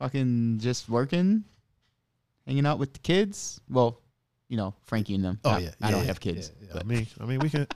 fucking 0.00 0.58
just 0.60 0.88
working, 0.88 1.44
hanging 2.46 2.66
out 2.66 2.78
with 2.80 2.94
the 2.94 2.98
kids. 2.98 3.60
Well, 3.70 4.00
you 4.48 4.56
know, 4.56 4.74
Frankie 4.84 5.14
and 5.14 5.24
them. 5.24 5.38
Oh 5.44 5.52
Not- 5.52 5.62
yeah, 5.62 5.70
I 5.80 5.90
don't 5.92 6.00
yeah, 6.00 6.06
have 6.06 6.20
kids. 6.20 6.50
yeah, 6.60 6.66
yeah. 6.66 6.72
but- 6.72 6.82
I 6.82 6.86
mean, 6.86 7.06
I 7.20 7.24
mean, 7.26 7.38
we 7.40 7.48
can. 7.50 7.66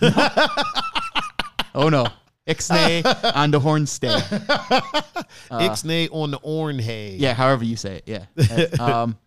oh 1.74 1.88
no, 1.88 2.06
Ixnay 2.46 3.32
on 3.36 3.50
the 3.50 3.60
horn 3.60 3.86
stay. 3.86 4.08
Ixnay 5.50 6.08
on 6.12 6.30
the 6.30 6.38
orange 6.42 6.82
hay. 6.84 7.16
Yeah, 7.18 7.34
however 7.34 7.64
you 7.64 7.76
say 7.76 8.02
it. 8.04 8.26
Yeah. 8.36 8.64
um, 8.80 9.18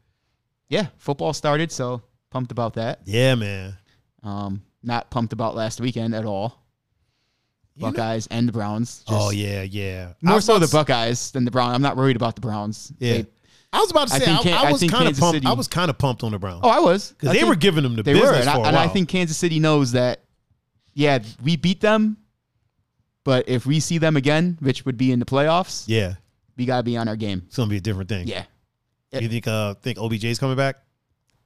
yeah. 0.70 0.88
Football 0.98 1.34
started, 1.34 1.72
so 1.72 2.02
pumped 2.30 2.52
about 2.52 2.74
that. 2.76 3.02
Yeah, 3.06 3.36
man. 3.36 3.78
Um, 4.24 4.62
not 4.84 5.10
pumped 5.10 5.34
about 5.34 5.56
last 5.56 5.82
weekend 5.82 6.16
at 6.16 6.26
all. 6.26 6.58
You 7.76 7.84
know- 7.86 7.92
Buckeyes 7.92 8.28
and 8.28 8.48
the 8.48 8.52
Browns. 8.52 9.04
oh 9.08 9.32
yeah, 9.32 9.62
yeah. 9.64 10.14
I 10.24 10.28
More 10.28 10.36
was 10.36 10.46
so 10.46 10.54
about 10.56 10.62
the 10.62 10.68
to- 10.68 10.74
Buckeyes 10.74 11.32
than 11.32 11.46
the 11.46 11.52
Browns. 11.52 11.74
I'm 11.76 11.82
not 11.82 11.96
worried 11.98 12.16
about 12.16 12.36
the 12.36 12.42
Browns. 12.42 12.92
Yeah. 13.00 13.14
They- 13.14 13.28
I 13.74 13.80
was 13.80 13.90
about 13.90 14.10
to 14.10 14.16
I 14.16 14.20
say. 14.20 14.26
think 14.26 14.40
I, 14.40 14.44
Can- 14.44 14.54
I 14.54 14.62
I 14.68 14.72
was 14.72 14.80
think 14.82 14.92
kind 14.92 15.04
of 15.04 15.08
Kansas 15.08 15.20
pumped. 15.22 15.36
City- 15.38 15.48
I 15.48 15.54
was 15.54 15.68
kind 15.70 15.90
of 15.90 15.98
pumped 15.98 16.24
on 16.24 16.34
the 16.34 16.40
Browns 16.40 16.60
oh, 16.64 16.70
I 16.70 16.80
was. 16.80 17.12
because 17.12 17.30
they 17.30 17.38
think 17.40 17.48
were 17.50 17.56
giving 17.56 17.84
them 17.84 17.96
the 17.96 18.04
They 18.04 18.12
business 18.14 18.30
were, 18.30 18.36
and, 18.36 18.44
for 18.44 18.50
a 18.50 18.64
and 18.64 18.76
while. 18.76 18.86
I 18.86 18.88
think 18.90 19.08
Kansas 19.08 19.38
City 19.38 19.60
knows 19.60 19.94
that. 19.94 20.22
Yeah, 20.94 21.20
we 21.42 21.56
beat 21.56 21.80
them, 21.80 22.18
but 23.24 23.48
if 23.50 23.66
we 23.66 23.80
see 23.80 23.98
them 23.98 24.18
again, 24.18 24.58
which 24.62 24.86
would 24.86 24.98
be 24.98 25.12
in 25.12 25.20
the 25.20 25.26
playoffs, 25.26 25.84
yeah, 25.88 26.16
we 26.58 26.66
gotta 26.66 26.84
be 26.84 26.98
on 26.98 27.08
our 27.08 27.16
game. 27.16 27.44
it's 27.48 27.58
gonna 27.58 27.70
be 27.70 27.78
a 27.78 27.82
different 27.82 28.10
thing. 28.10 28.28
Yeah. 28.28 28.44
You 29.14 29.28
think 29.28 29.48
uh 29.48 29.74
think 29.76 29.98
OBJ's 29.98 30.40
coming 30.40 30.56
back? 30.58 30.78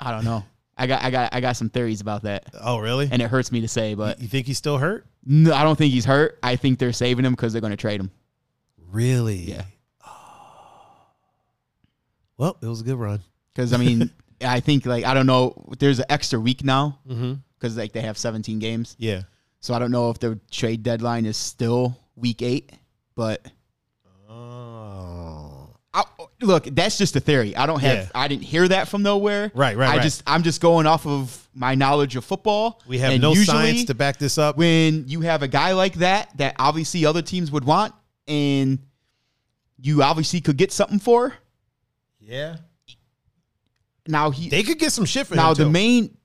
I 0.00 0.10
don't 0.10 0.24
know. 0.24 0.44
I 0.78 0.86
got, 0.86 1.02
I 1.02 1.10
got, 1.10 1.34
I 1.34 1.40
got 1.40 1.56
some 1.56 1.70
theories 1.70 2.02
about 2.02 2.24
that, 2.24 2.50
Oh 2.60 2.76
really? 2.78 3.08
and 3.10 3.22
it 3.22 3.30
hurts 3.30 3.50
me 3.50 3.62
to 3.62 3.68
say, 3.68 3.94
but 3.94 4.20
you 4.20 4.28
think 4.28 4.46
he's 4.46 4.58
still 4.58 4.76
hurt? 4.76 5.06
no, 5.24 5.54
I 5.54 5.62
don't 5.62 5.76
think 5.76 5.92
he's 5.94 6.04
hurt. 6.04 6.38
I 6.42 6.56
think 6.56 6.78
they're 6.78 6.92
saving 6.92 7.24
him 7.24 7.32
because 7.32 7.52
they're 7.54 7.62
going 7.62 7.70
to 7.72 7.78
trade 7.78 7.98
him. 7.98 8.10
Really? 8.90 9.36
Yeah. 9.36 9.62
Oh. 10.06 10.10
Well, 12.38 12.58
it 12.60 12.66
was 12.66 12.82
a 12.82 12.84
good 12.84 12.96
run. 12.96 13.20
Because 13.54 13.72
I 13.72 13.78
mean, 13.78 14.10
I 14.44 14.60
think 14.60 14.84
like 14.84 15.04
I 15.06 15.14
don't 15.14 15.26
know. 15.26 15.64
There's 15.78 15.98
an 15.98 16.04
extra 16.10 16.38
week 16.38 16.62
now 16.62 16.98
Mm-hmm. 17.08 17.34
because 17.58 17.76
like 17.78 17.92
they 17.92 18.02
have 18.02 18.18
17 18.18 18.58
games, 18.58 18.94
Yeah. 18.98 19.22
So 19.60 19.74
I 19.74 19.78
don't 19.78 19.90
know 19.90 20.10
if 20.10 20.18
the 20.18 20.38
trade 20.50 20.82
deadline 20.82 21.26
is 21.26 21.36
still 21.36 21.98
week 22.16 22.42
eight. 22.42 22.70
But 23.14 23.46
Oh. 24.28 25.70
I, 25.94 26.04
look, 26.42 26.64
that's 26.64 26.98
just 26.98 27.16
a 27.16 27.20
theory. 27.20 27.56
I 27.56 27.64
don't 27.64 27.80
have. 27.80 27.96
Yeah. 27.96 28.08
I 28.14 28.28
didn't 28.28 28.42
hear 28.44 28.68
that 28.68 28.88
from 28.88 29.02
nowhere. 29.02 29.50
Right, 29.54 29.76
right, 29.76 29.88
I 29.88 29.96
right. 29.96 30.02
just 30.02 30.22
I'm 30.26 30.42
just 30.42 30.60
going 30.60 30.86
off 30.86 31.06
of 31.06 31.48
my 31.54 31.74
knowledge 31.74 32.16
of 32.16 32.24
football. 32.24 32.82
We 32.86 32.98
have 32.98 33.12
And 33.12 33.22
no 33.22 33.34
science 33.34 33.84
to 33.86 33.94
back 33.94 34.18
this 34.18 34.36
up. 34.36 34.58
when 34.58 35.08
you 35.08 35.22
have 35.22 35.42
a 35.42 35.48
guy 35.48 35.72
like 35.72 35.94
that 35.94 36.36
that 36.36 36.54
obviously 36.58 37.06
other 37.06 37.22
teams 37.22 37.50
would 37.50 37.64
want, 37.64 37.94
and 38.28 38.78
you 39.80 40.02
obviously 40.02 40.42
could 40.42 40.58
get 40.58 40.70
something 40.72 40.98
for. 40.98 41.32
yeah. 42.20 42.56
Now 44.08 44.30
he 44.30 44.48
They 44.50 44.62
could 44.62 44.78
get 44.78 44.92
some 44.92 45.04
shit 45.04 45.26
for 45.26 45.34
now 45.34 45.52
the 45.54 45.64
too. 45.64 45.70
main 45.70 46.16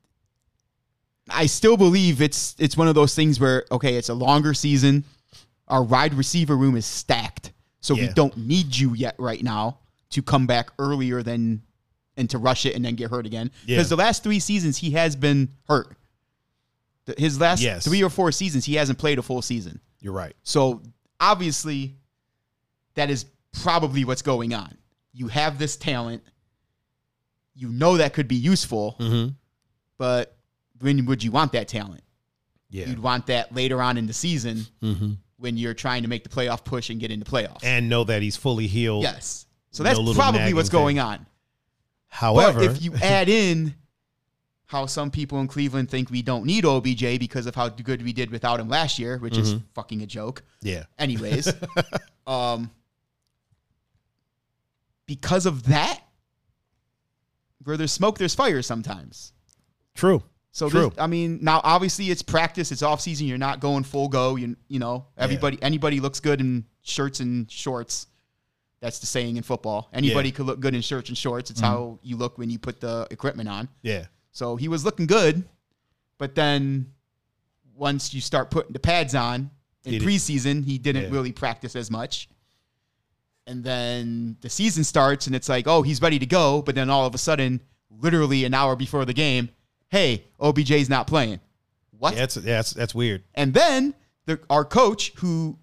i 1.30 1.45
still 1.45 1.77
believe 1.77 2.22
it's 2.22 2.56
it's 2.60 2.76
one 2.76 2.88
of 2.88 2.95
those 2.95 3.14
things 3.15 3.39
where 3.39 3.65
okay 3.72 3.95
it's 3.95 4.10
a 4.10 4.14
longer 4.14 4.53
season 4.53 5.03
our 5.68 5.84
wide 5.84 6.14
receiver 6.14 6.57
room 6.57 6.76
is 6.76 6.85
stacked 6.85 7.52
so 7.80 7.93
we 7.95 8.07
don't 8.10 8.35
need 8.38 8.76
you 8.76 8.93
yet 8.93 9.15
right 9.18 9.43
now 9.43 9.77
to 10.10 10.22
come 10.22 10.45
back 10.48 10.69
earlier 10.80 11.23
than 11.23 11.61
and 12.18 12.30
to 12.30 12.38
rush 12.38 12.65
it 12.65 12.76
and 12.76 12.84
then 12.84 12.95
get 12.95 13.10
hurt 13.10 13.26
again 13.26 13.49
Yeah. 13.65 13.77
because 13.77 13.89
the 13.89 13.95
last 13.95 14.23
three 14.23 14.39
seasons 14.39 14.77
he 14.77 14.91
has 14.91 15.15
been 15.15 15.49
hurt 15.68 15.95
his 17.18 17.39
last 17.39 17.61
Yes. 17.61 17.84
three 17.85 18.03
or 18.03 18.10
four 18.10 18.31
seasons 18.31 18.65
he 18.65 18.76
hasn't 18.76 18.99
played 18.99 19.18
a 19.19 19.22
full 19.22 19.41
season 19.41 19.80
You're 20.02 20.14
right. 20.14 20.35
so 20.43 20.81
obviously, 21.19 21.95
that 22.95 23.10
is 23.11 23.26
probably 23.61 24.06
what's 24.06 24.22
going 24.23 24.53
on. 24.56 24.76
You 25.14 25.27
have 25.27 25.60
this 25.60 25.76
talent. 25.76 26.23
You 27.53 27.69
know 27.69 27.98
that 27.98 28.14
could 28.14 28.27
be 28.27 28.35
useful, 28.35 28.95
Mm-hmm. 28.99 29.34
but 29.98 30.35
when 30.81 31.05
would 31.05 31.23
you 31.23 31.31
want 31.31 31.51
that 31.53 31.67
talent? 31.67 32.03
Yeah. 32.69 32.87
You'd 32.87 32.99
want 32.99 33.27
that 33.27 33.53
later 33.53 33.81
on 33.81 33.97
in 33.97 34.07
the 34.07 34.13
season 34.13 34.65
Mm-hmm. 34.81 35.11
when 35.37 35.57
you're 35.57 35.73
trying 35.73 36.03
to 36.03 36.07
make 36.09 36.23
the 36.23 36.29
playoff 36.29 36.63
push 36.63 36.89
and 36.89 36.99
get 36.99 37.11
into 37.11 37.25
playoffs. 37.29 37.63
And 37.63 37.89
know 37.89 38.03
that 38.05 38.21
he's 38.21 38.35
fully 38.37 38.67
healed. 38.67 39.03
yes. 39.03 39.45
So 39.71 39.83
that's 39.83 39.97
little 39.97 40.13
probably 40.13 40.53
what's 40.53 40.69
thing. 40.69 40.77
going 40.79 40.99
on. 40.99 41.25
However, 42.07 42.59
but 42.59 42.71
if 42.71 42.81
you 42.81 42.93
add 43.01 43.29
in 43.29 43.73
how 44.65 44.85
some 44.85 45.11
people 45.11 45.39
in 45.41 45.47
Cleveland 45.47 45.89
think 45.89 46.09
we 46.09 46.21
don't 46.21 46.45
need 46.45 46.65
OBJ 46.65 47.19
because 47.19 47.45
of 47.45 47.55
how 47.55 47.67
good 47.69 48.01
we 48.01 48.13
did 48.13 48.31
without 48.31 48.59
him 48.59 48.69
last 48.69 48.99
year, 48.99 49.17
which 49.17 49.37
is 49.37 49.53
Mm-hmm. 49.55 49.63
fucking 49.73 50.01
a 50.01 50.05
joke. 50.05 50.43
yeah. 50.61 50.83
anyways 50.99 51.51
um 52.27 52.69
because 55.05 55.45
of 55.45 55.63
that 55.63 55.99
where 57.63 57.77
there's 57.77 57.91
smoke 57.91 58.17
there's 58.17 58.35
fire 58.35 58.61
sometimes 58.61 59.33
True. 59.93 60.23
So 60.51 60.69
True. 60.69 60.89
this, 60.89 60.99
i 60.99 61.07
mean 61.07 61.39
now 61.41 61.61
obviously 61.63 62.09
it's 62.09 62.21
practice 62.21 62.71
it's 62.71 62.83
off 62.83 63.01
season 63.01 63.27
you're 63.27 63.37
not 63.37 63.59
going 63.59 63.83
full 63.83 64.07
go 64.07 64.35
you, 64.35 64.55
you 64.67 64.79
know 64.79 65.05
everybody 65.17 65.57
anybody 65.61 65.99
looks 65.99 66.19
good 66.19 66.39
in 66.39 66.65
shirts 66.81 67.19
and 67.19 67.49
shorts 67.49 68.07
that's 68.81 68.99
the 68.99 69.05
saying 69.05 69.37
in 69.37 69.43
football 69.43 69.89
anybody 69.93 70.29
Yeah. 70.29 70.35
could 70.35 70.45
look 70.45 70.59
good 70.59 70.75
in 70.75 70.81
shirts 70.81 71.09
and 71.09 71.17
shorts 71.17 71.49
it's 71.51 71.61
mm-hmm. 71.61 71.71
how 71.71 71.99
you 72.01 72.17
look 72.17 72.37
when 72.37 72.49
you 72.49 72.59
put 72.59 72.81
the 72.81 73.07
equipment 73.11 73.49
on 73.49 73.69
Yeah. 73.81 74.05
so 74.31 74.55
he 74.55 74.67
was 74.67 74.83
looking 74.83 75.05
good, 75.07 75.43
but 76.17 76.35
then 76.35 76.91
once 77.75 78.13
you 78.13 78.21
start 78.21 78.51
putting 78.51 78.73
the 78.73 78.79
pads 78.79 79.15
on, 79.15 79.49
in 79.85 79.93
He 79.93 79.99
preseason. 79.99 80.63
He 80.63 80.77
didn't 80.77 81.05
Yeah. 81.05 81.09
really 81.09 81.31
practice 81.31 81.75
as 81.75 81.89
much. 81.89 82.29
And 83.47 83.63
then 83.63 84.37
the 84.41 84.49
season 84.49 84.83
starts, 84.83 85.27
and 85.27 85.35
it's 85.35 85.49
like, 85.49 85.67
oh, 85.67 85.81
he's 85.81 86.01
ready 86.01 86.19
to 86.19 86.25
go. 86.25 86.61
But 86.61 86.75
then 86.75 86.89
all 86.89 87.05
of 87.07 87.15
a 87.15 87.17
sudden, 87.17 87.61
literally 87.89 88.45
an 88.45 88.53
hour 88.53 88.75
before 88.75 89.05
the 89.05 89.13
game, 89.13 89.49
hey, 89.91 90.23
OBJ's 90.39 90.89
not 90.89 91.05
playing. 91.05 91.39
What? 91.91 92.13
Yeah, 92.15 92.22
that's, 92.22 92.38
yeah, 92.38 92.41
that's 92.55 92.72
that's 92.72 92.95
weird. 92.95 93.23
And 93.35 93.53
then 93.53 93.93
the, 94.26 94.39
our 94.49 94.65
coach, 94.65 95.11
who 95.18 95.59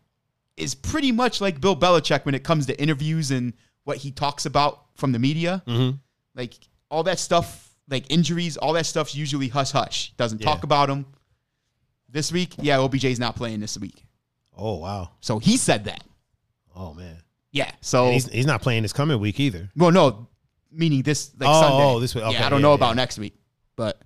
is 0.57 0.75
pretty 0.75 1.11
much 1.13 1.41
like 1.41 1.61
Bill 1.61 1.75
Belichick 1.77 2.25
when 2.25 2.35
it 2.37 2.45
comes 2.45 2.67
to 2.67 2.81
interviews 2.81 3.31
and 3.33 3.53
what 3.85 3.97
he 3.97 4.11
talks 4.13 4.47
about 4.47 4.85
from 4.95 5.11
the 5.13 5.19
media, 5.19 5.63
Mm-hmm. 5.67 5.97
like 6.37 6.55
all 6.91 7.03
that 7.05 7.19
stuff, 7.19 7.75
like 7.89 8.05
injuries, 8.11 8.57
all 8.57 8.73
that 8.75 8.87
stuff's 8.87 9.15
usually 9.17 9.49
hush 9.49 9.73
hush. 9.73 10.13
Doesn't 10.17 10.39
talk 10.39 10.63
about 10.65 10.89
them. 10.89 11.07
This 12.09 12.33
week, 12.33 12.55
yeah, 12.59 12.79
OBJ's 12.79 13.19
not 13.19 13.37
playing 13.37 13.61
this 13.61 13.77
week. 13.79 14.05
Oh 14.57 14.77
wow. 14.79 15.11
So 15.21 15.39
he 15.39 15.57
said 15.57 15.85
that. 15.85 16.03
Oh 16.75 16.95
man. 16.95 17.17
Yeah. 17.53 17.71
So 17.81 18.05
And 18.07 18.15
he's 18.15 18.29
he's 18.29 18.47
not 18.47 18.63
playing 18.63 18.83
this 18.83 18.93
coming 18.93 19.19
week 19.21 19.39
either. 19.41 19.69
well, 19.77 19.91
no, 19.91 20.29
meaning 20.73 21.03
this 21.03 21.33
like 21.39 21.49
Oh, 21.51 21.61
Sunday. 21.61 21.85
oh, 21.85 22.01
this 22.01 22.15
week. 22.15 22.25
Okay, 22.25 22.35
yeah, 22.39 22.47
I 22.47 22.49
don't 22.49 22.61
yeah, 22.61 22.63
know 22.63 22.71
yeah. 22.71 22.75
about 22.77 22.97
next 22.97 23.19
week, 23.19 23.35
but 23.77 24.01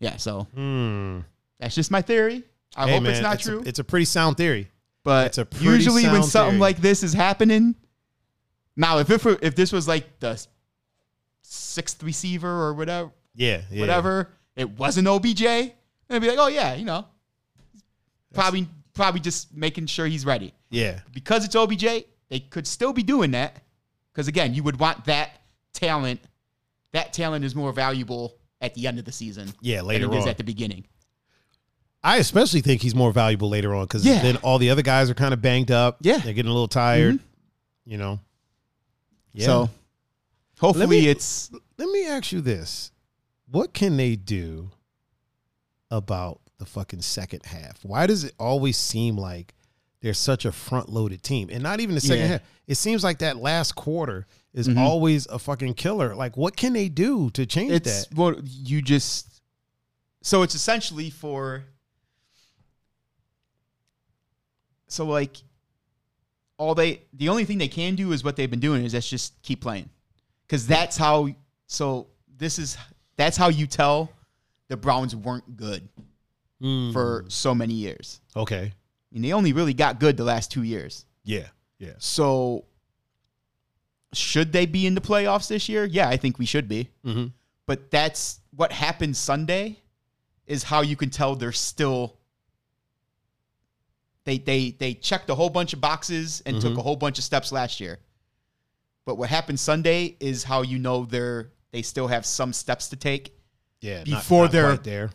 yeah. 0.00 0.16
So 0.16 0.42
Hmm. 0.54 1.20
that's 1.58 1.74
just 1.74 1.90
my 1.90 2.02
theory. 2.02 2.44
I 2.76 2.86
Hey, 2.86 2.94
hope 2.94 3.02
man, 3.04 3.12
it's 3.12 3.20
not 3.22 3.36
a- 3.36 3.42
true. 3.42 3.62
it's 3.66 3.78
a 3.78 3.84
pretty 3.84 4.04
sound 4.04 4.36
theory. 4.36 4.70
But 5.04 5.26
It's 5.28 5.38
a 5.38 5.48
usually 5.60 6.04
when 6.04 6.22
something 6.22 6.52
theory. 6.52 6.60
like 6.60 6.78
this 6.78 7.02
is 7.02 7.12
happening, 7.14 7.74
now 8.76 8.98
if 8.98 9.08
it 9.10 9.24
if 9.42 9.54
this 9.54 9.72
was 9.72 9.88
like 9.88 10.18
the 10.20 10.44
sixth 11.42 12.02
receiver 12.02 12.48
or 12.48 12.74
whatever, 12.74 13.10
Yeah. 13.34 13.62
yeah. 13.70 13.80
whatever, 13.80 14.30
it 14.56 14.70
wasn't 14.70 15.08
OBJ, 15.08 15.44
I'd 16.10 16.20
be 16.20 16.28
like, 16.28 16.38
oh 16.38 16.48
yeah, 16.48 16.74
you 16.74 16.84
know, 16.84 17.06
probably 18.34 18.68
probably 18.94 19.20
just 19.20 19.54
making 19.54 19.86
sure 19.86 20.06
he's 20.06 20.26
ready. 20.26 20.52
Yeah. 20.70 21.00
Because 21.12 21.44
it's 21.44 21.54
OBJ, 21.54 22.04
they 22.28 22.40
could 22.40 22.66
still 22.66 22.92
be 22.92 23.02
doing 23.02 23.30
that. 23.30 23.62
Because 24.12 24.26
again, 24.28 24.54
you 24.54 24.62
would 24.64 24.78
want 24.80 25.04
that 25.06 25.30
talent. 25.72 26.20
That 26.92 27.12
talent 27.12 27.44
is 27.44 27.54
more 27.54 27.72
valuable 27.72 28.34
at 28.60 28.74
the 28.74 28.86
end 28.86 28.98
of 28.98 29.04
the 29.04 29.12
season 29.12 29.52
Yeah. 29.60 29.78
than 29.78 29.86
Later 29.86 30.12
it 30.12 30.16
is 30.18 30.22
on. 30.24 30.28
at 30.28 30.38
the 30.38 30.44
beginning. 30.44 30.84
I 32.02 32.18
especially 32.18 32.60
think 32.60 32.80
he's 32.82 32.94
more 32.94 33.12
valuable 33.12 33.48
later 33.48 33.74
on 33.74 33.84
because 33.84 34.04
Yeah. 34.04 34.22
then 34.22 34.36
all 34.38 34.58
the 34.58 34.70
other 34.70 34.82
guys 34.82 35.10
are 35.10 35.14
kind 35.14 35.34
of 35.34 35.42
banged 35.42 35.70
up. 35.70 35.98
Yeah. 36.00 36.18
They're 36.18 36.32
getting 36.32 36.50
a 36.50 36.54
little 36.54 36.68
tired. 36.68 37.16
Mm-hmm. 37.16 37.90
You 37.90 37.98
know. 37.98 38.20
Yeah. 39.32 39.46
So 39.46 39.70
hopefully 40.60 40.86
me- 41.02 41.08
it's 41.08 41.50
let 41.76 41.88
me 41.90 42.06
ask 42.06 42.32
you 42.32 42.40
this: 42.40 42.92
What 43.50 43.72
can 43.74 43.96
they 43.96 44.14
do 44.16 44.70
about 45.90 46.40
the 46.58 46.66
fucking 46.66 47.02
second 47.02 47.44
half? 47.46 47.84
Why 47.84 48.06
does 48.06 48.24
it 48.24 48.34
always 48.38 48.76
seem 48.76 49.16
like 49.16 49.54
they're 50.00 50.14
such 50.14 50.44
a 50.44 50.52
front-loaded 50.52 51.22
team, 51.22 51.48
and 51.50 51.62
not 51.62 51.80
even 51.80 51.94
the 51.94 52.00
second 52.00 52.18
Yeah. 52.24 52.26
half? 52.28 52.40
It 52.66 52.74
seems 52.76 53.02
like 53.02 53.18
that 53.18 53.36
last 53.38 53.74
quarter 53.74 54.26
is 54.58 54.68
Mhm. 54.68 54.78
always 54.78 55.26
a 55.26 55.38
fucking 55.38 55.74
killer. 55.74 56.14
Like, 56.14 56.36
what 56.36 56.56
can 56.56 56.72
they 56.72 56.88
do 56.88 57.30
to 57.30 57.46
change 57.46 57.72
it's 57.72 58.06
that? 58.06 58.14
well 58.16 58.34
you 58.44 58.82
just 58.82 59.40
so 60.22 60.42
it's 60.42 60.54
essentially 60.54 61.10
for 61.10 61.64
so 64.88 65.04
like 65.06 65.36
all 66.56 66.74
they 66.74 67.02
the 67.12 67.28
only 67.28 67.44
thing 67.44 67.58
they 67.58 67.68
can 67.68 67.94
do 67.94 68.12
is 68.12 68.24
what 68.24 68.36
they've 68.36 68.50
been 68.50 68.60
doing 68.60 68.84
is 68.84 68.92
that's 68.92 69.08
just 69.08 69.40
keep 69.42 69.60
playing 69.60 69.88
because 70.46 70.66
that's 70.66 70.96
how 70.96 71.28
so 71.66 72.08
this 72.36 72.58
is 72.58 72.76
that's 73.16 73.36
how 73.36 73.48
you 73.48 73.66
tell 73.66 74.10
the 74.68 74.76
browns 74.76 75.14
weren't 75.14 75.56
good 75.56 75.88
Mm. 76.60 76.92
for 76.92 77.24
so 77.28 77.54
many 77.54 77.74
years 77.74 78.20
okay, 78.34 78.72
mean, 79.12 79.22
they 79.22 79.32
only 79.32 79.52
really 79.52 79.74
got 79.74 80.00
good 80.00 80.16
the 80.16 80.24
last 80.24 80.50
two 80.50 80.64
years 80.64 81.04
yeah, 81.22 81.46
yeah, 81.78 81.92
so 81.98 82.64
should 84.12 84.52
they 84.52 84.64
be 84.66 84.86
in 84.86 84.94
the 84.94 85.00
playoffs 85.00 85.48
this 85.48 85.68
year 85.68 85.84
yeah 85.84 86.08
i 86.08 86.16
think 86.16 86.38
we 86.38 86.46
should 86.46 86.66
be 86.68 86.88
mm-hmm. 87.04 87.26
but 87.66 87.90
that's 87.90 88.40
what 88.56 88.72
happened 88.72 89.16
Sunday 89.16 89.78
is 90.46 90.62
how 90.64 90.80
you 90.80 90.96
can 90.96 91.10
tell 91.10 91.36
they're 91.36 91.52
still 91.52 92.16
they 94.24 94.38
they 94.38 94.70
they 94.72 94.94
checked 94.94 95.30
a 95.30 95.34
whole 95.34 95.50
bunch 95.50 95.72
of 95.72 95.80
boxes 95.80 96.42
and 96.46 96.60
took 96.60 96.74
Mhm. 96.74 96.78
a 96.78 96.82
whole 96.82 96.96
bunch 96.96 97.18
of 97.18 97.24
steps 97.24 97.52
last 97.52 97.80
year. 97.80 97.98
But 99.06 99.16
what 99.16 99.30
happened 99.30 99.58
Sunday 99.60 100.16
is 100.20 100.44
how 100.44 100.62
you 100.62 100.78
know 100.78 101.04
they're 101.04 101.50
they 101.70 101.82
still 101.82 102.08
have 102.08 102.26
some 102.26 102.52
steps 102.52 102.88
to 102.88 102.96
take 102.96 103.32
yeah. 103.80 103.98
not- 103.98 104.06
Before 104.06 104.44
not 104.44 104.52
they're- 104.52 104.66
quite 104.74 104.84
there, 104.84 105.10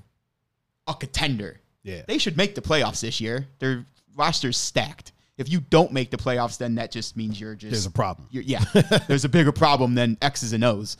a 0.88 0.94
contender. 0.94 1.60
yeah, 1.84 2.04
They 2.08 2.18
should 2.18 2.38
make 2.38 2.56
the 2.56 2.62
playoffs 2.62 3.02
this 3.02 3.20
year. 3.20 3.48
Their 3.60 3.86
roster's 4.16 4.58
stacked. 4.58 5.12
If 5.38 5.50
you 5.50 5.62
don't 5.62 5.92
make 5.92 6.12
the 6.12 6.18
playoffs, 6.18 6.58
then 6.58 6.76
that 6.76 6.92
just 6.92 7.18
means 7.18 7.40
you're 7.40 7.56
just 7.56 7.72
there's 7.72 7.86
a 7.86 7.92
problem. 7.92 8.28
yeah, 8.32 8.64
there's 9.08 9.26
a 9.26 9.30
bigger 9.30 9.52
problem 9.52 9.96
than 9.96 10.18
X's 10.22 10.54
and 10.54 10.64
O's. 10.64 10.96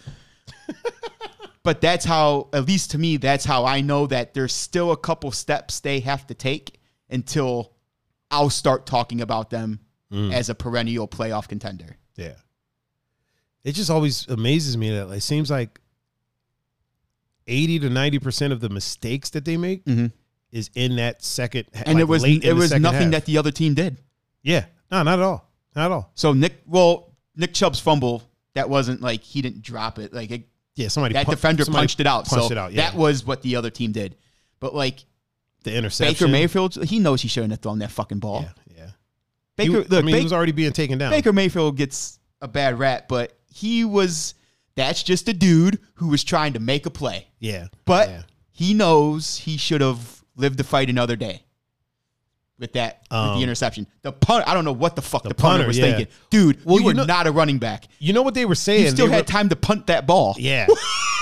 but 1.64 1.82
that's 1.82 2.04
how, 2.04 2.50
at 2.54 2.66
least 2.66 2.92
to 2.92 2.98
me, 2.98 3.18
that's 3.18 3.46
how 3.46 3.66
I 3.66 3.82
know 3.82 4.08
that 4.08 4.34
there's 4.34 4.54
still 4.54 4.92
a 4.92 4.98
couple 4.98 5.32
steps 5.32 5.80
they 5.82 6.00
have 6.02 6.26
to 6.28 6.34
take 6.34 6.80
until 7.10 7.74
I'll 8.32 8.50
start 8.50 8.86
talking 8.86 9.22
about 9.22 9.50
them 9.50 9.80
Mm. 10.12 10.32
as 10.32 10.50
a 10.50 10.54
perennial 10.54 11.08
playoff 11.08 11.48
contender. 11.48 11.98
Yeah. 12.18 12.36
It 13.64 13.72
just 13.72 13.90
always 13.90 14.28
amazes 14.28 14.78
me 14.78 14.92
that 14.92 15.10
it 15.10 15.22
seems 15.22 15.50
like 15.50 15.80
80 17.48 17.80
to 17.80 17.90
90% 17.90 18.52
of 18.52 18.60
the 18.60 18.70
mistakes 18.70 19.32
that 19.32 19.44
they 19.44 19.58
make 19.58 19.84
Mhm. 19.86 20.12
is 20.52 20.70
in 20.76 20.98
that 20.98 21.24
second 21.24 21.66
And 21.74 21.96
like 21.96 22.02
it 22.02 22.08
was 22.08 22.24
it 22.24 22.54
was 22.54 22.72
nothing 22.74 23.02
half. 23.04 23.12
that 23.12 23.26
the 23.26 23.40
other 23.40 23.50
team 23.50 23.74
did. 23.74 23.98
Yeah. 24.44 24.66
No, 24.92 25.04
not 25.04 25.20
at 25.20 25.24
all. 25.24 25.50
Not 25.76 25.86
at 25.86 25.92
all. 25.92 26.12
So 26.14 26.34
Nick, 26.34 26.62
well, 26.68 27.14
Nick 27.36 27.54
Chubb's 27.54 27.80
fumble, 27.80 28.24
that 28.54 28.70
wasn't 28.70 29.02
like 29.02 29.22
he 29.24 29.42
didn't 29.42 29.64
drop 29.64 29.98
it. 30.00 30.14
Like 30.14 30.32
it, 30.32 30.48
Yeah, 30.76 30.90
somebody 30.90 31.14
that 31.14 31.28
defender 31.28 31.64
somebody 31.66 31.84
punched 31.84 32.00
it 32.00 32.08
out. 32.08 32.28
Punched 32.28 32.48
so 32.48 32.52
it 32.52 32.58
out. 32.58 32.74
Yeah. 32.74 32.90
that 32.90 32.98
was 32.98 33.26
what 33.26 33.42
the 33.42 33.56
other 33.56 33.70
team 33.70 33.92
did. 33.92 34.16
But 34.60 34.76
like 34.76 35.04
the 35.64 35.76
interception. 35.76 36.14
Baker 36.14 36.32
Mayfield, 36.32 36.76
he 36.84 37.00
knows 37.00 37.22
he 37.22 37.28
shouldn't 37.28 37.52
have 37.52 37.62
thrown 37.62 37.80
that 37.80 37.92
fucking 37.92 38.20
ball. 38.20 38.42
Yeah, 38.44 38.76
yeah. 38.78 38.90
Baker, 39.56 39.72
He- 39.72 39.78
look, 39.78 39.94
I 39.94 39.96
mean, 39.98 40.06
Baker, 40.08 40.18
he 40.18 40.24
was 40.24 40.34
already 40.34 40.52
being 40.52 40.74
taken 40.74 40.98
down. 40.98 41.12
Baker 41.12 41.34
Mayfield 41.34 41.78
gets 41.78 42.20
a 42.42 42.48
bad 42.48 42.78
rap, 42.78 43.08
but 43.08 43.38
he 43.48 43.86
was 43.86 44.36
that's 44.76 45.04
just 45.04 45.28
a 45.30 45.34
dude 45.34 45.80
who 45.96 46.10
was 46.10 46.24
trying 46.24 46.54
to 46.54 46.60
make 46.60 46.86
a 46.86 46.90
play. 46.90 47.28
Yeah. 47.40 47.68
But 47.86 48.10
yeah. 48.10 48.22
he 48.52 48.74
knows 48.74 49.38
he 49.38 49.58
should 49.58 49.82
have 49.82 50.24
lived 50.36 50.58
to 50.58 50.64
fight 50.64 50.90
another 50.90 51.16
day. 51.16 51.44
With 52.64 52.74
that, 52.74 53.02
with 53.12 53.18
Um, 53.20 53.38
the 53.38 53.44
interception, 53.44 53.88
the 54.04 54.14
punt. 54.14 54.48
I 54.48 54.54
don't 54.54 54.64
know 54.64 54.72
what 54.72 54.96
the 54.96 55.02
fuck 55.02 55.24
the, 55.24 55.30
the 55.30 55.36
punter, 55.36 55.56
punter, 55.58 55.68
was 55.68 55.78
yeah. 55.78 55.84
thinking, 55.98 56.08
dude. 56.30 56.64
Well, 56.64 56.76
you 56.76 56.82
you 56.82 56.86
were 56.88 56.94
know- 56.94 57.04
not 57.04 57.28
a 57.28 57.32
running 57.34 57.58
back. 57.60 57.90
You 58.00 58.14
know 58.14 58.22
what 58.22 58.34
they 58.36 58.46
were 58.46 58.56
saying? 58.56 58.86
You 58.86 58.90
still 58.92 59.08
They 59.08 59.14
had 59.14 59.26
were- 59.26 59.32
time 59.32 59.50
to 59.50 59.56
punt 59.58 59.88
that 59.88 60.08
ball. 60.08 60.36
Yeah, 60.40 60.66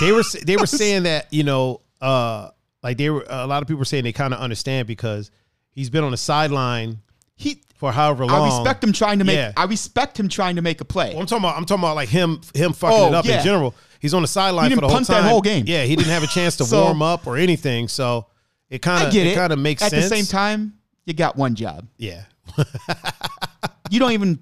they 0.00 0.12
were 0.12 0.22
they 0.44 0.56
were 0.62 0.66
saying 0.66 1.02
that 1.02 1.26
you 1.32 1.42
know, 1.42 1.80
uh, 2.00 2.50
like 2.82 2.96
they 2.96 3.10
were 3.10 3.24
a 3.28 3.46
lot 3.48 3.60
of 3.62 3.66
people 3.66 3.80
were 3.80 3.84
saying 3.84 4.04
they 4.04 4.12
kind 4.12 4.32
of 4.32 4.38
understand 4.38 4.86
because 4.86 5.32
he's 5.72 5.90
been 5.90 6.04
on 6.04 6.12
the 6.12 6.16
sideline 6.16 7.00
He, 7.34 7.60
for 7.74 7.90
however 7.90 8.24
long. 8.24 8.48
I 8.52 8.56
respect 8.58 8.84
him 8.84 8.92
trying 8.92 9.18
to 9.18 9.24
make. 9.24 9.34
Yeah. 9.36 9.52
I 9.56 9.64
respect 9.64 10.20
him 10.20 10.28
trying 10.28 10.54
to 10.56 10.62
make 10.62 10.80
a 10.80 10.84
play. 10.84 11.10
Well, 11.10 11.20
I'm 11.22 11.26
talking 11.26 11.44
about 11.44 11.56
I'm 11.56 11.64
talking 11.64 11.82
about 11.82 11.96
like 11.96 12.08
him 12.08 12.40
him 12.54 12.72
fucking 12.72 12.96
Oh, 12.96 13.08
it 13.08 13.14
up 13.14 13.24
yeah. 13.24 13.38
in 13.38 13.44
general. 13.44 13.74
He's 14.00 14.14
on 14.14 14.22
the 14.22 14.28
sideline 14.28 14.70
He 14.70 14.76
for 14.76 14.80
the 14.82 14.86
whole 14.86 14.94
punt 14.96 15.08
that 15.08 15.24
whole 15.24 15.40
game. 15.42 15.64
Yeah, 15.66 15.82
he 15.82 15.96
didn't 15.96 16.12
have 16.12 16.22
a 16.22 16.28
chance 16.28 16.56
to 16.58 16.64
So- 16.72 16.84
warm 16.84 17.02
up 17.02 17.26
or 17.26 17.36
anything. 17.36 17.88
So 17.88 18.26
it 18.70 18.80
kind 18.80 19.06
of 19.08 19.14
it, 19.14 19.26
it. 19.26 19.34
kind 19.34 19.52
of 19.52 19.58
makes 19.58 19.82
At 19.82 19.90
sense. 19.90 20.08
the 20.08 20.16
same 20.16 20.24
time, 20.24 20.72
you 21.06 21.14
got 21.14 21.36
one 21.36 21.54
job. 21.54 21.86
yeah, 21.98 22.24
You 23.90 23.98
don't 23.98 24.12
even 24.12 24.38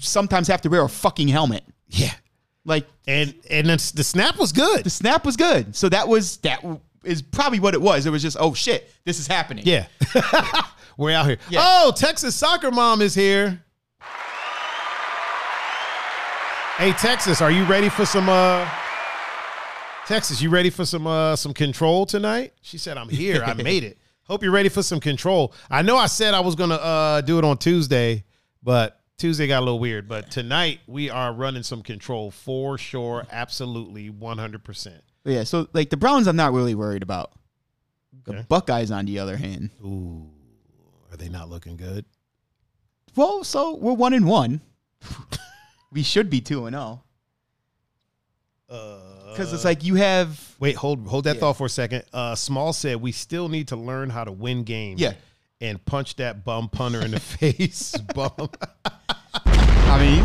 sometimes 0.00 0.48
have 0.48 0.60
to 0.62 0.68
wear 0.68 0.82
a 0.82 0.88
fucking 0.88 1.28
helmet. 1.28 1.64
yeah, 1.88 2.12
Like 2.64 2.86
and 3.06 3.34
and 3.50 3.66
then 3.68 3.78
the 3.94 4.04
snap 4.04 4.38
was 4.38 4.52
good. 4.52 4.84
the 4.84 4.90
snap 4.90 5.24
was 5.26 5.36
good. 5.36 5.74
So 5.76 5.88
that 5.90 6.08
was 6.08 6.38
that 6.38 6.64
is 7.02 7.20
probably 7.20 7.60
what 7.60 7.74
it 7.74 7.82
was. 7.82 8.06
It 8.06 8.10
was 8.10 8.22
just 8.22 8.36
oh 8.40 8.54
shit, 8.54 8.90
this 9.04 9.18
is 9.20 9.26
happening. 9.26 9.64
Yeah, 9.66 9.86
we're 10.96 11.12
out 11.14 11.26
here. 11.26 11.38
Yeah. 11.50 11.60
Oh, 11.62 11.92
Texas 11.94 12.34
soccer 12.34 12.70
mom 12.70 13.02
is 13.02 13.14
here. 13.14 13.60
Hey, 16.78 16.92
Texas, 16.92 17.40
are 17.40 17.52
you 17.52 17.64
ready 17.64 17.88
for 17.88 18.04
some? 18.04 18.28
uh 18.28 18.68
Texas, 20.06 20.42
you 20.42 20.50
ready 20.50 20.70
for 20.70 20.84
some 20.84 21.06
uh 21.06 21.36
some 21.36 21.54
control 21.54 22.04
tonight? 22.06 22.52
She 22.62 22.78
said, 22.78 22.96
"I'm 22.98 23.08
here. 23.08 23.42
I 23.44 23.54
made 23.62 23.84
it. 23.84 23.98
Hope 24.26 24.42
you're 24.42 24.52
ready 24.52 24.68
for 24.68 24.82
some 24.82 25.00
control." 25.00 25.52
I 25.70 25.82
know 25.82 25.96
I 25.96 26.06
said 26.06 26.34
I 26.34 26.40
was 26.40 26.54
gonna 26.54 26.74
uh 26.76 27.20
do 27.20 27.38
it 27.38 27.44
on 27.44 27.58
Tuesday, 27.58 28.24
but 28.62 29.00
Tuesday 29.18 29.46
got 29.46 29.58
a 29.60 29.64
little 29.64 29.78
weird. 29.78 30.08
But 30.08 30.30
tonight 30.30 30.80
we 30.86 31.10
are 31.10 31.32
running 31.32 31.62
some 31.62 31.82
control 31.82 32.30
for 32.30 32.76
sure, 32.78 33.26
absolutely, 33.30 34.10
100. 34.10 34.64
percent 34.64 35.02
yeah. 35.24 35.44
So 35.44 35.68
like 35.72 35.90
the 35.90 35.96
Browns, 35.96 36.26
I'm 36.26 36.36
not 36.36 36.52
really 36.52 36.74
worried 36.74 37.02
about. 37.02 37.32
The 38.24 38.32
Okay. 38.32 38.46
Buckeyes, 38.48 38.90
on 38.90 39.04
the 39.06 39.18
other 39.18 39.36
hand, 39.36 39.70
Ooh, 39.84 40.30
are 41.10 41.16
they 41.16 41.28
not 41.28 41.48
looking 41.50 41.76
good? 41.76 42.04
well, 43.16 43.44
so 43.44 43.74
we're 43.76 43.92
one 43.92 44.14
and 44.14 44.26
one. 44.26 44.60
we 45.92 46.02
should 46.02 46.30
be 46.30 46.40
two 46.40 46.66
and 46.66 46.74
zero 46.74 47.02
Uh, 48.68 49.13
because 49.36 49.52
it's 49.52 49.64
like 49.64 49.84
you 49.84 49.94
have 49.96 50.54
Wait, 50.60 50.76
hold 50.76 51.06
hold 51.06 51.24
that 51.24 51.34
Yeah. 51.36 51.40
thought 51.40 51.56
for 51.58 51.66
a 51.66 51.70
second. 51.70 52.04
Uh, 52.12 52.34
Small 52.34 52.72
said 52.72 53.00
we 53.00 53.12
still 53.12 53.48
need 53.48 53.68
to 53.68 53.76
learn 53.76 54.10
how 54.10 54.24
to 54.24 54.32
win 54.32 54.64
games. 54.64 55.00
Yeah. 55.00 55.14
and 55.60 55.82
punch 55.84 56.16
that 56.16 56.44
bum 56.44 56.68
punter 56.68 57.00
in 57.04 57.10
the 57.12 57.20
face. 57.38 57.96
Bum. 58.14 58.30
I 59.46 59.98
mean, 60.00 60.24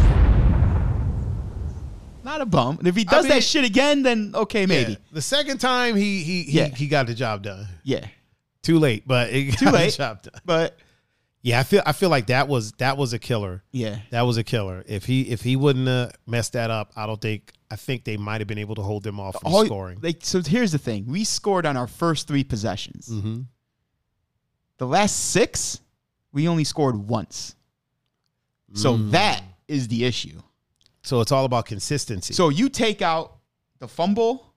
not 2.24 2.42
a 2.42 2.46
bum. 2.46 2.80
If 2.84 2.96
he 2.96 3.04
does 3.06 3.24
mean- 3.26 3.34
that 3.34 3.44
shit 3.44 3.64
again, 3.66 4.04
then 4.04 4.32
okay, 4.36 4.66
maybe. 4.66 4.92
Yeah. 4.94 4.98
The 5.12 5.22
second 5.22 5.60
time 5.60 5.96
he 5.96 6.24
he 6.24 6.44
he, 6.44 6.52
Yeah. 6.60 6.68
he 6.68 6.88
got 6.88 7.08
the 7.08 7.14
job 7.14 7.44
done. 7.44 7.68
Yeah. 7.84 8.06
Too 8.62 8.78
late, 8.80 9.08
but 9.08 9.30
it 9.30 9.58
Too 9.58 9.70
late. 9.70 9.92
the 9.92 9.98
job 9.98 10.22
done. 10.24 10.42
But 10.46 10.78
Yeah, 11.42 11.60
I 11.60 11.64
feel 11.64 11.82
I 11.86 11.94
feel 11.94 12.10
like 12.10 12.28
that 12.28 12.48
was 12.50 12.74
that 12.74 12.98
was 12.98 13.14
a 13.14 13.20
killer. 13.20 13.64
yeah. 13.72 14.00
That 14.12 14.24
was 14.24 14.38
a 14.38 14.44
killer. 14.44 14.84
If 14.88 15.06
he 15.06 15.22
if 15.30 15.42
he 15.42 15.56
wouldn't 15.56 15.88
have 15.88 16.12
messed 16.28 16.54
that 16.54 16.70
up, 16.70 16.92
I 16.98 17.06
don't 17.06 17.22
think 17.22 17.54
I 17.72 17.76
think 17.78 18.04
they 18.04 18.18
might 18.18 18.42
have 18.42 18.48
been 18.48 18.58
able 18.58 18.76
to 18.76 18.82
hold 18.82 19.04
them 19.04 19.20
off 19.20 19.40
from 19.42 19.54
All- 19.54 19.66
scoring. 19.66 20.00
Like 20.02 20.20
so 20.24 20.42
here's 20.42 20.72
the 20.74 20.78
thing. 20.78 21.06
We 21.08 21.24
scored 21.24 21.66
on 21.66 21.78
our 21.78 21.88
first 21.88 22.28
three 22.28 22.44
possessions. 22.44 23.08
mm-hmm. 23.08 23.42
The 24.78 24.88
last 24.88 25.32
six, 25.32 25.80
we 26.32 26.48
only 26.48 26.64
scored 26.64 26.96
once. 26.96 27.56
So 28.74 28.96
Mm. 28.98 29.12
that 29.12 29.42
is 29.68 29.88
the 29.88 30.06
issue. 30.06 30.42
So 31.04 31.22
it's 31.22 31.32
all 31.32 31.46
about 31.46 31.66
consistency. 31.66 32.34
So 32.34 32.50
you 32.50 32.70
take 32.70 33.02
out 33.02 33.38
the 33.80 33.88
fumble, 33.88 34.54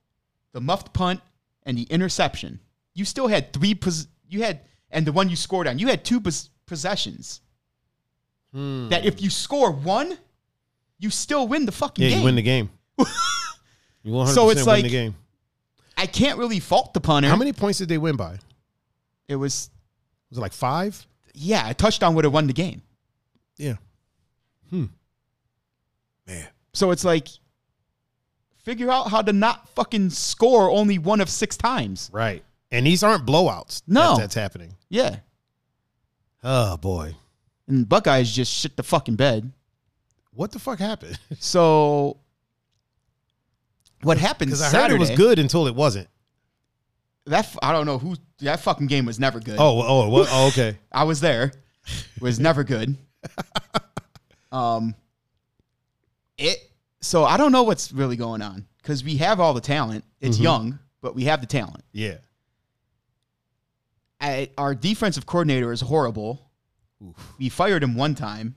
the 0.51 0.61
muffed 0.61 0.93
punt, 0.93 1.21
and 1.65 1.77
the 1.77 1.83
interception. 1.83 2.59
You 2.93 3.05
still 3.05 3.27
had 3.27 3.53
three. 3.53 3.73
Pos- 3.73 4.07
you 4.27 4.43
had 4.43 4.61
and 4.91 5.07
the 5.07 5.11
one 5.11 5.29
you 5.29 5.35
scored 5.35 5.67
on. 5.67 5.79
You 5.79 5.87
had 5.87 6.03
two 6.05 6.21
pos- 6.21 6.49
possessions. 6.65 7.41
Hmm. 8.53 8.89
That 8.89 9.05
if 9.05 9.21
you 9.21 9.29
score 9.29 9.71
one, 9.71 10.17
you 10.99 11.09
still 11.09 11.47
win 11.47 11.65
the 11.65 11.71
fucking 11.71 12.03
yeah, 12.03 12.09
game. 12.11 12.19
you 12.19 12.23
win 12.25 12.35
the 12.35 12.41
game. 12.41 12.69
you 14.03 14.11
100% 14.13 14.27
So 14.29 14.49
it's 14.49 14.59
win 14.59 14.65
like- 14.67 14.83
the 14.83 14.89
game. 14.89 15.15
I 15.95 16.07
can't 16.07 16.39
really 16.39 16.59
fault 16.59 16.93
the 16.93 16.99
punter. 17.01 17.29
How 17.29 17.35
many 17.35 17.53
points 17.53 17.77
did 17.77 17.87
they 17.87 17.99
win 17.99 18.15
by? 18.15 18.37
It 19.27 19.35
was 19.35 19.69
Was 20.29 20.37
it 20.39 20.41
like 20.41 20.53
five? 20.53 21.05
yeah, 21.35 21.69
a 21.69 21.73
touchdown 21.73 22.15
would 22.15 22.25
have 22.25 22.33
won 22.33 22.47
the 22.47 22.53
game. 22.53 22.81
Yeah. 23.57 23.75
Hmm. 24.69 24.85
Man. 26.27 26.47
So 26.73 26.91
it's 26.91 27.03
like 27.05 27.27
figure 28.63 28.89
out 28.89 29.09
how 29.09 29.21
to 29.21 29.33
not 29.33 29.69
fucking 29.69 30.09
score 30.09 30.69
only 30.69 30.97
one 30.97 31.21
of 31.21 31.29
six 31.29 31.55
times. 31.57 32.09
Right. 32.13 32.43
And 32.71 32.85
these 32.87 33.03
aren't 33.03 33.25
blowouts. 33.25 33.83
No. 33.87 34.15
that- 34.15 34.21
that's 34.21 34.35
happening. 34.35 34.75
Yeah. 34.89 35.17
Oh 36.43 36.77
boy. 36.77 37.15
And 37.67 37.87
Buckeyes 37.87 38.31
just 38.35 38.51
shit 38.53 38.75
the 38.75 38.83
fucking 38.83 39.15
bed. 39.15 39.51
What 40.33 40.51
the 40.51 40.59
fuck 40.59 40.79
happened? 40.79 41.17
So 41.39 42.17
what 44.01 44.17
happened 44.17 44.49
Because 44.49 44.61
I 44.61 44.67
Saturday? 44.69 44.91
heard 44.93 44.95
it 44.95 44.99
was 44.99 45.17
good 45.17 45.39
until 45.39 45.67
it 45.67 45.75
wasn't. 45.75 46.09
That 47.25 47.45
f- 47.45 47.57
I 47.63 47.71
don't 47.71 47.85
know 47.85 47.97
who 47.97 48.15
that 48.39 48.59
fucking 48.59 48.87
game 48.87 49.05
was 49.05 49.17
never 49.19 49.39
good. 49.39 49.55
Oh, 49.59 49.81
oh, 49.81 50.09
what? 50.09 50.27
Oh, 50.29 50.47
okay. 50.49 50.77
I 50.91 51.05
was 51.05 51.21
there. 51.21 51.53
It 52.15 52.21
was 52.21 52.39
never 52.39 52.63
good. 52.63 52.97
Um 54.51 54.93
it 56.37 56.57
so 57.01 57.23
I 57.23 57.37
don't 57.37 57.51
know 57.51 57.63
what's 57.63 57.91
really 57.91 58.15
going 58.15 58.43
on 58.43 58.67
cuz 58.83 59.03
we 59.03 59.17
have 59.17 59.39
all 59.39 59.53
the 59.55 59.61
talent. 59.61 60.03
It's 60.21 60.37
Mhm. 60.37 60.41
young, 60.43 60.79
but 61.01 61.15
we 61.15 61.23
have 61.23 61.41
the 61.41 61.47
talent. 61.47 61.83
Yeah. 61.91 62.17
I, 64.23 64.49
our 64.57 64.73
defensive 64.73 65.25
coordinator 65.25 65.71
is 65.71 65.81
horrible. 65.81 66.49
Oof. 67.03 67.33
We 67.37 67.49
fired 67.49 67.83
him 67.83 67.95
one 67.95 68.15
time. 68.15 68.55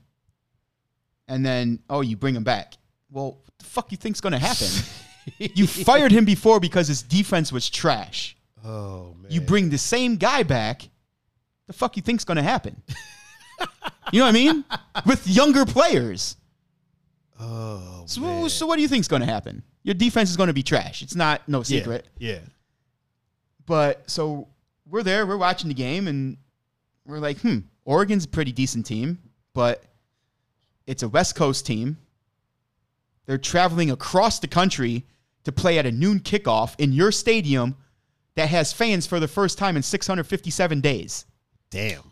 And 1.27 1.45
then 1.45 1.79
oh, 1.89 2.01
you 2.01 2.15
bring 2.15 2.35
him 2.35 2.43
back. 2.43 2.75
Well, 3.11 3.41
what 3.43 3.57
the 3.59 3.65
fuck 3.65 3.91
you 3.91 3.97
think's 3.97 4.21
going 4.21 4.33
to 4.33 4.39
happen? 4.39 4.67
you 5.37 5.67
fired 5.67 6.11
him 6.11 6.25
before 6.25 6.59
because 6.59 6.87
his 6.87 7.03
defense 7.03 7.51
was 7.51 7.69
trash. 7.69 8.37
Oh 8.63 9.15
man. 9.21 9.31
You 9.31 9.41
bring 9.41 9.69
the 9.69 9.77
same 9.77 10.17
guy 10.17 10.43
back, 10.43 10.89
the 11.67 11.73
fuck 11.73 11.95
you 11.95 12.01
think's 12.01 12.23
gonna 12.23 12.43
happen? 12.43 12.81
you 14.11 14.19
know 14.19 14.25
what 14.25 14.29
I 14.29 14.31
mean? 14.31 14.65
With 15.05 15.27
younger 15.27 15.65
players. 15.65 16.37
Oh. 17.39 18.03
So, 18.07 18.21
man. 18.21 18.49
so 18.49 18.65
what 18.65 18.77
do 18.77 18.81
you 18.81 18.87
think's 18.87 19.07
gonna 19.07 19.25
happen? 19.25 19.63
Your 19.83 19.95
defense 19.95 20.29
is 20.29 20.37
gonna 20.37 20.53
be 20.53 20.63
trash. 20.63 21.01
It's 21.01 21.15
not 21.15 21.47
no 21.47 21.59
Yeah, 21.59 21.63
secret. 21.63 22.07
Yeah. 22.17 22.39
But 23.65 24.09
so 24.09 24.47
we're 24.89 25.03
there, 25.03 25.25
we're 25.25 25.37
watching 25.37 25.67
the 25.67 25.73
game, 25.73 26.07
and 26.07 26.37
we're 27.05 27.19
like, 27.19 27.39
hmm, 27.39 27.59
Oregon's 27.85 28.25
a 28.25 28.27
pretty 28.27 28.51
decent 28.51 28.85
team, 28.85 29.19
but 29.53 29.83
it's 30.85 31.03
a 31.03 31.09
West 31.09 31.35
Coast 31.35 31.65
team. 31.65 31.97
They're 33.25 33.37
traveling 33.37 33.91
across 33.91 34.39
the 34.39 34.47
country 34.47 35.05
to 35.43 35.51
play 35.51 35.79
at 35.79 35.85
a 35.85 35.91
noon 35.91 36.19
kickoff 36.19 36.75
in 36.77 36.93
your 36.93 37.11
stadium 37.11 37.75
that 38.35 38.49
has 38.49 38.71
fans 38.71 39.05
for 39.07 39.19
the 39.19 39.27
first 39.27 39.57
time 39.57 39.75
in 39.75 39.83
657 39.83 40.81
days. 40.81 41.25
Damn. 41.69 42.03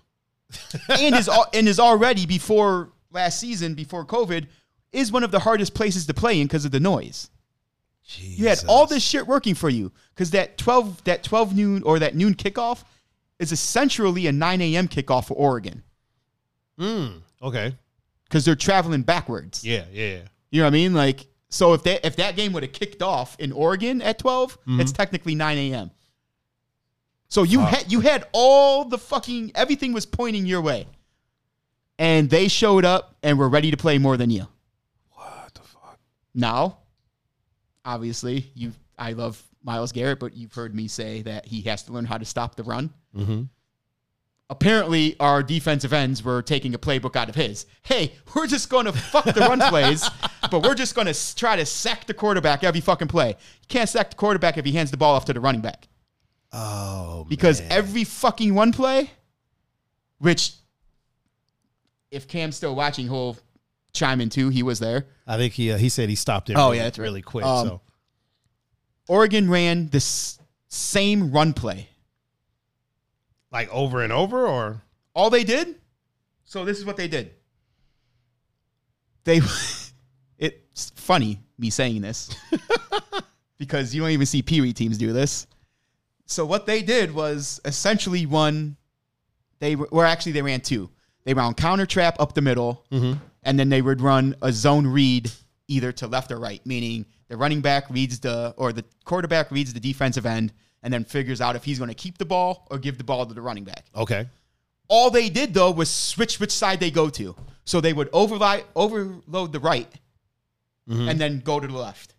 and 0.89 1.15
is 1.15 1.29
and 1.53 1.67
is 1.67 1.79
already 1.79 2.25
before 2.25 2.91
last 3.11 3.39
season, 3.39 3.73
before 3.73 4.05
COVID, 4.05 4.47
is 4.91 5.11
one 5.11 5.23
of 5.23 5.31
the 5.31 5.39
hardest 5.39 5.73
places 5.73 6.05
to 6.07 6.13
play 6.13 6.39
in 6.39 6.47
because 6.47 6.65
of 6.65 6.71
the 6.71 6.79
noise. 6.79 7.29
You 8.17 8.47
had 8.47 8.63
all 8.67 8.85
this 8.85 9.01
shit 9.03 9.25
working 9.25 9.55
for 9.55 9.69
you 9.69 9.91
because 10.13 10.31
that 10.31 10.57
twelve 10.57 11.03
that 11.05 11.23
twelve 11.23 11.55
noon 11.55 11.81
or 11.83 11.97
that 11.99 12.15
noon 12.15 12.35
kickoff 12.35 12.83
is 13.39 13.51
essentially 13.51 14.27
a 14.27 14.31
nine 14.31 14.61
a.m. 14.61 14.87
kickoff 14.87 15.25
for 15.27 15.33
Oregon 15.33 15.83
Mm, 16.79 17.21
okay. 17.41 17.73
because 18.25 18.45
they're 18.45 18.55
traveling 18.55 19.01
backwards. 19.01 19.63
Yeah. 19.65 19.85
Yeah. 19.91 20.19
You 20.51 20.61
know 20.61 20.65
what 20.65 20.73
I 20.73 20.77
mean? 20.77 20.93
Like 20.93 21.25
so, 21.49 21.73
if 21.73 21.83
that 21.83 22.05
if 22.05 22.15
that 22.17 22.35
game 22.35 22.53
would 22.53 22.63
have 22.63 22.73
kicked 22.73 23.01
off 23.01 23.35
in 23.39 23.51
Oregon 23.51 24.01
at 24.01 24.19
12 24.19 24.57
it's 24.67 24.91
technically 24.91 25.33
nine 25.35 25.57
a.m. 25.57 25.89
So 27.27 27.41
you 27.43 27.59
Fuck. 27.61 27.69
had 27.69 27.91
you 27.91 28.01
had 28.01 28.25
all 28.33 28.85
the 28.85 28.97
fucking 28.99 29.51
everything 29.55 29.93
was 29.93 30.05
pointing 30.05 30.45
your 30.45 30.61
way, 30.61 30.85
and 31.97 32.29
they 32.29 32.47
showed 32.49 32.85
up 32.85 33.15
and 33.23 33.39
were 33.39 33.49
ready 33.49 33.71
to 33.71 33.77
play 33.77 33.97
more 33.97 34.15
than 34.15 34.29
you. 34.29 34.47
What 35.11 35.51
the 35.55 35.61
fuck? 35.61 35.97
Now, 36.35 36.77
obviously, 37.85 38.51
you 38.55 38.71
I 38.97 39.13
love 39.13 39.41
Myles 39.63 39.91
Garrett, 39.91 40.19
but 40.19 40.35
you've 40.35 40.53
heard 40.53 40.73
me 40.75 40.87
say 40.87 41.21
that 41.23 41.45
he 41.45 41.61
has 41.61 41.83
to 41.83 41.93
learn 41.93 42.05
how 42.05 42.17
to 42.17 42.25
stop 42.25 42.55
the 42.55 42.63
run. 42.63 42.91
Mm-hmm. 43.15 43.43
Apparently, 44.49 45.15
our 45.19 45.41
defensive 45.41 45.91
ends 45.91 46.23
were 46.23 46.41
taking 46.43 46.75
a 46.75 46.77
playbook 46.77 47.15
out 47.15 47.29
of 47.29 47.35
his. 47.35 47.65
Hey, 47.81 48.13
we're 48.35 48.45
just 48.45 48.69
going 48.69 48.85
to 48.85 48.91
fuck 48.93 49.25
the 49.25 49.39
run 49.41 49.59
plays, 49.59 50.07
but 50.51 50.61
we're 50.61 50.75
just 50.75 50.93
going 50.93 51.11
to 51.11 51.35
try 51.35 51.55
to 51.55 51.65
sack 51.65 52.05
the 52.05 52.13
quarterback 52.13 52.63
every 52.63 52.79
fucking 52.81 53.07
play. 53.07 53.29
You 53.29 53.67
can't 53.69 53.89
sack 53.89 54.11
the 54.11 54.15
quarterback 54.15 54.57
if 54.59 54.65
he 54.65 54.71
hands 54.71 54.91
the 54.91 54.97
ball 54.97 55.15
off 55.15 55.25
to 55.25 55.33
the 55.33 55.39
running 55.39 55.61
back 55.61 55.87
Oh. 56.53 57.25
because 57.27 57.59
man. 57.61 57.71
every 57.71 58.03
fucking 58.03 58.53
one 58.53 58.71
play, 58.71 59.09
which 60.19 60.53
if 62.11 62.27
Cam's 62.27 62.55
still 62.55 62.75
watching, 62.75 63.07
he'll 63.07 63.37
chime 63.95 64.21
in 64.21 64.29
too. 64.29 64.49
He 64.49 64.63
was 64.63 64.79
there. 64.79 65.05
I 65.25 65.37
think 65.37 65.53
he 65.53 65.71
uh, 65.71 65.77
he 65.77 65.89
said 65.89 66.09
he 66.09 66.15
stopped 66.15 66.49
it. 66.49 66.55
Oh, 66.57 66.65
really, 66.65 66.77
yeah, 66.77 66.83
that's 66.83 66.99
really 66.99 67.21
quick. 67.21 67.45
Um, 67.45 67.67
so 67.67 67.81
Oregon 69.07 69.49
ran 69.49 69.89
this 69.89 70.39
same 70.67 71.31
run 71.31 71.53
play. 71.53 71.89
like 73.51 73.69
over 73.73 74.03
and 74.03 74.11
over, 74.11 74.47
or 74.47 74.81
All 75.13 75.29
they 75.29 75.43
did. 75.43 75.75
So 76.43 76.65
this 76.65 76.77
is 76.77 76.85
what 76.85 76.97
they 76.97 77.07
did. 77.07 77.31
They. 79.23 79.41
it's 80.37 80.91
funny 80.95 81.39
me 81.57 81.69
saying 81.69 82.01
this 82.01 82.35
because 83.57 83.95
you 83.95 84.01
don't 84.01 84.11
even 84.11 84.25
see 84.25 84.41
Pee 84.41 84.61
Wee 84.61 84.73
teams 84.73 84.97
do 84.97 85.13
this. 85.13 85.47
So 86.25 86.45
what 86.45 86.65
they 86.65 86.81
did 86.81 87.13
was 87.13 87.61
essentially 87.65 88.25
one. 88.25 88.77
They 89.59 89.75
were 89.75 89.87
well, 89.91 90.05
actually 90.05 90.33
they 90.33 90.41
ran 90.41 90.61
two. 90.61 90.89
They 91.23 91.33
ran 91.33 91.53
counter 91.53 91.85
trap 91.85 92.17
up 92.19 92.33
the 92.33 92.41
middle, 92.41 92.85
and 93.45 93.57
then 93.57 93.69
they 93.69 93.81
would 93.81 94.01
run 94.01 94.35
a 94.41 94.51
zone 94.51 94.85
read 94.85 95.31
either 95.67 95.91
to 95.93 96.07
left 96.07 96.31
or 96.31 96.39
right, 96.39 96.65
meaning 96.65 97.05
the 97.29 97.37
running 97.37 97.61
back 97.61 97.89
reads 97.89 98.19
the 98.19 98.53
or 98.57 98.73
the 98.73 98.83
quarterback 99.05 99.51
reads 99.51 99.73
the 99.73 99.79
defensive 99.79 100.25
end 100.25 100.51
and 100.83 100.93
then 100.93 101.03
figures 101.03 101.41
out 101.41 101.55
if 101.55 101.63
he's 101.63 101.77
going 101.79 101.89
to 101.89 101.95
keep 101.95 102.17
the 102.17 102.25
ball 102.25 102.67
or 102.69 102.77
give 102.77 102.97
the 102.97 103.03
ball 103.03 103.25
to 103.25 103.33
the 103.33 103.41
running 103.41 103.63
back. 103.63 103.85
okay. 103.95 104.27
All 104.87 105.09
they 105.09 105.29
did 105.29 105.53
though 105.53 105.71
was 105.71 105.89
switch 105.89 106.39
which 106.39 106.51
side 106.51 106.79
they 106.79 106.91
go 106.91 107.09
to. 107.09 107.35
So 107.63 107.81
they 107.81 107.93
would 107.93 108.09
override, 108.13 108.65
overload 108.75 109.51
the 109.51 109.59
right 109.59 109.91
mm-hmm. 110.87 111.09
and 111.09 111.19
then 111.19 111.39
go 111.39 111.59
to 111.59 111.65
the 111.67 111.73
left. 111.73 112.14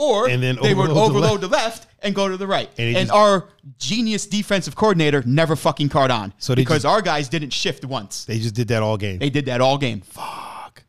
Or 0.00 0.28
And 0.28 0.40
then 0.40 0.56
they 0.62 0.74
would 0.74 0.90
overload 0.90 0.96
the 0.96 1.16
overload 1.18 1.40
the 1.40 1.48
left. 1.48 1.88
and 2.04 2.14
go 2.14 2.28
to 2.28 2.36
the 2.36 2.46
right. 2.46 2.70
And 2.78 2.96
And, 2.96 3.08
just- 3.08 3.12
our 3.12 3.48
genius 3.78 4.26
defensive 4.26 4.76
coordinator 4.76 5.24
never 5.26 5.56
fucking 5.56 5.88
caught 5.88 6.12
on. 6.12 6.32
So 6.38 6.54
because 6.54 6.82
just- 6.82 6.86
our 6.86 7.02
guys 7.02 7.28
didn't 7.28 7.50
shift 7.50 7.84
once. 7.84 8.24
They 8.24 8.38
just 8.38 8.54
did 8.54 8.68
that 8.68 8.80
all 8.82 8.96
game. 8.96 9.18
They 9.18 9.28
did 9.30 9.46
that 9.46 9.60
all 9.60 9.76
game. 9.76 10.02
Fuck. 10.02 10.84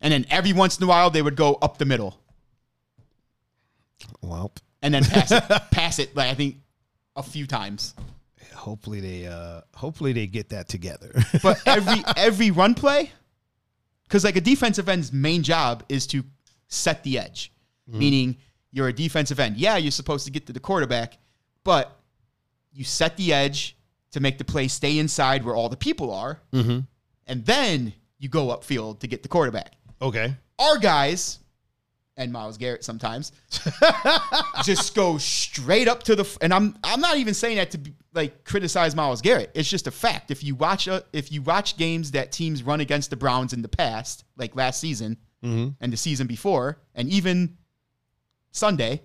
And 0.00 0.10
then 0.14 0.24
every 0.30 0.54
once 0.54 0.78
in 0.78 0.84
a 0.84 0.86
while 0.86 1.10
they 1.10 1.20
would 1.20 1.36
go 1.36 1.58
up 1.60 1.76
the 1.76 1.84
middle 1.84 2.18
Well, 4.22 4.52
and 4.82 4.94
then 4.94 5.04
pass 5.04 5.30
it, 5.30 5.42
pass 5.70 5.98
it 5.98 6.16
like 6.16 6.30
I 6.30 6.34
think 6.34 6.56
a 7.16 7.22
few 7.22 7.46
times. 7.46 7.94
hopefully 8.54 9.00
they 9.00 9.26
uh 9.26 9.60
hopefully 9.74 10.12
they 10.14 10.26
get 10.26 10.48
that 10.50 10.68
together. 10.68 11.12
But 11.42 11.60
every 11.66 12.02
every 12.16 12.50
run 12.50 12.74
play, 12.74 13.10
because 14.04 14.24
like 14.24 14.36
a 14.36 14.40
defensive 14.40 14.88
end's 14.88 15.12
main 15.12 15.42
job 15.42 15.84
is 15.90 16.06
to 16.08 16.24
set 16.68 17.02
the 17.04 17.18
edge, 17.18 17.52
meaning 17.90 18.36
you're 18.72 18.88
a 18.88 18.92
defensive 18.92 19.40
end. 19.40 19.56
Yeah, 19.56 19.76
you're 19.76 19.90
supposed 19.90 20.24
to 20.26 20.30
get 20.30 20.46
to 20.46 20.52
the 20.52 20.60
quarterback, 20.60 21.18
but 21.64 21.96
you 22.72 22.84
set 22.84 23.16
the 23.16 23.32
edge 23.32 23.76
to 24.12 24.20
make 24.20 24.38
the 24.38 24.44
play 24.44 24.68
stay 24.68 24.98
inside 24.98 25.44
where 25.44 25.54
all 25.54 25.68
the 25.68 25.76
people 25.76 26.12
are, 26.12 26.40
Mm-hmm. 26.52 26.80
and 27.26 27.44
then 27.46 27.92
you 28.18 28.28
go 28.28 28.46
upfield 28.48 29.00
to 29.00 29.06
get 29.06 29.22
the 29.22 29.28
quarterback. 29.28 29.72
Okay. 30.02 30.34
Our 30.58 30.78
guys 30.78 31.38
and 32.16 32.32
Myles 32.32 32.58
Garrett 32.58 32.84
sometimes 32.84 33.32
just 34.64 34.94
go 34.94 35.16
straight 35.18 35.88
up 35.88 36.02
to 36.04 36.14
the 36.16 36.38
and 36.40 36.52
I'm 36.52 36.76
I'm 36.84 37.00
not 37.00 37.16
even 37.16 37.34
saying 37.34 37.56
that 37.56 37.70
to 37.72 37.78
be, 37.78 37.94
like 38.12 38.44
criticize 38.44 38.94
Myles 38.94 39.20
Garrett. 39.22 39.50
It's 39.54 39.68
just 39.70 39.86
a 39.86 39.90
fact. 39.90 40.30
If 40.30 40.42
you 40.44 40.54
watch 40.54 40.86
a, 40.88 41.04
if 41.12 41.30
you 41.32 41.42
watch 41.42 41.76
games 41.76 42.10
that 42.12 42.32
teams 42.32 42.62
run 42.62 42.80
against 42.80 43.10
the 43.10 43.16
Browns 43.16 43.52
in 43.52 43.62
the 43.62 43.68
past, 43.68 44.24
like 44.36 44.54
last 44.56 44.80
season 44.80 45.16
Mm-hmm. 45.42 45.68
and 45.80 45.90
the 45.90 45.96
season 45.96 46.26
before, 46.26 46.76
and 46.94 47.08
even 47.08 47.56
Sunday, 48.52 49.02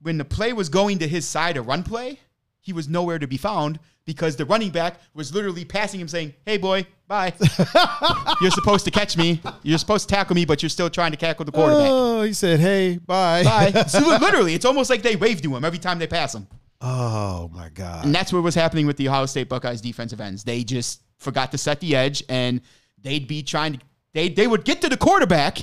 when 0.00 0.18
the 0.18 0.24
play 0.24 0.52
was 0.52 0.68
going 0.68 0.98
to 1.00 1.08
his 1.08 1.26
side, 1.26 1.56
a 1.56 1.62
run 1.62 1.82
play, 1.82 2.18
he 2.60 2.72
was 2.72 2.88
nowhere 2.88 3.18
to 3.18 3.26
be 3.26 3.36
found 3.36 3.78
because 4.04 4.36
the 4.36 4.44
running 4.44 4.70
back 4.70 5.00
was 5.14 5.34
literally 5.34 5.64
passing 5.64 6.00
him, 6.00 6.08
saying, 6.08 6.34
"Hey, 6.46 6.56
boy, 6.56 6.86
bye. 7.06 7.32
you're 8.40 8.50
supposed 8.50 8.84
to 8.84 8.90
catch 8.90 9.16
me. 9.16 9.40
You're 9.62 9.78
supposed 9.78 10.08
to 10.08 10.14
tackle 10.14 10.34
me, 10.34 10.44
but 10.44 10.62
you're 10.62 10.70
still 10.70 10.88
trying 10.90 11.10
to 11.10 11.16
tackle 11.16 11.44
the 11.44 11.52
quarterback." 11.52 11.88
Oh, 11.90 12.22
he 12.22 12.32
said, 12.32 12.60
"Hey, 12.60 12.98
bye." 12.98 13.42
Bye. 13.42 13.84
So 13.88 14.00
literally, 14.00 14.54
it's 14.54 14.64
almost 14.64 14.90
like 14.90 15.02
they 15.02 15.16
wave 15.16 15.42
to 15.42 15.54
him 15.56 15.64
every 15.64 15.78
time 15.78 15.98
they 15.98 16.06
pass 16.06 16.34
him. 16.34 16.46
oh 16.80 17.50
my 17.52 17.68
god. 17.70 18.04
And 18.04 18.14
that's 18.14 18.32
what 18.32 18.42
was 18.42 18.54
happening 18.54 18.86
with 18.86 18.96
the 18.96 19.08
Ohio 19.08 19.26
State 19.26 19.48
Buckeyes 19.48 19.80
defensive 19.80 20.20
ends. 20.20 20.44
They 20.44 20.62
just 20.62 21.02
forgot 21.16 21.50
to 21.52 21.58
set 21.58 21.80
the 21.80 21.96
edge 21.96 22.22
and 22.28 22.60
they'd 23.02 23.26
be 23.26 23.42
trying 23.42 23.72
to 23.74 23.80
they 24.12 24.28
they 24.28 24.46
would 24.46 24.64
get 24.64 24.80
to 24.82 24.88
the 24.88 24.96
quarterback. 24.96 25.58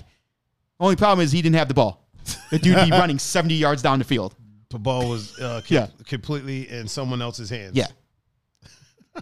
Only 0.80 0.98
problem 0.98 1.24
is 1.24 1.32
he 1.32 1.41
didn't 1.41 1.56
have 1.56 1.68
the 1.70 1.74
ball. 1.74 2.05
The 2.49 2.60
dude 2.60 2.76
be 2.85 2.91
running 2.91 3.19
70 3.19 3.56
yards 3.56 3.81
down 3.81 3.99
the 3.99 4.06
field. 4.06 4.35
The 4.69 4.80
ball 4.80 5.10
was 5.10 5.39
uh, 5.39 5.61
com- 5.68 5.76
Yeah. 5.76 5.88
completely 6.06 6.69
in 6.69 6.88
someone 6.88 7.22
else's 7.22 7.49
hands. 7.49 7.76
Yeah. 7.76 7.88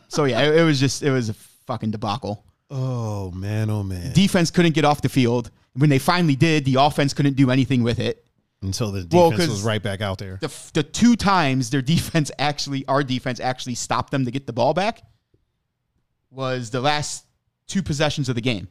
So 0.08 0.26
yeah, 0.26 0.42
it, 0.42 0.56
it 0.58 0.64
was 0.64 0.80
just 0.80 1.04
it 1.04 1.12
was 1.12 1.30
a 1.30 1.34
fucking 1.68 1.92
debacle. 1.92 2.44
Oh 2.72 3.30
man. 3.32 3.70
Oh 3.70 3.84
man. 3.84 4.14
Defense 4.14 4.50
couldn't 4.52 4.74
get 4.74 4.86
off 4.86 5.02
the 5.02 5.10
field. 5.10 5.52
When 5.74 5.90
they 5.90 6.00
finally 6.00 6.36
did, 6.36 6.66
the 6.66 6.76
offense 6.76 7.14
couldn't 7.14 7.36
do 7.36 7.52
anything 7.52 7.84
with 7.84 8.00
it. 8.00 8.26
Until 8.62 8.92
the 8.92 9.06
Well, 9.12 9.30
defense 9.32 9.50
'cause- 9.50 9.58
was 9.58 9.64
right 9.64 9.84
back 9.84 10.00
out 10.02 10.18
there. 10.20 10.38
The, 10.40 10.46
f- 10.48 10.72
the 10.74 10.84
two 10.84 11.16
times 11.16 11.70
their 11.70 11.82
defense 11.82 12.32
actually, 12.40 12.86
our 12.88 13.04
defense 13.04 13.40
actually 13.40 13.76
stopped 13.76 14.12
them 14.12 14.24
to 14.26 14.32
get 14.32 14.48
the 14.48 14.54
ball 14.54 14.74
back 14.74 15.02
was 16.32 16.70
the 16.72 16.80
last 16.82 17.26
two 17.68 17.84
possessions 17.84 18.30
of 18.30 18.36
the 18.36 18.42
game. 18.42 18.68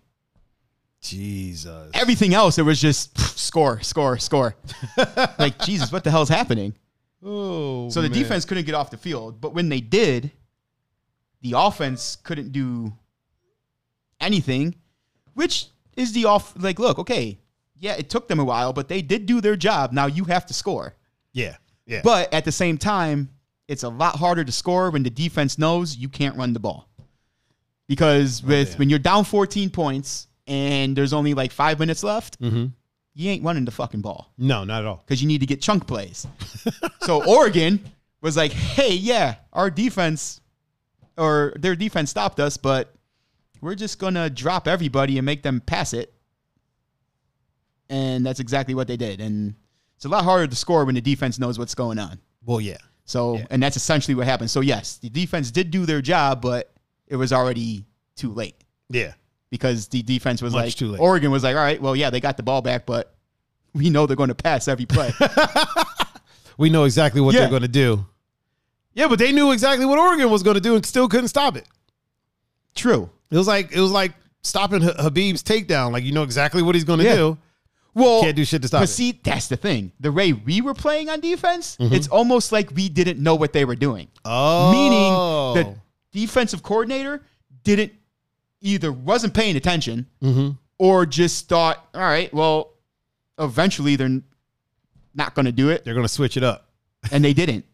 Jesus. 1.02 1.90
Everything 1.94 2.32
else, 2.32 2.58
it 2.58 2.62
was 2.62 2.80
just 2.80 3.14
pff, 3.14 3.36
score, 3.36 3.80
score, 3.82 4.18
score. 4.18 4.54
like, 5.38 5.58
Jesus, 5.58 5.92
what 5.92 6.04
the 6.04 6.10
hell's 6.10 6.28
happening? 6.28 6.74
Oh. 7.22 7.90
So 7.90 8.00
the 8.00 8.08
man. 8.08 8.18
defense 8.18 8.44
couldn't 8.44 8.64
get 8.64 8.74
off 8.74 8.90
the 8.90 8.96
field. 8.96 9.40
But 9.40 9.52
when 9.52 9.68
they 9.68 9.80
did, 9.80 10.30
the 11.42 11.54
offense 11.56 12.16
couldn't 12.22 12.52
do 12.52 12.92
anything, 14.20 14.76
which 15.34 15.66
is 15.96 16.12
the 16.12 16.24
off. 16.24 16.54
Like, 16.56 16.78
look, 16.78 16.98
okay, 17.00 17.38
yeah, 17.76 17.94
it 17.94 18.08
took 18.08 18.28
them 18.28 18.38
a 18.38 18.44
while, 18.44 18.72
but 18.72 18.88
they 18.88 19.02
did 19.02 19.26
do 19.26 19.40
their 19.40 19.56
job. 19.56 19.92
Now 19.92 20.06
you 20.06 20.24
have 20.24 20.46
to 20.46 20.54
score. 20.54 20.94
Yeah. 21.32 21.56
Yeah. 21.84 22.00
But 22.04 22.32
at 22.32 22.44
the 22.44 22.52
same 22.52 22.78
time, 22.78 23.28
it's 23.66 23.82
a 23.82 23.88
lot 23.88 24.16
harder 24.16 24.44
to 24.44 24.52
score 24.52 24.90
when 24.90 25.02
the 25.02 25.10
defense 25.10 25.58
knows 25.58 25.96
you 25.96 26.08
can't 26.08 26.36
run 26.36 26.52
the 26.52 26.60
ball. 26.60 26.88
Because 27.88 28.42
oh, 28.44 28.48
with 28.48 28.70
yeah. 28.70 28.76
when 28.76 28.88
you're 28.88 29.00
down 29.00 29.24
14 29.24 29.68
points 29.68 30.28
and 30.46 30.96
there's 30.96 31.12
only 31.12 31.34
like 31.34 31.52
five 31.52 31.78
minutes 31.78 32.02
left, 32.02 32.40
mm-hmm. 32.40 32.66
you 33.14 33.30
ain't 33.30 33.44
running 33.44 33.64
the 33.64 33.70
fucking 33.70 34.00
ball 34.00 34.32
No, 34.38 34.64
not 34.64 34.80
at 34.82 34.86
all. 34.86 35.02
because 35.04 35.22
you 35.22 35.28
need 35.28 35.40
to 35.40 35.46
get 35.46 35.60
chunk 35.60 35.86
plays. 35.86 36.26
so 37.02 37.24
Oregon 37.24 37.84
was 38.20 38.36
like, 38.36 38.52
hey, 38.52 38.94
yeah, 38.94 39.36
our 39.52 39.70
defense 39.70 40.40
or 41.18 41.52
their 41.58 41.76
defense 41.76 42.10
stopped 42.10 42.40
us, 42.40 42.56
but 42.56 42.94
we're 43.60 43.74
just 43.74 43.98
gonna 43.98 44.28
drop 44.30 44.66
everybody 44.66 45.18
and 45.18 45.26
make 45.26 45.42
them 45.42 45.60
pass 45.60 45.92
it. 45.92 46.12
And 47.88 48.24
that's 48.24 48.40
exactly 48.40 48.74
what 48.74 48.88
they 48.88 48.96
did. 48.96 49.20
And 49.20 49.54
it's 49.96 50.04
a 50.04 50.08
lot 50.08 50.24
harder 50.24 50.46
to 50.46 50.56
score 50.56 50.84
when 50.84 50.94
the 50.94 51.00
defense 51.00 51.38
knows 51.38 51.58
what's 51.58 51.74
going 51.74 51.98
on. 51.98 52.18
Well, 52.44 52.60
yeah. 52.60 52.78
So, 53.04 53.36
Yeah. 53.38 53.46
and 53.50 53.62
that's 53.62 53.76
essentially 53.76 54.14
what 54.14 54.26
happened. 54.26 54.50
So, 54.50 54.60
yes, 54.60 54.96
the 54.96 55.10
defense 55.10 55.50
did 55.50 55.70
do 55.70 55.84
their 55.84 56.00
job, 56.00 56.40
but 56.40 56.72
it 57.06 57.16
was 57.16 57.32
already 57.32 57.84
too 58.16 58.32
late 58.32 58.56
Yeah. 58.88 59.12
Because 59.52 59.86
the 59.88 60.02
defense 60.02 60.40
was 60.42 60.54
Much 60.54 60.80
like. 60.80 60.98
Oregon 60.98 61.30
was 61.30 61.44
like, 61.44 61.54
all 61.54 61.62
right, 61.62 61.80
well, 61.80 61.94
yeah, 61.94 62.08
they 62.10 62.20
got 62.20 62.36
the 62.38 62.42
ball 62.42 62.62
back, 62.62 62.86
but 62.86 63.14
we 63.74 63.90
know 63.90 64.06
they're 64.06 64.16
going 64.16 64.30
to 64.30 64.34
pass 64.34 64.66
every 64.66 64.86
play. 64.86 65.12
We 66.58 66.68
know 66.70 66.84
exactly 66.84 67.20
what 67.20 67.34
Yeah. 67.34 67.40
they're 67.40 67.48
going 67.50 67.62
to 67.62 67.68
do. 67.68 68.04
Yeah, 68.94 69.08
but 69.08 69.18
they 69.18 69.32
knew 69.32 69.52
exactly 69.52 69.86
what 69.86 69.98
Oregon 69.98 70.30
was 70.30 70.42
going 70.42 70.54
to 70.54 70.60
do 70.60 70.74
and 70.74 70.84
still 70.84 71.08
couldn't 71.08 71.28
stop 71.28 71.56
it. 71.56 71.66
True. 72.74 73.08
It 73.30 73.36
was 73.38 73.46
like 73.46 73.72
it 73.72 73.80
was 73.80 73.90
like 73.90 74.12
stopping 74.42 74.82
Ha- 74.82 74.92
Khabib's 74.98 75.42
takedown. 75.42 75.92
Like 75.92 76.04
you 76.04 76.12
know 76.12 76.22
exactly 76.24 76.62
what 76.62 76.74
he's 76.74 76.84
going 76.84 76.98
to 76.98 77.04
Yeah. 77.06 77.16
do. 77.16 77.38
Well, 77.94 78.20
Can't 78.22 78.36
do 78.36 78.44
shit 78.44 78.62
to 78.62 78.68
stop 78.68 78.78
it. 78.78 78.82
but 78.82 78.88
it. 78.90 78.92
see, 78.92 79.20
that's 79.24 79.48
the 79.48 79.56
thing. 79.56 79.92
The 80.00 80.12
way 80.12 80.32
we 80.34 80.60
were 80.60 80.74
playing 80.74 81.08
on 81.08 81.20
defense, 81.20 81.76
Mm-hmm. 81.78 81.94
it's 81.94 82.08
almost 82.08 82.52
like 82.52 82.70
we 82.74 82.88
didn't 82.90 83.18
know 83.18 83.34
what 83.34 83.52
they 83.54 83.64
were 83.64 83.76
doing. 83.76 84.08
Oh, 84.24 85.54
Meaning 85.56 85.74
the 85.74 86.18
defensive 86.18 86.62
coordinator 86.62 87.22
didn't 87.64 87.92
either 88.62 88.90
wasn't 88.92 89.34
paying 89.34 89.56
attention 89.56 90.06
hmm 90.20 90.50
or 90.78 91.06
just 91.06 91.48
thought, 91.48 91.84
all 91.94 92.00
right, 92.00 92.32
well, 92.34 92.72
eventually 93.38 93.94
they're 93.94 94.20
not 95.14 95.32
going 95.34 95.44
to 95.46 95.52
do 95.52 95.68
it, 95.68 95.84
they're 95.84 95.94
going 95.94 96.06
to 96.06 96.12
switch 96.12 96.36
it 96.36 96.42
up. 96.42 96.70
and 97.12 97.24
they 97.24 97.32
didn't, 97.34 97.64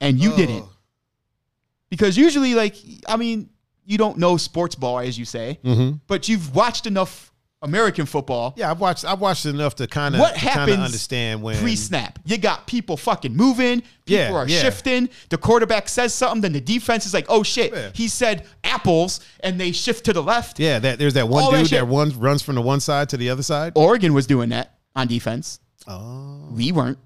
and 0.00 0.18
you 0.18 0.32
Oh. 0.32 0.36
didn't, 0.36 0.64
because 1.90 2.16
usually, 2.16 2.54
like, 2.54 2.74
I 3.06 3.16
mean, 3.16 3.48
you 3.84 3.98
don't 3.98 4.18
know 4.18 4.36
sports 4.36 4.74
ball 4.74 4.98
as 5.00 5.18
you 5.18 5.24
say, 5.24 5.58
Mm-hmm. 5.64 5.96
but 6.06 6.28
you've 6.28 6.54
watched 6.54 6.86
enough 6.86 7.32
American 7.60 8.06
football 8.06 8.54
Yeah, 8.56 8.70
I've 8.70 8.78
watched. 8.78 9.04
I've 9.04 9.20
watched 9.20 9.44
enough 9.44 9.74
to 9.76 9.88
kind 9.88 10.14
of 10.14 10.20
What 10.20 10.34
kind 10.36 10.46
of 10.46 10.52
happens 10.52 10.78
understand 10.78 11.42
when 11.42 11.56
pre-snap. 11.58 12.20
You 12.24 12.38
got 12.38 12.68
people 12.68 12.96
fucking 12.96 13.34
moving. 13.34 13.80
People 13.80 13.90
Yeah, 14.06 14.32
are 14.32 14.46
yeah. 14.48 14.60
shifting. 14.60 15.08
The 15.28 15.38
quarterback 15.38 15.88
says 15.88 16.14
something, 16.14 16.40
then 16.40 16.52
the 16.52 16.60
defense 16.60 17.04
is 17.04 17.12
like, 17.12 17.26
"Oh 17.28 17.42
shit, 17.42 17.72
Yeah. 17.72 17.90
he 17.94 18.06
said 18.06 18.46
apples," 18.62 19.18
and 19.40 19.60
they 19.60 19.72
shift 19.72 20.04
to 20.04 20.12
the 20.12 20.22
left. 20.22 20.60
Yeah, 20.60 20.78
that 20.78 21.00
there's 21.00 21.14
that 21.14 21.28
one 21.28 21.42
All 21.42 21.50
dude 21.50 21.62
that, 21.64 21.68
shit. 21.68 21.86
one 21.88 22.16
runs 22.20 22.42
from 22.42 22.54
the 22.54 22.62
one 22.62 22.78
side 22.78 23.08
to 23.08 23.16
the 23.16 23.28
other 23.28 23.42
side. 23.42 23.72
Oregon 23.74 24.14
was 24.14 24.28
doing 24.28 24.50
that 24.50 24.78
on 24.94 25.08
defense. 25.08 25.58
Oh, 25.88 26.48
We 26.52 26.70
weren't. 26.70 26.98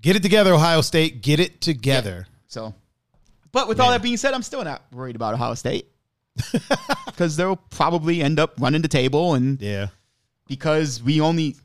get 0.00 0.14
it 0.16 0.22
together, 0.22 0.54
Ohio 0.54 0.80
State. 0.80 1.22
Get 1.22 1.40
it 1.40 1.60
together. 1.60 2.26
So, 2.46 2.72
but 3.52 3.66
with 3.68 3.80
all 3.80 3.90
that 3.90 4.00
being 4.02 4.16
said, 4.16 4.32
I'm 4.32 4.42
still 4.42 4.62
not 4.62 4.82
worried 4.92 5.16
about 5.16 5.34
Ohio 5.34 5.54
State 5.54 5.88
because 7.06 7.36
they'll 7.36 7.56
probably 7.56 8.22
end 8.22 8.38
up 8.38 8.54
running 8.60 8.82
the 8.82 8.88
table, 8.88 9.34
and 9.34 9.60
Yeah. 9.60 9.88
because 10.46 11.02
we 11.02 11.20
only 11.20 11.56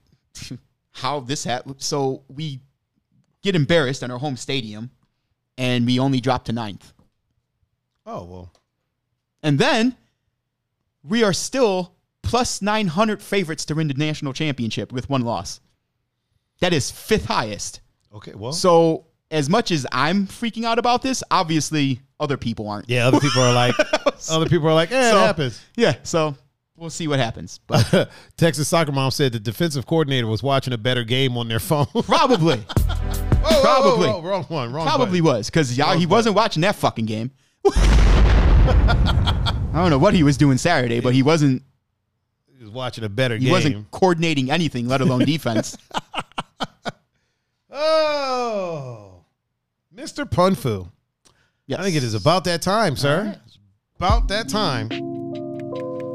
how 0.91 1.19
this 1.21 1.43
happened. 1.43 1.75
So 1.79 2.23
we 2.27 2.59
get 3.41 3.55
embarrassed 3.55 4.03
in 4.03 4.11
our 4.11 4.17
home 4.19 4.37
stadium, 4.37 4.89
and 5.57 5.85
we 5.85 5.99
only 5.99 6.19
drop 6.21 6.45
to 6.45 6.51
ninth. 6.53 6.93
Oh 8.05 8.23
well. 8.23 8.53
And 9.43 9.59
then 9.59 9.95
we 11.03 11.23
are 11.23 11.33
still 11.33 11.93
plus 12.23 12.61
900 12.61 13.21
favorites 13.21 13.65
to 13.65 13.75
win 13.75 13.87
the 13.87 13.93
national 13.93 14.33
championship 14.33 14.91
with 14.91 15.09
one 15.09 15.21
loss. 15.21 15.59
That 16.61 16.73
is 16.73 16.89
fifth 16.89 17.25
highest. 17.25 17.81
Okay. 18.13 18.33
Well. 18.33 18.53
So, 18.53 19.04
as 19.31 19.49
much 19.49 19.71
as 19.71 19.85
I'm 19.91 20.27
freaking 20.27 20.65
out 20.65 20.79
about 20.79 21.01
this, 21.01 21.23
obviously 21.31 21.99
other 22.19 22.37
people 22.37 22.67
aren't. 22.69 22.89
yeah. 22.89 23.07
Other 23.07 23.19
people 23.19 23.41
are 23.41 23.53
like. 23.53 23.75
other 24.29 24.47
people 24.47 24.67
are 24.67 24.73
like. 24.73 24.91
Eh, 24.91 25.11
So- 25.11 25.17
it 25.17 25.25
happens. 25.25 25.61
Yeah, 25.75 25.95
so 26.03 26.35
we'll 26.77 26.89
see 26.89 27.07
what 27.07 27.19
happens. 27.19 27.59
But 27.67 28.09
Texas 28.37 28.67
soccer 28.67 28.91
mom 28.91 29.11
said 29.11 29.31
the 29.33 29.39
defensive 29.39 29.85
coordinator 29.85 30.27
was 30.27 30.43
watching 30.43 30.73
a 30.73 30.77
better 30.77 31.03
game 31.03 31.37
on 31.37 31.47
their 31.47 31.59
phone. 31.59 31.85
probably, 32.03 32.57
Whoa, 32.57 33.61
Probably. 33.61 34.07
whoa, 34.07 34.19
whoa, 34.19 34.29
wrong 34.29 34.43
one. 34.45 34.73
Wrong. 34.73 34.85
probably 34.87 35.21
button. 35.21 35.37
was 35.37 35.49
because 35.49 35.77
y'all 35.77 35.97
he 35.97 36.05
wasn't 36.05 36.35
watching 36.35 36.61
that 36.61 36.75
fucking 36.75 37.05
game. 37.05 37.31
I 37.67 39.53
don't 39.73 39.89
know 39.89 39.97
what 39.97 40.13
he 40.13 40.23
was 40.23 40.37
doing 40.37 40.57
Saturday, 40.57 41.01
but 41.01 41.13
he 41.13 41.21
wasn't 41.23 41.61
He 42.57 42.63
was 42.63 42.71
watching 42.71 43.03
a 43.03 43.09
better 43.09 43.35
game. 43.35 43.41
he 43.41 43.45
game. 43.47 43.51
wasn't 43.53 43.91
coordinating 43.91 44.49
anything, 44.49 44.87
let 44.87 45.01
alone 45.01 45.25
defense. 45.25 45.77
Oh, 47.69 49.04
Mr. 49.95 50.29
Punfu. 50.29 50.89
Yes. 51.67 51.79
I 51.79 51.83
think 51.83 51.95
it 51.95 52.03
is 52.03 52.13
about 52.13 52.43
that 52.43 52.61
time, 52.61 52.95
sir. 52.97 53.23
Right. 53.25 53.37
About 53.97 54.27
that 54.27 54.49
time 54.49 54.89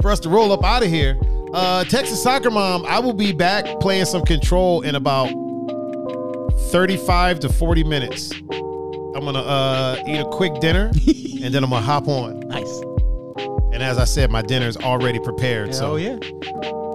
for 0.02 0.10
us 0.10 0.20
to 0.20 0.28
roll 0.28 0.52
up 0.52 0.62
out 0.64 0.82
of 0.82 0.90
here. 0.90 1.18
Uh, 1.54 1.82
Texas 1.84 2.22
Soccer 2.22 2.50
Mom, 2.50 2.84
I 2.86 2.98
will 2.98 3.14
be 3.14 3.32
back 3.32 3.64
playing 3.80 4.04
some 4.04 4.22
control 4.22 4.82
in 4.82 4.94
about 4.94 5.28
35 6.70 7.40
to 7.40 7.48
40 7.48 7.84
minutes. 7.84 8.32
I'm 8.32 9.22
going 9.22 9.34
to 9.34 9.40
uh, 9.40 10.02
eat 10.06 10.18
a 10.18 10.26
quick 10.26 10.60
dinner 10.60 10.90
and 11.42 11.52
then 11.54 11.64
I'm 11.64 11.70
going 11.70 11.82
to 11.82 11.86
hop 11.86 12.06
on. 12.06 12.40
Nice. 12.40 12.80
And 13.72 13.82
as 13.82 13.96
I 13.98 14.04
said, 14.04 14.30
my 14.30 14.42
dinner 14.42 14.66
is 14.66 14.76
already 14.76 15.18
prepared. 15.20 15.74
so, 15.74 15.92
Oh 15.92 15.96
yeah. 15.96 16.18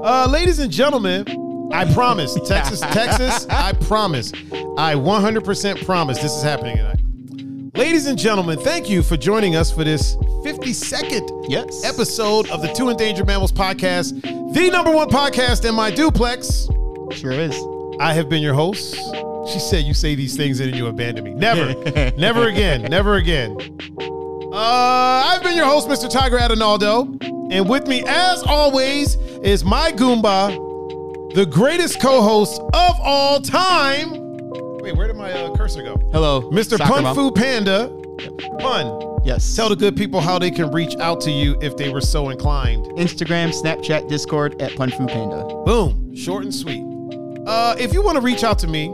uh, 0.03 0.27
ladies 0.29 0.59
and 0.59 0.71
gentlemen, 0.71 1.25
I 1.71 1.91
promise, 1.93 2.35
Texas, 2.47 2.79
Texas, 2.91 3.45
I 3.49 3.73
promise, 3.73 4.31
I 4.77 4.95
100% 4.95 5.85
promise 5.85 6.19
this 6.19 6.33
is 6.33 6.43
happening 6.43 6.77
tonight. 6.77 6.99
Ladies 7.75 8.07
and 8.07 8.17
gentlemen, 8.17 8.57
thank 8.59 8.89
you 8.89 9.03
for 9.03 9.17
joining 9.17 9.55
us 9.55 9.71
for 9.71 9.83
this 9.83 10.15
52nd 10.45 11.45
Yes. 11.49 11.83
episode 11.83 12.49
of 12.49 12.61
the 12.61 12.69
Two 12.69 12.89
Endangered 12.89 13.27
Mammals 13.27 13.51
podcast, 13.51 14.21
the 14.53 14.69
number 14.69 14.91
one 14.91 15.09
podcast 15.09 15.67
in 15.67 15.75
my 15.75 15.91
duplex. 15.91 16.69
Sure 17.11 17.31
is. 17.33 17.55
I 17.99 18.13
have 18.13 18.29
been 18.29 18.41
your 18.41 18.53
host. 18.53 18.95
She 19.51 19.59
said 19.59 19.83
you 19.83 19.93
say 19.93 20.15
these 20.15 20.35
things 20.37 20.59
and 20.59 20.71
then 20.71 20.77
you 20.77 20.87
abandon 20.87 21.23
me. 21.25 21.33
Never, 21.33 21.73
never 22.17 22.47
again, 22.47 22.83
never 22.83 23.15
again. 23.15 23.57
Uh, 24.53 25.23
I've 25.25 25.43
been 25.43 25.57
your 25.57 25.65
host, 25.65 25.89
Mr. 25.89 26.09
Tiger 26.09 26.37
Adinaldo, 26.37 27.17
and 27.51 27.67
with 27.67 27.87
me, 27.87 28.03
as 28.07 28.41
always, 28.43 29.15
is 29.43 29.65
my 29.65 29.91
Goomba, 29.91 30.55
the 31.35 31.45
greatest 31.45 31.99
co-host 31.99 32.61
of 32.73 32.95
all 33.01 33.41
time. 33.41 34.11
Wait, 34.79 34.95
where 34.95 35.05
did 35.07 35.17
my 35.17 35.31
uh, 35.33 35.53
cursor 35.53 35.83
go? 35.83 35.97
Hello, 36.13 36.49
Mr. 36.49 36.77
Soccer 36.77 36.93
Pun 36.93 37.03
Mom. 37.03 37.15
Fu 37.15 37.29
Panda. 37.31 37.89
Pun. 38.59 39.19
Yes. 39.25 39.53
Tell 39.53 39.67
the 39.67 39.75
good 39.75 39.97
people 39.97 40.21
how 40.21 40.39
they 40.39 40.49
can 40.49 40.71
reach 40.71 40.95
out 40.97 41.19
to 41.21 41.31
you 41.31 41.57
if 41.61 41.75
they 41.75 41.89
were 41.89 41.99
so 41.99 42.29
inclined. 42.29 42.85
Instagram, 42.97 43.51
Snapchat, 43.51 44.07
Discord 44.07 44.61
at 44.61 44.75
Pun 44.77 44.91
Fu 44.91 45.07
Panda. 45.07 45.43
Boom. 45.65 46.15
Short 46.15 46.43
and 46.45 46.55
sweet. 46.55 46.83
Uh, 47.45 47.75
if 47.77 47.91
you 47.93 48.01
want 48.01 48.15
to 48.15 48.21
reach 48.21 48.45
out 48.45 48.57
to 48.59 48.67
me, 48.67 48.93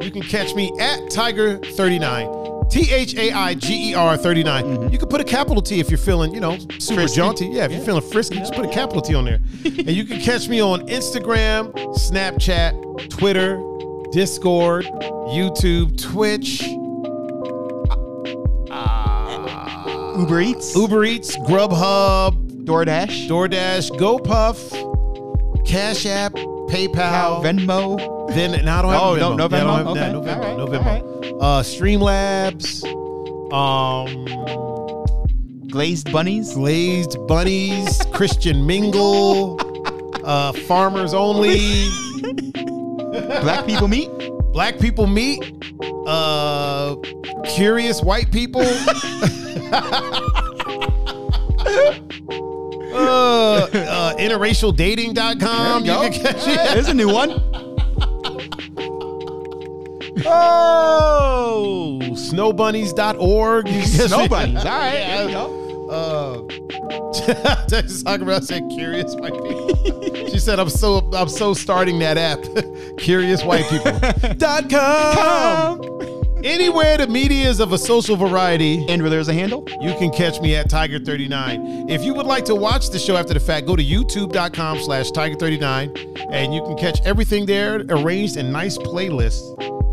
you 0.00 0.10
can 0.12 0.22
catch 0.22 0.54
me 0.54 0.70
at 0.78 1.00
Thaiger39. 1.10 2.51
T 2.72 2.90
H 2.90 3.14
A 3.16 3.30
I 3.32 3.52
G 3.52 3.90
E 3.90 3.94
R 3.94 4.16
39. 4.16 4.64
Mm-hmm. 4.64 4.92
You 4.94 4.98
can 4.98 5.08
put 5.08 5.20
a 5.20 5.24
capital 5.24 5.60
T 5.60 5.78
if 5.78 5.90
you're 5.90 5.98
feeling, 5.98 6.32
you 6.34 6.40
know, 6.40 6.56
super 6.78 7.02
Frisky. 7.02 7.16
jaunty. 7.16 7.48
Yeah, 7.48 7.66
if 7.66 7.72
you're 7.72 7.82
feeling 7.82 8.00
frisky, 8.10 8.36
just 8.38 8.54
put 8.54 8.64
a 8.64 8.70
capital 8.70 9.02
T 9.02 9.14
on 9.14 9.26
there. 9.26 9.40
and 9.64 9.90
you 9.90 10.06
can 10.06 10.18
catch 10.22 10.48
me 10.48 10.62
on 10.62 10.80
Instagram, 10.88 11.74
Snapchat, 11.94 13.10
Twitter, 13.10 13.56
Discord, 14.12 14.86
YouTube, 14.86 16.00
Twitch, 16.00 16.62
uh, 18.70 18.74
uh, 18.74 20.18
Uber 20.18 20.40
Eats, 20.40 20.74
Uber 20.74 21.04
Eats, 21.04 21.36
Grubhub, 21.36 22.64
DoorDash, 22.64 23.28
DoorDash, 23.28 23.90
GoPuff, 23.98 25.66
Cash 25.66 26.06
App, 26.06 26.32
PayPal, 26.32 27.42
Now 27.54 28.21
Venmo. 28.32 28.34
Then 28.34 28.64
no, 28.64 28.72
I 28.72 28.82
don't 28.82 28.92
have 28.92 29.02
Oh, 29.02 29.14
a 29.14 29.18
no- 29.18 29.30
Venmo. 29.32 29.36
no 29.36 29.48
Yeah, 29.48 29.56
I 29.56 29.64
don't 29.64 29.74
have- 29.78 29.86
Okay. 29.86 30.12
No, 30.12 30.20
no 30.20 30.66
Venmo. 30.66 30.72
No 30.72 30.80
right. 30.80 31.02
Uh, 31.40 31.62
Streamlabs, 31.62 32.84
um, 33.52 34.26
Glazed 35.68 36.10
Bunnies. 36.12 36.54
Glazed 36.54 37.16
Bunnies, 37.26 38.00
Christian 38.12 38.66
Mingle, 38.66 39.58
uh, 40.24 40.52
Farmers 40.52 41.14
Only, 41.14 41.88
Black 43.42 43.66
People 43.66 43.88
Meet. 43.88 44.10
Black 44.52 44.78
People 44.78 45.06
Meet, 45.06 45.42
uh, 46.06 46.94
Curious 47.44 48.02
White 48.02 48.30
People. 48.30 48.62
Uh, 52.94 53.66
uh, 53.72 54.14
interracialdating.com. 54.16 55.84
There 55.84 55.96
You 55.96 56.02
you 56.04 56.10
can 56.10 56.22
catch 56.22 56.46
it. 56.46 56.74
There's 56.74 56.88
a 56.88 56.94
new 56.94 57.10
one. 57.12 57.30
Oh, 60.26 61.98
snowbunnies.org. 62.02 63.68
You 63.72 63.80
can 63.82 63.90
catch 63.90 64.08
Snow 64.08 64.28
Bunnies. 64.28 64.56
All 64.64 64.70
right. 64.70 64.94
Yeah. 64.98 65.30
Go. 65.30 65.58
Uh, 65.90 66.42
Texas 67.68 68.02
Bell 68.02 68.40
said 68.40 68.62
curious 68.70 69.14
white 69.16 69.32
people. 69.34 70.28
she 70.28 70.38
said, 70.38 70.58
I'm 70.58 70.70
so 70.70 70.98
I'm 71.12 71.28
so 71.28 71.52
starting 71.54 71.98
that 72.00 72.16
app. 72.18 72.38
curious 72.98 73.44
white 73.44 73.64
people. 73.68 73.92
dot 74.36 74.70
com. 74.70 75.80
Anywhere 76.44 76.96
the 76.96 77.06
media 77.06 77.48
is 77.48 77.60
of 77.60 77.72
a 77.72 77.78
social 77.78 78.16
variety, 78.16 78.84
And 78.88 79.00
where 79.02 79.10
there's 79.10 79.28
a 79.28 79.32
handle. 79.34 79.64
you 79.80 79.92
can 79.94 80.10
catch 80.10 80.40
me 80.40 80.56
at 80.56 80.68
Thaiger39. 80.68 81.88
If 81.88 82.02
you 82.02 82.14
would 82.14 82.26
like 82.26 82.44
to 82.46 82.54
watch 82.56 82.90
the 82.90 82.98
show 82.98 83.16
after 83.16 83.32
the 83.34 83.38
fact, 83.40 83.66
go 83.66 83.76
to 83.76 83.84
youtube.com 83.84 84.80
slash 84.80 85.10
Thaiger39 85.10 86.30
and 86.32 86.52
you 86.52 86.62
can 86.62 86.76
catch 86.76 87.00
everything 87.04 87.46
there 87.46 87.84
arranged 87.90 88.36
in 88.38 88.50
nice 88.50 88.76
playlists. 88.78 89.42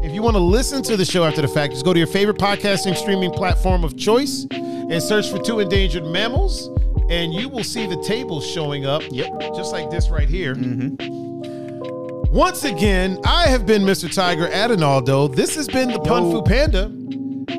If 0.09 0.15
you 0.15 0.23
want 0.23 0.37
to 0.37 0.41
listen 0.41 0.81
to 0.83 0.95
the 0.97 1.05
show 1.05 1.23
after 1.23 1.43
the 1.43 1.47
fact, 1.47 1.73
just 1.73 1.85
go 1.85 1.93
to 1.93 1.99
your 1.99 2.07
favorite 2.07 2.39
podcasting 2.39 2.97
streaming 2.97 3.29
platform 3.29 3.83
of 3.83 3.95
choice 3.95 4.47
and 4.49 5.03
search 5.03 5.29
for 5.29 5.37
Two 5.37 5.59
Endangered 5.59 6.03
Mammals 6.03 6.67
and 7.11 7.31
you 7.31 7.47
will 7.47 7.63
see 7.63 7.85
the 7.85 8.01
table 8.01 8.41
showing 8.41 8.87
up. 8.87 9.03
Yep. 9.11 9.39
Just 9.55 9.71
like 9.71 9.91
this 9.91 10.09
right 10.09 10.27
here. 10.27 10.55
Mm-hmm. 10.55 12.33
Once 12.33 12.63
again, 12.63 13.19
I 13.23 13.49
have 13.49 13.67
been 13.67 13.83
Mr. 13.83 14.11
Tiger 14.11 14.47
Adinaldo. 14.47 15.27
This 15.27 15.53
has 15.53 15.67
been 15.67 15.91
the 15.91 15.99
Pun 15.99 16.31
Fu 16.31 16.41
Panda. 16.41 16.91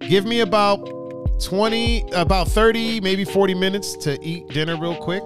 give 0.00 0.24
me 0.24 0.40
about 0.40 0.88
20, 1.42 2.10
about 2.12 2.48
30, 2.48 3.00
maybe 3.00 3.24
40 3.24 3.54
minutes 3.54 3.96
to 3.98 4.18
eat 4.22 4.48
dinner 4.48 4.76
real 4.76 4.96
quick. 4.96 5.24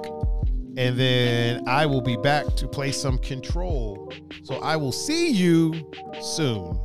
And 0.77 0.99
then 0.99 1.63
I 1.69 1.85
will 1.87 2.01
be 2.01 2.17
back 2.17 2.47
to 2.57 2.67
play 2.67 2.93
some 2.93 3.19
control. 3.19 4.13
So 4.45 4.57
I 4.57 4.77
will 4.77 4.93
see 4.93 5.31
you 5.31 5.75
soon. 6.21 6.79